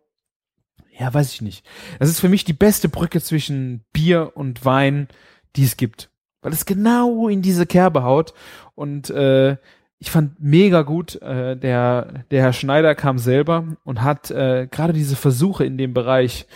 ja, 0.99 1.13
weiß 1.13 1.33
ich 1.33 1.43
nicht. 1.43 1.67
Das 1.99 2.09
ist 2.09 2.21
für 2.21 2.29
mich 2.29 2.45
die 2.45 2.53
beste 2.53 2.89
Brücke 2.89 3.21
zwischen 3.21 3.85
Bier 3.93 4.33
und 4.35 4.65
Wein, 4.65 5.09
die 5.57 5.65
es 5.65 5.77
gibt. 5.77 6.11
Weil 6.43 6.53
es 6.53 6.67
genau 6.67 7.29
in 7.29 7.43
diese 7.43 7.67
Kerbe 7.67 8.03
haut. 8.03 8.35
Und 8.75 9.11
äh, 9.11 9.57
ich 9.99 10.11
fand 10.11 10.41
mega 10.41 10.83
gut, 10.83 11.21
äh, 11.21 11.57
der, 11.57 12.25
der 12.31 12.43
Herr 12.43 12.53
Schneider 12.53 12.95
kam 12.95 13.19
selber 13.19 13.77
und 13.85 14.03
hat 14.03 14.31
äh, 14.31 14.67
gerade 14.71 14.95
diese 14.95 15.17
Versuche 15.17 15.65
in 15.65 15.77
dem 15.77 15.93
Bereich 15.93 16.47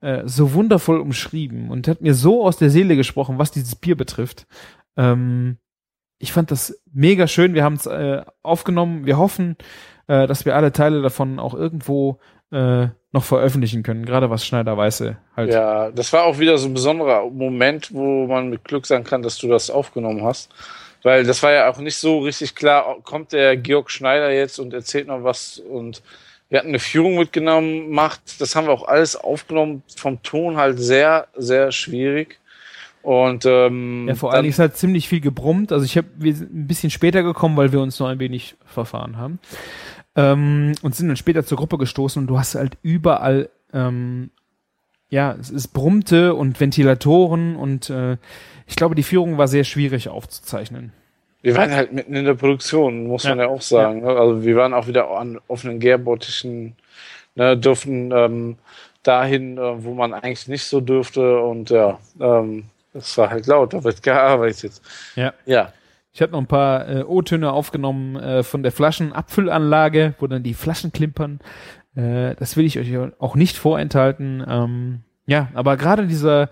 äh, 0.00 0.22
so 0.26 0.52
wundervoll 0.52 1.00
umschrieben 1.00 1.70
und 1.70 1.86
hat 1.86 2.00
mir 2.00 2.14
so 2.14 2.44
aus 2.44 2.56
der 2.56 2.70
Seele 2.70 2.96
gesprochen, 2.96 3.38
was 3.38 3.52
dieses 3.52 3.76
Bier 3.76 3.96
betrifft. 3.96 4.46
Ähm, 4.96 5.58
ich 6.18 6.32
fand 6.32 6.50
das 6.50 6.80
mega 6.92 7.26
schön. 7.26 7.54
Wir 7.54 7.64
haben 7.64 7.74
es 7.74 7.86
äh, 7.86 8.22
aufgenommen. 8.42 9.06
Wir 9.06 9.18
hoffen, 9.18 9.56
äh, 10.06 10.26
dass 10.26 10.44
wir 10.44 10.56
alle 10.56 10.72
Teile 10.72 11.02
davon 11.02 11.38
auch 11.38 11.54
irgendwo 11.54 12.18
äh, 12.50 12.88
noch 13.12 13.24
veröffentlichen 13.24 13.82
können, 13.82 14.04
gerade 14.04 14.30
was 14.30 14.44
Schneider 14.44 14.76
Weiße 14.76 15.16
halt. 15.36 15.52
Ja, 15.52 15.90
das 15.90 16.12
war 16.12 16.24
auch 16.24 16.38
wieder 16.38 16.58
so 16.58 16.68
ein 16.68 16.74
besonderer 16.74 17.28
Moment, 17.30 17.92
wo 17.94 18.26
man 18.26 18.50
mit 18.50 18.64
Glück 18.64 18.86
sagen 18.86 19.04
kann, 19.04 19.22
dass 19.22 19.38
du 19.38 19.48
das 19.48 19.70
aufgenommen 19.70 20.22
hast. 20.24 20.50
Weil 21.02 21.24
das 21.24 21.42
war 21.42 21.52
ja 21.52 21.70
auch 21.70 21.78
nicht 21.78 21.96
so 21.96 22.18
richtig 22.18 22.54
klar, 22.54 22.96
kommt 23.04 23.32
der 23.32 23.56
Georg 23.56 23.90
Schneider 23.90 24.30
jetzt 24.32 24.58
und 24.58 24.74
erzählt 24.74 25.06
noch 25.06 25.22
was 25.22 25.58
und 25.58 26.02
wir 26.48 26.58
hatten 26.58 26.68
eine 26.68 26.78
Führung 26.78 27.16
mitgenommen, 27.16 27.90
macht, 27.90 28.40
das 28.40 28.56
haben 28.56 28.66
wir 28.66 28.72
auch 28.72 28.88
alles 28.88 29.16
aufgenommen, 29.16 29.82
vom 29.96 30.22
Ton 30.22 30.56
halt 30.56 30.78
sehr, 30.78 31.28
sehr 31.36 31.72
schwierig. 31.72 32.38
Und 33.02 33.46
ähm, 33.46 34.06
Ja, 34.08 34.14
vor 34.14 34.32
allen 34.32 34.42
Dingen 34.42 34.50
ist 34.50 34.58
halt 34.58 34.76
ziemlich 34.76 35.08
viel 35.08 35.20
gebrummt. 35.20 35.72
Also 35.72 35.84
ich 35.84 35.96
habe 35.96 36.08
wir 36.16 36.34
sind 36.34 36.54
ein 36.54 36.66
bisschen 36.66 36.90
später 36.90 37.22
gekommen, 37.22 37.56
weil 37.56 37.72
wir 37.72 37.80
uns 37.80 37.98
noch 38.00 38.08
ein 38.08 38.18
wenig 38.18 38.56
verfahren 38.66 39.16
haben. 39.16 39.38
Ähm, 40.16 40.74
und 40.82 40.94
sind 40.94 41.08
dann 41.08 41.16
später 41.16 41.44
zur 41.44 41.58
Gruppe 41.58 41.78
gestoßen 41.78 42.20
und 42.22 42.26
du 42.26 42.38
hast 42.38 42.54
halt 42.54 42.76
überall 42.82 43.48
ähm, 43.72 44.30
ja, 45.10 45.34
es, 45.40 45.50
es 45.50 45.68
brummte 45.68 46.34
und 46.34 46.58
Ventilatoren 46.60 47.56
und 47.56 47.88
äh, 47.88 48.16
ich 48.66 48.76
glaube, 48.76 48.94
die 48.94 49.02
Führung 49.02 49.38
war 49.38 49.48
sehr 49.48 49.64
schwierig 49.64 50.08
aufzuzeichnen. 50.08 50.92
Wir 51.40 51.56
waren 51.56 51.70
halt 51.70 51.92
mitten 51.92 52.14
in 52.14 52.24
der 52.24 52.34
Produktion, 52.34 53.06
muss 53.06 53.24
man 53.24 53.38
Ja. 53.38 53.44
ja 53.44 53.50
auch 53.50 53.62
sagen. 53.62 54.00
ne? 54.02 54.08
Also 54.08 54.44
wir 54.44 54.56
waren 54.56 54.74
auch 54.74 54.86
wieder 54.86 55.08
an 55.16 55.38
offenen 55.46 55.78
Gärbottischen, 55.78 56.74
ne, 57.36 57.56
dürfen 57.56 58.10
ähm, 58.12 58.56
dahin, 59.04 59.56
äh, 59.56 59.84
wo 59.84 59.94
man 59.94 60.12
eigentlich 60.12 60.48
nicht 60.48 60.64
so 60.64 60.80
dürfte. 60.80 61.38
Und 61.40 61.70
ja, 61.70 61.98
ähm, 62.20 62.64
das 62.98 63.16
war 63.18 63.30
halt 63.30 63.46
laut, 63.46 63.72
da 63.72 63.82
wird 63.84 64.02
gearbeitet. 64.02 64.80
Ja. 65.16 65.32
Ja, 65.46 65.72
Ich 66.12 66.20
habe 66.22 66.32
noch 66.32 66.40
ein 66.40 66.46
paar 66.46 66.88
äh, 66.88 67.02
O-Töne 67.02 67.52
aufgenommen 67.52 68.16
äh, 68.16 68.42
von 68.42 68.62
der 68.62 68.72
Flaschenabfüllanlage, 68.72 70.14
wo 70.18 70.26
dann 70.26 70.42
die 70.42 70.54
Flaschen 70.54 70.92
klimpern. 70.92 71.40
Äh, 71.96 72.34
das 72.36 72.56
will 72.56 72.64
ich 72.66 72.78
euch 72.78 72.88
auch 73.18 73.34
nicht 73.34 73.56
vorenthalten. 73.56 74.44
Ähm, 74.48 75.00
ja, 75.26 75.48
aber 75.54 75.76
gerade 75.76 76.06
dieser 76.06 76.48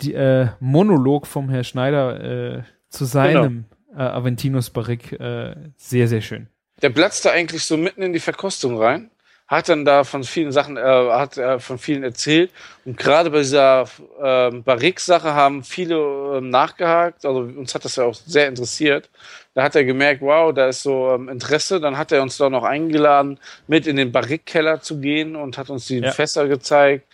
die, 0.00 0.14
äh, 0.14 0.48
Monolog 0.60 1.26
vom 1.26 1.48
Herr 1.50 1.64
Schneider 1.64 2.56
äh, 2.58 2.62
zu 2.88 3.04
seinem 3.04 3.64
äh, 3.96 4.02
Aventinus 4.02 4.70
Barrique 4.70 5.12
äh, 5.18 5.54
sehr, 5.76 6.08
sehr 6.08 6.20
schön. 6.20 6.48
der 6.82 6.90
platzte 6.90 7.30
eigentlich 7.30 7.64
so 7.64 7.76
mitten 7.76 8.02
in 8.02 8.12
die 8.12 8.20
Verkostung 8.20 8.76
rein, 8.78 9.10
hat 9.46 9.68
dann 9.68 9.84
da 9.84 10.04
von 10.04 10.24
vielen 10.24 10.52
Sachen, 10.52 10.76
äh, 10.76 10.80
hat 10.80 11.36
äh, 11.36 11.58
von 11.58 11.78
vielen 11.78 12.02
erzählt. 12.02 12.50
Und 12.84 12.96
gerade 12.96 13.30
bei 13.30 13.38
dieser 13.38 13.84
ähm, 14.22 14.62
Barrique-Sache 14.62 15.34
haben 15.34 15.62
viele 15.64 15.96
ähm, 16.38 16.50
nachgehakt. 16.50 17.26
Also 17.26 17.40
uns 17.40 17.74
hat 17.74 17.84
das 17.84 17.96
ja 17.96 18.04
auch 18.04 18.14
sehr 18.14 18.48
interessiert. 18.48 19.10
Da 19.52 19.62
hat 19.62 19.76
er 19.76 19.84
gemerkt, 19.84 20.22
wow, 20.22 20.52
da 20.52 20.68
ist 20.68 20.82
so 20.82 21.12
ähm, 21.12 21.28
Interesse. 21.28 21.80
Dann 21.80 21.98
hat 21.98 22.10
er 22.10 22.22
uns 22.22 22.36
da 22.38 22.48
noch 22.48 22.64
eingeladen, 22.64 23.38
mit 23.66 23.86
in 23.86 23.96
den 23.96 24.12
Barrique-Keller 24.12 24.80
zu 24.80 24.98
gehen 25.00 25.36
und 25.36 25.58
hat 25.58 25.68
uns 25.70 25.86
die 25.86 25.98
Ja. 25.98 26.10
Fässer 26.12 26.48
gezeigt. 26.48 27.06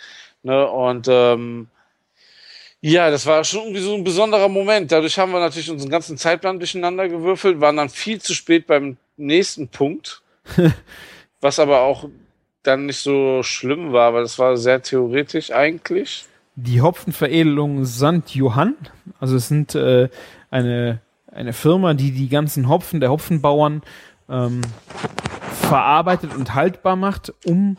Ne? 0.43 0.67
Und 0.69 1.09
ähm, 1.11 1.67
ja, 2.81 3.11
das 3.11 3.27
war 3.27 3.45
schon 3.45 3.63
irgendwie 3.65 3.83
so 3.83 3.95
ein 3.95 4.05
besonderer 4.05 4.49
Moment. 4.49 4.91
Dadurch 4.91 5.19
haben 5.19 5.33
wir 5.33 5.41
natürlich 5.41 5.71
unseren 5.71 5.91
ganzen 5.91 6.17
Zeitplan 6.17 6.59
durcheinander 6.59 7.09
gewürfelt, 7.09 7.61
waren 7.61 7.77
dann 7.77 7.91
viel 7.91 8.21
zu 8.23 8.35
spät 8.35 8.67
beim 8.67 8.97
nächsten 9.19 9.69
Punkt, 9.69 10.23
was 11.41 11.59
aber 11.59 11.81
auch 11.81 12.09
dann 12.63 12.87
nicht 12.87 13.01
so 13.01 13.43
schlimm 13.43 13.93
war, 13.93 14.15
weil 14.15 14.23
das 14.23 14.39
war 14.39 14.57
sehr 14.57 14.83
theoretisch 14.83 15.51
eigentlich. 15.51 16.27
Die 16.57 16.83
Hopfenveredelung 16.83 17.85
St. 17.85 18.35
Johann, 18.35 18.77
also 19.19 19.37
es 19.37 19.49
sind 19.49 19.75
äh, 19.75 20.09
eine, 20.51 21.01
eine 21.33 21.53
Firma, 21.53 21.95
die 21.95 22.13
die 22.13 22.29
ganzen 22.29 22.69
Hopfen 22.69 23.01
der 23.01 23.11
Hopfenbauern 23.11 23.83
ähm, 24.29 24.61
verarbeitet 25.53 26.35
und 26.35 26.55
haltbar 26.55 26.97
macht, 26.97 27.33
um 27.47 27.77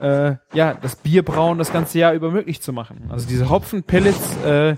äh, 0.00 0.34
ja 0.52 0.74
das 0.74 0.96
Bierbrauen 0.96 1.58
das 1.58 1.72
ganze 1.72 1.98
Jahr 1.98 2.14
über 2.14 2.30
möglich 2.30 2.60
zu 2.60 2.72
machen. 2.72 3.08
Also 3.10 3.28
diese 3.28 3.48
Hopfenpellets, 3.50 4.36
äh, 4.44 4.76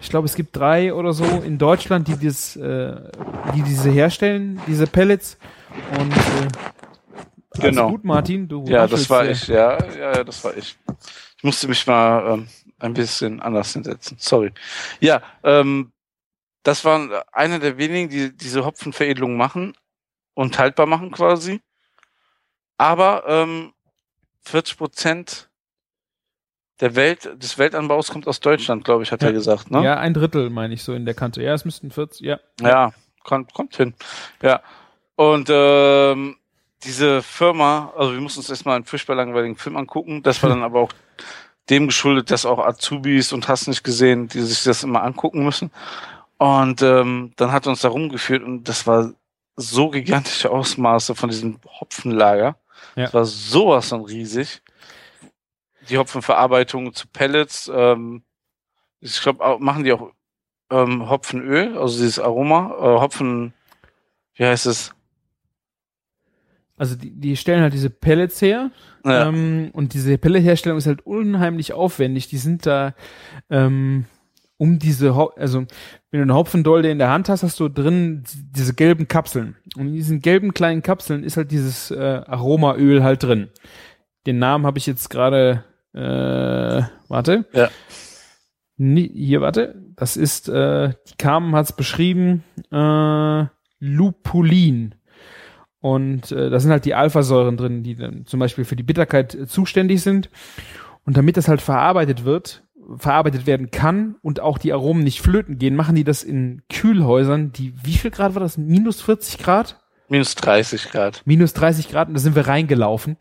ich 0.00 0.10
glaube 0.10 0.26
es 0.26 0.34
gibt 0.34 0.56
drei 0.56 0.92
oder 0.92 1.12
so 1.12 1.24
in 1.24 1.58
Deutschland, 1.58 2.08
die 2.08 2.18
das, 2.18 2.56
äh, 2.56 2.94
die 3.54 3.62
diese 3.62 3.88
herstellen, 3.90 4.60
diese 4.66 4.86
Pellets 4.86 5.38
und 5.98 6.12
äh, 6.12 6.48
Genau. 7.60 7.90
gut, 7.90 8.04
Martin, 8.04 8.48
du 8.48 8.64
Ja, 8.66 8.86
das 8.86 9.08
war 9.10 9.28
ich, 9.28 9.46
ja, 9.48 9.78
ja, 9.94 10.12
ja, 10.16 10.24
das 10.24 10.42
war 10.44 10.56
ich. 10.56 10.76
Ich 11.36 11.44
musste 11.44 11.68
mich 11.68 11.86
mal 11.86 12.34
ähm, 12.34 12.48
ein 12.78 12.94
bisschen 12.94 13.40
anders 13.40 13.72
hinsetzen. 13.72 14.16
Sorry. 14.18 14.52
Ja, 15.00 15.22
ähm, 15.42 15.92
das 16.62 16.84
waren 16.84 17.10
einer 17.32 17.58
der 17.58 17.76
wenigen, 17.78 18.08
die 18.08 18.36
diese 18.36 18.64
Hopfenveredelung 18.64 19.36
machen 19.36 19.74
und 20.34 20.58
haltbar 20.58 20.86
machen 20.86 21.10
quasi. 21.10 21.60
Aber 22.78 23.24
ähm, 23.26 23.72
40 24.42 24.76
Prozent 24.78 25.48
der 26.80 26.96
Welt, 26.96 27.30
des 27.40 27.58
Weltanbaus 27.58 28.10
kommt 28.10 28.26
aus 28.26 28.40
Deutschland, 28.40 28.84
glaube 28.84 29.02
ich, 29.04 29.12
hat 29.12 29.22
Ja. 29.22 29.28
er 29.28 29.32
gesagt. 29.34 29.70
Ne? 29.70 29.84
Ja, 29.84 29.98
ein 29.98 30.14
Drittel 30.14 30.50
meine 30.50 30.74
ich 30.74 30.82
so 30.82 30.94
in 30.94 31.04
der 31.04 31.14
Kante. 31.14 31.42
Ja, 31.42 31.54
es 31.54 31.64
müssten 31.64 31.90
40, 31.90 32.20
ja. 32.26 32.40
Ja, 32.60 32.92
kommt, 33.22 33.52
kommt 33.52 33.76
hin. 33.76 33.94
Ja. 34.42 34.62
Und 35.14 35.48
ähm, 35.52 36.36
diese 36.84 37.22
Firma, 37.22 37.92
also 37.96 38.12
wir 38.12 38.20
mussten 38.20 38.40
uns 38.40 38.50
erstmal 38.50 38.76
einen 38.76 38.84
furchtbar 38.84 39.14
langweiligen 39.14 39.56
Film 39.56 39.76
angucken. 39.76 40.22
Das 40.22 40.42
war 40.42 40.50
dann 40.50 40.62
aber 40.62 40.80
auch 40.80 40.92
dem 41.70 41.86
geschuldet, 41.86 42.30
dass 42.30 42.44
auch 42.44 42.58
Azubis 42.58 43.32
und 43.32 43.48
hast 43.48 43.68
nicht 43.68 43.84
gesehen, 43.84 44.28
die 44.28 44.40
sich 44.40 44.64
das 44.64 44.82
immer 44.82 45.02
angucken 45.02 45.44
müssen. 45.44 45.70
Und 46.38 46.82
ähm, 46.82 47.32
dann 47.36 47.52
hat 47.52 47.66
er 47.66 47.70
uns 47.70 47.82
da 47.82 47.88
rumgeführt 47.88 48.42
und 48.42 48.68
das 48.68 48.86
war 48.86 49.12
so 49.56 49.90
gigantische 49.90 50.50
Ausmaße 50.50 51.14
von 51.14 51.30
diesem 51.30 51.60
Hopfenlager. 51.80 52.56
Ja. 52.96 53.04
Das 53.04 53.14
war 53.14 53.24
sowas 53.24 53.88
von 53.90 54.04
riesig. 54.04 54.60
Die 55.88 55.98
Hopfenverarbeitung 55.98 56.94
zu 56.94 57.06
Pellets, 57.08 57.70
ähm, 57.72 58.22
ich 59.00 59.20
glaube, 59.20 59.58
machen 59.58 59.84
die 59.84 59.92
auch 59.92 60.10
ähm, 60.70 61.08
Hopfenöl, 61.08 61.76
also 61.76 61.98
dieses 61.98 62.18
Aroma, 62.18 62.74
äh, 62.78 63.00
Hopfen, 63.00 63.52
wie 64.34 64.44
heißt 64.44 64.66
es? 64.66 64.94
Also 66.82 66.96
die, 66.96 67.12
die 67.12 67.36
stellen 67.36 67.62
halt 67.62 67.74
diese 67.74 67.90
Pellets 67.90 68.42
her 68.42 68.72
Ja, 69.04 69.28
ähm, 69.28 69.70
und 69.72 69.94
diese 69.94 70.18
Pelletherstellung 70.18 70.78
ist 70.78 70.88
halt 70.88 71.06
unheimlich 71.06 71.72
aufwendig. 71.74 72.26
Die 72.26 72.38
sind 72.38 72.66
da 72.66 72.96
ähm, 73.50 74.06
um 74.56 74.80
diese, 74.80 75.14
Ho 75.14 75.30
also 75.36 75.60
wenn 76.10 76.18
du 76.18 76.22
eine 76.22 76.34
Hopfendolde 76.34 76.90
in 76.90 76.98
der 76.98 77.10
Hand 77.10 77.28
hast, 77.28 77.44
hast 77.44 77.60
du 77.60 77.68
drin 77.68 78.24
diese 78.50 78.74
gelben 78.74 79.06
Kapseln. 79.06 79.54
Und 79.76 79.86
in 79.86 79.94
diesen 79.94 80.22
gelben 80.22 80.54
kleinen 80.54 80.82
Kapseln 80.82 81.22
ist 81.22 81.36
halt 81.36 81.52
dieses 81.52 81.92
äh, 81.92 82.22
Aromaöl 82.26 83.04
halt 83.04 83.22
drin. 83.22 83.50
Den 84.26 84.40
Namen 84.40 84.66
habe 84.66 84.78
ich 84.78 84.86
jetzt 84.86 85.08
gerade, 85.08 85.62
äh, 85.94 86.82
warte. 87.06 87.44
Ja. 87.52 87.70
Nie, 88.76 89.08
hier, 89.14 89.40
warte. 89.40 89.80
Das 89.94 90.16
ist, 90.16 90.48
äh, 90.48 90.94
die 91.08 91.16
Carmen 91.16 91.54
hat 91.54 91.66
es 91.66 91.72
beschrieben, 91.74 92.42
äh, 92.72 93.46
Lupulin. 93.78 94.96
Und 95.82 96.32
äh, 96.32 96.48
da 96.48 96.58
sind 96.58 96.70
halt 96.70 96.86
die 96.86 96.94
Alphasäuren 96.94 97.58
drin, 97.58 97.82
die 97.82 97.96
dann 97.96 98.24
zum 98.24 98.40
Beispiel 98.40 98.64
für 98.64 98.76
die 98.76 98.82
Bitterkeit 98.82 99.34
äh, 99.34 99.46
zuständig 99.46 100.00
sind. 100.00 100.30
Und 101.04 101.18
damit 101.18 101.36
das 101.36 101.48
halt 101.48 101.60
verarbeitet 101.60 102.24
wird, 102.24 102.62
verarbeitet 102.96 103.46
werden 103.46 103.70
kann 103.70 104.16
und 104.22 104.40
auch 104.40 104.56
die 104.56 104.72
Aromen 104.72 105.02
nicht 105.04 105.20
flöten 105.20 105.58
gehen, 105.58 105.76
machen 105.76 105.96
die 105.96 106.04
das 106.04 106.22
in 106.22 106.62
Kühlhäusern, 106.70 107.52
die, 107.52 107.74
wie 107.84 107.94
viel 107.94 108.10
Grad 108.10 108.34
war 108.34 108.40
das? 108.40 108.56
Minus 108.56 109.02
40 109.02 109.38
Grad? 109.38 109.82
minus 110.12 110.34
30 110.36 110.90
Grad. 110.90 111.22
Minus 111.24 111.54
30 111.54 111.88
Grad 111.88 112.08
und 112.08 112.14
da 112.14 112.20
sind 112.20 112.36
wir 112.36 112.46
reingelaufen. 112.46 113.16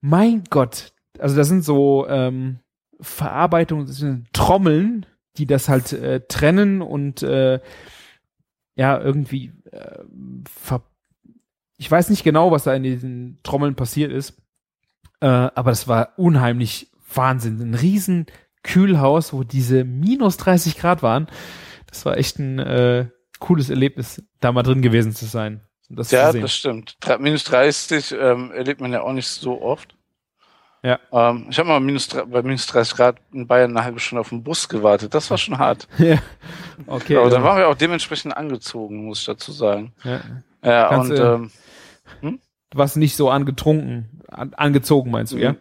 Mein 0.00 0.44
Gott, 0.48 0.92
also 1.18 1.36
das 1.36 1.48
sind 1.48 1.64
so 1.64 2.06
ähm, 2.08 2.60
Verarbeitungen, 3.00 3.86
das 3.86 3.96
sind 3.96 4.32
Trommeln, 4.32 5.04
die 5.36 5.46
das 5.46 5.68
halt 5.68 5.92
äh, 5.92 6.20
trennen 6.20 6.80
und 6.80 7.22
äh, 7.22 7.60
ja, 8.76 8.98
irgendwie 8.98 9.52
äh, 9.72 9.98
ver 10.48 10.82
ich 11.78 11.90
weiß 11.90 12.10
nicht 12.10 12.24
genau, 12.24 12.50
was 12.50 12.64
da 12.64 12.74
in 12.74 12.82
diesen 12.82 13.38
Trommeln 13.42 13.74
passiert 13.74 14.12
ist, 14.12 14.34
äh, 15.20 15.26
aber 15.26 15.70
das 15.70 15.88
war 15.88 16.10
unheimlich 16.16 16.90
Wahnsinn. 17.14 17.60
Ein 17.60 17.74
riesen 17.74 18.26
Kühlhaus, 18.62 19.32
wo 19.32 19.44
diese 19.44 19.84
minus 19.84 20.36
30 20.38 20.76
Grad 20.78 21.02
waren. 21.02 21.28
Das 21.86 22.04
war 22.04 22.16
echt 22.18 22.38
ein 22.38 22.58
äh, 22.58 23.06
cooles 23.38 23.70
Erlebnis, 23.70 24.22
da 24.40 24.52
mal 24.52 24.62
drin 24.62 24.82
gewesen 24.82 25.12
zu 25.12 25.26
sein. 25.26 25.60
Das 25.88 26.10
Ja, 26.10 26.32
das 26.32 26.54
stimmt. 26.54 26.96
Minus 27.20 27.44
30 27.44 28.12
ähm, 28.18 28.50
erlebt 28.50 28.80
man 28.80 28.92
ja 28.92 29.02
auch 29.02 29.12
nicht 29.12 29.28
so 29.28 29.62
oft. 29.62 29.94
Ja. 30.82 30.98
Ähm, 31.12 31.46
ich 31.48 31.58
habe 31.58 31.68
mal 31.68 31.80
minus, 31.80 32.08
bei 32.08 32.42
minus 32.42 32.66
30 32.66 32.94
Grad 32.96 33.16
in 33.32 33.46
Bayern 33.46 33.70
eine 33.70 33.84
halbe 33.84 34.00
Stunde 34.00 34.20
auf 34.20 34.28
den 34.30 34.42
Bus 34.42 34.68
gewartet. 34.68 35.14
Das 35.14 35.30
war 35.30 35.38
schon 35.38 35.58
hart. 35.58 35.86
ja. 35.98 36.18
Okay. 36.86 37.16
Aber 37.16 37.24
dann- 37.26 37.34
dann 37.34 37.44
waren 37.44 37.58
wir 37.58 37.68
auch 37.68 37.74
dementsprechend 37.76 38.36
angezogen, 38.36 39.04
muss 39.06 39.20
ich 39.20 39.26
dazu 39.26 39.52
sagen. 39.52 39.92
ja. 40.04 40.20
Ja, 40.62 40.88
Kannst 40.88 41.10
und 41.12 41.16
du- 41.18 41.50
ähm, 42.22 42.40
Du 42.70 42.78
warst 42.78 42.96
nicht 42.96 43.16
so 43.16 43.30
angetrunken. 43.30 44.22
An, 44.28 44.52
angezogen 44.54 45.10
meinst 45.10 45.32
du, 45.32 45.38
ja? 45.38 45.52
Mhm. 45.52 45.58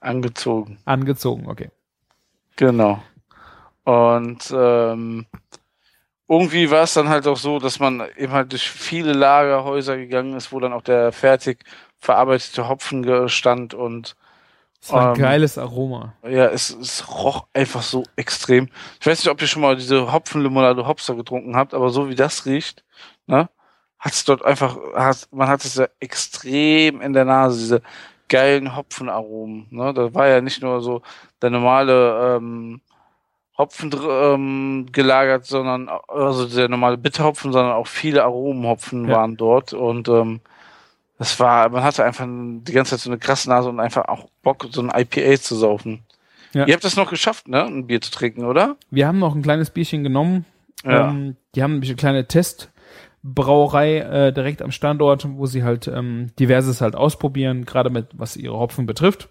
angezogen. 0.00 0.78
Angezogen, 0.84 1.48
okay. 1.48 1.70
Genau. 2.56 3.02
Und 3.84 4.52
ähm, 4.54 5.26
irgendwie 6.28 6.70
war 6.70 6.84
es 6.84 6.94
dann 6.94 7.08
halt 7.08 7.26
auch 7.26 7.36
so, 7.36 7.58
dass 7.58 7.78
man 7.80 8.02
eben 8.16 8.32
halt 8.32 8.52
durch 8.52 8.70
viele 8.70 9.12
Lagerhäuser 9.12 9.96
gegangen 9.96 10.34
ist, 10.36 10.52
wo 10.52 10.60
dann 10.60 10.72
auch 10.72 10.82
der 10.82 11.12
fertig 11.12 11.64
verarbeitete 11.98 12.68
Hopfen 12.68 13.28
stand 13.28 13.74
und 13.74 14.16
Das 14.80 14.92
war 14.92 15.02
ein 15.02 15.14
Ähm, 15.14 15.14
geiles 15.14 15.58
Aroma. 15.58 16.14
ja, 16.24 16.46
es, 16.46 16.70
es 16.70 17.08
roch 17.08 17.46
einfach 17.54 17.82
so 17.82 18.04
extrem. 18.16 18.68
Ich 19.00 19.06
weiß 19.06 19.18
nicht, 19.18 19.30
ob 19.30 19.40
ihr 19.40 19.48
schon 19.48 19.62
mal 19.62 19.76
diese 19.76 20.12
Hopfenlimonade 20.12 20.86
Hopster 20.86 21.14
getrunken 21.14 21.56
habt, 21.56 21.74
aber 21.74 21.90
so 21.90 22.08
wie 22.08 22.14
das 22.14 22.46
riecht, 22.46 22.84
ne, 23.26 23.48
hat 24.02 24.12
es 24.12 24.24
dort 24.24 24.44
einfach, 24.44 24.76
hat, 24.94 25.28
man 25.30 25.46
hat 25.48 25.64
es 25.64 25.76
ja 25.76 25.86
extrem 26.00 27.00
in 27.00 27.12
der 27.12 27.24
Nase, 27.24 27.58
diese 27.58 27.82
geilen 28.28 28.74
Hopfenaromen. 28.76 29.68
Ne? 29.70 29.94
Da 29.94 30.12
war 30.12 30.26
ja 30.26 30.40
nicht 30.40 30.60
nur 30.60 30.80
so 30.82 31.02
der 31.40 31.50
normale 31.50 32.36
ähm, 32.36 32.80
Hopfen 33.56 33.94
ähm, 34.08 34.86
gelagert, 34.90 35.46
sondern 35.46 35.88
also 36.08 36.46
der 36.46 36.68
normale 36.68 36.98
Bitterhopfen, 36.98 37.52
sondern 37.52 37.74
auch 37.74 37.86
viele 37.86 38.24
Aromenhopfen 38.24 39.08
Ja. 39.08 39.16
waren 39.16 39.36
dort 39.36 39.72
und 39.72 40.08
ähm, 40.08 40.40
das 41.18 41.38
war, 41.38 41.68
man 41.68 41.84
hatte 41.84 42.02
einfach 42.04 42.26
die 42.26 42.72
ganze 42.72 42.92
Zeit 42.92 43.00
so 43.00 43.10
eine 43.10 43.18
krasse 43.18 43.48
Nase 43.48 43.68
und 43.68 43.78
einfach 43.78 44.06
auch 44.08 44.26
Bock, 44.42 44.66
so 44.72 44.82
ein 44.82 44.90
IPA 44.92 45.40
zu 45.40 45.54
saufen. 45.54 46.02
Ja. 46.54 46.66
Ihr 46.66 46.74
habt 46.74 46.82
das 46.84 46.96
noch 46.96 47.08
geschafft, 47.08 47.46
ne? 47.46 47.64
Ein 47.64 47.86
Bier 47.86 48.00
zu 48.00 48.10
trinken, 48.10 48.44
oder? 48.44 48.76
Wir 48.90 49.06
haben 49.06 49.20
noch 49.20 49.36
ein 49.36 49.42
kleines 49.42 49.70
Bierchen 49.70 50.02
genommen. 50.02 50.44
Ja. 50.82 51.10
Ähm, 51.10 51.36
die 51.54 51.62
haben 51.62 51.74
nämlich 51.74 51.90
eine 51.90 51.96
kleine 51.96 52.26
Testbrauerei 53.22 53.98
äh, 53.98 54.32
direkt 54.32 54.62
am 54.62 54.70
Standort, 54.70 55.26
wo 55.36 55.46
sie 55.46 55.62
halt 55.62 55.88
ähm, 55.88 56.30
diverses 56.38 56.80
halt 56.80 56.96
ausprobieren, 56.96 57.64
gerade 57.64 57.90
mit 57.90 58.08
was 58.14 58.36
ihre 58.36 58.58
Hopfen 58.58 58.86
betrifft. 58.86 59.28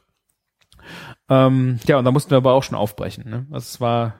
Ähm, 1.29 1.79
ja, 1.85 1.97
und 1.97 2.05
da 2.05 2.11
mussten 2.11 2.31
wir 2.31 2.37
aber 2.37 2.53
auch 2.53 2.63
schon 2.63 2.77
aufbrechen. 2.77 3.29
Ne? 3.29 3.45
Also 3.51 3.65
es 3.65 3.81
war 3.81 4.15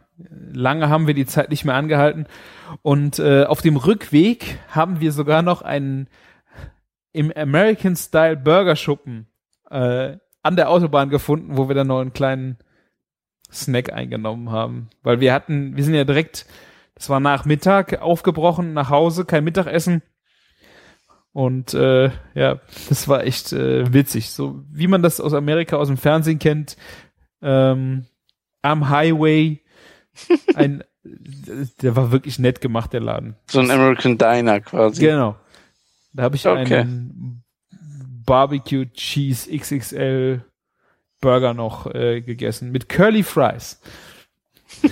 lange 0.51 0.89
haben 0.89 1.07
wir 1.07 1.15
die 1.15 1.25
Zeit 1.25 1.49
nicht 1.49 1.65
mehr 1.65 1.73
angehalten 1.73 2.27
und 2.83 3.17
äh, 3.17 3.45
auf 3.45 3.61
dem 3.61 3.75
Rückweg 3.75 4.59
haben 4.67 4.99
wir 4.99 5.11
sogar 5.11 5.41
noch 5.41 5.63
einen 5.63 6.09
im 7.11 7.31
American 7.35 7.95
Style 7.95 8.37
Burgerschuppen 8.37 9.27
äh, 9.71 10.17
an 10.43 10.55
der 10.55 10.69
Autobahn 10.69 11.09
gefunden, 11.09 11.57
wo 11.57 11.69
wir 11.69 11.75
dann 11.75 11.87
noch 11.87 12.01
einen 12.01 12.13
kleinen 12.13 12.57
Snack 13.51 13.91
eingenommen 13.91 14.51
haben, 14.51 14.89
weil 15.01 15.19
wir 15.19 15.33
hatten, 15.33 15.75
wir 15.75 15.83
sind 15.83 15.95
ja 15.95 16.03
direkt, 16.03 16.45
das 17.01 17.09
war 17.09 17.19
nach 17.19 17.45
Mittag 17.45 17.99
aufgebrochen 17.99 18.73
nach 18.73 18.91
Hause, 18.91 19.25
kein 19.25 19.43
Mittagessen 19.43 20.03
und 21.33 21.73
äh, 21.73 22.11
ja, 22.35 22.59
das 22.89 23.07
war 23.07 23.23
echt 23.23 23.53
äh, 23.53 23.91
witzig, 23.91 24.29
so 24.29 24.63
wie 24.69 24.85
man 24.85 25.01
das 25.01 25.19
aus 25.19 25.33
Amerika 25.33 25.77
aus 25.77 25.87
dem 25.87 25.97
Fernsehen 25.97 26.37
kennt, 26.37 26.77
ähm, 27.41 28.05
am 28.61 28.89
Highway, 28.89 29.63
ein, 30.53 30.83
der 31.03 31.95
war 31.95 32.11
wirklich 32.11 32.37
nett 32.37 32.61
gemacht 32.61 32.93
der 32.93 32.99
Laden. 32.99 33.35
So 33.49 33.61
ein 33.61 33.71
American 33.71 34.19
Diner 34.19 34.61
quasi. 34.61 35.01
Genau. 35.01 35.35
Da 36.13 36.21
habe 36.21 36.35
ich 36.35 36.45
Okay. 36.45 36.81
einen 36.81 37.43
Barbecue 38.27 38.85
Cheese 38.93 39.49
XXL 39.57 40.45
Burger 41.19 41.55
noch 41.55 41.87
äh, 41.87 42.21
gegessen 42.21 42.71
mit 42.71 42.89
Curly 42.89 43.23
Fries. 43.23 43.81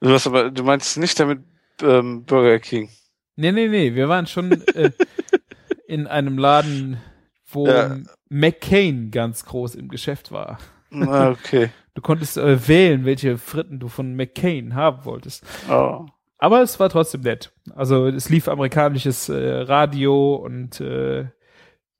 Du 0.00 0.10
hast 0.10 0.26
aber, 0.26 0.50
du 0.50 0.62
meinst 0.64 0.96
nicht 0.98 1.18
damit 1.20 1.40
ähm, 1.82 2.24
Burger 2.24 2.58
King. 2.58 2.88
Nee, 3.36 3.52
nee, 3.52 3.68
nee, 3.68 3.94
wir 3.94 4.08
waren 4.08 4.26
schon 4.26 4.52
äh, 4.74 4.90
in 5.86 6.06
einem 6.06 6.38
Laden, 6.38 6.98
wo 7.50 7.66
Ja. 7.68 7.96
McCain 8.28 9.10
ganz 9.10 9.44
groß 9.44 9.74
im 9.74 9.88
Geschäft 9.88 10.30
war. 10.32 10.58
Ah, 10.92 11.30
okay. 11.30 11.70
Du 11.94 12.02
konntest 12.02 12.36
äh, 12.38 12.68
wählen, 12.68 13.04
welche 13.04 13.36
Fritten 13.36 13.80
du 13.80 13.88
von 13.88 14.14
McCain 14.14 14.76
haben 14.76 15.04
wolltest. 15.04 15.44
Oh. 15.68 16.06
Aber 16.38 16.62
es 16.62 16.78
war 16.78 16.88
trotzdem 16.88 17.22
nett. 17.22 17.50
Also 17.74 18.06
es 18.06 18.28
lief 18.30 18.46
amerikanisches 18.48 19.28
äh, 19.28 19.34
Radio 19.62 20.36
und 20.36 20.80
äh, 20.80 21.26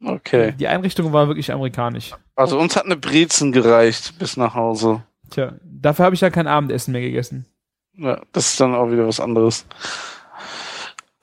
Okay. 0.02 0.52
die 0.58 0.68
Einrichtung 0.68 1.12
war 1.12 1.26
wirklich 1.26 1.52
amerikanisch. 1.52 2.12
Also 2.36 2.58
uns 2.58 2.76
hat 2.76 2.84
eine 2.86 2.96
Brezen 2.96 3.50
gereicht 3.52 4.16
bis 4.18 4.36
nach 4.36 4.54
Hause. 4.54 5.02
Tja, 5.30 5.54
dafür 5.62 6.04
habe 6.04 6.14
ich 6.14 6.20
ja 6.20 6.30
kein 6.30 6.46
Abendessen 6.46 6.92
mehr 6.92 7.00
gegessen. 7.00 7.46
Ja, 7.94 8.20
das 8.32 8.52
ist 8.52 8.60
dann 8.60 8.74
auch 8.74 8.90
wieder 8.90 9.06
was 9.06 9.20
anderes. 9.20 9.66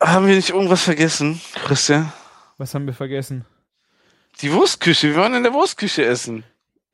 Haben 0.01 0.27
wir 0.27 0.35
nicht 0.35 0.49
irgendwas 0.49 0.83
vergessen, 0.83 1.41
Christian? 1.65 2.11
Was 2.57 2.73
haben 2.73 2.85
wir 2.85 2.93
vergessen? 2.93 3.45
Die 4.41 4.53
Wurstküche. 4.53 5.09
Wir 5.09 5.17
waren 5.17 5.33
in 5.33 5.43
der 5.43 5.53
Wurstküche 5.53 6.05
essen. 6.05 6.43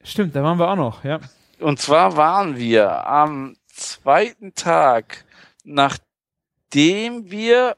Stimmt, 0.03 0.35
da 0.35 0.44
waren 0.44 0.57
wir 0.57 0.69
auch 0.69 0.76
noch, 0.76 1.03
ja. 1.03 1.19
Und 1.60 1.80
zwar 1.80 2.18
waren 2.18 2.57
wir 2.57 3.07
am 3.07 3.56
zweiten 3.68 4.53
Tag, 4.53 5.26
nachdem 5.64 7.30
wir 7.30 7.77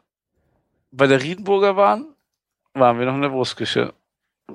bei 0.91 1.07
der 1.07 1.21
Riedenburger 1.21 1.75
waren, 1.75 2.15
waren 2.73 2.99
wir 2.99 3.05
noch 3.05 3.15
in 3.15 3.21
der 3.21 3.31
Wurstküche. 3.31 3.93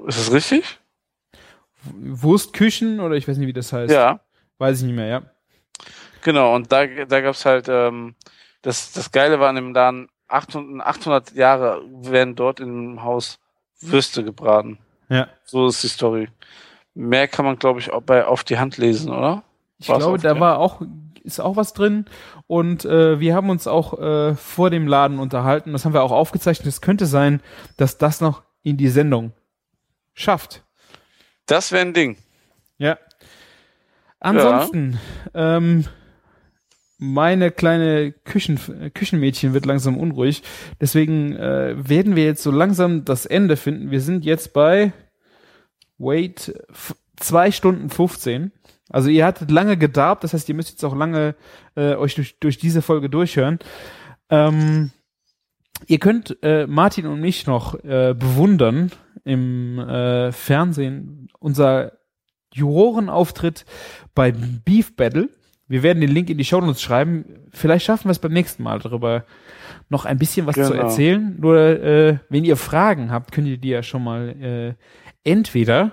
Ist 0.07 0.19
das 0.19 0.33
richtig? 0.33 0.79
Wurstküchen 1.83 3.01
oder 3.01 3.15
ich 3.15 3.27
weiß 3.27 3.39
nicht, 3.39 3.47
wie 3.49 3.53
das 3.53 3.73
heißt. 3.73 3.93
Ja. 3.93 4.21
Weiß 4.61 4.81
ich 4.81 4.85
nicht 4.85 4.95
mehr, 4.95 5.07
ja. 5.07 5.23
Genau, 6.21 6.55
und 6.55 6.71
da, 6.71 6.87
da 6.87 7.23
gab's 7.23 7.47
halt, 7.47 7.67
ähm, 7.71 8.15
das, 8.61 8.93
das 8.93 9.11
Geile 9.11 9.41
war 9.41 9.49
in 9.49 9.57
dem 9.57 9.73
Laden, 9.73 10.09
800, 10.29 10.87
800 10.87 11.33
Jahre 11.33 11.83
werden 11.89 12.37
dort 12.37 12.61
im 12.61 13.03
Haus 13.03 13.39
Würste 13.81 14.23
gebraten. 14.23 14.79
Ja. 15.09 15.29
So 15.45 15.69
ist 15.69 15.83
die 15.83 15.89
Story. 15.89 16.29
Mehr 16.93 17.27
kann 17.27 17.47
man, 17.47 17.59
glaube 17.59 17.81
ich, 17.81 17.91
auch 17.91 18.03
bei 18.03 18.27
auf 18.27 18.45
die 18.45 18.59
Hand 18.59 18.77
lesen, 18.77 19.11
oder? 19.11 19.43
Ich 19.79 19.89
War's 19.89 20.01
glaube, 20.01 20.19
da 20.19 20.39
war 20.39 20.59
auch, 20.59 20.83
ist 21.25 21.41
auch 21.41 21.57
was 21.57 21.73
drin. 21.73 22.05
Und 22.47 22.85
äh, 22.85 23.19
wir 23.19 23.35
haben 23.35 23.49
uns 23.49 23.67
auch 23.67 23.99
äh, 23.99 24.35
vor 24.35 24.69
dem 24.69 24.87
Laden 24.87 25.19
unterhalten. 25.19 25.73
Das 25.73 25.87
haben 25.87 25.95
wir 25.95 26.03
auch 26.03 26.13
aufgezeichnet. 26.13 26.69
Es 26.69 26.83
könnte 26.83 27.07
sein, 27.07 27.43
dass 27.79 27.97
das 27.97 28.21
noch 28.21 28.43
in 28.63 28.77
die 28.77 28.89
Sendung 28.89 29.33
schafft. 30.13 30.63
Das 31.47 31.73
wäre 31.73 31.81
ein 31.81 31.95
Ding. 31.95 32.19
Ja. 32.77 32.99
Ansonsten, 34.21 34.99
ähm, 35.35 35.85
meine 36.99 37.51
kleine 37.51 38.13
Küchen, 38.13 38.61
äh, 38.79 38.91
Küchenmädchen 38.91 39.55
wird 39.55 39.65
langsam 39.65 39.97
unruhig. 39.97 40.43
Deswegen 40.81 41.35
äh, 41.35 41.75
werden 41.77 42.15
wir 42.15 42.25
jetzt 42.25 42.43
so 42.43 42.51
langsam 42.51 43.07
das 43.07 43.25
Ende 43.25 43.57
finden. 43.57 43.91
Wir 43.91 44.03
sind 44.03 44.25
jetzt 44.25 44.53
bei, 44.53 44.93
wait, 45.99 46.55
zwei 47.17 47.51
Stunden 47.51 47.89
15. 47.89 48.53
Also 48.91 49.09
ihr 49.09 49.25
hattet 49.25 49.51
lange 49.51 49.77
gedarbt, 49.77 50.25
das 50.25 50.35
heißt, 50.35 50.49
ihr 50.49 50.55
müsst 50.55 50.71
jetzt 50.71 50.85
auch 50.85 50.97
lange 50.97 51.37
äh, 51.77 51.95
euch 51.95 52.17
durch, 52.17 52.39
durch 52.41 52.59
diese 52.59 52.83
Folge 52.83 53.09
durchhören. 53.09 53.61
Ähm, 54.29 54.91
ihr 55.87 55.99
könnt 55.99 56.37
äh, 56.43 56.67
Martin 56.67 57.07
und 57.07 57.21
mich 57.21 57.47
noch 57.47 57.83
äh, 57.83 58.15
bewundern 58.15 58.91
im 59.25 59.79
äh, 59.79 60.33
Fernsehen. 60.33 61.29
Unser 61.39 62.00
Jurorenauftritt 62.55 63.65
bei 64.15 64.33
Beef 64.33 64.97
Battle. 64.97 65.29
Wir 65.69 65.83
werden 65.85 66.01
den 66.01 66.11
Link 66.11 66.29
in 66.31 66.39
die 66.39 66.45
Show 66.45 66.61
Notes 66.61 66.83
schreiben. 66.83 67.25
Vielleicht 67.53 67.85
schaffen 67.87 68.07
wir 68.09 68.11
es 68.13 68.19
beim 68.19 68.33
nächsten 68.33 68.63
Mal 68.65 68.81
darüber 68.81 69.25
noch 69.89 70.05
ein 70.05 70.19
bisschen 70.19 70.47
was 70.47 70.57
zu 70.57 70.63
Genau. 70.73 70.83
erzählen. 70.83 71.37
Nur 71.39 71.57
äh, 71.59 72.19
wenn 72.29 72.45
ihr 72.45 72.57
Fragen 72.57 73.13
habt, 73.13 73.31
könnt 73.33 73.47
ihr 73.47 73.59
die 73.59 73.69
ja 73.69 73.83
schon 73.83 74.03
mal 74.03 74.29
äh, 74.31 74.75
entweder 75.23 75.93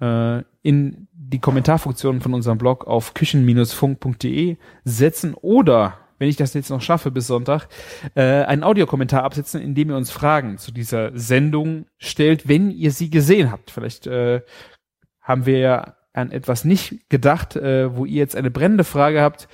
äh, 0.00 0.42
in 0.62 1.06
die 1.12 1.38
Kommentarfunktion 1.38 2.20
von 2.22 2.32
unserem 2.34 2.56
Blog 2.58 2.86
auf 2.86 3.12
küchen-funk.de 3.14 4.56
setzen 4.84 5.34
oder 5.34 5.98
wenn 6.18 6.28
ich 6.28 6.36
das 6.36 6.52
jetzt 6.52 6.68
noch 6.70 6.82
schaffe 6.82 7.10
bis 7.10 7.26
Sonntag, 7.26 7.68
äh, 8.14 8.22
einen 8.44 8.62
Audiokommentar 8.62 9.22
absetzen, 9.24 9.62
in 9.62 9.74
dem 9.74 9.88
ihr 9.90 9.96
uns 9.96 10.10
Fragen 10.10 10.58
zu 10.58 10.70
dieser 10.70 11.16
Sendung 11.18 11.86
stellt, 11.96 12.46
wenn 12.46 12.70
ihr 12.70 12.90
sie 12.90 13.08
gesehen 13.08 13.50
habt. 13.50 13.70
Vielleicht 13.70 14.06
äh, 14.06 14.42
haben 15.30 15.46
wir 15.46 15.58
ja 15.58 15.96
an 16.12 16.32
etwas 16.32 16.64
nicht 16.64 17.08
gedacht, 17.08 17.56
äh, 17.56 17.96
wo 17.96 18.04
ihr 18.04 18.18
jetzt 18.18 18.36
eine 18.36 18.50
brennende 18.50 18.84
Frage 18.84 19.22
habt, 19.22 19.48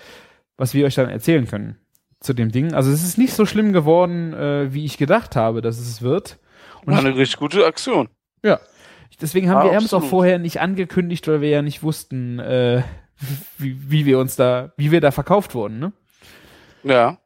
was 0.56 0.74
wir 0.74 0.86
euch 0.86 0.94
dann 0.94 1.08
erzählen 1.10 1.46
können 1.46 1.76
zu 2.20 2.32
dem 2.32 2.50
Ding. 2.50 2.72
Also 2.72 2.90
es 2.90 3.04
ist 3.04 3.18
nicht 3.18 3.34
so 3.34 3.44
schlimm 3.46 3.72
geworden, 3.72 4.32
äh, 4.32 4.72
wie 4.72 4.84
ich 4.84 4.96
gedacht 4.98 5.36
habe, 5.36 5.60
dass 5.60 5.78
es 5.78 6.00
wird. 6.02 6.38
Und 6.84 6.94
War 6.94 7.00
eine 7.00 7.14
richtig 7.16 7.38
gute 7.38 7.64
Aktion. 7.66 8.08
ja. 8.42 8.58
Deswegen 9.18 9.48
haben 9.48 9.66
Ja, 9.68 9.72
wir 9.72 9.78
es 9.78 9.94
auch 9.94 10.04
vorher 10.04 10.38
nicht 10.38 10.60
angekündigt, 10.60 11.26
weil 11.26 11.40
wir 11.40 11.48
ja 11.48 11.62
nicht 11.62 11.82
wussten, 11.82 12.38
äh, 12.38 12.82
wie, 13.56 13.90
wie 13.90 14.04
wir 14.04 14.18
uns 14.18 14.36
da, 14.36 14.72
wie 14.76 14.90
wir 14.90 15.00
da 15.00 15.10
verkauft 15.10 15.54
wurden, 15.54 15.78
ne? 15.78 15.92
Ja. 16.82 17.18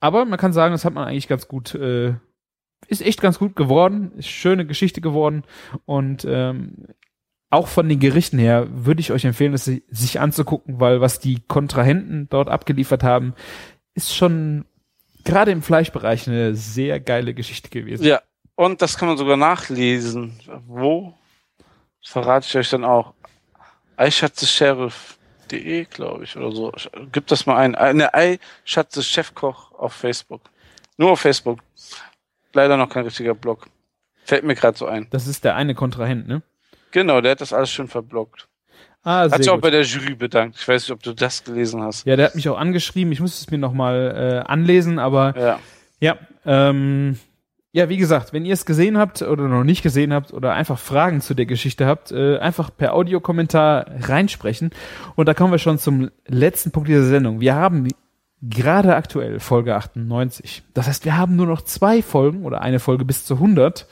Aber 0.00 0.26
man 0.26 0.38
kann 0.38 0.52
sagen, 0.52 0.72
das 0.72 0.84
hat 0.84 0.92
man 0.92 1.08
eigentlich 1.08 1.28
ganz 1.28 1.48
gut, 1.48 1.74
äh, 1.74 2.12
ist 2.88 3.00
echt 3.00 3.22
ganz 3.22 3.38
gut 3.38 3.56
geworden, 3.56 4.12
ist 4.18 4.28
schöne 4.28 4.66
Geschichte 4.66 5.00
geworden 5.00 5.44
und 5.86 6.26
ähm, 6.28 6.88
auch 7.50 7.66
von 7.68 7.88
den 7.88 7.98
Gerichten 7.98 8.38
her 8.38 8.66
würde 8.70 9.00
ich 9.00 9.12
euch 9.12 9.24
empfehlen, 9.24 9.56
si- 9.56 9.82
sich 9.90 10.20
anzugucken, 10.20 10.80
weil 10.80 11.00
was 11.00 11.18
die 11.18 11.40
Kontrahenten 11.48 12.28
dort 12.30 12.48
abgeliefert 12.48 13.02
haben, 13.02 13.34
ist 13.94 14.14
schon 14.14 14.64
gerade 15.24 15.50
im 15.50 15.62
Fleischbereich 15.62 16.28
eine 16.28 16.54
sehr 16.54 17.00
geile 17.00 17.34
Geschichte 17.34 17.68
gewesen. 17.68 18.04
Ja. 18.04 18.20
Und 18.54 18.82
das 18.82 18.96
kann 18.98 19.08
man 19.08 19.16
sogar 19.16 19.36
nachlesen. 19.38 20.38
Wo? 20.66 21.14
Das 22.02 22.12
verrate 22.12 22.46
ich 22.46 22.56
euch 22.56 22.68
dann 22.70 22.84
auch. 22.84 23.14
Eischatze-Sheriff.de, 23.96 25.84
glaube 25.86 26.24
ich, 26.24 26.36
oder 26.36 26.52
so. 26.52 26.72
Gib 27.12 27.26
das 27.26 27.46
mal 27.46 27.56
ein. 27.56 27.74
Eine 27.74 28.12
Eischatze-Chefkoch 28.14 29.72
auf 29.72 29.92
Facebook. 29.92 30.42
Nur 30.96 31.12
auf 31.12 31.20
Facebook. 31.20 31.60
Leider 32.52 32.76
noch 32.76 32.88
kein 32.88 33.04
richtiger 33.04 33.34
Blog. 33.34 33.68
Fällt 34.24 34.44
mir 34.44 34.54
gerade 34.54 34.76
so 34.76 34.86
ein. 34.86 35.06
Das 35.10 35.26
ist 35.26 35.44
der 35.44 35.56
eine 35.56 35.74
Kontrahent, 35.74 36.28
ne? 36.28 36.42
Genau, 36.92 37.20
der 37.20 37.32
hat 37.32 37.40
das 37.40 37.52
alles 37.52 37.70
schön 37.70 37.88
verblockt. 37.88 38.48
Ah, 39.02 39.20
Hat 39.30 39.36
sich 39.36 39.48
auch 39.48 39.54
gut. 39.54 39.62
bei 39.62 39.70
der 39.70 39.82
Jury 39.82 40.14
bedankt. 40.14 40.56
Ich 40.60 40.68
weiß 40.68 40.82
nicht, 40.82 40.92
ob 40.92 41.02
du 41.02 41.14
das 41.14 41.42
gelesen 41.42 41.82
hast. 41.82 42.04
Ja, 42.06 42.16
der 42.16 42.26
hat 42.26 42.34
mich 42.34 42.48
auch 42.50 42.58
angeschrieben. 42.58 43.12
Ich 43.12 43.20
muss 43.20 43.40
es 43.40 43.50
mir 43.50 43.56
nochmal 43.58 44.42
äh, 44.46 44.50
anlesen, 44.50 44.98
aber 44.98 45.34
Ja. 45.38 45.58
ja, 46.00 46.18
ähm, 46.44 47.18
ja, 47.72 47.88
wie 47.88 47.96
gesagt, 47.96 48.32
wenn 48.32 48.44
ihr 48.44 48.52
es 48.52 48.66
gesehen 48.66 48.98
habt 48.98 49.22
oder 49.22 49.44
noch 49.44 49.64
nicht 49.64 49.82
gesehen 49.82 50.12
habt 50.12 50.32
oder 50.34 50.52
einfach 50.52 50.78
Fragen 50.78 51.20
zu 51.22 51.34
der 51.34 51.46
Geschichte 51.46 51.86
habt, 51.86 52.10
äh, 52.12 52.38
einfach 52.38 52.70
per 52.76 52.92
Audiokommentar 52.94 53.86
reinsprechen. 54.00 54.70
Und 55.14 55.26
da 55.26 55.34
kommen 55.34 55.52
wir 55.52 55.58
schon 55.58 55.78
zum 55.78 56.10
letzten 56.26 56.72
Punkt 56.72 56.88
dieser 56.88 57.04
Sendung. 57.04 57.40
Wir 57.40 57.54
haben 57.54 57.88
gerade 58.42 58.96
aktuell 58.96 59.38
Folge 59.40 59.76
98. 59.76 60.62
Das 60.74 60.88
heißt, 60.88 61.04
wir 61.04 61.16
haben 61.16 61.36
nur 61.36 61.46
noch 61.46 61.62
zwei 61.62 62.02
Folgen 62.02 62.44
oder 62.44 62.60
eine 62.60 62.80
Folge 62.80 63.04
bis 63.04 63.24
zu 63.24 63.34
100. 63.34 63.86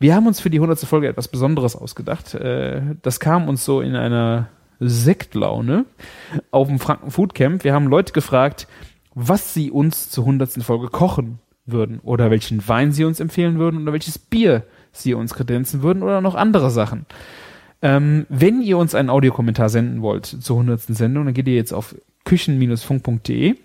Wir 0.00 0.14
haben 0.14 0.26
uns 0.26 0.40
für 0.40 0.48
die 0.48 0.56
100. 0.56 0.80
Folge 0.80 1.08
etwas 1.08 1.28
Besonderes 1.28 1.76
ausgedacht. 1.76 2.34
Äh, 2.34 2.80
das 3.02 3.20
kam 3.20 3.48
uns 3.48 3.66
so 3.66 3.82
in 3.82 3.94
einer 3.94 4.48
Sektlaune 4.80 5.84
auf 6.50 6.68
dem 6.68 6.78
Franken 6.78 7.10
Food 7.10 7.34
Camp. 7.34 7.64
Wir 7.64 7.74
haben 7.74 7.86
Leute 7.86 8.14
gefragt, 8.14 8.66
was 9.14 9.52
sie 9.52 9.70
uns 9.70 10.08
zur 10.08 10.24
100. 10.24 10.62
Folge 10.62 10.88
kochen 10.88 11.38
würden 11.66 12.00
oder 12.02 12.30
welchen 12.30 12.66
Wein 12.66 12.92
sie 12.92 13.04
uns 13.04 13.20
empfehlen 13.20 13.58
würden 13.58 13.82
oder 13.82 13.92
welches 13.92 14.18
Bier 14.18 14.64
sie 14.90 15.12
uns 15.12 15.34
kredenzen 15.34 15.82
würden 15.82 16.02
oder 16.02 16.22
noch 16.22 16.34
andere 16.34 16.70
Sachen. 16.70 17.04
Ähm, 17.82 18.24
wenn 18.30 18.62
ihr 18.62 18.78
uns 18.78 18.94
einen 18.94 19.10
Audiokommentar 19.10 19.68
senden 19.68 20.00
wollt 20.00 20.24
zur 20.24 20.56
100. 20.56 20.80
Sendung, 20.80 21.26
dann 21.26 21.34
geht 21.34 21.46
ihr 21.46 21.54
jetzt 21.54 21.72
auf 21.72 21.94
küchen-funk.de, 22.24 23.56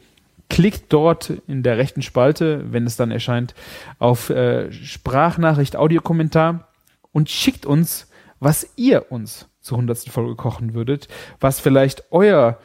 klickt 0.49 0.93
dort 0.93 1.29
in 1.47 1.63
der 1.63 1.77
rechten 1.77 2.01
Spalte, 2.01 2.71
wenn 2.71 2.85
es 2.85 2.95
dann 2.95 3.11
erscheint, 3.11 3.55
auf 3.99 4.29
äh, 4.29 4.71
Sprachnachricht, 4.71 5.75
Audiokommentar 5.75 6.67
und 7.11 7.29
schickt 7.29 7.65
uns, 7.65 8.09
was 8.39 8.67
ihr 8.75 9.11
uns 9.11 9.49
zur 9.61 9.77
100. 9.77 10.09
Folge 10.09 10.35
kochen 10.35 10.73
würdet, 10.73 11.07
was 11.39 11.59
vielleicht 11.59 12.11
euer 12.11 12.59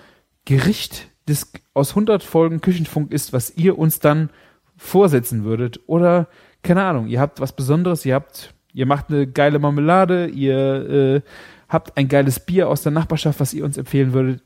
Gericht 0.44 1.08
des, 1.28 1.52
aus 1.74 1.90
100 1.90 2.22
Folgen 2.22 2.60
Küchenfunk 2.60 3.12
ist, 3.12 3.32
was 3.32 3.56
ihr 3.56 3.78
uns 3.78 4.00
dann 4.00 4.30
vorsetzen 4.76 5.44
würdet 5.44 5.80
oder 5.86 6.28
keine 6.62 6.82
Ahnung, 6.82 7.06
ihr 7.06 7.20
habt 7.20 7.40
was 7.40 7.54
Besonderes, 7.54 8.04
ihr 8.04 8.14
habt, 8.14 8.54
ihr 8.72 8.86
macht 8.86 9.08
eine 9.08 9.26
geile 9.26 9.58
Marmelade, 9.58 10.26
ihr 10.26 10.56
äh, 10.56 11.20
habt 11.68 11.96
ein 11.96 12.08
geiles 12.08 12.40
Bier 12.40 12.68
aus 12.68 12.82
der 12.82 12.92
Nachbarschaft, 12.92 13.40
was 13.40 13.54
ihr 13.54 13.64
uns 13.64 13.78
empfehlen 13.78 14.12
würdet. 14.12 14.42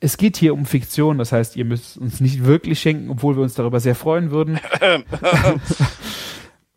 Es 0.00 0.16
geht 0.16 0.36
hier 0.36 0.54
um 0.54 0.66
Fiktion, 0.66 1.18
das 1.18 1.32
heißt, 1.32 1.56
ihr 1.56 1.64
müsst 1.64 1.96
uns 1.96 2.20
nicht 2.20 2.44
wirklich 2.44 2.80
schenken, 2.80 3.10
obwohl 3.10 3.36
wir 3.36 3.42
uns 3.42 3.54
darüber 3.54 3.80
sehr 3.80 3.94
freuen 3.94 4.30
würden. 4.30 4.58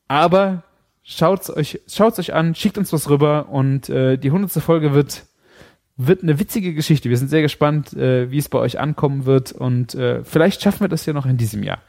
Aber 0.08 0.64
schaut's 1.04 1.50
euch, 1.50 1.82
schaut's 1.88 2.20
euch 2.20 2.34
an, 2.34 2.56
schickt 2.56 2.78
uns 2.78 2.94
was 2.94 3.10
rüber 3.10 3.50
und 3.50 3.90
äh, 3.90 4.18
die 4.18 4.32
hundertste 4.32 4.62
Folge 4.62 4.94
wird 4.94 5.26
wird 6.00 6.22
eine 6.22 6.40
witzige 6.40 6.76
Geschichte. 6.76 7.10
Wir 7.10 7.18
sind 7.18 7.30
sehr 7.30 7.42
gespannt, 7.42 7.94
äh, 7.94 8.30
wie 8.30 8.38
es 8.38 8.50
bei 8.50 8.60
euch 8.60 8.80
ankommen 8.80 9.26
wird 9.26 9.52
und 9.52 9.96
äh, 9.96 10.24
vielleicht 10.24 10.62
schaffen 10.62 10.82
wir 10.82 10.90
das 10.90 11.08
ja 11.08 11.14
noch 11.14 11.26
in 11.26 11.38
diesem 11.38 11.64
Jahr. 11.64 11.80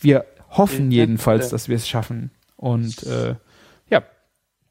Wir 0.00 0.24
hoffen 0.48 0.90
jedenfalls, 0.90 1.50
dass 1.50 1.68
wir 1.68 1.76
es 1.76 1.86
schaffen. 1.86 2.30
Und 2.56 3.02
äh, 3.04 3.34
ja, 3.90 4.02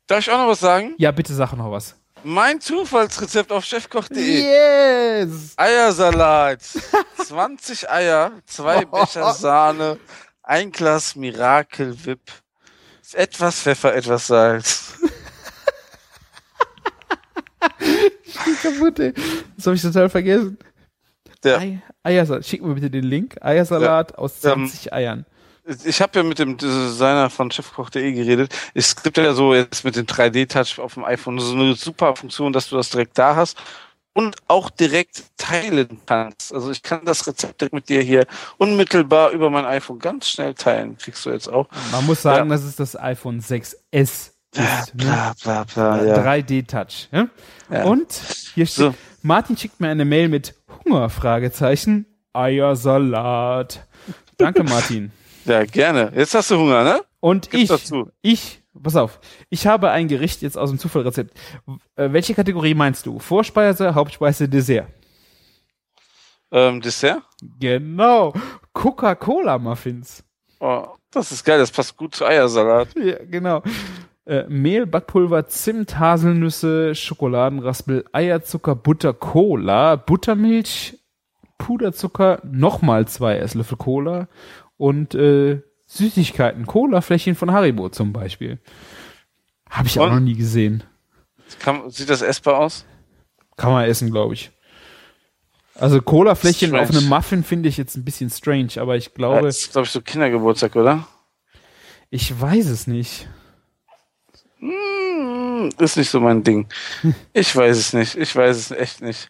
Darf 0.08 0.20
ich 0.20 0.32
auch 0.32 0.40
noch 0.40 0.48
was 0.48 0.60
sagen? 0.60 0.96
ja, 0.98 1.12
bitte 1.12 1.34
sag 1.34 1.54
noch 1.54 1.72
was. 1.72 1.96
Mein 2.24 2.60
Zufallsrezept 2.60 3.52
auf 3.52 3.64
chefkoch.de. 3.66 4.18
Yes! 4.20 5.54
Eiersalat. 5.58 6.62
20 7.26 7.90
Eier, 7.90 8.32
zwei 8.46 8.86
Becher 8.86 9.34
Sahne, 9.36 10.00
ein 10.44 10.72
Glas 10.72 11.16
Miracle 11.16 11.96
Whip, 12.06 12.32
etwas 13.14 13.60
Pfeffer, 13.62 13.96
etwas 13.96 14.28
Salz. 14.28 14.94
kaputt, 18.64 19.00
ey. 19.00 19.14
Das 19.56 19.66
habe 19.68 19.76
ich 19.76 19.82
total 19.82 20.10
vergessen. 20.10 20.58
Der, 21.44 21.60
Ei, 21.60 21.82
Eiersalat. 22.04 22.46
Schick 22.46 22.62
mir 22.62 22.74
bitte 22.74 22.90
den 22.90 23.06
Link. 23.06 23.38
Eiersalat 23.42 24.18
aus 24.18 24.44
Ähm, 24.44 24.68
20 24.68 24.92
Eiern. 24.94 25.26
Ich 25.84 26.02
habe 26.02 26.20
ja 26.20 26.24
mit 26.24 26.40
dem 26.40 26.58
Designer 26.58 27.30
von 27.30 27.52
chefkoch.de 27.52 28.12
geredet. 28.12 28.54
Es 28.74 29.02
gibt 29.02 29.18
ja 29.18 29.34
so 29.34 29.54
jetzt 29.54 29.84
mit 29.84 29.96
dem 29.96 30.06
3D-Touch 30.06 30.80
auf 30.80 30.96
dem 30.96 31.06
iPhone 31.06 31.40
so 31.40 31.54
eine 31.54 31.76
super 31.76 32.16
Funktion, 32.16 32.54
dass 32.54 32.70
du 32.70 32.76
das 32.76 32.90
direkt 32.90 33.18
da 33.18 33.36
hast 33.36 33.58
und 34.14 34.36
auch 34.48 34.70
direkt 34.70 35.24
teilen 35.38 36.02
kannst. 36.06 36.54
Also 36.54 36.72
ich 36.72 36.82
kann 36.82 37.06
das 37.06 37.28
Rezept 37.28 37.62
direkt 37.62 37.74
mit 37.74 37.90
dir 37.90 38.02
hier 38.02 38.26
unmittelbar 38.58 39.32
über 39.32 39.50
mein 39.50 39.66
iPhone 39.66 40.00
ganz 40.00 40.30
schnell 40.30 40.56
teilen. 40.56 40.98
Kriegst 40.98 41.26
du 41.26 41.30
jetzt 41.30 41.48
auch. 41.48 41.68
Man 41.92 42.06
muss 42.06 42.22
sagen, 42.22 42.50
ja. 42.50 42.56
das 42.56 42.66
ist 42.66 42.80
das 42.80 43.00
iPhone 43.00 43.40
6S. 43.40 43.76
Ist, 43.92 44.34
ne? 44.56 44.66
Bla, 44.96 45.34
bla, 45.44 45.64
bla, 45.64 46.04
ja. 46.04 46.18
3D-Touch. 46.18 47.10
Ja? 47.12 47.28
Ja. 47.70 47.84
Und 47.84 48.12
hier 48.56 48.66
steht, 48.66 48.86
So. 48.86 48.96
Martin 49.22 49.56
schickt 49.56 49.80
mir 49.80 49.90
eine 49.90 50.06
Mail 50.06 50.30
mit 50.30 50.56
Hunger, 50.84 51.10
Fragezeichen, 51.10 52.08
Eiersalat. 52.34 53.86
Danke, 54.38 54.64
Martin. 54.64 55.12
Ja, 55.46 55.66
gerne. 55.66 56.12
Jetzt 56.16 56.34
hast 56.36 56.52
du 56.52 56.58
Hunger, 56.58 56.84
ne? 56.84 57.02
Und 57.20 57.50
Gib's 57.50 57.64
ich, 57.64 57.70
dazu. 57.70 58.10
ich, 58.22 58.62
pass 58.82 58.96
auf, 58.96 59.20
ich 59.50 59.68
habe 59.68 59.92
ein 59.92 60.08
Gericht 60.08 60.42
jetzt 60.42 60.58
aus 60.58 60.70
dem 60.70 60.80
Zufallrezept. 60.80 61.38
Äh, 61.96 62.12
welche 62.12 62.34
Kategorie 62.34 62.74
meinst 62.74 63.06
du? 63.06 63.20
Vorspeise, 63.20 63.94
Hauptspeise, 63.94 64.48
Dessert? 64.48 64.88
Ähm, 66.52 66.82
Dessert? 66.82 67.22
Genau. 67.60 68.34
Coca-Cola-Muffins. 68.74 70.24
Oh, 70.60 70.88
das 71.12 71.32
ist 71.32 71.44
geil, 71.44 71.60
das 71.60 71.72
passt 71.72 71.96
gut 71.98 72.16
zu 72.16 72.26
Eiersalat. 72.26 72.90
Ja, 72.96 73.18
genau. 73.26 73.62
Äh, 74.26 74.46
Mehl, 74.48 74.86
Backpulver, 74.86 75.48
Zimt, 75.48 75.98
Haselnüsse, 75.98 76.94
Schokoladenraspel, 76.96 78.06
Eierzucker, 78.12 78.76
Butter, 78.76 79.14
Cola, 79.14 79.96
Buttermilch, 79.96 81.00
Puderzucker, 81.58 82.40
nochmal 82.44 83.08
zwei 83.08 83.38
Esslöffel 83.38 83.78
Cola 83.78 84.28
und 84.80 85.14
äh, 85.14 85.62
Süßigkeiten, 85.88 86.66
Cola-Fläschchen 86.66 87.36
von 87.36 87.52
Haribo 87.52 87.90
zum 87.90 88.14
Beispiel. 88.14 88.58
Habe 89.70 89.88
ich 89.88 90.00
auch 90.00 90.06
Und? 90.06 90.14
noch 90.14 90.20
nie 90.20 90.36
gesehen. 90.36 90.84
Kann, 91.60 91.90
sieht 91.90 92.10
das 92.10 92.22
essbar 92.22 92.58
aus? 92.58 92.86
Kann 93.58 93.74
man 93.74 93.86
essen, 93.86 94.10
glaube 94.10 94.34
ich. 94.34 94.52
Also 95.76 96.02
Cola-Fläschchen 96.02 96.76
auf 96.76 96.90
einem 96.90 97.08
Muffin 97.08 97.44
finde 97.44 97.70
ich 97.70 97.78
jetzt 97.78 97.96
ein 97.96 98.06
bisschen 98.06 98.30
strange, 98.30 98.74
aber 98.78 98.96
ich 98.96 99.14
glaube, 99.14 99.48
das 99.48 99.60
ist, 99.60 99.72
glaube 99.74 99.86
ich, 99.86 99.92
so 99.92 100.02
Kindergeburtstag, 100.02 100.76
oder? 100.76 101.08
ich 102.10 102.40
weiß 102.40 102.68
es 102.68 102.88
nicht. 102.88 103.28
Hm, 104.60 105.70
ist 105.78 105.98
nicht 105.98 106.10
so 106.10 106.20
mein 106.20 106.44
Ding. 106.44 106.68
Ich 107.34 107.56
weiß 107.56 107.78
es 107.78 107.94
nicht. 107.94 108.16
Ich 108.16 108.36
weiß 108.36 108.56
es 108.58 108.72
echt 108.72 109.02
nicht. 109.02 109.30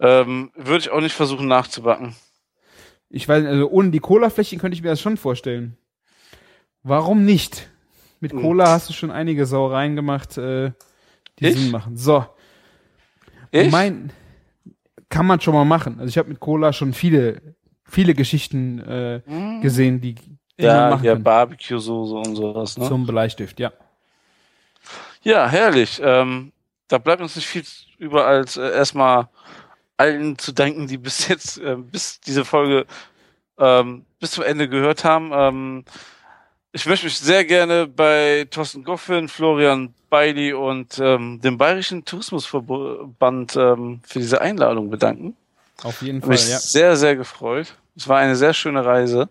Ähm, 0.00 0.50
Würde 0.54 0.78
ich 0.78 0.90
auch 0.90 1.00
nicht 1.00 1.14
versuchen 1.14 1.46
nachzubacken. 1.46 2.14
Ich 3.12 3.28
weiß, 3.28 3.44
also 3.44 3.68
ohne 3.68 3.90
die 3.90 4.00
Cola-Fläschchen 4.00 4.58
könnte 4.58 4.74
ich 4.74 4.82
mir 4.82 4.88
das 4.88 5.00
schon 5.00 5.18
vorstellen. 5.18 5.76
Warum 6.82 7.24
nicht? 7.24 7.68
Mit. 8.20 8.32
Cola 8.32 8.68
hast 8.68 8.88
du 8.88 8.92
schon 8.92 9.10
einige 9.10 9.46
Sauereien 9.46 9.96
gemacht, 9.96 10.38
äh, 10.38 10.72
die 11.38 11.46
Ich? 11.46 11.56
Sinn 11.56 11.70
machen. 11.70 11.96
So, 11.96 12.24
Ich? 13.50 13.70
mein 13.70 14.12
kann 15.10 15.26
man 15.26 15.40
schon 15.40 15.52
mal 15.52 15.66
machen. 15.66 15.96
Also 15.98 16.08
ich 16.08 16.16
habe 16.16 16.30
mit 16.30 16.40
Cola 16.40 16.72
schon 16.72 16.94
viele, 16.94 17.42
viele 17.84 18.14
Geschichten 18.14 18.78
äh, 18.78 19.20
gesehen, 19.60 20.00
die, 20.00 20.14
die 20.14 20.38
man 20.58 20.66
ja, 20.66 20.90
machen 20.90 21.04
ja. 21.04 21.14
Barbecue-Soße 21.14 22.14
und 22.14 22.34
sowas. 22.34 22.78
Ne? 22.78 22.88
Zum 22.88 23.06
Bleistift, 23.06 23.60
ja. 23.60 23.72
Ja, 25.22 25.46
herrlich. 25.48 26.00
Ähm, 26.02 26.52
da 26.88 26.96
bleibt 26.96 27.20
uns 27.20 27.36
nicht 27.36 27.46
viel 27.46 27.62
über, 27.98 28.26
als 28.26 28.56
äh, 28.56 28.72
erstmal 28.72 29.28
allen 30.02 30.36
zu 30.36 30.52
danken, 30.52 30.88
die 30.88 30.98
bis 30.98 31.28
jetzt, 31.28 31.58
äh, 31.58 31.76
bis 31.76 32.20
diese 32.20 32.44
Folge 32.44 32.86
ähm, 33.58 34.04
bis 34.18 34.32
zum 34.32 34.42
Ende 34.42 34.68
gehört 34.68 35.04
haben. 35.04 35.30
Ähm, 35.32 35.84
ich 36.72 36.86
möchte 36.86 37.06
mich 37.06 37.18
sehr 37.18 37.44
gerne 37.44 37.86
bei 37.86 38.46
Thorsten 38.50 38.82
Goffin, 38.82 39.28
Florian 39.28 39.94
Beili 40.10 40.52
und 40.52 40.98
ähm, 40.98 41.40
dem 41.40 41.56
Bayerischen 41.56 42.04
Tourismusverband 42.04 43.56
ähm, 43.56 44.00
für 44.04 44.18
diese 44.18 44.40
Einladung 44.40 44.90
bedanken. 44.90 45.36
Auf 45.84 46.02
jeden 46.02 46.20
Fall, 46.20 46.30
mich 46.30 46.48
ja. 46.48 46.58
sehr, 46.58 46.96
sehr 46.96 47.14
gefreut. 47.14 47.76
Es 47.94 48.08
war 48.08 48.18
eine 48.18 48.34
sehr 48.34 48.54
schöne 48.54 48.84
Reise. 48.84 49.28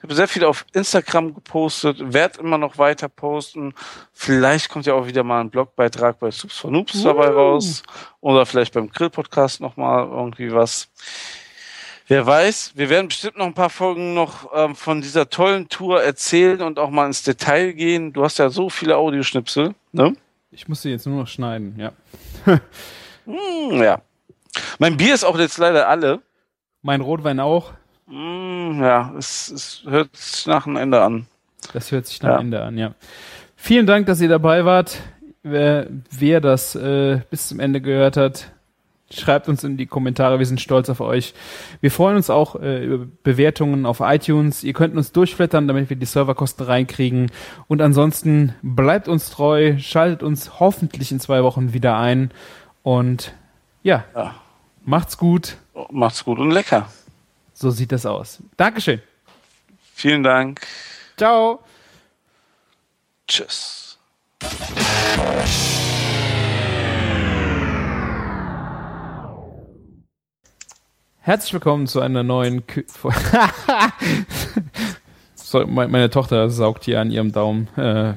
Ich 0.00 0.04
habe 0.04 0.14
sehr 0.14 0.28
viel 0.28 0.46
auf 0.46 0.64
Instagram 0.72 1.34
gepostet, 1.34 1.98
werde 2.00 2.40
immer 2.40 2.56
noch 2.56 2.78
weiter 2.78 3.10
posten. 3.10 3.74
Vielleicht 4.14 4.70
kommt 4.70 4.86
ja 4.86 4.94
auch 4.94 5.06
wieder 5.06 5.22
mal 5.22 5.42
ein 5.42 5.50
Blogbeitrag 5.50 6.18
bei 6.18 6.30
Subs 6.30 6.56
for 6.56 6.70
Noobs 6.70 7.02
dabei 7.02 7.28
raus. 7.28 7.82
Oder 8.22 8.46
vielleicht 8.46 8.72
beim 8.72 8.88
Grill-Podcast 8.88 9.60
nochmal 9.60 10.08
irgendwie 10.08 10.54
was. 10.54 10.88
Wer 12.08 12.24
weiß, 12.24 12.72
wir 12.76 12.88
werden 12.88 13.08
bestimmt 13.08 13.36
noch 13.36 13.44
ein 13.44 13.52
paar 13.52 13.68
Folgen 13.68 14.14
noch 14.14 14.50
ähm, 14.54 14.74
von 14.74 15.02
dieser 15.02 15.28
tollen 15.28 15.68
Tour 15.68 16.02
erzählen 16.02 16.62
und 16.62 16.78
auch 16.78 16.88
mal 16.88 17.04
ins 17.04 17.22
Detail 17.22 17.72
gehen. 17.74 18.14
Du 18.14 18.24
hast 18.24 18.38
ja 18.38 18.48
so 18.48 18.70
viele 18.70 18.96
Audioschnipsel, 18.96 19.74
ne? 19.92 20.16
Ich 20.50 20.66
muss 20.66 20.80
sie 20.80 20.88
jetzt 20.88 21.06
nur 21.06 21.20
noch 21.20 21.28
schneiden, 21.28 21.74
ja. 21.78 21.92
Hm, 23.26 23.82
ja. 23.82 24.00
Mein 24.78 24.96
Bier 24.96 25.12
ist 25.12 25.24
auch 25.24 25.38
jetzt 25.38 25.58
leider 25.58 25.88
alle. 25.88 26.22
Mein 26.80 27.02
Rotwein 27.02 27.38
auch. 27.38 27.74
Hm, 28.10 28.80
ja, 28.82 29.12
es, 29.16 29.48
es 29.50 29.82
hört 29.88 30.14
sich 30.16 30.46
nach 30.46 30.66
einem 30.66 30.76
Ende 30.76 31.00
an. 31.00 31.26
Das 31.72 31.92
hört 31.92 32.06
sich 32.06 32.20
nach 32.22 32.30
Ja. 32.30 32.38
Ende 32.40 32.62
an, 32.62 32.76
ja. 32.76 32.94
Vielen 33.56 33.86
Dank, 33.86 34.06
dass 34.06 34.20
ihr 34.20 34.28
dabei 34.28 34.64
wart. 34.64 34.98
Wer, 35.42 35.86
wer 36.10 36.40
das 36.40 36.74
äh, 36.74 37.20
bis 37.30 37.48
zum 37.48 37.60
Ende 37.60 37.80
gehört 37.80 38.16
hat, 38.16 38.50
schreibt 39.10 39.48
uns 39.48 39.64
in 39.64 39.76
die 39.76 39.86
Kommentare. 39.86 40.38
Wir 40.38 40.46
sind 40.46 40.60
stolz 40.60 40.90
auf 40.90 41.00
euch. 41.00 41.34
Wir 41.80 41.90
freuen 41.90 42.16
uns 42.16 42.30
auch 42.30 42.56
äh, 42.60 42.84
über 42.84 43.06
Bewertungen 43.22 43.86
auf 43.86 44.00
iTunes. 44.00 44.64
Ihr 44.64 44.72
könnt 44.72 44.96
uns 44.96 45.12
durchflattern, 45.12 45.68
damit 45.68 45.88
wir 45.88 45.96
die 45.96 46.06
Serverkosten 46.06 46.66
reinkriegen. 46.66 47.30
Und 47.68 47.80
ansonsten 47.80 48.54
bleibt 48.62 49.08
uns 49.08 49.30
treu, 49.30 49.78
schaltet 49.78 50.22
uns 50.22 50.58
hoffentlich 50.60 51.10
in 51.12 51.20
zwei 51.20 51.42
Wochen 51.42 51.72
wieder 51.72 51.96
ein. 51.98 52.30
Und 52.82 53.32
ja, 53.82 54.04
Ja. 54.14 54.34
macht's 54.84 55.16
gut. 55.16 55.56
Macht's 55.90 56.24
gut 56.24 56.38
und 56.38 56.50
lecker. 56.50 56.88
So 57.60 57.70
sieht 57.70 57.92
das 57.92 58.06
aus. 58.06 58.42
Dankeschön. 58.56 59.02
Vielen 59.92 60.22
Dank. 60.22 60.62
Ciao. 61.18 61.62
Tschüss. 63.28 63.98
Herzlich 71.20 71.52
willkommen 71.52 71.86
zu 71.86 72.00
einer 72.00 72.22
neuen 72.22 72.66
Kü 72.66 72.84
so, 75.34 75.66
me- 75.66 75.88
Meine 75.88 76.10
Tochter 76.10 76.48
saugt 76.50 76.84
hier 76.84 77.00
an 77.00 77.10
ihrem 77.10 77.32
Daumen. 77.32 77.68
Äh. 77.76 78.14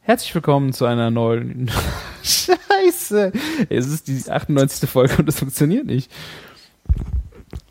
Herzlich 0.00 0.34
willkommen 0.34 0.72
zu 0.72 0.84
einer 0.84 1.10
neuen. 1.10 1.70
Scheiße! 2.22 3.32
Es 3.68 3.86
ist 3.86 4.08
die 4.08 4.22
98. 4.30 4.88
Folge 4.88 5.16
und 5.18 5.26
das 5.26 5.38
funktioniert 5.38 5.86
nicht. 5.86 6.10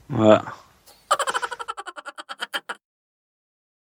Ja. 0.09 0.53